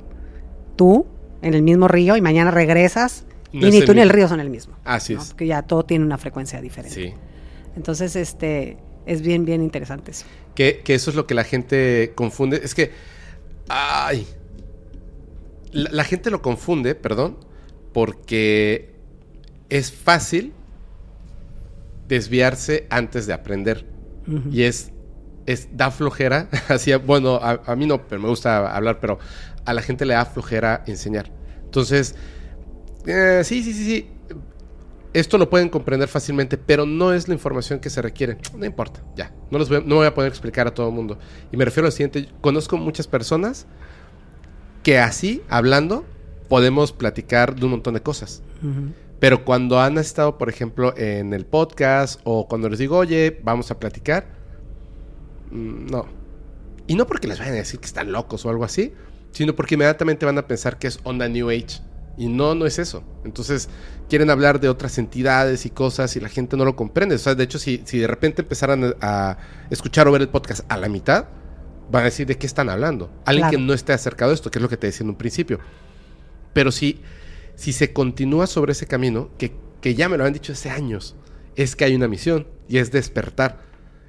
tú, 0.77 1.07
en 1.43 1.55
el 1.55 1.63
mismo 1.63 1.89
río, 1.89 2.17
y 2.17 2.21
mañana 2.21 2.51
regresas, 2.51 3.25
No 3.53 3.67
y 3.67 3.71
ni 3.71 3.83
tú 3.83 3.95
ni 3.95 4.01
el 4.01 4.11
río 4.11 4.29
son 4.29 4.41
el 4.41 4.51
mismo. 4.51 4.77
Así 4.85 5.15
¿no? 5.15 5.23
es. 5.23 5.29
Porque 5.29 5.47
ya 5.47 5.63
todo 5.63 5.85
tiene 5.85 6.05
una 6.05 6.19
frecuencia 6.19 6.61
diferente. 6.61 6.95
Sí. 6.95 7.15
Entonces, 7.77 8.17
este, 8.17 8.77
es 9.07 9.23
bien, 9.23 9.45
bien 9.45 9.63
interesante 9.63 10.11
eso. 10.11 10.27
Que, 10.55 10.83
que 10.85 10.95
eso 10.95 11.11
es 11.11 11.17
lo 11.17 11.27
que 11.27 11.35
la 11.35 11.45
gente 11.45 12.13
confunde. 12.15 12.61
Es 12.63 12.75
que. 12.75 12.93
Ay. 13.69 14.27
La, 15.73 15.91
la 15.91 16.05
gente 16.05 16.31
lo 16.31 16.43
confunde, 16.43 16.95
perdón, 16.95 17.37
porque 17.93 18.95
es 19.69 19.93
fácil 19.93 20.53
desviarse 22.09 22.87
antes 22.91 23.27
de 23.27 23.33
aprender. 23.33 23.87
Y 24.51 24.63
es, 24.63 24.91
es. 25.47 25.69
da 25.77 25.93
flojera. 25.93 26.49
Así, 26.69 26.93
bueno, 26.95 27.37
a, 27.37 27.61
a 27.65 27.77
mí 27.77 27.87
no, 27.87 28.07
pero 28.09 28.21
me 28.21 28.29
gusta 28.29 28.75
hablar, 28.75 28.99
pero 29.01 29.19
a 29.67 29.75
la 29.75 29.83
gente 29.83 30.07
le 30.07 30.15
da 30.15 30.25
flojera 30.25 30.83
enseñar. 30.87 31.31
Entonces, 31.65 32.15
eh, 33.07 33.43
sí, 33.45 33.63
sí, 33.63 33.73
sí, 33.75 33.85
sí. 33.85 34.11
esto 35.13 35.39
lo 35.39 35.49
pueden 35.51 35.69
comprender 35.69 36.09
fácilmente, 36.09 36.59
pero 36.59 36.85
no 36.87 37.13
es 37.13 37.27
la 37.29 37.35
información 37.35 37.79
que 37.81 37.89
se 37.91 38.03
requiere. 38.03 38.37
No 38.57 38.65
importa, 38.67 39.03
ya. 39.17 39.33
No, 39.51 39.59
los 39.59 39.69
voy, 39.69 39.79
a- 39.79 39.81
no 39.81 39.97
voy 39.97 40.07
a 40.07 40.15
poder 40.15 40.31
explicar 40.31 40.67
a 40.67 40.75
todo 40.75 40.89
el 40.89 40.95
mundo. 40.95 41.19
Y 41.53 41.57
me 41.57 41.65
refiero 41.65 41.87
a 41.87 41.89
lo 41.89 41.93
siguiente. 41.93 42.29
Conozco 42.41 42.77
muchas 42.77 43.07
personas 43.07 43.67
que 44.83 44.99
así, 44.99 45.43
hablando, 45.49 46.05
podemos 46.49 46.93
platicar 46.93 47.55
de 47.57 47.65
un 47.65 47.73
montón 47.73 47.95
de 47.95 48.03
cosas. 48.03 48.43
Pero 49.19 49.45
cuando 49.45 49.81
han 49.81 49.97
estado, 49.99 50.37
por 50.39 50.49
ejemplo, 50.51 50.95
en 50.99 51.33
el 51.33 51.47
podcast 51.47 52.21
o 52.25 52.47
cuando 52.49 52.69
les 52.69 52.79
digo, 52.79 52.99
oye, 52.99 53.41
vamos 53.43 53.71
a 53.71 53.79
platicar, 53.79 54.27
mm, 55.51 55.87
no. 55.91 56.07
Y 56.87 56.95
no 56.95 57.07
porque 57.07 57.27
les 57.27 57.39
vayan 57.39 57.55
a 57.55 57.59
decir 57.59 57.81
que 57.81 57.87
están 57.87 58.13
locos 58.13 58.45
o 58.45 58.51
algo 58.51 58.65
así, 58.65 58.93
sino 59.37 59.55
porque 59.55 59.75
inmediatamente 59.75 60.25
van 60.25 60.39
a 60.39 60.47
pensar 60.47 60.79
que 60.79 60.87
es 60.87 60.99
onda 61.05 61.29
New 61.29 61.51
Age. 61.51 61.81
Y 62.17 62.29
no, 62.29 62.55
no 62.55 62.65
es 62.65 62.79
eso. 62.79 63.05
Entonces 63.25 63.69
quieren 64.09 64.31
hablar 64.31 64.61
de 64.61 64.71
otras 64.71 64.97
entidades 64.97 65.67
y 65.67 65.71
cosas 65.71 66.17
y 66.17 66.21
la 66.21 66.31
gente 66.31 66.57
no 66.57 66.65
lo 66.65 66.75
comprende. 66.75 67.17
O 67.17 67.19
sea, 67.19 67.35
de 67.35 67.45
hecho, 67.45 67.59
si, 67.59 67.83
si 67.85 67.99
de 67.99 68.07
repente 68.07 68.41
empezaran 68.41 68.95
a, 69.03 69.37
escuchar 69.69 70.09
o 70.09 70.13
ver 70.13 70.23
el 70.23 70.31
podcast 70.31 70.65
a 70.71 70.79
la 70.79 70.89
mitad, 70.89 71.27
van 71.91 72.03
a 72.03 72.05
decir 72.07 72.27
de 72.27 72.39
qué 72.39 72.47
están 72.47 72.71
hablando. 72.71 73.11
Alguien 73.27 73.49
Claro. 73.49 73.59
que 73.59 73.65
no 73.65 73.75
esté 73.75 73.93
acercado 73.93 74.31
a 74.31 74.35
esto, 74.35 74.51
que 74.51 74.59
es 74.59 74.63
lo 74.63 74.71
que 74.71 74.79
te 74.79 74.87
decía 74.87 75.05
en 75.05 75.11
un 75.11 75.17
principio. 75.17 75.61
Pero 76.55 76.73
si, 76.73 77.03
si 77.57 77.75
se 77.75 77.93
continúa 77.93 78.47
sobre 78.47 78.73
ese 78.73 78.87
camino, 78.87 79.29
que, 79.37 79.55
que 79.83 79.95
ya 79.95 80.09
me 80.09 80.17
lo 80.17 80.25
han 80.25 80.33
dicho 80.33 80.55
hace 80.55 80.71
años, 80.71 81.15
es 81.57 81.77
que 81.77 81.85
hay 81.85 81.95
una 81.95 82.09
misión 82.09 82.47
y 82.69 82.79
es 82.79 82.91
despertar. 82.91 83.61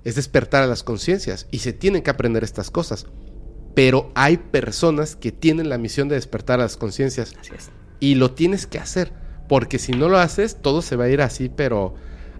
Es 0.05 0.15
despertar 0.15 0.63
a 0.63 0.67
las 0.67 0.83
conciencias 0.83 1.47
y 1.51 1.59
se 1.59 1.73
tienen 1.73 2.03
que 2.03 2.11
aprender 2.11 2.45
estas 2.45 2.71
cosas. 2.71 3.07
Pero 3.77 4.09
hay 4.15 4.37
personas 4.37 5.15
que 5.15 5.31
tienen 5.31 5.69
la 5.69 5.77
misión 5.77 6.09
de 6.09 6.15
despertar 6.15 6.59
a 6.59 6.63
las 6.63 6.77
conciencias 6.77 7.35
Así 7.39 7.51
es. 7.55 7.69
y 7.99 8.15
lo 8.15 8.31
tienes 8.31 8.65
que 8.65 8.79
hacer. 8.79 9.13
Porque 9.47 9.77
si 9.77 9.91
no 9.91 10.09
lo 10.09 10.17
haces, 10.17 10.57
todo 10.63 10.81
se 10.81 10.95
va 10.95 11.03
a 11.03 11.09
ir 11.09 11.21
así, 11.21 11.47
pero 11.47 11.93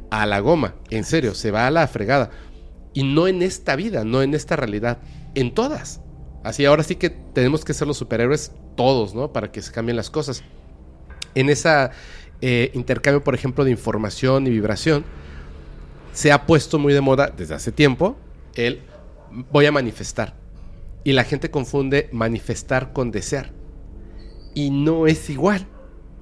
a 0.10 0.26
la 0.26 0.40
goma. 0.40 0.74
En 0.90 1.04
serio, 1.04 1.36
se 1.36 1.52
va 1.52 1.68
a 1.68 1.70
la 1.70 1.88
fregada. 1.88 2.32
Y 2.96 3.04
no 3.04 3.28
en 3.28 3.44
esta 3.44 3.76
vida, 3.76 4.04
no 4.04 4.24
en 4.24 4.34
esta 4.34 4.56
realidad, 4.56 4.98
en 5.36 5.54
todas. 5.54 6.02
Así, 6.44 6.66
ahora 6.66 6.82
sí 6.82 6.96
que 6.96 7.12
tenemos 7.12 7.64
que 7.64 7.76
ser 7.76 7.88
los 7.88 7.98
superhéroes 7.98 8.52
todos, 8.76 9.14
¿no? 9.14 9.32
Para 9.32 9.52
que 9.52 9.62
se 9.62 9.72
cambien 9.72 9.96
las 9.96 10.10
cosas. 10.10 10.42
En 11.36 11.52
ese 11.52 11.92
intercambio, 12.74 13.24
por 13.24 13.36
ejemplo, 13.36 13.64
de 13.64 13.70
información 13.70 14.48
y 14.48 14.50
vibración, 14.50 15.06
se 16.14 16.32
ha 16.32 16.48
puesto 16.48 16.80
muy 16.80 16.94
de 16.94 17.02
moda 17.02 17.32
desde 17.38 17.54
hace 17.54 17.72
tiempo 17.72 18.18
el 18.56 18.82
voy 19.52 19.68
a 19.68 19.72
manifestar. 19.72 20.47
Y 21.03 21.14
la 21.14 21.24
gente 21.24 21.49
confunde 21.52 22.10
manifestar 22.11 22.94
con 22.94 23.11
desear. 23.11 23.52
Y 24.53 24.72
no 24.72 25.07
es 25.07 25.30
igual. 25.30 25.68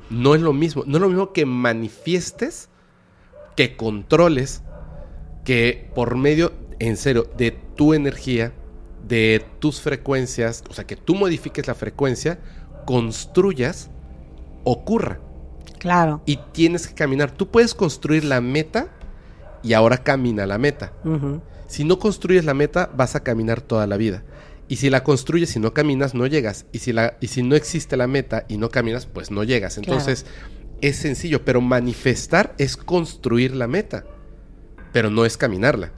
No 0.10 0.36
es 0.36 0.42
lo 0.42 0.54
mismo. 0.54 0.84
No 0.86 0.98
es 0.98 1.02
lo 1.02 1.10
mismo 1.10 1.34
que 1.34 1.46
manifiestes, 1.46 2.70
que 3.56 3.76
controles, 3.76 4.62
que 5.44 5.90
por 5.96 6.16
medio, 6.16 6.54
en 6.80 6.98
serio, 6.98 7.28
de 7.38 7.52
tu 7.52 7.94
energía, 7.94 8.54
de 9.08 9.46
tus 9.60 9.82
frecuencias, 9.82 10.64
o 10.70 10.74
sea, 10.74 10.86
que 10.86 10.96
tú 10.96 11.16
modifiques 11.16 11.68
la 11.68 11.76
frecuencia, 11.76 12.40
construyas, 12.86 13.90
ocurra. 14.64 15.20
Claro. 15.80 16.22
Y 16.26 16.40
tienes 16.52 16.88
que 16.88 16.96
caminar. 16.96 17.32
Tú 17.32 17.50
puedes 17.50 17.74
construir 17.74 18.24
la 18.24 18.42
meta 18.42 18.90
y 19.64 19.74
ahora 19.74 19.98
camina 19.98 20.46
la 20.46 20.58
meta. 20.58 20.94
Si 21.68 21.84
no 21.84 22.00
construyes 22.00 22.46
la 22.46 22.54
meta, 22.54 22.90
vas 22.96 23.16
a 23.16 23.24
caminar 23.24 23.62
toda 23.62 23.88
la 23.88 23.98
vida. 23.98 24.24
Y 24.68 24.78
si 24.78 24.90
la 24.90 25.04
construyes 25.04 25.56
y 25.56 25.60
no 25.60 25.74
caminas, 25.74 26.16
no 26.16 26.26
llegas. 26.26 26.66
Y 26.72 26.80
si, 26.80 26.92
la, 26.92 27.18
y 27.22 27.28
si 27.28 27.44
no 27.44 27.56
existe 27.56 27.98
la 27.98 28.08
meta 28.08 28.46
y 28.48 28.58
no 28.58 28.70
caminas, 28.70 29.06
pues 29.06 29.30
no 29.30 29.44
llegas. 29.44 29.78
Entonces, 29.78 30.26
es 30.82 30.96
sencillo, 30.98 31.46
pero 31.46 31.62
manifestar 31.62 32.56
es 32.58 32.76
construir 32.76 33.56
la 33.56 33.68
meta, 33.68 34.06
pero 34.92 35.10
no 35.10 35.26
es 35.26 35.38
caminarla. 35.38 35.92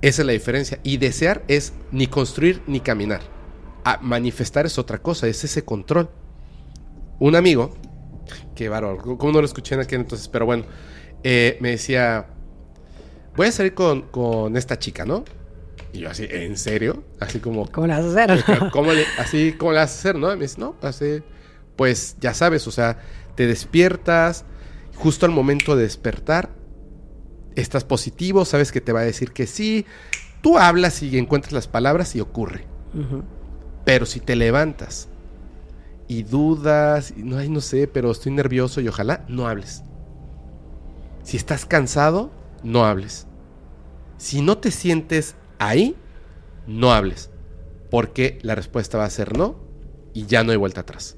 Esa 0.00 0.22
es 0.22 0.26
la 0.26 0.32
diferencia. 0.32 0.80
Y 0.82 0.96
desear 0.96 1.44
es 1.46 1.74
ni 1.92 2.08
construir 2.08 2.60
ni 2.66 2.80
caminar. 2.80 3.20
Manifestar 4.00 4.66
es 4.66 4.78
otra 4.78 4.98
cosa, 5.00 5.28
es 5.28 5.44
ese 5.44 5.64
control. 5.64 6.10
Un 7.20 7.36
amigo, 7.36 7.72
qué 8.56 8.68
bárbaro, 8.68 8.98
como 8.98 9.32
no 9.32 9.40
lo 9.40 9.46
escuché 9.46 9.76
en 9.76 9.80
aquel 9.82 10.00
entonces, 10.00 10.28
pero 10.28 10.44
bueno, 10.44 10.64
eh, 11.22 11.56
me 11.60 11.70
decía, 11.70 12.26
voy 13.36 13.46
a 13.46 13.52
salir 13.52 13.74
con, 13.74 14.02
con 14.02 14.56
esta 14.56 14.76
chica, 14.78 15.04
¿no? 15.04 15.24
Y 15.92 16.00
yo 16.00 16.10
así, 16.10 16.26
¿en 16.30 16.56
serio? 16.56 17.04
Así 17.20 17.38
como, 17.38 17.70
¿Cómo 17.70 17.86
le 17.86 17.94
vas 17.94 18.04
a 18.04 18.24
hacer? 18.24 18.70
¿cómo 18.72 18.92
le, 18.92 19.04
así, 19.18 19.52
¿cómo 19.52 19.72
le 19.72 19.78
vas 19.78 19.90
a 19.90 19.98
hacer, 19.98 20.16
no? 20.16 20.32
Y 20.32 20.36
me 20.36 20.42
dice, 20.42 20.58
no, 20.58 20.74
así, 20.80 21.22
pues 21.76 22.16
ya 22.20 22.32
sabes, 22.32 22.66
o 22.66 22.70
sea, 22.70 22.98
te 23.34 23.46
despiertas, 23.46 24.44
justo 24.96 25.26
al 25.26 25.32
momento 25.32 25.76
de 25.76 25.82
despertar, 25.82 26.50
estás 27.54 27.84
positivo, 27.84 28.44
sabes 28.44 28.72
que 28.72 28.80
te 28.80 28.92
va 28.92 29.00
a 29.00 29.04
decir 29.04 29.32
que 29.32 29.46
sí, 29.46 29.84
tú 30.40 30.58
hablas 30.58 31.02
y 31.02 31.18
encuentras 31.18 31.52
las 31.52 31.68
palabras 31.68 32.14
y 32.16 32.20
ocurre. 32.20 32.66
Pero 33.84 34.06
si 34.06 34.20
te 34.20 34.36
levantas 34.36 35.08
y 36.08 36.24
dudas, 36.24 37.14
y 37.16 37.22
no, 37.22 37.38
ay, 37.38 37.48
no 37.48 37.60
sé, 37.60 37.88
pero 37.88 38.10
estoy 38.10 38.32
nervioso 38.32 38.80
y 38.80 38.88
ojalá 38.88 39.24
no 39.28 39.48
hables. 39.48 39.82
Si 41.22 41.36
estás 41.36 41.64
cansado, 41.64 42.30
no 42.62 42.84
hables. 42.84 43.26
Si 44.18 44.42
no 44.42 44.58
te 44.58 44.70
sientes 44.70 45.36
ahí, 45.68 45.96
no 46.66 46.92
hables. 46.92 47.30
Porque 47.90 48.38
la 48.42 48.54
respuesta 48.54 48.98
va 48.98 49.04
a 49.04 49.10
ser 49.10 49.36
no 49.36 49.56
y 50.14 50.26
ya 50.26 50.44
no 50.44 50.52
hay 50.52 50.56
vuelta 50.56 50.82
atrás. 50.82 51.16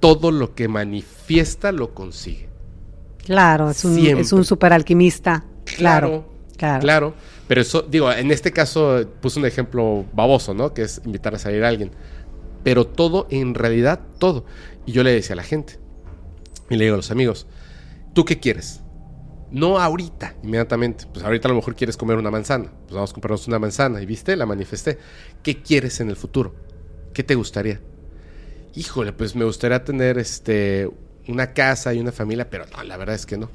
Todo 0.00 0.30
lo 0.30 0.54
que 0.54 0.68
manifiesta 0.68 1.72
lo 1.72 1.94
consigue. 1.94 2.48
Claro, 3.24 3.70
es 3.70 3.84
un, 3.84 3.94
Siempre. 3.94 4.22
es 4.22 4.32
un 4.32 4.44
super 4.44 4.72
alquimista. 4.72 5.44
Claro, 5.64 6.26
claro. 6.56 6.80
Claro, 6.80 7.14
pero 7.46 7.60
eso, 7.60 7.82
digo, 7.82 8.12
en 8.12 8.30
este 8.30 8.52
caso 8.52 9.06
puse 9.20 9.38
un 9.38 9.46
ejemplo 9.46 10.04
baboso, 10.12 10.54
¿no? 10.54 10.74
Que 10.74 10.82
es 10.82 11.00
invitar 11.04 11.34
a 11.34 11.38
salir 11.38 11.64
a 11.64 11.68
alguien. 11.68 11.92
Pero 12.64 12.86
todo, 12.86 13.26
en 13.30 13.54
realidad, 13.54 14.00
todo. 14.18 14.44
Y 14.86 14.92
yo 14.92 15.02
le 15.02 15.12
decía 15.12 15.34
a 15.34 15.36
la 15.36 15.42
gente, 15.44 15.78
y 16.68 16.76
le 16.76 16.84
digo 16.84 16.94
a 16.94 16.98
los 16.98 17.10
amigos, 17.10 17.46
¿tú 18.12 18.24
qué 18.24 18.40
quieres? 18.40 18.81
No 19.52 19.78
ahorita, 19.78 20.34
inmediatamente. 20.42 21.06
Pues 21.12 21.24
ahorita 21.24 21.46
a 21.48 21.50
lo 21.50 21.56
mejor 21.56 21.74
quieres 21.76 21.96
comer 21.96 22.16
una 22.16 22.30
manzana. 22.30 22.72
Pues 22.84 22.94
vamos 22.94 23.10
a 23.10 23.14
comprarnos 23.14 23.46
una 23.48 23.58
manzana. 23.58 24.00
Y 24.02 24.06
viste, 24.06 24.34
la 24.36 24.46
manifesté. 24.46 24.98
¿Qué 25.42 25.62
quieres 25.62 26.00
en 26.00 26.08
el 26.08 26.16
futuro? 26.16 26.54
¿Qué 27.12 27.22
te 27.22 27.34
gustaría? 27.34 27.80
Híjole, 28.74 29.12
pues 29.12 29.36
me 29.36 29.44
gustaría 29.44 29.84
tener 29.84 30.16
este 30.18 30.90
una 31.28 31.52
casa 31.52 31.92
y 31.94 32.00
una 32.00 32.10
familia, 32.12 32.48
pero 32.48 32.64
no, 32.74 32.82
la 32.82 32.96
verdad 32.96 33.14
es 33.14 33.26
que 33.26 33.36
no. 33.36 33.50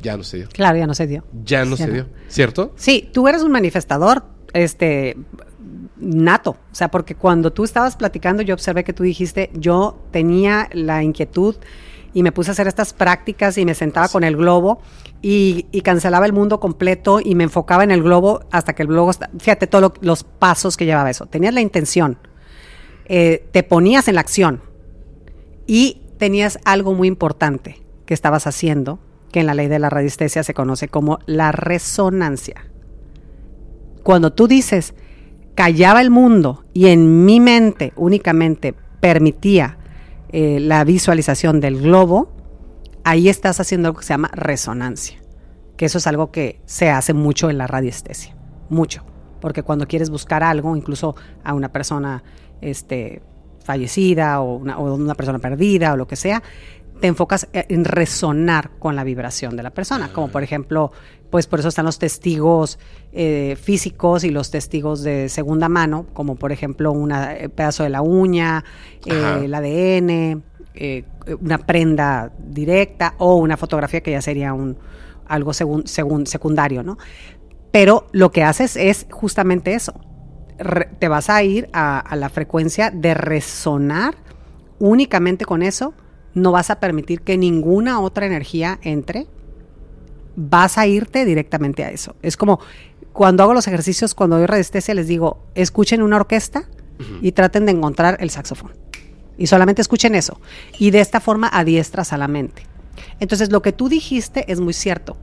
Ya 0.00 0.16
no 0.16 0.22
se 0.24 0.38
dio. 0.38 0.48
Claro, 0.52 0.76
ya 0.78 0.86
no 0.86 0.94
se 0.94 1.06
dio. 1.06 1.24
Ya 1.44 1.64
no 1.64 1.76
Ya 1.76 1.84
se 1.84 1.86
no. 1.86 1.94
dio, 1.94 2.08
¿cierto? 2.28 2.72
Sí, 2.76 3.08
tú 3.12 3.26
eres 3.28 3.42
un 3.42 3.52
manifestador, 3.52 4.24
este, 4.52 5.16
nato. 5.96 6.50
O 6.50 6.74
sea, 6.74 6.90
porque 6.90 7.14
cuando 7.14 7.52
tú 7.52 7.64
estabas 7.64 7.96
platicando, 7.96 8.42
yo 8.42 8.54
observé 8.54 8.84
que 8.84 8.92
tú 8.92 9.02
dijiste, 9.04 9.50
yo 9.54 9.98
tenía 10.10 10.68
la 10.72 11.02
inquietud 11.02 11.56
y 12.14 12.22
me 12.22 12.32
puse 12.32 12.50
a 12.50 12.52
hacer 12.52 12.66
estas 12.66 12.92
prácticas 12.92 13.58
y 13.58 13.64
me 13.64 13.74
sentaba 13.74 14.08
con 14.08 14.24
el 14.24 14.36
globo 14.36 14.80
y, 15.22 15.66
y 15.72 15.82
cancelaba 15.82 16.26
el 16.26 16.32
mundo 16.32 16.60
completo 16.60 17.20
y 17.22 17.34
me 17.34 17.44
enfocaba 17.44 17.84
en 17.84 17.90
el 17.90 18.02
globo 18.02 18.40
hasta 18.50 18.74
que 18.74 18.82
el 18.82 18.88
globo, 18.88 19.12
fíjate 19.38 19.66
todos 19.66 19.92
los 20.00 20.24
pasos 20.24 20.76
que 20.76 20.86
llevaba 20.86 21.10
eso. 21.10 21.26
Tenías 21.26 21.54
la 21.54 21.60
intención, 21.60 22.18
eh, 23.06 23.48
te 23.52 23.62
ponías 23.62 24.08
en 24.08 24.16
la 24.16 24.20
acción 24.20 24.62
y 25.66 26.02
tenías 26.18 26.58
algo 26.64 26.94
muy 26.94 27.08
importante 27.08 27.82
que 28.04 28.14
estabas 28.14 28.46
haciendo, 28.46 28.98
que 29.32 29.40
en 29.40 29.46
la 29.46 29.54
ley 29.54 29.68
de 29.68 29.78
la 29.78 29.90
radiestesia 29.90 30.42
se 30.42 30.54
conoce 30.54 30.88
como 30.88 31.18
la 31.26 31.52
resonancia. 31.52 32.66
Cuando 34.02 34.32
tú 34.32 34.48
dices, 34.48 34.94
callaba 35.54 36.00
el 36.00 36.10
mundo 36.10 36.64
y 36.72 36.86
en 36.86 37.24
mi 37.24 37.40
mente 37.40 37.92
únicamente 37.96 38.74
permitía 39.00 39.77
eh, 40.30 40.60
la 40.60 40.84
visualización 40.84 41.60
del 41.60 41.80
globo, 41.80 42.30
ahí 43.04 43.28
estás 43.28 43.60
haciendo 43.60 43.88
algo 43.88 44.00
que 44.00 44.06
se 44.06 44.14
llama 44.14 44.30
resonancia, 44.32 45.18
que 45.76 45.86
eso 45.86 45.98
es 45.98 46.06
algo 46.06 46.30
que 46.30 46.60
se 46.66 46.90
hace 46.90 47.14
mucho 47.14 47.50
en 47.50 47.58
la 47.58 47.66
radiestesia, 47.66 48.36
mucho, 48.68 49.04
porque 49.40 49.62
cuando 49.62 49.86
quieres 49.86 50.10
buscar 50.10 50.42
algo, 50.42 50.76
incluso 50.76 51.16
a 51.44 51.54
una 51.54 51.70
persona 51.70 52.22
este, 52.60 53.22
fallecida 53.64 54.40
o 54.40 54.56
una, 54.56 54.78
o 54.78 54.94
una 54.94 55.14
persona 55.14 55.38
perdida 55.38 55.92
o 55.92 55.96
lo 55.96 56.06
que 56.06 56.16
sea, 56.16 56.42
te 57.00 57.06
enfocas 57.06 57.48
eh, 57.52 57.66
en 57.68 57.84
resonar 57.84 58.70
con 58.78 58.96
la 58.96 59.04
vibración 59.04 59.56
de 59.56 59.62
la 59.62 59.70
persona, 59.70 60.12
como 60.12 60.28
por 60.28 60.42
ejemplo, 60.42 60.92
pues 61.30 61.46
por 61.46 61.58
eso 61.60 61.68
están 61.68 61.84
los 61.84 61.98
testigos 61.98 62.78
eh, 63.12 63.56
físicos 63.60 64.24
y 64.24 64.30
los 64.30 64.50
testigos 64.50 65.02
de 65.02 65.28
segunda 65.28 65.68
mano, 65.68 66.06
como 66.14 66.36
por 66.36 66.52
ejemplo 66.52 66.92
un 66.92 67.10
pedazo 67.54 67.82
de 67.82 67.90
la 67.90 68.02
uña, 68.02 68.64
eh, 69.06 69.42
el 69.44 69.54
ADN, 69.54 70.42
eh, 70.74 71.04
una 71.40 71.58
prenda 71.58 72.32
directa 72.38 73.14
o 73.18 73.36
una 73.36 73.56
fotografía 73.56 74.00
que 74.00 74.12
ya 74.12 74.22
sería 74.22 74.52
un 74.54 74.76
algo 75.26 75.52
segun- 75.52 75.84
segun- 75.86 76.26
secundario, 76.26 76.82
¿no? 76.82 76.96
Pero 77.70 78.06
lo 78.12 78.30
que 78.32 78.42
haces 78.44 78.76
es 78.76 79.06
justamente 79.10 79.74
eso. 79.74 79.92
Re- 80.58 80.88
te 80.98 81.08
vas 81.08 81.28
a 81.30 81.42
ir 81.42 81.68
a, 81.72 81.98
a 82.00 82.16
la 82.16 82.30
frecuencia 82.30 82.90
de 82.90 83.14
resonar 83.14 84.16
únicamente 84.80 85.44
con 85.44 85.62
eso 85.62 85.92
no 86.34 86.52
vas 86.52 86.70
a 86.70 86.78
permitir 86.80 87.22
que 87.22 87.36
ninguna 87.36 88.00
otra 88.00 88.26
energía 88.26 88.78
entre, 88.82 89.26
vas 90.38 90.78
a 90.78 90.86
irte 90.86 91.24
directamente 91.24 91.84
a 91.84 91.90
eso. 91.90 92.14
Es 92.22 92.36
como 92.36 92.60
cuando 93.12 93.42
hago 93.42 93.54
los 93.54 93.66
ejercicios, 93.66 94.14
cuando 94.14 94.36
doy 94.36 94.46
resistencia, 94.46 94.94
les 94.94 95.08
digo, 95.08 95.44
escuchen 95.56 96.02
una 96.02 96.16
orquesta 96.16 96.68
y 97.20 97.32
traten 97.32 97.66
de 97.66 97.72
encontrar 97.72 98.16
el 98.20 98.30
saxofón. 98.30 98.72
Y 99.36 99.48
solamente 99.48 99.82
escuchen 99.82 100.14
eso. 100.14 100.40
Y 100.78 100.90
de 100.90 101.00
esta 101.00 101.20
forma 101.20 101.48
adiestras 101.48 102.12
a 102.12 102.16
la 102.16 102.28
mente. 102.28 102.62
Entonces, 103.20 103.50
lo 103.50 103.62
que 103.62 103.72
tú 103.72 103.88
dijiste 103.88 104.50
es 104.50 104.60
muy 104.60 104.72
cierto. 104.72 105.16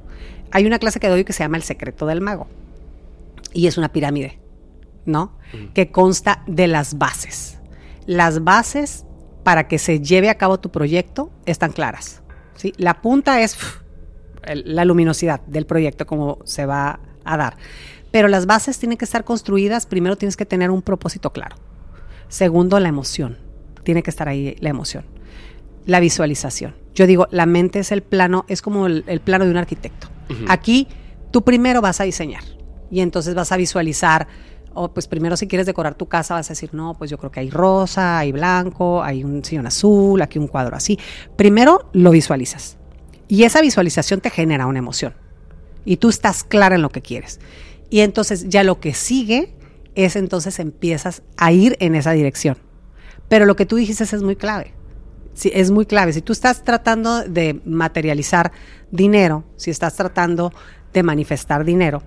Hay 0.52 0.66
una 0.66 0.80
clase 0.80 1.00
que 1.00 1.08
doy 1.08 1.24
que 1.24 1.34
se 1.34 1.44
llama 1.44 1.58
El 1.58 1.64
secreto 1.64 2.06
del 2.06 2.22
mago. 2.22 2.48
Y 3.54 3.68
es 3.68 3.78
una 3.78 3.92
pirámide, 3.92 4.40
¿no? 5.06 5.38
Que 5.74 5.92
consta 5.92 6.44
de 6.48 6.68
las 6.68 6.98
bases. 6.98 7.58
Las 8.06 8.44
bases 8.44 9.06
para 9.44 9.68
que 9.68 9.80
se 9.80 10.02
lleve 10.02 10.30
a 10.30 10.38
cabo 10.38 10.60
tu 10.60 10.72
proyecto 10.72 11.32
están 11.46 11.72
claras. 11.72 12.22
¿sí? 12.56 12.74
La 12.78 13.02
punta 13.02 13.42
es 13.42 13.58
el- 14.48 14.76
la 14.76 14.86
luminosidad 14.86 15.42
del 15.48 15.66
proyecto, 15.66 16.06
como 16.06 16.40
se 16.46 16.66
va 16.66 17.00
a 17.24 17.38
dar. 17.38 17.58
Pero 18.12 18.28
las 18.28 18.46
bases 18.46 18.80
tienen 18.80 18.98
que 18.98 19.06
estar 19.06 19.24
construidas. 19.26 19.86
Primero 19.86 20.16
tienes 20.16 20.38
que 20.38 20.46
tener 20.46 20.72
un 20.72 20.82
propósito 20.82 21.32
claro. 21.34 21.58
Segundo, 22.30 22.80
la 22.80 22.90
emoción. 22.90 23.38
Tiene 23.84 24.04
que 24.04 24.10
estar 24.10 24.28
ahí 24.28 24.56
la 24.60 24.70
emoción. 24.70 25.06
La 25.86 26.00
visualización. 26.00 26.76
Yo 26.96 27.08
digo, 27.08 27.28
la 27.32 27.46
mente 27.46 27.80
es 27.80 27.92
el 27.92 28.02
plano, 28.02 28.46
es 28.48 28.62
como 28.62 28.88
el, 28.88 29.04
el 29.08 29.20
plano 29.20 29.46
de 29.46 29.52
un 29.52 29.58
arquitecto. 29.58 30.08
Aquí 30.48 30.88
tú 31.32 31.44
primero 31.44 31.82
vas 31.82 32.00
a 32.02 32.06
diseñar 32.06 32.42
y 32.90 33.02
entonces 33.02 33.36
vas 33.36 33.52
a 33.52 33.58
visualizar, 33.58 34.28
o 34.74 34.92
pues 34.94 35.08
primero 35.08 35.38
si 35.38 35.48
quieres 35.48 35.68
decorar 35.68 35.94
tu 35.96 36.08
casa 36.08 36.34
vas 36.36 36.50
a 36.50 36.54
decir, 36.54 36.74
no, 36.74 36.96
pues 36.96 37.12
yo 37.12 37.18
creo 37.18 37.30
que 37.32 37.42
hay 37.42 37.50
rosa, 37.52 38.18
hay 38.20 38.32
blanco, 38.32 39.04
hay 39.04 39.24
un 39.24 39.44
sillón 39.44 39.68
azul, 39.68 40.22
aquí 40.22 40.40
un 40.40 40.48
cuadro 40.48 40.76
así. 40.76 40.98
Primero 41.36 41.90
lo 41.94 42.10
visualizas 42.12 42.78
y 43.28 43.44
esa 43.44 43.62
visualización 43.62 44.22
te 44.22 44.30
genera 44.30 44.68
una 44.68 44.80
emoción 44.80 45.14
y 45.86 45.98
tú 45.98 46.10
estás 46.10 46.44
clara 46.44 46.76
en 46.76 46.82
lo 46.82 46.90
que 46.90 47.02
quieres. 47.02 47.40
Y 47.90 48.00
entonces 48.02 48.50
ya 48.50 48.64
lo 48.64 48.80
que 48.80 48.94
sigue 48.94 49.54
es 49.94 50.16
entonces 50.16 50.60
empiezas 50.60 51.22
a 51.38 51.52
ir 51.52 51.78
en 51.80 51.96
esa 51.96 52.12
dirección. 52.12 52.58
Pero 53.30 53.46
lo 53.46 53.56
que 53.56 53.66
tú 53.66 53.78
dijiste 53.78 54.04
es 54.04 54.24
muy 54.24 54.36
clave. 54.36 54.74
Sí, 55.34 55.52
es 55.54 55.72
muy 55.72 55.86
clave. 55.86 56.14
Si 56.14 56.22
tú 56.22 56.34
estás 56.34 56.64
tratando 56.64 57.24
de 57.24 57.62
materializar 57.66 58.52
dinero, 58.92 59.44
si 59.58 59.72
estás 59.72 59.96
tratando 59.96 60.54
de 60.94 61.04
manifestar 61.04 61.66
dinero, 61.66 62.04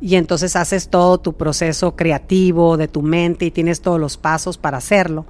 y 0.00 0.16
entonces 0.16 0.56
haces 0.56 0.88
todo 0.88 1.18
tu 1.18 1.34
proceso 1.34 1.94
creativo 1.94 2.76
de 2.76 2.88
tu 2.88 3.02
mente 3.02 3.44
y 3.44 3.50
tienes 3.52 3.82
todos 3.82 4.00
los 4.00 4.16
pasos 4.16 4.58
para 4.58 4.78
hacerlo, 4.78 5.26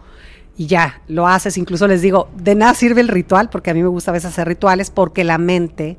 y 0.57 0.67
ya 0.67 1.03
lo 1.09 1.27
haces, 1.27 1.57
incluso 1.57 1.87
les 1.87 2.03
digo, 2.03 2.29
de 2.37 2.55
nada 2.55 2.75
sirve 2.75 3.01
el 3.01 3.09
ritual, 3.09 3.49
porque 3.49 3.71
a 3.71 3.75
mí 3.75 3.83
me 3.83 3.89
gusta 3.89 4.11
a 4.11 4.15
veces 4.15 4.31
hacer 4.31 4.47
rituales, 4.47 4.91
porque 4.91 5.25
la 5.25 5.39
mente 5.39 5.97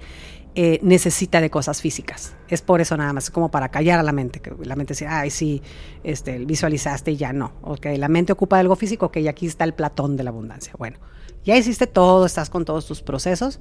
eh, 0.56 0.80
necesita 0.84 1.42
de 1.42 1.50
cosas 1.50 1.82
físicas. 1.82 2.36
Es 2.48 2.62
por 2.62 2.80
eso 2.80 2.96
nada 2.96 3.12
más, 3.14 3.32
como 3.32 3.50
para 3.50 3.70
callar 3.70 4.00
a 4.00 4.04
la 4.04 4.12
mente, 4.12 4.40
que 4.40 4.54
la 4.64 4.76
mente 4.76 4.94
dice, 4.94 5.08
ay, 5.08 5.32
sí, 5.32 5.64
este, 6.04 6.38
visualizaste 6.46 7.12
y 7.12 7.18
ya 7.18 7.34
no. 7.34 7.54
Ok, 7.64 7.88
la 7.98 8.08
mente 8.08 8.32
ocupa 8.34 8.58
de 8.58 8.62
algo 8.62 8.76
físico, 8.76 9.10
que 9.10 9.28
aquí 9.28 9.48
está 9.48 9.64
el 9.64 9.74
platón 9.74 10.16
de 10.16 10.24
la 10.24 10.30
abundancia. 10.30 10.74
Bueno, 10.78 11.00
ya 11.44 11.58
hiciste 11.58 11.88
todo, 11.88 12.28
estás 12.28 12.52
con 12.52 12.66
todos 12.66 12.86
tus 12.86 13.02
procesos 13.02 13.60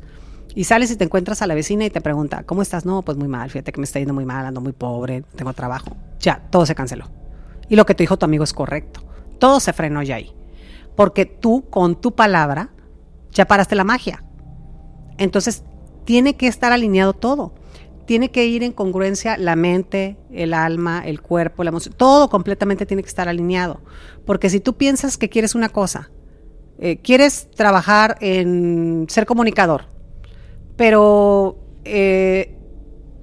y 0.55 0.65
sales 0.65 0.91
y 0.91 0.97
te 0.97 1.05
encuentras 1.05 1.41
a 1.41 1.47
la 1.47 1.55
vecina 1.55 1.87
y 1.87 1.91
te 1.91 2.03
pregunta, 2.03 2.43
¿cómo 2.43 2.61
estás? 2.61 2.85
No, 2.85 3.01
pues 3.01 3.17
muy 3.17 3.29
mal, 3.29 3.49
fíjate 3.49 3.73
que 3.73 3.81
me 3.81 3.85
está 3.85 3.99
yendo 3.99 4.13
muy 4.13 4.27
mal, 4.27 4.45
ando 4.45 4.61
muy 4.61 4.73
pobre, 4.73 5.25
tengo 5.35 5.55
trabajo. 5.55 5.97
Ya, 6.21 6.47
todo 6.51 6.67
se 6.67 6.75
canceló. 6.75 7.09
Y 7.71 7.77
lo 7.77 7.87
que 7.87 7.95
te 7.95 8.03
dijo 8.03 8.19
tu 8.19 8.27
amigo 8.27 8.45
es 8.45 8.53
correcto. 8.53 9.03
Todo 9.39 9.61
se 9.61 9.73
frenó 9.73 10.03
ya 10.03 10.17
ahí. 10.17 10.42
Porque 10.97 11.27
tú, 11.27 11.65
con 11.71 12.01
tu 12.01 12.15
palabra, 12.15 12.71
ya 13.33 13.47
paraste 13.47 13.75
la 13.75 13.85
magia. 13.85 14.23
Entonces, 15.19 15.65
tiene 16.05 16.37
que 16.37 16.47
estar 16.47 16.73
alineado 16.73 17.13
todo. 17.13 17.55
Tiene 18.07 18.31
que 18.31 18.47
ir 18.47 18.63
en 18.63 18.73
congruencia 18.73 19.39
la 19.39 19.57
mente, 19.57 20.17
el 20.33 20.55
alma, 20.55 21.03
el 21.07 21.23
cuerpo, 21.23 21.65
la 21.65 21.71
emoción. 21.71 21.95
Todo 21.97 22.29
completamente 22.29 22.85
tiene 22.85 23.03
que 23.03 23.09
estar 23.09 23.29
alineado. 23.29 23.81
Porque 24.27 24.51
si 24.51 24.61
tú 24.61 24.75
piensas 24.75 25.17
que 25.17 25.29
quieres 25.29 25.55
una 25.55 25.69
cosa, 25.69 26.11
eh, 26.79 26.99
quieres 26.99 27.49
trabajar 27.55 28.17
en 28.21 29.07
ser 29.09 29.25
comunicador, 29.25 29.85
pero 30.77 31.57
eh, 31.85 32.57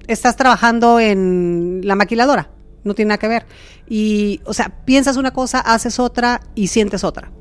estás 0.08 0.38
trabajando 0.38 1.00
en 1.00 1.82
la 1.84 1.96
maquiladora, 1.96 2.52
no 2.84 2.94
tiene 2.94 3.10
nada 3.10 3.18
que 3.18 3.28
ver. 3.28 3.46
Y, 3.88 4.40
o 4.46 4.54
sea, 4.54 4.86
piensas 4.86 5.18
una 5.18 5.32
cosa, 5.32 5.60
haces 5.60 6.00
otra 6.00 6.42
y 6.56 6.68
sientes 6.68 7.04
otra. 7.04 7.32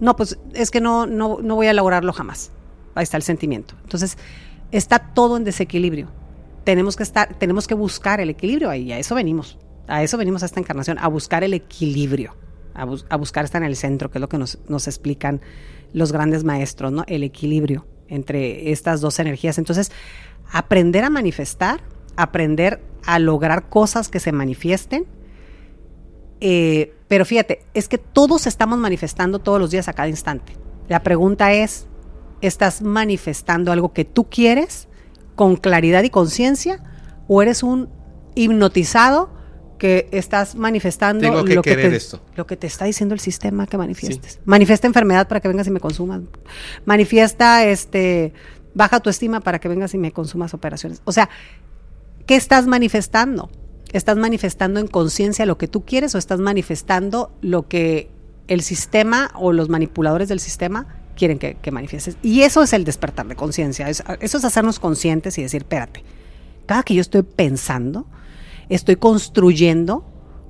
No, 0.00 0.16
pues 0.16 0.38
es 0.54 0.70
que 0.70 0.80
no, 0.80 1.06
no, 1.06 1.38
no 1.42 1.54
voy 1.56 1.66
a 1.66 1.72
lograrlo 1.72 2.12
jamás. 2.12 2.52
Ahí 2.94 3.02
está 3.02 3.16
el 3.16 3.22
sentimiento. 3.22 3.74
Entonces, 3.82 4.16
está 4.70 4.98
todo 4.98 5.36
en 5.36 5.44
desequilibrio. 5.44 6.08
Tenemos 6.64 6.96
que 6.96 7.02
estar, 7.02 7.34
tenemos 7.34 7.66
que 7.66 7.74
buscar 7.74 8.20
el 8.20 8.30
equilibrio 8.30 8.70
ahí, 8.70 8.92
a 8.92 8.98
eso 8.98 9.14
venimos. 9.14 9.58
A 9.86 10.02
eso 10.02 10.18
venimos 10.18 10.42
a 10.42 10.46
esta 10.46 10.60
encarnación, 10.60 10.98
a 10.98 11.08
buscar 11.08 11.44
el 11.44 11.54
equilibrio, 11.54 12.36
a 12.74 13.16
buscar 13.16 13.44
estar 13.44 13.62
en 13.62 13.68
el 13.68 13.76
centro, 13.76 14.10
que 14.10 14.18
es 14.18 14.20
lo 14.20 14.28
que 14.28 14.36
nos, 14.36 14.58
nos 14.68 14.86
explican 14.86 15.40
los 15.92 16.12
grandes 16.12 16.44
maestros, 16.44 16.92
¿no? 16.92 17.04
El 17.06 17.22
equilibrio 17.22 17.86
entre 18.08 18.70
estas 18.70 19.00
dos 19.00 19.18
energías. 19.18 19.58
Entonces, 19.58 19.90
aprender 20.52 21.04
a 21.04 21.10
manifestar, 21.10 21.80
aprender 22.16 22.82
a 23.06 23.18
lograr 23.18 23.68
cosas 23.68 24.08
que 24.08 24.20
se 24.20 24.32
manifiesten, 24.32 25.06
eh, 26.40 26.94
pero 27.08 27.24
fíjate, 27.24 27.64
es 27.74 27.88
que 27.88 27.98
todos 27.98 28.46
estamos 28.46 28.78
manifestando 28.78 29.38
todos 29.38 29.60
los 29.60 29.70
días 29.70 29.88
a 29.88 29.92
cada 29.92 30.08
instante. 30.08 30.54
La 30.88 31.02
pregunta 31.02 31.52
es, 31.52 31.86
¿estás 32.40 32.82
manifestando 32.82 33.72
algo 33.72 33.92
que 33.92 34.04
tú 34.04 34.28
quieres 34.28 34.88
con 35.34 35.56
claridad 35.56 36.02
y 36.02 36.10
conciencia 36.10 36.82
o 37.28 37.42
eres 37.42 37.62
un 37.62 37.88
hipnotizado 38.34 39.30
que 39.78 40.08
estás 40.10 40.54
manifestando 40.56 41.22
Tengo 41.22 41.44
que 41.44 41.54
lo, 41.54 41.62
que 41.62 41.70
querer 41.70 41.90
te, 41.90 41.96
esto. 41.96 42.20
lo 42.34 42.46
que 42.46 42.56
te 42.56 42.66
está 42.66 42.84
diciendo 42.84 43.14
el 43.14 43.20
sistema 43.20 43.66
que 43.66 43.78
manifiestes? 43.78 44.40
Manifiesta 44.44 44.86
enfermedad 44.86 45.28
para 45.28 45.40
que 45.40 45.48
vengas 45.48 45.66
y 45.68 45.70
me 45.70 45.80
consumas. 45.80 46.22
Manifiesta 46.84 47.64
este 47.64 48.32
baja 48.74 49.00
tu 49.00 49.10
estima 49.10 49.40
para 49.40 49.58
que 49.58 49.68
vengas 49.68 49.94
y 49.94 49.98
me 49.98 50.12
consumas 50.12 50.54
operaciones. 50.54 51.00
O 51.04 51.12
sea, 51.12 51.28
¿qué 52.26 52.36
estás 52.36 52.66
manifestando? 52.66 53.50
¿Estás 53.92 54.16
manifestando 54.16 54.80
en 54.80 54.86
conciencia 54.86 55.46
lo 55.46 55.56
que 55.58 55.68
tú 55.68 55.84
quieres 55.84 56.14
o 56.14 56.18
estás 56.18 56.40
manifestando 56.40 57.32
lo 57.40 57.68
que 57.68 58.10
el 58.46 58.62
sistema 58.62 59.30
o 59.34 59.52
los 59.52 59.68
manipuladores 59.68 60.28
del 60.28 60.40
sistema 60.40 60.96
quieren 61.16 61.38
que, 61.38 61.54
que 61.54 61.70
manifiestes? 61.70 62.16
Y 62.22 62.42
eso 62.42 62.62
es 62.62 62.72
el 62.72 62.84
despertar 62.84 63.26
de 63.26 63.36
conciencia. 63.36 63.88
es- 63.88 64.02
Eso 64.20 64.38
es 64.38 64.44
hacernos 64.44 64.78
conscientes 64.78 65.38
y 65.38 65.42
decir, 65.42 65.62
espérate, 65.62 66.04
cada 66.66 66.82
que 66.82 66.94
yo 66.94 67.00
estoy 67.00 67.22
pensando, 67.22 68.06
estoy 68.68 68.96
construyendo 68.96 70.04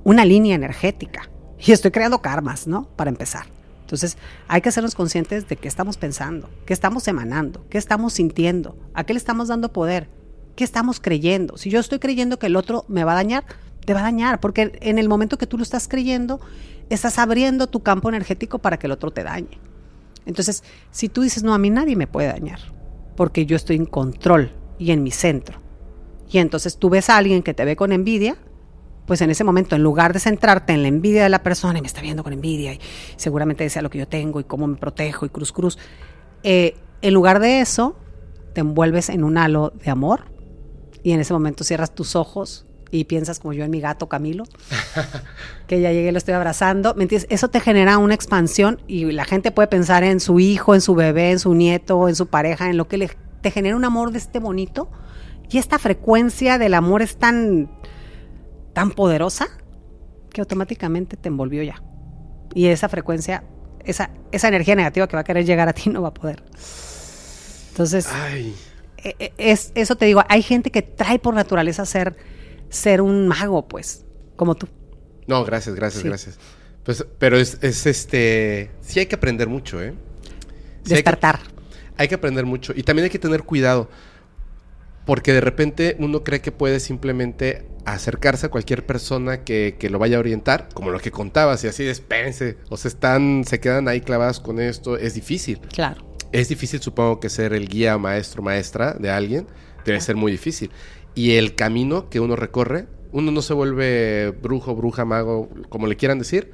una 0.05 0.25
línea 0.25 0.55
energética 0.57 1.31
y 1.58 1.73
estoy 1.73 1.91
creando 1.92 2.20
karmas, 2.23 2.67
¿no? 2.67 2.89
Para 2.97 3.10
empezar. 3.10 3.47
Entonces, 3.83 4.18
hay 4.49 4.60
que 4.60 4.68
hacernos 4.68 4.94
conscientes 4.94 5.49
de 5.49 5.57
qué 5.57 5.67
estamos 5.68 5.97
pensando, 5.97 6.50
qué 6.67 6.73
estamos 6.75 7.07
emanando, 7.08 7.65
qué 7.70 7.78
estamos 7.78 8.12
sintiendo, 8.15 8.76
a 8.94 9.05
qué 9.05 9.15
le 9.15 9.18
estamos 9.18 9.49
dando 9.49 9.73
poder, 9.73 10.10
qué 10.59 10.65
estamos 10.65 10.99
creyendo. 10.99 11.57
Si 11.57 11.70
yo 11.70 11.78
estoy 11.78 12.01
creyendo 12.01 12.41
que 12.41 12.47
el 12.47 12.57
otro 12.57 12.85
me 12.89 13.05
va 13.05 13.12
a 13.12 13.15
dañar, 13.15 13.45
te 13.87 13.95
va 13.95 14.01
a 14.01 14.03
dañar, 14.03 14.41
porque 14.41 14.73
en 14.81 14.99
el 14.99 15.09
momento 15.09 15.39
que 15.39 15.47
tú 15.47 15.57
lo 15.57 15.62
estás 15.62 15.87
creyendo, 15.87 16.41
estás 16.91 17.20
abriendo 17.20 17.69
tu 17.69 17.85
campo 17.85 18.09
energético 18.09 18.59
para 18.59 18.77
que 18.77 18.89
el 18.89 18.91
otro 18.91 19.12
te 19.12 19.23
dañe. 19.23 19.61
Entonces, 20.27 20.65
si 20.91 21.09
tú 21.09 21.23
dices, 21.23 21.45
no, 21.45 21.55
a 21.55 21.59
mí 21.59 21.70
nadie 21.70 21.95
me 21.95 22.09
puede 22.09 22.27
dañar, 22.27 22.59
porque 23.17 23.47
yo 23.47 23.55
estoy 23.55 23.77
en 23.77 23.87
control 23.87 24.51
y 24.81 24.91
en 24.91 25.05
mi 25.05 25.12
centro. 25.12 25.61
Y 26.28 26.39
entonces 26.39 26.77
tú 26.77 26.91
ves 26.91 27.09
a 27.09 27.19
alguien 27.19 27.45
que 27.45 27.55
te 27.55 27.65
ve 27.65 27.77
con 27.77 27.93
envidia, 27.93 28.37
pues 29.07 29.20
en 29.20 29.31
ese 29.31 29.45
momento, 29.45 29.77
en 29.77 29.85
lugar 29.85 30.12
de 30.12 30.19
centrarte 30.19 30.73
en 30.73 30.83
la 30.83 30.89
envidia 30.89 31.23
de 31.23 31.28
la 31.28 31.45
persona 31.45 31.78
y 31.78 31.83
me 31.83 31.87
está 31.87 32.01
viendo 32.01 32.25
con 32.25 32.33
envidia 32.33 32.75
y 32.75 32.81
seguramente 33.15 33.62
desea 33.62 33.81
lo 33.81 33.91
que 33.91 33.99
yo 33.99 34.09
tengo 34.09 34.41
y 34.41 34.45
cómo 34.45 34.67
me 34.67 34.77
protejo 34.77 35.25
y 35.25 35.28
cruz 35.28 35.53
cruz, 35.53 35.78
eh, 36.43 36.75
en 37.01 37.15
lugar 37.15 37.39
de 37.39 37.61
eso, 37.61 37.97
te 38.55 38.61
envuelves 38.61 39.09
en 39.09 39.23
un 39.23 39.39
halo 39.39 39.73
de 39.85 39.93
amor 39.93 40.37
y 41.02 41.12
en 41.12 41.20
ese 41.20 41.33
momento 41.33 41.65
cierras 41.65 41.94
tus 41.94 42.17
ojos 42.17 42.67
y 42.91 43.05
piensas 43.05 43.39
como 43.39 43.52
yo 43.52 43.65
en 43.65 43.70
mi 43.70 43.81
gato 43.81 44.09
Camilo, 44.09 44.44
que 45.67 45.81
ya 45.81 45.93
llegué 45.93 46.09
y 46.09 46.12
lo 46.12 46.18
estoy 46.18 46.35
abrazando, 46.35 46.94
¿me 46.94 47.05
entiendes? 47.05 47.28
Eso 47.31 47.49
te 47.49 47.60
genera 47.60 47.99
una 47.99 48.15
expansión 48.15 48.81
y 48.86 49.05
la 49.12 49.25
gente 49.25 49.51
puede 49.51 49.68
pensar 49.68 50.05
en 50.05 50.20
su 50.20 50.41
hijo, 50.41 50.75
en 50.75 50.81
su 50.81 50.94
bebé, 50.94 51.31
en 51.33 51.39
su 51.39 51.55
nieto, 51.55 52.09
en 52.09 52.15
su 52.15 52.28
pareja, 52.28 52.70
en 52.70 52.77
lo 52.77 52.89
que 52.89 52.99
le, 52.99 53.10
te 53.41 53.51
genera 53.51 53.77
un 53.77 53.85
amor 53.85 54.12
de 54.12 54.18
este 54.18 54.39
bonito 54.39 54.91
y 55.51 55.59
esta 55.59 55.78
frecuencia 55.78 56.59
del 56.59 56.75
amor 56.75 57.02
es 57.02 57.17
tan, 57.17 57.70
tan 58.73 58.91
poderosa 58.91 59.49
que 60.31 60.41
automáticamente 60.41 61.17
te 61.17 61.28
envolvió 61.28 61.62
ya. 61.62 61.83
Y 62.55 62.67
esa 62.67 62.89
frecuencia, 62.89 63.44
esa, 63.85 64.10
esa 64.33 64.49
energía 64.49 64.75
negativa 64.75 65.07
que 65.09 65.17
va 65.17 65.20
a 65.20 65.25
querer 65.25 65.44
llegar 65.44 65.68
a 65.68 65.73
ti 65.73 65.91
no 65.91 66.02
va 66.02 66.09
a 66.09 66.15
poder. 66.15 66.43
Entonces, 67.70 68.09
Ay. 68.12 68.55
E- 69.05 69.17
e- 69.18 69.33
es, 69.52 69.73
eso 69.75 69.97
te 69.97 70.07
digo, 70.07 70.23
hay 70.28 70.43
gente 70.43 70.70
que 70.70 70.83
trae 70.83 71.18
por 71.18 71.35
naturaleza 71.35 71.85
ser, 71.86 72.17
ser 72.68 73.01
un 73.01 73.28
mago, 73.28 73.67
pues, 73.68 74.05
como 74.36 74.55
tú. 74.55 74.68
No, 75.27 75.44
gracias, 75.44 75.75
gracias, 75.75 76.02
Sí. 76.02 76.09
gracias. 76.09 76.39
Pues, 76.85 77.05
pero 77.18 77.36
es, 77.39 77.59
es 77.60 77.85
este. 77.86 78.70
Sí 78.81 78.99
hay 79.01 79.07
que 79.07 79.15
aprender 79.17 79.49
mucho, 79.49 79.83
¿eh? 79.83 79.93
Sí 79.93 79.94
hay 79.94 80.89
que- 80.89 80.94
Despertar. 80.94 81.41
Hay 81.97 82.09
que 82.09 82.15
aprender 82.15 82.47
mucho. 82.47 82.73
Y 82.75 82.83
también 82.83 83.05
hay 83.05 83.10
que 83.10 83.18
tener 83.18 83.43
cuidado. 83.43 83.91
Porque 85.05 85.33
de 85.33 85.41
repente 85.41 85.97
uno 85.99 86.23
cree 86.23 86.41
que 86.41 86.52
puede 86.52 86.81
simplemente 86.81 87.67
acercarse 87.86 88.47
a 88.47 88.49
cualquier 88.51 88.85
persona 88.85 89.43
que, 89.43 89.77
que 89.78 89.89
lo 89.89 89.99
vaya 89.99 90.18
a 90.18 90.20
orientar, 90.20 90.68
como 90.75 90.91
lo 90.91 90.99
que 91.01 91.10
contabas, 91.10 91.65
y 91.65 91.67
así 91.68 91.83
despense. 91.85 92.59
O 92.68 92.77
se 92.77 92.89
están, 92.89 93.44
se 93.47 93.59
quedan 93.59 93.89
ahí 93.89 94.01
clavadas 94.02 94.39
con 94.39 94.60
esto. 94.60 94.97
Es 94.99 95.15
difícil. 95.15 95.60
Claro. 95.73 96.07
Es 96.32 96.48
difícil, 96.48 96.81
supongo, 96.82 97.20
que 97.20 97.31
ser 97.31 97.52
el 97.55 97.68
guía, 97.68 97.97
maestro, 97.98 98.42
maestra 98.42 98.92
de 98.94 99.10
alguien. 99.10 99.47
Debe 99.84 100.00
ser 100.00 100.16
muy 100.16 100.31
difícil. 100.32 100.70
Y 101.15 101.32
el 101.36 101.55
camino 101.55 102.10
que 102.10 102.20
uno 102.20 102.36
recorre, 102.36 102.86
uno 103.12 103.31
no 103.32 103.40
se 103.42 103.55
vuelve 103.55 104.31
brujo, 104.42 104.74
bruja, 104.74 105.05
mago, 105.07 105.48
como 105.70 105.86
le 105.86 105.97
quieran 105.97 106.18
decir, 106.18 106.52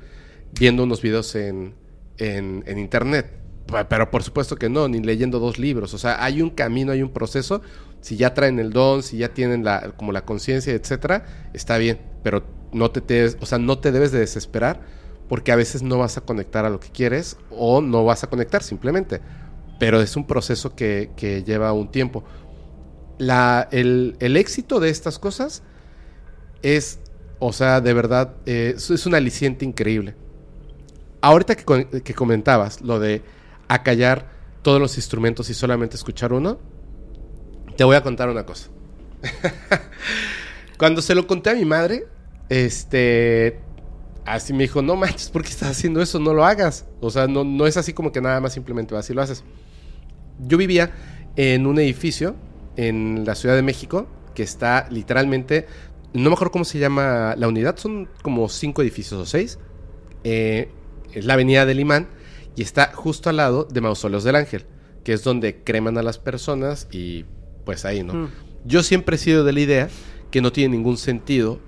viendo 0.52 0.84
unos 0.84 1.02
videos 1.02 1.34
en, 1.34 1.74
en, 2.18 2.62
en 2.66 2.78
internet. 2.78 3.40
Pero 3.88 4.10
por 4.10 4.22
supuesto 4.22 4.56
que 4.56 4.68
no, 4.68 4.86
ni 4.88 5.00
leyendo 5.00 5.40
dos 5.40 5.58
libros. 5.58 5.92
O 5.94 5.98
sea, 5.98 6.22
hay 6.22 6.40
un 6.42 6.50
camino, 6.50 6.92
hay 6.92 7.02
un 7.02 7.12
proceso. 7.12 7.60
Si 8.00 8.16
ya 8.16 8.34
traen 8.34 8.58
el 8.60 8.70
don, 8.72 9.02
si 9.02 9.16
ya 9.18 9.30
tienen 9.34 9.64
la, 9.64 9.92
como 9.96 10.12
la 10.12 10.24
conciencia, 10.24 10.72
etcétera, 10.74 11.24
está 11.52 11.78
bien. 11.78 11.98
Pero 12.22 12.44
no 12.72 12.90
te, 12.92 13.00
te- 13.00 13.26
o 13.40 13.46
sea, 13.46 13.58
no 13.58 13.78
te 13.78 13.90
debes 13.90 14.12
de 14.12 14.20
desesperar 14.20 14.82
porque 15.28 15.52
a 15.52 15.56
veces 15.56 15.82
no 15.82 15.98
vas 15.98 16.16
a 16.18 16.20
conectar 16.20 16.64
a 16.66 16.70
lo 16.70 16.78
que 16.80 16.90
quieres 16.90 17.38
o 17.50 17.80
no 17.80 18.04
vas 18.04 18.22
a 18.24 18.28
conectar 18.28 18.62
simplemente. 18.62 19.20
Pero 19.84 20.00
es 20.00 20.16
un 20.16 20.26
proceso 20.26 20.74
que, 20.74 21.42
lleva 21.46 21.74
un 21.74 21.90
tiempo. 21.90 22.24
La, 23.18 23.68
el, 23.70 24.16
el 24.18 24.38
éxito 24.38 24.80
de 24.80 24.88
estas 24.88 25.18
cosas 25.18 25.62
es, 26.62 27.00
o 27.38 27.52
sea, 27.52 27.82
de 27.82 27.92
verdad, 27.92 28.34
eh, 28.46 28.76
es, 28.76 29.04
un 29.04 29.14
aliciente 29.14 29.66
increíble. 29.66 30.14
Ahorita 31.20 31.54
que, 31.54 32.02
que 32.02 32.14
comentabas 32.14 32.80
lo 32.80 32.98
de 32.98 33.20
acallar 33.68 34.30
todos 34.62 34.80
los 34.80 34.96
instrumentos 34.96 35.50
y 35.50 35.54
solamente 35.54 35.96
escuchar 35.96 36.32
uno, 36.32 36.58
te 37.76 37.84
voy 37.84 37.96
a 37.96 38.02
contar 38.02 38.30
una 38.30 38.46
cosa. 38.46 38.70
Cuando 40.78 41.02
se 41.02 41.14
lo 41.14 41.26
conté 41.26 41.50
a 41.50 41.54
mi 41.56 41.66
madre, 41.66 42.06
este, 42.48 43.60
así 44.24 44.54
me 44.54 44.62
dijo, 44.62 44.80
no 44.80 44.96
manches, 44.96 45.28
¿por 45.28 45.42
qué 45.42 45.50
estás 45.50 45.72
haciendo 45.72 46.00
eso? 46.00 46.18
No 46.20 46.32
lo 46.32 46.46
hagas. 46.46 46.86
O 47.02 47.10
sea, 47.10 47.26
no, 47.26 47.44
no 47.44 47.66
es 47.66 47.76
así 47.76 47.92
como 47.92 48.12
que 48.12 48.22
nada 48.22 48.40
más 48.40 48.54
simplemente 48.54 48.94
vas 48.94 49.10
y 49.10 49.12
lo 49.12 49.20
haces. 49.20 49.44
Yo 50.38 50.58
vivía 50.58 50.92
en 51.36 51.66
un 51.66 51.78
edificio 51.78 52.36
en 52.76 53.24
la 53.24 53.34
Ciudad 53.34 53.54
de 53.54 53.62
México 53.62 54.08
que 54.34 54.42
está 54.42 54.88
literalmente, 54.90 55.66
no 56.12 56.30
me 56.30 56.34
acuerdo 56.34 56.52
cómo 56.52 56.64
se 56.64 56.78
llama 56.78 57.34
la 57.36 57.48
unidad, 57.48 57.76
son 57.76 58.08
como 58.22 58.48
cinco 58.48 58.82
edificios 58.82 59.20
o 59.20 59.26
seis. 59.26 59.58
Eh, 60.24 60.70
es 61.12 61.24
la 61.24 61.34
avenida 61.34 61.66
del 61.66 61.80
Imán 61.80 62.08
y 62.56 62.62
está 62.62 62.92
justo 62.94 63.30
al 63.30 63.36
lado 63.36 63.64
de 63.64 63.80
Mausoleos 63.80 64.24
del 64.24 64.36
Ángel, 64.36 64.66
que 65.04 65.12
es 65.12 65.22
donde 65.22 65.62
creman 65.62 65.98
a 65.98 66.02
las 66.02 66.18
personas 66.18 66.88
y 66.90 67.24
pues 67.64 67.84
ahí, 67.84 68.02
¿no? 68.02 68.14
Mm. 68.14 68.30
Yo 68.64 68.82
siempre 68.82 69.16
he 69.16 69.18
sido 69.18 69.44
de 69.44 69.52
la 69.52 69.60
idea 69.60 69.88
que 70.30 70.40
no 70.40 70.52
tiene 70.52 70.76
ningún 70.76 70.96
sentido 70.96 71.60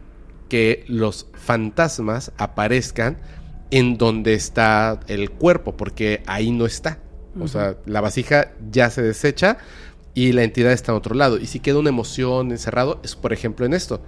que 0.49 0.85
los 0.89 1.29
fantasmas 1.35 2.33
aparezcan 2.39 3.19
en 3.71 3.99
donde 3.99 4.35
está 4.35 5.01
el 5.09 5.31
cuerpo, 5.31 5.77
porque 5.77 6.23
ahí 6.27 6.51
no 6.51 6.67
está. 6.67 6.99
O 7.41 7.49
sea, 7.49 7.77
la 7.87 8.01
vasija 8.01 8.53
ya 8.71 8.91
se 8.91 9.03
desecha 9.03 9.59
y 10.15 10.33
la 10.33 10.43
entidad 10.43 10.73
está 10.73 10.93
en 10.93 10.99
otro 10.99 11.15
lado. 11.15 11.39
Y 11.39 11.47
si 11.47 11.61
queda 11.61 11.79
una 11.79 11.91
emoción 11.91 12.51
encerrado, 12.51 13.01
es 13.03 13.17
por 13.17 13.33
ejemplo 13.33 13.67
en 13.67 13.75
esto. 13.75 14.01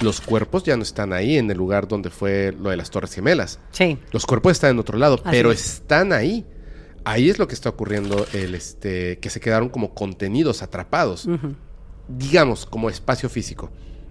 Los 0.00 0.20
cuerpos 0.20 0.64
ya 0.64 0.76
no 0.76 0.82
están 0.82 1.12
ahí 1.12 1.36
en 1.36 1.50
el 1.50 1.56
lugar 1.56 1.86
donde 1.86 2.10
fue 2.10 2.52
lo 2.58 2.70
de 2.70 2.76
las 2.76 2.90
Torres 2.90 3.14
Gemelas. 3.14 3.60
Sí. 3.70 3.98
Los 4.10 4.26
cuerpos 4.26 4.52
están 4.52 4.72
en 4.72 4.78
otro 4.80 4.98
lado, 4.98 5.20
Así 5.24 5.28
pero 5.30 5.52
es. 5.52 5.64
están 5.64 6.12
ahí. 6.12 6.44
Ahí 7.04 7.28
es 7.28 7.38
lo 7.38 7.46
que 7.46 7.54
está 7.54 7.68
ocurriendo, 7.68 8.26
el 8.32 8.54
este, 8.54 9.18
que 9.18 9.30
se 9.30 9.38
quedaron 9.38 9.68
como 9.68 9.94
contenidos, 9.94 10.62
atrapados 10.62 11.28
digamos, 12.08 12.66
como 12.66 12.90
espacio 12.90 13.28
físico. 13.28 13.70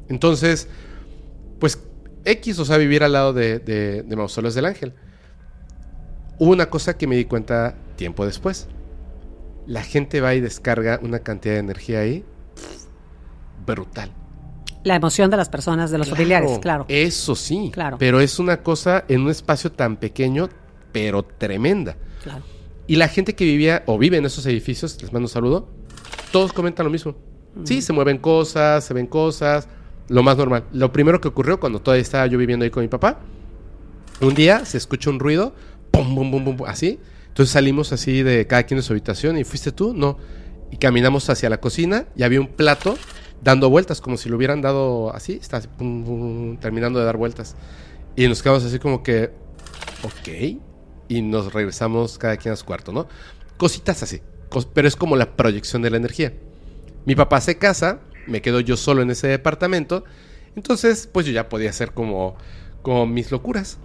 Entonces, 0.10 0.68
pues 1.60 1.80
X, 2.26 2.60
o 2.60 2.66
sea, 2.66 2.78
vivir 2.78 3.04
al 3.04 3.14
lado 3.14 3.34
de, 3.34 3.60
de, 3.60 4.04
de 4.04 4.16
Mausoleos 4.16 4.56
del 4.56 4.66
Ángel. 4.66 4.94
Hubo 6.40 6.52
una 6.52 6.68
cosa 6.68 6.98
que 6.98 7.08
me 7.08 7.16
di 7.16 7.26
cuenta 7.26 7.76
tiempo 7.96 8.26
después. 8.26 8.68
La 9.66 9.84
gente 9.84 10.20
va 10.22 10.34
y 10.36 10.42
descarga 10.42 11.00
una 11.02 11.20
cantidad 11.20 11.54
de 11.54 11.60
energía 11.60 12.00
ahí 12.00 12.26
brutal. 13.66 14.12
La 14.84 14.96
emoción 14.96 15.32
de 15.32 15.38
las 15.38 15.48
personas, 15.48 15.92
de 15.92 15.98
los 15.98 16.10
familiares, 16.10 16.60
claro. 16.60 16.86
Eso 16.90 17.36
sí. 17.36 17.70
Claro. 17.74 17.98
Pero 17.98 18.20
es 18.20 18.38
una 18.40 18.58
cosa 18.62 19.06
en 19.08 19.22
un 19.22 19.30
espacio 19.30 19.72
tan 19.72 19.96
pequeño, 19.96 20.50
pero 20.92 21.24
tremenda. 21.24 21.96
claro. 22.22 22.44
Y 22.86 22.98
la 22.98 23.08
gente 23.08 23.34
que 23.34 23.46
vivía 23.46 23.84
o 23.86 23.98
vive 23.98 24.18
en 24.18 24.26
esos 24.26 24.46
edificios, 24.46 25.02
les 25.02 25.14
mando 25.14 25.28
un 25.28 25.30
saludo, 25.30 25.70
todos 26.34 26.52
comentan 26.52 26.86
lo 26.86 26.92
mismo. 26.92 27.16
Sí, 27.64 27.82
se 27.82 27.94
mueven 27.94 28.18
cosas, 28.18 28.84
se 28.84 28.94
ven 28.94 29.08
cosas, 29.08 29.70
lo 30.10 30.22
más 30.22 30.36
normal. 30.36 30.66
Lo 30.74 30.92
primero 30.92 31.22
que 31.22 31.30
ocurrió 31.30 31.62
cuando 31.62 31.82
todavía 31.82 32.02
estaba 32.02 32.28
yo 32.28 32.38
viviendo 32.38 32.66
ahí 32.66 32.72
con 32.72 32.82
mi 32.84 32.90
papá, 32.90 33.20
un 34.20 34.34
día 34.34 34.66
se 34.66 34.78
escucha 34.78 35.10
un 35.10 35.20
ruido, 35.20 35.54
pum, 35.94 36.16
pum, 36.16 36.44
pum, 36.44 36.58
pum, 36.58 36.68
así. 36.68 37.00
Entonces 37.30 37.54
salimos 37.54 37.94
así 37.94 38.22
de 38.24 38.46
cada 38.48 38.64
quien 38.64 38.78
de 38.78 38.84
su 38.84 38.94
habitación 38.94 39.38
y 39.38 39.44
fuiste 39.44 39.72
tú, 39.72 39.94
no. 39.94 40.18
Y 40.72 40.78
caminamos 40.78 41.30
hacia 41.30 41.50
la 41.50 41.60
cocina 41.60 42.06
y 42.16 42.24
había 42.24 42.42
un 42.42 42.48
plato 42.48 42.98
dando 43.44 43.70
vueltas, 43.70 44.02
como 44.02 44.18
si 44.18 44.30
lo 44.30 44.38
hubieran 44.38 44.62
dado 44.62 45.14
así, 45.14 45.38
está 45.42 45.58
así, 45.58 45.68
pum, 45.78 46.04
pum, 46.04 46.58
terminando 46.58 47.00
de 47.00 47.06
dar 47.06 47.18
vueltas. 47.18 47.56
Y 48.16 48.28
nos 48.28 48.42
quedamos 48.42 48.64
así 48.66 48.80
como 48.80 49.04
que, 49.04 49.32
ok. 50.04 50.60
Y 51.10 51.22
nos 51.22 51.54
regresamos 51.54 52.18
cada 52.18 52.38
quien 52.38 52.54
a 52.54 52.56
su 52.56 52.66
cuarto, 52.66 52.92
¿no? 52.92 53.08
Cositas 53.58 54.04
así. 54.04 54.22
cos- 54.50 54.68
pero 54.74 54.88
es 54.88 54.96
como 54.96 55.16
la 55.16 55.36
proyección 55.36 55.82
de 55.82 55.90
la 55.90 55.98
energía. 55.98 56.34
Mi 57.06 57.16
papá 57.16 57.42
se 57.42 57.58
casa, 57.58 58.00
me 58.28 58.42
quedo 58.42 58.60
yo 58.60 58.78
solo 58.78 59.02
en 59.02 59.12
ese 59.12 59.28
departamento. 59.28 60.04
Entonces, 60.56 61.08
pues 61.12 61.26
yo 61.26 61.32
ya 61.34 61.50
podía 61.50 61.70
hacer 61.72 61.92
como, 61.94 62.36
como 62.82 63.06
mis 63.08 63.32
locuras. 63.32 63.78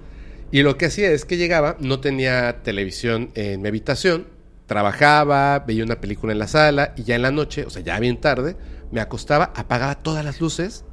Y 0.51 0.63
lo 0.63 0.79
que 0.79 0.87
hacía 0.87 1.11
es 1.11 1.25
que 1.25 1.37
llegaba, 1.37 1.77
no 1.79 2.01
tenía 2.01 2.63
televisión 2.63 3.31
en 3.35 3.61
mi 3.61 3.69
habitación, 3.69 4.27
trabajaba, 4.67 5.59
veía 5.61 5.85
una 5.85 6.01
película 6.01 6.33
en 6.33 6.39
la 6.39 6.47
sala 6.47 6.95
y 6.97 7.05
ya 7.05 7.17
en 7.17 7.23
la 7.23 7.31
noche, 7.31 7.65
o 7.67 7.71
sea, 7.71 7.83
ya 7.83 7.99
bien 8.01 8.21
tarde, 8.21 8.57
me 8.91 9.01
acostaba, 9.01 9.53
apagaba 9.57 9.97
todas 9.97 10.25
las 10.25 10.41
luces, 10.41 10.85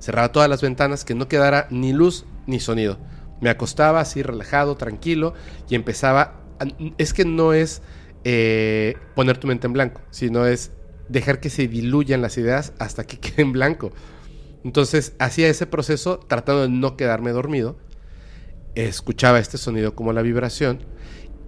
cerraba 0.00 0.32
todas 0.32 0.48
las 0.48 0.62
ventanas, 0.62 1.04
que 1.04 1.14
no 1.14 1.28
quedara 1.28 1.66
ni 1.70 1.92
luz 1.92 2.24
ni 2.46 2.60
sonido. 2.60 2.98
Me 3.40 3.50
acostaba 3.50 4.00
así 4.00 4.22
relajado, 4.22 4.76
tranquilo 4.76 5.34
y 5.68 5.74
empezaba... 5.74 6.40
es 6.96 7.12
que 7.12 7.24
no 7.24 7.52
es 7.52 7.82
eh, 8.24 8.96
poner 9.14 9.38
tu 9.38 9.46
mente 9.46 9.66
en 9.66 9.72
blanco, 9.72 10.00
sino 10.10 10.46
es 10.46 10.70
dejar 11.08 11.40
que 11.40 11.50
se 11.50 11.68
diluyan 11.68 12.22
las 12.22 12.38
ideas 12.38 12.72
hasta 12.78 13.04
que 13.04 13.18
quede 13.20 13.42
en 13.42 13.52
blanco. 13.52 13.92
Entonces 14.64 15.14
hacía 15.18 15.48
ese 15.48 15.66
proceso 15.66 16.18
tratando 16.18 16.62
de 16.62 16.68
no 16.68 16.96
quedarme 16.96 17.32
dormido. 17.32 17.76
Escuchaba 18.74 19.38
este 19.38 19.58
sonido 19.58 19.94
como 19.94 20.12
la 20.12 20.22
vibración 20.22 20.80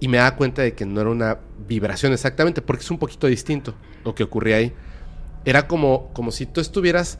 y 0.00 0.08
me 0.08 0.18
daba 0.18 0.36
cuenta 0.36 0.62
de 0.62 0.74
que 0.74 0.84
no 0.84 1.00
era 1.00 1.10
una 1.10 1.38
vibración 1.66 2.12
exactamente, 2.12 2.60
porque 2.62 2.82
es 2.82 2.90
un 2.90 2.98
poquito 2.98 3.26
distinto 3.26 3.74
lo 4.04 4.14
que 4.14 4.22
ocurría 4.24 4.56
ahí. 4.56 4.72
Era 5.44 5.66
como, 5.66 6.10
como 6.12 6.30
si 6.30 6.46
tú 6.46 6.60
estuvieras 6.60 7.18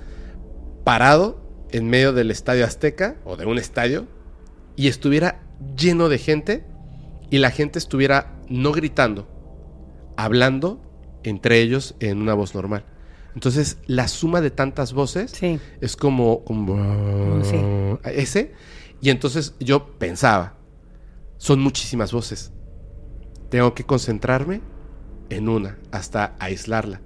parado 0.85 1.41
en 1.71 1.89
medio 1.89 2.13
del 2.13 2.31
estadio 2.31 2.65
Azteca 2.65 3.17
o 3.25 3.37
de 3.37 3.47
un 3.47 3.59
estadio 3.59 4.07
y 4.77 4.89
estuviera 4.89 5.41
lleno 5.77 6.09
de 6.09 6.19
gente 6.19 6.65
y 7.31 7.39
la 7.39 7.51
gente 7.51 7.79
estuviera 7.79 8.37
no 8.49 8.73
gritando, 8.73 9.27
hablando 10.17 10.81
entre 11.23 11.61
ellos 11.61 11.95
en 12.01 12.21
una 12.21 12.35
voz 12.35 12.55
normal. 12.55 12.85
Entonces, 13.35 13.79
la 13.87 14.07
suma 14.09 14.41
de 14.41 14.51
tantas 14.51 14.93
voces 14.93 15.31
Sí. 15.33 15.59
es 15.81 15.97
como, 15.97 16.45
como 16.45 17.43
Sí. 17.45 17.57
ese. 18.05 18.53
Y 19.05 19.11
entonces 19.11 19.55
yo 19.61 19.85
pensaba, 19.99 20.55
son 21.37 21.61
muchísimas 21.61 22.11
voces. 22.11 22.53
Tengo 23.51 23.75
que 23.75 23.85
concentrarme 23.85 24.63
en 25.29 25.51
una 25.51 25.77
hasta 25.93 26.35
aislarla. 26.39 27.03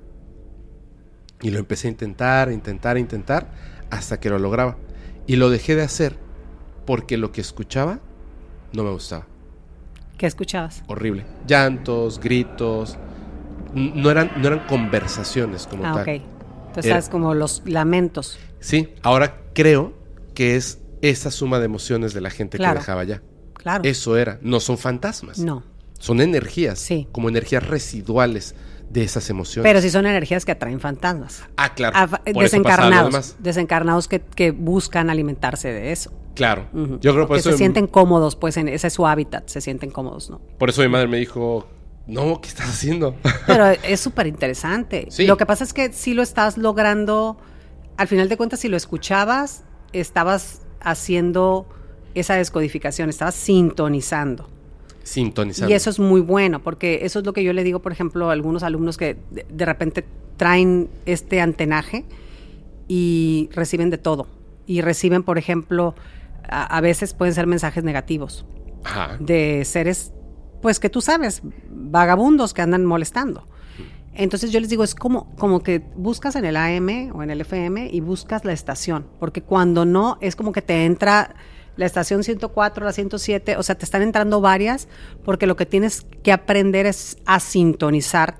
Y 1.42 1.50
lo 1.50 1.58
empecé 1.58 1.88
a 1.88 1.90
intentar, 1.90 2.50
a 2.50 2.52
intentar, 2.52 2.94
a 2.94 3.00
intentar, 3.00 3.50
hasta 3.90 4.20
que 4.20 4.30
lo 4.30 4.38
lograba. 4.38 4.76
Y 5.26 5.34
lo 5.34 5.50
dejé 5.50 5.74
de 5.74 5.82
hacer 5.82 6.16
porque 6.86 7.16
lo 7.16 7.32
que 7.32 7.40
escuchaba 7.40 7.98
no 8.72 8.84
me 8.84 8.90
gustaba. 8.92 9.26
¿Qué 10.18 10.26
escuchabas? 10.26 10.84
Horrible. 10.86 11.26
Llantos, 11.48 12.20
gritos. 12.20 12.96
No 13.74 14.08
eran, 14.08 14.30
no 14.36 14.46
eran 14.46 14.64
conversaciones 14.68 15.66
como 15.66 15.84
Ah, 15.84 15.94
tal. 15.94 16.02
ok. 16.02 16.08
Entonces, 16.08 16.84
Era- 16.84 16.94
sabes, 16.94 17.08
como 17.08 17.34
los 17.34 17.62
lamentos. 17.66 18.38
Sí, 18.60 18.94
ahora 19.02 19.40
creo 19.52 19.94
que 20.34 20.54
es 20.54 20.78
esa 21.02 21.30
suma 21.30 21.58
de 21.58 21.64
emociones 21.66 22.14
de 22.14 22.20
la 22.20 22.30
gente 22.30 22.58
Claro. 22.58 22.74
que 22.74 22.78
dejaba 22.80 23.00
allá. 23.02 23.22
Claro. 23.54 23.82
Eso 23.84 24.16
era. 24.16 24.38
No 24.42 24.60
son 24.60 24.78
fantasmas. 24.78 25.38
No. 25.38 25.62
Son 25.98 26.20
energías. 26.20 26.78
Sí. 26.78 27.08
Como 27.12 27.28
energías 27.28 27.66
residuales 27.66 28.54
de 28.88 29.02
esas 29.02 29.28
emociones. 29.30 29.68
Pero 29.68 29.82
sí 29.82 29.90
son 29.90 30.06
energías 30.06 30.44
que 30.44 30.52
atraen 30.52 30.80
fantasmas. 30.80 31.42
Ah, 31.56 31.74
claro. 31.74 31.94
Ah, 31.98 32.20
desencarnados. 32.24 33.36
Desencarnados 33.40 34.08
que, 34.08 34.20
que 34.20 34.50
buscan 34.52 35.10
alimentarse 35.10 35.72
de 35.72 35.92
eso. 35.92 36.12
Claro. 36.34 36.68
Yo 37.00 37.12
creo 37.14 37.26
por 37.26 37.36
que 37.36 37.40
eso. 37.40 37.50
se 37.50 37.56
sienten 37.58 37.86
cómodos, 37.88 38.36
pues 38.36 38.56
en 38.56 38.68
ese 38.68 38.86
es 38.86 38.92
su 38.94 39.06
hábitat, 39.06 39.48
se 39.48 39.60
sienten 39.60 39.90
cómodos, 39.90 40.30
¿no? 40.30 40.40
Por 40.58 40.68
eso 40.70 40.82
mi 40.82 40.88
madre 40.88 41.08
me 41.08 41.16
dijo: 41.18 41.66
no, 42.06 42.40
¿qué 42.40 42.48
estás 42.48 42.68
haciendo? 42.68 43.16
Pero 43.46 43.66
es 43.66 43.98
súper 44.00 44.28
interesante. 44.28 45.08
Sí. 45.10 45.26
Lo 45.26 45.36
que 45.36 45.46
pasa 45.46 45.64
es 45.64 45.72
que 45.74 45.92
si 45.92 46.14
lo 46.14 46.22
estás 46.22 46.56
logrando, 46.56 47.38
al 47.96 48.06
final 48.06 48.28
de 48.28 48.36
cuentas, 48.36 48.60
si 48.60 48.68
lo 48.68 48.76
escuchabas, 48.76 49.64
estabas 49.92 50.62
haciendo 50.80 51.66
esa 52.14 52.34
descodificación, 52.34 53.08
estabas 53.08 53.34
sintonizando. 53.34 54.48
Sintonizando. 55.02 55.72
Y 55.72 55.74
eso 55.74 55.90
es 55.90 55.98
muy 55.98 56.20
bueno, 56.20 56.62
porque 56.62 57.00
eso 57.02 57.20
es 57.20 57.24
lo 57.24 57.32
que 57.32 57.42
yo 57.42 57.52
le 57.52 57.64
digo, 57.64 57.80
por 57.80 57.92
ejemplo, 57.92 58.28
a 58.28 58.32
algunos 58.32 58.62
alumnos 58.62 58.96
que 58.96 59.16
de, 59.30 59.46
de 59.48 59.64
repente 59.64 60.04
traen 60.36 60.88
este 61.06 61.40
antenaje 61.40 62.04
y 62.88 63.48
reciben 63.52 63.90
de 63.90 63.98
todo. 63.98 64.26
Y 64.66 64.82
reciben, 64.82 65.22
por 65.22 65.38
ejemplo, 65.38 65.94
a, 66.48 66.64
a 66.76 66.80
veces 66.80 67.14
pueden 67.14 67.34
ser 67.34 67.46
mensajes 67.46 67.84
negativos 67.84 68.44
Ajá. 68.84 69.16
de 69.18 69.64
seres, 69.64 70.12
pues 70.60 70.80
que 70.80 70.90
tú 70.90 71.00
sabes, 71.00 71.42
vagabundos 71.70 72.54
que 72.54 72.62
andan 72.62 72.84
molestando. 72.84 73.46
Entonces 74.14 74.50
yo 74.50 74.60
les 74.60 74.68
digo, 74.68 74.84
es 74.84 74.94
como, 74.94 75.34
como 75.36 75.62
que 75.62 75.82
buscas 75.96 76.34
en 76.36 76.44
el 76.44 76.56
AM 76.56 77.14
o 77.14 77.22
en 77.22 77.30
el 77.30 77.40
FM 77.40 77.88
y 77.92 78.00
buscas 78.00 78.44
la 78.44 78.52
estación, 78.52 79.06
porque 79.20 79.42
cuando 79.42 79.84
no, 79.84 80.18
es 80.20 80.34
como 80.34 80.52
que 80.52 80.62
te 80.62 80.84
entra 80.84 81.36
la 81.76 81.86
estación 81.86 82.24
104, 82.24 82.84
la 82.84 82.92
107, 82.92 83.56
o 83.56 83.62
sea, 83.62 83.76
te 83.76 83.84
están 83.84 84.02
entrando 84.02 84.40
varias, 84.40 84.88
porque 85.24 85.46
lo 85.46 85.54
que 85.54 85.64
tienes 85.64 86.06
que 86.24 86.32
aprender 86.32 86.86
es 86.86 87.18
a 87.24 87.38
sintonizar 87.38 88.36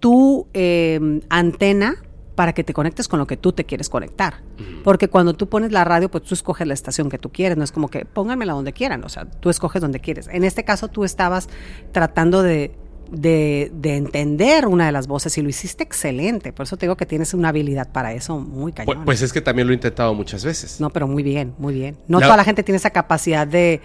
tu 0.00 0.48
eh, 0.54 1.20
antena 1.28 1.96
para 2.34 2.52
que 2.52 2.64
te 2.64 2.72
conectes 2.72 3.06
con 3.06 3.18
lo 3.18 3.26
que 3.26 3.36
tú 3.36 3.52
te 3.52 3.64
quieres 3.64 3.88
conectar. 3.88 4.42
Porque 4.82 5.08
cuando 5.08 5.34
tú 5.34 5.48
pones 5.48 5.72
la 5.72 5.84
radio, 5.84 6.10
pues 6.10 6.24
tú 6.24 6.34
escoges 6.34 6.66
la 6.66 6.74
estación 6.74 7.08
que 7.08 7.18
tú 7.18 7.30
quieres, 7.30 7.56
no 7.56 7.64
es 7.64 7.72
como 7.72 7.88
que 7.88 8.04
pónganmela 8.04 8.54
donde 8.54 8.72
quieran, 8.72 9.04
o 9.04 9.08
sea, 9.08 9.24
tú 9.26 9.50
escoges 9.50 9.80
donde 9.80 10.00
quieres. 10.00 10.28
En 10.28 10.44
este 10.44 10.64
caso 10.64 10.88
tú 10.88 11.04
estabas 11.04 11.48
tratando 11.92 12.42
de, 12.42 12.76
de, 13.10 13.70
de 13.74 13.96
entender 13.96 14.66
una 14.66 14.86
de 14.86 14.92
las 14.92 15.06
voces 15.06 15.36
y 15.38 15.42
lo 15.42 15.48
hiciste 15.48 15.82
excelente, 15.84 16.52
por 16.52 16.64
eso 16.64 16.76
te 16.76 16.86
digo 16.86 16.96
que 16.96 17.06
tienes 17.06 17.34
una 17.34 17.50
habilidad 17.50 17.92
para 17.92 18.12
eso 18.12 18.38
muy 18.38 18.72
Pu- 18.72 18.76
cañón. 18.86 19.04
Pues 19.04 19.22
es 19.22 19.32
que 19.32 19.40
también 19.40 19.66
lo 19.68 19.72
he 19.72 19.76
intentado 19.76 20.14
muchas 20.14 20.44
veces. 20.44 20.80
No, 20.80 20.90
pero 20.90 21.06
muy 21.06 21.22
bien, 21.22 21.54
muy 21.58 21.74
bien. 21.74 21.96
No 22.08 22.20
toda 22.20 22.36
la 22.36 22.44
gente 22.44 22.62
tiene 22.62 22.76
esa 22.76 22.90
capacidad 22.90 23.46
de, 23.46 23.80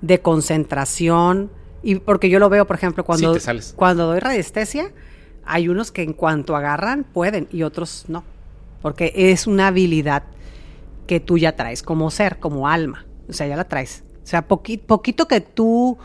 de 0.00 0.20
concentración. 0.20 1.50
Y 1.82 1.96
porque 1.96 2.28
yo 2.30 2.38
lo 2.38 2.48
veo, 2.48 2.66
por 2.66 2.76
ejemplo, 2.76 3.04
cuando, 3.04 3.38
Sí, 3.38 3.50
cuando 3.76 4.06
doy 4.06 4.20
radiestesia, 4.20 4.90
hay 5.44 5.68
unos 5.68 5.90
que 5.90 6.02
en 6.02 6.12
cuanto 6.12 6.54
agarran 6.56 7.04
pueden 7.04 7.48
y 7.50 7.62
otros 7.64 8.04
no. 8.08 8.24
Porque 8.80 9.12
es 9.14 9.46
una 9.46 9.68
habilidad 9.68 10.22
que 11.06 11.18
tú 11.20 11.38
ya 11.38 11.56
traes 11.56 11.82
como 11.82 12.10
ser, 12.10 12.38
como 12.38 12.68
alma. 12.68 13.04
O 13.28 13.32
sea, 13.32 13.46
ya 13.46 13.56
la 13.56 13.64
traes. 13.64 14.04
O 14.22 14.26
sea, 14.26 14.46
poqui- 14.46 14.80
poquito 14.80 15.26
que 15.26 15.40
tú 15.40 15.98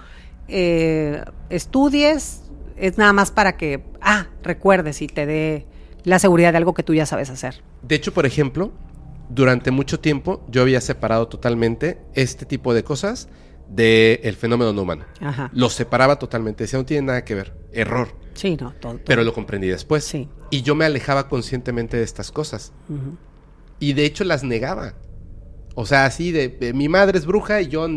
eh, 0.48 1.24
estudies 1.50 2.42
es 2.78 2.98
nada 2.98 3.14
más 3.14 3.32
para 3.32 3.58
que, 3.58 3.84
ah, 4.02 4.28
recuerdes 4.44 5.02
y 5.02 5.08
te 5.08 5.26
dé 5.26 5.66
la 6.04 6.20
seguridad 6.20 6.52
de 6.54 6.58
algo 6.58 6.74
que 6.74 6.84
tú 6.84 6.94
ya 6.94 7.06
sabes 7.06 7.30
hacer. 7.30 7.62
De 7.82 7.96
hecho, 7.96 8.14
por 8.14 8.26
ejemplo, 8.26 8.72
durante 9.30 9.72
mucho 9.72 10.00
tiempo 10.00 10.46
yo 10.50 10.62
había 10.62 10.82
separado 10.82 11.28
totalmente 11.28 12.00
este 12.14 12.46
tipo 12.46 12.74
de 12.74 12.84
cosas 12.84 13.28
del 13.70 14.36
fenómeno 14.36 14.72
no 14.72 14.84
humano. 14.84 15.06
Ajá. 15.20 15.50
Lo 15.54 15.70
separaba 15.70 16.18
totalmente. 16.18 16.64
Decía, 16.64 16.80
no 16.80 16.86
tiene 16.86 17.08
nada 17.08 17.26
que 17.26 17.36
ver. 17.36 17.54
Error. 17.74 18.16
Sí, 18.34 18.56
no, 18.56 18.72
todo. 18.74 19.00
Pero 19.06 19.24
lo 19.24 19.34
comprendí 19.34 19.68
después. 19.68 20.06
Sí. 20.06 20.30
Y 20.50 20.62
yo 20.62 20.76
me 20.76 20.86
alejaba 20.86 21.28
conscientemente 21.28 21.98
de 21.98 22.04
estas 22.04 22.32
cosas. 22.32 22.72
Y 23.80 23.94
de 23.94 24.06
hecho 24.06 24.24
las 24.24 24.44
negaba. 24.44 24.94
O 25.76 25.86
sea, 25.86 26.06
así 26.06 26.32
de, 26.32 26.48
de, 26.48 26.74
mi 26.74 26.88
madre 26.88 27.18
es 27.18 27.26
bruja 27.26 27.62
y 27.62 27.68
yo 27.68 27.88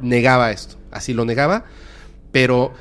negaba 0.00 0.50
esto. 0.50 0.76
Así 0.90 1.12
lo 1.12 1.24
negaba. 1.24 1.64
Pero 2.32 2.72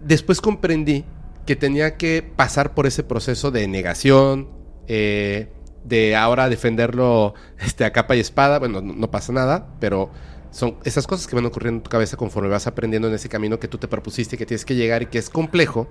después 0.00 0.40
comprendí 0.40 1.04
que 1.46 1.56
tenía 1.56 1.96
que 1.96 2.22
pasar 2.22 2.74
por 2.74 2.86
ese 2.86 3.02
proceso 3.02 3.50
de 3.50 3.66
negación, 3.68 4.48
eh, 4.86 5.48
de 5.84 6.16
ahora 6.16 6.48
defenderlo 6.48 7.34
este, 7.58 7.84
a 7.84 7.92
capa 7.92 8.16
y 8.16 8.20
espada. 8.20 8.58
Bueno, 8.58 8.80
no, 8.80 8.94
no 8.94 9.10
pasa 9.10 9.32
nada, 9.32 9.74
pero 9.80 10.10
son 10.50 10.76
esas 10.84 11.06
cosas 11.06 11.26
que 11.26 11.36
van 11.36 11.46
ocurriendo 11.46 11.78
en 11.78 11.82
tu 11.82 11.90
cabeza 11.90 12.16
conforme 12.16 12.48
vas 12.48 12.66
aprendiendo 12.66 13.08
en 13.08 13.14
ese 13.14 13.28
camino 13.28 13.60
que 13.60 13.68
tú 13.68 13.78
te 13.78 13.88
propusiste, 13.88 14.36
que 14.36 14.46
tienes 14.46 14.64
que 14.64 14.74
llegar 14.74 15.02
y 15.02 15.06
que 15.06 15.18
es 15.18 15.30
complejo 15.30 15.88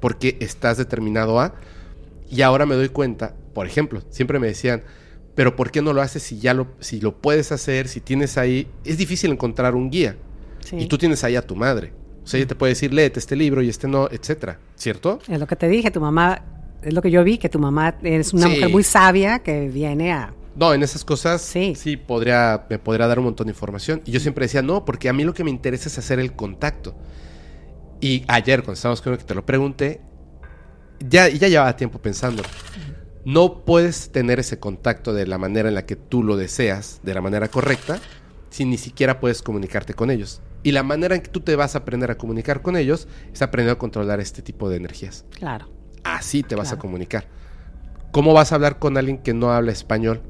porque 0.00 0.36
estás 0.40 0.76
determinado 0.76 1.40
a. 1.40 1.54
Y 2.30 2.42
ahora 2.42 2.66
me 2.66 2.74
doy 2.74 2.88
cuenta, 2.88 3.34
por 3.54 3.66
ejemplo, 3.66 4.02
siempre 4.10 4.38
me 4.38 4.46
decían, 4.46 4.82
pero 5.34 5.56
¿por 5.56 5.70
qué 5.70 5.82
no 5.82 5.92
lo 5.92 6.02
haces 6.02 6.22
si 6.22 6.38
ya 6.38 6.54
lo, 6.54 6.68
si 6.80 7.00
lo 7.00 7.20
puedes 7.20 7.52
hacer, 7.52 7.88
si 7.88 8.00
tienes 8.00 8.36
ahí? 8.36 8.68
Es 8.84 8.98
difícil 8.98 9.30
encontrar 9.30 9.74
un 9.74 9.90
guía. 9.90 10.16
Sí. 10.60 10.76
Y 10.76 10.86
tú 10.86 10.98
tienes 10.98 11.24
ahí 11.24 11.36
a 11.36 11.46
tu 11.46 11.56
madre. 11.56 11.92
O 12.22 12.26
sea, 12.26 12.38
ella 12.38 12.46
te 12.48 12.54
puede 12.54 12.70
decir, 12.72 12.92
léete 12.94 13.18
este 13.18 13.34
libro 13.36 13.62
y 13.62 13.68
este 13.68 13.88
no, 13.88 14.08
etcétera. 14.10 14.58
¿Cierto? 14.76 15.18
Es 15.28 15.38
lo 15.40 15.46
que 15.46 15.56
te 15.56 15.68
dije, 15.68 15.90
tu 15.90 16.00
mamá, 16.00 16.42
es 16.82 16.92
lo 16.94 17.02
que 17.02 17.10
yo 17.10 17.24
vi, 17.24 17.38
que 17.38 17.48
tu 17.48 17.58
mamá 17.58 17.96
es 18.02 18.32
una 18.32 18.46
Sí. 18.46 18.54
mujer 18.54 18.68
muy 18.70 18.82
sabia 18.84 19.40
que 19.40 19.68
viene 19.68 20.12
a... 20.12 20.32
No, 20.54 20.74
en 20.74 20.82
esas 20.82 21.04
cosas 21.04 21.40
Sí. 21.42 21.74
sí, 21.74 21.96
podría, 21.96 22.66
me 22.68 22.78
podría 22.78 23.06
dar 23.06 23.18
un 23.18 23.24
montón 23.24 23.46
de 23.46 23.52
información. 23.52 24.02
Y 24.04 24.12
yo 24.12 24.20
siempre 24.20 24.44
decía, 24.44 24.62
no, 24.62 24.84
porque 24.84 25.08
a 25.08 25.12
mí 25.12 25.24
lo 25.24 25.32
que 25.34 25.44
me 25.44 25.50
interesa 25.50 25.88
es 25.88 25.98
hacer 25.98 26.20
el 26.20 26.34
contacto. 26.34 26.94
Y 28.00 28.24
ayer, 28.28 28.60
cuando 28.60 28.74
estábamos 28.74 29.00
con 29.00 29.16
que 29.16 29.24
te 29.24 29.34
lo 29.34 29.46
pregunté, 29.46 30.00
ya, 31.00 31.28
ya 31.28 31.48
llevaba 31.48 31.74
tiempo 31.76 31.98
pensando. 32.00 32.42
No 33.24 33.64
puedes 33.64 34.10
tener 34.10 34.40
ese 34.40 34.58
contacto 34.58 35.12
de 35.14 35.26
la 35.26 35.38
manera 35.38 35.68
en 35.68 35.74
la 35.74 35.86
que 35.86 35.96
tú 35.96 36.22
lo 36.22 36.36
deseas, 36.36 37.00
de 37.02 37.14
la 37.14 37.20
manera 37.20 37.48
correcta, 37.48 38.00
si 38.50 38.64
ni 38.64 38.76
siquiera 38.76 39.20
puedes 39.20 39.42
comunicarte 39.42 39.94
con 39.94 40.10
ellos. 40.10 40.40
Y 40.62 40.72
la 40.72 40.82
manera 40.82 41.14
en 41.14 41.22
que 41.22 41.30
tú 41.30 41.40
te 41.40 41.56
vas 41.56 41.74
a 41.74 41.78
aprender 41.78 42.10
a 42.10 42.16
comunicar 42.16 42.62
con 42.62 42.76
ellos 42.76 43.08
es 43.32 43.42
aprender 43.42 43.72
a 43.72 43.78
controlar 43.78 44.20
este 44.20 44.42
tipo 44.42 44.70
de 44.70 44.76
energías. 44.76 45.24
Claro. 45.30 45.68
Así 46.04 46.42
te 46.42 46.54
vas 46.54 46.72
a 46.72 46.78
comunicar. 46.78 47.26
¿Cómo 48.12 48.32
vas 48.32 48.52
a 48.52 48.56
hablar 48.56 48.78
con 48.78 48.96
alguien 48.96 49.18
que 49.18 49.34
no 49.34 49.52
habla 49.52 49.72
español 49.72 50.22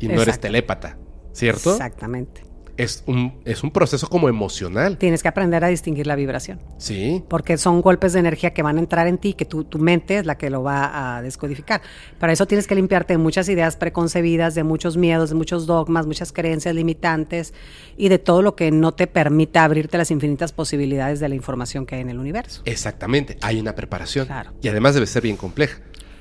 y 0.00 0.08
no 0.08 0.20
eres 0.20 0.40
telépata? 0.40 0.98
¿Cierto? 1.32 1.72
Exactamente. 1.72 2.42
Es 2.76 3.04
un, 3.06 3.34
es 3.44 3.62
un 3.62 3.70
proceso 3.70 4.08
como 4.08 4.28
emocional. 4.28 4.98
Tienes 4.98 5.22
que 5.22 5.28
aprender 5.28 5.62
a 5.64 5.68
distinguir 5.68 6.06
la 6.08 6.16
vibración, 6.16 6.58
Sí. 6.76 7.22
porque 7.28 7.56
son 7.56 7.80
golpes 7.82 8.12
de 8.14 8.18
energía 8.20 8.52
que 8.52 8.62
van 8.62 8.78
a 8.78 8.80
entrar 8.80 9.06
en 9.06 9.18
ti, 9.18 9.34
que 9.34 9.44
tu, 9.44 9.62
tu 9.64 9.78
mente 9.78 10.18
es 10.18 10.26
la 10.26 10.36
que 10.36 10.50
lo 10.50 10.62
va 10.64 11.16
a 11.16 11.22
descodificar. 11.22 11.82
Para 12.18 12.32
eso 12.32 12.46
tienes 12.46 12.66
que 12.66 12.74
limpiarte 12.74 13.14
de 13.14 13.18
muchas 13.18 13.48
ideas 13.48 13.76
preconcebidas, 13.76 14.56
de 14.56 14.64
muchos 14.64 14.96
miedos, 14.96 15.28
de 15.30 15.36
muchos 15.36 15.66
dogmas, 15.66 16.06
muchas 16.06 16.32
creencias 16.32 16.74
limitantes 16.74 17.54
y 17.96 18.08
de 18.08 18.18
todo 18.18 18.42
lo 18.42 18.56
que 18.56 18.70
no 18.72 18.92
te 18.92 19.06
permita 19.06 19.62
abrirte 19.62 19.96
las 19.96 20.10
infinitas 20.10 20.52
posibilidades 20.52 21.20
de 21.20 21.28
la 21.28 21.36
información 21.36 21.86
que 21.86 21.94
hay 21.94 22.00
en 22.00 22.10
el 22.10 22.18
universo. 22.18 22.62
Exactamente. 22.64 23.38
Hay 23.42 23.60
una 23.60 23.74
preparación. 23.76 24.26
Claro. 24.26 24.52
Y 24.62 24.68
además 24.68 24.94
debe 24.94 25.06
ser 25.06 25.22
bien 25.22 25.36
compleja. 25.36 25.78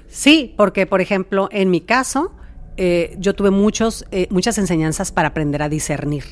Sí, 0.08 0.54
porque 0.56 0.86
por 0.86 1.02
ejemplo, 1.02 1.50
en 1.52 1.72
mi 1.72 1.82
caso, 1.82 2.32
eh, 2.78 3.16
yo 3.20 3.34
tuve 3.34 3.52
muchos, 3.52 4.06
eh, 4.12 4.28
muchas 4.30 4.58
enseñanzas 4.58 5.12
para 5.12 5.30
aprender 5.30 5.62
a 5.62 5.70
discernir. 5.70 6.24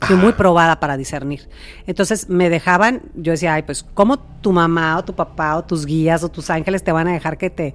Fui 0.00 0.16
muy 0.16 0.32
probada 0.32 0.78
para 0.78 0.96
discernir. 0.98 1.48
Entonces 1.86 2.28
me 2.28 2.50
dejaban, 2.50 3.02
yo 3.14 3.32
decía, 3.32 3.54
ay, 3.54 3.62
pues, 3.62 3.82
¿cómo 3.94 4.18
tu 4.18 4.52
mamá 4.52 4.98
o 4.98 5.04
tu 5.04 5.14
papá 5.14 5.56
o 5.56 5.64
tus 5.64 5.86
guías 5.86 6.22
o 6.22 6.28
tus 6.28 6.50
ángeles 6.50 6.84
te 6.84 6.92
van 6.92 7.08
a 7.08 7.12
dejar 7.12 7.38
que 7.38 7.48
te, 7.48 7.72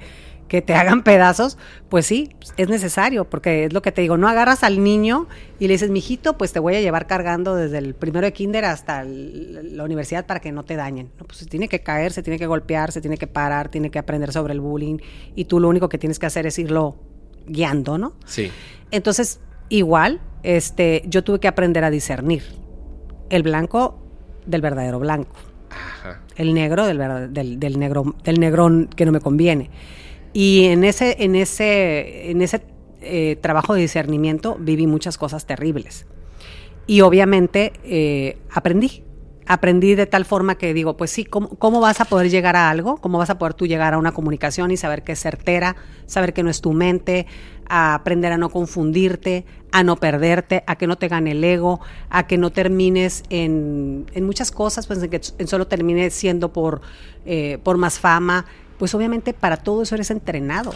que 0.48 0.61
te 0.61 0.75
hagan 0.75 1.01
pedazos? 1.03 1.58
Pues 1.90 2.06
sí, 2.06 2.30
es 2.58 2.69
necesario, 2.69 3.27
porque 3.27 3.64
es 3.66 3.74
lo 3.74 3.82
que 3.82 3.91
te 3.91 4.01
digo, 4.01 4.17
no 4.17 4.27
agarras 4.27 4.64
al 4.64 4.83
niño 4.83 5.27
y 5.59 5.66
le 5.67 5.74
dices, 5.74 5.90
mijito, 5.90 6.38
pues 6.38 6.53
te 6.53 6.59
voy 6.59 6.75
a 6.75 6.82
llevar 6.82 7.08
cargando 7.08 7.56
desde 7.56 7.80
el 7.80 7.95
primero 7.95 8.27
de 8.27 8.33
kinder 8.33 8.66
hasta 8.66 9.01
el- 9.01 9.75
la 9.75 9.83
universidad 9.83 10.27
para 10.27 10.40
que 10.41 10.51
no 10.51 10.64
te 10.64 10.75
dañen. 10.75 11.09
No, 11.19 11.25
pues 11.25 11.40
se 11.40 11.48
tiene 11.48 11.69
que 11.69 11.80
caer, 11.82 12.11
se 12.14 12.22
tiene 12.22 12.38
que 12.38 12.45
golpear, 12.45 12.91
se 12.91 13.01
tiene 13.01 13.17
que 13.17 13.25
parar, 13.25 13.69
tiene 13.69 13.90
que 13.90 13.98
aprender 13.98 14.32
sobre 14.32 14.53
el 14.53 14.59
bullying 14.59 15.00
y 15.35 15.45
tú 15.45 15.59
lo 15.59 15.69
único 15.69 15.90
que 15.90 15.98
tienes 15.98 16.19
que 16.19 16.27
hacer 16.27 16.45
es 16.45 16.59
irlo 16.59 16.98
guiando, 17.48 17.98
¿no? 17.98 18.14
Sí. 18.26 18.52
Entonces, 18.92 19.40
igual, 19.70 20.22
este, 20.44 21.03
yo 21.06 21.24
tuve 21.24 21.40
que 21.40 21.48
aprender 21.48 21.84
a 21.84 21.90
discernir 21.90 22.44
el 23.30 23.44
blanco 23.44 24.00
del 24.45 24.61
verdadero 24.61 25.00
blanco, 25.00 25.36
Ajá. 25.70 26.22
el 26.36 26.53
negro 26.53 26.86
del, 26.86 26.98
del 27.34 27.80
negro 27.80 28.16
del 28.24 28.40
negrón 28.40 28.90
que 28.95 29.06
no 29.06 29.11
me 29.11 29.20
conviene. 29.20 29.70
Y 30.34 30.66
en 30.66 30.84
ese, 30.84 31.18
en 31.20 31.36
ese, 31.36 32.32
en 32.32 32.42
ese 32.42 32.64
eh, 33.02 33.38
trabajo 33.42 33.74
de 33.74 33.82
discernimiento 33.82 34.58
viví 34.60 34.88
muchas 34.88 35.18
cosas 35.18 35.45
terribles. 35.45 36.06
Y 36.88 37.02
obviamente 37.02 37.74
eh, 37.84 38.38
aprendí. 38.52 39.03
Aprendí 39.52 39.96
de 39.96 40.06
tal 40.06 40.24
forma 40.24 40.56
que 40.56 40.74
digo, 40.74 40.96
pues 40.96 41.12
sí, 41.12 41.26
¿cómo, 41.26 41.50
¿cómo 41.50 41.82
vas 41.82 42.00
a 42.00 42.06
poder 42.06 42.30
llegar 42.30 42.56
a 42.56 42.70
algo? 42.70 42.96
¿Cómo 43.02 43.18
vas 43.18 43.30
a 43.30 43.38
poder 43.38 43.54
tú 43.54 43.68
llegar 43.68 43.94
a 43.94 43.98
una 43.98 44.14
comunicación 44.14 44.72
y 44.72 44.78
saber 44.78 45.04
que 45.04 45.12
es 45.12 45.20
certera, 45.20 45.76
saber 46.06 46.32
que 46.32 46.42
no 46.42 46.50
es 46.50 46.62
tu 46.62 46.72
mente, 46.72 47.28
a 47.68 47.96
aprender 47.96 48.32
a 48.32 48.38
no 48.38 48.48
confundirte, 48.48 49.44
a 49.74 49.84
no 49.84 49.98
perderte, 49.98 50.64
a 50.68 50.78
que 50.78 50.88
no 50.88 50.98
te 50.98 51.10
gane 51.10 51.32
el 51.32 51.44
ego, 51.44 51.82
a 52.10 52.28
que 52.28 52.38
no 52.38 52.52
termines 52.52 53.26
en, 53.30 54.06
en 54.14 54.26
muchas 54.26 54.52
cosas, 54.52 54.88
pues 54.88 55.04
en 55.04 55.10
que 55.10 55.20
solo 55.46 55.68
termines 55.68 56.14
siendo 56.14 56.54
por, 56.54 56.80
eh, 57.26 57.58
por 57.62 57.76
más 57.76 58.00
fama? 58.00 58.46
Pues 58.80 58.96
obviamente 58.96 59.34
para 59.34 59.58
todo 59.58 59.82
eso 59.82 59.96
eres 59.96 60.12
entrenado. 60.12 60.72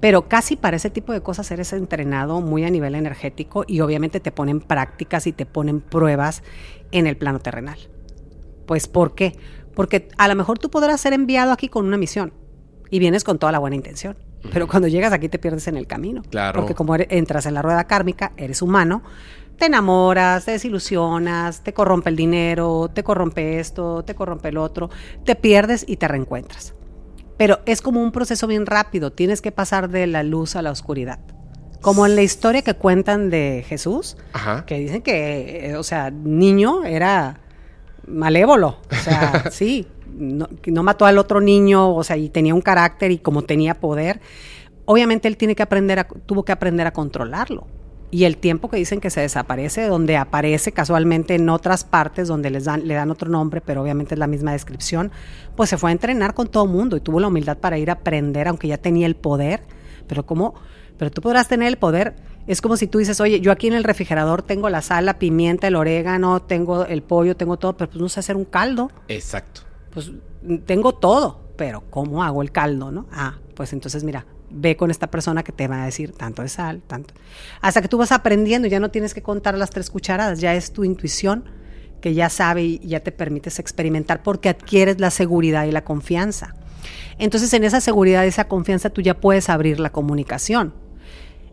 Pero 0.00 0.26
casi 0.26 0.56
para 0.56 0.78
ese 0.78 0.90
tipo 0.90 1.12
de 1.12 1.20
cosas 1.20 1.48
eres 1.52 1.72
entrenado 1.72 2.40
muy 2.40 2.64
a 2.64 2.70
nivel 2.70 2.96
energético 2.96 3.64
y 3.68 3.82
obviamente 3.82 4.18
te 4.18 4.32
ponen 4.32 4.60
prácticas 4.60 5.28
y 5.28 5.32
te 5.32 5.46
ponen 5.46 5.80
pruebas 5.80 6.42
en 6.90 7.06
el 7.06 7.16
plano 7.16 7.38
terrenal. 7.38 7.78
Pues 8.70 8.86
¿por 8.86 9.16
qué? 9.16 9.36
Porque 9.74 10.06
a 10.16 10.28
lo 10.28 10.36
mejor 10.36 10.60
tú 10.60 10.70
podrás 10.70 11.00
ser 11.00 11.12
enviado 11.12 11.50
aquí 11.50 11.68
con 11.68 11.86
una 11.86 11.96
misión 11.98 12.32
y 12.88 13.00
vienes 13.00 13.24
con 13.24 13.36
toda 13.40 13.50
la 13.50 13.58
buena 13.58 13.74
intención. 13.74 14.16
Pero 14.52 14.68
cuando 14.68 14.86
llegas 14.86 15.12
aquí 15.12 15.28
te 15.28 15.40
pierdes 15.40 15.66
en 15.66 15.76
el 15.76 15.88
camino. 15.88 16.22
Claro. 16.30 16.60
Porque 16.60 16.76
como 16.76 16.94
eres- 16.94 17.08
entras 17.10 17.46
en 17.46 17.54
la 17.54 17.62
rueda 17.62 17.82
kármica, 17.88 18.30
eres 18.36 18.62
humano, 18.62 19.02
te 19.58 19.66
enamoras, 19.66 20.44
te 20.44 20.52
desilusionas, 20.52 21.64
te 21.64 21.72
corrompe 21.74 22.10
el 22.10 22.16
dinero, 22.16 22.88
te 22.94 23.02
corrompe 23.02 23.58
esto, 23.58 24.04
te 24.04 24.14
corrompe 24.14 24.50
el 24.50 24.56
otro, 24.58 24.88
te 25.24 25.34
pierdes 25.34 25.84
y 25.88 25.96
te 25.96 26.06
reencuentras. 26.06 26.74
Pero 27.38 27.58
es 27.66 27.82
como 27.82 28.00
un 28.00 28.12
proceso 28.12 28.46
bien 28.46 28.66
rápido, 28.66 29.10
tienes 29.10 29.42
que 29.42 29.50
pasar 29.50 29.88
de 29.90 30.06
la 30.06 30.22
luz 30.22 30.54
a 30.54 30.62
la 30.62 30.70
oscuridad. 30.70 31.18
Como 31.80 32.06
en 32.06 32.14
la 32.14 32.22
historia 32.22 32.62
que 32.62 32.74
cuentan 32.74 33.30
de 33.30 33.64
Jesús, 33.66 34.16
Ajá. 34.32 34.64
que 34.64 34.78
dicen 34.78 35.02
que, 35.02 35.70
eh, 35.70 35.76
o 35.76 35.82
sea, 35.82 36.12
niño 36.12 36.84
era 36.84 37.40
malévolo, 38.06 38.78
o 38.90 38.94
sea, 38.94 39.44
sí, 39.50 39.86
no, 40.16 40.82
mató 40.82 41.06
al 41.06 41.18
otro 41.18 41.40
niño, 41.40 41.94
o 41.94 42.04
sea, 42.04 42.16
y 42.16 42.28
tenía 42.28 42.54
un 42.54 42.60
carácter 42.60 43.10
y 43.10 43.18
como 43.18 43.42
tenía 43.42 43.74
poder, 43.74 44.20
obviamente 44.84 45.28
él 45.28 45.36
tiene 45.36 45.54
que 45.54 45.62
aprender, 45.62 45.98
a, 45.98 46.04
tuvo 46.04 46.44
que 46.44 46.52
aprender 46.52 46.86
a 46.86 46.92
controlarlo. 46.92 47.66
Y 48.12 48.24
el 48.24 48.38
tiempo 48.38 48.68
que 48.68 48.76
dicen 48.76 49.00
que 49.00 49.08
se 49.08 49.20
desaparece, 49.20 49.86
donde 49.86 50.16
aparece 50.16 50.72
casualmente 50.72 51.36
en 51.36 51.48
otras 51.48 51.84
partes, 51.84 52.26
donde 52.26 52.50
les 52.50 52.64
dan, 52.64 52.88
le 52.88 52.94
dan 52.94 53.12
otro 53.12 53.30
nombre, 53.30 53.60
pero 53.60 53.82
obviamente 53.82 54.16
es 54.16 54.18
la 54.18 54.26
misma 54.26 54.50
descripción, 54.50 55.12
pues 55.54 55.70
se 55.70 55.78
fue 55.78 55.90
a 55.90 55.92
entrenar 55.92 56.34
con 56.34 56.48
todo 56.48 56.64
el 56.64 56.70
mundo 56.70 56.96
y 56.96 57.00
tuvo 57.00 57.20
la 57.20 57.28
humildad 57.28 57.58
para 57.58 57.78
ir 57.78 57.88
a 57.88 57.94
aprender, 57.94 58.48
aunque 58.48 58.66
ya 58.66 58.78
tenía 58.78 59.06
el 59.06 59.14
poder. 59.14 59.62
Pero 60.08 60.26
como, 60.26 60.54
pero 60.98 61.12
tú 61.12 61.22
podrás 61.22 61.46
tener 61.46 61.68
el 61.68 61.76
poder. 61.76 62.16
Es 62.46 62.60
como 62.60 62.76
si 62.76 62.86
tú 62.86 62.98
dices, 62.98 63.20
oye, 63.20 63.40
yo 63.40 63.52
aquí 63.52 63.68
en 63.68 63.74
el 63.74 63.84
refrigerador 63.84 64.42
tengo 64.42 64.68
la 64.68 64.82
sal, 64.82 65.06
la 65.06 65.18
pimienta, 65.18 65.68
el 65.68 65.76
orégano, 65.76 66.40
tengo 66.42 66.84
el 66.86 67.02
pollo, 67.02 67.36
tengo 67.36 67.58
todo, 67.58 67.76
pero 67.76 67.90
pues 67.90 68.00
no 68.00 68.08
sé 68.08 68.20
hacer 68.20 68.36
un 68.36 68.44
caldo 68.44 68.90
Exacto. 69.08 69.62
pues 69.92 70.12
tengo 70.66 70.94
todo, 70.94 71.52
pero 71.56 71.84
¿cómo 71.90 72.24
hago 72.24 72.42
el 72.42 72.50
caldo, 72.50 72.90
no? 72.90 73.06
Ah, 73.12 73.38
pues 73.54 73.72
entonces 73.72 74.04
mira, 74.04 74.26
ve 74.50 74.76
con 74.76 74.90
esta 74.90 75.10
persona 75.10 75.42
que 75.42 75.52
te 75.52 75.68
va 75.68 75.82
a 75.82 75.84
decir 75.86 76.12
tanto 76.12 76.42
de 76.42 76.48
sal, 76.48 76.82
tanto. 76.86 77.14
Hasta 77.60 77.82
que 77.82 77.88
tú 77.88 77.98
vas 77.98 78.12
aprendiendo, 78.12 78.68
ya 78.68 78.80
no 78.80 78.90
tienes 78.90 79.14
que 79.14 79.22
contar 79.22 79.56
las 79.56 79.70
tres 79.70 79.90
cucharadas, 79.90 80.40
ya 80.40 80.54
es 80.54 80.72
tu 80.72 80.84
intuición 80.84 81.44
que 82.00 82.14
ya 82.14 82.30
sabe 82.30 82.62
y 82.62 82.78
ya 82.80 83.00
te 83.00 83.12
permites 83.12 83.58
experimentar 83.58 84.22
porque 84.22 84.48
adquieres 84.48 84.98
la 85.00 85.10
seguridad 85.10 85.66
y 85.66 85.70
la 85.70 85.84
confianza. 85.84 86.54
Entonces 87.18 87.52
en 87.52 87.64
esa 87.64 87.80
seguridad 87.80 88.24
y 88.24 88.28
esa 88.28 88.48
confianza 88.48 88.90
tú 88.90 89.02
ya 89.02 89.20
puedes 89.20 89.50
abrir 89.50 89.78
la 89.78 89.92
comunicación. 89.92 90.74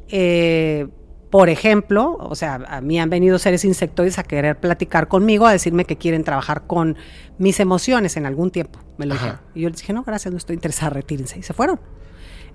Eh, 0.10 0.88
por 1.30 1.50
ejemplo, 1.50 2.18
o 2.19 2.36
sea, 2.36 2.56
a 2.68 2.80
mí 2.80 3.00
han 3.00 3.10
venido 3.10 3.38
seres 3.38 3.66
insectoides 3.66 4.18
a 4.18 4.24
querer 4.24 4.60
platicar 4.60 5.08
conmigo, 5.08 5.45
a 5.45 5.52
decirme 5.52 5.86
que 5.86 5.98
quieren 5.98 6.24
trabajar 6.24 6.68
con 6.68 6.95
mis 7.38 7.60
emociones 7.60 8.16
en 8.16 8.26
algún 8.26 8.50
tiempo. 8.50 8.80
Me 8.98 9.06
lo 9.06 9.14
dijeron. 9.16 9.40
Y 9.53 9.61
yo 9.61 9.69
les 9.69 9.80
dije, 9.80 9.92
no, 9.92 10.03
gracias, 10.03 10.32
no 10.32 10.38
estoy 10.38 10.56
interesada, 10.56 10.92
retírense. 10.92 11.40
Y 11.40 11.44
se 11.44 11.53
fueron. 11.53 11.80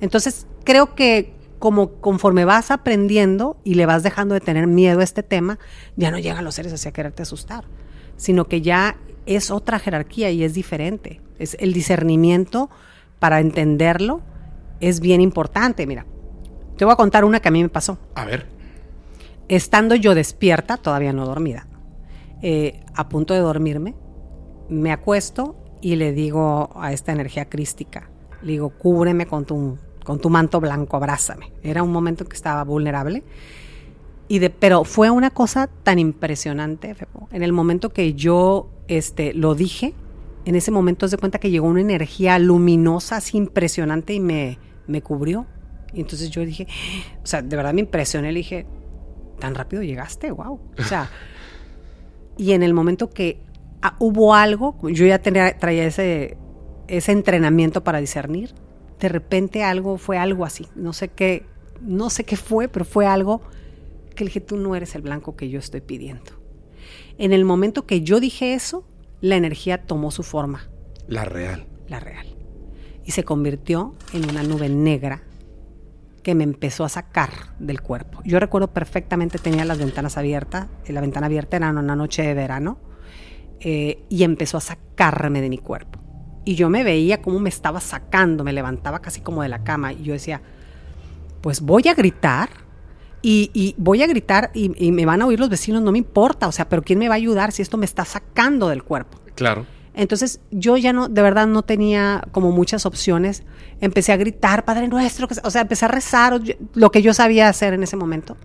Entonces, 0.01 0.47
creo 0.65 0.95
que 0.95 1.35
como 1.59 1.93
conforme 2.01 2.45
vas 2.45 2.71
aprendiendo 2.71 3.57
y 3.63 3.75
le 3.75 3.87
vas 3.87 4.03
dejando 4.03 4.35
de 4.35 4.41
tener 4.41 4.67
miedo 4.67 5.01
a 5.01 5.05
este 5.05 5.23
tema, 5.23 5.59
ya 5.97 6.11
no 6.11 6.19
llegan 6.19 6.45
los 6.45 6.55
seres 6.55 6.73
así 6.73 6.89
a 6.89 6.93
quererte 6.93 7.23
asustar, 7.23 7.65
sino 8.17 8.47
que 8.47 8.63
ya 8.63 8.97
es 9.27 9.51
otra 9.51 9.79
jerarquía 9.79 10.31
y 10.31 10.45
es 10.45 10.55
diferente. 10.55 11.21
Es 11.39 11.57
el 11.61 11.73
discernimiento 11.73 12.71
para 13.21 13.39
entenderlo 13.39 14.23
es 14.83 15.01
bien 15.01 15.21
importante. 15.21 15.87
Mira, 15.87 16.05
te 16.76 16.84
voy 16.84 16.92
a 16.92 16.97
contar 16.97 17.25
una 17.25 17.41
que 17.41 17.49
a 17.49 17.52
mí 17.52 17.62
me 17.62 17.68
pasó 17.68 17.99
A 18.15 18.25
ver. 18.25 18.47
estando 19.49 19.94
yo 19.94 20.15
despierta, 20.15 20.76
todavía 20.76 21.12
no 21.12 21.26
dormida, 21.26 21.67
eh, 22.42 22.84
a 22.94 23.09
punto 23.09 23.34
de 23.34 23.41
dormirme, 23.41 23.94
me 24.68 24.92
acuesto 24.92 25.57
y 25.81 25.97
le 25.97 26.12
digo 26.12 26.70
a 26.76 26.92
esta 26.92 27.12
energía 27.12 27.49
crística, 27.49 28.09
le 28.42 28.52
digo, 28.52 28.70
cúbreme 28.70 29.26
con 29.26 29.44
tu, 29.44 29.78
con 30.05 30.18
tu 30.20 30.31
manto 30.31 30.60
blanco, 30.60 30.97
abrázame. 30.97 31.52
Era 31.62 31.83
un 31.83 31.92
momento 31.92 32.25
en 32.25 32.31
que 32.31 32.36
estaba 32.36 32.65
vulnerable. 32.65 33.23
Y 34.28 34.39
de, 34.39 34.51
pero 34.51 34.84
fue 34.84 35.10
una 35.10 35.31
cosa 35.31 35.68
tan 35.83 35.99
impresionante, 35.99 36.94
Fepo. 36.94 37.28
En 37.33 37.42
el 37.42 37.52
momento 37.52 37.92
que 37.92 38.15
yo 38.15 38.70
este, 38.89 39.34
lo 39.34 39.55
dije, 39.55 39.94
en 40.44 40.55
ese 40.55 40.70
momento 40.70 41.07
se 41.09 41.18
cuenta 41.18 41.39
que 41.39 41.51
llegó 41.51 41.67
una 41.67 41.81
energía 41.81 42.39
luminosa, 42.39 43.17
así 43.17 43.36
impresionante, 43.36 44.15
y 44.15 44.20
me, 44.20 44.59
me 44.86 45.02
cubrió. 45.02 45.47
Y 45.95 46.01
entonces 46.01 46.31
yo 46.31 46.45
dije, 46.45 46.67
o 47.23 47.27
sea, 47.27 47.43
de 47.43 47.57
verdad 47.57 47.75
me 47.75 47.81
impresioné, 47.81 48.33
le 48.33 48.39
dije, 48.39 48.67
tan 49.39 49.55
rápido 49.55 49.83
llegaste, 49.83 50.31
wow. 50.31 50.61
O 50.79 50.83
sea, 50.83 51.11
y 52.37 52.53
en 52.53 52.62
el 52.62 52.75
momento 52.75 53.11
que 53.11 53.41
ah, 53.83 53.97
hubo 53.99 54.35
algo, 54.35 54.77
yo 54.89 55.07
ya 55.07 55.19
tenía, 55.19 55.59
traía 55.59 55.85
ese, 55.85 56.37
ese 56.89 57.12
entrenamiento 57.12 57.85
para 57.85 57.99
discernir, 58.01 58.55
de 59.01 59.09
repente 59.09 59.65
algo 59.65 59.99
fue 59.99 60.17
algo 60.17 60.45
así, 60.45 60.67
no 60.77 60.93
sé 60.93 61.09
qué, 61.09 61.45
no 61.81 62.09
sé 62.09 62.25
qué 62.25 62.37
fue, 62.37 62.69
pero 62.69 62.85
fue 62.85 63.07
algo 63.07 63.43
que 64.15 64.25
le 64.25 64.29
dije, 64.29 64.41
tú 64.41 64.57
no 64.57 64.75
eres 64.77 64.95
el 64.95 65.03
blanco 65.03 65.37
que 65.37 65.51
yo 65.51 65.59
estoy 65.59 65.81
pidiendo. 65.81 66.33
En 67.19 67.33
el 67.33 67.45
momento 67.45 67.85
que 67.87 68.03
yo 68.03 68.21
dije 68.21 68.55
eso, 68.55 68.87
la 69.21 69.37
energía 69.37 69.83
tomó 69.83 70.11
su 70.11 70.23
forma, 70.23 70.69
La 71.09 71.25
real. 71.25 71.67
la 71.89 72.01
real, 72.01 72.27
y 73.05 73.11
se 73.11 73.25
convirtió 73.25 73.95
en 74.12 74.29
una 74.31 74.43
nube 74.43 74.69
negra 74.69 75.23
que 76.23 76.34
me 76.34 76.44
empezó 76.44 76.84
a 76.84 76.89
sacar 76.89 77.31
del 77.59 77.81
cuerpo. 77.81 78.20
Yo 78.25 78.39
recuerdo 78.39 78.68
perfectamente, 78.68 79.39
tenía 79.39 79.65
las 79.65 79.78
ventanas 79.78 80.17
abiertas, 80.17 80.68
eh, 80.84 80.92
la 80.92 81.01
ventana 81.01 81.26
abierta 81.26 81.57
era 81.57 81.70
una 81.70 81.97
noche 81.97 82.23
de 82.23 82.34
verano, 82.34 82.78
eh, 83.60 84.05
y 84.09 84.25
empezó 84.25 84.59
a 84.59 84.60
sacarme 84.60 85.41
de 85.41 85.49
mi 85.49 85.59
cuerpo. 85.59 85.99
Y 86.44 86.55
yo 86.55 86.68
me 86.68 86.84
veía 86.84 87.23
cómo 87.23 87.39
me 87.39 87.49
estaba 87.49 87.81
sacando, 87.81 88.44
me 88.44 88.52
levantaba 88.52 89.01
casi 89.01 89.20
como 89.20 89.42
de 89.42 89.49
la 89.49 89.65
cama, 89.65 89.92
y 89.92 90.02
yo 90.02 90.12
decía, 90.12 90.42
pues 91.41 91.60
voy 91.60 91.89
a 91.89 91.94
gritar, 91.94 92.51
y, 93.25 93.76
voy 93.78 94.02
a 94.02 94.09
gritar, 94.09 94.51
y, 94.52 94.73
y 94.84 94.91
me 94.91 95.07
van 95.07 95.23
a 95.23 95.26
oír 95.26 95.39
los 95.39 95.49
vecinos, 95.49 95.81
no 95.81 95.92
me 95.92 95.99
importa, 95.99 96.49
o 96.49 96.52
sea, 96.52 96.68
pero 96.68 96.83
¿quién 96.83 96.99
me 96.99 97.09
va 97.09 97.15
a 97.15 97.17
ayudar 97.17 97.52
si 97.52 97.62
esto 97.62 97.78
me 97.78 97.84
está 97.84 98.05
sacando 98.05 98.68
del 98.68 98.83
cuerpo? 98.83 99.18
Claro. 99.36 99.65
Entonces 99.95 100.41
yo 100.51 100.77
ya 100.77 100.93
no, 100.93 101.09
de 101.09 101.23
verdad 101.23 101.47
no 101.47 101.62
tenía 101.62 102.27
como 102.33 102.51
muchas 102.51 102.87
opciones. 102.87 103.43
Empecé 103.81 104.12
a 104.12 104.17
gritar, 104.17 104.65
Padre 104.65 104.89
Nuestro, 104.89 105.29
o 105.43 105.51
sea, 105.51 105.62
empecé 105.62 105.85
a 105.85 105.89
rezar, 105.89 106.41
lo 106.75 106.91
que 106.91 107.03
yo 107.03 107.12
sabía 107.12 107.49
hacer 107.49 107.75
en 107.75 107.83
ese 107.83 107.97
momento. 107.97 108.37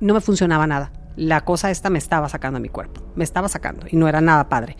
No 0.00 0.14
me 0.14 0.20
funcionaba 0.20 0.66
nada. 0.66 0.92
La 1.16 1.44
cosa 1.44 1.70
esta 1.70 1.90
me 1.90 1.98
estaba 1.98 2.28
sacando 2.28 2.58
de 2.58 2.62
mi 2.62 2.68
cuerpo, 2.68 3.02
me 3.14 3.24
estaba 3.24 3.48
sacando 3.48 3.86
y 3.88 3.96
no 3.96 4.08
era 4.08 4.20
nada 4.20 4.48
padre. 4.48 4.76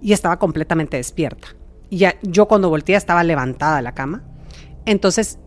Y 0.00 0.12
estaba 0.12 0.38
completamente 0.38 0.96
despierta. 0.96 1.48
Y 1.90 2.04
yo 2.22 2.46
cuando 2.46 2.68
volteé 2.68 2.96
estaba 2.96 3.24
levantada 3.24 3.76
de 3.76 3.82
la 3.82 3.94
cama. 3.94 4.22
Entonces, 4.86 5.38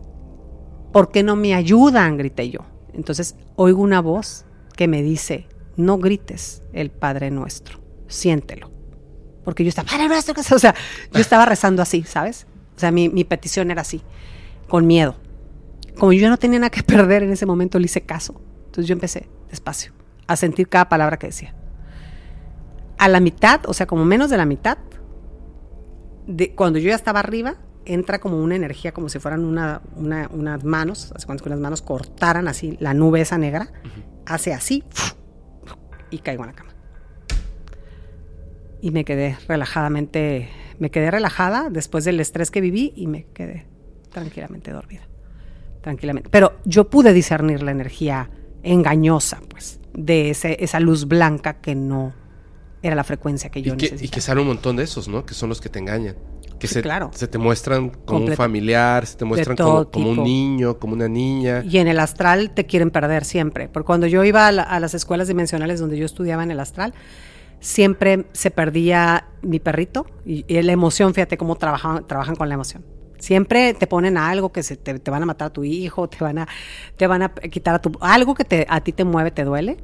¿por 0.92 1.10
qué 1.10 1.22
no 1.22 1.36
me 1.36 1.54
ayudan? 1.54 2.16
grité 2.16 2.50
yo. 2.50 2.60
Entonces 2.92 3.36
oigo 3.56 3.82
una 3.82 4.00
voz 4.00 4.44
que 4.76 4.88
me 4.88 5.02
dice, 5.02 5.46
no 5.76 5.98
grites 5.98 6.62
el 6.72 6.90
Padre 6.90 7.30
Nuestro, 7.30 7.80
siéntelo 8.08 8.77
porque 9.48 9.64
yo 9.64 9.70
estaba, 9.70 9.88
Padre 9.88 10.08
nuestro, 10.08 10.34
que 10.34 10.42
sea", 10.42 10.56
o 10.56 10.60
sea, 10.60 10.74
yo 11.10 11.20
estaba 11.22 11.46
rezando 11.46 11.80
así, 11.80 12.02
¿sabes? 12.02 12.46
O 12.76 12.78
sea, 12.78 12.90
mi, 12.90 13.08
mi 13.08 13.24
petición 13.24 13.70
era 13.70 13.80
así, 13.80 14.02
con 14.68 14.86
miedo. 14.86 15.16
Como 15.98 16.12
yo 16.12 16.28
no 16.28 16.36
tenía 16.36 16.58
nada 16.58 16.68
que 16.68 16.82
perder 16.84 17.22
en 17.22 17.30
ese 17.32 17.46
momento, 17.46 17.78
le 17.78 17.86
hice 17.86 18.02
caso. 18.02 18.42
Entonces 18.66 18.86
yo 18.86 18.92
empecé 18.92 19.26
despacio 19.48 19.92
a 20.26 20.36
sentir 20.36 20.68
cada 20.68 20.90
palabra 20.90 21.18
que 21.18 21.28
decía. 21.28 21.54
A 22.98 23.08
la 23.08 23.20
mitad, 23.20 23.62
o 23.66 23.72
sea, 23.72 23.86
como 23.86 24.04
menos 24.04 24.28
de 24.28 24.36
la 24.36 24.44
mitad, 24.44 24.76
de, 26.26 26.54
cuando 26.54 26.78
yo 26.78 26.90
ya 26.90 26.94
estaba 26.94 27.20
arriba, 27.20 27.54
entra 27.86 28.18
como 28.20 28.42
una 28.42 28.54
energía, 28.54 28.92
como 28.92 29.08
si 29.08 29.18
fueran 29.18 29.46
una, 29.46 29.80
una- 29.96 30.28
unas 30.30 30.62
manos, 30.62 31.10
así 31.16 31.24
cuando 31.24 31.42
unas 31.46 31.58
manos 31.58 31.80
cortaran 31.80 32.48
así 32.48 32.76
la 32.80 32.92
nube 32.92 33.22
esa 33.22 33.38
negra, 33.38 33.72
hace 34.26 34.52
así, 34.52 34.84
y 36.10 36.18
caigo 36.18 36.42
en 36.44 36.48
la 36.50 36.52
cama 36.54 36.67
y 38.80 38.90
me 38.90 39.04
quedé 39.04 39.36
relajadamente, 39.48 40.48
me 40.78 40.90
quedé 40.90 41.10
relajada 41.10 41.68
después 41.70 42.04
del 42.04 42.20
estrés 42.20 42.50
que 42.50 42.60
viví 42.60 42.92
y 42.96 43.06
me 43.06 43.24
quedé 43.34 43.66
tranquilamente 44.10 44.70
dormida. 44.72 45.02
Tranquilamente. 45.82 46.28
Pero 46.30 46.56
yo 46.64 46.88
pude 46.90 47.12
discernir 47.12 47.62
la 47.62 47.70
energía 47.70 48.30
engañosa, 48.62 49.40
pues, 49.48 49.80
de 49.94 50.30
ese, 50.30 50.56
esa 50.62 50.80
luz 50.80 51.06
blanca 51.06 51.54
que 51.60 51.74
no 51.74 52.12
era 52.82 52.94
la 52.94 53.04
frecuencia 53.04 53.50
que 53.50 53.62
yo 53.62 53.74
Y 53.74 53.76
que, 53.76 53.86
y 53.86 53.90
necesitaba. 53.90 54.14
que 54.14 54.20
sale 54.20 54.40
un 54.40 54.46
montón 54.48 54.76
de 54.76 54.84
esos, 54.84 55.08
¿no? 55.08 55.24
Que 55.24 55.34
son 55.34 55.48
los 55.48 55.60
que 55.60 55.68
te 55.68 55.78
engañan. 55.78 56.16
Que 56.58 56.66
Sí, 56.66 56.74
se, 56.74 56.82
claro. 56.82 57.10
se 57.14 57.28
te 57.28 57.38
muestran 57.38 57.90
como 58.04 58.24
un 58.26 58.32
familiar, 58.34 59.06
se 59.06 59.16
te 59.16 59.24
muestran 59.24 59.56
como, 59.56 59.88
como 59.90 60.10
un 60.10 60.24
niño, 60.24 60.78
como 60.80 60.92
una 60.94 61.06
niña. 61.08 61.62
Y 61.64 61.78
en 61.78 61.86
el 61.86 62.00
astral 62.00 62.50
te 62.50 62.66
quieren 62.66 62.90
perder 62.90 63.24
siempre. 63.24 63.68
Porque 63.68 63.86
cuando 63.86 64.08
yo 64.08 64.24
iba 64.24 64.48
a, 64.48 64.52
la- 64.52 64.64
a 64.64 64.80
las 64.80 64.92
escuelas 64.94 65.28
dimensionales 65.28 65.78
donde 65.78 65.96
yo 65.98 66.04
estudiaba 66.04 66.42
en 66.42 66.50
el 66.50 66.58
astral, 66.58 66.94
siempre 67.60 68.26
se 68.32 68.50
perdía 68.50 69.28
mi 69.42 69.60
perrito 69.60 70.06
y, 70.24 70.44
y 70.48 70.62
la 70.62 70.72
emoción, 70.72 71.14
fíjate 71.14 71.36
cómo 71.36 71.56
trabajan, 71.56 72.06
trabajan 72.06 72.36
con 72.36 72.48
la 72.48 72.54
emoción. 72.54 72.84
Siempre 73.18 73.74
te 73.74 73.86
ponen 73.86 74.16
a 74.16 74.30
algo 74.30 74.52
que 74.52 74.62
se 74.62 74.76
te, 74.76 74.98
te 74.98 75.10
van 75.10 75.22
a 75.22 75.26
matar 75.26 75.48
a 75.48 75.52
tu 75.52 75.64
hijo, 75.64 76.08
te 76.08 76.18
van 76.22 76.38
a, 76.38 76.48
te 76.96 77.06
van 77.06 77.22
a 77.22 77.34
quitar 77.34 77.74
a 77.74 77.80
tu, 77.80 77.92
algo 78.00 78.34
que 78.34 78.44
te, 78.44 78.66
a 78.68 78.80
ti 78.80 78.92
te 78.92 79.04
mueve, 79.04 79.30
te 79.30 79.44
duele. 79.44 79.78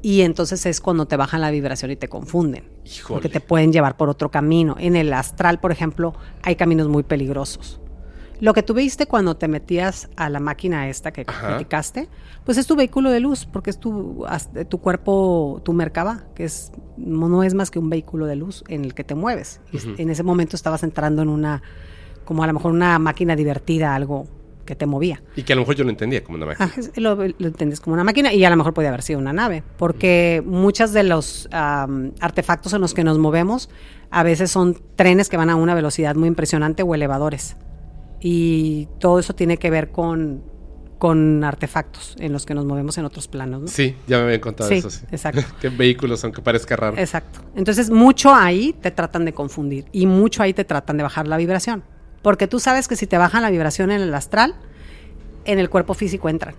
Y 0.00 0.20
entonces 0.20 0.64
es 0.64 0.80
cuando 0.80 1.06
te 1.06 1.16
bajan 1.16 1.40
la 1.40 1.50
vibración 1.50 1.90
y 1.90 1.96
te 1.96 2.08
confunden. 2.08 2.70
Híjole. 2.84 3.14
Porque 3.16 3.28
te 3.28 3.40
pueden 3.40 3.72
llevar 3.72 3.96
por 3.96 4.08
otro 4.08 4.30
camino. 4.30 4.76
En 4.78 4.94
el 4.94 5.12
astral, 5.12 5.58
por 5.58 5.72
ejemplo, 5.72 6.14
hay 6.42 6.54
caminos 6.54 6.88
muy 6.88 7.02
peligrosos. 7.02 7.80
Lo 8.40 8.54
que 8.54 8.62
tú 8.62 8.74
viste 8.74 9.06
cuando 9.06 9.36
te 9.36 9.48
metías 9.48 10.08
a 10.16 10.30
la 10.30 10.40
máquina 10.40 10.88
esta 10.88 11.12
que 11.12 11.24
Ajá. 11.26 11.48
platicaste, 11.48 12.08
pues 12.44 12.56
es 12.58 12.66
tu 12.66 12.76
vehículo 12.76 13.10
de 13.10 13.20
luz, 13.20 13.46
porque 13.46 13.70
es 13.70 13.78
tu, 13.78 14.24
tu 14.68 14.78
cuerpo, 14.78 15.60
tu 15.64 15.72
Merkaba, 15.72 16.24
que 16.34 16.44
es, 16.44 16.72
no 16.96 17.42
es 17.42 17.54
más 17.54 17.70
que 17.70 17.78
un 17.78 17.90
vehículo 17.90 18.26
de 18.26 18.36
luz 18.36 18.64
en 18.68 18.84
el 18.84 18.94
que 18.94 19.04
te 19.04 19.14
mueves. 19.14 19.60
En 19.96 20.10
ese 20.10 20.22
momento 20.22 20.56
estabas 20.56 20.82
entrando 20.82 21.22
en 21.22 21.28
una, 21.28 21.62
como 22.24 22.42
a 22.44 22.46
lo 22.46 22.52
mejor 22.52 22.72
una 22.72 22.98
máquina 22.98 23.34
divertida, 23.36 23.94
algo 23.94 24.26
que 24.64 24.76
te 24.76 24.84
movía. 24.84 25.22
Y 25.34 25.44
que 25.44 25.54
a 25.54 25.56
lo 25.56 25.62
mejor 25.62 25.76
yo 25.76 25.84
lo 25.84 25.90
entendía 25.90 26.22
como 26.22 26.36
una 26.36 26.44
máquina. 26.44 26.70
Ah, 26.76 26.80
lo, 26.96 27.16
lo 27.16 27.46
entiendes 27.46 27.80
como 27.80 27.94
una 27.94 28.04
máquina 28.04 28.34
y 28.34 28.44
a 28.44 28.50
lo 28.50 28.56
mejor 28.56 28.74
podía 28.74 28.90
haber 28.90 29.02
sido 29.02 29.18
una 29.18 29.32
nave, 29.32 29.62
porque 29.78 30.42
muchos 30.44 30.92
de 30.92 31.04
los 31.04 31.48
am, 31.52 32.12
artefactos 32.20 32.74
en 32.74 32.82
los 32.82 32.92
que 32.92 33.02
nos 33.02 33.18
movemos 33.18 33.70
a 34.10 34.22
veces 34.22 34.50
son 34.50 34.78
trenes 34.94 35.30
que 35.30 35.38
van 35.38 35.48
a 35.48 35.56
una 35.56 35.74
velocidad 35.74 36.14
muy 36.16 36.28
impresionante 36.28 36.82
o 36.82 36.94
elevadores. 36.94 37.56
Y 38.20 38.88
todo 38.98 39.18
eso 39.18 39.34
tiene 39.34 39.56
que 39.58 39.70
ver 39.70 39.90
con, 39.90 40.42
con 40.98 41.44
artefactos 41.44 42.16
en 42.18 42.32
los 42.32 42.44
que 42.46 42.54
nos 42.54 42.64
movemos 42.64 42.98
en 42.98 43.04
otros 43.04 43.28
planos. 43.28 43.60
¿no? 43.62 43.68
Sí, 43.68 43.94
ya 44.06 44.18
me 44.18 44.24
habían 44.24 44.40
contado 44.40 44.68
Sí, 44.68 44.76
eso, 44.76 44.90
sí. 44.90 45.04
exacto. 45.12 45.42
Qué 45.60 45.68
vehículos, 45.68 46.24
aunque 46.24 46.42
parezca 46.42 46.74
raro. 46.76 46.96
Exacto. 46.98 47.40
Entonces, 47.54 47.90
mucho 47.90 48.34
ahí 48.34 48.74
te 48.80 48.90
tratan 48.90 49.24
de 49.24 49.32
confundir 49.32 49.86
y 49.92 50.06
mucho 50.06 50.42
ahí 50.42 50.52
te 50.52 50.64
tratan 50.64 50.96
de 50.96 51.02
bajar 51.04 51.28
la 51.28 51.36
vibración. 51.36 51.84
Porque 52.22 52.48
tú 52.48 52.58
sabes 52.58 52.88
que 52.88 52.96
si 52.96 53.06
te 53.06 53.16
bajan 53.16 53.42
la 53.42 53.50
vibración 53.50 53.92
en 53.92 54.00
el 54.00 54.12
astral, 54.12 54.56
en 55.44 55.58
el 55.60 55.70
cuerpo 55.70 55.94
físico 55.94 56.28
entran. 56.28 56.56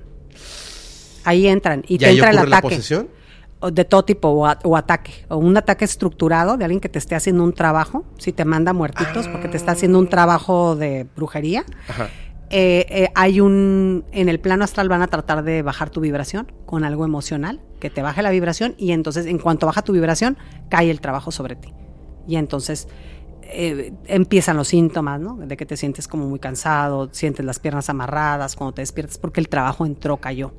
Ahí 1.26 1.48
entran 1.48 1.84
y 1.88 1.96
¿Y 1.96 1.98
te 1.98 2.06
ahí 2.06 2.16
entra 2.16 2.30
el 2.32 2.38
ocurre 2.38 2.50
la 2.50 2.58
ataque. 2.58 2.76
posesión? 2.76 3.10
De 3.62 3.84
todo 3.86 4.04
tipo 4.06 4.30
o, 4.30 4.46
a- 4.46 4.60
o 4.64 4.78
ataque. 4.78 5.12
O 5.30 5.38
un 5.38 5.56
ataque 5.58 5.86
estructurado 5.86 6.58
de 6.58 6.66
alguien 6.66 6.80
que 6.80 6.90
te 6.90 7.00
esté 7.00 7.16
haciendo 7.16 7.44
un 7.44 7.54
trabajo, 7.54 8.06
si 8.18 8.32
te 8.32 8.46
manda 8.46 8.72
muertitos 8.74 9.28
porque 9.28 9.48
te 9.48 9.58
está 9.58 9.74
haciendo 9.74 10.00
un 10.00 10.08
trabajo 10.08 10.76
de 10.76 11.08
brujería. 11.16 11.66
Ajá. 11.90 12.08
Eh, 12.52 12.86
eh, 12.90 13.10
hay 13.14 13.42
un 13.42 14.06
en 14.12 14.28
el 14.28 14.40
plano 14.40 14.64
astral 14.64 14.90
van 14.90 15.04
a 15.04 15.08
tratar 15.08 15.44
de 15.44 15.62
bajar 15.62 15.92
tu 15.92 16.02
vibración 16.02 16.52
con 16.66 16.84
algo 16.84 17.06
emocional 17.06 17.62
que 17.80 17.92
te 17.92 18.02
baje 18.02 18.24
la 18.24 18.32
vibración 18.32 18.74
y 18.80 18.92
entonces 18.92 19.28
en 19.28 19.38
cuanto 19.38 19.68
baja 19.68 19.84
tu 19.84 19.94
vibración 19.94 20.36
cae 20.68 20.90
el 20.90 21.00
trabajo 21.00 21.30
sobre 21.32 21.56
ti 21.56 21.72
y 22.28 22.38
entonces 22.38 22.88
eh, 23.44 23.94
empiezan 24.08 24.58
los 24.58 24.68
síntomas 24.70 25.20
¿no? 25.22 25.36
de 25.38 25.58
que 25.58 25.68
te 25.68 25.78
sientes 25.78 26.08
como 26.08 26.28
muy 26.28 26.40
cansado 26.40 27.10
sientes 27.12 27.46
las 27.46 27.60
piernas 27.60 27.88
amarradas 27.92 28.56
cuando 28.56 28.74
te 28.74 28.82
despiertas 28.82 29.20
porque 29.20 29.40
el 29.42 29.48
trabajo 29.48 29.86
entró 29.86 30.18
cayó 30.18 30.52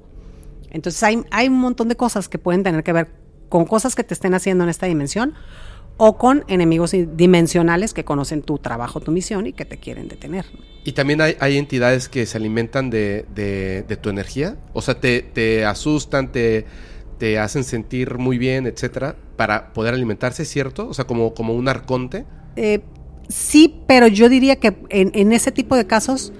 entonces 0.71 1.03
hay, 1.03 1.23
hay 1.31 1.49
un 1.49 1.59
montón 1.59 1.89
de 1.89 1.97
cosas 1.97 2.29
que 2.29 2.39
pueden 2.39 2.63
tener 2.63 2.83
que 2.83 2.93
ver 2.93 3.09
con 3.49 3.65
cosas 3.65 3.95
que 3.95 4.05
te 4.05 4.15
estén 4.15 4.35
haciendo 4.35 4.65
en 4.65 4.71
esta 4.71 4.87
dimensión 4.87 5.35
o 5.97 6.17
con 6.17 6.45
enemigos 6.49 6.93
dimensionales 7.17 7.93
que 7.93 8.05
conocen 8.05 8.43
tu 8.43 8.59
trabajo, 8.59 9.01
tu 9.01 9.13
misión 9.13 9.47
y 9.47 9.53
que 9.53 9.65
te 9.67 9.77
quieren 9.79 10.09
detener. 10.09 10.47
Y 10.85 10.93
también 10.93 11.21
hay, 11.21 11.37
hay 11.41 11.59
entidades 11.59 12.09
que 12.09 12.25
se 12.25 12.39
alimentan 12.39 12.89
de, 12.89 13.27
de- 13.35 13.83
de 13.87 13.97
tu 13.97 14.09
energía. 14.09 14.57
O 14.73 14.81
sea, 14.81 14.99
te, 14.99 15.21
te 15.21 15.67
asustan, 15.67 16.33
te, 16.33 16.65
te 17.19 17.39
hacen 17.39 17.65
sentir 17.65 18.17
muy 18.17 18.39
bien, 18.39 18.67
etcétera, 18.67 19.15
para 19.37 19.75
poder 19.75 19.93
alimentarse, 19.93 20.47
¿cierto? 20.47 20.89
O 20.89 20.95
sea, 20.95 21.05
como, 21.07 21.35
como 21.35 21.53
un 21.55 21.69
arconte. 21.69 22.25
Eh, 22.57 22.81
sí, 23.29 23.83
pero 23.87 24.07
yo 24.07 24.31
diría 24.31 24.57
que 24.57 24.75
en, 24.89 25.11
en 25.15 25.33
ese 25.33 25.53
tipo 25.53 25.77
de 25.77 25.87
casos, 25.87 26.33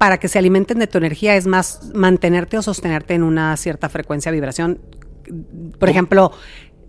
para 0.00 0.18
que 0.18 0.28
se 0.28 0.38
alimenten 0.38 0.78
de 0.78 0.86
tu 0.86 0.96
energía 0.96 1.36
es 1.36 1.46
más 1.46 1.90
mantenerte 1.94 2.56
o 2.56 2.62
sostenerte 2.62 3.12
en 3.12 3.22
una 3.22 3.54
cierta 3.58 3.90
frecuencia 3.90 4.32
de 4.32 4.36
vibración. 4.38 4.80
Por 5.28 5.78
¿Cómo? 5.80 5.90
ejemplo, 5.90 6.32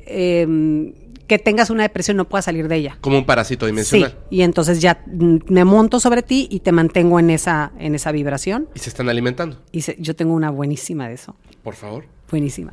em, 0.06 0.93
que 1.27 1.38
tengas 1.38 1.69
una 1.69 1.83
depresión 1.83 2.15
no 2.15 2.30
puedas 2.30 2.45
salir 2.45 2.69
de 2.69 2.77
ella. 2.77 2.98
Como 3.01 3.17
un 3.17 3.25
parásito 3.25 3.65
dimensional. 3.65 4.11
Sí, 4.30 4.38
y 4.38 4.41
entonces 4.43 4.80
ya 4.80 5.03
me 5.07 5.65
monto 5.65 5.99
sobre 5.99 6.23
ti 6.23 6.48
y 6.49 6.61
te 6.61 6.72
mantengo 6.72 7.19
en 7.19 7.31
esa, 7.31 7.73
en 7.80 7.95
esa 7.95 8.14
vibración. 8.14 8.69
Y 8.75 8.80
se 8.80 8.88
están 8.90 9.09
alimentando. 9.09 9.61
Y 9.73 9.81
se- 9.81 9.98
yo 9.99 10.15
tengo 10.15 10.33
una 10.33 10.49
buenísima 10.49 11.09
de 11.09 11.15
eso. 11.15 11.35
Por 11.64 11.75
favor. 11.75 12.06
Buenísima. 12.30 12.72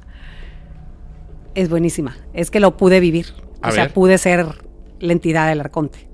Es 1.57 1.69
buenísima. 1.69 2.17
Es 2.33 2.53
que 2.53 2.61
lo 2.61 2.77
pude 2.77 3.01
vivir. 3.01 3.27
A 3.61 3.71
o 3.71 3.73
sea, 3.73 3.89
pude 3.93 4.19
ser 4.19 4.47
la 5.01 5.13
entidad 5.13 5.49
del 5.49 5.59
arconte. 5.61 6.09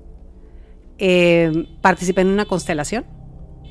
Eh, 0.97 1.67
participé 1.81 2.21
en 2.21 2.27
una 2.29 2.45
constelación 2.45 3.05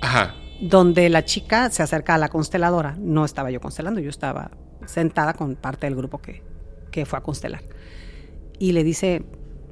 Ajá. 0.01 0.35
Donde 0.61 1.09
la 1.09 1.25
chica 1.25 1.71
se 1.71 1.83
acerca 1.83 2.15
a 2.15 2.19
la 2.19 2.29
consteladora. 2.29 2.97
No 2.99 3.25
estaba 3.25 3.51
yo 3.51 3.61
constelando, 3.61 4.01
yo 4.01 4.11
estaba 4.11 4.51
sentada 4.87 5.35
con 5.35 5.57
parte 5.57 5.87
del 5.87 5.97
grupo 5.97 6.19
que, 6.19 6.43
que 6.91 7.07
fue 7.07 7.19
a 7.19 7.23
constelar. 7.23 7.63
Y 8.59 8.73
le 8.73 8.85
dice, 8.85 9.25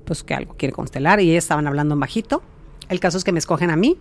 pues 0.05 0.23
que 0.23 0.35
algo 0.35 0.57
quiere 0.57 0.73
constelar 0.73 1.21
y 1.21 1.31
ellas 1.31 1.45
estaban 1.45 1.67
hablando 1.67 1.95
en 1.95 2.01
bajito. 2.01 2.43
El 2.89 3.01
caso 3.01 3.19
es 3.19 3.25
que 3.25 3.33
me 3.33 3.39
escogen 3.39 3.71
a 3.71 3.77
mí 3.77 3.99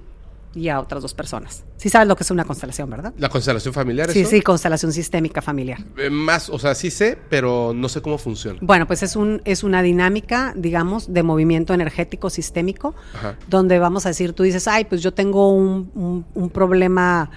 y 0.53 0.67
a 0.69 0.79
otras 0.81 1.01
dos 1.01 1.13
personas. 1.13 1.63
Sí 1.77 1.89
sabes 1.89 2.07
lo 2.07 2.15
que 2.15 2.23
es 2.23 2.31
una 2.31 2.43
constelación, 2.43 2.89
¿verdad? 2.89 3.13
La 3.17 3.29
constelación 3.29 3.73
familiar, 3.73 4.11
Sí, 4.11 4.21
¿eso? 4.21 4.29
sí, 4.31 4.41
constelación 4.41 4.91
sistémica 4.91 5.41
familiar. 5.41 5.79
Eh, 5.97 6.09
más, 6.09 6.49
o 6.49 6.59
sea, 6.59 6.75
sí 6.75 6.91
sé, 6.91 7.17
pero 7.29 7.71
no 7.73 7.87
sé 7.89 8.01
cómo 8.01 8.17
funciona. 8.17 8.59
Bueno, 8.61 8.85
pues 8.85 9.01
es, 9.03 9.15
un, 9.15 9.41
es 9.45 9.63
una 9.63 9.81
dinámica, 9.81 10.53
digamos, 10.55 11.13
de 11.13 11.23
movimiento 11.23 11.73
energético 11.73 12.29
sistémico, 12.29 12.95
Ajá. 13.13 13.37
donde 13.47 13.79
vamos 13.79 14.05
a 14.05 14.09
decir, 14.09 14.33
tú 14.33 14.43
dices, 14.43 14.67
ay, 14.67 14.85
pues 14.85 15.01
yo 15.01 15.13
tengo 15.13 15.51
un, 15.53 15.89
un- 15.95 16.25
un 16.33 16.49
problema 16.49 17.29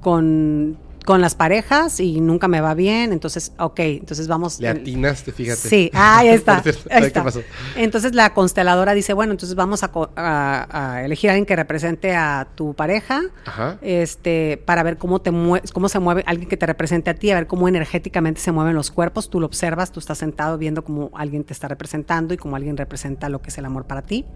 con, 0.00 0.78
con 1.06 1.20
las 1.20 1.34
parejas 1.34 1.98
y 2.00 2.20
nunca 2.20 2.46
me 2.46 2.60
va 2.60 2.74
bien, 2.74 3.12
entonces, 3.12 3.52
ok, 3.58 3.78
entonces 3.80 4.28
vamos... 4.28 4.60
Le 4.60 4.68
atinaste, 4.68 5.32
fíjate. 5.32 5.68
Sí, 5.68 5.90
ah, 5.94 6.18
ahí 6.18 6.28
está. 6.28 6.60
Cierto, 6.62 6.88
ahí 6.90 7.00
¿qué 7.00 7.06
está. 7.06 7.24
pasó? 7.24 7.40
Entonces 7.76 8.14
la 8.14 8.34
consteladora 8.34 8.92
dice, 8.92 9.12
bueno, 9.14 9.32
entonces 9.32 9.56
vamos 9.56 9.82
a, 9.82 9.88
co- 9.88 10.10
a- 10.14 10.66
a 10.70 11.04
elegir 11.04 11.30
a 11.30 11.32
alguien 11.32 11.46
que 11.46 11.56
represente 11.56 12.14
a 12.14 12.48
tu 12.54 12.74
pareja, 12.74 13.22
Ajá. 13.46 13.78
este, 13.82 14.62
para 14.66 14.82
ver 14.82 14.98
cómo 14.98 15.20
te 15.20 15.30
cómo 15.72 15.88
se 15.88 15.98
mueve 15.98 16.22
alguien 16.26 16.48
que 16.48 16.56
te 16.56 16.66
represente 16.66 17.10
a 17.10 17.14
ti, 17.14 17.30
a 17.30 17.34
ver 17.34 17.46
cómo 17.46 17.66
energéticamente 17.66 18.40
se 18.40 18.52
mueven 18.52 18.74
los 18.74 18.90
cuerpos. 18.90 19.30
Tú 19.30 19.40
lo 19.40 19.46
observas, 19.46 19.92
tú 19.92 20.00
estás 20.00 20.18
sentado 20.18 20.58
viendo 20.58 20.84
cómo 20.84 21.10
alguien 21.14 21.44
te 21.44 21.52
está 21.52 21.66
representando 21.68 22.34
y 22.34 22.36
cómo 22.36 22.56
alguien 22.56 22.76
representa 22.76 23.28
lo 23.28 23.40
que 23.40 23.48
es 23.48 23.58
el 23.58 23.64
amor 23.64 23.86
para 23.86 24.02
ti. 24.02 24.26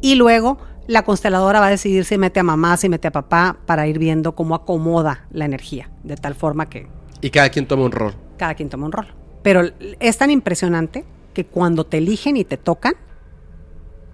Y 0.00 0.16
luego 0.16 0.58
la 0.86 1.02
consteladora 1.04 1.60
va 1.60 1.66
a 1.68 1.70
decidir 1.70 2.04
si 2.04 2.18
mete 2.18 2.40
a 2.40 2.42
mamá, 2.42 2.76
si 2.76 2.88
mete 2.88 3.08
a 3.08 3.12
papá, 3.12 3.58
para 3.66 3.86
ir 3.86 3.98
viendo 3.98 4.34
cómo 4.34 4.54
acomoda 4.54 5.26
la 5.30 5.44
energía, 5.44 5.90
de 6.02 6.16
tal 6.16 6.34
forma 6.34 6.68
que 6.68 6.88
Y 7.20 7.30
cada 7.30 7.48
quien 7.50 7.66
toma 7.66 7.84
un 7.84 7.92
rol. 7.92 8.14
cada 8.36 8.54
quien 8.54 8.68
toma 8.68 8.86
un 8.86 8.92
rol. 8.92 9.06
Pero 9.42 9.62
es 10.00 10.18
tan 10.18 10.30
impresionante 10.30 11.04
que 11.34 11.46
cuando 11.46 11.84
te 11.86 11.98
eligen 11.98 12.36
y 12.36 12.44
te 12.44 12.56
tocan, 12.56 12.94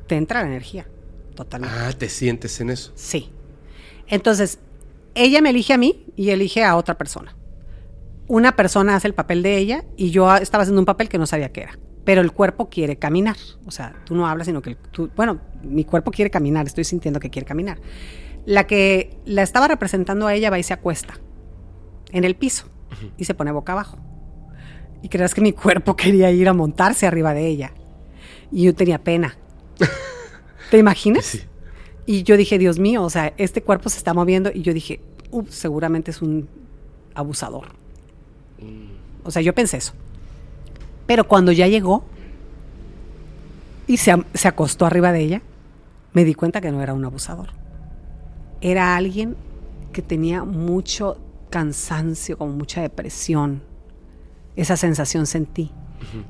te 0.06 0.16
entra 0.16 0.40
la 0.42 0.48
energía. 0.48 0.86
Totalmente. 1.34 1.76
Ah, 1.78 1.92
te 1.96 2.08
sientes 2.08 2.60
en 2.60 2.70
eso. 2.70 2.92
Sí. 2.94 3.30
Entonces, 4.06 4.58
ella 5.14 5.40
me 5.42 5.50
elige 5.50 5.72
a 5.72 5.78
mí 5.78 6.04
y 6.16 6.30
elige 6.30 6.64
a 6.64 6.76
otra 6.76 6.96
persona. 6.96 7.34
Una 8.26 8.56
persona 8.56 8.94
hace 8.96 9.06
el 9.08 9.14
papel 9.14 9.42
de 9.42 9.56
ella 9.56 9.84
y 9.96 10.10
yo 10.10 10.34
estaba 10.36 10.62
haciendo 10.62 10.80
un 10.80 10.86
papel 10.86 11.08
que 11.08 11.18
no 11.18 11.26
sabía 11.26 11.50
qué 11.52 11.62
era. 11.62 11.78
Pero 12.08 12.22
el 12.22 12.32
cuerpo 12.32 12.70
quiere 12.70 12.96
caminar. 12.96 13.36
O 13.66 13.70
sea, 13.70 13.94
tú 14.06 14.14
no 14.14 14.26
hablas, 14.26 14.46
sino 14.46 14.62
que 14.62 14.76
tú, 14.76 15.10
bueno, 15.14 15.40
mi 15.62 15.84
cuerpo 15.84 16.10
quiere 16.10 16.30
caminar, 16.30 16.66
estoy 16.66 16.84
sintiendo 16.84 17.20
que 17.20 17.28
quiere 17.28 17.44
caminar. 17.44 17.78
La 18.46 18.66
que 18.66 19.18
la 19.26 19.42
estaba 19.42 19.68
representando 19.68 20.26
a 20.26 20.32
ella 20.32 20.48
va 20.48 20.58
y 20.58 20.62
se 20.62 20.72
acuesta 20.72 21.20
en 22.10 22.24
el 22.24 22.34
piso 22.34 22.64
y 23.18 23.26
se 23.26 23.34
pone 23.34 23.52
boca 23.52 23.72
abajo. 23.72 23.98
Y 25.02 25.10
creas 25.10 25.34
que 25.34 25.42
mi 25.42 25.52
cuerpo 25.52 25.96
quería 25.96 26.30
ir 26.30 26.48
a 26.48 26.54
montarse 26.54 27.06
arriba 27.06 27.34
de 27.34 27.46
ella. 27.46 27.74
Y 28.50 28.62
yo 28.62 28.74
tenía 28.74 29.04
pena. 29.04 29.36
¿Te 30.70 30.78
imaginas? 30.78 31.26
Sí. 31.26 31.42
Y 32.06 32.22
yo 32.22 32.38
dije, 32.38 32.56
Dios 32.56 32.78
mío, 32.78 33.02
o 33.02 33.10
sea, 33.10 33.34
este 33.36 33.62
cuerpo 33.62 33.90
se 33.90 33.98
está 33.98 34.14
moviendo. 34.14 34.50
Y 34.50 34.62
yo 34.62 34.72
dije, 34.72 35.02
"Ups, 35.30 35.54
seguramente 35.54 36.10
es 36.10 36.22
un 36.22 36.48
abusador. 37.14 37.66
O 39.24 39.30
sea, 39.30 39.42
yo 39.42 39.54
pensé 39.54 39.76
eso. 39.76 39.92
Pero 41.08 41.26
cuando 41.26 41.52
ya 41.52 41.66
llegó 41.66 42.04
y 43.86 43.96
se, 43.96 44.14
se 44.34 44.46
acostó 44.46 44.84
arriba 44.84 45.10
de 45.10 45.20
ella, 45.20 45.42
me 46.12 46.26
di 46.26 46.34
cuenta 46.34 46.60
que 46.60 46.70
no 46.70 46.82
era 46.82 46.92
un 46.92 47.02
abusador. 47.02 47.48
Era 48.60 48.94
alguien 48.94 49.34
que 49.94 50.02
tenía 50.02 50.44
mucho 50.44 51.16
cansancio, 51.48 52.36
como 52.36 52.52
mucha 52.52 52.82
depresión. 52.82 53.62
Esa 54.54 54.76
sensación 54.76 55.24
sentí. 55.24 55.72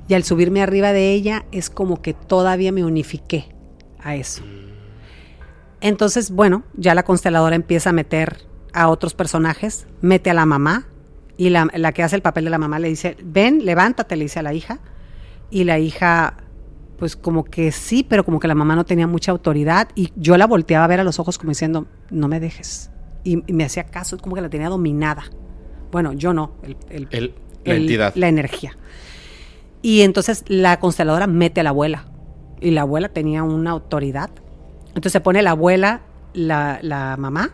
Y 0.07 0.15
al 0.15 0.23
subirme 0.23 0.62
arriba 0.62 0.92
de 0.92 1.12
ella 1.12 1.44
es 1.50 1.70
como 1.70 2.00
que 2.00 2.15
todavía 2.15 2.70
me 2.70 2.84
unifiqué 2.84 3.48
a 3.98 4.15
eso. 4.15 4.44
Entonces, 5.81 6.31
bueno, 6.31 6.62
ya 6.74 6.94
la 6.94 7.02
consteladora 7.02 7.57
empieza 7.57 7.90
a 7.90 7.92
meter 7.92 8.47
a 8.73 8.89
otros 8.90 9.15
personajes, 9.15 9.89
mete 10.02 10.31
a 10.31 10.34
la 10.34 10.47
mamá 10.47 10.86
y 11.39 11.49
la, 11.49 11.68
la 11.75 11.92
que 11.92 12.02
hace 12.02 12.17
el 12.17 12.23
papel 12.23 12.44
de 12.44 12.50
la 12.50 12.58
mamá 12.58 12.78
le 12.78 12.89
dice, 12.89 13.17
ven, 13.25 13.65
levántate, 13.65 14.17
le 14.17 14.25
dice 14.25 14.41
a 14.41 14.42
la 14.42 14.52
hija. 14.52 14.81
Y 15.50 15.65
la 15.65 15.78
hija, 15.78 16.34
pues 16.99 17.17
como 17.17 17.44
que 17.44 17.73
sí, 17.73 18.05
pero 18.07 18.25
como 18.25 18.39
que 18.41 18.49
la 18.49 18.55
mamá 18.55 18.76
no 18.76 18.84
tenía 18.84 19.07
mucha 19.07 19.31
autoridad 19.33 19.89
y 19.94 20.12
yo 20.17 20.36
la 20.36 20.47
volteaba 20.47 20.84
a 20.84 20.89
ver 20.89 21.00
a 21.00 21.05
los 21.05 21.18
ojos 21.18 21.39
como 21.39 21.50
diciendo, 21.52 21.86
no 22.10 22.28
me 22.28 22.39
dejes. 22.41 22.91
Y, 23.25 23.42
y 23.47 23.52
me 23.55 23.65
hacía 23.65 23.84
caso, 23.84 24.18
como 24.18 24.34
que 24.36 24.42
la 24.42 24.50
tenía 24.50 24.68
dominada. 24.68 25.25
Bueno, 25.91 26.12
yo 26.12 26.34
no, 26.34 26.52
el, 26.62 26.76
el- 26.91 27.08
El, 27.10 27.34
La 27.65 27.75
entidad. 27.75 28.12
la 28.15 28.28
energía. 28.28 28.76
Y 29.81 30.00
entonces 30.02 30.44
la 30.49 30.81
consteladora 30.81 31.26
mete 31.26 31.60
a 31.60 31.65
la 31.65 31.70
abuela. 31.70 32.05
Y 32.60 32.73
la 32.73 32.81
abuela 32.83 33.08
tenía 33.10 33.42
una 33.44 33.70
autoridad. 33.70 34.31
Entonces 34.89 35.12
se 35.12 35.20
pone 35.20 35.41
la 35.42 35.50
abuela, 35.52 36.00
la, 36.34 36.81
la 36.83 37.17
mamá, 37.17 37.50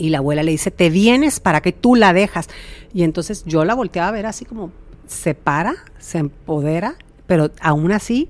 y 0.00 0.08
la 0.08 0.18
abuela 0.18 0.42
le 0.42 0.50
dice, 0.50 0.70
te 0.70 0.88
vienes 0.88 1.40
para 1.40 1.60
que 1.60 1.72
tú 1.72 1.94
la 1.94 2.14
dejas. 2.14 2.48
Y 2.94 3.02
entonces 3.02 3.44
yo 3.44 3.64
la 3.66 3.74
volteaba 3.74 4.08
a 4.08 4.12
ver 4.12 4.26
así 4.26 4.46
como 4.46 4.72
se 5.06 5.34
para, 5.34 5.74
se 5.98 6.18
empodera, 6.18 6.94
pero 7.26 7.50
aún 7.60 7.92
así, 7.92 8.28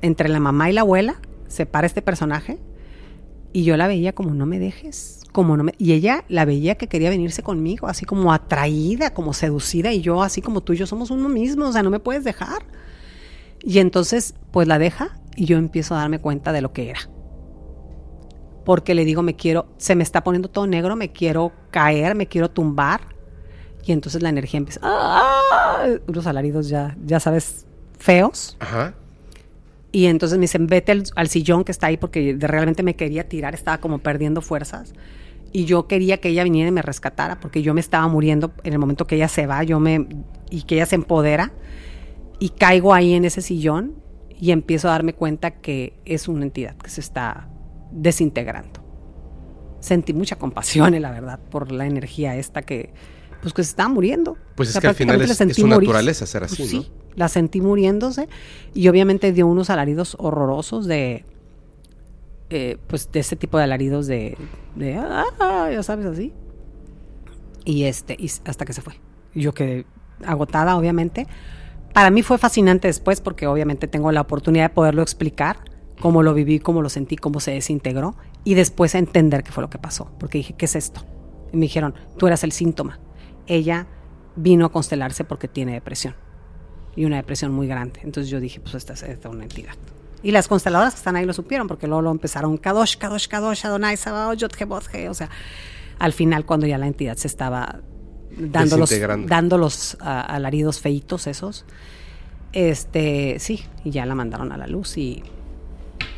entre 0.00 0.28
la 0.28 0.40
mamá 0.40 0.70
y 0.70 0.72
la 0.72 0.80
abuela, 0.80 1.20
se 1.46 1.66
para 1.66 1.86
este 1.86 2.02
personaje. 2.02 2.58
Y 3.52 3.62
yo 3.62 3.76
la 3.76 3.86
veía 3.86 4.12
como 4.12 4.34
no 4.34 4.44
me 4.44 4.58
dejes, 4.58 5.20
como 5.30 5.56
no 5.56 5.62
me... 5.62 5.74
Y 5.78 5.92
ella 5.92 6.24
la 6.28 6.44
veía 6.44 6.74
que 6.74 6.88
quería 6.88 7.10
venirse 7.10 7.44
conmigo, 7.44 7.86
así 7.86 8.04
como 8.04 8.32
atraída, 8.32 9.14
como 9.14 9.34
seducida, 9.34 9.92
y 9.92 10.00
yo 10.00 10.22
así 10.22 10.42
como 10.42 10.62
tú 10.62 10.72
y 10.72 10.78
yo 10.78 10.86
somos 10.86 11.12
uno 11.12 11.28
mismo, 11.28 11.68
o 11.68 11.72
sea, 11.72 11.84
no 11.84 11.90
me 11.90 12.00
puedes 12.00 12.24
dejar. 12.24 12.64
Y 13.62 13.78
entonces, 13.78 14.34
pues 14.50 14.66
la 14.66 14.80
deja 14.80 15.16
y 15.36 15.44
yo 15.44 15.58
empiezo 15.58 15.94
a 15.94 15.98
darme 15.98 16.18
cuenta 16.18 16.52
de 16.52 16.60
lo 16.60 16.72
que 16.72 16.90
era. 16.90 17.00
Porque 18.64 18.94
le 18.94 19.04
digo, 19.04 19.22
me 19.22 19.34
quiero, 19.34 19.66
se 19.76 19.94
me 19.94 20.02
está 20.02 20.22
poniendo 20.22 20.48
todo 20.48 20.66
negro, 20.66 20.96
me 20.96 21.10
quiero 21.12 21.52
caer, 21.70 22.14
me 22.14 22.26
quiero 22.26 22.50
tumbar. 22.50 23.00
Y 23.84 23.92
entonces 23.92 24.22
la 24.22 24.28
energía 24.28 24.58
empieza, 24.58 24.80
¡ah! 24.82 25.86
unos 26.06 26.26
alaridos 26.26 26.68
ya, 26.68 26.96
ya 27.04 27.18
sabes, 27.18 27.66
feos. 27.98 28.56
Ajá. 28.60 28.94
Y 29.90 30.06
entonces 30.06 30.38
me 30.38 30.42
dicen, 30.42 30.66
vete 30.66 30.92
al, 30.92 31.04
al 31.16 31.28
sillón 31.28 31.64
que 31.64 31.72
está 31.72 31.88
ahí 31.88 31.96
porque 31.96 32.36
realmente 32.38 32.82
me 32.82 32.96
quería 32.96 33.28
tirar, 33.28 33.54
estaba 33.54 33.78
como 33.78 33.98
perdiendo 33.98 34.40
fuerzas. 34.40 34.94
Y 35.52 35.66
yo 35.66 35.86
quería 35.86 36.18
que 36.18 36.30
ella 36.30 36.44
viniera 36.44 36.68
y 36.68 36.72
me 36.72 36.80
rescatara 36.80 37.38
porque 37.40 37.62
yo 37.62 37.74
me 37.74 37.80
estaba 37.80 38.08
muriendo 38.08 38.52
en 38.64 38.72
el 38.72 38.78
momento 38.78 39.06
que 39.06 39.16
ella 39.16 39.28
se 39.28 39.46
va, 39.46 39.62
yo 39.64 39.80
me 39.80 40.06
y 40.48 40.62
que 40.62 40.76
ella 40.76 40.86
se 40.86 40.94
empodera 40.94 41.52
y 42.38 42.50
caigo 42.50 42.94
ahí 42.94 43.12
en 43.12 43.24
ese 43.24 43.42
sillón 43.42 43.94
y 44.40 44.50
empiezo 44.50 44.88
a 44.88 44.92
darme 44.92 45.12
cuenta 45.12 45.50
que 45.50 45.92
es 46.04 46.26
una 46.26 46.44
entidad 46.44 46.76
que 46.76 46.90
se 46.90 47.00
está 47.00 47.48
desintegrando. 47.92 48.80
Sentí 49.80 50.12
mucha 50.14 50.36
compasión, 50.36 50.94
eh, 50.94 51.00
la 51.00 51.10
verdad, 51.10 51.38
por 51.50 51.72
la 51.72 51.86
energía 51.86 52.36
esta 52.36 52.62
que 52.62 52.92
pues 53.40 53.52
que 53.54 53.64
se 53.64 53.70
estaba 53.70 53.88
muriendo. 53.88 54.36
Pues 54.54 54.68
O 54.68 54.78
es 54.78 54.80
que 54.80 54.86
al 54.86 54.94
final 54.94 55.20
es- 55.20 55.40
es 55.40 55.56
su 55.56 55.66
naturaleza 55.66 56.26
ser 56.26 56.44
así, 56.44 56.56
Pues 56.58 56.70
sí, 56.70 56.76
¿no? 56.76 56.84
la 57.16 57.28
sentí 57.28 57.60
muriéndose 57.60 58.28
y 58.72 58.86
obviamente 58.88 59.32
dio 59.32 59.48
unos 59.48 59.68
alaridos 59.68 60.16
horrorosos 60.20 60.86
de 60.86 61.24
eh, 62.50 62.78
pues 62.86 63.10
de 63.10 63.20
ese 63.20 63.34
tipo 63.34 63.58
de 63.58 63.64
alaridos 63.64 64.06
de, 64.06 64.36
de 64.76 64.94
"Ah", 64.96 65.68
ya 65.72 65.82
sabes 65.82 66.06
así 66.06 66.32
y 67.64 67.84
este 67.84 68.14
y 68.18 68.30
hasta 68.44 68.64
que 68.64 68.72
se 68.74 68.82
fue 68.82 68.94
yo 69.34 69.52
quedé 69.54 69.86
agotada 70.26 70.76
obviamente 70.76 71.26
para 71.94 72.10
mí 72.10 72.22
fue 72.22 72.36
fascinante 72.38 72.88
después 72.88 73.20
porque 73.20 73.46
obviamente 73.46 73.88
tengo 73.88 74.12
la 74.12 74.20
oportunidad 74.20 74.66
de 74.68 74.74
poderlo 74.74 75.02
explicar 75.02 75.58
cómo 76.00 76.22
lo 76.22 76.34
viví 76.34 76.58
cómo 76.58 76.82
lo 76.82 76.88
sentí 76.88 77.16
cómo 77.16 77.40
se 77.40 77.52
desintegró 77.52 78.16
y 78.44 78.54
después 78.54 78.94
entender 78.94 79.42
qué 79.42 79.52
fue 79.52 79.62
lo 79.62 79.70
que 79.70 79.78
pasó 79.78 80.10
porque 80.18 80.38
dije 80.38 80.54
qué 80.54 80.64
es 80.64 80.76
esto 80.76 81.04
y 81.52 81.56
me 81.56 81.62
dijeron 81.62 81.94
tú 82.18 82.26
eras 82.26 82.44
el 82.44 82.52
síntoma 82.52 82.98
ella 83.46 83.86
vino 84.36 84.66
a 84.66 84.72
constelarse 84.72 85.24
porque 85.24 85.48
tiene 85.48 85.72
depresión 85.72 86.14
y 86.96 87.04
una 87.04 87.16
depresión 87.16 87.52
muy 87.52 87.66
grande. 87.66 88.00
Entonces 88.02 88.30
yo 88.30 88.40
dije, 88.40 88.60
pues 88.60 88.74
esta 88.74 88.92
es, 88.92 89.18
una 89.24 89.44
entidad. 89.44 89.74
Y 90.22 90.30
las 90.30 90.46
consteladoras 90.46 90.94
que 90.94 90.98
están 90.98 91.16
ahí 91.16 91.24
lo 91.24 91.32
supieron, 91.32 91.66
porque 91.66 91.86
luego 91.86 92.02
lo 92.02 92.10
empezaron 92.10 92.56
Kadosh, 92.56 92.96
Kadosh, 92.96 93.26
Kadosh, 93.26 93.66
Adonai, 93.66 93.96
Sabaoth, 93.96 94.38
Vod-Heh. 94.40 95.08
O 95.08 95.14
sea, 95.14 95.30
al 95.98 96.12
final 96.12 96.44
cuando 96.44 96.66
ya 96.66 96.78
la 96.78 96.86
entidad 96.86 97.16
se 97.16 97.26
estaba 97.26 97.80
dando 98.36 98.76
los, 98.76 98.90
dando 99.26 99.58
los 99.58 99.96
ah, 100.00 100.20
alaridos 100.20 100.80
feitos 100.80 101.26
esos, 101.26 101.64
este, 102.52 103.38
sí, 103.40 103.64
y 103.84 103.90
ya 103.90 104.06
la 104.06 104.14
mandaron 104.14 104.52
a 104.52 104.56
la 104.56 104.66
luz 104.66 104.96
y, 104.96 105.22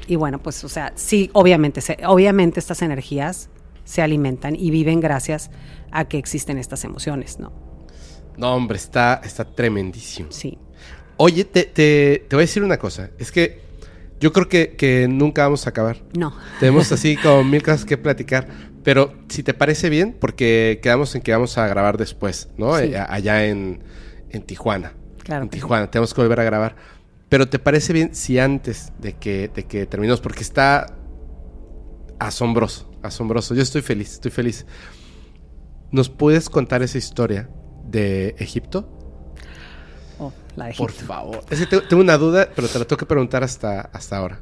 y 0.08 0.16
bueno, 0.16 0.39
pues, 0.42 0.62
o 0.65 0.68
sea, 0.68 0.92
sí, 0.94 1.31
obviamente, 1.33 1.81
se- 1.81 1.99
obviamente 2.07 2.60
estas 2.60 2.83
energías 2.83 3.49
se 3.84 4.02
alimentan 4.02 4.57
y 4.57 4.70
viven 4.70 5.00
gracias 5.00 5.50
a 5.91 6.07
que 6.07 6.18
existen 6.18 6.58
estas 6.58 6.84
emociones, 6.84 7.39
¿no? 7.39 7.52
No, 8.36 8.55
hombre, 8.55 8.76
está, 8.78 9.20
está 9.24 9.44
tremendísimo. 9.44 10.28
Sí. 10.33 10.58
Oye, 11.16 11.44
te, 11.44 11.65
te, 11.65 12.24
te 12.28 12.36
voy 12.36 12.42
a 12.42 12.47
decir 12.47 12.62
una 12.65 12.78
cosa. 12.78 13.10
Es 13.18 13.31
que 13.31 13.60
yo 14.20 14.33
creo 14.33 14.49
que, 14.49 14.74
que 14.76 15.07
nunca 15.08 15.44
vamos 15.44 15.66
a 15.66 15.70
acabar. 15.70 15.99
No. 16.18 16.34
Tenemos 16.58 16.91
así 16.91 17.16
como 17.23 17.44
mil 17.44 17.62
cosas 17.62 17.84
que 17.84 17.97
platicar. 17.97 18.49
Pero 18.83 19.15
si 19.28 19.42
te 19.42 19.55
parece 19.55 19.89
bien, 19.89 20.16
porque 20.18 20.81
quedamos 20.83 21.15
en 21.15 21.23
que 21.23 21.33
vamos 21.33 21.57
a 21.58 21.66
grabar 21.68 21.97
después, 21.97 22.49
¿no? 22.58 22.76
Sí. 22.78 22.86
Eh, 22.86 22.99
allá 22.99 23.47
en, 23.47 23.83
en 24.31 24.42
Tijuana. 24.42 24.92
Claro 25.23 25.44
En. 25.44 25.50
Tijuana, 25.50 25.91
tenemos 25.91 26.12
que 26.12 26.20
volver 26.20 26.41
a 26.41 26.44
grabar. 26.44 26.76
Pero 27.28 27.48
¿te 27.48 27.58
parece 27.58 27.92
bien 27.92 28.14
si 28.14 28.38
antes 28.38 28.92
de 28.98 29.14
que, 29.14 29.48
de 29.54 29.64
que 29.64 29.86
terminemos? 29.86 30.20
Porque 30.20 30.42
está 30.42 30.94
asombroso, 32.18 32.90
asombroso. 33.02 33.54
Yo 33.54 33.62
estoy 33.62 33.82
feliz, 33.82 34.12
estoy 34.12 34.30
feliz. 34.30 34.66
¿Nos 35.90 36.08
puedes 36.08 36.50
contar 36.50 36.82
esa 36.82 36.98
historia 36.98 37.48
de 37.84 38.34
Egipto? 38.38 38.88
Oh, 40.18 40.32
la 40.56 40.66
de 40.66 40.74
Por 40.74 40.90
Egipto. 40.90 41.06
favor. 41.06 41.44
Es 41.50 41.58
que 41.60 41.66
tengo, 41.66 41.82
tengo 41.88 42.02
una 42.02 42.18
duda, 42.18 42.48
pero 42.54 42.68
te 42.68 42.78
la 42.78 42.84
tengo 42.84 42.98
que 42.98 43.06
preguntar 43.06 43.42
hasta, 43.42 43.80
hasta 43.80 44.16
ahora. 44.16 44.40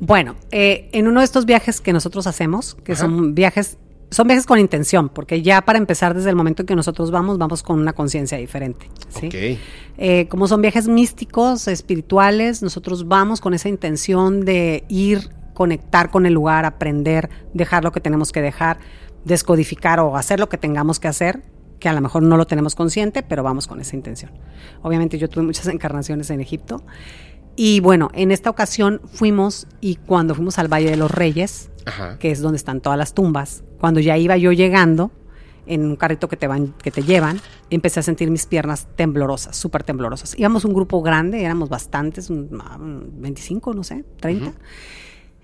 Bueno, 0.00 0.36
eh, 0.50 0.88
en 0.92 1.08
uno 1.08 1.20
de 1.20 1.24
estos 1.24 1.44
viajes 1.44 1.80
que 1.80 1.92
nosotros 1.92 2.26
hacemos, 2.26 2.76
que 2.84 2.92
Ajá. 2.92 3.02
son 3.02 3.34
viajes, 3.34 3.78
son 4.10 4.26
viajes 4.26 4.46
con 4.46 4.58
intención, 4.58 5.08
porque 5.08 5.42
ya 5.42 5.62
para 5.62 5.78
empezar 5.78 6.14
desde 6.14 6.30
el 6.30 6.36
momento 6.36 6.62
en 6.62 6.66
que 6.66 6.76
nosotros 6.76 7.10
vamos, 7.10 7.38
vamos 7.38 7.62
con 7.62 7.78
una 7.78 7.92
conciencia 7.92 8.38
diferente. 8.38 8.88
¿sí? 9.08 9.58
Eh, 9.98 10.28
como 10.28 10.48
son 10.48 10.62
viajes 10.62 10.88
místicos, 10.88 11.68
espirituales, 11.68 12.62
nosotros 12.62 13.06
vamos 13.06 13.40
con 13.40 13.52
esa 13.52 13.68
intención 13.68 14.44
de 14.44 14.84
ir, 14.88 15.30
conectar 15.52 16.10
con 16.10 16.24
el 16.24 16.32
lugar, 16.32 16.64
aprender, 16.64 17.28
dejar 17.52 17.84
lo 17.84 17.92
que 17.92 18.00
tenemos 18.00 18.32
que 18.32 18.40
dejar, 18.40 18.78
descodificar 19.24 20.00
o 20.00 20.16
hacer 20.16 20.40
lo 20.40 20.48
que 20.48 20.56
tengamos 20.56 21.00
que 21.00 21.08
hacer, 21.08 21.42
que 21.78 21.88
a 21.88 21.92
lo 21.92 22.00
mejor 22.00 22.22
no 22.22 22.36
lo 22.36 22.46
tenemos 22.46 22.74
consciente, 22.74 23.22
pero 23.22 23.42
vamos 23.42 23.66
con 23.66 23.80
esa 23.80 23.94
intención. 23.94 24.32
Obviamente 24.82 25.18
yo 25.18 25.28
tuve 25.28 25.44
muchas 25.44 25.66
encarnaciones 25.68 26.30
en 26.30 26.40
Egipto. 26.40 26.82
Y 27.56 27.80
bueno, 27.80 28.08
en 28.14 28.30
esta 28.30 28.50
ocasión 28.50 29.00
fuimos 29.12 29.66
y 29.80 29.96
cuando 29.96 30.34
fuimos 30.34 30.58
al 30.58 30.72
Valle 30.72 30.90
de 30.90 30.96
los 30.96 31.10
Reyes, 31.10 31.70
Ajá. 31.88 32.18
que 32.18 32.30
es 32.30 32.40
donde 32.40 32.56
están 32.56 32.80
todas 32.80 32.98
las 32.98 33.14
tumbas. 33.14 33.64
Cuando 33.80 34.00
ya 34.00 34.16
iba 34.16 34.36
yo 34.36 34.52
llegando 34.52 35.10
en 35.66 35.84
un 35.84 35.96
carrito 35.96 36.28
que 36.28 36.36
te 36.36 36.46
van, 36.46 36.74
que 36.82 36.90
te 36.90 37.02
llevan, 37.02 37.40
empecé 37.70 38.00
a 38.00 38.02
sentir 38.02 38.30
mis 38.30 38.46
piernas 38.46 38.86
temblorosas, 38.96 39.54
súper 39.56 39.82
temblorosas. 39.82 40.38
Íbamos 40.38 40.64
un 40.64 40.72
grupo 40.72 41.02
grande, 41.02 41.42
éramos 41.44 41.68
bastantes, 41.68 42.30
un- 42.30 42.48
ah, 42.64 42.76
un 42.80 43.10
25, 43.20 43.74
no 43.74 43.84
sé, 43.84 44.04
30. 44.20 44.52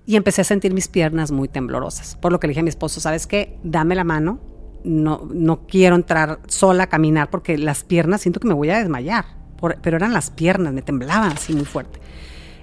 Y 0.07 0.15
empecé 0.15 0.41
a 0.41 0.43
sentir 0.43 0.73
mis 0.73 0.87
piernas 0.87 1.31
muy 1.31 1.47
temblorosas. 1.47 2.15
Por 2.15 2.31
lo 2.31 2.39
que 2.39 2.47
le 2.47 2.51
dije 2.51 2.59
a 2.61 2.63
mi 2.63 2.69
esposo, 2.69 2.99
¿sabes 2.99 3.27
qué? 3.27 3.57
Dame 3.63 3.95
la 3.95 4.03
mano. 4.03 4.39
No, 4.83 5.27
no 5.33 5.65
quiero 5.67 5.95
entrar 5.95 6.39
sola 6.47 6.83
a 6.83 6.87
caminar 6.87 7.29
porque 7.31 7.57
las 7.57 7.83
piernas 7.83 8.21
siento 8.21 8.39
que 8.39 8.47
me 8.47 8.53
voy 8.53 8.69
a 8.69 8.77
desmayar. 8.79 9.25
Por- 9.57 9.77
pero 9.81 9.97
eran 9.97 10.13
las 10.13 10.29
piernas, 10.29 10.73
me 10.73 10.81
temblaban 10.83 11.31
así 11.31 11.53
muy 11.53 11.65
fuerte. 11.65 11.99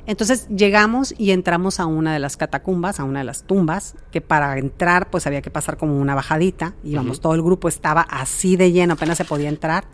Entonces 0.04 0.48
llegamos 0.48 1.14
y 1.16 1.30
entramos 1.30 1.78
a 1.78 1.86
una 1.86 2.12
de 2.12 2.18
las 2.18 2.36
catacumbas, 2.36 2.98
a 2.98 3.04
una 3.04 3.20
de 3.20 3.24
las 3.24 3.44
tumbas, 3.44 3.94
que 4.10 4.20
para 4.20 4.58
entrar 4.58 5.10
pues 5.10 5.26
había 5.28 5.42
que 5.42 5.50
pasar 5.50 5.76
como 5.76 5.96
una 5.98 6.14
bajadita, 6.16 6.74
íbamos, 6.82 7.20
todo 7.20 7.34
el 7.34 7.42
grupo 7.42 7.68
estaba 7.68 8.00
así 8.02 8.56
de 8.56 8.72
lleno, 8.72 8.94
apenas 8.94 9.16
se 9.18 9.24
podía 9.24 9.48
entrar. 9.48 9.84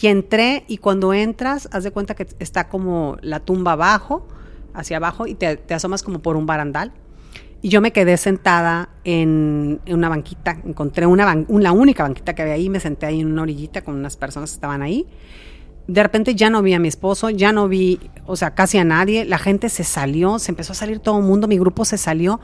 Y 0.00 0.08
entré 0.08 0.64
y 0.68 0.78
cuando 0.78 1.14
entras, 1.14 1.68
haz 1.72 1.84
de 1.84 1.92
cuenta 1.92 2.14
que 2.14 2.26
está 2.40 2.68
como 2.68 3.16
la 3.22 3.40
tumba 3.40 3.72
abajo, 3.72 4.26
hacia 4.74 4.98
abajo, 4.98 5.26
y 5.26 5.34
te, 5.34 5.56
te 5.56 5.74
asomas 5.74 6.02
como 6.02 6.20
por 6.20 6.36
un 6.36 6.44
barandal. 6.44 6.92
Y 7.62 7.68
yo 7.68 7.80
me 7.80 7.92
quedé 7.92 8.16
sentada 8.16 8.88
en, 9.04 9.80
en 9.86 9.94
una 9.94 10.08
banquita, 10.08 10.58
encontré 10.64 11.06
una, 11.06 11.24
ban- 11.24 11.46
la 11.60 11.72
única 11.72 12.02
banquita 12.02 12.34
que 12.34 12.42
había 12.42 12.54
ahí, 12.54 12.68
me 12.68 12.80
senté 12.80 13.06
ahí 13.06 13.20
en 13.20 13.30
una 13.32 13.42
orillita 13.42 13.82
con 13.82 13.94
unas 13.94 14.16
personas 14.16 14.50
que 14.50 14.54
estaban 14.54 14.82
ahí 14.82 15.06
de 15.86 16.02
repente 16.02 16.34
ya 16.34 16.50
no 16.50 16.62
vi 16.62 16.74
a 16.74 16.78
mi 16.78 16.88
esposo, 16.88 17.30
ya 17.30 17.52
no 17.52 17.68
vi, 17.68 17.98
o 18.26 18.36
sea, 18.36 18.54
casi 18.54 18.78
a 18.78 18.84
nadie, 18.84 19.24
la 19.24 19.38
gente 19.38 19.68
se 19.68 19.84
salió, 19.84 20.38
se 20.38 20.52
empezó 20.52 20.72
a 20.72 20.76
salir 20.76 21.00
todo 21.00 21.18
el 21.18 21.24
mundo, 21.24 21.48
mi 21.48 21.58
grupo 21.58 21.84
se 21.84 21.98
salió 21.98 22.40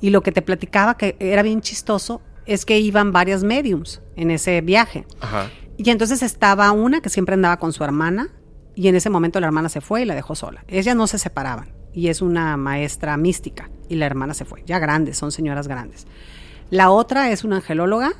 y 0.00 0.10
lo 0.10 0.22
que 0.22 0.32
te 0.32 0.42
platicaba 0.42 0.96
que 0.96 1.16
era 1.18 1.42
bien 1.42 1.60
chistoso 1.60 2.20
es 2.46 2.64
que 2.64 2.78
iban 2.78 3.12
varias 3.12 3.44
mediums 3.44 4.02
en 4.16 4.30
ese 4.30 4.60
viaje. 4.60 5.06
Ajá. 5.20 5.50
Y 5.76 5.90
entonces 5.90 6.22
estaba 6.22 6.70
una 6.72 7.00
que 7.00 7.08
siempre 7.08 7.34
andaba 7.34 7.58
con 7.58 7.72
su 7.72 7.82
hermana 7.82 8.28
y 8.74 8.88
en 8.88 8.94
ese 8.94 9.10
momento 9.10 9.40
la 9.40 9.46
hermana 9.46 9.68
se 9.68 9.80
fue 9.80 10.02
y 10.02 10.04
la 10.04 10.14
dejó 10.14 10.34
sola. 10.34 10.64
Ellas 10.68 10.96
no 10.96 11.06
se 11.06 11.18
separaban 11.18 11.72
y 11.92 12.08
es 12.08 12.22
una 12.22 12.56
maestra 12.56 13.16
mística 13.16 13.70
y 13.88 13.96
la 13.96 14.06
hermana 14.06 14.34
se 14.34 14.44
fue, 14.44 14.62
ya 14.66 14.78
grandes, 14.78 15.18
son 15.18 15.32
señoras 15.32 15.68
grandes. 15.68 16.06
La 16.70 16.90
otra 16.90 17.30
es 17.30 17.44
una 17.44 17.56
angelóloga 17.56 18.12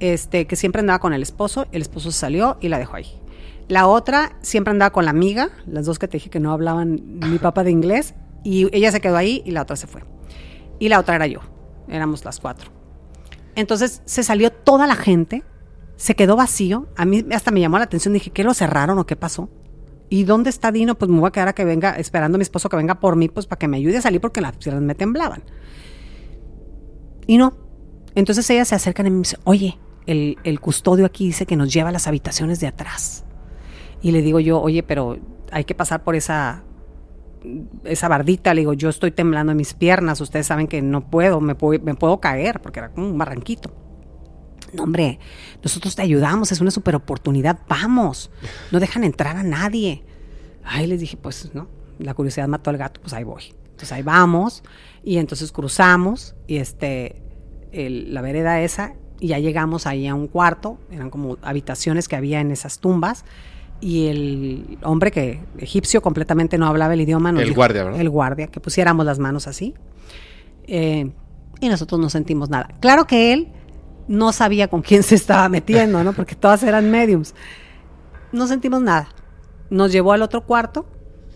este, 0.00 0.46
que 0.46 0.56
siempre 0.56 0.80
andaba 0.80 0.98
con 1.00 1.12
el 1.12 1.22
esposo, 1.22 1.66
el 1.72 1.82
esposo 1.82 2.10
se 2.12 2.18
salió 2.18 2.58
y 2.60 2.68
la 2.68 2.78
dejó 2.78 2.96
ahí. 2.96 3.17
La 3.68 3.86
otra 3.86 4.36
siempre 4.40 4.70
andaba 4.70 4.90
con 4.90 5.04
la 5.04 5.10
amiga, 5.10 5.50
las 5.66 5.86
dos 5.86 5.98
que 5.98 6.08
te 6.08 6.16
dije 6.16 6.30
que 6.30 6.40
no 6.40 6.52
hablaban 6.52 7.20
ni 7.20 7.38
papá 7.38 7.64
de 7.64 7.70
inglés, 7.70 8.14
y 8.44 8.74
ella 8.74 8.90
se 8.92 9.00
quedó 9.00 9.16
ahí 9.16 9.42
y 9.44 9.50
la 9.50 9.62
otra 9.62 9.76
se 9.76 9.86
fue. 9.86 10.02
Y 10.78 10.88
la 10.88 10.98
otra 10.98 11.16
era 11.16 11.26
yo, 11.26 11.40
éramos 11.88 12.24
las 12.24 12.40
cuatro. 12.40 12.70
Entonces 13.54 14.02
se 14.04 14.22
salió 14.22 14.50
toda 14.52 14.86
la 14.86 14.96
gente 14.96 15.44
se 15.98 16.14
quedó 16.14 16.36
vacío. 16.36 16.86
A 16.96 17.04
mí 17.04 17.26
hasta 17.32 17.50
me 17.50 17.60
llamó 17.60 17.76
la 17.76 17.84
atención. 17.84 18.14
Dije, 18.14 18.30
¿qué 18.30 18.44
lo 18.44 18.54
cerraron 18.54 18.98
o 18.98 19.04
qué 19.04 19.16
pasó? 19.16 19.50
¿Y 20.08 20.24
dónde 20.24 20.48
está 20.48 20.72
Dino? 20.72 20.96
Pues 20.96 21.10
me 21.10 21.18
voy 21.18 21.28
a 21.28 21.32
quedar 21.32 21.48
a 21.48 21.52
que 21.52 21.64
venga, 21.64 21.90
esperando 21.96 22.36
a 22.36 22.38
mi 22.38 22.42
esposo 22.42 22.70
que 22.70 22.76
venga 22.76 22.98
por 23.00 23.16
mí, 23.16 23.28
pues 23.28 23.46
para 23.46 23.58
que 23.58 23.68
me 23.68 23.76
ayude 23.76 23.98
a 23.98 24.00
salir 24.00 24.20
porque 24.20 24.40
las 24.40 24.56
piernas 24.56 24.82
me 24.82 24.94
temblaban. 24.94 25.42
Y 27.26 27.36
no. 27.36 27.52
Entonces 28.14 28.48
ellas 28.48 28.68
se 28.68 28.76
acercan 28.76 29.08
y 29.08 29.10
me 29.10 29.18
dicen, 29.18 29.40
oye, 29.44 29.78
el, 30.06 30.38
el 30.44 30.60
custodio 30.60 31.04
aquí 31.04 31.26
dice 31.26 31.46
que 31.46 31.56
nos 31.56 31.72
lleva 31.72 31.90
a 31.90 31.92
las 31.92 32.06
habitaciones 32.06 32.60
de 32.60 32.68
atrás. 32.68 33.24
Y 34.02 34.12
le 34.12 34.22
digo 34.22 34.40
yo, 34.40 34.60
oye, 34.60 34.82
pero 34.82 35.18
hay 35.50 35.64
que 35.64 35.74
pasar 35.74 36.04
por 36.04 36.14
esa 36.16 36.64
esa 37.84 38.08
bardita, 38.08 38.52
le 38.52 38.62
digo, 38.62 38.72
yo 38.72 38.88
estoy 38.88 39.12
temblando 39.12 39.52
en 39.52 39.58
mis 39.58 39.72
piernas, 39.72 40.20
ustedes 40.20 40.46
saben 40.46 40.66
que 40.66 40.82
no 40.82 41.08
puedo, 41.08 41.40
me 41.40 41.54
puedo, 41.54 41.80
me 41.84 41.94
puedo 41.94 42.18
caer, 42.20 42.60
porque 42.60 42.80
era 42.80 42.90
como 42.90 43.08
un 43.08 43.16
barranquito. 43.16 43.70
No, 44.74 44.82
hombre, 44.82 45.18
nosotros 45.62 45.94
te 45.94 46.02
ayudamos, 46.02 46.50
es 46.52 46.60
una 46.60 46.72
super 46.72 46.96
oportunidad, 46.96 47.60
vamos, 47.68 48.30
no 48.72 48.80
dejan 48.80 49.04
entrar 49.04 49.36
a 49.36 49.44
nadie. 49.44 50.04
Ay, 50.64 50.88
les 50.88 51.00
dije, 51.00 51.16
pues 51.16 51.50
no, 51.54 51.68
la 52.00 52.12
curiosidad 52.12 52.48
mató 52.48 52.70
al 52.70 52.76
gato, 52.76 53.00
pues 53.00 53.12
ahí 53.14 53.22
voy. 53.24 53.54
Entonces 53.64 53.92
ahí 53.92 54.02
vamos, 54.02 54.64
y 55.04 55.18
entonces 55.18 55.52
cruzamos, 55.52 56.34
y 56.48 56.56
este, 56.56 57.22
el- 57.70 58.12
la 58.12 58.20
vereda 58.20 58.60
esa, 58.60 58.94
y 59.20 59.28
ya 59.28 59.38
llegamos 59.38 59.86
ahí 59.86 60.06
a 60.08 60.14
un 60.16 60.26
cuarto, 60.26 60.78
eran 60.90 61.08
como 61.08 61.38
habitaciones 61.42 62.08
que 62.08 62.16
había 62.16 62.40
en 62.40 62.50
esas 62.50 62.80
tumbas, 62.80 63.24
y 63.80 64.06
el 64.08 64.78
hombre 64.82 65.10
que 65.10 65.40
egipcio 65.58 66.02
completamente 66.02 66.58
no 66.58 66.66
hablaba 66.66 66.94
el 66.94 67.00
idioma 67.00 67.30
nos 67.32 67.42
El 67.42 67.48
dijo- 67.50 67.56
guardia, 67.56 67.84
¿verdad? 67.84 68.00
el 68.00 68.10
guardia 68.10 68.46
que 68.48 68.60
pusiéramos 68.60 69.04
las 69.06 69.18
manos 69.18 69.46
así 69.46 69.74
Eh, 70.66 71.10
y 71.60 71.68
nosotros 71.68 72.00
no 72.00 72.10
sentimos 72.10 72.50
nada. 72.50 72.68
Claro 72.80 73.06
que 73.06 73.32
él 73.32 73.48
no 74.06 74.32
sabía 74.32 74.68
con 74.68 74.82
quién 74.82 75.02
se 75.02 75.14
estaba 75.14 75.48
metiendo 75.48 76.02
no 76.04 76.12
porque 76.12 76.34
todas 76.34 76.62
eran 76.62 76.90
mediums. 76.90 77.34
No 78.32 78.46
sentimos 78.46 78.82
nada. 78.82 79.08
Nos 79.70 79.90
llevó 79.92 80.12
al 80.12 80.22
otro 80.22 80.42
cuarto 80.44 80.86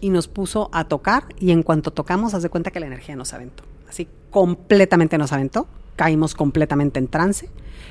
y 0.01 0.11
nos 0.11 0.29
puso 0.29 0.69
a 0.73 0.85
tocar 0.85 1.25
y 1.39 1.51
en 1.51 1.63
cuanto 1.63 1.91
tocamos 1.93 2.35
haz 2.35 2.43
de 2.43 2.49
cuenta 2.51 2.71
que 2.71 2.81
la 2.81 2.87
energía 2.87 3.17
nos 3.17 3.33
aventó. 3.35 3.65
Así 3.89 4.07
completamente 4.31 5.17
nos 5.19 5.33
aventó. 5.33 5.67
Caímos 5.97 6.35
completamente 6.35 6.99
en 6.99 7.09
trance. 7.09 7.49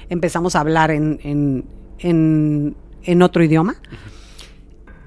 Empezamos 0.10 0.56
a 0.56 0.60
hablar 0.62 0.92
en, 0.92 1.20
en, 1.24 1.66
en, 2.00 2.76
en 3.04 3.22
otro 3.22 3.44
idioma 3.44 3.76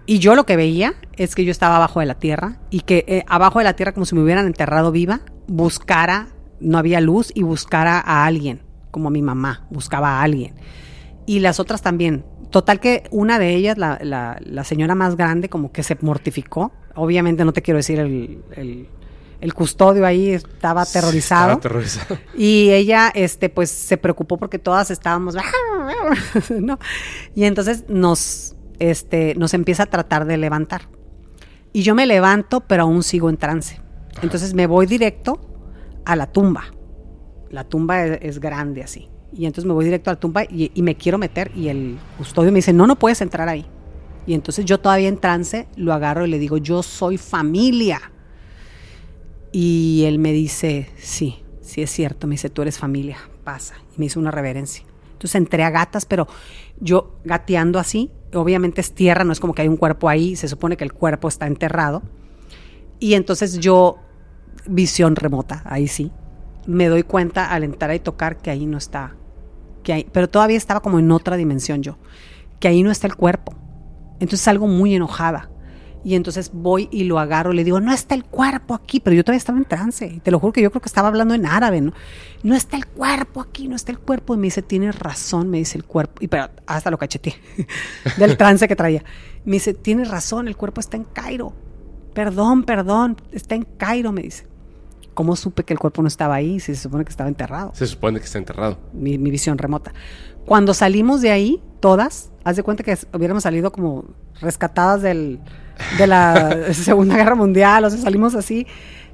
y 0.06 0.18
yo 0.18 0.34
lo 0.34 0.44
que 0.46 0.56
veía 0.56 0.94
es 1.16 1.34
que 1.34 1.44
yo 1.44 1.50
estaba 1.50 1.76
abajo 1.76 2.00
de 2.00 2.06
la 2.06 2.14
tierra 2.14 2.58
y 2.70 2.80
que 2.80 3.04
eh, 3.08 3.24
abajo 3.28 3.58
de 3.58 3.64
la 3.64 3.74
tierra, 3.74 3.92
como 3.92 4.06
si 4.06 4.14
me 4.14 4.22
hubieran 4.22 4.46
enterrado 4.46 4.92
viva, 4.92 5.20
buscara, 5.46 6.28
no 6.60 6.78
había 6.78 7.00
luz 7.00 7.30
y 7.34 7.42
buscara 7.42 7.98
a 8.00 8.24
alguien, 8.24 8.62
como 8.90 9.10
mi 9.10 9.22
mamá, 9.22 9.66
buscaba 9.70 10.18
a 10.18 10.22
alguien. 10.22 10.54
Y 11.26 11.40
las 11.40 11.58
otras 11.60 11.80
también. 11.82 12.24
Total 12.50 12.78
que 12.80 13.04
una 13.10 13.38
de 13.38 13.54
ellas, 13.54 13.78
la, 13.78 13.98
la- 14.02 14.38
la 14.44 14.62
señora 14.64 14.94
más 14.94 15.16
grande, 15.16 15.48
como 15.48 15.72
que 15.72 15.82
se 15.82 15.96
mortificó. 16.00 16.72
Obviamente 16.94 17.44
no 17.44 17.52
te 17.52 17.62
quiero 17.62 17.78
decir 17.78 17.98
el, 17.98 18.42
el- 18.56 18.88
el 19.40 19.52
custodio 19.54 20.06
ahí 20.06 20.30
estaba 20.30 20.82
aterrorizado. 20.82 21.54
Estaba 21.54 21.58
aterrorizado. 21.58 22.18
Y 22.36 22.70
ella, 22.70 23.10
este, 23.14 23.48
pues, 23.50 23.70
se 23.70 23.96
preocupó 23.96 24.36
porque 24.38 24.58
todas 24.58 24.90
estábamos, 24.90 25.34
¿no? 26.50 26.78
Y 27.34 27.44
entonces 27.44 27.84
nos, 27.88 28.54
este, 28.78 29.34
nos 29.36 29.54
empieza 29.54 29.84
a 29.84 29.86
tratar 29.86 30.24
de 30.26 30.36
levantar. 30.36 30.88
Y 31.72 31.82
yo 31.82 31.94
me 31.94 32.06
levanto, 32.06 32.60
pero 32.60 32.84
aún 32.84 33.02
sigo 33.02 33.28
en 33.30 33.36
trance. 33.36 33.80
Entonces 34.22 34.54
me 34.54 34.66
voy 34.66 34.86
directo 34.86 35.40
a 36.04 36.16
la 36.16 36.30
tumba. 36.30 36.64
La 37.50 37.64
tumba 37.64 38.06
es, 38.06 38.38
grande 38.38 38.82
así. 38.82 39.08
Y 39.32 39.46
entonces 39.46 39.66
me 39.66 39.74
voy 39.74 39.84
directo 39.84 40.10
a 40.10 40.14
la 40.14 40.20
tumba 40.20 40.44
y, 40.44 40.70
y 40.74 40.82
me 40.82 40.96
quiero 40.96 41.18
meter. 41.18 41.50
Y 41.54 41.68
el 41.68 41.98
custodio 42.16 42.52
me 42.52 42.58
dice, 42.58 42.72
no, 42.72 42.86
no 42.86 42.96
puedes 42.96 43.20
entrar 43.20 43.48
ahí. 43.48 43.66
Y 44.26 44.34
entonces 44.34 44.64
yo 44.64 44.78
todavía 44.78 45.08
en 45.08 45.18
trance 45.18 45.66
lo 45.76 45.92
agarro 45.92 46.24
y 46.26 46.30
le 46.30 46.38
digo, 46.38 46.56
yo 46.56 46.82
soy 46.82 47.18
familia. 47.18 48.00
Y 49.52 50.04
él 50.06 50.18
me 50.18 50.32
dice, 50.32 50.88
sí, 50.96 51.44
sí 51.60 51.82
es 51.82 51.90
cierto. 51.90 52.26
Me 52.26 52.32
dice, 52.32 52.50
tú 52.50 52.62
eres 52.62 52.78
familia, 52.78 53.18
pasa. 53.44 53.74
Y 53.96 54.00
me 54.00 54.06
hizo 54.06 54.20
una 54.20 54.30
reverencia. 54.30 54.84
Entonces 55.12 55.36
entré 55.36 55.62
a 55.62 55.70
gatas, 55.70 56.06
pero 56.06 56.26
yo 56.80 57.18
gateando 57.24 57.78
así, 57.78 58.10
obviamente 58.34 58.80
es 58.80 58.92
tierra, 58.92 59.24
no 59.24 59.32
es 59.32 59.40
como 59.40 59.54
que 59.54 59.62
hay 59.62 59.68
un 59.68 59.76
cuerpo 59.76 60.08
ahí, 60.08 60.36
se 60.36 60.48
supone 60.48 60.76
que 60.76 60.84
el 60.84 60.92
cuerpo 60.92 61.28
está 61.28 61.46
enterrado. 61.46 62.02
Y 62.98 63.14
entonces 63.14 63.58
yo, 63.58 63.98
visión 64.66 65.16
remota, 65.16 65.62
ahí 65.66 65.88
sí, 65.88 66.10
me 66.66 66.88
doy 66.88 67.02
cuenta 67.02 67.50
al 67.52 67.64
entrar 67.64 67.94
y 67.94 68.00
tocar 68.00 68.38
que 68.38 68.50
ahí 68.50 68.66
no 68.66 68.78
está, 68.78 69.16
que 69.82 70.06
pero 70.12 70.28
todavía 70.28 70.56
estaba 70.56 70.80
como 70.80 70.98
en 70.98 71.10
otra 71.10 71.36
dimensión 71.36 71.82
yo, 71.82 71.98
que 72.60 72.68
ahí 72.68 72.82
no 72.82 72.90
está 72.90 73.06
el 73.06 73.16
cuerpo. 73.16 73.54
Entonces 74.14 74.40
salgo 74.40 74.66
muy 74.66 74.94
enojada. 74.94 75.50
Y 76.04 76.14
entonces 76.14 76.50
voy 76.52 76.88
y 76.92 77.04
lo 77.04 77.18
agarro, 77.18 77.54
le 77.54 77.64
digo, 77.64 77.80
no 77.80 77.90
está 77.90 78.14
el 78.14 78.24
cuerpo 78.24 78.74
aquí, 78.74 79.00
pero 79.00 79.16
yo 79.16 79.24
todavía 79.24 79.38
estaba 79.38 79.56
en 79.56 79.64
trance. 79.64 80.06
Y 80.06 80.20
te 80.20 80.30
lo 80.30 80.38
juro 80.38 80.52
que 80.52 80.60
yo 80.60 80.70
creo 80.70 80.82
que 80.82 80.88
estaba 80.88 81.08
hablando 81.08 81.32
en 81.32 81.46
árabe, 81.46 81.80
¿no? 81.80 81.94
No 82.42 82.54
está 82.54 82.76
el 82.76 82.86
cuerpo 82.86 83.40
aquí, 83.40 83.68
no 83.68 83.74
está 83.74 83.90
el 83.90 83.98
cuerpo. 83.98 84.34
Y 84.34 84.36
me 84.36 84.48
dice, 84.48 84.60
tienes 84.60 84.98
razón, 84.98 85.48
me 85.48 85.56
dice 85.56 85.78
el 85.78 85.84
cuerpo. 85.84 86.22
Y 86.22 86.28
pero 86.28 86.50
hasta 86.66 86.90
lo 86.90 86.98
cacheteé 86.98 87.34
del 88.18 88.36
trance 88.36 88.68
que 88.68 88.76
traía. 88.76 89.02
Me 89.46 89.54
dice, 89.54 89.72
tienes 89.72 90.08
razón, 90.08 90.46
el 90.46 90.58
cuerpo 90.58 90.80
está 90.80 90.98
en 90.98 91.04
Cairo. 91.04 91.54
Perdón, 92.12 92.64
perdón, 92.64 93.16
está 93.32 93.54
en 93.54 93.62
Cairo, 93.62 94.12
me 94.12 94.22
dice. 94.22 94.46
¿Cómo 95.14 95.36
supe 95.36 95.64
que 95.64 95.72
el 95.72 95.78
cuerpo 95.78 96.02
no 96.02 96.08
estaba 96.08 96.34
ahí 96.34 96.60
si 96.60 96.74
se 96.74 96.82
supone 96.82 97.04
que 97.04 97.10
estaba 97.10 97.28
enterrado? 97.30 97.72
Se 97.74 97.86
supone 97.86 98.18
que 98.18 98.26
está 98.26 98.36
enterrado. 98.36 98.78
mi, 98.92 99.16
mi 99.16 99.30
visión 99.30 99.56
remota. 99.56 99.94
Cuando 100.44 100.74
salimos 100.74 101.22
de 101.22 101.30
ahí, 101.30 101.62
todas, 101.80 102.30
haz 102.44 102.56
de 102.56 102.62
cuenta 102.62 102.82
que 102.82 102.98
hubiéramos 103.14 103.44
salido 103.44 103.72
como 103.72 104.04
rescatadas 104.40 105.00
del, 105.00 105.40
de 105.98 106.06
la 106.06 106.72
Segunda 106.74 107.16
Guerra 107.16 107.34
Mundial, 107.34 107.84
o 107.84 107.90
sea, 107.90 107.98
salimos 108.00 108.34
así, 108.34 108.66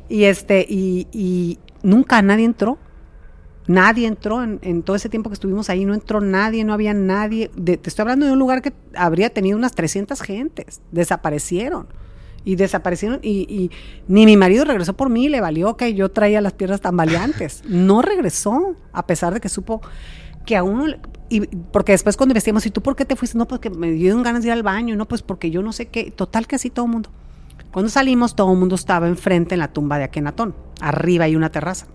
y 0.09 0.25
este, 0.25 0.67
y, 0.69 1.07
y 1.13 1.59
nunca 1.83 2.21
nadie 2.23 2.45
entró. 2.45 2.79
Nadie 3.67 4.09
entró 4.09 4.43
en, 4.43 4.83
todo 4.83 4.97
ese 4.97 5.09
tiempo 5.09 5.31
que 5.31 5.35
estuvimos 5.35 5.71
ahí, 5.71 5.85
no 5.85 5.95
entró 5.95 6.21
nadie, 6.21 6.65
no 6.65 6.73
había 6.73 6.93
nadie. 6.93 7.51
De- 7.55 7.77
te 7.77 7.89
estoy 7.89 8.03
hablando 8.03 8.27
de 8.27 8.33
un 8.33 8.39
lugar 8.39 8.63
que 8.63 8.73
habría 8.97 9.31
tenido 9.31 9.57
unas 9.57 9.73
300 9.77 10.21
gentes, 10.23 10.81
desaparecieron. 10.91 11.87
Y 12.43 12.57
desaparecieron 12.57 13.21
y, 13.23 13.43
y 13.43 13.71
ni 14.09 14.25
mi 14.25 14.37
marido 14.37 14.65
regresó 14.65 14.95
por 14.97 15.11
mí, 15.11 15.29
le 15.29 15.41
valió 15.43 15.77
que 15.77 15.95
yo 15.95 16.09
traía 16.11 16.41
las 16.41 16.55
piernas 16.55 16.81
tambaleantes. 16.81 17.63
No 17.69 18.01
regresó, 18.03 18.75
a 18.93 19.07
pesar 19.07 19.35
de 19.35 19.41
que 19.41 19.51
supo 19.51 19.83
que 20.51 20.57
a 20.57 20.65
uno, 20.65 20.87
y 21.29 21.43
porque 21.47 21.93
después 21.93 22.17
cuando 22.17 22.33
investigamos, 22.33 22.67
¿y 22.67 22.71
tú 22.71 22.83
por 22.83 22.97
qué 22.97 23.05
te 23.05 23.15
fuiste? 23.15 23.39
No, 23.39 23.47
porque 23.47 23.71
me 23.71 23.93
dieron 23.93 24.25
ganas 24.25 24.43
de 24.43 24.49
ir 24.49 24.53
al 24.53 24.65
baño, 24.65 24.97
no, 24.97 25.07
pues 25.07 25.23
porque 25.23 25.53
yo 25.53 25.63
no 25.63 25.73
sé 25.73 25.87
qué, 25.87 26.11
total 26.11 26.49
que 26.49 26.57
así 26.57 26.71
todo 26.71 26.87
el 26.87 26.91
mundo. 26.91 27.09
Cuando 27.71 27.89
salimos, 27.89 28.35
todo 28.35 28.53
el 28.53 28.59
mundo 28.59 28.75
estaba 28.75 29.07
enfrente 29.07 29.55
en 29.55 29.61
la 29.61 29.73
tumba 29.73 29.97
de 29.99 30.05
Akenatón, 30.05 30.57
arriba 30.81 31.27
hay 31.27 31.37
una 31.37 31.53
terraza. 31.53 31.87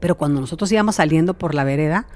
Pero 0.00 0.16
cuando 0.16 0.40
nosotros 0.40 0.72
íbamos 0.72 0.96
saliendo 0.96 1.38
por 1.38 1.54
la 1.54 1.62
vereda, 1.62 2.08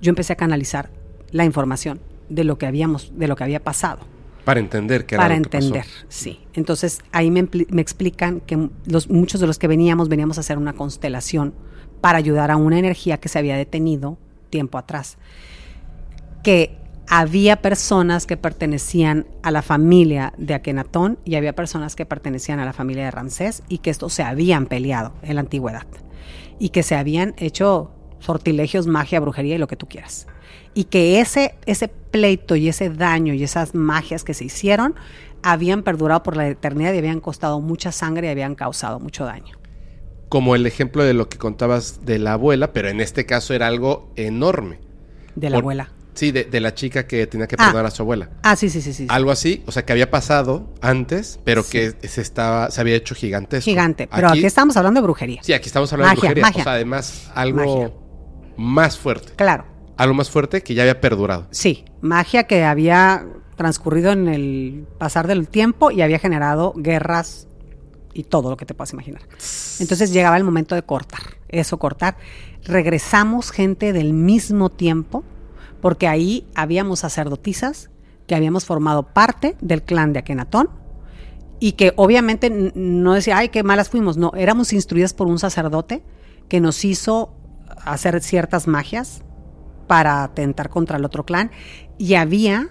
yo 0.00 0.08
empecé 0.08 0.32
a 0.32 0.36
canalizar 0.36 0.88
la 1.30 1.44
información 1.44 2.00
de 2.30 2.44
lo 2.44 2.56
que 2.56 2.64
habíamos, 2.64 3.12
de 3.14 3.28
lo 3.28 3.36
que 3.36 3.44
había 3.44 3.62
pasado 3.62 4.00
Para 4.46 4.60
entender 4.60 5.04
qué 5.04 5.16
era 5.16 5.24
para 5.24 5.36
lo 5.36 5.42
que 5.42 5.50
pasó. 5.50 5.66
entender, 5.66 5.86
sí. 6.08 6.40
Entonces 6.54 7.00
ahí 7.12 7.30
me, 7.30 7.46
me 7.68 7.82
explican 7.82 8.40
que 8.40 8.70
los, 8.86 9.10
muchos 9.10 9.42
de 9.42 9.46
los 9.46 9.58
que 9.58 9.68
veníamos 9.68 10.08
veníamos 10.08 10.38
a 10.38 10.40
hacer 10.40 10.56
una 10.56 10.72
constelación 10.72 11.52
para 12.00 12.16
ayudar 12.16 12.50
a 12.50 12.56
una 12.56 12.78
energía 12.78 13.18
que 13.18 13.28
se 13.28 13.38
había 13.38 13.58
detenido 13.58 14.16
tiempo 14.50 14.78
atrás. 14.78 15.16
Que 16.42 16.76
había 17.08 17.60
personas 17.60 18.26
que 18.26 18.36
pertenecían 18.36 19.26
a 19.42 19.50
la 19.50 19.62
familia 19.62 20.32
de 20.38 20.54
Akenatón 20.54 21.18
y 21.24 21.34
había 21.34 21.54
personas 21.54 21.96
que 21.96 22.06
pertenecían 22.06 22.60
a 22.60 22.64
la 22.64 22.72
familia 22.72 23.04
de 23.04 23.10
Ramsés 23.10 23.62
y 23.68 23.78
que 23.78 23.90
estos 23.90 24.12
se 24.12 24.22
habían 24.22 24.66
peleado 24.66 25.12
en 25.22 25.34
la 25.34 25.40
antigüedad 25.40 25.86
y 26.60 26.68
que 26.68 26.84
se 26.84 26.94
habían 26.94 27.34
hecho 27.38 27.90
sortilegios, 28.20 28.86
magia, 28.86 29.18
brujería 29.18 29.56
y 29.56 29.58
lo 29.58 29.66
que 29.66 29.76
tú 29.76 29.88
quieras. 29.88 30.28
Y 30.72 30.84
que 30.84 31.20
ese, 31.20 31.56
ese 31.66 31.88
pleito 31.88 32.54
y 32.54 32.68
ese 32.68 32.90
daño 32.90 33.34
y 33.34 33.42
esas 33.42 33.74
magias 33.74 34.22
que 34.22 34.34
se 34.34 34.44
hicieron 34.44 34.94
habían 35.42 35.82
perdurado 35.82 36.22
por 36.22 36.36
la 36.36 36.46
eternidad 36.46 36.92
y 36.92 36.98
habían 36.98 37.20
costado 37.20 37.60
mucha 37.60 37.90
sangre 37.90 38.28
y 38.28 38.30
habían 38.30 38.54
causado 38.54 39.00
mucho 39.00 39.24
daño. 39.24 39.59
Como 40.30 40.54
el 40.54 40.64
ejemplo 40.66 41.04
de 41.04 41.12
lo 41.12 41.28
que 41.28 41.36
contabas 41.36 42.06
de 42.06 42.18
la 42.18 42.32
abuela, 42.32 42.72
pero 42.72 42.88
en 42.88 43.00
este 43.02 43.26
caso 43.26 43.52
era 43.52 43.66
algo 43.66 44.10
enorme. 44.16 44.78
De 45.34 45.50
la 45.50 45.56
Por- 45.56 45.64
abuela. 45.64 45.92
Sí, 46.14 46.32
de, 46.32 46.44
de 46.44 46.60
la 46.60 46.74
chica 46.74 47.06
que 47.06 47.26
tenía 47.26 47.46
que 47.46 47.54
Ah. 47.58 47.66
perdonar 47.66 47.86
a 47.86 47.90
su 47.90 48.02
abuela. 48.02 48.30
Ah, 48.42 48.56
sí, 48.56 48.68
sí, 48.70 48.80
sí, 48.82 48.92
sí. 48.92 49.06
Algo 49.08 49.30
así, 49.30 49.62
o 49.66 49.72
sea, 49.72 49.84
que 49.84 49.92
había 49.92 50.10
pasado 50.10 50.68
antes, 50.80 51.38
pero 51.44 51.62
que 51.64 51.94
se 52.02 52.20
estaba, 52.20 52.70
se 52.70 52.80
había 52.80 52.96
hecho 52.96 53.14
gigantesco. 53.14 53.64
Gigante. 53.70 54.08
Pero 54.12 54.28
aquí, 54.28 54.44
estamos 54.44 54.76
hablando 54.76 55.00
de 55.00 55.04
brujería. 55.04 55.40
Sí, 55.42 55.52
aquí 55.52 55.66
estamos 55.68 55.92
hablando 55.92 56.14
Magia, 56.16 56.28
de 56.30 56.34
brujería. 56.34 56.48
magia. 56.48 56.60
O 56.60 56.64
sea, 56.64 56.72
además, 56.74 57.30
algo 57.34 57.58
Magia. 57.58 57.92
más 58.56 58.98
fuerte. 58.98 59.32
Claro. 59.36 59.64
Algo 59.96 60.14
más 60.14 60.30
fuerte 60.30 60.62
que 60.62 60.74
ya 60.74 60.82
había 60.82 61.00
perdurado. 61.00 61.46
Sí, 61.50 61.84
magia 62.00 62.44
que 62.44 62.64
había 62.64 63.26
transcurrido 63.56 64.12
en 64.12 64.28
el 64.28 64.86
pasar 64.98 65.26
del 65.26 65.46
tiempo 65.48 65.90
y 65.90 66.02
había 66.02 66.18
generado 66.18 66.72
guerras 66.76 67.46
y 68.12 68.24
todo 68.24 68.50
lo 68.50 68.56
que 68.56 68.66
te 68.66 68.74
puedas 68.74 68.92
imaginar. 68.92 69.22
Entonces 69.78 70.12
llegaba 70.12 70.36
el 70.36 70.44
momento 70.44 70.74
de 70.74 70.82
cortar, 70.82 71.20
eso 71.48 71.78
cortar. 71.78 72.16
Regresamos 72.64 73.50
gente 73.50 73.92
del 73.92 74.12
mismo 74.12 74.70
tiempo 74.70 75.24
porque 75.80 76.08
ahí 76.08 76.46
habíamos 76.54 77.00
sacerdotisas 77.00 77.90
que 78.26 78.34
habíamos 78.34 78.64
formado 78.64 79.02
parte 79.12 79.56
del 79.60 79.82
clan 79.82 80.12
de 80.12 80.20
Akenatón 80.20 80.70
y 81.58 81.72
que 81.72 81.92
obviamente 81.96 82.72
no 82.74 83.14
decía, 83.14 83.38
ay, 83.38 83.48
qué 83.50 83.62
malas 83.62 83.90
fuimos, 83.90 84.16
no, 84.16 84.32
éramos 84.36 84.72
instruidas 84.72 85.14
por 85.14 85.26
un 85.26 85.38
sacerdote 85.38 86.02
que 86.48 86.60
nos 86.60 86.84
hizo 86.84 87.34
hacer 87.84 88.20
ciertas 88.22 88.66
magias 88.66 89.22
para 89.86 90.22
atentar 90.22 90.70
contra 90.70 90.96
el 90.96 91.04
otro 91.04 91.24
clan 91.24 91.50
y 91.98 92.14
había 92.14 92.70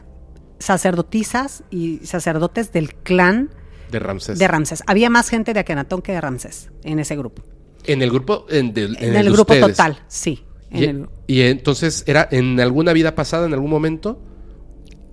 sacerdotisas 0.60 1.64
y 1.70 2.00
sacerdotes 2.06 2.72
del 2.72 2.96
clan 2.96 3.50
De 3.92 4.00
Ramsés. 4.00 4.38
de 4.40 4.48
Ramsés. 4.48 4.84
Había 4.88 5.10
más 5.10 5.30
gente 5.30 5.54
de 5.54 5.60
Akenatón 5.62 6.02
que 6.02 6.12
de 6.14 6.22
Ramsés 6.22 6.70
en 6.84 7.00
ese 7.00 7.16
grupo. 7.16 7.44
En 7.86 8.02
el 8.02 8.10
grupo. 8.12 8.46
En, 8.50 8.68
En, 8.68 8.96
en 8.98 9.16
el, 9.16 9.26
de 9.26 9.32
grupo 9.32 9.54
ustedes. 9.54 9.76
total, 9.78 10.00
sí. 10.08 10.44
en 10.72 10.78
Y, 10.80 10.84
el- 10.86 11.10
y 11.28 11.42
entonces, 11.42 12.04
¿era 12.08 12.28
en 12.32 12.60
alguna 12.60 12.94
vida 12.94 13.16
pasada, 13.16 13.46
en 13.48 13.54
algún 13.54 13.70
momento, 13.72 14.22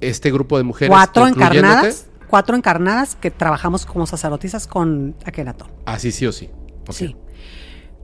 este 0.00 0.30
grupo 0.30 0.58
de 0.58 0.64
mujeres. 0.64 0.90
cuatro 0.90 1.26
encarnadas, 1.26 2.06
cuatro 2.28 2.54
encarnadas 2.56 3.16
que 3.16 3.30
trabajamos 3.30 3.86
como 3.86 4.06
sacerdotisas 4.06 4.66
con 4.66 5.16
Akenatón. 5.24 5.68
Así 5.86 6.12
sí 6.12 6.26
o 6.26 6.32
sí. 6.32 6.50
Sí. 6.90 7.16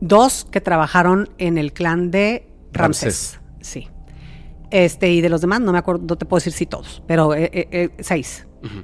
Dos 0.01 0.47
que 0.51 0.61
trabajaron 0.61 1.29
en 1.39 1.59
el 1.59 1.73
clan 1.73 2.11
de 2.11 2.49
Ramsés. 2.73 3.39
Ramsés. 3.39 3.41
Sí. 3.61 3.89
Este, 4.71 5.13
y 5.13 5.21
de 5.21 5.29
los 5.29 5.41
demás, 5.43 5.61
no 5.61 5.71
me 5.73 5.79
acuerdo, 5.79 6.05
no 6.09 6.17
te 6.17 6.25
puedo 6.25 6.39
decir 6.39 6.53
si 6.55 6.65
todos, 6.67 7.03
pero 7.07 7.35
eh, 7.35 7.51
eh, 7.53 7.69
eh, 7.71 7.91
seis. 8.01 8.47
Ujú. 8.65 8.83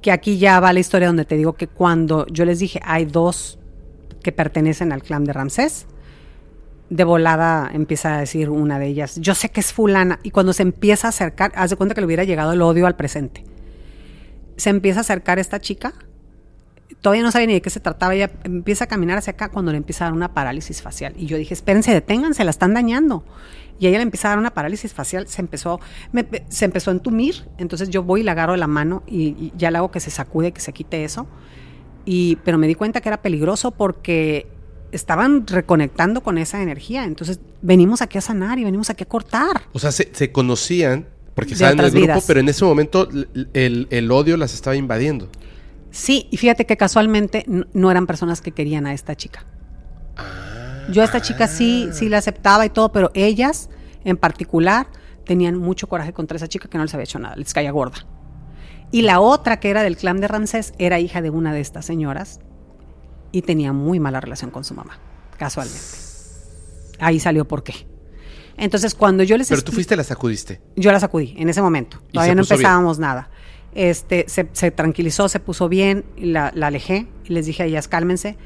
Que 0.00 0.12
aquí 0.12 0.38
ya 0.38 0.60
va 0.60 0.72
la 0.72 0.80
historia 0.80 1.08
donde 1.08 1.24
te 1.24 1.36
digo 1.36 1.54
que 1.54 1.66
cuando 1.66 2.26
yo 2.28 2.44
les 2.44 2.58
dije 2.58 2.80
hay 2.84 3.04
dos 3.04 3.58
que 4.22 4.32
pertenecen 4.32 4.92
al 4.92 5.02
clan 5.02 5.24
de 5.24 5.32
Ramsés, 5.32 5.86
de 6.90 7.04
volada 7.04 7.70
empieza 7.72 8.16
a 8.16 8.20
decir 8.20 8.50
una 8.50 8.78
de 8.78 8.86
ellas, 8.86 9.16
yo 9.20 9.34
sé 9.34 9.50
que 9.50 9.60
es 9.60 9.72
fulana, 9.72 10.20
y 10.22 10.30
cuando 10.30 10.52
se 10.52 10.62
empieza 10.62 11.08
a 11.08 11.10
acercar, 11.10 11.52
haz 11.54 11.70
de 11.70 11.76
cuenta 11.76 11.94
que 11.94 12.00
le 12.00 12.06
hubiera 12.06 12.24
llegado 12.24 12.52
el 12.52 12.62
odio 12.62 12.86
al 12.86 12.96
presente. 12.96 13.44
Se 14.56 14.70
empieza 14.70 15.00
a 15.00 15.02
acercar 15.02 15.38
esta 15.38 15.60
chica, 15.60 15.94
todavía 17.00 17.22
no 17.22 17.30
sabía 17.30 17.46
ni 17.46 17.52
de 17.54 17.62
qué 17.62 17.70
se 17.70 17.80
trataba, 17.80 18.14
ella 18.14 18.30
empieza 18.44 18.84
a 18.84 18.86
caminar 18.86 19.18
hacia 19.18 19.32
acá 19.32 19.48
cuando 19.50 19.70
le 19.72 19.78
empieza 19.78 20.04
a 20.04 20.08
dar 20.08 20.14
una 20.14 20.34
parálisis 20.34 20.82
facial. 20.82 21.14
Y 21.16 21.26
yo 21.26 21.36
dije, 21.36 21.54
espérense, 21.54 21.92
deténganse, 21.92 22.44
la 22.44 22.50
están 22.50 22.74
dañando. 22.74 23.24
Y 23.80 23.86
ella 23.86 23.98
le 23.98 24.02
empieza 24.02 24.28
a 24.28 24.30
dar 24.30 24.38
una 24.38 24.52
parálisis 24.54 24.92
facial, 24.92 25.28
se 25.28 25.40
empezó, 25.40 25.78
me- 26.10 26.26
se 26.48 26.64
empezó 26.64 26.90
a 26.90 26.94
entumir, 26.94 27.44
entonces 27.58 27.90
yo 27.90 28.02
voy 28.02 28.20
y 28.22 28.24
la 28.24 28.32
agarro 28.32 28.52
de 28.52 28.58
la 28.58 28.66
mano 28.66 29.04
y, 29.06 29.28
y 29.28 29.52
ya 29.56 29.70
le 29.70 29.78
hago 29.78 29.90
que 29.92 30.00
se 30.00 30.10
sacude, 30.10 30.50
que 30.52 30.60
se 30.60 30.72
quite 30.72 31.04
eso. 31.04 31.28
Y, 32.04 32.36
pero 32.44 32.58
me 32.58 32.66
di 32.66 32.74
cuenta 32.74 33.00
que 33.00 33.08
era 33.08 33.22
peligroso 33.22 33.70
porque 33.70 34.48
estaban 34.90 35.46
reconectando 35.46 36.22
con 36.22 36.38
esa 36.38 36.60
energía. 36.62 37.04
Entonces 37.04 37.38
venimos 37.62 38.02
aquí 38.02 38.18
a 38.18 38.20
sanar 38.22 38.58
y 38.58 38.64
venimos 38.64 38.90
aquí 38.90 39.04
a 39.04 39.06
cortar. 39.06 39.62
O 39.72 39.78
sea, 39.78 39.92
se, 39.92 40.08
se 40.12 40.32
conocían 40.32 41.06
porque 41.34 41.52
estaban 41.52 41.78
en 41.78 41.84
el 41.84 41.90
grupo, 41.92 42.02
vidas. 42.06 42.24
pero 42.26 42.40
en 42.40 42.48
ese 42.48 42.64
momento 42.64 43.08
el 43.52 44.10
odio 44.10 44.36
las 44.36 44.54
estaba 44.54 44.74
invadiendo. 44.74 45.28
Sí, 45.90 46.28
y 46.30 46.36
fíjate 46.36 46.66
que 46.66 46.76
casualmente 46.76 47.44
no 47.46 47.90
eran 47.90 48.06
personas 48.06 48.40
que 48.40 48.52
querían 48.52 48.86
a 48.86 48.92
esta 48.92 49.16
chica. 49.16 49.46
Yo 50.90 51.02
a 51.02 51.04
esta 51.04 51.20
chica 51.20 51.48
sí, 51.48 51.88
sí 51.92 52.08
la 52.08 52.18
aceptaba 52.18 52.64
y 52.64 52.70
todo, 52.70 52.92
pero 52.92 53.10
ellas 53.14 53.68
en 54.04 54.16
particular 54.16 54.88
tenían 55.24 55.56
mucho 55.56 55.86
coraje 55.86 56.12
contra 56.12 56.36
esa 56.36 56.48
chica 56.48 56.68
que 56.68 56.78
no 56.78 56.84
les 56.84 56.94
había 56.94 57.04
hecho 57.04 57.18
nada, 57.18 57.36
les 57.36 57.52
caía 57.52 57.70
gorda. 57.70 58.06
Y 58.90 59.02
la 59.02 59.20
otra, 59.20 59.60
que 59.60 59.68
era 59.68 59.82
del 59.82 59.96
clan 59.96 60.20
de 60.20 60.28
Ramsés, 60.28 60.72
era 60.78 60.98
hija 60.98 61.20
de 61.20 61.30
una 61.30 61.52
de 61.52 61.60
estas 61.60 61.84
señoras 61.84 62.40
y 63.32 63.42
tenía 63.42 63.74
muy 63.74 64.00
mala 64.00 64.20
relación 64.20 64.50
con 64.50 64.64
su 64.64 64.74
mamá, 64.74 64.98
casualmente. 65.36 65.86
Ahí 66.98 67.20
salió 67.20 67.46
por 67.46 67.62
qué. 67.62 67.86
Entonces, 68.56 68.94
cuando 68.94 69.22
yo 69.22 69.36
les 69.36 69.48
Pero 69.48 69.62
tú 69.62 69.72
fuiste 69.72 69.94
la 69.94 70.04
sacudiste. 70.04 70.60
yo 70.74 70.90
la 70.90 70.98
sacudí 70.98 71.34
en 71.36 71.48
ese 71.48 71.62
momento. 71.62 71.98
Todavía 72.12 72.34
no 72.34 72.42
bien. 72.42 72.52
empezábamos 72.52 72.98
nada. 72.98 73.30
Este, 73.78 74.24
se, 74.26 74.48
se 74.54 74.72
tranquilizó, 74.72 75.28
se 75.28 75.38
puso 75.38 75.68
bien, 75.68 76.04
la, 76.16 76.50
la 76.52 76.66
alejé 76.66 77.06
y 77.24 77.32
les 77.32 77.46
dije 77.46 77.62
a 77.62 77.66
ellas, 77.66 77.86
cálmense. 77.86 78.36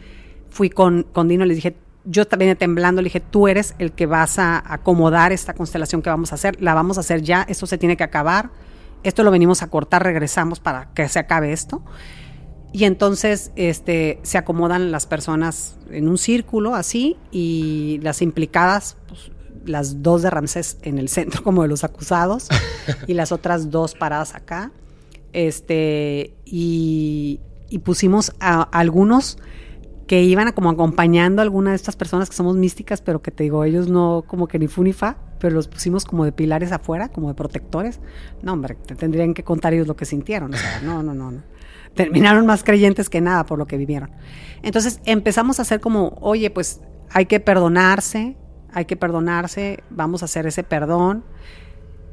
Fui 0.51 0.69
con, 0.69 1.05
con 1.05 1.27
Dino, 1.27 1.47
les 1.47 1.57
dije, 1.57 1.75
yo 2.05 2.27
también 2.27 2.55
temblando, 2.59 3.01
le 3.01 3.07
dije, 3.07 3.21
tú 3.21 3.49
eres 3.49 3.75
el 3.79 3.93
que 3.93 4.05
vas 4.05 4.39
a 4.39 4.63
acomodar 4.71 5.33
esta 5.33 5.55
constelación 5.55 6.03
que 6.03 6.11
vamos 6.11 6.33
a 6.33 6.35
hacer, 6.35 6.61
la 6.61 6.75
vamos 6.75 6.99
a 6.99 7.01
hacer 7.01 7.23
ya, 7.23 7.47
esto 7.49 7.67
se 7.67 7.79
tiene 7.79 7.97
que 7.97 8.05
acabar, 8.05 8.51
esto 9.05 9.23
lo 9.23 9.31
venimos 9.31 9.63
a 9.63 9.69
cortar, 9.69 10.03
regresamos 10.03 10.61
para 10.61 10.93
que 10.93 11.09
se 11.09 11.19
acabe 11.19 11.51
esto. 11.53 11.83
Y 12.75 12.85
entonces 12.85 13.53
este, 13.57 14.21
se 14.25 14.37
acomodan 14.37 14.93
las 14.93 15.07
personas 15.07 15.79
en 15.91 16.09
un 16.09 16.19
círculo 16.19 16.75
así 16.75 17.17
y 17.31 18.01
las 18.03 18.21
implicadas, 18.21 18.99
pues, 19.09 19.31
las 19.65 20.03
dos 20.03 20.21
de 20.21 20.29
Ramsés 20.29 20.77
en 20.83 20.99
el 20.99 21.09
centro 21.09 21.43
como 21.45 21.63
de 21.63 21.69
los 21.69 21.85
acusados 21.85 22.49
y 23.07 23.15
las 23.15 23.33
otras 23.33 23.71
dos 23.71 23.95
paradas 23.95 24.35
acá. 24.35 24.73
Este, 25.33 26.35
y, 26.45 27.41
y 27.69 27.79
pusimos 27.79 28.33
a, 28.41 28.63
algunos 28.63 29.39
que 30.07 30.23
iban 30.23 30.49
a 30.49 30.53
como 30.53 30.69
acompañando 30.69 31.41
a 31.41 31.45
alguna 31.45 31.71
de 31.71 31.77
estas 31.77 31.97
personas 31.97 32.29
que 32.29 32.37
somos 32.37 32.57
místicas, 32.57 33.01
pero 33.01 33.23
que 33.23 33.31
te 33.31 33.45
digo, 33.45 33.65
ellos 33.65 33.89
no 33.89 34.25
como 34.27 34.47
que 34.47 34.59
ni 34.59 34.67
fu 34.67 34.83
ni 34.83 34.93
fa, 34.93 35.17
pero 35.39 35.55
los 35.55 35.69
pusimos 35.69 36.05
como 36.05 36.25
de 36.25 36.33
pilares 36.33 36.71
afuera, 36.71 37.09
como 37.09 37.29
de 37.29 37.35
protectores. 37.35 38.01
No, 38.43 38.53
hombre, 38.53 38.77
te 38.87 38.95
tendrían 38.95 39.35
que 39.35 39.43
contar 39.43 39.73
ellos 39.73 39.87
lo 39.87 39.97
que 39.97 40.05
sintieron. 40.05 40.53
O 40.53 40.57
sea, 40.57 40.81
no, 40.85 41.03
no, 41.03 41.15
no, 41.15 41.31
no. 41.31 41.43
Terminaron 41.95 42.47
más 42.47 42.63
creyentes 42.63 43.09
que 43.09 43.21
nada 43.21 43.45
por 43.47 43.59
lo 43.59 43.67
que 43.67 43.77
vivieron. 43.77 44.11
Entonces 44.63 45.01
empezamos 45.05 45.59
a 45.59 45.63
hacer 45.63 45.81
como, 45.81 46.17
oye, 46.21 46.51
pues 46.51 46.81
hay 47.11 47.27
que 47.27 47.41
perdonarse, 47.41 48.37
hay 48.73 48.85
que 48.85 48.97
perdonarse, 48.97 49.83
vamos 49.91 50.23
a 50.23 50.27
hacer 50.27 50.47
ese 50.47 50.63
perdón. 50.63 51.25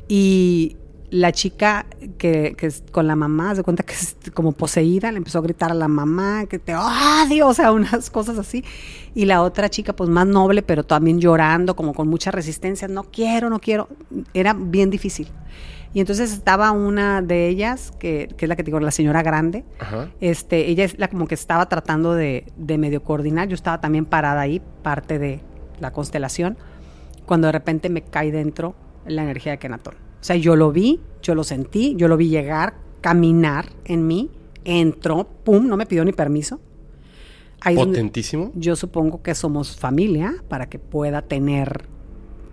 Y 0.07 0.77
la 1.11 1.31
chica 1.31 1.85
que, 2.17 2.55
que 2.57 2.67
es 2.67 2.83
con 2.91 3.07
la 3.07 3.15
mamá, 3.15 3.55
se 3.55 3.63
cuenta 3.63 3.83
que 3.83 3.93
es 3.93 4.15
como 4.33 4.51
poseída, 4.51 5.11
le 5.11 5.17
empezó 5.17 5.39
a 5.39 5.41
gritar 5.41 5.71
a 5.71 5.73
la 5.73 5.87
mamá 5.87 6.45
que 6.45 6.59
te 6.59 6.75
odio, 6.75 7.47
o 7.47 7.53
sea, 7.53 7.71
unas 7.71 8.09
cosas 8.09 8.37
así. 8.37 8.63
Y 9.15 9.25
la 9.25 9.41
otra 9.41 9.69
chica, 9.69 9.93
pues 9.93 10.09
más 10.09 10.27
noble, 10.27 10.61
pero 10.61 10.83
también 10.83 11.19
llorando, 11.19 11.75
como 11.75 11.93
con 11.93 12.07
mucha 12.07 12.31
resistencia, 12.31 12.87
no 12.87 13.03
quiero, 13.05 13.49
no 13.49 13.59
quiero. 13.59 13.89
Era 14.33 14.53
bien 14.53 14.89
difícil. 14.89 15.29
Y 15.93 15.99
entonces 15.99 16.31
estaba 16.31 16.71
una 16.71 17.23
de 17.23 17.47
ellas, 17.47 17.91
que, 17.99 18.29
que 18.37 18.45
es 18.45 18.49
la 18.49 18.55
que 18.55 18.63
te 18.63 18.67
digo, 18.67 18.79
la 18.79 18.91
señora 18.91 19.23
grande, 19.23 19.65
Ajá. 19.79 20.09
este, 20.21 20.67
ella 20.67 20.83
es 20.83 20.99
la 20.99 21.07
como 21.07 21.27
que 21.27 21.33
estaba 21.33 21.67
tratando 21.67 22.13
de, 22.13 22.45
de 22.57 22.77
medio 22.77 23.01
coordinar. 23.01 23.47
Yo 23.47 23.55
estaba 23.55 23.81
también 23.81 24.05
parada 24.05 24.41
ahí, 24.41 24.61
parte 24.83 25.17
de 25.17 25.41
la 25.79 25.91
constelación, 25.91 26.57
cuando 27.25 27.47
de 27.47 27.53
repente 27.53 27.89
me 27.89 28.03
cae 28.03 28.31
dentro 28.31 28.75
la 29.07 29.23
energía 29.23 29.53
de 29.53 29.57
Kenatón. 29.57 30.08
O 30.19 30.23
sea, 30.23 30.35
yo 30.35 30.55
lo 30.55 30.71
vi, 30.71 30.99
yo 31.21 31.35
lo 31.35 31.43
sentí, 31.43 31.95
yo 31.95 32.07
lo 32.07 32.17
vi 32.17 32.29
llegar, 32.29 32.75
caminar 33.01 33.69
en 33.85 34.05
mí, 34.07 34.29
entró, 34.65 35.27
pum, 35.43 35.67
no 35.67 35.77
me 35.77 35.85
pidió 35.85 36.03
ni 36.03 36.11
permiso. 36.11 36.59
Ahí 37.61 37.75
Potentísimo. 37.75 38.51
yo 38.55 38.75
supongo 38.75 39.21
que 39.21 39.35
somos 39.35 39.77
familia 39.77 40.33
para 40.47 40.69
que 40.69 40.79
pueda 40.79 41.21
tener 41.21 41.85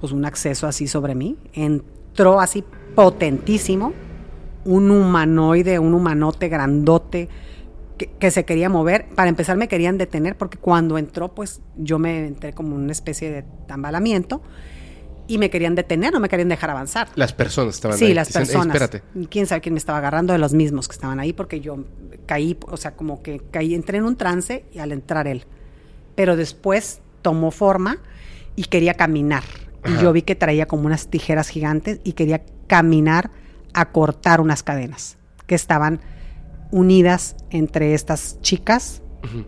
pues 0.01 0.13
un 0.13 0.25
acceso 0.25 0.67
así 0.67 0.89
sobre 0.89 1.15
mí. 1.15 1.37
Entró 1.53 2.41
así 2.41 2.65
potentísimo, 2.95 3.93
un 4.65 4.91
humanoide, 4.91 5.79
un 5.79 5.95
humanote 5.95 6.49
grandote 6.49 7.29
que, 7.99 8.07
que 8.07 8.31
se 8.33 8.45
quería 8.45 8.69
mover. 8.69 9.07
Para 9.15 9.29
empezar 9.29 9.57
me 9.57 9.69
querían 9.69 9.97
detener 9.97 10.37
porque 10.37 10.59
cuando 10.59 10.99
entró 10.99 11.35
pues 11.35 11.61
yo 11.77 11.99
me 11.99 12.27
entré 12.27 12.53
como 12.53 12.75
una 12.75 12.93
especie 12.93 13.31
de 13.31 13.45
tambalamiento 13.67 14.43
y 15.29 15.39
me 15.39 15.51
querían 15.51 15.75
detener, 15.75 16.13
no 16.13 16.21
me 16.21 16.29
querían 16.29 16.49
dejar 16.49 16.71
avanzar. 16.71 17.09
Las 17.15 17.33
personas 17.33 17.75
estaban 17.75 17.99
Sí, 17.99 18.07
ahí. 18.07 18.15
las 18.15 18.29
Dicen, 18.29 18.43
"Ey, 18.43 18.47
personas. 18.49 18.77
espérate. 18.77 19.03
Quién 19.29 19.47
sabe 19.47 19.61
quién 19.61 19.73
me 19.75 19.79
estaba 19.79 19.99
agarrando 19.99 20.33
de 20.33 20.39
los 20.39 20.53
mismos 20.55 20.89
que 20.89 20.93
estaban 20.95 21.19
ahí 21.21 21.33
porque 21.33 21.61
yo 21.61 21.85
caí, 22.27 22.57
o 22.69 22.77
sea, 22.77 22.95
como 22.97 23.23
que 23.23 23.41
caí, 23.51 23.75
entré 23.75 23.99
en 23.99 24.05
un 24.05 24.17
trance 24.17 24.65
y 24.73 24.79
al 24.79 24.93
entrar 24.93 25.27
él. 25.27 25.45
Pero 26.15 26.37
después 26.37 27.01
tomó 27.23 27.51
forma 27.51 27.99
y 28.55 28.65
quería 28.65 28.95
caminar. 28.95 29.43
Y 29.85 30.03
yo 30.03 30.13
vi 30.13 30.23
que 30.23 30.35
traía 30.35 30.67
como 30.67 30.87
unas 30.87 31.09
tijeras 31.09 31.49
gigantes 31.49 32.01
y 32.05 32.13
quería 32.13 32.43
caminar 32.67 33.31
a 33.75 33.91
cortar 33.93 34.41
unas 34.41 34.63
cadenas 34.63 35.17
que 35.47 35.55
estaban 35.55 36.01
unidas 36.71 37.37
entre 37.51 37.95
estas 37.95 38.41
chicas. 38.41 39.03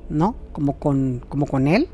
¿no? 0.09 0.35
Como 0.53 0.79
con, 0.81 1.25
como 1.29 1.47
con 1.47 1.69
él. 1.69 1.89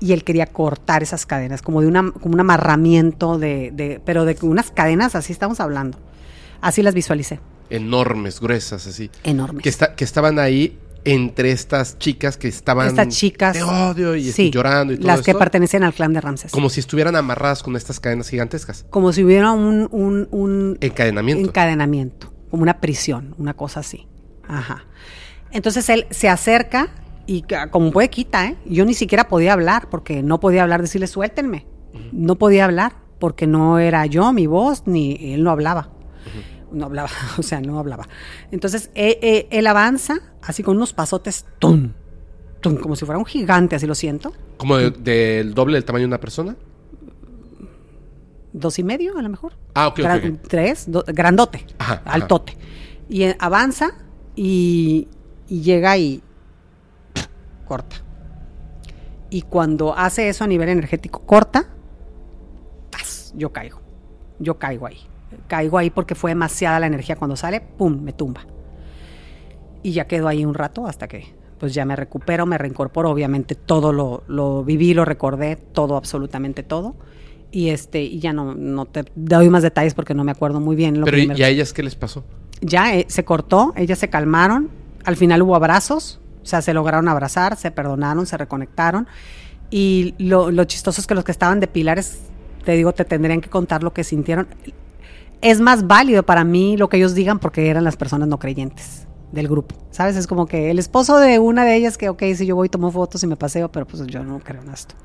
Y 0.00 0.12
él 0.12 0.24
quería 0.24 0.46
cortar 0.46 1.02
esas 1.02 1.26
cadenas, 1.26 1.60
como 1.62 1.80
de 1.82 1.86
una, 1.86 2.10
como 2.12 2.34
un 2.34 2.40
amarramiento 2.40 3.38
de, 3.38 3.70
de, 3.72 4.00
pero 4.04 4.24
de 4.24 4.36
unas 4.42 4.70
cadenas, 4.70 5.14
así 5.14 5.32
estamos 5.32 5.60
hablando. 5.60 5.98
Así 6.62 6.82
las 6.82 6.94
visualicé. 6.94 7.40
Enormes, 7.68 8.40
gruesas, 8.40 8.86
así. 8.86 9.10
Enormes. 9.24 9.62
Que, 9.62 9.68
está, 9.68 9.94
que 9.94 10.04
estaban 10.04 10.38
ahí 10.38 10.78
entre 11.04 11.52
estas 11.52 11.98
chicas 11.98 12.36
que 12.36 12.48
estaban. 12.48 12.88
Estas 12.88 13.08
chicas. 13.08 13.54
De 13.54 13.62
odio 13.62 14.16
y 14.16 14.32
sí, 14.32 14.50
llorando 14.50 14.92
y 14.92 14.96
todo 14.96 15.06
Las 15.06 15.22
que 15.22 15.34
pertenecen 15.34 15.84
al 15.84 15.94
clan 15.94 16.12
de 16.12 16.20
Ramses. 16.20 16.50
Como, 16.50 16.62
Como 16.62 16.70
si 16.70 16.80
estuvieran 16.80 17.16
amarradas 17.16 17.62
con 17.62 17.76
estas 17.76 18.00
cadenas 18.00 18.28
gigantescas. 18.28 18.84
si 19.12 19.24
hubiera 19.24 19.52
un, 19.52 19.88
un, 19.90 20.28
un 20.30 20.78
Encadenamiento. 20.80 21.48
encadenamiento, 21.48 22.32
como 22.50 22.62
una 22.62 22.80
prisión, 22.80 23.34
una 23.38 23.54
cosa 23.54 23.80
así. 23.80 24.06
Ajá. 24.48 24.84
Entonces 25.52 25.88
él 25.88 26.06
se 26.10 26.28
acerca 26.28 26.88
y 27.32 27.44
como 27.70 27.92
puede 27.92 28.10
quita, 28.10 28.46
¿eh? 28.48 28.56
Yo 28.66 28.84
ni 28.84 28.94
siquiera 28.94 29.28
podía 29.28 29.52
hablar 29.52 29.88
porque 29.88 30.20
no 30.22 30.40
podía 30.40 30.62
hablar, 30.64 30.80
decirle 30.82 31.06
suéltenme. 31.06 31.64
No 32.12 32.34
podía 32.36 32.64
hablar 32.64 32.94
porque 33.20 33.46
no 33.46 33.78
era 33.78 34.04
yo 34.06 34.32
mi 34.32 34.46
voz, 34.46 34.82
ni 34.86 35.32
él 35.34 35.44
no 35.44 35.50
hablaba. 35.50 35.90
No 36.72 36.86
hablaba, 36.86 37.08
o 37.38 37.42
sea, 37.42 37.60
no 37.60 37.78
hablaba. 37.78 38.08
Entonces, 38.50 38.90
eh, 38.94 39.18
eh, 39.22 39.46
él 39.50 39.66
avanza, 39.68 40.18
así 40.42 40.62
con 40.64 40.76
unos 40.76 40.92
pasotes, 40.92 41.46
tum, 41.60 41.92
tum, 42.60 42.76
como 42.78 42.96
si 42.96 43.04
fuera 43.04 43.18
un 43.18 43.24
gigante, 43.26 43.76
así 43.76 43.86
lo 43.86 43.94
siento. 43.94 44.32
¿Como 44.56 44.76
de- 44.76 44.90
del 44.90 45.54
doble 45.54 45.74
del 45.74 45.84
tamaño 45.84 46.02
de 46.02 46.06
una 46.08 46.20
persona? 46.20 46.56
Dos 48.52 48.78
y 48.80 48.82
medio, 48.82 49.16
a 49.16 49.22
lo 49.22 49.28
mejor. 49.28 49.52
Ah, 49.74 49.86
ok, 49.88 50.00
ok, 50.00 50.04
Gra- 50.04 50.34
ok. 50.34 50.40
Tres, 50.48 50.90
do- 50.90 51.04
grandote, 51.06 51.64
Ajá, 51.78 52.02
ajá. 52.04 52.10
altote. 52.14 52.56
Y 53.08 53.24
avanza 53.38 53.92
y, 54.34 55.06
y 55.48 55.60
llega 55.62 55.96
y 55.96 56.22
corta. 57.70 57.96
Y 59.30 59.42
cuando 59.42 59.96
hace 59.96 60.28
eso 60.28 60.42
a 60.42 60.48
nivel 60.48 60.68
energético, 60.70 61.20
corta, 61.20 61.68
¡tas! 62.90 63.32
yo 63.36 63.52
caigo. 63.52 63.80
Yo 64.40 64.58
caigo 64.58 64.86
ahí. 64.88 64.98
Caigo 65.46 65.78
ahí 65.78 65.90
porque 65.90 66.16
fue 66.16 66.32
demasiada 66.32 66.80
la 66.80 66.86
energía 66.88 67.14
cuando 67.14 67.36
sale, 67.36 67.60
¡pum! 67.60 68.00
me 68.02 68.12
tumba. 68.12 68.40
Y 69.84 69.92
ya 69.92 70.08
quedo 70.08 70.26
ahí 70.26 70.44
un 70.44 70.54
rato 70.54 70.84
hasta 70.88 71.06
que 71.06 71.32
pues 71.60 71.72
ya 71.74 71.84
me 71.84 71.94
recupero, 71.94 72.44
me 72.44 72.58
reincorporo, 72.58 73.08
obviamente 73.10 73.54
todo 73.54 73.92
lo, 73.92 74.24
lo 74.26 74.64
viví, 74.64 74.92
lo 74.94 75.04
recordé, 75.04 75.54
todo, 75.54 75.96
absolutamente 75.96 76.64
todo. 76.64 76.96
Y 77.52 77.68
este, 77.68 78.02
y 78.02 78.18
ya 78.18 78.32
no, 78.32 78.54
no 78.56 78.86
te 78.86 79.04
doy 79.14 79.48
más 79.48 79.62
detalles 79.62 79.94
porque 79.94 80.14
no 80.14 80.24
me 80.24 80.32
acuerdo 80.32 80.58
muy 80.58 80.74
bien. 80.74 80.98
Lo 80.98 81.04
Pero 81.04 81.18
¿y, 81.18 81.20
primero- 81.20 81.38
y 81.38 81.42
a 81.44 81.48
ellas 81.48 81.72
qué 81.72 81.84
les 81.84 81.94
pasó? 81.94 82.24
ya 82.62 82.94
eh, 82.96 83.04
se 83.08 83.24
cortó, 83.24 83.72
ellas 83.76 83.98
se 84.00 84.08
calmaron, 84.10 84.70
al 85.04 85.16
final 85.16 85.40
hubo 85.42 85.54
abrazos, 85.54 86.20
o 86.42 86.46
sea, 86.46 86.62
se 86.62 86.74
lograron 86.74 87.08
abrazar, 87.08 87.56
se 87.56 87.70
perdonaron, 87.70 88.26
se 88.26 88.36
reconectaron. 88.36 89.06
Y 89.70 90.14
lo, 90.18 90.50
lo 90.50 90.64
chistoso 90.64 91.00
es 91.00 91.06
que 91.06 91.14
los 91.14 91.24
que 91.24 91.32
estaban 91.32 91.60
de 91.60 91.66
pilares, 91.68 92.20
te 92.64 92.72
digo, 92.72 92.92
te 92.92 93.04
tendrían 93.04 93.40
que 93.40 93.48
contar 93.48 93.82
lo 93.82 93.92
que 93.92 94.04
sintieron. 94.04 94.48
Es 95.40 95.60
más 95.60 95.86
válido 95.86 96.24
para 96.24 96.44
mí 96.44 96.76
lo 96.76 96.88
que 96.88 96.96
ellos 96.96 97.14
digan 97.14 97.38
porque 97.38 97.68
eran 97.68 97.84
las 97.84 97.96
personas 97.96 98.28
no 98.28 98.38
creyentes 98.38 99.06
del 99.32 99.48
grupo, 99.48 99.76
¿sabes? 99.90 100.16
Es 100.16 100.26
como 100.26 100.46
que 100.46 100.70
el 100.70 100.78
esposo 100.78 101.18
de 101.18 101.38
una 101.38 101.64
de 101.64 101.76
ellas 101.76 101.96
que, 101.96 102.08
ok, 102.08 102.22
si 102.34 102.46
yo 102.46 102.56
voy, 102.56 102.68
tomo 102.68 102.90
fotos 102.90 103.22
y 103.22 103.26
me 103.26 103.36
paseo, 103.36 103.70
pero 103.70 103.86
pues 103.86 104.04
yo 104.06 104.24
no 104.24 104.40
creo 104.40 104.62
en 104.62 104.70
esto. 104.70 104.96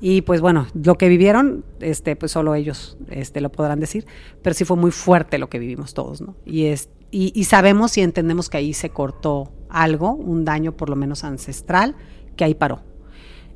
Y 0.00 0.22
pues 0.22 0.40
bueno, 0.40 0.66
lo 0.74 0.96
que 0.96 1.08
vivieron, 1.08 1.64
este, 1.80 2.16
pues 2.16 2.32
solo 2.32 2.54
ellos 2.54 2.96
este, 3.08 3.40
lo 3.40 3.52
podrán 3.52 3.78
decir, 3.78 4.06
pero 4.42 4.54
sí 4.54 4.64
fue 4.64 4.76
muy 4.76 4.90
fuerte 4.90 5.38
lo 5.38 5.48
que 5.48 5.60
vivimos 5.60 5.94
todos, 5.94 6.20
¿no? 6.20 6.34
Y, 6.44 6.66
es, 6.66 6.88
y, 7.12 7.30
y 7.36 7.44
sabemos 7.44 7.96
y 7.98 8.00
entendemos 8.00 8.50
que 8.50 8.56
ahí 8.56 8.74
se 8.74 8.90
cortó 8.90 9.52
algo, 9.72 10.12
un 10.12 10.44
daño 10.44 10.72
por 10.72 10.88
lo 10.88 10.96
menos 10.96 11.24
ancestral, 11.24 11.96
que 12.36 12.44
ahí 12.44 12.54
paró. 12.54 12.80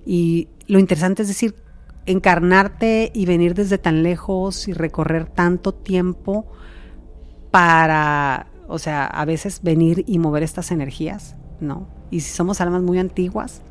Y 0.04 0.48
lo 0.66 0.78
interesante 0.78 1.22
es 1.22 1.28
decir, 1.28 1.54
encarnarte 2.06 3.10
y 3.14 3.26
venir 3.26 3.54
desde 3.54 3.78
tan 3.78 4.02
lejos 4.02 4.68
y 4.68 4.72
recorrer 4.72 5.26
tanto 5.26 5.72
tiempo 5.72 6.46
para, 7.50 8.46
o 8.68 8.78
sea, 8.78 9.06
a 9.06 9.24
veces 9.24 9.62
venir 9.62 10.04
y 10.06 10.18
mover 10.18 10.42
estas 10.42 10.70
energías, 10.70 11.36
¿no? 11.60 11.88
Y 12.10 12.20
si 12.20 12.30
somos 12.32 12.60
almas 12.60 12.82
muy 12.82 12.98
antiguas, 12.98 13.62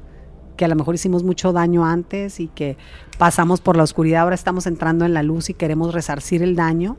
que 0.58 0.66
a 0.66 0.68
lo 0.68 0.76
mejor 0.76 0.96
hicimos 0.96 1.24
mucho 1.24 1.54
daño 1.54 1.86
antes 1.86 2.40
y 2.40 2.48
que 2.48 2.78
pasamos 3.18 3.62
por 3.62 3.78
la 3.78 3.84
oscuridad, 3.84 4.24
ahora 4.24 4.36
estamos 4.36 4.68
entrando 4.68 5.06
en 5.06 5.14
la 5.14 5.24
luz 5.24 5.50
y 5.50 5.54
queremos 5.54 5.94
resarcir 5.94 6.44
el 6.44 6.56
daño, 6.56 6.98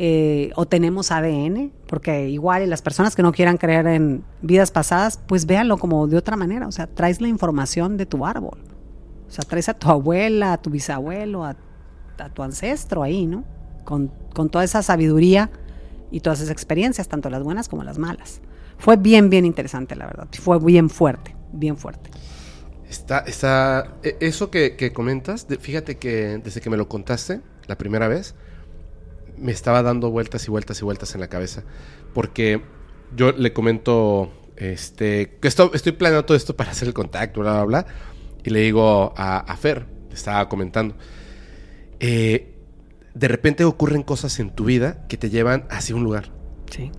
eh, 0.00 0.52
o 0.54 0.64
tenemos 0.64 1.10
ADN, 1.10 1.72
porque 1.88 2.28
igual 2.28 2.62
y 2.62 2.66
las 2.66 2.82
personas 2.82 3.16
que 3.16 3.22
no 3.22 3.32
quieran 3.32 3.56
creer 3.56 3.88
en 3.88 4.22
vidas 4.42 4.70
pasadas, 4.70 5.18
pues 5.26 5.44
véanlo 5.44 5.76
como 5.76 6.06
de 6.06 6.16
otra 6.16 6.36
manera, 6.36 6.68
o 6.68 6.72
sea, 6.72 6.86
traes 6.86 7.20
la 7.20 7.26
información 7.26 7.96
de 7.96 8.06
tu 8.06 8.24
árbol, 8.24 8.60
o 9.26 9.30
sea, 9.30 9.44
traes 9.44 9.68
a 9.68 9.74
tu 9.74 9.90
abuela, 9.90 10.52
a 10.52 10.62
tu 10.62 10.70
bisabuelo, 10.70 11.44
a, 11.44 11.56
tu 12.32 12.42
ancestro 12.42 13.02
ahí, 13.02 13.26
¿no? 13.26 13.44
Con, 13.84 14.10
con 14.34 14.50
toda 14.50 14.64
esa 14.64 14.82
sabiduría 14.82 15.50
y 16.10 16.20
todas 16.20 16.40
esas 16.40 16.50
experiencias, 16.50 17.08
tanto 17.08 17.28
las 17.28 17.42
buenas 17.42 17.68
como 17.68 17.84
las 17.84 17.98
malas. 17.98 18.40
Fue 18.78 18.96
bien, 18.96 19.30
bien 19.30 19.44
interesante, 19.44 19.96
la 19.96 20.06
verdad, 20.06 20.28
fue 20.32 20.58
bien 20.60 20.90
fuerte, 20.90 21.34
bien 21.52 21.76
fuerte. 21.76 22.10
Está, 22.88 23.18
está, 23.20 23.96
e- 24.02 24.16
eso 24.20 24.50
que, 24.50 24.92
comentas, 24.94 25.46
fíjate 25.60 25.98
que 25.98 26.38
desde 26.38 26.60
que 26.60 26.70
me 26.70 26.76
lo 26.76 26.88
contaste 26.88 27.40
la 27.66 27.76
primera 27.76 28.08
vez, 28.08 28.34
me 29.40 29.52
estaba 29.52 29.82
dando 29.82 30.10
vueltas 30.10 30.46
y 30.46 30.50
vueltas 30.50 30.80
y 30.80 30.84
vueltas 30.84 31.14
en 31.14 31.20
la 31.20 31.28
cabeza. 31.28 31.64
Porque 32.14 32.62
yo 33.16 33.32
le 33.32 33.52
comento, 33.52 34.32
este, 34.56 35.36
que 35.40 35.48
esto- 35.48 35.70
estoy 35.74 35.92
planeando 35.92 36.24
todo 36.26 36.36
esto 36.36 36.56
para 36.56 36.70
hacer 36.70 36.88
el 36.88 36.94
contacto, 36.94 37.40
bla, 37.40 37.52
bla, 37.52 37.64
bla. 37.64 37.86
Y 38.44 38.50
le 38.50 38.60
digo 38.60 39.12
a, 39.16 39.38
a 39.38 39.56
Fer, 39.56 39.86
le 40.08 40.14
estaba 40.14 40.48
comentando, 40.48 40.94
eh, 42.00 42.54
de 43.14 43.28
repente 43.28 43.64
ocurren 43.64 44.02
cosas 44.02 44.38
en 44.38 44.50
tu 44.50 44.64
vida 44.64 45.06
que 45.08 45.16
te 45.16 45.30
llevan 45.30 45.64
hacia 45.70 45.94
un 45.96 46.04
lugar. 46.04 46.30
Sí. 46.70 46.90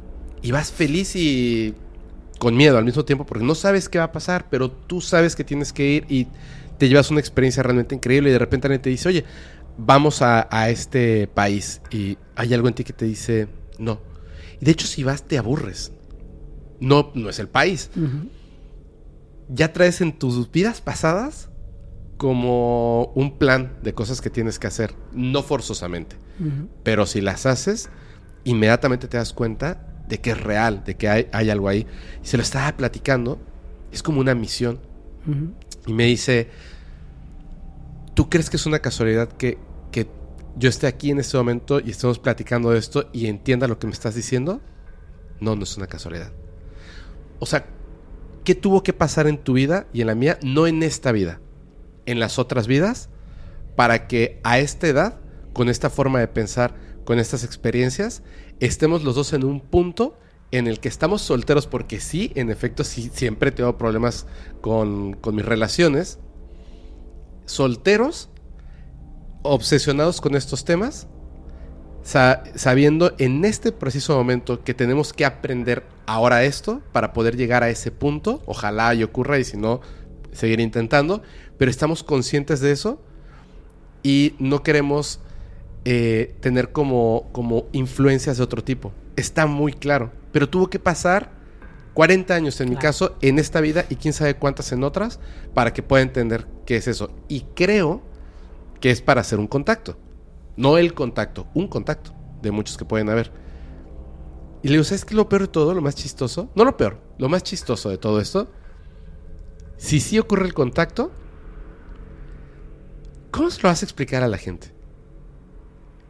Y 0.41 0.51
vas 0.51 0.71
feliz 0.71 1.15
y 1.15 1.73
con 2.39 2.55
miedo 2.55 2.77
al 2.77 2.85
mismo 2.85 3.03
tiempo 3.05 3.25
porque 3.25 3.43
no 3.43 3.55
sabes 3.55 3.89
qué 3.89 3.99
va 3.99 4.05
a 4.05 4.11
pasar, 4.11 4.47
pero 4.49 4.71
tú 4.71 5.01
sabes 5.01 5.35
que 5.35 5.43
tienes 5.43 5.73
que 5.73 5.85
ir 5.85 6.05
y 6.09 6.27
te 6.77 6.87
llevas 6.87 7.11
una 7.11 7.19
experiencia 7.19 7.61
realmente 7.63 7.95
increíble 7.95 8.29
y 8.29 8.33
de 8.33 8.39
repente 8.39 8.67
alguien 8.67 8.81
te 8.81 8.89
dice, 8.89 9.09
oye, 9.09 9.25
vamos 9.79 10.21
a, 10.21 10.47
a 10.51 10.69
este 10.69 11.27
país 11.27 11.81
y 11.91 12.17
hay 12.35 12.53
algo 12.53 12.67
en 12.67 12.73
ti 12.73 12.83
que 12.83 12.93
te 12.93 13.05
dice, 13.05 13.47
no. 13.77 13.99
Y 14.61 14.65
de 14.65 14.71
hecho 14.71 14.87
si 14.87 15.03
vas 15.03 15.23
te 15.23 15.37
aburres. 15.37 15.91
No, 16.79 17.11
no 17.13 17.29
es 17.29 17.39
el 17.39 17.47
país. 17.47 17.89
Ya 19.49 19.73
traes 19.73 20.01
en 20.01 20.17
tus 20.17 20.51
vidas 20.51 20.81
pasadas 20.81 21.49
como 22.17 23.05
un 23.15 23.37
plan 23.37 23.77
de 23.81 23.93
cosas 23.93 24.21
que 24.21 24.29
tienes 24.29 24.59
que 24.59 24.67
hacer, 24.67 24.93
no 25.13 25.43
forzosamente. 25.43 26.17
Pero 26.83 27.05
si 27.05 27.21
las 27.21 27.45
haces, 27.45 27.89
inmediatamente 28.43 29.07
te 29.07 29.17
das 29.17 29.33
cuenta 29.33 29.85
de 30.07 30.19
que 30.19 30.31
es 30.31 30.41
real, 30.41 30.83
de 30.85 30.95
que 30.95 31.09
hay, 31.09 31.27
hay 31.31 31.49
algo 31.49 31.67
ahí. 31.67 31.85
Y 32.23 32.27
se 32.27 32.37
lo 32.37 32.43
estaba 32.43 32.75
platicando, 32.77 33.39
es 33.91 34.03
como 34.03 34.21
una 34.21 34.35
misión. 34.35 34.79
Y 35.85 35.93
me 35.93 36.05
dice, 36.05 36.49
¿tú 38.13 38.29
crees 38.29 38.49
que 38.49 38.57
es 38.57 38.65
una 38.65 38.79
casualidad 38.79 39.29
que, 39.29 39.57
que 39.68 39.68
yo 40.57 40.69
esté 40.69 40.87
aquí 40.87 41.11
en 41.11 41.19
este 41.19 41.37
momento 41.37 41.79
y 41.79 41.91
estemos 41.91 42.19
platicando 42.19 42.71
de 42.71 42.79
esto 42.79 43.09
y 43.13 43.27
entienda 43.27 43.67
lo 43.67 43.79
que 43.79 43.87
me 43.87 43.93
estás 43.93 44.15
diciendo? 44.15 44.61
No, 45.39 45.55
no 45.55 45.63
es 45.63 45.77
una 45.77 45.87
casualidad. 45.87 46.31
O 47.39 47.45
sea, 47.45 47.67
¿qué 48.43 48.55
tuvo 48.55 48.83
que 48.83 48.93
pasar 48.93 49.27
en 49.27 49.37
tu 49.37 49.53
vida 49.53 49.87
y 49.93 50.01
en 50.01 50.07
la 50.07 50.15
mía? 50.15 50.37
No 50.43 50.67
en 50.67 50.83
esta 50.83 51.11
vida, 51.11 51.39
en 52.05 52.19
las 52.19 52.39
otras 52.39 52.67
vidas, 52.67 53.09
para 53.75 54.07
que 54.07 54.41
a 54.43 54.59
esta 54.59 54.87
edad, 54.87 55.19
con 55.53 55.69
esta 55.69 55.89
forma 55.89 56.19
de 56.19 56.27
pensar, 56.27 56.75
con 57.05 57.19
estas 57.19 57.43
experiencias, 57.43 58.23
estemos 58.59 59.03
los 59.03 59.15
dos 59.15 59.33
en 59.33 59.43
un 59.45 59.61
punto 59.61 60.17
en 60.51 60.67
el 60.67 60.79
que 60.79 60.89
estamos 60.89 61.21
solteros, 61.21 61.67
porque 61.67 61.99
sí, 61.99 62.31
en 62.35 62.49
efecto, 62.49 62.83
sí, 62.83 63.09
siempre 63.13 63.51
tengo 63.51 63.77
problemas 63.77 64.25
con, 64.61 65.13
con 65.13 65.35
mis 65.35 65.45
relaciones, 65.45 66.19
solteros, 67.45 68.28
obsesionados 69.41 70.21
con 70.21 70.35
estos 70.35 70.65
temas, 70.65 71.07
sa- 72.03 72.43
sabiendo 72.55 73.13
en 73.17 73.45
este 73.45 73.71
preciso 73.71 74.15
momento 74.17 74.63
que 74.63 74.73
tenemos 74.73 75.13
que 75.13 75.25
aprender 75.25 75.83
ahora 76.05 76.43
esto 76.43 76.81
para 76.91 77.13
poder 77.13 77.35
llegar 77.37 77.63
a 77.63 77.69
ese 77.69 77.91
punto, 77.91 78.41
ojalá 78.45 78.93
y 78.95 79.03
ocurra 79.03 79.37
y 79.39 79.43
si 79.43 79.57
no, 79.57 79.81
seguir 80.31 80.59
intentando, 80.59 81.21
pero 81.57 81.71
estamos 81.71 82.03
conscientes 82.03 82.59
de 82.61 82.71
eso 82.71 83.01
y 84.03 84.35
no 84.39 84.63
queremos 84.63 85.19
eh, 85.85 86.35
tener 86.41 86.71
como, 86.71 87.29
como 87.31 87.65
influencias 87.71 88.37
de 88.37 88.43
otro 88.43 88.63
tipo. 88.63 88.91
Está 89.15 89.45
muy 89.45 89.73
claro, 89.73 90.11
pero 90.31 90.49
tuvo 90.49 90.69
que 90.69 90.79
pasar 90.79 91.31
40 91.93 92.33
años 92.33 92.59
en 92.61 92.69
mi 92.69 92.75
caso 92.77 93.17
en 93.21 93.39
esta 93.39 93.59
vida 93.59 93.85
y 93.89 93.95
quién 93.95 94.13
sabe 94.13 94.35
cuántas 94.35 94.71
en 94.71 94.83
otras 94.83 95.19
para 95.53 95.73
que 95.73 95.83
pueda 95.83 96.01
entender 96.03 96.47
qué 96.65 96.77
es 96.77 96.87
eso. 96.87 97.11
Y 97.27 97.41
creo 97.55 98.01
que 98.79 98.91
es 98.91 99.01
para 99.01 99.21
hacer 99.21 99.39
un 99.39 99.47
contacto. 99.47 99.97
No 100.57 100.77
el 100.77 100.93
contacto, 100.93 101.47
un 101.53 101.67
contacto 101.67 102.13
de 102.41 102.51
muchos 102.51 102.77
que 102.77 102.85
pueden 102.85 103.09
haber. 103.09 103.31
Y 104.61 104.67
le 104.67 104.73
digo, 104.73 104.83
¿sabes 104.83 105.05
qué 105.05 105.13
es 105.13 105.17
lo 105.17 105.29
peor 105.29 105.43
de 105.43 105.47
todo? 105.47 105.73
Lo 105.73 105.81
más 105.81 105.95
chistoso. 105.95 106.49
No 106.55 106.65
lo 106.65 106.75
peor, 106.75 107.01
lo 107.17 107.29
más 107.29 107.43
chistoso 107.43 107.89
de 107.89 107.97
todo 107.97 108.19
esto. 108.19 108.51
Si 109.77 110.01
sí 110.01 110.19
ocurre 110.19 110.45
el 110.45 110.53
contacto, 110.53 111.11
¿cómo 113.31 113.49
se 113.49 113.61
lo 113.61 113.69
vas 113.69 113.81
a 113.81 113.85
explicar 113.85 114.23
a 114.23 114.27
la 114.27 114.37
gente? 114.37 114.73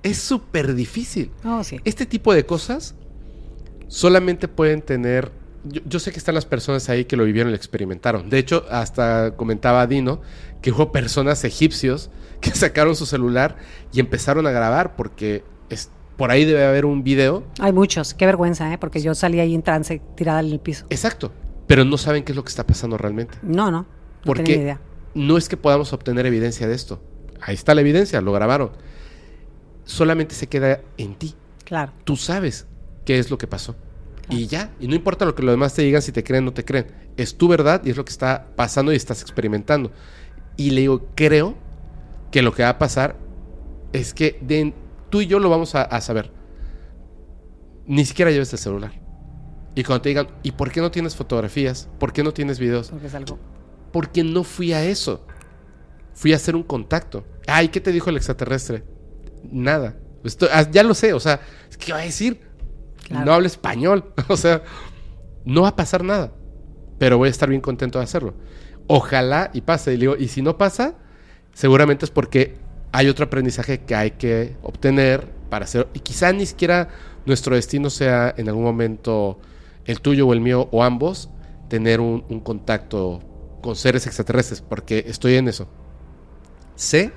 Es 0.01 0.17
súper 0.17 0.73
difícil. 0.73 1.31
Oh, 1.45 1.63
sí. 1.63 1.79
Este 1.83 2.05
tipo 2.05 2.33
de 2.33 2.45
cosas 2.45 2.95
solamente 3.87 4.47
pueden 4.47 4.81
tener. 4.81 5.31
Yo, 5.63 5.81
yo 5.85 5.99
sé 5.99 6.11
que 6.11 6.17
están 6.19 6.35
las 6.35 6.45
personas 6.45 6.87
ahí 6.89 7.05
que 7.05 7.17
lo 7.17 7.25
vivieron 7.25 7.49
y 7.49 7.51
lo 7.51 7.57
experimentaron. 7.57 8.29
De 8.29 8.37
hecho, 8.37 8.65
hasta 8.69 9.35
comentaba 9.35 9.85
Dino 9.87 10.21
que 10.61 10.71
hubo 10.71 10.91
personas 10.91 11.43
egipcios 11.43 12.09
que 12.41 12.51
sacaron 12.51 12.95
su 12.95 13.05
celular 13.05 13.57
y 13.91 13.99
empezaron 13.99 14.47
a 14.47 14.51
grabar 14.51 14.95
porque 14.95 15.43
es, 15.69 15.89
por 16.17 16.31
ahí 16.31 16.45
debe 16.45 16.65
haber 16.65 16.85
un 16.85 17.03
video. 17.03 17.43
Hay 17.59 17.73
muchos, 17.73 18.13
qué 18.13 18.25
vergüenza, 18.25 18.71
¿eh? 18.73 18.77
porque 18.77 19.01
yo 19.01 19.13
salí 19.15 19.39
ahí 19.39 19.53
en 19.55 19.61
trance 19.63 20.01
tirada 20.15 20.39
en 20.39 20.47
el 20.47 20.59
piso. 20.59 20.85
Exacto. 20.89 21.31
Pero 21.67 21.85
no 21.85 21.97
saben 21.97 22.23
qué 22.23 22.31
es 22.31 22.35
lo 22.35 22.43
que 22.43 22.49
está 22.49 22.65
pasando 22.65 22.97
realmente. 22.97 23.37
No, 23.43 23.69
no, 23.69 23.81
no 23.81 23.87
Porque 24.25 24.53
idea. 24.53 24.81
no 25.13 25.37
es 25.37 25.47
que 25.47 25.55
podamos 25.55 25.93
obtener 25.93 26.25
evidencia 26.25 26.67
de 26.67 26.73
esto. 26.73 27.01
Ahí 27.41 27.55
está 27.55 27.75
la 27.75 27.81
evidencia, 27.81 28.21
lo 28.21 28.31
grabaron. 28.33 28.71
solamente 29.85 30.35
se 30.35 30.47
queda 30.47 30.81
en 30.97 31.15
ti. 31.15 31.35
Claro. 31.65 31.91
Tú 32.03 32.15
sabes 32.15 32.67
qué 33.05 33.19
es 33.19 33.29
lo 33.29 33.37
que 33.37 33.47
pasó. 33.47 33.75
Y 34.29 34.45
ya, 34.47 34.71
y 34.79 34.87
no 34.87 34.95
importa 34.95 35.25
lo 35.25 35.33
que 35.35 35.41
los 35.43 35.53
demás 35.53 35.73
te 35.73 35.81
digan, 35.81 36.01
si 36.01 36.11
te 36.11 36.23
creen 36.23 36.43
o 36.43 36.45
no 36.47 36.53
te 36.53 36.63
creen. 36.63 36.87
Es 37.17 37.35
tu 37.37 37.47
verdad 37.47 37.81
y 37.83 37.89
es 37.89 37.97
lo 37.97 38.05
que 38.05 38.11
está 38.11 38.47
pasando 38.55 38.93
y 38.93 38.95
estás 38.95 39.21
experimentando. 39.21 39.91
Y 40.55 40.71
le 40.71 40.81
digo, 40.81 41.07
creo 41.15 41.55
que 42.31 42.41
lo 42.41 42.53
que 42.53 42.63
va 42.63 42.69
a 42.69 42.77
pasar 42.77 43.15
es 43.91 44.13
que 44.13 44.37
de- 44.41 44.73
tú 45.09 45.21
y 45.21 45.27
yo 45.27 45.39
lo 45.39 45.49
vamos 45.49 45.73
a, 45.75 45.81
a 45.81 45.99
saber. 46.01 46.31
Ni 47.87 48.05
siquiera 48.05 48.29
lleves 48.31 48.53
el 48.53 48.59
celular. 48.59 48.91
Y 49.75 49.83
cuando 49.83 50.01
te 50.03 50.09
digan, 50.09 50.27
¿y 50.43 50.51
por 50.51 50.71
qué 50.71 50.81
no 50.81 50.91
tienes 50.91 51.15
fotografías? 51.15 51.89
¿Por 51.99 52.13
qué 52.13 52.23
no 52.23 52.33
tienes 52.33 52.59
videos? 52.59 52.89
Porque 52.89 53.07
es 53.07 53.15
algo. 53.15 53.39
Porque 53.91 54.23
no 54.23 54.43
fui 54.43 54.73
a 54.73 54.83
eso. 54.83 55.25
Fui 56.13 56.33
a 56.33 56.35
hacer 56.35 56.55
un 56.55 56.63
contacto. 56.63 57.25
Ay, 57.47 57.69
¿qué 57.69 57.79
te 57.81 57.91
dijo 57.91 58.09
el 58.09 58.17
extraterrestre? 58.17 58.83
Nada. 59.51 59.95
Esto- 60.23 60.47
ah, 60.51 60.69
ya 60.69 60.83
lo 60.83 60.93
sé, 60.93 61.13
o 61.13 61.19
sea, 61.19 61.39
¿qué 61.79 61.93
va 61.93 61.99
a 61.99 62.03
decir? 62.03 62.41
No 63.09 63.33
hablo 63.33 63.47
español. 63.47 64.13
O 64.27 64.37
sea, 64.37 64.61
no 65.45 65.63
va 65.63 65.69
a 65.69 65.75
pasar 65.75 66.03
nada. 66.03 66.31
Pero 66.97 67.17
voy 67.17 67.27
a 67.27 67.31
estar 67.31 67.49
bien 67.49 67.61
contento 67.61 67.97
de 67.99 68.03
hacerlo. 68.03 68.33
Ojalá 68.87 69.51
y 69.53 69.61
pase. 69.61 69.93
Y 69.93 69.97
digo, 69.97 70.15
y 70.17 70.27
si 70.27 70.41
no 70.41 70.57
pasa, 70.57 70.95
seguramente 71.53 72.05
es 72.05 72.11
porque 72.11 72.57
hay 72.91 73.07
otro 73.07 73.25
aprendizaje 73.25 73.81
que 73.81 73.95
hay 73.95 74.11
que 74.11 74.55
obtener 74.61 75.27
para 75.49 75.65
hacer. 75.65 75.87
Y 75.93 75.99
quizá 75.99 76.31
ni 76.33 76.45
siquiera 76.45 76.89
nuestro 77.25 77.55
destino 77.55 77.89
sea 77.89 78.33
en 78.37 78.47
algún 78.49 78.63
momento 78.63 79.39
el 79.85 80.01
tuyo 80.01 80.27
o 80.27 80.33
el 80.33 80.41
mío 80.41 80.67
o 80.71 80.83
ambos, 80.83 81.29
tener 81.69 81.99
un, 82.01 82.23
un 82.29 82.39
contacto 82.39 83.21
con 83.61 83.75
seres 83.75 84.05
extraterrestres, 84.07 84.61
porque 84.61 85.03
estoy 85.07 85.35
en 85.35 85.47
eso. 85.47 85.67
Sé 86.75 87.11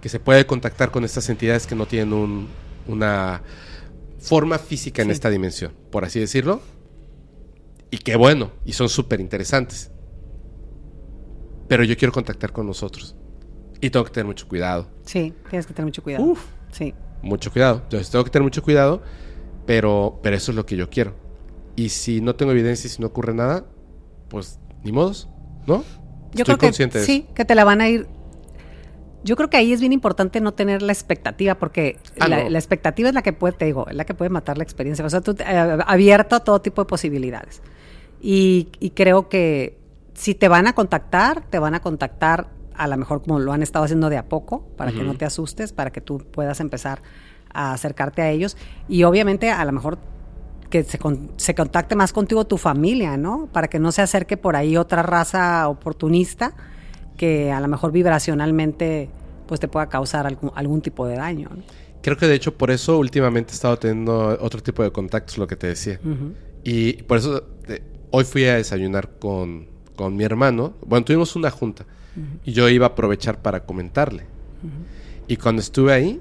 que 0.00 0.08
se 0.08 0.20
puede 0.20 0.46
contactar 0.46 0.90
con 0.90 1.04
estas 1.04 1.28
entidades 1.28 1.66
que 1.66 1.74
no 1.74 1.86
tienen 1.86 2.12
un- 2.12 2.48
una 2.86 3.42
forma 4.18 4.58
física 4.58 5.02
en 5.02 5.08
Sí. 5.08 5.12
esta 5.12 5.30
dimensión, 5.30 5.72
por 5.90 6.04
así 6.04 6.18
decirlo. 6.20 6.60
Y 7.90 7.98
qué 7.98 8.16
bueno, 8.16 8.50
y 8.64 8.72
son 8.72 8.88
súper 8.88 9.20
interesantes. 9.20 9.90
Pero 11.68 11.84
yo 11.84 11.96
quiero 11.96 12.12
contactar 12.12 12.52
con 12.52 12.66
nosotros. 12.66 13.14
Y 13.80 13.90
tengo 13.90 14.04
que 14.04 14.10
tener 14.12 14.26
mucho 14.26 14.48
cuidado. 14.48 14.88
Sí, 15.04 15.32
tienes 15.48 15.66
que 15.66 15.72
tener 15.74 15.86
mucho 15.86 16.02
cuidado. 16.02 16.24
Uf. 16.24 16.44
Sí. 16.72 16.94
Mucho 17.22 17.50
cuidado. 17.52 17.80
Entonces 17.84 18.10
tengo 18.10 18.24
que 18.24 18.30
tener 18.30 18.44
mucho 18.44 18.62
cuidado, 18.62 19.02
pero, 19.66 20.18
pero 20.22 20.36
eso 20.36 20.52
es 20.52 20.56
lo 20.56 20.66
que 20.66 20.76
yo 20.76 20.88
quiero. 20.90 21.14
Y 21.76 21.90
si 21.90 22.20
no 22.20 22.34
tengo 22.34 22.52
evidencia 22.52 22.88
y 22.88 22.90
si 22.90 23.00
no 23.00 23.06
ocurre 23.08 23.34
nada, 23.34 23.64
pues 24.28 24.58
ni 24.82 24.92
modos, 24.92 25.28
¿no? 25.66 25.76
Yo 26.32 26.42
Estoy 26.42 26.44
creo 26.44 26.58
que 26.58 26.66
consciente 26.66 26.98
de 26.98 27.04
sí, 27.06 27.26
que 27.34 27.44
te 27.44 27.54
la 27.54 27.64
van 27.64 27.80
a 27.80 27.88
ir. 27.88 28.06
Yo 29.28 29.36
creo 29.36 29.48
que 29.50 29.56
ahí 29.56 29.72
es 29.72 29.80
bien 29.80 29.92
importante 29.92 30.40
no 30.40 30.52
tener 30.52 30.82
la 30.82 30.92
expectativa, 30.92 31.54
porque 31.56 31.98
Ah, 32.18 32.28
la, 32.28 32.44
no. 32.44 32.50
la 32.50 32.58
expectativa 32.58 33.08
es 33.08 33.14
la 33.14 33.22
que 33.22 33.32
puede, 33.32 33.52
te 33.56 33.64
digo, 33.66 33.86
es 33.88 33.94
la 33.94 34.04
que 34.04 34.14
puede 34.14 34.30
matar 34.30 34.56
la 34.58 34.64
experiencia. 34.64 35.04
O 35.04 35.10
sea, 35.10 35.20
tú 35.20 35.36
eh, 35.38 35.78
abierto 35.86 36.34
a 36.36 36.40
todo 36.40 36.60
tipo 36.60 36.82
de 36.82 36.86
posibilidades. 36.86 37.62
Y, 38.20 38.68
y 38.80 38.90
creo 38.90 39.28
que 39.28 39.78
si 40.14 40.34
te 40.34 40.48
van 40.48 40.66
a 40.66 40.72
contactar, 40.72 41.42
te 41.50 41.58
van 41.58 41.74
a 41.74 41.80
contactar 41.80 42.48
a 42.74 42.86
lo 42.88 42.96
mejor 42.96 43.22
como 43.22 43.38
lo 43.38 43.52
han 43.52 43.62
estado 43.62 43.84
haciendo 43.84 44.08
de 44.08 44.16
a 44.16 44.24
poco, 44.28 44.66
para 44.76 44.92
que 44.92 45.02
no 45.02 45.14
te 45.14 45.24
asustes, 45.24 45.72
para 45.72 45.90
que 45.90 46.00
tú 46.00 46.18
puedas 46.18 46.60
empezar 46.60 47.02
a 47.52 47.72
acercarte 47.72 48.22
a 48.22 48.30
ellos. 48.30 48.56
Y 48.88 49.02
obviamente 49.04 49.50
a 49.50 49.64
lo 49.64 49.72
mejor 49.72 49.98
que 50.70 50.84
se, 50.84 50.98
con- 50.98 51.30
se 51.36 51.54
contacte 51.54 51.96
más 51.96 52.12
contigo 52.12 52.44
tu 52.46 52.56
familia, 52.58 53.16
¿no? 53.16 53.48
Para 53.52 53.68
que 53.68 53.78
no 53.78 53.90
se 53.90 54.02
acerque 54.02 54.36
por 54.36 54.54
ahí 54.56 54.76
otra 54.76 55.02
raza 55.02 55.66
oportunista 55.68 56.52
que 57.16 57.50
a 57.50 57.58
lo 57.60 57.66
mejor 57.68 57.90
vibracionalmente 57.90 59.10
pues 59.48 59.58
te 59.58 59.66
pueda 59.66 59.88
causar 59.88 60.26
algún, 60.26 60.52
algún 60.54 60.80
tipo 60.80 61.06
de 61.08 61.16
daño. 61.16 61.48
¿no? 61.50 61.62
Creo 62.00 62.16
que 62.16 62.28
de 62.28 62.34
hecho 62.34 62.56
por 62.56 62.70
eso 62.70 62.98
últimamente 62.98 63.52
he 63.52 63.54
estado 63.54 63.76
teniendo 63.78 64.38
otro 64.40 64.62
tipo 64.62 64.84
de 64.84 64.92
contactos, 64.92 65.38
lo 65.38 65.48
que 65.48 65.56
te 65.56 65.66
decía. 65.66 65.98
Y 66.62 67.02
por 67.04 67.18
eso 67.18 67.44
eh, 67.66 67.82
hoy 68.12 68.24
fui 68.24 68.44
a 68.44 68.54
desayunar 68.54 69.18
con, 69.18 69.66
con 69.96 70.14
mi 70.14 70.22
hermano. 70.22 70.74
Bueno, 70.86 71.04
tuvimos 71.04 71.34
una 71.34 71.50
junta 71.50 71.86
y 72.44 72.52
yo 72.52 72.68
iba 72.68 72.86
a 72.86 72.90
aprovechar 72.90 73.42
para 73.42 73.64
comentarle. 73.64 74.26
Y 75.26 75.36
cuando 75.36 75.60
estuve 75.60 75.92
ahí, 75.92 76.20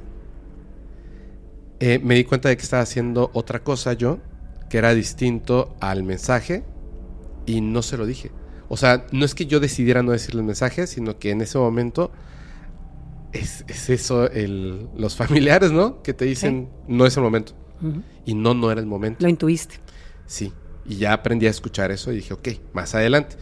eh, 1.80 1.99
me 2.03 2.15
di 2.15 2.23
cuenta 2.23 2.49
de 2.49 2.57
que 2.57 2.64
estaba 2.64 2.81
haciendo 2.81 3.30
otra 3.33 3.64
cosa 3.64 3.93
yo, 3.93 4.19
que 4.69 4.80
era 4.80 4.93
distinto 4.93 5.75
al 5.80 6.03
mensaje, 6.03 6.64
y 7.45 7.61
no 7.61 7.81
se 7.81 7.97
lo 7.97 8.06
dije. 8.06 8.31
O 8.69 8.77
sea, 8.77 9.06
no 9.11 9.25
es 9.25 9.33
que 9.33 9.45
yo 9.45 9.59
decidiera 9.59 10.03
no 10.03 10.11
decirle 10.11 10.41
el 10.41 10.47
mensaje, 10.47 10.88
sino 10.88 11.17
que 11.17 11.31
en 11.31 11.41
ese 11.41 11.57
momento 11.57 12.11
es, 13.33 13.65
es 13.67 13.89
eso, 13.89 14.30
el, 14.31 14.89
los 14.95 15.15
familiares, 15.15 15.72
¿no? 15.72 16.01
Que 16.01 16.14
te 16.14 16.25
dicen, 16.25 16.69
no 16.88 17.06
es 17.06 17.17
el 17.17 17.23
momento. 17.23 17.53
Y 18.25 18.33
no, 18.33 18.53
no 18.53 18.72
era 18.72 18.81
el 18.81 18.88
momento. 18.88 19.23
Lo 19.23 19.30
intuiste. 19.30 19.75
Sí, 20.25 20.51
y 20.85 20.97
ya 20.97 21.14
aprendí 21.14 21.47
a 21.47 21.49
escuchar 21.49 21.91
eso 21.91 22.11
y 22.11 22.17
dije, 22.17 22.33
ok, 22.33 22.47
más 22.73 22.95
adelante. 22.95 23.35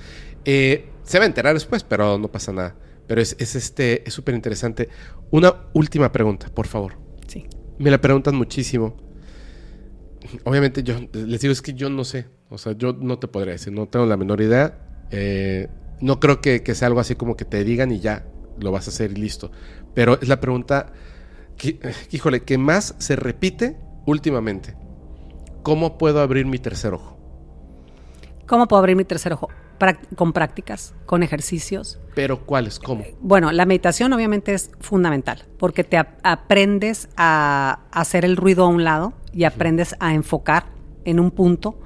Eh, 0.44 0.90
se 1.04 1.20
va 1.20 1.24
a 1.24 1.28
enterar 1.28 1.54
después, 1.54 1.84
pero 1.84 2.18
no 2.18 2.28
pasa 2.30 2.52
nada. 2.52 2.76
Pero 3.08 3.22
es, 3.22 3.36
es 3.40 3.56
este, 3.56 4.08
es 4.08 4.14
súper 4.14 4.36
interesante. 4.36 4.90
Una 5.32 5.68
última 5.74 6.12
pregunta, 6.12 6.48
por 6.54 6.68
favor. 6.68 6.98
Sí. 7.28 7.46
Me 7.78 7.92
la 7.92 8.02
preguntan 8.02 8.36
muchísimo. 8.36 8.98
Obviamente 10.44 10.82
yo 10.84 10.96
les 11.14 11.42
digo, 11.42 11.52
es 11.52 11.62
que 11.62 11.74
yo 11.74 11.90
no 11.90 12.04
sé. 12.04 12.26
O 12.50 12.58
sea, 12.58 12.74
yo 12.74 12.94
no 12.94 13.20
te 13.20 13.28
podría 13.28 13.54
decir, 13.54 13.74
no 13.74 13.88
tengo 13.88 14.06
la 14.06 14.18
menor 14.18 14.42
idea. 14.42 15.08
Eh, 15.12 15.68
no 16.02 16.20
creo 16.20 16.42
que, 16.42 16.64
que 16.64 16.76
sea 16.76 16.88
algo 16.88 17.00
así 17.00 17.16
como 17.16 17.38
que 17.38 17.46
te 17.46 17.64
digan 17.64 17.92
y 17.92 18.00
ya 18.00 18.26
lo 18.60 18.72
vas 18.72 18.88
a 18.88 18.92
hacer 18.92 19.12
y 19.12 19.16
listo. 19.16 19.52
Pero 19.94 20.20
es 20.22 20.28
la 20.28 20.40
pregunta, 20.40 20.88
que, 21.58 21.80
híjole, 22.12 22.44
que 22.44 22.58
más 22.58 22.96
se 23.00 23.16
repite 23.16 23.78
últimamente. 24.06 24.76
¿Cómo 25.64 25.98
puedo 25.98 26.22
abrir 26.22 26.46
mi 26.46 26.60
tercer 26.60 26.94
ojo? 26.94 27.18
¿Cómo 28.46 28.68
puedo 28.68 28.80
abrir 28.80 28.96
mi 28.96 29.06
tercer 29.06 29.34
ojo? 29.34 29.50
Con 30.16 30.32
prácticas, 30.32 30.94
con 31.06 31.24
ejercicios. 31.24 32.00
Pero 32.14 32.46
¿cuáles? 32.46 32.80
¿Cómo? 32.80 33.04
Bueno, 33.20 33.52
la 33.52 33.66
meditación 33.66 34.14
obviamente 34.14 34.54
es 34.54 34.72
fundamental 34.80 35.44
porque 35.58 35.84
te 35.84 35.98
ap- 35.98 36.20
aprendes 36.24 37.10
a 37.18 37.80
hacer 37.92 38.24
el 38.24 38.38
ruido 38.38 38.64
a 38.64 38.68
un 38.68 38.84
lado 38.84 39.14
y 39.34 39.44
aprendes 39.44 39.96
a 40.00 40.14
enfocar 40.14 40.68
en 41.04 41.20
un 41.20 41.32
punto 41.32 41.78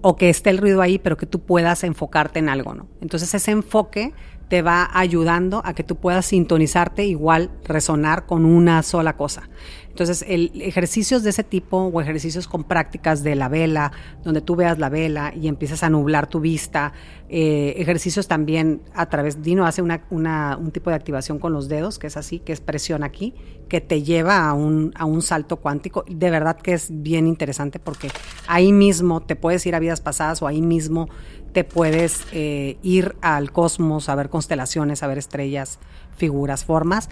o 0.00 0.16
que 0.16 0.30
esté 0.30 0.50
el 0.50 0.58
ruido 0.58 0.80
ahí, 0.80 0.98
pero 0.98 1.16
que 1.16 1.26
tú 1.26 1.40
puedas 1.40 1.84
enfocarte 1.84 2.38
en 2.38 2.48
algo, 2.48 2.74
¿no? 2.74 2.86
Entonces 3.00 3.34
ese 3.34 3.50
enfoque 3.50 4.14
te 4.48 4.62
va 4.62 4.88
ayudando 4.92 5.62
a 5.64 5.74
que 5.74 5.84
tú 5.84 5.96
puedas 5.96 6.26
sintonizarte 6.26 7.04
igual, 7.04 7.50
resonar 7.64 8.26
con 8.26 8.44
una 8.44 8.82
sola 8.82 9.16
cosa. 9.16 9.48
Entonces, 9.96 10.26
el 10.28 10.52
ejercicios 10.60 11.22
de 11.22 11.30
ese 11.30 11.42
tipo 11.42 11.78
o 11.78 12.00
ejercicios 12.02 12.46
con 12.46 12.64
prácticas 12.64 13.22
de 13.22 13.34
la 13.34 13.48
vela, 13.48 13.92
donde 14.22 14.42
tú 14.42 14.54
veas 14.54 14.78
la 14.78 14.90
vela 14.90 15.32
y 15.34 15.48
empiezas 15.48 15.82
a 15.82 15.88
nublar 15.88 16.26
tu 16.26 16.38
vista, 16.38 16.92
eh, 17.30 17.76
ejercicios 17.78 18.28
también 18.28 18.82
a 18.94 19.06
través, 19.08 19.42
Dino 19.42 19.64
hace 19.64 19.80
una, 19.80 20.02
una- 20.10 20.58
un 20.60 20.70
tipo 20.70 20.90
de 20.90 20.96
activación 20.96 21.38
con 21.38 21.54
los 21.54 21.70
dedos, 21.70 21.98
que 21.98 22.08
es 22.08 22.18
así, 22.18 22.40
que 22.40 22.52
es 22.52 22.60
presión 22.60 23.04
aquí, 23.04 23.32
que 23.70 23.80
te 23.80 24.02
lleva 24.02 24.46
a 24.46 24.52
un, 24.52 24.92
salto 25.22 25.56
cuántico. 25.56 26.04
De 26.10 26.30
verdad 26.30 26.58
que 26.58 26.74
es 26.74 26.88
bien 26.90 27.26
interesante 27.26 27.78
porque 27.78 28.10
ahí 28.48 28.72
mismo 28.72 29.22
te 29.22 29.34
puedes 29.34 29.64
ir 29.64 29.74
a 29.74 29.78
vidas 29.78 30.02
pasadas 30.02 30.42
o 30.42 30.46
ahí 30.46 30.60
mismo 30.60 31.08
te 31.54 31.64
puedes 31.64 32.20
eh, 32.32 32.76
ir 32.82 33.16
al 33.22 33.50
cosmos 33.50 34.10
a 34.10 34.14
ver 34.14 34.28
constelaciones, 34.28 35.02
a 35.02 35.06
ver 35.06 35.16
estrellas, 35.16 35.78
figuras, 36.18 36.66
formas 36.66 37.08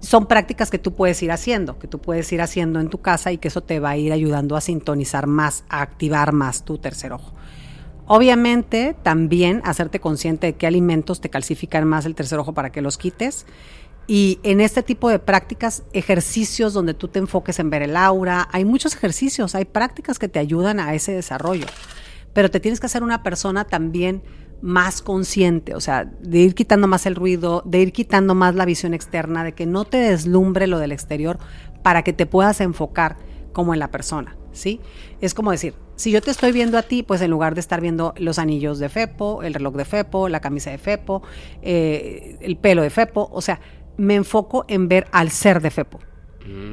son 0.00 0.26
prácticas 0.26 0.70
que 0.70 0.78
tú 0.78 0.94
puedes 0.94 1.22
ir 1.22 1.32
haciendo, 1.32 1.78
que 1.78 1.88
tú 1.88 1.98
puedes 1.98 2.32
ir 2.32 2.40
haciendo 2.40 2.80
en 2.80 2.88
tu 2.88 3.00
casa 3.00 3.32
y 3.32 3.38
que 3.38 3.48
eso 3.48 3.62
te 3.62 3.80
va 3.80 3.90
a 3.90 3.96
ir 3.96 4.12
ayudando 4.12 4.56
a 4.56 4.60
sintonizar 4.60 5.26
más, 5.26 5.64
a 5.68 5.82
activar 5.82 6.32
más 6.32 6.64
tu 6.64 6.78
tercer 6.78 7.12
ojo. 7.12 7.32
Obviamente, 8.06 8.96
también 9.02 9.60
hacerte 9.64 10.00
consciente 10.00 10.46
de 10.46 10.52
qué 10.54 10.66
alimentos 10.66 11.20
te 11.20 11.28
calcifican 11.28 11.86
más 11.86 12.06
el 12.06 12.14
tercer 12.14 12.38
ojo 12.38 12.54
para 12.54 12.70
que 12.70 12.80
los 12.80 12.96
quites. 12.96 13.44
Y 14.06 14.40
en 14.44 14.62
este 14.62 14.82
tipo 14.82 15.10
de 15.10 15.18
prácticas, 15.18 15.82
ejercicios 15.92 16.72
donde 16.72 16.94
tú 16.94 17.08
te 17.08 17.18
enfoques 17.18 17.58
en 17.58 17.68
ver 17.68 17.82
el 17.82 17.96
aura, 17.96 18.48
hay 18.50 18.64
muchos 18.64 18.94
ejercicios, 18.94 19.54
hay 19.54 19.66
prácticas 19.66 20.18
que 20.18 20.28
te 20.28 20.38
ayudan 20.38 20.80
a 20.80 20.94
ese 20.94 21.12
desarrollo. 21.12 21.66
Pero 22.32 22.50
te 22.50 22.60
tienes 22.60 22.80
que 22.80 22.86
hacer 22.86 23.02
una 23.02 23.22
persona 23.22 23.64
también 23.64 24.22
más 24.60 25.02
consciente, 25.02 25.74
o 25.74 25.80
sea, 25.80 26.04
de 26.04 26.38
ir 26.38 26.54
quitando 26.54 26.88
más 26.88 27.06
el 27.06 27.14
ruido, 27.14 27.62
de 27.64 27.80
ir 27.80 27.92
quitando 27.92 28.34
más 28.34 28.54
la 28.54 28.64
visión 28.64 28.94
externa, 28.94 29.44
de 29.44 29.52
que 29.52 29.66
no 29.66 29.84
te 29.84 29.98
deslumbre 29.98 30.66
lo 30.66 30.78
del 30.78 30.92
exterior 30.92 31.38
para 31.82 32.02
que 32.02 32.12
te 32.12 32.26
puedas 32.26 32.60
enfocar 32.60 33.16
como 33.52 33.72
en 33.72 33.80
la 33.80 33.90
persona, 33.90 34.36
¿sí? 34.52 34.80
Es 35.20 35.34
como 35.34 35.50
decir, 35.50 35.74
si 35.96 36.10
yo 36.10 36.20
te 36.20 36.30
estoy 36.30 36.52
viendo 36.52 36.78
a 36.78 36.82
ti, 36.82 37.02
pues 37.02 37.20
en 37.22 37.30
lugar 37.30 37.54
de 37.54 37.60
estar 37.60 37.80
viendo 37.80 38.14
los 38.18 38.38
anillos 38.38 38.78
de 38.78 38.88
Fepo, 38.88 39.42
el 39.42 39.54
reloj 39.54 39.74
de 39.74 39.84
Fepo, 39.84 40.28
la 40.28 40.40
camisa 40.40 40.70
de 40.70 40.78
Fepo, 40.78 41.22
eh, 41.62 42.36
el 42.40 42.56
pelo 42.56 42.82
de 42.82 42.90
Fepo, 42.90 43.28
o 43.32 43.40
sea, 43.40 43.60
me 43.96 44.14
enfoco 44.14 44.64
en 44.68 44.88
ver 44.88 45.06
al 45.12 45.30
ser 45.30 45.60
de 45.60 45.70
Fepo. 45.70 45.98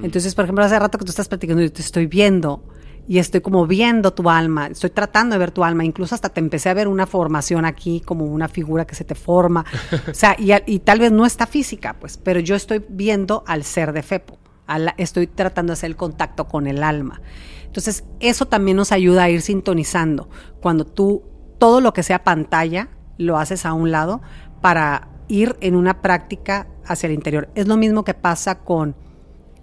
Entonces, 0.03 0.33
por 0.35 0.45
ejemplo, 0.45 0.63
hace 0.63 0.79
rato 0.79 0.97
que 0.97 1.03
tú 1.03 1.09
estás 1.09 1.27
platicando, 1.27 1.61
yo 1.61 1.69
te 1.69 1.81
estoy 1.81 2.05
viendo 2.05 2.63
y 3.07 3.19
estoy 3.19 3.41
como 3.41 3.67
viendo 3.67 4.13
tu 4.13 4.29
alma, 4.29 4.67
estoy 4.67 4.89
tratando 4.89 5.33
de 5.35 5.39
ver 5.39 5.51
tu 5.51 5.63
alma, 5.63 5.85
incluso 5.85 6.15
hasta 6.15 6.29
te 6.29 6.39
empecé 6.39 6.69
a 6.69 6.73
ver 6.73 6.87
una 6.87 7.05
formación 7.05 7.65
aquí, 7.65 8.01
como 8.01 8.25
una 8.25 8.47
figura 8.47 8.85
que 8.85 8.95
se 8.95 9.03
te 9.03 9.15
forma, 9.15 9.65
o 10.09 10.13
sea, 10.13 10.35
y, 10.37 10.79
tal 10.79 10.99
vez 10.99 11.11
no 11.11 11.25
está 11.25 11.45
física, 11.45 11.95
pues, 11.99 12.17
pero 12.17 12.39
yo 12.39 12.55
estoy 12.55 12.83
viendo 12.89 13.43
al 13.47 13.63
ser 13.63 13.93
de 13.93 14.03
Fepo, 14.03 14.37
Al- 14.67 14.93
estoy 14.97 15.27
tratando 15.27 15.71
de 15.71 15.73
hacer 15.75 15.91
el 15.91 15.95
contacto 15.95 16.47
con 16.47 16.67
el 16.67 16.83
alma. 16.83 17.21
Entonces, 17.65 18.05
eso 18.21 18.45
también 18.45 18.77
nos 18.77 18.93
ayuda 18.93 19.23
a 19.23 19.29
ir 19.29 19.41
sintonizando. 19.41 20.29
Cuando 20.61 20.85
tú 20.85 21.23
todo 21.59 21.81
lo 21.81 21.93
que 21.93 22.03
sea 22.03 22.23
pantalla 22.23 22.87
lo 23.17 23.37
haces 23.37 23.65
a 23.65 23.73
un 23.73 23.91
lado 23.91 24.21
para 24.61 25.09
ir 25.27 25.57
en 25.59 25.75
una 25.75 26.01
práctica 26.01 26.67
hacia 26.85 27.07
el 27.07 27.13
interior. 27.13 27.49
Es 27.55 27.67
lo 27.67 27.77
mismo 27.77 28.03
que 28.03 28.13
pasa 28.13 28.59
con 28.59 28.95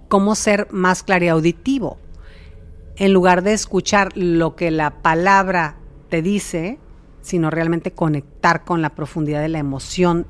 cómo 0.08 0.34
ser 0.34 0.68
más 0.70 1.02
clariauditivo. 1.02 1.98
En 2.96 3.12
lugar 3.12 3.42
de 3.42 3.52
escuchar 3.52 4.16
lo 4.16 4.54
que 4.54 4.70
la 4.70 5.02
palabra 5.02 5.76
te 6.10 6.20
dice, 6.20 6.78
sino 7.22 7.50
realmente 7.50 7.92
conectar 7.92 8.64
con 8.64 8.82
la 8.82 8.90
profundidad 8.90 9.40
de 9.40 9.48
la 9.48 9.58
emoción 9.58 10.26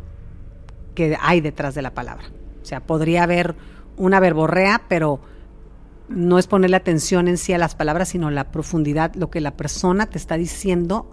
que 0.94 1.16
hay 1.20 1.40
detrás 1.40 1.74
de 1.74 1.82
la 1.82 1.94
palabra. 1.94 2.24
O 2.62 2.64
sea, 2.64 2.80
podría 2.80 3.24
haber 3.24 3.56
una 3.96 4.20
verborrea, 4.20 4.82
pero 4.88 5.20
no 6.08 6.38
es 6.38 6.46
ponerle 6.46 6.76
atención 6.76 7.26
en 7.26 7.38
sí 7.38 7.52
a 7.52 7.58
las 7.58 7.74
palabras, 7.74 8.10
sino 8.10 8.30
la 8.30 8.52
profundidad, 8.52 9.14
lo 9.14 9.30
que 9.30 9.40
la 9.40 9.56
persona 9.56 10.06
te 10.06 10.18
está 10.18 10.36
diciendo 10.36 11.10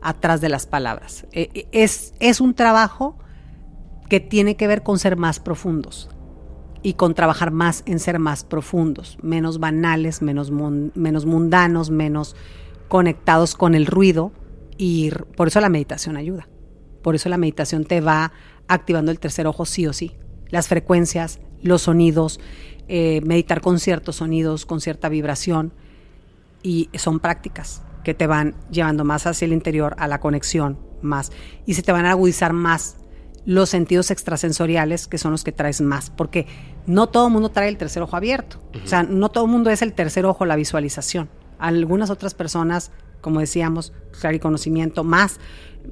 atrás 0.00 0.40
de 0.40 0.48
las 0.48 0.66
palabras. 0.66 1.26
Eh, 1.32 1.50
eh, 1.54 1.66
Es, 1.72 2.14
es 2.20 2.40
un 2.40 2.54
trabajo 2.54 3.18
que 4.08 4.20
tiene 4.20 4.56
que 4.56 4.66
ver 4.66 4.82
con 4.82 4.98
ser 4.98 5.16
más 5.16 5.40
profundos 5.40 6.13
y 6.84 6.92
con 6.92 7.14
trabajar 7.14 7.50
más 7.50 7.82
en 7.86 7.98
ser 7.98 8.18
más 8.18 8.44
profundos, 8.44 9.16
menos 9.22 9.58
banales, 9.58 10.20
menos, 10.20 10.50
menos 10.50 11.24
mundanos, 11.24 11.90
menos 11.90 12.36
conectados 12.88 13.54
con 13.54 13.74
el 13.74 13.86
ruido 13.86 14.32
y 14.76 15.10
por 15.34 15.48
eso 15.48 15.62
la 15.62 15.70
meditación 15.70 16.18
ayuda. 16.18 16.46
Por 17.00 17.14
eso 17.14 17.30
la 17.30 17.38
meditación 17.38 17.86
te 17.86 18.02
va 18.02 18.32
activando 18.68 19.10
el 19.10 19.18
tercer 19.18 19.46
ojo 19.46 19.64
sí 19.64 19.86
o 19.86 19.94
sí. 19.94 20.14
Las 20.50 20.68
frecuencias, 20.68 21.40
los 21.62 21.82
sonidos, 21.82 22.38
eh, 22.86 23.22
meditar 23.24 23.62
con 23.62 23.80
ciertos 23.80 24.16
sonidos, 24.16 24.66
con 24.66 24.82
cierta 24.82 25.08
vibración 25.08 25.72
y 26.62 26.90
son 26.94 27.18
prácticas 27.18 27.82
que 28.04 28.12
te 28.12 28.26
van 28.26 28.56
llevando 28.70 29.06
más 29.06 29.26
hacia 29.26 29.46
el 29.46 29.54
interior, 29.54 29.96
a 29.98 30.06
la 30.06 30.20
conexión 30.20 30.78
más 31.00 31.32
y 31.64 31.74
se 31.74 31.82
te 31.82 31.92
van 31.92 32.04
a 32.04 32.10
agudizar 32.10 32.52
más 32.52 32.98
los 33.46 33.68
sentidos 33.68 34.10
extrasensoriales 34.10 35.06
que 35.06 35.18
son 35.18 35.32
los 35.32 35.44
que 35.44 35.52
traes 35.52 35.80
más, 35.80 36.10
porque 36.10 36.46
no 36.86 37.08
todo 37.08 37.26
el 37.26 37.32
mundo 37.32 37.50
trae 37.50 37.68
el 37.68 37.76
tercer 37.76 38.02
ojo 38.02 38.16
abierto, 38.16 38.60
o 38.82 38.86
sea, 38.86 39.02
no 39.02 39.30
todo 39.30 39.44
el 39.44 39.50
mundo 39.50 39.70
es 39.70 39.82
el 39.82 39.92
tercer 39.92 40.24
ojo 40.26 40.46
la 40.46 40.56
visualización. 40.56 41.28
Algunas 41.58 42.10
otras 42.10 42.34
personas, 42.34 42.90
como 43.20 43.40
decíamos, 43.40 43.92
clariconocimiento 44.18 45.04
más, 45.04 45.38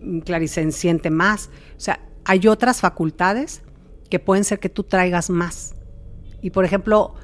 mm, 0.01 0.21
clarisenciente 0.21 1.11
más, 1.11 1.51
o 1.77 1.81
sea, 1.81 2.01
hay 2.25 2.47
otras 2.47 2.81
facultades 2.81 3.63
que 4.09 4.19
pueden 4.19 4.45
ser 4.45 4.59
que 4.59 4.69
tú 4.69 4.85
traigas 4.85 5.31
más. 5.31 5.75
Y 6.41 6.51
por 6.51 6.65
ejemplo, 6.65 7.15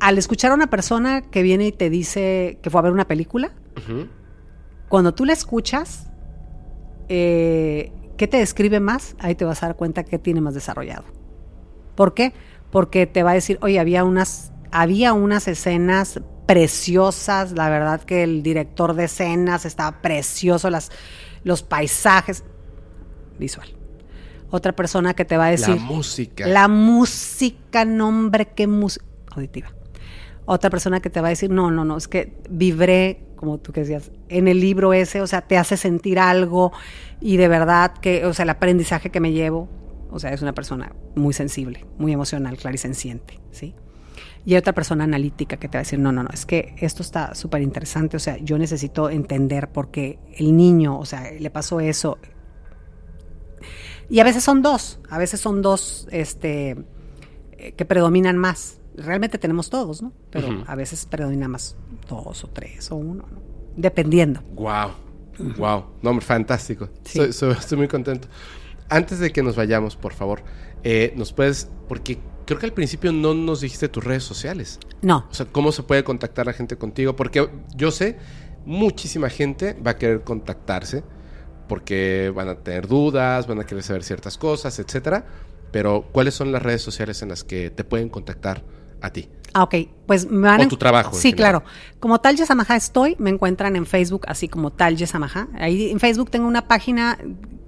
al 0.00 0.18
escuchar 0.18 0.50
a 0.50 0.54
una 0.54 0.68
persona 0.68 1.22
que 1.22 1.42
viene 1.42 1.68
y 1.68 1.72
te 1.72 1.90
dice 1.90 2.58
que 2.62 2.70
fue 2.70 2.78
a 2.80 2.82
ver 2.82 2.92
una 2.92 3.06
película, 3.06 3.52
cuando 4.88 5.14
tú 5.14 5.24
la 5.24 5.32
escuchas, 5.32 6.10
eh, 7.08 7.92
¿qué 8.20 8.28
te 8.28 8.36
describe 8.36 8.80
más? 8.80 9.16
Ahí 9.18 9.34
te 9.34 9.46
vas 9.46 9.62
a 9.62 9.68
dar 9.68 9.76
cuenta 9.76 10.04
que 10.04 10.18
tiene 10.18 10.42
más 10.42 10.52
desarrollado. 10.52 11.04
¿Por 11.94 12.12
qué? 12.12 12.34
Porque 12.70 13.06
te 13.06 13.22
va 13.22 13.30
a 13.30 13.34
decir, 13.34 13.58
oye, 13.62 13.80
había 13.80 14.04
unas, 14.04 14.52
había 14.70 15.14
unas 15.14 15.48
escenas 15.48 16.20
preciosas, 16.44 17.52
la 17.52 17.70
verdad 17.70 18.02
que 18.02 18.22
el 18.22 18.42
director 18.42 18.92
de 18.92 19.04
escenas 19.04 19.64
estaba 19.64 20.02
precioso, 20.02 20.68
las, 20.68 20.90
los 21.44 21.62
paisajes, 21.62 22.44
visual. 23.38 23.74
Otra 24.50 24.76
persona 24.76 25.14
que 25.14 25.24
te 25.24 25.38
va 25.38 25.46
a 25.46 25.50
decir... 25.52 25.76
La 25.76 25.80
música. 25.80 26.46
La 26.46 26.68
música, 26.68 27.86
nombre, 27.86 28.48
qué 28.54 28.66
música. 28.66 29.06
Auditiva. 29.30 29.72
Otra 30.44 30.68
persona 30.68 31.00
que 31.00 31.08
te 31.08 31.22
va 31.22 31.28
a 31.28 31.30
decir, 31.30 31.48
no, 31.48 31.70
no, 31.70 31.86
no, 31.86 31.96
es 31.96 32.06
que 32.06 32.36
vibré, 32.50 33.24
como 33.40 33.56
tú 33.56 33.72
que 33.72 33.80
decías, 33.80 34.10
en 34.28 34.48
el 34.48 34.60
libro 34.60 34.92
ese, 34.92 35.22
o 35.22 35.26
sea, 35.26 35.40
te 35.40 35.56
hace 35.56 35.78
sentir 35.78 36.18
algo 36.18 36.72
y 37.22 37.38
de 37.38 37.48
verdad 37.48 37.94
que, 37.94 38.26
o 38.26 38.34
sea, 38.34 38.42
el 38.42 38.50
aprendizaje 38.50 39.08
que 39.08 39.18
me 39.18 39.32
llevo, 39.32 39.66
o 40.10 40.18
sea, 40.18 40.30
es 40.34 40.42
una 40.42 40.52
persona 40.52 40.94
muy 41.14 41.32
sensible, 41.32 41.86
muy 41.96 42.12
emocional, 42.12 42.58
clarisenciente, 42.58 43.40
¿sí? 43.50 43.74
Y 44.44 44.52
hay 44.52 44.58
otra 44.58 44.74
persona 44.74 45.04
analítica 45.04 45.56
que 45.56 45.68
te 45.68 45.78
va 45.78 45.80
a 45.80 45.84
decir, 45.84 45.98
no, 45.98 46.12
no, 46.12 46.22
no, 46.22 46.28
es 46.30 46.44
que 46.44 46.74
esto 46.80 47.02
está 47.02 47.34
súper 47.34 47.62
interesante, 47.62 48.18
o 48.18 48.20
sea, 48.20 48.36
yo 48.36 48.58
necesito 48.58 49.08
entender 49.08 49.72
por 49.72 49.90
qué 49.90 50.18
el 50.36 50.54
niño, 50.54 50.98
o 50.98 51.06
sea, 51.06 51.30
le 51.30 51.48
pasó 51.48 51.80
eso, 51.80 52.18
y 54.10 54.20
a 54.20 54.24
veces 54.24 54.44
son 54.44 54.60
dos, 54.60 55.00
a 55.08 55.16
veces 55.16 55.40
son 55.40 55.62
dos 55.62 56.08
este, 56.10 56.76
eh, 57.52 57.72
que 57.72 57.86
predominan 57.86 58.36
más. 58.36 58.80
Realmente 58.96 59.38
tenemos 59.38 59.70
todos, 59.70 60.02
¿no? 60.02 60.12
Pero 60.30 60.62
a 60.66 60.74
veces 60.74 61.06
predomina 61.06 61.48
más 61.48 61.78
dos 62.16 62.44
o 62.44 62.48
tres 62.48 62.90
o 62.90 62.96
uno, 62.96 63.24
¿no? 63.30 63.40
Dependiendo. 63.76 64.42
Wow, 64.54 64.90
wow, 65.56 65.84
no, 66.02 66.10
hombre, 66.10 66.24
fantástico. 66.24 66.88
Sí. 67.04 67.18
Soy- 67.18 67.32
soy- 67.32 67.52
estoy 67.52 67.78
muy 67.78 67.88
contento. 67.88 68.28
Antes 68.88 69.18
de 69.20 69.30
que 69.32 69.42
nos 69.42 69.56
vayamos, 69.56 69.96
por 69.96 70.12
favor, 70.12 70.42
eh, 70.82 71.12
nos 71.16 71.32
puedes, 71.32 71.68
porque 71.88 72.18
creo 72.46 72.58
que 72.58 72.66
al 72.66 72.72
principio 72.72 73.12
no 73.12 73.34
nos 73.34 73.60
dijiste 73.60 73.88
tus 73.88 74.02
redes 74.02 74.24
sociales. 74.24 74.80
No, 75.02 75.26
O 75.30 75.34
sea, 75.34 75.46
cómo 75.46 75.70
se 75.72 75.82
puede 75.84 76.02
contactar 76.04 76.46
la 76.46 76.52
gente 76.52 76.76
contigo, 76.76 77.14
porque 77.16 77.48
yo 77.76 77.90
sé, 77.92 78.18
muchísima 78.66 79.30
gente 79.30 79.74
va 79.74 79.92
a 79.92 79.96
querer 79.96 80.22
contactarse, 80.22 81.04
porque 81.68 82.32
van 82.34 82.48
a 82.48 82.56
tener 82.56 82.88
dudas, 82.88 83.46
van 83.46 83.60
a 83.60 83.64
querer 83.64 83.82
saber 83.84 84.02
ciertas 84.02 84.36
cosas, 84.36 84.78
etcétera. 84.78 85.24
Pero, 85.70 86.06
¿cuáles 86.10 86.34
son 86.34 86.50
las 86.50 86.62
redes 86.62 86.82
sociales 86.82 87.22
en 87.22 87.28
las 87.28 87.44
que 87.44 87.70
te 87.70 87.84
pueden 87.84 88.08
contactar 88.08 88.64
a 89.00 89.10
ti? 89.12 89.28
Ah, 89.52 89.64
ok, 89.64 89.74
pues 90.06 90.30
me 90.30 90.48
van 90.48 90.60
O 90.62 90.68
tu 90.68 90.76
trabajo, 90.76 91.14
Sí, 91.14 91.32
claro. 91.32 91.62
Como 91.98 92.20
tal 92.20 92.36
Yesamaha 92.36 92.76
estoy, 92.76 93.16
me 93.18 93.30
encuentran 93.30 93.76
en 93.76 93.86
Facebook 93.86 94.22
así 94.28 94.48
como 94.48 94.70
tal 94.70 94.96
Yesamaha. 94.96 95.48
Ahí 95.58 95.90
en 95.90 96.00
Facebook 96.00 96.30
tengo 96.30 96.46
una 96.46 96.68
página 96.68 97.18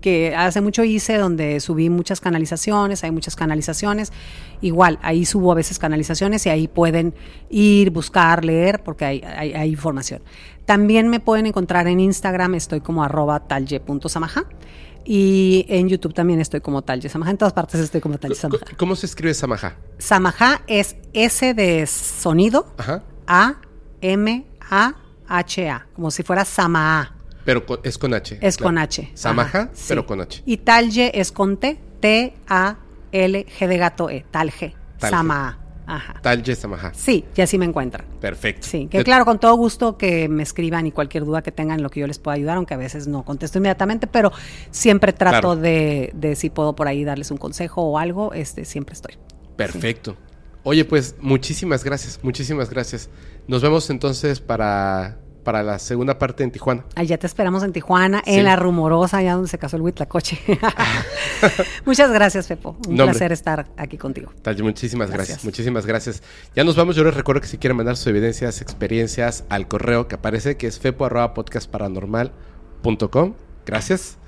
que 0.01 0.35
hace 0.35 0.61
mucho 0.61 0.85
hice 0.85 1.17
donde 1.17 1.61
subí 1.61 1.89
muchas 1.89 2.21
canalizaciones, 2.21 3.05
hay 3.05 3.11
muchas 3.11 3.37
canalizaciones. 3.37 4.13
Igual, 4.61 4.99
ahí 5.03 5.25
subo 5.25 5.53
a 5.53 5.55
veces 5.55 5.79
canalizaciones 5.79 6.45
y 6.47 6.51
ahí 6.51 6.69
pueden 6.69 7.15
ir, 7.51 7.91
buscar, 7.91 8.45
leer, 8.45 8.83
porque 8.83 9.05
hay, 9.05 9.23
hay, 9.23 9.53
hay 9.55 9.71
información. 9.71 10.23
También 10.65 11.09
me 11.09 11.21
pueden 11.21 11.47
encontrar 11.47 11.89
en 11.89 12.01
Instagram, 12.01 12.55
estoy 12.55 12.81
como 12.81 13.03
arroba. 13.03 13.43
Y 15.05 15.67
en 15.69 15.89
YouTube 15.89 16.15
también 16.15 16.41
estoy 16.41 16.61
como 16.61 16.83
tal 16.83 17.01
Yesamaha. 17.01 17.31
En 17.31 17.39
todas 17.39 17.53
partes 17.53 17.81
estoy 17.81 18.01
como 18.01 18.19
tal 18.19 18.31
Yesamaha. 18.31 18.67
C- 18.67 18.77
¿Cómo 18.77 18.95
se 18.97 19.07
escribe 19.07 19.35
Samaha? 19.35 19.77
Samaha 19.99 20.63
es 20.67 20.97
S 21.13 21.55
de 21.55 21.87
sonido, 21.87 22.73
Ajá. 22.79 23.03
A, 23.27 23.57
M, 24.01 24.47
A, 24.71 24.95
H, 25.29 25.69
A, 25.71 25.87
como 25.95 26.11
si 26.11 26.23
fuera 26.23 26.45
Samaha, 26.45 27.15
Pero 27.45 27.65
con- 27.67 27.81
es 27.83 27.99
con 27.99 28.15
H. 28.15 28.39
es 28.41 28.57
claro. 28.57 28.69
con 28.69 28.79
H. 28.79 29.13
Ajá, 29.25 29.71
sí. 29.73 29.85
pero 29.89 30.07
con 30.07 30.21
H. 30.21 30.43
Y 30.47 30.59
Talye 30.59 31.11
es 31.19 31.33
con 31.33 31.57
T, 31.59 31.81
T, 32.01 32.35
A, 32.49 32.77
L, 33.13 33.47
G 33.59 33.67
de 33.67 33.79
gato, 33.79 34.09
E, 34.11 34.25
Talge, 34.31 34.75
Talge. 34.99 35.17
Samaha. 35.17 35.59
Ajá. 35.95 36.15
Talye 36.23 36.55
Samaha. 36.57 36.93
Sí, 36.95 37.25
y 37.37 37.41
así 37.41 37.59
me 37.59 37.65
encuentran. 37.67 38.07
Perfecto. 38.21 38.67
Sí, 38.67 38.87
que 38.91 39.05
claro, 39.05 39.25
con 39.25 39.39
todo 39.39 39.55
gusto 39.57 39.99
que 39.99 40.29
me 40.29 40.43
escriban 40.43 40.87
y 40.87 40.93
cualquier 40.93 41.25
duda 41.25 41.43
que 41.43 41.53
tengan, 41.53 41.79
en 41.79 41.83
lo 41.83 41.91
que 41.91 42.01
yo 42.01 42.07
les 42.07 42.19
pueda 42.19 42.35
ayudar, 42.37 42.57
aunque 42.57 42.75
a 42.75 42.79
veces 42.79 43.07
no 43.07 43.25
contesto 43.25 43.59
inmediatamente, 43.59 44.07
pero 44.07 44.33
siempre 44.71 45.13
trato 45.13 45.41
Claro. 45.41 45.57
de, 45.57 46.11
de 46.15 46.35
si 46.37 46.51
puedo 46.51 46.75
por 46.75 46.89
ahí 46.89 47.05
darles 47.05 47.31
un 47.31 47.37
consejo 47.37 47.83
o 47.83 47.99
algo, 47.99 48.33
este 48.33 48.65
siempre 48.65 48.95
estoy. 48.95 49.15
Perfecto. 49.57 50.17
Oye, 50.65 50.85
pues 50.85 51.17
muchísimas 51.21 51.83
gracias, 51.85 52.21
muchísimas 52.23 52.71
gracias. 52.71 53.11
Nos 53.49 53.63
vemos 53.63 53.91
entonces 53.91 54.41
para, 54.41 55.19
para 55.43 55.63
la 55.63 55.79
segunda 55.79 56.19
parte 56.19 56.45
en 56.45 56.51
Tijuana. 56.51 56.85
Allá 56.95 57.19
te 57.19 57.27
esperamos 57.27 57.63
en 57.63 57.73
Tijuana, 57.73 58.23
Sí. 58.25 58.35
en 58.39 58.45
La 58.45 58.57
Rumorosa, 58.57 59.19
allá 59.19 59.35
donde 59.35 59.49
se 59.49 59.59
casó 59.59 59.77
el 59.77 59.83
Huitlacoche. 59.83 60.39
Muchas 61.85 62.11
gracias, 62.13 62.47
Pepo. 62.47 62.77
Un 62.89 62.97
No, 62.97 63.05
hombre. 63.05 63.19
placer 63.19 63.33
estar 63.33 63.67
aquí 63.77 63.99
contigo. 63.99 64.33
Tal, 64.43 64.63
muchísimas 64.63 65.09
gracias. 65.09 65.29
Gracias. 65.29 65.45
muchísimas 65.45 65.87
gracias. 65.87 66.23
Ya 66.55 66.65
nos 66.65 66.77
vamos, 66.77 66.97
yo 66.97 67.05
les 67.05 67.15
recuerdo 67.15 67.41
que 67.41 67.49
si 67.49 67.59
quieren 67.59 67.77
mandar 67.77 67.97
sus 67.97 68.07
evidencias, 68.07 68.61
experiencias 68.61 69.45
al 69.49 69.69
correo 69.69 70.09
que 70.09 70.15
aparece, 70.15 70.57
que 70.57 70.67
es 70.67 70.79
fepo.podcastparanormal.com. 70.79 73.35
Gracias. 73.67 74.19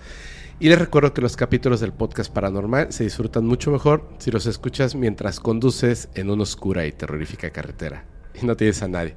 Y 0.61 0.69
les 0.69 0.79
recuerdo 0.79 1.13
que 1.13 1.21
los 1.21 1.37
capítulos 1.37 1.81
del 1.81 1.93
podcast 1.93 2.33
paranormal 2.33 2.93
se 2.93 3.03
disfrutan 3.05 3.45
mucho 3.45 3.71
mejor 3.73 4.09
si 4.19 4.31
los 4.31 4.47
escuchas 4.47 4.95
mientras 4.95 5.41
conduces 5.41 6.09
en 6.15 6.31
una 6.31 6.45
oscura 6.45 6.87
y 6.87 6.93
terrorífica 6.93 7.51
carretera. 7.51 8.05
Y 8.41 8.47
no 8.47 8.57
tienes 8.57 8.81
a 8.83 8.89
nadie 8.89 9.17